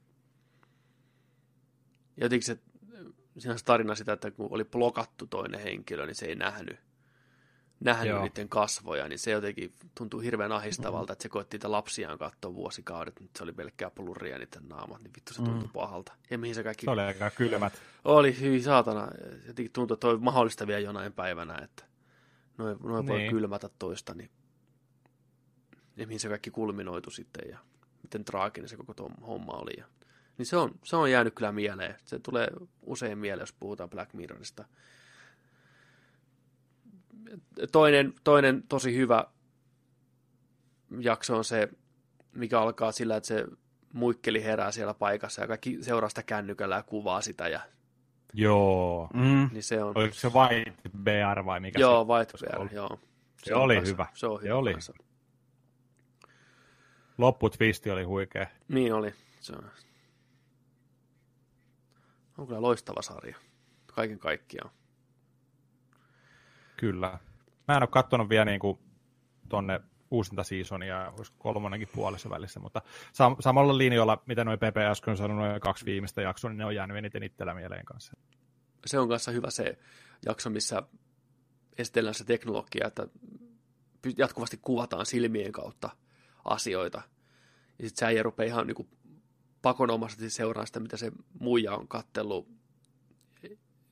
Ja 2.17 2.25
jotenkin 2.25 2.47
se, 2.47 2.59
siinä 3.39 3.57
se 3.57 3.65
tarina 3.65 3.95
sitä, 3.95 4.13
että 4.13 4.31
kun 4.31 4.49
oli 4.51 4.65
blokattu 4.65 5.27
toinen 5.27 5.61
henkilö, 5.61 6.07
niin 6.07 6.15
se 6.15 6.27
ei 6.27 6.35
nähnyt, 6.35 6.81
nähnyt 7.81 8.09
Joo. 8.09 8.23
niiden 8.23 8.49
kasvoja, 8.49 9.09
niin 9.09 9.19
se 9.19 9.31
jotenkin 9.31 9.73
tuntuu 9.95 10.21
hirveän 10.21 10.53
ahistavalta, 10.53 11.13
että 11.13 11.23
se 11.23 11.29
koetti 11.29 11.57
niitä 11.57 11.71
lapsiaan 11.71 12.19
katsoa 12.19 12.55
vuosikaudet, 12.55 13.21
mutta 13.21 13.39
se 13.39 13.45
oli 13.45 13.53
pelkkää 13.53 13.91
plurria 13.91 14.39
niiden 14.39 14.69
naamat, 14.69 15.03
niin 15.03 15.13
vittu 15.17 15.35
se 15.35 15.43
tuntui 15.43 15.67
Mm. 15.69 15.73
pahalta. 15.73 16.13
Ja 16.31 16.39
mihin 16.39 16.55
se 16.55 16.63
kaikki 16.63 16.85
se 16.85 16.91
oli 16.91 17.01
aika 17.01 17.31
kylmät. 17.31 17.73
oli 18.05 18.41
hyvin 18.41 18.63
saatana. 18.63 19.09
Jotenkin 19.47 19.73
tuntui, 19.73 19.95
että 19.95 20.07
toi 20.07 20.19
mahdollista 20.19 20.67
vielä 20.67 20.81
jonain 20.81 21.13
päivänä, 21.13 21.59
että 21.65 21.85
noin, 22.59 22.79
noin 22.83 23.07
voi 23.07 23.19
Niin. 23.19 23.31
kylmätä 23.31 23.71
toista, 23.79 24.15
niin 24.15 24.31
ja 25.97 26.07
mihin 26.07 26.21
se 26.21 26.29
kaikki 26.29 26.51
kulminoitu 26.51 27.11
sitten 27.11 27.49
ja 27.51 27.59
miten 28.03 28.25
traaginen 28.25 28.69
se 28.69 28.77
koko 28.77 28.95
tuo 28.95 29.11
homma 29.27 29.53
oli. 29.53 29.73
Ja, 29.79 29.85
niin 30.39 30.47
se 30.47 30.57
on, 30.57 30.71
se 30.85 30.97
on 30.97 31.11
jäänyt 31.11 31.35
kyllä 31.35 31.53
mieleen. 31.53 31.95
Se 32.05 32.19
tulee 32.19 32.49
usein 32.83 33.19
mieleen, 33.19 33.43
jos 33.43 33.53
puhutaan 33.53 33.91
Black 33.91 34.13
Mirrorista. 34.15 34.65
Toinen, 37.73 38.15
toinen 38.25 38.63
tosi 38.69 38.97
hyvä 38.97 39.25
jakso 41.01 41.37
on 41.37 41.45
se, 41.45 41.69
mikä 42.33 42.61
alkaa 42.61 42.93
sillä, 42.93 43.17
että 43.17 43.27
se 43.27 43.47
muikkeli 43.93 44.45
herää 44.45 44.73
siellä 44.73 44.95
paikassa 44.95 45.41
ja 45.43 45.49
kaikki 45.49 45.79
seuraa 45.83 46.09
sitä 46.09 46.23
kännykällä 46.23 46.77
ja 46.77 46.83
kuvaa 46.83 47.21
sitä. 47.21 47.49
Ja, 47.49 47.61
Joo. 48.33 49.09
Mm. 49.15 49.49
niin 49.53 49.63
se 49.63 49.83
on. 49.83 49.93
Oliko 49.99 50.15
se 50.15 50.29
White 50.29 50.73
Bear 51.03 51.45
vai 51.45 51.61
mikä 51.61 51.81
joo, 51.81 52.05
se 52.05 52.09
White 52.09 52.39
se 52.39 52.47
Bear, 52.47 52.61
oli? 52.63 52.69
joo. 52.73 53.01
Se 53.43 53.55
on 53.55 53.63
oli 53.63 53.75
kanssa- 53.75 53.93
hyvä. 53.93 54.07
Se 54.15 54.27
on 54.27 54.39
Se 54.41 54.45
hyvä. 54.45 54.57
oli 54.57 54.73
kanssa. 54.73 54.93
Lopputwisti 57.19 57.91
oli 57.91 58.03
huikea. 58.05 58.47
Niin 58.69 58.95
oli. 58.95 59.15
Se 59.41 59.53
on. 59.53 59.71
on 62.39 62.47
kyllä 62.47 62.63
loistava 62.63 63.03
sarja. 63.03 63.37
Kaiken 63.87 64.19
kaikkiaan. 64.19 64.71
Kyllä. 66.77 67.19
Mä 67.69 67.77
en 67.77 67.83
ole 67.83 67.87
katsonut 67.87 68.29
vielä 68.29 68.45
niin 68.45 68.61
kuin 68.61 68.79
tonne 69.49 69.81
uusinta 70.11 70.45
seasonia, 70.45 71.13
olisiko 71.19 71.37
kolmonenkin 71.39 71.89
puolessa 71.95 72.31
välissä, 72.31 72.61
mutta 72.61 72.83
sam- 73.13 73.37
samalla 73.41 73.79
linjoilla, 73.79 74.23
mitä 74.27 74.45
noin 74.45 74.59
Pepe 74.59 74.87
äsken 74.87 75.11
on 75.11 75.17
sanonut, 75.17 75.47
noin 75.47 75.61
kaksi 75.61 75.85
viimeistä 75.85 76.23
jaksoa, 76.23 76.51
niin 76.51 76.59
ne 76.59 76.65
on 76.65 76.75
jäänyt 76.75 76.97
eniten 76.97 77.23
itsellä 77.23 77.55
mieleen 77.55 77.85
kanssa. 77.85 78.13
Se 78.87 78.99
on 78.99 79.09
kanssa 79.09 79.31
hyvä 79.31 79.51
se 79.51 79.79
jakso, 80.27 80.51
missä 80.51 80.83
esitellään 81.79 82.15
se 82.15 82.25
teknologia, 82.25 82.87
että 82.87 83.07
jatkuvasti 84.17 84.59
kuvataan 84.63 85.07
silmien 85.07 85.53
kautta 85.53 85.91
asioita. 86.45 87.03
Ja 87.79 87.89
sitten 87.89 88.17
sä 88.17 88.23
rupeaa 88.23 88.47
ihan 88.47 88.67
niin 88.67 88.89
pakonomaisesti 89.63 90.31
seuraamaan 90.31 90.67
sitä, 90.67 90.81
mitä 90.81 90.97
se 90.97 91.13
muija 91.41 91.73
on 91.73 91.89
kattellut, 91.89 92.56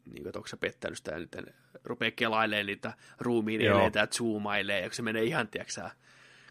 niin 0.04 0.22
kuin, 0.22 0.28
että 0.28 0.38
onko 0.38 0.48
se 0.48 0.56
pettänyt 0.56 0.98
sitä 0.98 1.10
ja 1.10 1.18
nyt 1.18 1.36
rupeaa 1.84 2.10
kelailemaan 2.10 2.66
niitä 2.66 2.92
ruumiin 3.20 3.60
Joo. 3.60 3.78
eleitä 3.78 3.98
ja 3.98 4.06
zoomailee, 4.06 4.80
ja 4.80 4.88
kun 4.88 4.94
se 4.94 5.02
menee 5.02 5.24
ihan, 5.24 5.48
tiiäksä, 5.48 5.90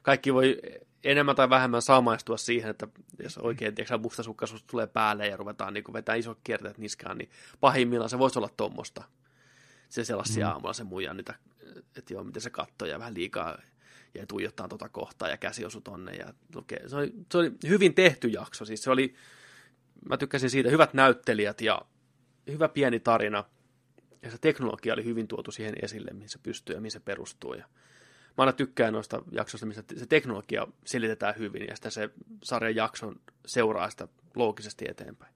kaikki 0.01 0.33
voi 0.33 0.61
enemmän 1.03 1.35
tai 1.35 1.49
vähemmän 1.49 1.81
samaistua 1.81 2.37
siihen, 2.37 2.69
että 2.69 2.87
jos 3.23 3.37
oikein 3.37 3.75
tiiäksä, 3.75 3.97
mustasukkaisuus 3.97 4.63
tulee 4.63 4.87
päälle 4.87 5.27
ja 5.27 5.37
ruvetaan 5.37 5.73
niin 5.73 5.93
vetää 5.93 6.15
isot 6.15 6.39
kierteet 6.43 6.77
niskaan, 6.77 7.17
niin 7.17 7.29
pahimmillaan 7.59 8.09
se 8.09 8.19
voisi 8.19 8.39
olla 8.39 8.49
tuommoista. 8.57 9.03
Se 9.89 10.03
sellaisia 10.03 10.47
mm. 10.47 10.51
aamulla 10.51 10.73
se 10.73 10.83
muija 10.83 11.13
niitä, 11.13 11.33
että 11.97 12.13
joo, 12.13 12.23
miten 12.23 12.41
se 12.41 12.49
katsoo 12.49 12.87
ja 12.87 12.99
vähän 12.99 13.13
liikaa 13.13 13.57
ja 14.13 14.27
tuijottaa 14.27 14.67
tota 14.67 14.89
kohtaa 14.89 15.29
ja 15.29 15.37
käsi 15.37 15.65
osui 15.65 15.81
tonne. 15.81 16.11
Ja 16.11 16.33
lukee. 16.55 16.89
Se, 16.89 16.95
oli, 16.95 17.13
se 17.31 17.37
oli 17.37 17.51
hyvin 17.67 17.93
tehty 17.93 18.27
jakso. 18.27 18.65
Siis 18.65 18.83
se 18.83 18.91
oli, 18.91 19.15
mä 20.09 20.17
tykkäsin 20.17 20.49
siitä, 20.49 20.69
hyvät 20.69 20.93
näyttelijät 20.93 21.61
ja 21.61 21.81
hyvä 22.47 22.69
pieni 22.69 22.99
tarina. 22.99 23.43
Ja 24.21 24.31
se 24.31 24.37
teknologia 24.37 24.93
oli 24.93 25.03
hyvin 25.05 25.27
tuotu 25.27 25.51
siihen 25.51 25.75
esille, 25.81 26.11
mihin 26.13 26.29
se 26.29 26.39
pystyy 26.43 26.75
ja 26.75 26.81
mihin 26.81 26.91
se 26.91 26.99
perustuu. 26.99 27.53
Ja 27.53 27.65
mä 28.37 28.41
aina 28.41 28.53
tykkään 28.53 28.93
noista 28.93 29.21
jaksoista, 29.31 29.65
missä 29.65 29.83
se 29.97 30.05
teknologia 30.05 30.67
selitetään 30.85 31.35
hyvin 31.37 31.67
ja 31.67 31.75
sitä 31.75 31.89
se 31.89 32.09
sarjan 32.43 32.75
jakson 32.75 33.15
seuraa 33.45 33.89
sitä 33.89 34.07
loogisesti 34.35 34.85
eteenpäin. 34.89 35.33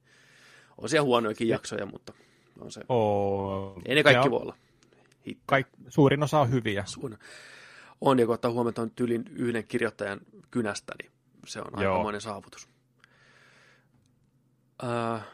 On 0.78 0.88
siellä 0.88 1.04
huonoikin 1.06 1.48
jaksoja, 1.48 1.86
mutta 1.86 2.12
on 2.60 2.72
se. 2.72 2.80
Oo, 2.88 3.80
Ei 3.86 3.94
ne 3.94 4.02
kaikki 4.02 4.26
on- 4.26 4.30
voi 4.30 4.40
olla. 4.40 4.56
Kaik, 5.46 5.66
suurin 5.88 6.22
osa 6.22 6.40
on 6.40 6.50
hyviä. 6.50 6.82
Suunnan. 6.86 7.20
On, 8.00 8.18
ja 8.18 8.26
kun 8.26 8.34
ottaa 8.34 8.50
huomioon 8.50 8.74
tuon 8.74 8.90
tylin 8.90 9.24
yhden 9.36 9.64
kirjoittajan 9.66 10.20
kynästä, 10.50 10.92
niin 11.02 11.12
se 11.46 11.60
on 11.60 11.82
Joo. 11.82 11.92
aikamoinen 11.92 12.20
saavutus. 12.20 12.68
Äh, 14.84 15.26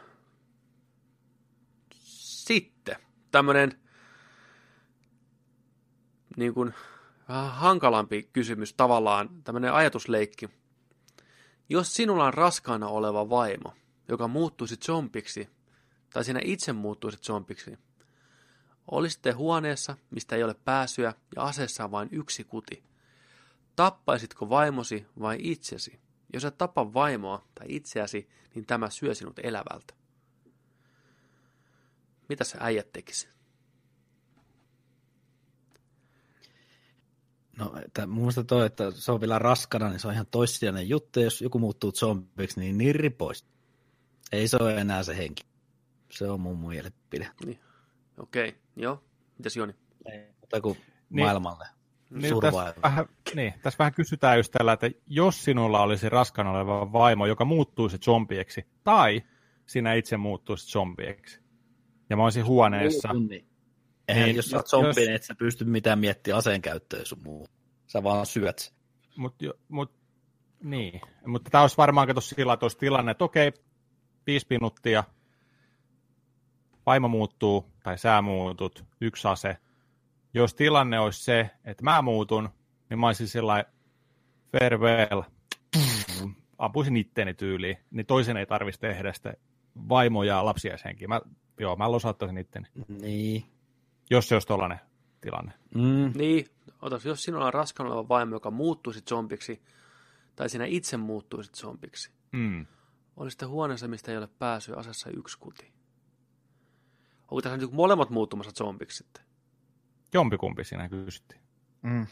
sitten 2.45 2.95
tämmöinen 3.31 3.79
niin 6.37 6.53
kuin, 6.53 6.73
vähän 7.29 7.51
hankalampi 7.51 8.29
kysymys 8.33 8.73
tavallaan, 8.73 9.29
tämmöinen 9.43 9.73
ajatusleikki. 9.73 10.49
Jos 11.69 11.95
sinulla 11.95 12.25
on 12.25 12.33
raskaana 12.33 12.87
oleva 12.87 13.29
vaimo, 13.29 13.73
joka 14.07 14.27
muuttuisi 14.27 14.75
zombiksi, 14.85 15.49
tai 16.13 16.23
sinä 16.23 16.39
itse 16.43 16.73
muuttuisit 16.73 17.23
zombiksi, 17.23 17.77
Olisitte 18.91 19.31
huoneessa, 19.31 19.97
mistä 20.11 20.35
ei 20.35 20.43
ole 20.43 20.53
pääsyä, 20.53 21.13
ja 21.35 21.43
aseessa 21.43 21.83
on 21.83 21.91
vain 21.91 22.09
yksi 22.11 22.43
kuti. 22.43 22.83
Tappaisitko 23.75 24.49
vaimosi 24.49 25.05
vai 25.19 25.37
itsesi? 25.39 25.99
Jos 26.33 26.45
et 26.45 26.57
tapa 26.57 26.93
vaimoa 26.93 27.45
tai 27.55 27.67
itseäsi, 27.69 28.29
niin 28.55 28.65
tämä 28.65 28.89
syö 28.89 29.15
sinut 29.15 29.39
elävältä. 29.43 29.93
Mitä 32.29 32.43
se 32.43 32.57
äijät 32.61 32.91
tekisi? 32.91 33.27
No, 37.57 37.73
että 37.85 38.07
mun 38.07 38.17
mielestä 38.17 38.43
toi, 38.43 38.65
että 38.65 38.91
se 38.91 39.11
on 39.11 39.21
vielä 39.21 39.39
raskana, 39.39 39.89
niin 39.89 39.99
se 39.99 40.07
on 40.07 40.13
ihan 40.13 40.27
toissijainen 40.31 40.89
juttu. 40.89 41.19
Jos 41.19 41.41
joku 41.41 41.59
muuttuu 41.59 41.91
zombiksi, 41.91 42.59
niin 42.59 42.77
nirri 42.77 43.09
pois. 43.09 43.45
Ei 44.31 44.47
se 44.47 44.57
ole 44.59 44.81
enää 44.81 45.03
se 45.03 45.17
henki. 45.17 45.43
Se 46.11 46.27
on 46.27 46.39
mun 46.39 46.69
mielipide. 46.69 47.29
Okei, 48.17 48.55
joo. 48.75 49.03
Mitäs 49.37 49.57
Joni? 49.57 49.75
Ei, 50.11 50.25
mutta 50.41 50.61
kuin 50.61 50.77
Niin. 51.09 51.25
maailmalle. 51.25 51.65
Niin, 52.09 52.39
tässä, 52.41 52.73
vähän, 52.83 53.05
niin, 53.35 53.53
tässä 53.61 53.77
vähän 53.77 53.93
kysytään 53.93 54.37
just 54.37 54.51
tällä, 54.51 54.73
että 54.73 54.89
jos 55.07 55.43
sinulla 55.43 55.81
olisi 55.81 56.09
raskana 56.09 56.51
oleva 56.51 56.91
vaimo, 56.91 57.25
joka 57.25 57.45
muuttuisi 57.45 57.97
zombieksi, 57.97 58.65
tai 58.83 59.23
sinä 59.65 59.93
itse 59.93 60.17
muuttuisit 60.17 60.69
zombieksi, 60.69 61.39
ja 62.09 62.17
mä 62.17 62.23
olisin 62.23 62.45
huoneessa, 62.45 63.13
Niin. 63.13 63.47
Eihän, 64.07 64.25
Niin, 64.25 64.35
jos 64.35 64.49
sä 64.49 64.57
oot 64.57 64.63
jos- 64.63 64.69
zombi, 64.71 65.01
niin 65.01 65.13
et 65.15 65.23
sä 65.23 65.35
pysty 65.35 65.65
mitään 65.65 65.99
miettimään 65.99 66.37
aseen 66.37 66.61
käyttöön 66.61 67.05
sun 67.05 67.21
muu. 67.23 67.47
Sä 67.87 68.03
vaan 68.03 68.25
syöt 68.25 68.59
sen. 68.59 68.73
mutta 69.17 69.45
mut, 69.69 69.91
niin. 70.63 71.01
mutta 71.25 71.49
tämä 71.49 71.61
olisi 71.61 71.77
varmaan 71.77 72.07
kato 72.07 72.21
sillä, 72.21 72.53
että 72.53 72.63
olisi 72.63 72.77
tilanne, 72.77 73.11
että 73.11 73.23
okei, 73.23 73.51
viisi 74.27 74.45
minuuttia, 74.49 75.03
vaimo 76.85 77.07
muuttuu, 77.07 77.71
tai 77.83 77.97
sä 77.97 78.21
muutut, 78.21 78.85
yksi 79.01 79.27
ase. 79.27 79.57
Jos 80.33 80.53
tilanne 80.53 80.99
olisi 80.99 81.23
se, 81.23 81.49
että 81.65 81.83
mä 81.83 82.01
muutun, 82.01 82.49
niin 82.89 82.99
mä 82.99 83.07
olisin 83.07 83.27
sellainen 83.27 83.71
farewell, 84.51 85.21
ampuisin 86.57 86.97
itteeni 86.97 87.33
tyyliin, 87.33 87.77
niin 87.91 88.05
toisen 88.05 88.37
ei 88.37 88.45
tarvitsisi 88.45 88.81
tehdä 88.81 89.13
sitä 89.13 89.33
vaimo- 89.89 90.23
ja 90.23 90.45
lapsiaishenkiä. 90.45 91.07
Mä, 91.07 91.21
joo, 91.59 91.75
mä 91.75 91.91
losauttaisin 91.91 92.37
itteni, 92.37 92.67
Niin. 92.87 93.45
jos 94.09 94.27
se 94.27 94.35
olisi 94.35 94.47
tollainen 94.47 94.79
tilanne. 95.21 95.51
Mm. 95.75 96.11
Niin, 96.15 96.45
otas, 96.81 97.05
jos 97.05 97.23
sinulla 97.23 97.45
on 97.45 97.53
raskaana 97.53 97.93
oleva 97.93 98.09
vaimo, 98.09 98.35
joka 98.35 98.51
muuttuisi 98.51 99.01
zombiksi, 99.09 99.61
tai 100.35 100.49
sinä 100.49 100.65
itse 100.65 100.97
muuttuisit 100.97 101.55
zombiksi, 101.55 102.11
Mm. 102.31 102.65
olisitte 103.17 103.45
huoneessa, 103.45 103.87
mistä 103.87 104.11
ei 104.11 104.17
ole 104.17 104.27
pääsyä 104.39 104.75
asessa 104.75 105.09
yksi 105.09 105.39
kuti. 105.39 105.71
Onko 107.31 107.41
tässä 107.41 107.57
nyt 107.57 107.71
molemmat 107.71 108.09
muuttumassa 108.09 108.51
zombiksi 108.57 108.97
sitten? 108.97 109.25
Jompikumpi 110.13 110.63
siinä 110.63 110.89
kysyttiin. 110.89 111.41
Mm. 111.81 112.07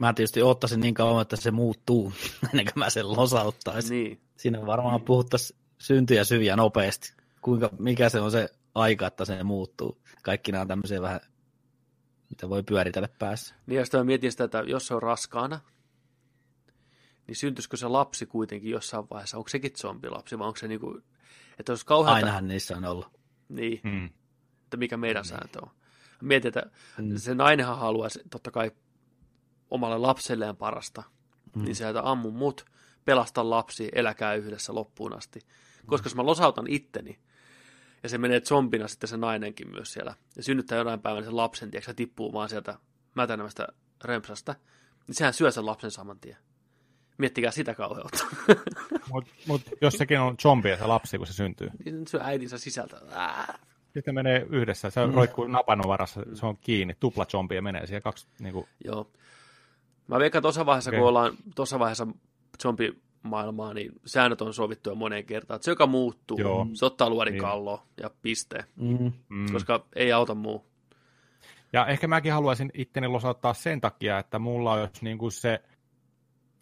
Mä 0.00 0.12
tietysti 0.12 0.42
ottaisin 0.42 0.80
niin 0.80 0.94
kauan, 0.94 1.22
että 1.22 1.36
se 1.36 1.50
muuttuu, 1.50 2.12
ennen 2.50 2.64
kuin 2.64 2.78
mä 2.78 2.90
sen 2.90 3.12
losauttaisin. 3.12 3.90
Niin. 4.04 4.20
Siinä 4.36 4.66
varmaan 4.66 5.00
puhuttaisiin 5.02 5.58
syntyjä 5.78 6.24
syviä 6.24 6.56
nopeasti. 6.56 7.12
Kuinka, 7.46 7.70
mikä 7.78 8.08
se 8.08 8.20
on 8.20 8.30
se 8.30 8.48
aika, 8.74 9.06
että 9.06 9.24
se 9.24 9.42
muuttuu. 9.42 9.98
Kaikki 10.22 10.52
nämä 10.52 10.62
on 10.62 10.68
tämmöisiä 10.68 11.02
vähän, 11.02 11.20
mitä 12.30 12.48
voi 12.48 12.62
pyöritellä 12.62 13.08
päässä. 13.18 13.54
Niin 13.66 13.76
ja 13.78 13.84
sitten 13.84 14.00
mä 14.00 14.04
mietin 14.04 14.30
sitä, 14.30 14.44
että 14.44 14.58
jos 14.66 14.86
se 14.86 14.94
on 14.94 15.02
raskaana, 15.02 15.60
niin 17.26 17.36
syntyisikö 17.36 17.76
se 17.76 17.88
lapsi 17.88 18.26
kuitenkin 18.26 18.70
jossain 18.70 19.04
vaiheessa? 19.10 19.36
Onko 19.36 19.48
sekin 19.48 19.72
zombilapsi 19.76 20.38
vai 20.38 20.46
onko 20.46 20.56
se 20.56 20.68
niinku, 20.68 21.00
että 21.58 21.72
jos 21.72 21.84
kauhean... 21.84 22.14
Ainahan 22.16 22.48
niissä 22.48 22.76
on 22.76 22.84
ollut. 22.84 23.06
Niin, 23.48 23.80
Mm. 23.84 24.06
että 24.64 24.76
mikä 24.76 24.96
meidän 24.96 25.24
sääntö 25.24 25.58
on. 25.62 25.70
Mietin, 26.22 26.48
että 26.48 26.70
Mm. 26.98 27.16
se 27.16 27.34
nainenhan 27.34 27.78
haluaisi 27.78 28.20
totta 28.30 28.50
kai 28.50 28.70
omalle 29.70 29.98
lapselleen 29.98 30.56
parasta. 30.56 31.02
Mm. 31.56 31.64
Niin 31.64 31.74
se, 31.76 31.88
että 31.88 32.10
ammu 32.10 32.30
mut, 32.30 32.64
pelasta 33.04 33.50
lapsi, 33.50 33.88
eläkää 33.94 34.34
yhdessä 34.34 34.74
loppuun 34.74 35.16
asti. 35.16 35.40
Koska 35.86 36.06
jos 36.06 36.14
mä 36.14 36.26
losautan 36.26 36.66
itteni, 36.68 37.18
ja 38.02 38.08
se 38.08 38.18
menee 38.18 38.40
zombina 38.40 38.88
sitten 38.88 39.08
se 39.08 39.16
nainenkin 39.16 39.70
myös 39.70 39.92
siellä, 39.92 40.14
ja 40.36 40.42
synnyttää 40.42 40.78
jonain 40.78 41.00
päivänä 41.00 41.24
sen 41.24 41.36
lapsen, 41.36 41.70
tiedätkö, 41.70 41.90
se 41.90 41.94
tippuu 41.94 42.32
vaan 42.32 42.48
sieltä 42.48 42.78
mätänemästä 43.14 43.68
rempsasta, 44.04 44.54
niin 45.06 45.14
sehän 45.14 45.34
syö 45.34 45.50
sen 45.50 45.66
lapsen 45.66 45.90
saman 45.90 46.20
tien. 46.20 46.36
Miettikää 47.18 47.50
sitä 47.50 47.74
kauheutta. 47.74 48.26
Mutta 49.10 49.30
mut, 49.48 49.62
jos 49.80 49.94
sekin 49.94 50.20
on 50.20 50.36
zombi 50.42 50.76
se 50.76 50.86
lapsi, 50.86 51.18
kun 51.18 51.26
se 51.26 51.32
syntyy. 51.32 51.70
niin 51.84 52.06
syö 52.08 52.20
äidinsä 52.22 52.58
sisältä. 52.58 53.00
Ää. 53.10 53.58
Sitten 53.94 54.14
menee 54.14 54.46
yhdessä, 54.50 54.90
se 54.90 55.06
mm. 55.06 55.14
roikkuu 55.14 55.46
napan 55.46 55.80
varassa, 55.86 56.20
se 56.34 56.46
on 56.46 56.56
kiinni, 56.56 56.96
tupla 57.00 57.26
zombi 57.26 57.54
ja 57.54 57.62
menee 57.62 57.86
siihen 57.86 58.02
kaksi, 58.02 58.26
niin 58.38 58.52
kuin, 58.52 58.66
Joo. 58.84 59.10
Mä 60.08 60.18
veikkaan 60.18 60.42
tuossa 60.42 60.66
vaiheessa, 60.66 60.90
okay. 60.90 61.00
Kun 61.00 61.08
ollaan 61.08 61.36
tuossa 61.54 61.78
vaiheessa 61.78 62.06
zombimaailmaa, 63.26 63.74
niin 63.74 63.92
säännöt 64.06 64.40
on 64.40 64.54
sovittu 64.54 64.90
jo 64.90 64.94
moneen 64.94 65.24
kertaan. 65.24 65.56
Että 65.56 65.64
se, 65.64 65.70
joka 65.70 65.86
muuttuu, 65.86 66.38
Joo. 66.40 66.66
se 66.74 66.86
ottaa 66.86 67.10
luodin 67.10 67.32
Niin. 67.32 67.42
kalloon 67.42 67.78
ja 68.00 68.10
piste, 68.22 68.64
Mm. 68.76 69.12
mm. 69.28 69.52
koska 69.52 69.86
ei 69.94 70.12
auta 70.12 70.34
muu. 70.34 70.64
Ja 71.72 71.86
ehkä 71.86 72.08
mäkin 72.08 72.32
haluaisin 72.32 72.70
itteni 72.74 73.08
losauttaa 73.08 73.54
sen 73.54 73.80
takia, 73.80 74.18
että 74.18 74.38
mulla 74.38 74.72
olisi 74.72 75.04
niin 75.04 75.18
kuin 75.18 75.32
se 75.32 75.62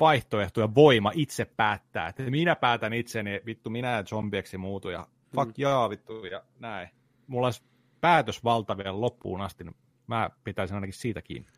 vaihtoehtoja 0.01 0.75
voima 0.75 1.13
itse 1.15 1.45
päättää. 1.45 2.09
Että 2.09 2.23
minä 2.23 2.57
päätän 2.57 2.93
itseni, 2.93 3.41
vittu 3.47 3.71
minä 3.71 3.91
ja 3.97 4.03
zombieksi 4.03 4.59
muutu 4.59 4.89
ja 4.91 5.07
fuck 5.35 5.49
mm. 5.49 5.55
jaa 5.57 5.91
vittu 5.91 6.25
ja 6.25 6.43
näin. 6.59 6.89
Mulla 7.27 7.47
olisi 7.47 7.63
päätösvalta 8.01 8.77
vielä 8.77 9.01
loppuun 9.01 9.41
asti, 9.41 9.65
niin 9.65 9.77
mä 10.07 10.31
pitäisin 10.45 10.75
ainakin 10.75 10.95
siitä 10.95 11.23
kiinni. 11.23 11.49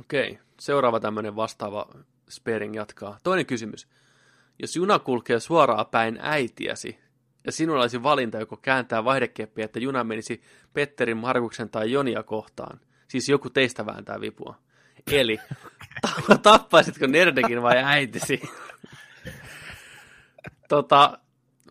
Okei, 0.00 0.38
seuraava 0.60 1.00
tämmöinen 1.00 1.36
vastaava 1.36 1.86
Spering 2.28 2.74
jatkaa. 2.74 3.18
Toinen 3.22 3.46
kysymys. 3.46 3.88
Jos 4.58 4.76
juna 4.76 4.98
kulkee 4.98 5.40
suoraan 5.40 5.86
päin 5.86 6.18
äitiäsi, 6.22 6.98
ja 7.46 7.52
sinulla 7.52 7.80
olisi 7.80 8.02
valinta 8.02 8.38
joko 8.38 8.56
kääntää 8.56 9.04
vaihdekeppiä, 9.04 9.64
että 9.64 9.78
juna 9.78 10.04
menisi 10.04 10.42
Petterin, 10.72 11.16
Markuksen 11.16 11.70
tai 11.70 11.92
Jonia 11.92 12.22
kohtaan. 12.22 12.80
Siis 13.08 13.28
joku 13.28 13.50
teistä 13.50 13.86
vääntää 13.86 14.20
vipua. 14.20 14.58
Eli 15.12 15.38
tappaisitko 16.42 17.06
Nerdekin 17.06 17.62
vai 17.62 17.76
äitisi? 17.84 18.42
tota, 20.68 21.18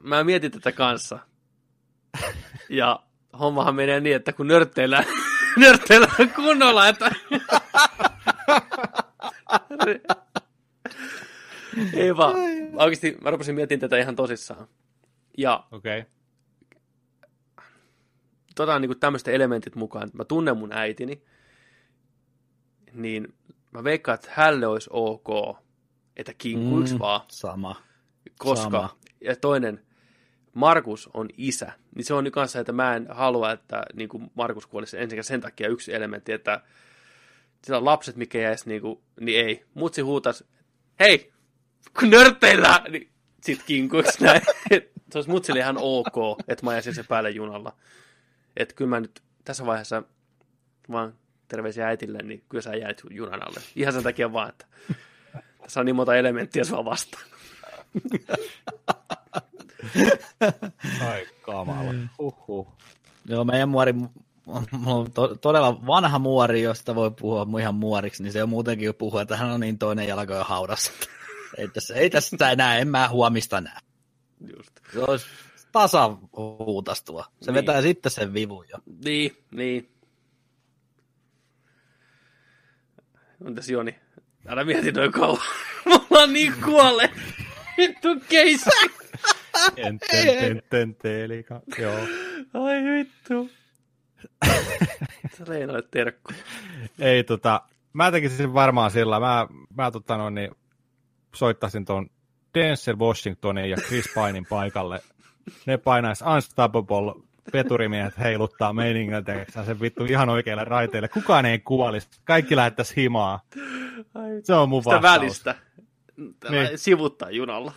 mä 0.01 0.23
mietin 0.23 0.51
tätä 0.51 0.71
kanssa. 0.71 1.19
Ja 2.69 2.99
hommahan 3.39 3.75
menee 3.75 3.99
niin, 3.99 4.15
että 4.15 4.33
kun 4.33 4.47
nörtteillä, 4.47 5.03
nörtteillä 5.57 6.07
kunnolla, 6.35 6.87
että... 6.87 7.11
Ei 11.93 12.17
vaan. 12.17 12.35
Oikeasti 12.73 13.17
mä 13.21 13.31
rupesin 13.31 13.55
miettimään 13.55 13.79
tätä 13.79 13.97
ihan 13.97 14.15
tosissaan. 14.15 14.67
Ja 15.37 15.67
Okei. 15.71 15.99
Okay. 15.99 16.11
tota 18.55 18.79
niin 18.79 18.99
tämmöistä 18.99 19.31
elementit 19.31 19.75
mukaan, 19.75 20.05
että 20.05 20.17
mä 20.17 20.25
tunnen 20.25 20.57
mun 20.57 20.73
äitini, 20.73 21.21
niin 22.93 23.33
mä 23.71 23.83
veikkaan, 23.83 24.15
että 24.15 24.31
hälle 24.31 24.67
olisi 24.67 24.89
ok, 24.93 25.57
että 26.15 26.33
kinkuiksi 26.37 26.93
mm, 26.93 26.99
vaan. 26.99 27.21
Sama. 27.27 27.75
Koska, 28.39 28.63
sama. 28.63 28.97
ja 29.21 29.35
toinen, 29.35 29.81
Markus 30.53 31.09
on 31.13 31.29
isä, 31.37 31.71
niin 31.95 32.05
se 32.05 32.13
on 32.13 32.23
nyt 32.23 32.33
kanssa, 32.33 32.59
että 32.59 32.71
mä 32.71 32.95
en 32.95 33.07
halua, 33.09 33.51
että 33.51 33.83
niin 33.93 34.09
kuin 34.09 34.31
Markus 34.35 34.65
kuolisi 34.65 34.97
ensinnäkin 34.97 35.23
sen 35.23 35.41
takia 35.41 35.69
yksi 35.69 35.93
elementti, 35.93 36.31
että 36.31 36.61
sillä 37.63 37.77
on 37.77 37.85
lapset, 37.85 38.15
mikä 38.15 38.37
jäisi, 38.37 38.69
niin, 38.69 38.81
kuin, 38.81 38.99
niin 39.19 39.45
ei. 39.45 39.65
Mutsi 39.73 40.01
huutas, 40.01 40.43
hei, 40.99 41.33
kun 41.99 42.09
nörtteillä, 42.09 42.81
niin 42.89 43.09
sit 43.41 43.63
kinkuiksi 43.63 44.23
näin. 44.23 44.41
se 45.11 45.17
olisi 45.17 45.29
mutsille 45.29 45.59
ihan 45.59 45.77
ok, 45.79 46.39
että 46.47 46.65
mä 46.65 46.73
jäisin 46.73 46.95
se 46.95 47.03
päälle 47.03 47.29
junalla. 47.29 47.75
Että 48.57 48.75
kyllä 48.75 48.89
mä 48.89 48.99
nyt 48.99 49.21
tässä 49.43 49.65
vaiheessa 49.65 50.03
vaan 50.91 51.13
terveisiä 51.47 51.87
äitille, 51.87 52.17
niin 52.23 52.43
kyllä 52.49 52.61
sä 52.61 52.75
jäit 52.75 53.01
junan 53.09 53.47
alle. 53.47 53.59
Ihan 53.75 53.93
sen 53.93 54.03
takia 54.03 54.33
vaan, 54.33 54.49
että 54.49 54.65
tässä 55.61 55.79
on 55.79 55.85
niin 55.85 55.95
monta 55.95 56.15
elementtiä 56.15 56.63
sua 56.63 56.85
vastaan. 56.85 57.23
Ai 61.09 61.27
kamala. 61.41 61.93
Uhuh. 62.19 62.67
Joo, 63.25 63.43
meidän 63.43 63.69
muori, 63.69 63.93
mulla 63.93 64.95
on 64.95 65.11
to, 65.11 65.35
todella 65.35 65.85
vanha 65.87 66.19
muori, 66.19 66.61
josta 66.61 66.95
voi 66.95 67.11
puhua 67.11 67.59
ihan 67.59 67.75
muoriksi, 67.75 68.23
niin 68.23 68.33
se 68.33 68.43
on 68.43 68.49
muutenkin 68.49 68.85
jo 68.85 68.93
puhua, 68.93 69.21
että 69.21 69.37
hän 69.37 69.51
on 69.51 69.59
niin 69.59 69.77
toinen 69.77 70.07
jalka 70.07 70.33
jo 70.33 70.43
haudassa. 70.43 70.91
Ei 71.57 71.67
tässä, 71.67 71.93
ei 71.93 72.09
tässä 72.09 72.51
enää, 72.51 72.77
en 72.77 72.87
mä 72.87 73.09
huomista 73.09 73.61
näe. 73.61 73.79
Just. 74.57 74.71
Se 74.93 74.99
olisi 74.99 75.25
tasa 75.71 76.17
huutastua. 76.37 77.25
Se 77.41 77.51
niin. 77.51 77.55
vetää 77.55 77.81
sitten 77.81 78.11
sen 78.11 78.33
vivun 78.33 78.65
jo. 78.69 78.77
Niin, 79.05 79.37
niin. 79.51 79.89
Entäs 83.47 83.69
Joni? 83.69 83.95
Älä 84.47 84.63
mieti 84.63 84.91
noin 84.91 85.11
kauan. 85.11 85.41
Mulla 85.85 86.23
on 86.23 86.33
niin 86.33 86.53
kuolle. 86.65 87.11
Vittu 87.77 88.07
keissi. 88.29 88.69
Enten, 89.75 90.29
enten, 90.43 90.95
teelika. 90.95 91.61
Joo. 91.77 91.99
Ai 92.53 92.83
vittu. 92.83 93.49
Leinalle 95.47 95.83
terkku. 95.91 96.33
Ei 96.99 97.23
tota, 97.23 97.61
mä 97.93 98.11
tekisin 98.11 98.53
varmaan 98.53 98.91
sillä. 98.91 99.19
Mä, 99.19 99.47
mä 99.77 99.91
tota 99.91 100.17
no, 100.17 100.29
niin, 100.29 100.51
soittaisin 101.35 101.85
ton 101.85 102.09
Denzel 102.53 102.99
Washingtonin 102.99 103.69
ja 103.69 103.77
Chris 103.77 104.05
Painin 104.15 104.45
paikalle. 104.49 104.99
Ne 105.65 105.77
painais 105.77 106.21
Unstoppable 106.35 107.13
veturimiehet 107.53 108.17
heiluttaa 108.19 108.73
meiningiltä 108.73 109.45
sen 109.65 109.79
vittu 109.81 110.05
ihan 110.05 110.29
oikealle 110.29 110.63
raiteille. 110.63 111.07
Kukaan 111.07 111.45
ei 111.45 111.59
kuolisi. 111.59 112.07
Kaikki 112.25 112.55
lähettäisi 112.55 112.95
himaa. 112.95 113.39
Se 114.43 114.53
on 114.53 114.69
mun 114.69 114.83
Sitä 114.83 114.95
vastaus. 114.95 115.19
välistä. 115.19 115.55
Niin. 116.49 116.77
Sivuttaa 116.77 117.29
junalla. 117.31 117.71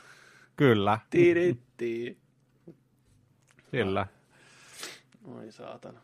Kyllä. 0.57 0.99
Tiritti. 1.11 2.19
Kyllä. 3.71 4.07
Oi 5.25 5.53
saatana. 5.53 6.01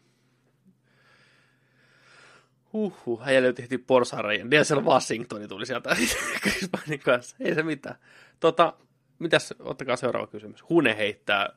Huhhuh, 2.75 3.28
äijä 3.28 3.53
tehtiin 3.53 3.85
porsareijän. 3.85 4.51
Denzel 4.51 4.85
Washingtoni 4.85 5.49
tuli 5.49 5.67
sieltä 5.67 5.97
Chris 6.43 6.69
Painin 6.73 7.01
kanssa. 7.01 7.36
Ei 7.41 7.55
se 7.55 7.62
mitään. 7.62 7.97
Tota, 8.41 8.75
mitäs, 9.19 9.55
ottakaa 9.59 9.97
seuraava 9.97 10.27
kysymys. 10.27 10.69
Hune 10.69 10.97
heittää, 10.97 11.49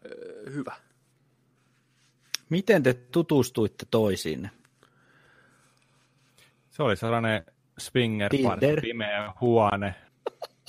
hyvä. 0.53 0.75
Miten 2.49 2.83
te 2.83 2.93
tutustuitte 2.93 3.85
toisiinne? 3.91 4.49
Se 6.69 6.83
oli 6.83 6.95
sellainen 6.95 7.45
swinger 7.77 8.29
Tinder. 8.29 8.81
pimeä 8.81 9.33
huone. 9.41 9.95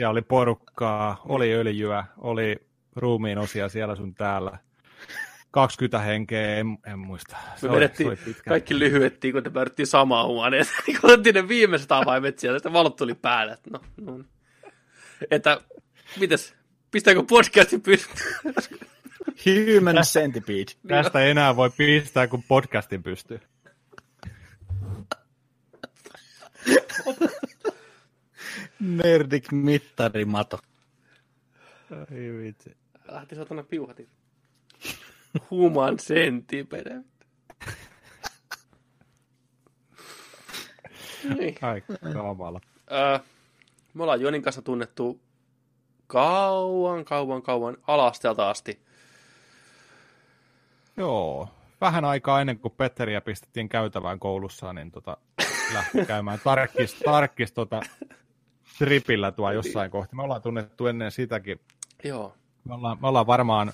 Ja 0.01 0.11
oli 0.11 0.23
porukkaa, 0.23 1.23
oli 1.25 1.55
öljyä, 1.55 2.05
oli 2.19 2.69
ruumiin 2.97 3.39
osia 3.39 3.69
siellä 3.69 3.97
sun 3.97 4.15
täällä. 4.15 4.59
20 5.51 5.99
henkeä, 5.99 6.57
en, 6.57 6.79
en 6.87 6.99
muista. 6.99 7.37
Se 7.57 7.67
Me 7.67 7.71
oli- 7.71 7.77
vedettiin, 7.77 8.07
se 8.07 8.09
oli 8.09 8.17
pitkä. 8.35 8.49
kaikki 8.51 8.79
lyhyettiin, 8.79 9.35
kun 9.35 9.43
te 9.43 9.51
päädyttiin 9.51 9.87
samaan 9.87 10.27
huoneeseen. 10.27 10.77
Niin 10.87 11.01
kun 11.01 11.11
otettiin 11.11 11.35
ne 11.35 11.49
viimeiset 11.49 11.93
avaimet 11.93 12.39
siellä, 12.39 12.59
sitten 12.59 12.73
valot 12.73 12.97
tuli 12.97 13.15
päälle. 13.15 13.53
Että, 13.53 13.71
no, 13.71 13.81
no. 14.01 14.25
Että, 15.31 15.61
mitäs, 16.21 16.55
pistääkö 16.91 17.23
podcasti 17.29 17.79
pystyyn? 17.79 18.19
Human 19.47 19.97
Centipede. 19.97 20.65
Tästä 20.89 21.21
ei 21.21 21.31
enää 21.31 21.57
voi 21.57 21.71
pistää, 21.71 22.27
kun 22.27 22.43
podcastin 22.49 23.03
pystyy. 23.03 23.41
Nerdik 28.81 29.53
mittarimato. 29.53 30.59
Ai 31.91 32.33
vitsi. 32.43 32.77
Lähti 33.09 33.35
satana 33.35 33.63
piuhati. 33.63 34.09
Human 35.51 35.97
centipede. 35.97 37.03
niin. 41.39 41.57
Ai 41.63 41.83
kamala. 42.13 42.61
Öö, 42.93 43.19
me 43.95 44.03
ollaan 44.03 44.21
Jonin 44.21 44.43
kanssa 44.43 44.63
tunnettu 44.63 45.21
kauan, 46.07 47.05
kauan, 47.05 47.43
kauan 47.43 47.77
alastelta 47.87 48.51
asti. 48.51 48.81
Joo. 50.97 51.49
Vähän 51.81 52.05
aikaa 52.05 52.41
ennen 52.41 52.59
kuin 52.59 52.75
Petteriä 52.77 53.21
pistettiin 53.21 53.69
käytävään 53.69 54.19
koulussa, 54.19 54.73
niin 54.73 54.91
tota, 54.91 55.17
lähti 55.75 56.07
käymään 56.07 56.39
tarkkis, 56.45 56.95
tarkkis 57.05 57.53
tota, 57.53 57.81
tripillä 58.79 59.33
tuo 59.33 59.53
jossain 59.53 59.91
kohti. 59.91 60.17
Me 60.17 60.23
ollaan 60.23 60.43
tunnettu 60.43 60.87
ennen 60.87 61.11
sitäkin. 61.11 61.61
Joo. 62.05 62.35
Me 62.65 62.75
ollaan, 62.75 62.99
me 63.01 63.09
ollaan 63.09 63.27
varmaan 63.27 63.73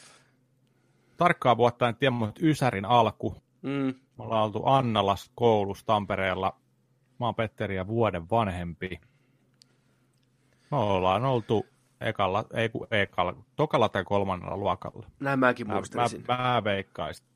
tarkkaa 1.16 1.56
vuotta, 1.56 1.88
en 1.88 1.96
tiedä, 1.96 2.10
mutta 2.10 2.40
Ysärin 2.44 2.84
alku. 2.84 3.36
Mm, 3.62 3.70
Me 4.18 4.24
ollaan 4.24 4.42
oltu 4.44 4.66
Annalas 4.66 5.30
koulussa 5.34 5.86
Tampereella. 5.86 6.56
Mä 7.20 7.26
oon 7.26 7.34
Petteriä 7.34 7.86
vuoden 7.86 8.30
vanhempi. 8.30 9.00
Me 10.70 10.76
ollaan 10.76 11.24
oltu 11.24 11.66
ekalla, 12.00 12.44
ei 12.54 12.68
kun 12.68 12.86
ekalla, 12.90 13.34
tokalla 13.56 13.88
tai 13.88 14.04
kolmannella 14.04 14.56
luokalla. 14.56 15.06
näin 15.20 15.38
mäkin 15.38 15.66
Mä, 15.68 15.74
muistelisin. 15.74 16.24
mä, 16.28 16.36
mä 16.36 16.64
veikkaisin. 16.64 17.26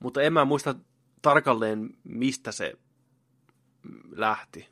Mutta 0.00 0.22
en 0.22 0.32
mä 0.32 0.44
muista 0.44 0.74
tarkalleen, 1.22 1.90
mistä 2.04 2.52
se 2.52 2.72
lähti. 4.10 4.68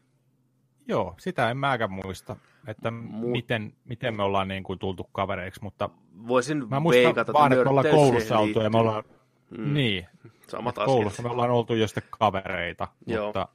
Joo, 0.89 1.15
sitä 1.19 1.51
en 1.51 1.57
mäkään 1.57 1.93
muista, 1.93 2.37
että 2.67 2.89
Mu- 2.89 3.31
miten, 3.31 3.73
miten 3.85 4.17
me 4.17 4.23
ollaan 4.23 4.49
niin 4.49 4.63
kuin 4.63 4.79
tultu 4.79 5.05
kavereiksi, 5.13 5.63
mutta 5.63 5.91
Voisin 6.29 6.69
mä 6.69 6.81
muistan 6.81 7.05
veikata, 7.05 7.33
vaan, 7.33 7.53
että 7.53 7.65
me 7.65 7.71
ollaan 7.71 7.87
koulussa 7.91 8.39
oltu 8.39 8.61
ja 8.61 8.71
me 8.71 8.79
ollaan, 8.79 9.05
mm. 9.59 9.75
niin, 9.75 10.07
Samat 10.49 10.79
asiat. 10.79 10.87
koulussa 10.87 11.23
me 11.23 11.29
ollaan 11.29 11.51
oltu 11.51 11.75
jo 11.75 11.87
kavereita, 12.11 12.89
Joo. 13.07 13.27
mutta 13.27 13.49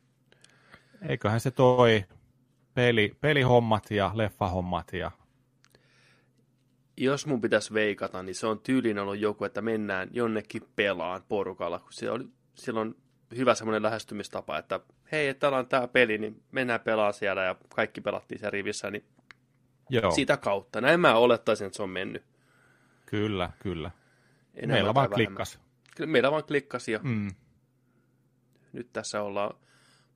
eiköhän 1.08 1.40
se 1.40 1.52
toi 1.52 2.06
peli, 2.74 3.18
pelihommat 3.22 3.92
ja 3.92 4.12
leffahommat 4.14 4.94
ja 4.94 5.12
Jos 6.98 7.28
mun 7.28 7.42
pitäisi 7.42 7.74
veikata, 7.74 8.24
niin 8.24 8.36
se 8.36 8.48
on 8.48 8.60
tyylin 8.60 9.00
ollut 9.00 9.20
joku, 9.20 9.44
että 9.44 9.62
mennään 9.62 10.10
jonnekin 10.12 10.62
pelaan 10.76 11.22
porukalla. 11.30 11.80
Kun 11.80 11.94
se 11.94 12.12
oli 12.12 12.28
silloin 12.56 12.96
hyvä 13.36 13.56
semmoinen 13.56 13.84
lähestymistapa, 13.84 14.58
että 14.58 14.80
hei, 15.12 15.28
että 15.28 15.40
täällä 15.40 15.58
on 15.58 15.68
tämä 15.68 15.88
peli, 15.88 16.18
niin 16.18 16.44
mennään 16.52 16.80
pelaa 16.80 17.12
siellä 17.12 17.44
ja 17.44 17.56
kaikki 17.76 18.02
pelattiin 18.02 18.40
siellä 18.40 18.52
rivissä, 18.52 18.92
niin 18.92 19.06
Joo, 19.90 20.12
sitä 20.12 20.38
kautta. 20.38 20.82
Näin 20.82 21.00
mä 21.00 21.16
olettaisin, 21.16 21.68
että 21.68 21.78
se 21.78 21.84
on 21.84 21.90
mennyt. 21.90 22.24
kyllä, 23.06 23.52
kyllä. 23.60 23.92
Enemmän 24.54 24.76
Meillä 24.78 24.94
vaan 24.94 25.10
klikkas. 25.10 25.60
Kyllä 25.96 26.12
Meillä 26.12 26.32
vaan 26.32 26.44
klikkasi 26.44 26.92
ja 26.92 27.00
Mm. 27.04 27.28
nyt 28.74 28.94
tässä 28.94 29.22
ollaan. 29.22 29.54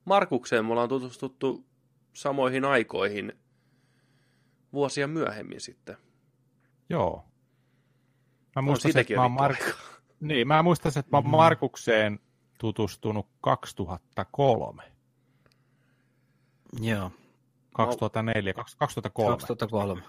Markukseen 0.06 0.66
me 0.66 0.72
ollaan 0.72 0.90
tutustuttu 0.90 1.66
samoihin 2.14 2.66
aikoihin 2.66 3.34
vuosia 4.74 5.08
myöhemmin 5.08 5.62
sitten. 5.62 5.98
Joo. 6.90 7.26
Mä 8.56 8.62
muistan, 8.62 8.90
että 8.90 9.00
siitäkin 9.00 9.18
mä 9.18 9.30
Mark... 9.30 9.60
niin, 10.20 10.48
mä 10.48 10.64
muistan, 10.64 10.90
että 10.90 11.12
mä 11.12 11.18
oon 11.18 11.30
Markukseen 11.30 12.20
tutustunut 12.58 13.28
2003. 13.42 14.84
Joo, 16.82 17.12
2004, 17.74 18.54
2003. 18.54 19.38
2003. 19.38 20.04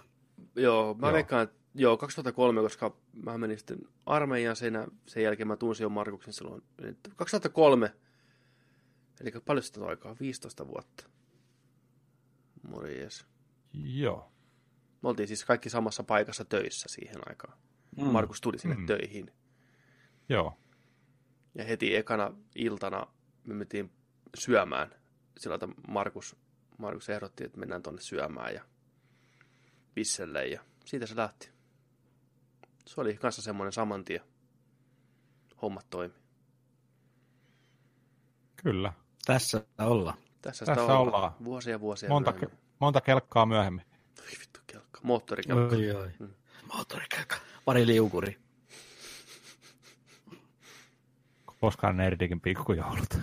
Joo, 0.57 0.95
mä 0.95 1.07
Joo. 1.07 1.15
veikkaan, 1.15 1.43
että 1.43 1.57
joo, 1.75 1.97
2003, 1.97 2.61
koska 2.61 2.97
mä 3.13 3.39
menin 3.39 3.59
sitten 3.59 3.79
armeijaan 4.07 4.57
sen, 4.57 4.89
sen 5.07 5.23
jälkeen 5.23 5.49
mä 5.49 5.57
tunsin 5.57 5.85
jo 5.85 5.89
Markuksen 5.89 6.33
silloin. 6.33 6.63
Että 6.83 7.11
2003, 7.17 7.93
eli 9.21 9.33
paljon 9.47 9.63
sitten 9.63 9.83
on 9.83 9.89
aikaa, 9.89 10.17
15 10.21 10.69
vuotta. 10.69 11.05
Morjes. 12.69 13.27
Joo. 13.73 14.33
Me 15.03 15.09
oltiin 15.09 15.29
siis 15.29 15.45
kaikki 15.45 15.71
samassa 15.71 16.03
paikassa 16.03 16.45
töissä 16.45 16.87
siihen 16.89 17.29
aikaan. 17.29 17.59
Mm. 17.97 18.05
Markus 18.05 18.41
tuli 18.41 18.59
sinne 18.59 18.77
mm. 18.77 18.87
töihin. 18.87 19.33
Joo. 20.29 20.59
Ja 21.57 21.65
heti 21.65 21.97
ekana 21.97 22.33
iltana 22.55 23.07
me 23.45 23.55
mentiin 23.55 23.93
syömään. 24.39 24.91
Sillä 25.39 25.55
että 25.55 25.69
Markus, 25.89 26.37
Markus 26.79 27.09
ehdotti, 27.09 27.45
että 27.45 27.59
mennään 27.59 27.83
tonne 27.83 28.01
syömään 28.01 28.55
ja 28.55 28.63
Visselle 29.97 30.47
ja 30.47 30.61
siitä 30.85 31.07
se 31.07 31.17
lähti. 31.17 31.51
Se 32.87 33.01
oli 33.01 33.15
kanssa 33.17 33.43
semmoinen 33.43 33.73
saman 33.73 34.05
tien. 34.05 34.21
Hommat 35.63 35.87
toimi. 35.91 36.15
Kyllä. 38.57 38.89
ollaan. 38.89 38.95
Tässä 39.27 39.65
ollaan. 39.79 40.19
Tässä, 40.43 40.65
Tässä 40.65 40.83
sitä 40.83 40.99
ollaan. 40.99 41.33
Vuosia 41.45 41.81
vuosia 41.81 42.09
Monta, 42.09 42.31
myöhemmin. 42.33 42.59
ke- 42.59 42.63
monta 42.79 43.01
kelkkaa 43.01 43.47
myöhemmin. 43.47 43.85
Oi 44.21 44.39
vittu 44.41 44.61
kelkka. 44.67 45.01
Moottorikelkka. 45.03 45.77
Oi, 45.77 45.91
oi. 45.91 46.11
Mm. 46.19 46.35
Moottorikelkka. 46.73 47.37
Pari 47.65 47.87
liukuri. 47.87 48.39
Koskaan 51.67 51.97
nerdikin 51.97 52.41
pikkujoulut. 52.41 53.19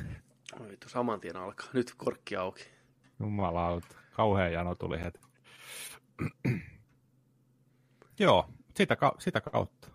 Vittu, 0.69 0.89
saman 0.89 1.19
tien 1.19 1.37
alkaa. 1.37 1.67
Nyt 1.73 1.93
korkki 1.97 2.35
auki. 2.35 2.63
Jumalauta. 3.19 3.87
Kauhea 4.11 4.49
jano 4.49 4.75
tuli 4.75 4.99
heti. 5.01 5.19
Joo, 8.19 8.49
sitä, 8.77 8.95
ka- 8.95 9.15
sitä 9.19 9.41
kautta. 9.41 9.87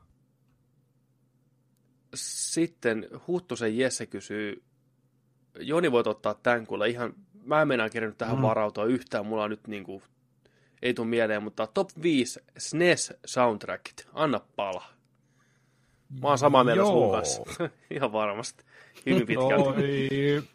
Sitten 2.14 3.08
Huttusen 3.26 3.78
Jesse 3.78 4.06
kysyy, 4.06 4.62
Joni 5.60 5.92
voit 5.92 6.06
ottaa 6.06 6.34
tämän 6.34 6.66
kuule 6.66 6.88
ihan, 6.88 7.14
mä 7.44 7.62
en 7.62 7.68
meinaa 7.68 7.88
kerännyt 7.90 8.18
tähän 8.18 8.34
Mm. 8.36 8.40
mm. 8.40 8.46
varautua 8.46 8.84
yhtään, 8.84 9.26
mulla 9.26 9.44
on 9.44 9.50
nyt 9.50 9.66
niinku, 9.66 10.02
ei 10.82 10.94
tule 10.94 11.06
mieleen, 11.06 11.42
mutta 11.42 11.66
top 11.66 11.90
5 12.02 12.40
SNES 12.58 13.12
soundtrackit, 13.26 14.08
anna 14.12 14.40
pala. 14.56 14.97
Mä 16.22 16.28
oon 16.28 16.38
samaa 16.38 16.64
mieltä 16.64 16.84
sun 16.84 17.10
kanssa, 17.10 17.42
ihan 17.90 18.12
varmasti, 18.12 18.64
hyvin 19.06 19.26
pitkälti. 19.26 20.48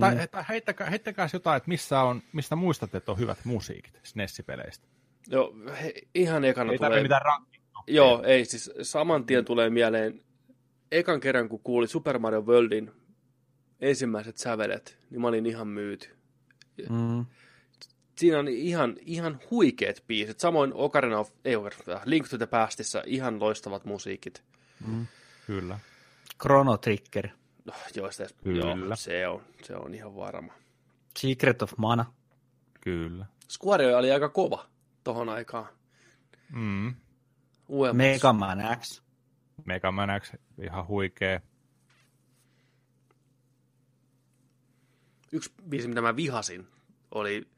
Tai, 0.00 0.28
tai 0.30 0.44
heittäkää, 0.48 0.90
heittäkää 0.90 1.28
jotain, 1.32 1.56
että 1.56 1.68
missä 1.68 2.00
on, 2.00 2.22
mistä 2.32 2.56
muistatte, 2.56 2.98
että 2.98 3.12
on 3.12 3.18
hyvät 3.18 3.38
musiikit 3.44 4.00
SNES-peleistä. 4.02 4.86
Joo, 5.28 5.54
he, 5.82 5.92
ihan 6.14 6.44
ekana 6.44 6.72
Ei 6.72 6.78
tulee, 6.78 7.02
mitään 7.02 7.22
joo, 7.86 8.22
ei 8.22 8.44
siis 8.44 8.70
saman 8.82 9.26
tien 9.26 9.44
tulee 9.44 9.70
mieleen, 9.70 10.20
ekan 10.92 11.20
kerran 11.20 11.48
kun 11.48 11.60
kuuli 11.60 11.86
Super 11.86 12.18
Mario 12.18 12.42
Worldin 12.42 12.90
ensimmäiset 13.80 14.36
sävelet, 14.36 14.98
niin 15.10 15.20
mä 15.20 15.28
olin 15.28 15.46
ihan 15.46 15.68
myyty. 15.68 16.08
Mm. 16.90 17.26
Siinä 18.20 18.38
on 18.38 18.48
ihan, 18.48 18.96
ihan 19.00 19.40
huikeat 19.50 20.04
biisit. 20.06 20.40
Samoin 20.40 20.74
Ocarina 20.74 21.18
of, 21.18 21.30
ei 21.44 21.56
Ocarina, 21.56 22.00
Link 22.04 22.28
to 22.28 22.38
the 22.38 22.46
Pastissa 22.46 23.02
ihan 23.06 23.40
loistavat 23.40 23.84
musiikit. 23.84 24.42
Mm. 24.86 25.06
Kyllä. 25.46 25.78
Chrono 26.42 26.76
Trigger. 26.76 27.28
No, 27.64 27.72
joista, 27.96 28.24
Kyllä. 28.44 28.64
joo, 28.64 28.96
se 28.96 29.28
on, 29.28 29.42
se 29.62 29.76
on 29.76 29.94
ihan 29.94 30.16
varma. 30.16 30.52
Secret 31.18 31.62
of 31.62 31.72
Mana. 31.76 32.12
Kyllä. 32.80 33.26
Square 33.48 33.96
oli 33.96 34.10
aika 34.10 34.28
kova 34.28 34.66
tohon 35.04 35.28
aikaan. 35.28 35.66
Mm. 36.52 36.94
UMS. 37.68 37.92
Mega 37.92 38.32
Man 38.32 38.58
X. 38.80 39.02
Mega 39.64 39.92
Man 39.92 40.20
X, 40.20 40.32
ihan 40.62 40.88
huikea. 40.88 41.40
Yksi 45.32 45.52
biisi, 45.68 45.88
mitä 45.88 46.00
mä 46.00 46.16
vihasin, 46.16 46.66
oli, 47.10 47.48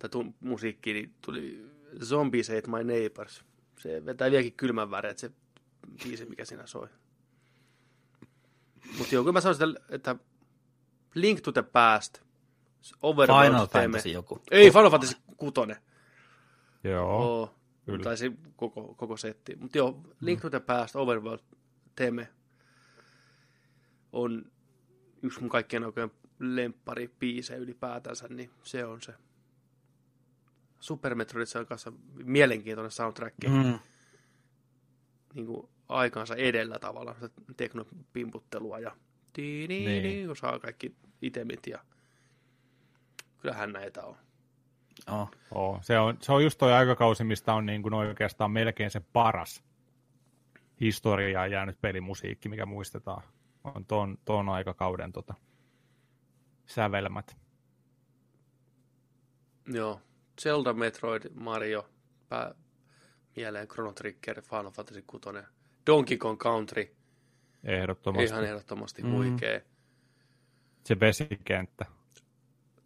tai 0.00 0.10
tu, 0.10 0.34
musiikki, 0.40 0.92
niin 0.92 1.14
tuli 1.20 1.70
Zombies 2.04 2.50
Ate 2.50 2.70
My 2.70 2.84
Neighbors. 2.84 3.44
Se 3.78 4.04
vetää 4.06 4.30
vieläkin 4.30 4.52
kylmän 4.52 4.90
väreet, 4.90 5.18
se 5.18 5.30
biisi, 6.04 6.24
mikä 6.26 6.44
siinä 6.44 6.66
soi. 6.66 6.88
Mutta 8.98 9.14
joo, 9.14 9.22
kyllä 9.24 9.32
mä 9.32 9.40
sanoisin, 9.40 9.68
että- 9.68 9.94
että 9.94 10.16
Link 11.14 11.40
to 11.40 11.52
the 11.52 11.62
Past, 11.62 12.18
Overworld 13.02 13.46
Final 13.46 13.66
teemme- 13.66 13.72
Fantasy 13.92 14.08
joku. 14.08 14.42
Ei, 14.50 14.70
Final 14.70 14.90
Fantasy 14.90 15.16
6. 15.36 15.80
Joo, 16.84 17.16
Oo, 17.18 17.54
kyllä. 17.86 18.04
taisi 18.04 18.32
koko, 18.56 18.94
koko 18.94 19.16
setti. 19.16 19.56
Mutta 19.56 19.78
joo, 19.78 20.02
Link 20.20 20.40
to 20.40 20.50
the 20.50 20.60
Past, 20.60 20.96
Overworld 20.96 21.40
teemme 21.96 22.28
on 24.12 24.52
yksi 25.22 25.40
mun 25.40 25.48
kaikkien 25.48 25.84
oikein 25.84 26.10
lemppari 26.38 27.08
biise 27.18 27.56
ylipäätänsä, 27.56 28.28
niin 28.28 28.50
se 28.62 28.84
on 28.84 29.02
se. 29.02 29.14
Super 30.80 31.14
Metroidissa 31.14 31.58
on 31.58 31.66
kanssa 31.66 31.92
mielenkiintoinen 32.24 32.90
soundtrack, 32.90 33.36
mm. 33.48 33.78
Niin 35.34 35.46
kuin 35.46 35.68
aikaansa 35.88 36.34
edellä 36.36 36.78
tavallaan, 36.78 37.16
sitä 37.20 37.40
teknopimputtelua 37.56 38.78
ja 38.78 38.96
tiini, 39.32 39.86
Niin. 39.86 40.26
kun 40.26 40.36
saa 40.36 40.58
kaikki 40.58 40.96
itemit 41.22 41.66
ja 41.66 41.78
kyllähän 43.40 43.72
näitä 43.72 44.04
on. 44.04 44.16
Oh. 45.06 45.30
Oo. 45.50 45.78
Se, 45.82 45.98
on, 45.98 46.18
se 46.20 46.32
on 46.32 46.44
just 46.44 46.58
toi 46.58 46.72
aikakausi, 46.72 47.24
mistä 47.24 47.54
on 47.54 47.66
niin 47.66 47.82
kuin 47.82 47.94
oikeastaan 47.94 48.50
melkein 48.50 48.90
se 48.90 49.00
paras 49.12 49.64
historiaan 50.80 51.50
jäänyt 51.50 51.80
pelimusiikki, 51.80 52.48
mikä 52.48 52.66
muistetaan. 52.66 53.22
On 53.64 53.84
ton, 53.84 54.18
ton 54.24 54.48
aikakauden 54.48 55.12
tota, 55.12 55.34
sävelmät. 56.66 57.36
Joo. 59.66 60.00
Zelda, 60.42 60.72
Metroid, 60.72 61.22
Mario, 61.34 61.88
pää, 62.28 62.54
mieleen 63.36 63.68
Chrono 63.68 63.92
Trigger, 63.92 64.42
Final 64.42 64.70
Fantasy 64.70 65.02
6, 65.02 65.22
Donkey 65.86 66.16
Kong 66.18 66.38
Country, 66.38 66.94
Ehdottomasti. 67.64 68.24
ihan 68.24 68.44
ehdottomasti 68.44 69.02
Mm. 69.02 69.10
huikea. 69.10 69.60
Se 70.84 71.00
vesikenttä. 71.00 71.86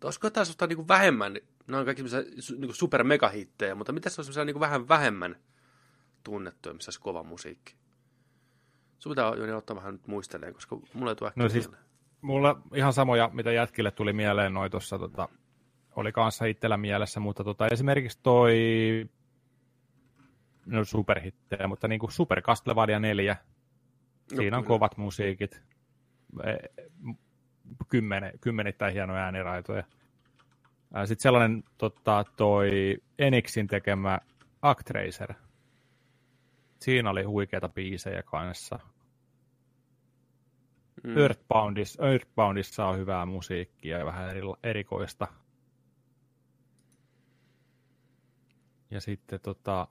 Olisiko 0.05 0.31
tässä 0.31 0.52
ottaa 0.52 0.68
niinku 0.68 0.89
vähemmän, 0.89 1.36
ne 1.66 1.76
on 1.76 1.84
kaikki 1.84 2.02
niinku 2.58 2.73
super 2.73 3.05
megahittejä, 3.05 3.74
mutta 3.74 3.92
mitä 3.92 4.10
se 4.10 4.20
on 4.20 4.24
semmoisia 4.24 4.44
niinku 4.44 4.60
vähän 4.60 4.89
vähemmän 4.89 5.36
tunnettuja, 6.24 6.74
missä 6.74 6.89
olisi 6.89 7.00
kova 7.00 7.23
musiikki? 7.23 7.74
Sun 8.99 9.10
pitää 9.10 9.34
Joni 9.34 9.52
ottaa 9.52 9.76
vähän 9.76 9.92
nyt 9.94 10.07
muisteleen, 10.07 10.55
koska 10.55 10.76
mulla 10.94 11.10
ei 11.10 11.16
tule 11.16 11.33
No 11.36 11.49
siis- 11.49 11.68
mieleen. 11.68 11.84
Mulla 12.20 12.60
ihan 12.74 12.92
samoja, 12.92 13.31
mitä 13.33 13.52
jätkille 13.52 13.91
tuli 13.91 14.12
mieleen 14.12 14.55
noin 14.55 14.70
tuossa, 14.70 14.99
tota, 14.99 15.28
oli 15.97 16.12
kanssa 16.12 16.44
itsellä 16.44 16.76
mielessä, 16.76 17.20
mutta 17.20 17.44
tota, 17.44 17.66
esimerkiksi 17.66 18.18
toi, 18.23 18.55
no 20.66 20.84
superhittejä, 20.84 21.68
mutta 21.68 21.89
niin 21.89 21.98
kuin 21.98 22.12
Super 22.12 22.42
Castlevania 22.42 23.00
4, 23.00 23.36
No 24.31 24.36
siinä 24.36 24.58
on 24.58 24.64
kovat 24.64 24.97
musiikit, 24.97 25.62
E- 26.44 26.82
kymmenen, 27.89 28.39
kymmenittäin 28.40 28.92
hienoja 28.92 29.24
ääniraitoja. 29.24 29.84
Sitten 31.05 31.23
sellainen 31.23 31.64
tota, 31.78 32.24
toi 32.36 32.97
Enixin 33.18 33.66
tekemä 33.66 34.18
Actracer. 34.62 35.34
Siinä 36.81 37.10
oli 37.10 37.23
huikeita 37.23 37.68
biisejä 37.68 38.23
kanssa. 38.23 38.78
Mm. 41.02 41.18
Earthboundissa, 41.18 42.08
Earthboundissa 42.08 42.86
on 42.86 42.98
hyvää 42.98 43.26
musiikkia 43.26 43.98
ja 43.98 44.05
vähän 44.05 44.31
eri, 44.31 44.40
erikoista. 44.62 45.26
Ja 48.94 49.00
sitten 49.00 49.40
tota, 49.40 49.89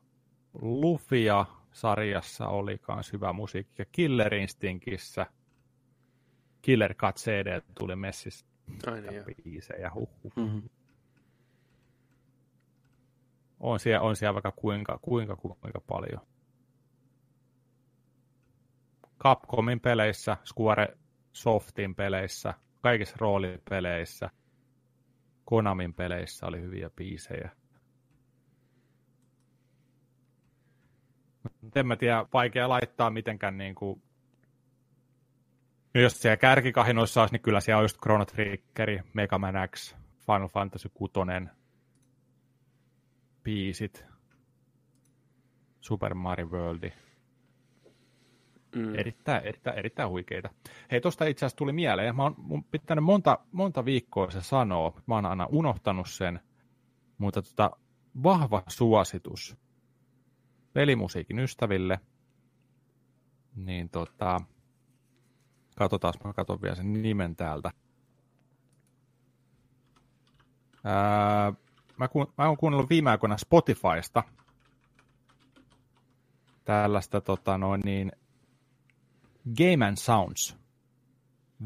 Lufia-sarjassa 0.54 2.48
oli 2.48 2.80
myös 2.88 3.14
hyvä 3.14 3.34
musiikki. 3.34 3.82
Ja 3.82 3.86
Killer 3.92 4.34
Instinctissä 4.34 5.26
Killer 6.62 6.94
Cut 6.94 7.16
CD 7.16 7.62
tuli 7.80 7.96
messissä. 7.96 8.46
Ai 8.88 9.02
niin, 9.02 9.16
joo. 9.16 9.26
Biisejä, 9.44 9.92
huh. 9.94 10.10
Mm-hmm. 10.36 10.70
On 13.60 13.80
siellä, 13.80 14.02
on 14.02 14.16
siellä 14.16 14.34
vaikka 14.34 14.52
kuinka, 14.52 15.00
kuinka, 15.02 15.36
kuinka 15.36 15.82
paljon. 15.88 16.22
Capcomin 19.20 19.80
peleissä, 19.80 20.38
Square 20.46 20.98
Softin 21.32 21.96
peleissä, 21.96 22.54
kaikissa 22.82 23.16
roolipeleissä, 23.20 24.30
Konamin 25.46 25.94
peleissä 25.94 26.46
oli 26.46 26.62
hyviä 26.62 26.90
biisejä. 26.90 27.63
En 31.76 31.88
mä 31.88 31.96
tiedä, 31.96 32.26
vaikea 32.34 32.70
laittaa 32.70 33.10
mitenkään 33.10 33.58
niin 33.58 33.76
kuin... 33.76 34.02
No 35.94 36.02
jos 36.02 36.22
siellä 36.22 36.38
kärkikahinoissa 36.38 37.22
olisi, 37.22 37.34
niin 37.34 37.42
kyllä 37.42 37.62
siellä 37.62 37.78
on 37.78 37.84
just 37.84 37.98
Chrono 38.02 38.26
Triggeri, 38.26 39.00
Mega 39.14 39.38
Man 39.38 39.54
X, 39.76 39.96
Final 40.26 40.48
Fantasy 40.48 40.90
6, 40.94 41.14
biisit, 43.44 44.06
Super 45.82 46.14
Mario 46.14 46.46
World. 46.46 46.92
Mm. 48.76 48.96
Erittäin, 48.96 49.44
erittäin, 49.44 49.80
erittäin 49.80 50.10
huikeita. 50.10 50.50
Hei, 50.92 51.02
tuosta 51.02 51.26
itse 51.26 51.46
asiassa 51.46 51.58
tuli 51.58 51.74
mieleen. 51.74 52.16
Mä 52.16 52.24
oon 52.24 52.36
mun 52.38 52.64
pitänyt 52.64 53.04
monta, 53.04 53.40
monta 53.52 53.86
viikkoa 53.86 54.32
se 54.32 54.42
sanoa. 54.42 55.02
Mä 55.06 55.16
oon 55.16 55.26
aina 55.26 55.46
unohtanut 55.46 56.10
sen. 56.10 56.40
Mutta 57.18 57.42
tota, 57.42 57.72
vahva 58.24 58.64
suositus 58.68 59.58
pelimusiikin 60.74 61.40
ystäville. 61.40 62.00
Niin 63.56 63.90
tota, 63.90 64.42
katsotaan, 65.76 66.14
mä 66.24 66.34
katson 66.34 66.62
vielä 66.62 66.76
sen 66.76 66.94
nimen 67.02 67.36
täältä. 67.36 67.72
Ää, 70.84 71.54
mä, 71.98 72.08
ku, 72.08 72.34
mä 72.38 72.48
oon 72.48 72.58
kuunnellut 72.58 72.90
viime 72.90 73.10
aikoina 73.10 73.38
Spotifysta 73.38 74.24
tällaista 76.66 77.22
tota 77.22 77.58
noin 77.58 77.82
niin, 77.86 78.12
Game 79.58 79.86
and 79.86 79.98
Sounds, 79.98 80.58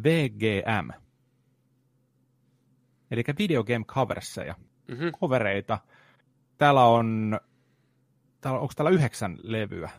VGM, 0.03 0.90
eli 3.11 3.24
Video 3.40 3.64
Game 3.64 3.86
Coverseja, 3.86 4.56
Mm-hmm. 4.88 5.11
covereita. 5.11 5.80
Täällä 6.58 6.84
on, 6.84 7.40
täällä, 8.41 8.59
onko 8.59 8.74
täällä 8.75 8.91
yhdeksän 8.91 9.38
levyä? 9.43 9.90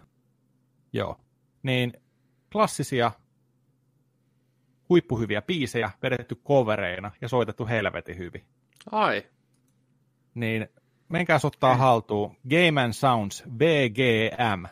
Joo. 0.93 1.21
Niin 1.63 1.93
klassisia, 2.53 3.13
huippuhyviä 4.89 5.43
biisejä 5.43 5.91
vedetty 6.03 6.35
covereina 6.35 7.11
ja 7.21 7.29
soitettu 7.29 7.67
helvetin 7.67 8.19
hyvin. 8.19 8.45
Ai, 8.93 9.23
Niin 10.35 10.69
menkää 11.09 11.39
ottaa 11.45 11.77
haltuun 11.77 12.37
Game 12.51 12.83
and 12.83 12.93
Sounds 12.93 13.45
VGM 13.59 14.67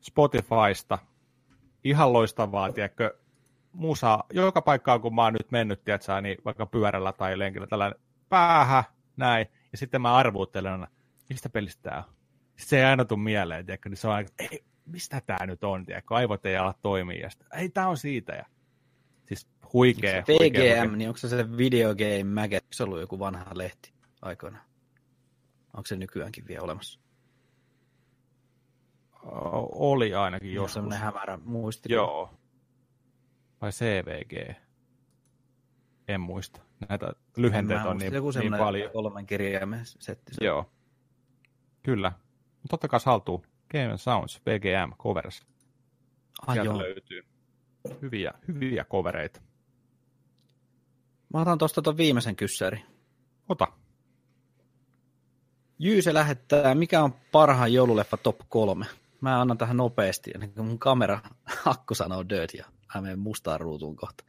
Spotifysta. 0.00 0.98
Ihan 1.84 2.12
loistavaa, 2.12 2.72
tiedätkö, 2.72 3.18
musa, 3.72 4.24
joka 4.32 4.62
paikkaan 4.62 5.00
kun 5.00 5.14
mä 5.14 5.24
oon 5.24 5.32
nyt 5.32 5.50
mennyt, 5.50 5.84
tiedätkö, 5.84 6.20
niin 6.20 6.38
vaikka 6.44 6.66
pyörällä 6.66 7.12
tai 7.12 7.38
lenkillä, 7.38 7.66
tällainen 7.66 8.00
päähä, 8.28 8.84
näin, 9.16 9.46
ja 9.72 9.78
sitten 9.78 10.02
mä 10.02 10.14
arvuuttelen 10.14 10.86
mistä 11.28 11.48
pelistä 11.48 11.90
tää 11.90 12.04
on. 12.08 12.17
Sitten 12.58 12.68
se 12.68 12.78
ei 12.78 12.84
aina 12.84 13.04
tule 13.04 13.20
mieleen, 13.20 13.66
tiedätkö, 13.66 13.88
niin 13.88 13.96
se 13.96 14.08
on 14.08 14.14
aina, 14.14 14.28
ei, 14.38 14.64
mistä 14.86 15.20
tää 15.26 15.46
nyt 15.46 15.64
on, 15.64 15.86
tiedätkö, 15.86 16.14
aivot 16.14 16.46
ei 16.46 16.56
ala 16.56 16.74
toimia, 16.82 17.20
ja 17.22 17.30
sitten, 17.30 17.48
ei, 17.58 17.68
tää 17.68 17.88
on 17.88 17.96
siitä, 17.96 18.32
ja 18.32 18.44
siis 19.26 19.48
huikea, 19.72 20.12
huikea, 20.28 20.34
VGM, 20.36 20.78
huikea. 20.80 20.84
niin 20.96 21.08
onko 21.08 21.18
se 21.18 21.28
se 21.28 21.56
Video 21.56 21.94
Game 21.94 22.24
Magazine? 22.24 22.56
Onko 22.56 22.72
se 22.72 22.82
ollut 22.84 23.00
joku 23.00 23.18
vanha 23.18 23.44
lehti 23.54 23.92
aikoina? 24.22 24.58
Onko 25.76 25.86
se 25.86 25.96
nykyäänkin 25.96 26.46
vielä 26.48 26.62
olemassa? 26.64 27.00
O- 29.24 29.90
oli 29.92 30.14
ainakin 30.14 30.52
Jos 30.54 30.62
joskus. 30.62 30.74
semmoinen 30.74 30.98
hämärä 31.00 31.38
muisti. 31.44 31.92
Joo. 31.92 32.34
Vai 33.60 33.70
CVG? 33.70 34.54
En 36.08 36.20
muista. 36.20 36.60
Näitä 36.88 37.12
lyhenteitä 37.36 37.82
on 37.84 37.98
niin, 37.98 38.14
joku 38.14 38.30
niin 38.30 38.54
paljon. 38.58 38.90
kolmen 38.90 39.26
kirjaimen 39.26 39.80
setti. 39.84 40.34
se- 40.34 40.44
Joo. 40.44 40.70
Kyllä. 41.82 42.12
Mutta 42.62 42.74
ottakaa 42.74 43.00
haltuun. 43.04 43.42
Game 43.72 43.96
Sounds, 43.96 44.40
VGM, 44.46 44.92
covers. 45.02 45.46
Ai 46.46 46.54
Sieltä 46.54 46.70
joo. 46.70 46.78
löytyy 46.78 47.22
hyviä, 48.02 48.32
hyviä 48.48 48.84
covereita. 48.84 49.40
Mä 51.34 51.40
otan 51.40 51.58
tuosta 51.58 51.82
ton 51.82 51.96
viimeisen 51.96 52.36
kyssäri. 52.36 52.84
Ota. 53.48 53.66
Jyse 55.78 56.14
lähettää, 56.14 56.74
mikä 56.74 57.02
on 57.02 57.14
parhaan 57.32 57.72
joululeffa 57.72 58.16
top 58.16 58.38
kolme? 58.48 58.86
Mä 59.20 59.40
annan 59.40 59.58
tähän 59.58 59.76
nopeasti, 59.76 60.30
ennen 60.34 60.52
kuin 60.52 60.66
mun 60.66 60.78
kamera 60.78 61.20
akku 61.64 61.94
sanoo 61.94 62.28
dirt 62.28 62.54
ja 62.54 62.64
mä 62.94 63.00
menen 63.00 63.18
mustaan 63.18 63.60
ruutuun 63.60 63.96
kohta. 63.96 64.24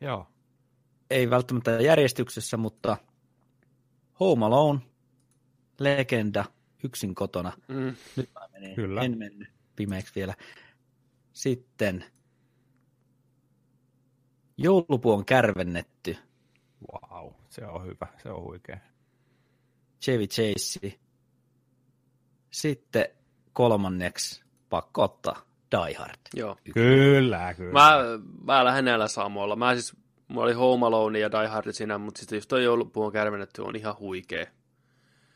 Joo. 0.00 0.26
Ei 1.10 1.30
välttämättä 1.30 1.70
järjestyksessä, 1.70 2.56
mutta 2.56 2.96
Home 4.20 4.46
Alone, 4.46 4.80
Legenda, 5.78 6.44
Yksin 6.84 7.14
kotona. 7.14 7.52
mm. 7.68 7.94
Nyt 8.16 8.30
mä 8.34 8.48
menin, 8.52 8.74
Kyllä. 8.74 9.02
en 9.02 9.18
mennyt 9.18 9.48
pimeäksi 9.76 10.12
vielä. 10.14 10.34
Sitten 11.32 12.04
Joulupuu 14.56 15.12
on 15.12 15.24
kärvennetty, 15.24 16.16
Wow, 16.92 17.32
se 17.50 17.66
on 17.66 17.86
hyvä. 17.86 18.06
Se 18.22 18.28
on 18.30 18.42
huikea. 18.42 18.78
Chevy 20.02 20.26
Chase. 20.26 20.98
Sitten 22.50 23.04
kolmanneksi 23.52 24.42
pakko 24.70 25.02
ottaa 25.02 25.42
Die 25.70 25.94
Hard. 25.98 26.16
joo. 26.34 26.56
Kyllä, 26.74 27.54
kyllä. 27.54 27.72
Mä, 27.72 27.98
mä 28.44 28.64
lähden 28.64 28.84
näillä 28.84 29.08
samoilla. 29.08 29.56
Mä 29.56 29.74
siis, 29.74 29.96
mulla 30.28 30.44
oli 30.44 30.52
Home 30.52 30.86
Alone 30.86 31.18
ja 31.18 31.30
Die 31.32 31.46
Hard 31.46 31.72
siinä, 31.72 31.98
mutta 31.98 32.18
sitten 32.20 32.36
jos 32.36 32.46
toi 32.46 32.64
joulupuun 32.64 33.12
kärvennetty 33.12 33.62
on 33.62 33.76
ihan 33.76 33.98
huikea. 33.98 34.46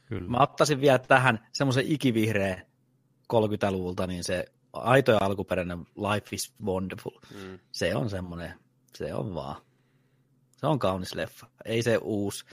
Kyllä. 0.07 0.28
Mä 0.31 0.39
ottaisin 0.39 0.81
vielä 0.81 0.99
tähän 0.99 1.47
semmoisen 1.52 1.85
ikivihreä 1.93 2.62
30-luvulta, 3.33 4.07
niin 4.07 4.25
se 4.25 4.44
aito 4.73 5.12
ja 5.12 5.18
alkuperäinen 5.20 5.78
Life 5.78 6.26
is 6.33 6.55
Wonderful. 6.65 7.18
Mm. 7.35 7.59
Se 7.73 7.97
on 7.97 8.10
semmoinen, 8.10 8.55
se 8.94 9.15
on 9.15 9.35
vaan. 9.35 9.62
Se 10.57 10.67
on 10.67 10.78
kaunis 10.78 11.15
leffa. 11.15 11.47
Ei 11.65 11.83
se 11.83 11.97
uusi 12.02 12.44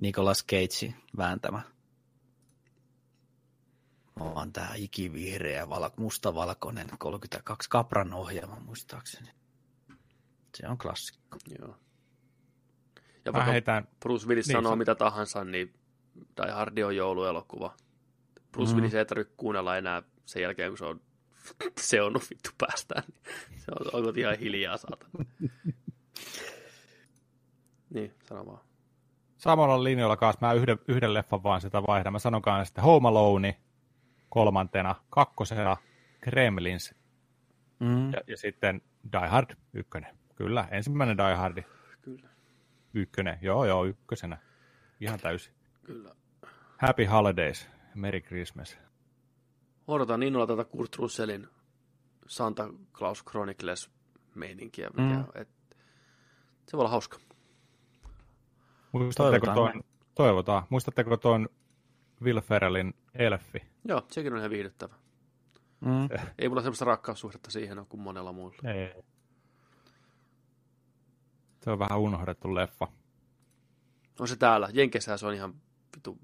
Nicolas 0.00 0.44
Cage 0.46 0.94
vääntämä. 1.16 1.62
On 4.20 4.52
tää 4.52 4.72
ikivihreä, 4.76 5.68
val- 5.68 5.90
mustavalkoinen 5.96 6.86
32 6.98 7.70
Kapran 7.70 8.12
ohjelma 8.14 8.60
muistaakseni. 8.60 9.28
Se 10.54 10.68
on 10.68 10.78
klassikko. 10.78 11.38
Joo. 11.58 11.76
Ja 13.24 13.32
Mä 13.32 13.36
vaikka 13.36 13.52
heitän, 13.52 13.88
Bruce 14.00 14.26
Willis 14.26 14.46
Niin, 14.48 14.56
sanoo 14.58 14.72
se- 14.72 14.76
mitä 14.76 14.94
tahansa, 14.94 15.44
niin 15.44 15.74
Die 16.16 16.50
Hard 16.52 16.78
on 16.78 16.96
jouluelokuva. 16.96 17.74
Bruce 18.52 18.70
Mhm. 18.72 18.76
Willis 18.80 18.94
ei 18.94 19.04
tarvitse 19.04 19.34
kuunnella 19.36 19.76
enää 19.76 20.02
sen 20.24 20.42
jälkeen, 20.42 20.70
kun 20.70 20.78
se 20.78 20.84
on 20.84 21.00
seonnut 21.80 22.22
vittu 22.30 22.50
päästään. 22.58 23.02
Niin 23.50 23.60
se 23.60 23.70
on 23.80 24.00
ollut 24.00 24.16
ihan 24.16 24.38
hiljaa, 24.38 24.76
saatana. 24.76 25.24
niin, 27.94 28.14
sano 28.24 28.46
vaan. 28.46 28.60
samalla 29.36 29.84
linjoilla 29.84 30.16
kanssa 30.16 30.46
mä 30.46 30.52
yhden, 30.52 30.78
yhden 30.88 31.14
leffan 31.14 31.42
vaan 31.42 31.60
sitä 31.60 31.82
vaihdan. 31.82 32.12
Mä 32.12 32.18
sanon 32.18 32.42
kanssa 32.42 32.64
sitten 32.64 32.84
Home 32.84 33.08
Alone 33.08 33.60
kolmantena, 34.28 34.94
kakkosena 35.10 35.76
Gremlins 36.22 36.94
Mm. 37.80 38.12
ja, 38.12 38.20
ja 38.26 38.36
sitten 38.36 38.82
Die 39.12 39.28
Hard 39.28 39.50
ykkönen. 39.72 40.18
Kyllä, 40.34 40.68
ensimmäinen 40.70 41.16
Die 41.18 41.34
Hard 41.34 41.62
Kyllä, 42.02 42.28
ykkönen. 42.94 43.38
Joo, 43.42 43.64
joo, 43.64 43.84
ykkösenä. 43.84 44.38
Ihan 45.00 45.20
täysin. 45.20 45.54
Kyllä. 45.84 46.14
Happy 46.78 47.04
Holidays, 47.04 47.68
Merry 47.94 48.20
Christmas. 48.20 48.78
Odotan 49.88 50.22
innolla 50.22 50.46
tätä 50.46 50.64
Kurt 50.64 50.96
Russellin 50.96 51.48
Santa 52.26 52.68
Claus 52.92 53.24
Chronicles 53.24 53.90
meininkiä. 54.34 54.88
Mikä, 54.90 55.02
Mm. 55.16 55.24
et, 55.34 55.48
se 56.66 56.76
voi 56.76 56.80
olla 56.80 56.90
hauska. 56.90 57.18
Muistatteko 58.92 59.46
Toivotaan 59.46 59.72
tuon, 59.72 59.84
toivotaan, 60.14 60.62
muistatteko 60.70 61.16
tuon 61.16 61.48
Will 62.22 62.40
Ferrellin 62.40 62.94
Elfi? 63.14 63.58
Joo, 63.84 64.02
sekin 64.10 64.32
on 64.32 64.38
ihan 64.38 64.50
viihdyttävä. 64.50 64.94
Mm. 65.80 66.08
Ei 66.38 66.48
mulla 66.48 66.62
semmoista 66.62 66.84
rakkaussuhdetta 66.84 67.50
siihen 67.50 67.78
ole 67.78 67.86
kuin 67.86 68.00
monella 68.00 68.32
muulla. 68.32 68.70
Ei. 68.70 69.02
Se 71.62 71.70
on 71.70 71.78
vähän 71.78 71.98
unohdettu 72.00 72.54
leffa. 72.54 72.88
On 74.20 74.28
se 74.28 74.36
täällä. 74.36 74.68
Jenkeissä 74.72 75.16
se 75.16 75.26
on 75.26 75.34
ihan 75.34 75.54
vitu 75.96 76.18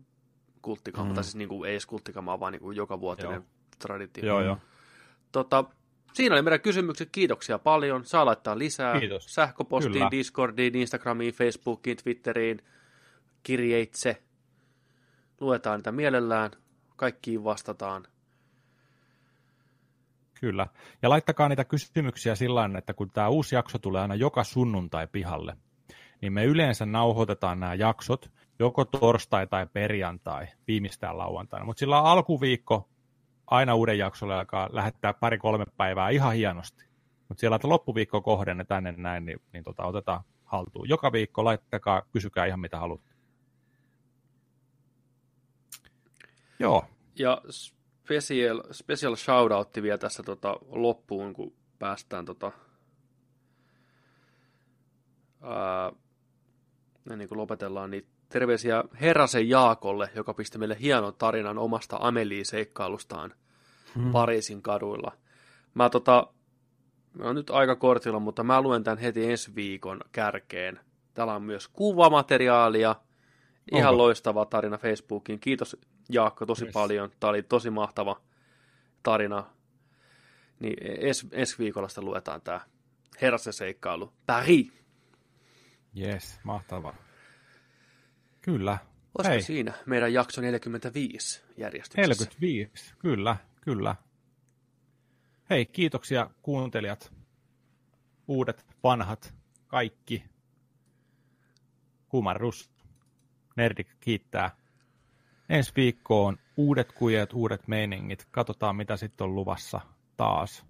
kulttikamaa. 0.62 1.08
Mm. 1.08 1.14
Tai 1.14 1.24
siis 1.24 1.36
niinku, 1.36 1.64
ei 1.64 1.72
edes 1.72 1.86
kulttikamaa, 1.86 2.40
vaan 2.40 2.52
niinku 2.52 2.70
joka 2.70 3.00
vuotinen 3.00 3.32
Joo. 3.32 3.44
traditio. 3.78 4.24
Joo, 4.26 4.42
joo. 4.42 4.58
Tota, 5.32 5.64
siinä 6.12 6.34
oli 6.34 6.42
meidän 6.42 6.60
kysymykset. 6.60 7.08
Kiitoksia 7.12 7.58
paljon. 7.58 8.05
Saa 8.05 8.26
laittaa 8.26 8.58
lisää 8.58 9.00
Kiitos. 9.00 9.34
sähköpostiin, 9.34 9.92
Kyllä. 9.92 10.10
Discordiin, 10.10 10.74
Instagramiin, 10.74 11.34
Facebookiin, 11.34 11.97
Twitteriin, 11.97 12.62
kirjeitse. 13.42 14.22
Luetaan 15.40 15.78
niitä 15.78 15.92
mielellään. 15.92 16.50
Kaikkiin 16.97 17.44
vastataan. 17.44 18.06
Kyllä. 20.40 20.66
Ja 21.02 21.08
laittakaa 21.08 21.48
niitä 21.48 21.64
kysymyksiä 21.64 22.34
sillä 22.34 22.60
tavalla, 22.60 22.78
että 22.78 22.94
kun 22.94 23.10
tämä 23.10 23.28
uusi 23.28 23.55
jakso 23.55 23.78
tulee 23.78 24.02
aina 24.02 24.14
joka 24.14 24.44
sunnuntai 24.44 25.06
pihalle, 25.06 25.56
niin 26.20 26.32
me 26.32 26.44
yleensä 26.44 26.86
nauhoitetaan 26.86 27.60
nämä 27.60 27.74
jaksot 27.74 28.30
joko 28.59 28.85
torstai 28.85 29.47
tai 29.47 29.67
perjantai, 29.73 30.47
viimeistään 30.67 31.19
lauantaina. 31.19 31.67
Mutta 31.67 31.81
sillä 31.81 32.01
alkuviikko 32.03 32.89
aina 33.47 33.75
uuden 33.75 33.99
jaksolle 33.99 34.35
alkaa 34.35 34.69
lähettää 34.73 35.15
pari-kolme 35.15 35.65
päivää 35.77 36.11
ihan 36.11 36.35
hienosti. 36.35 36.85
Mutta 37.28 37.41
siellä, 37.41 37.57
että 37.57 37.69
loppuviikko 37.69 38.20
kohdennetaan 38.20 38.85
tänne 38.85 39.03
näin, 39.03 39.27
niin, 39.27 39.41
niin 39.53 39.65
tota, 39.65 39.85
otetaan 39.85 40.20
haltuun. 40.45 40.89
Joka 40.89 41.12
viikko 41.12 41.45
laittakaa, 41.45 42.03
kysykää 42.12 42.47
ihan 42.47 42.61
mitä 42.61 42.78
haluatte. 42.78 43.15
Joo, 46.59 46.85
Ja 47.19 47.43
special, 47.51 48.62
special 48.70 49.17
shoutoutti 49.17 49.83
vielä 49.83 49.99
tässä 49.99 50.23
tota, 50.23 50.57
loppuun, 50.67 51.33
kun 51.33 51.53
päästään 51.78 52.25
tota, 52.25 52.53
ää, 55.43 55.93
ennen 57.11 57.28
kuin 57.28 57.39
lopetellaan, 57.39 57.91
niin 57.91 58.07
terveisiä 58.28 58.84
Herrasen 59.00 59.48
Jaakolle, 59.48 60.10
joka 60.15 60.34
pisti 60.34 60.58
meille 60.58 60.76
hienon 60.81 61.15
tarinan 61.18 61.58
omasta 61.58 61.97
Amelie-seikkailustaan 62.00 63.34
Hmm. 63.94 64.12
Pariisin 64.12 64.62
kaduilla. 64.62 65.12
Mä 65.74 65.90
tota, 65.90 66.26
mä 67.15 67.24
oon 67.24 67.34
nyt 67.34 67.50
aika 67.50 67.76
kortilla, 67.76 68.18
mutta 68.20 68.44
mä 68.44 68.60
luen 68.62 68.84
tämän 68.84 68.98
heti 68.98 69.31
ensi 69.31 69.55
viikon 69.55 70.00
kärkeen. 70.12 70.81
Täällä 71.15 71.34
on 71.34 71.42
myös 71.42 71.68
kuvamateriaalia. 71.68 72.97
Ihan 73.73 73.89
Onko? 73.90 74.02
loistava 74.02 74.44
tarina 74.44 74.78
Facebookiin. 74.78 75.40
Kiitos 75.40 75.76
Jaakko 76.08 76.47
tosi 76.47 76.65
Yes. 76.65 76.73
paljon. 76.73 77.10
Tämä 77.20 77.31
oli 77.31 77.42
tosi 77.42 77.70
mahtava 77.70 78.20
tarina. 79.02 79.44
Niin 80.60 80.76
ens, 81.07 81.26
ensi 81.32 81.58
viikolla 81.58 81.89
sitä 81.89 82.00
luetaan 82.02 82.40
tämä 82.40 82.60
Herrasen 83.20 83.52
seikkailu. 83.52 84.12
Paris. 84.26 84.73
yes, 86.00 86.40
mahtavaa. 86.44 86.94
Kyllä. 88.49 88.78
Olisiko 89.18 89.33
Hei. 89.33 89.43
siinä 89.43 89.73
meidän 89.86 90.12
jakso 90.12 90.41
45 90.41 91.43
järjestyksessä? 91.57 92.25
45, 92.25 92.94
kyllä, 92.99 93.36
kyllä. 93.60 93.97
Hei, 95.51 95.67
kiitoksia 95.67 96.31
kuuntelijat, 96.43 97.12
uudet, 98.28 98.67
vanhat, 98.83 99.35
kaikki. 99.67 100.25
Kumarrus, 102.09 102.70
Nerdik 103.57 103.89
kiittää. 104.01 104.51
Ensi 105.49 105.73
viikkoon 105.77 106.39
uudet 106.57 106.93
kujet, 106.93 107.33
uudet 107.33 107.68
meiningit. 107.68 108.28
Katsotaan, 108.31 108.77
mitä 108.77 108.97
sitten 108.97 109.25
on 109.25 109.35
luvassa 109.35 109.81
taas. 110.17 110.67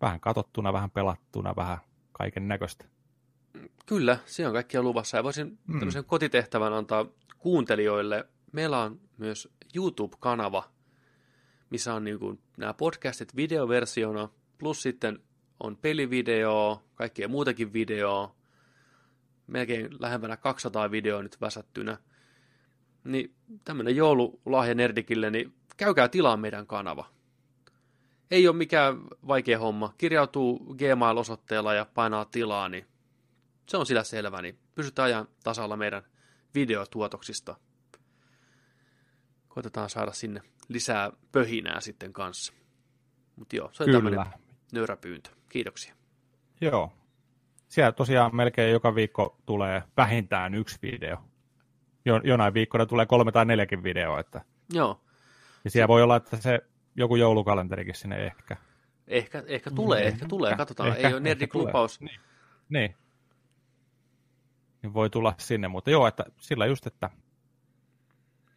Vähän 0.00 0.20
katottuna, 0.20 0.72
vähän 0.72 0.90
pelattuna, 0.90 1.56
vähän 1.56 1.78
kaiken 2.12 2.48
näköistä. 2.48 2.93
Kyllä, 3.86 4.18
se 4.26 4.46
on 4.46 4.52
kaikkia 4.52 4.82
luvassa. 4.82 5.16
Ja 5.16 5.24
voisin 5.24 5.46
Mm. 5.46 5.58
mm. 5.66 5.78
tämmöisen 5.78 6.04
kotitehtävän 6.04 6.72
antaa 6.72 7.06
kuuntelijoille. 7.38 8.28
Meillä 8.52 8.82
on 8.82 9.00
myös 9.18 9.48
YouTube-kanava, 9.74 10.64
missä 11.70 11.94
on 11.94 12.04
niin 12.04 12.18
kuin 12.18 12.40
nämä 12.56 12.74
podcastit 12.74 13.36
videoversiona, 13.36 14.28
plus 14.58 14.82
sitten 14.82 15.18
on 15.60 15.76
pelivideo, 15.76 16.82
kaikkea 16.94 17.28
muutakin 17.28 17.72
videoa, 17.72 18.34
melkein 19.46 19.88
lähempänä 20.00 20.36
200 20.36 20.90
videoa 20.90 21.22
nyt 21.22 21.40
väsättynä. 21.40 21.98
Niin 23.04 23.34
tämmöinen 23.64 23.96
joululahja 23.96 24.74
Nerdikille, 24.74 25.30
niin 25.30 25.54
käykää 25.76 26.08
tilaa 26.08 26.36
meidän 26.36 26.66
kanava. 26.66 27.10
Ei 28.30 28.48
ole 28.48 28.56
mikään 28.56 29.00
vaikea 29.26 29.58
homma. 29.58 29.94
Kirjautuu 29.98 30.58
Gmail-osoitteella 30.58 31.74
ja 31.74 31.86
painaa 31.94 32.24
tilaa, 32.24 32.68
niin 32.68 32.86
se 33.66 33.76
on 33.76 33.86
sillä 33.86 34.04
selvä, 34.04 34.42
niin 34.42 34.58
pysytään 34.74 35.06
ajan 35.06 35.28
tasalla 35.44 35.76
meidän 35.76 36.02
videotuotoksista. 36.54 37.56
Koitetaan 39.48 39.90
saada 39.90 40.12
sinne 40.12 40.40
lisää 40.68 41.12
pöhinää 41.32 41.80
sitten 41.80 42.12
kanssa. 42.12 42.52
Mutta 43.36 43.56
joo, 43.56 43.70
se 43.72 43.82
on 43.84 43.90
tämmöinen 43.92 44.20
Kyllä. 44.24 44.38
nöyrä 44.72 44.96
pyyntö. 44.96 45.30
Kiitoksia. 45.48 45.94
Joo. 46.60 46.92
Siellä 47.68 47.92
tosiaan 47.92 48.36
melkein 48.36 48.72
joka 48.72 48.94
viikko 48.94 49.40
tulee 49.46 49.82
vähintään 49.96 50.54
yksi 50.54 50.78
video. 50.82 51.16
Jo, 52.04 52.20
jonain 52.24 52.54
viikkona 52.54 52.86
tulee 52.86 53.06
kolme 53.06 53.32
tai 53.32 53.44
neljäkin 53.46 53.82
videoa, 53.82 54.20
että 54.20 54.40
Joo, 54.72 55.00
Ja 55.64 55.70
siellä 55.70 55.88
voi 55.88 56.02
olla, 56.02 56.16
että 56.16 56.36
se 56.36 56.60
joku 56.96 57.16
joulukalenterikin 57.16 57.94
sinne 57.94 58.26
ehkä. 58.26 58.56
ehkä, 59.08 59.42
ehkä 59.46 59.70
tulee, 59.70 60.02
Mm, 60.02 60.08
ehkä 60.08 60.26
tulee. 60.28 60.50
ehkä, 60.50 60.56
Katsotaan, 60.58 60.88
ehkä, 60.88 61.08
ei 61.08 61.14
ole 61.14 61.20
Nerdik 61.20 61.42
ehkä 61.42 61.52
tulee. 61.52 61.66
lupaus. 61.66 62.00
Niin. 62.00 62.20
Niin. 62.68 62.96
Niin 64.84 64.94
voi 64.94 65.10
tulla 65.10 65.34
sinne, 65.38 65.68
mutta 65.68 65.90
joo, 65.90 66.06
että 66.06 66.24
sillä 66.40 66.66
just, 66.66 66.86
että 66.86 67.10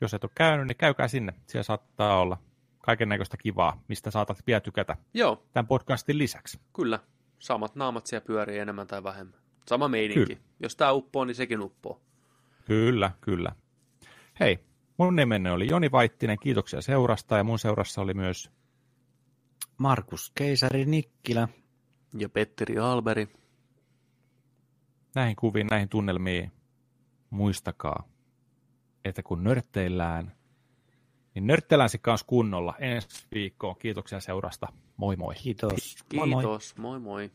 jos 0.02 0.14
et 0.14 0.24
ole 0.24 0.32
käynyt, 0.36 0.68
niin 0.68 0.78
käykää 0.78 1.08
sinne. 1.08 1.34
Siellä 1.48 1.64
saattaa 1.64 2.20
olla 2.20 2.38
kaiken 2.80 3.10
näköistä 3.10 3.38
kivaa, 3.38 3.82
mistä 3.88 4.12
saatat 4.12 4.38
vielä 4.48 4.60
tykätä 4.60 4.98
Joo, 5.14 5.44
tämän 5.54 5.68
podcastin 5.68 6.18
lisäksi. 6.18 6.60
kyllä. 6.76 7.00
Samat 7.40 7.76
naamat 7.76 8.06
siellä 8.06 8.26
pyörii 8.26 8.60
enemmän 8.60 8.88
tai 8.88 9.04
vähemmän. 9.04 9.40
Sama 9.68 9.88
meininki. 9.88 10.26
Kyllä. 10.26 10.40
Jos 10.60 10.76
tämä 10.76 10.92
uppoo, 10.92 11.26
niin 11.26 11.36
sekin 11.36 11.62
uppoo. 11.62 12.02
Kyllä, 12.66 13.12
kyllä. 13.22 13.52
Hei, 14.40 14.60
mun 14.98 15.16
nimeni 15.16 15.50
oli 15.50 15.68
Joni 15.70 15.92
Vaittinen, 15.92 16.38
kiitoksia 16.40 16.82
seurasta 16.82 17.38
ja 17.38 17.44
mun 17.44 17.60
seurassa 17.60 18.02
oli 18.02 18.14
myös 18.14 18.52
Markus 19.78 20.32
Keisari 20.36 20.86
Nikkilä. 20.86 21.48
Ja 22.18 22.30
Petteri 22.30 22.78
Alberi. 22.78 23.28
Näihin 25.18 25.36
kuviin, 25.36 25.68
näihin 25.68 25.90
tunnelmiin. 25.90 26.52
Muistakaa, 27.30 28.04
että 29.06 29.24
kun 29.24 29.44
nörtteillään, 29.44 30.36
niin 31.36 31.48
nörtteillään 31.48 31.90
se 31.90 31.98
kanssa 31.98 32.28
kunnolla 32.28 32.76
ensi 32.80 33.28
viikkoon. 33.34 33.76
Kiitoksia 33.80 34.20
seurasta. 34.20 34.68
Moi 34.98 35.16
moi. 35.16 35.36
Kiitos. 35.36 35.96
Moi 36.16 36.28
moi. 36.28 36.44
Kiitos. 36.44 36.78
moi 36.78 37.00
moi. 37.00 37.32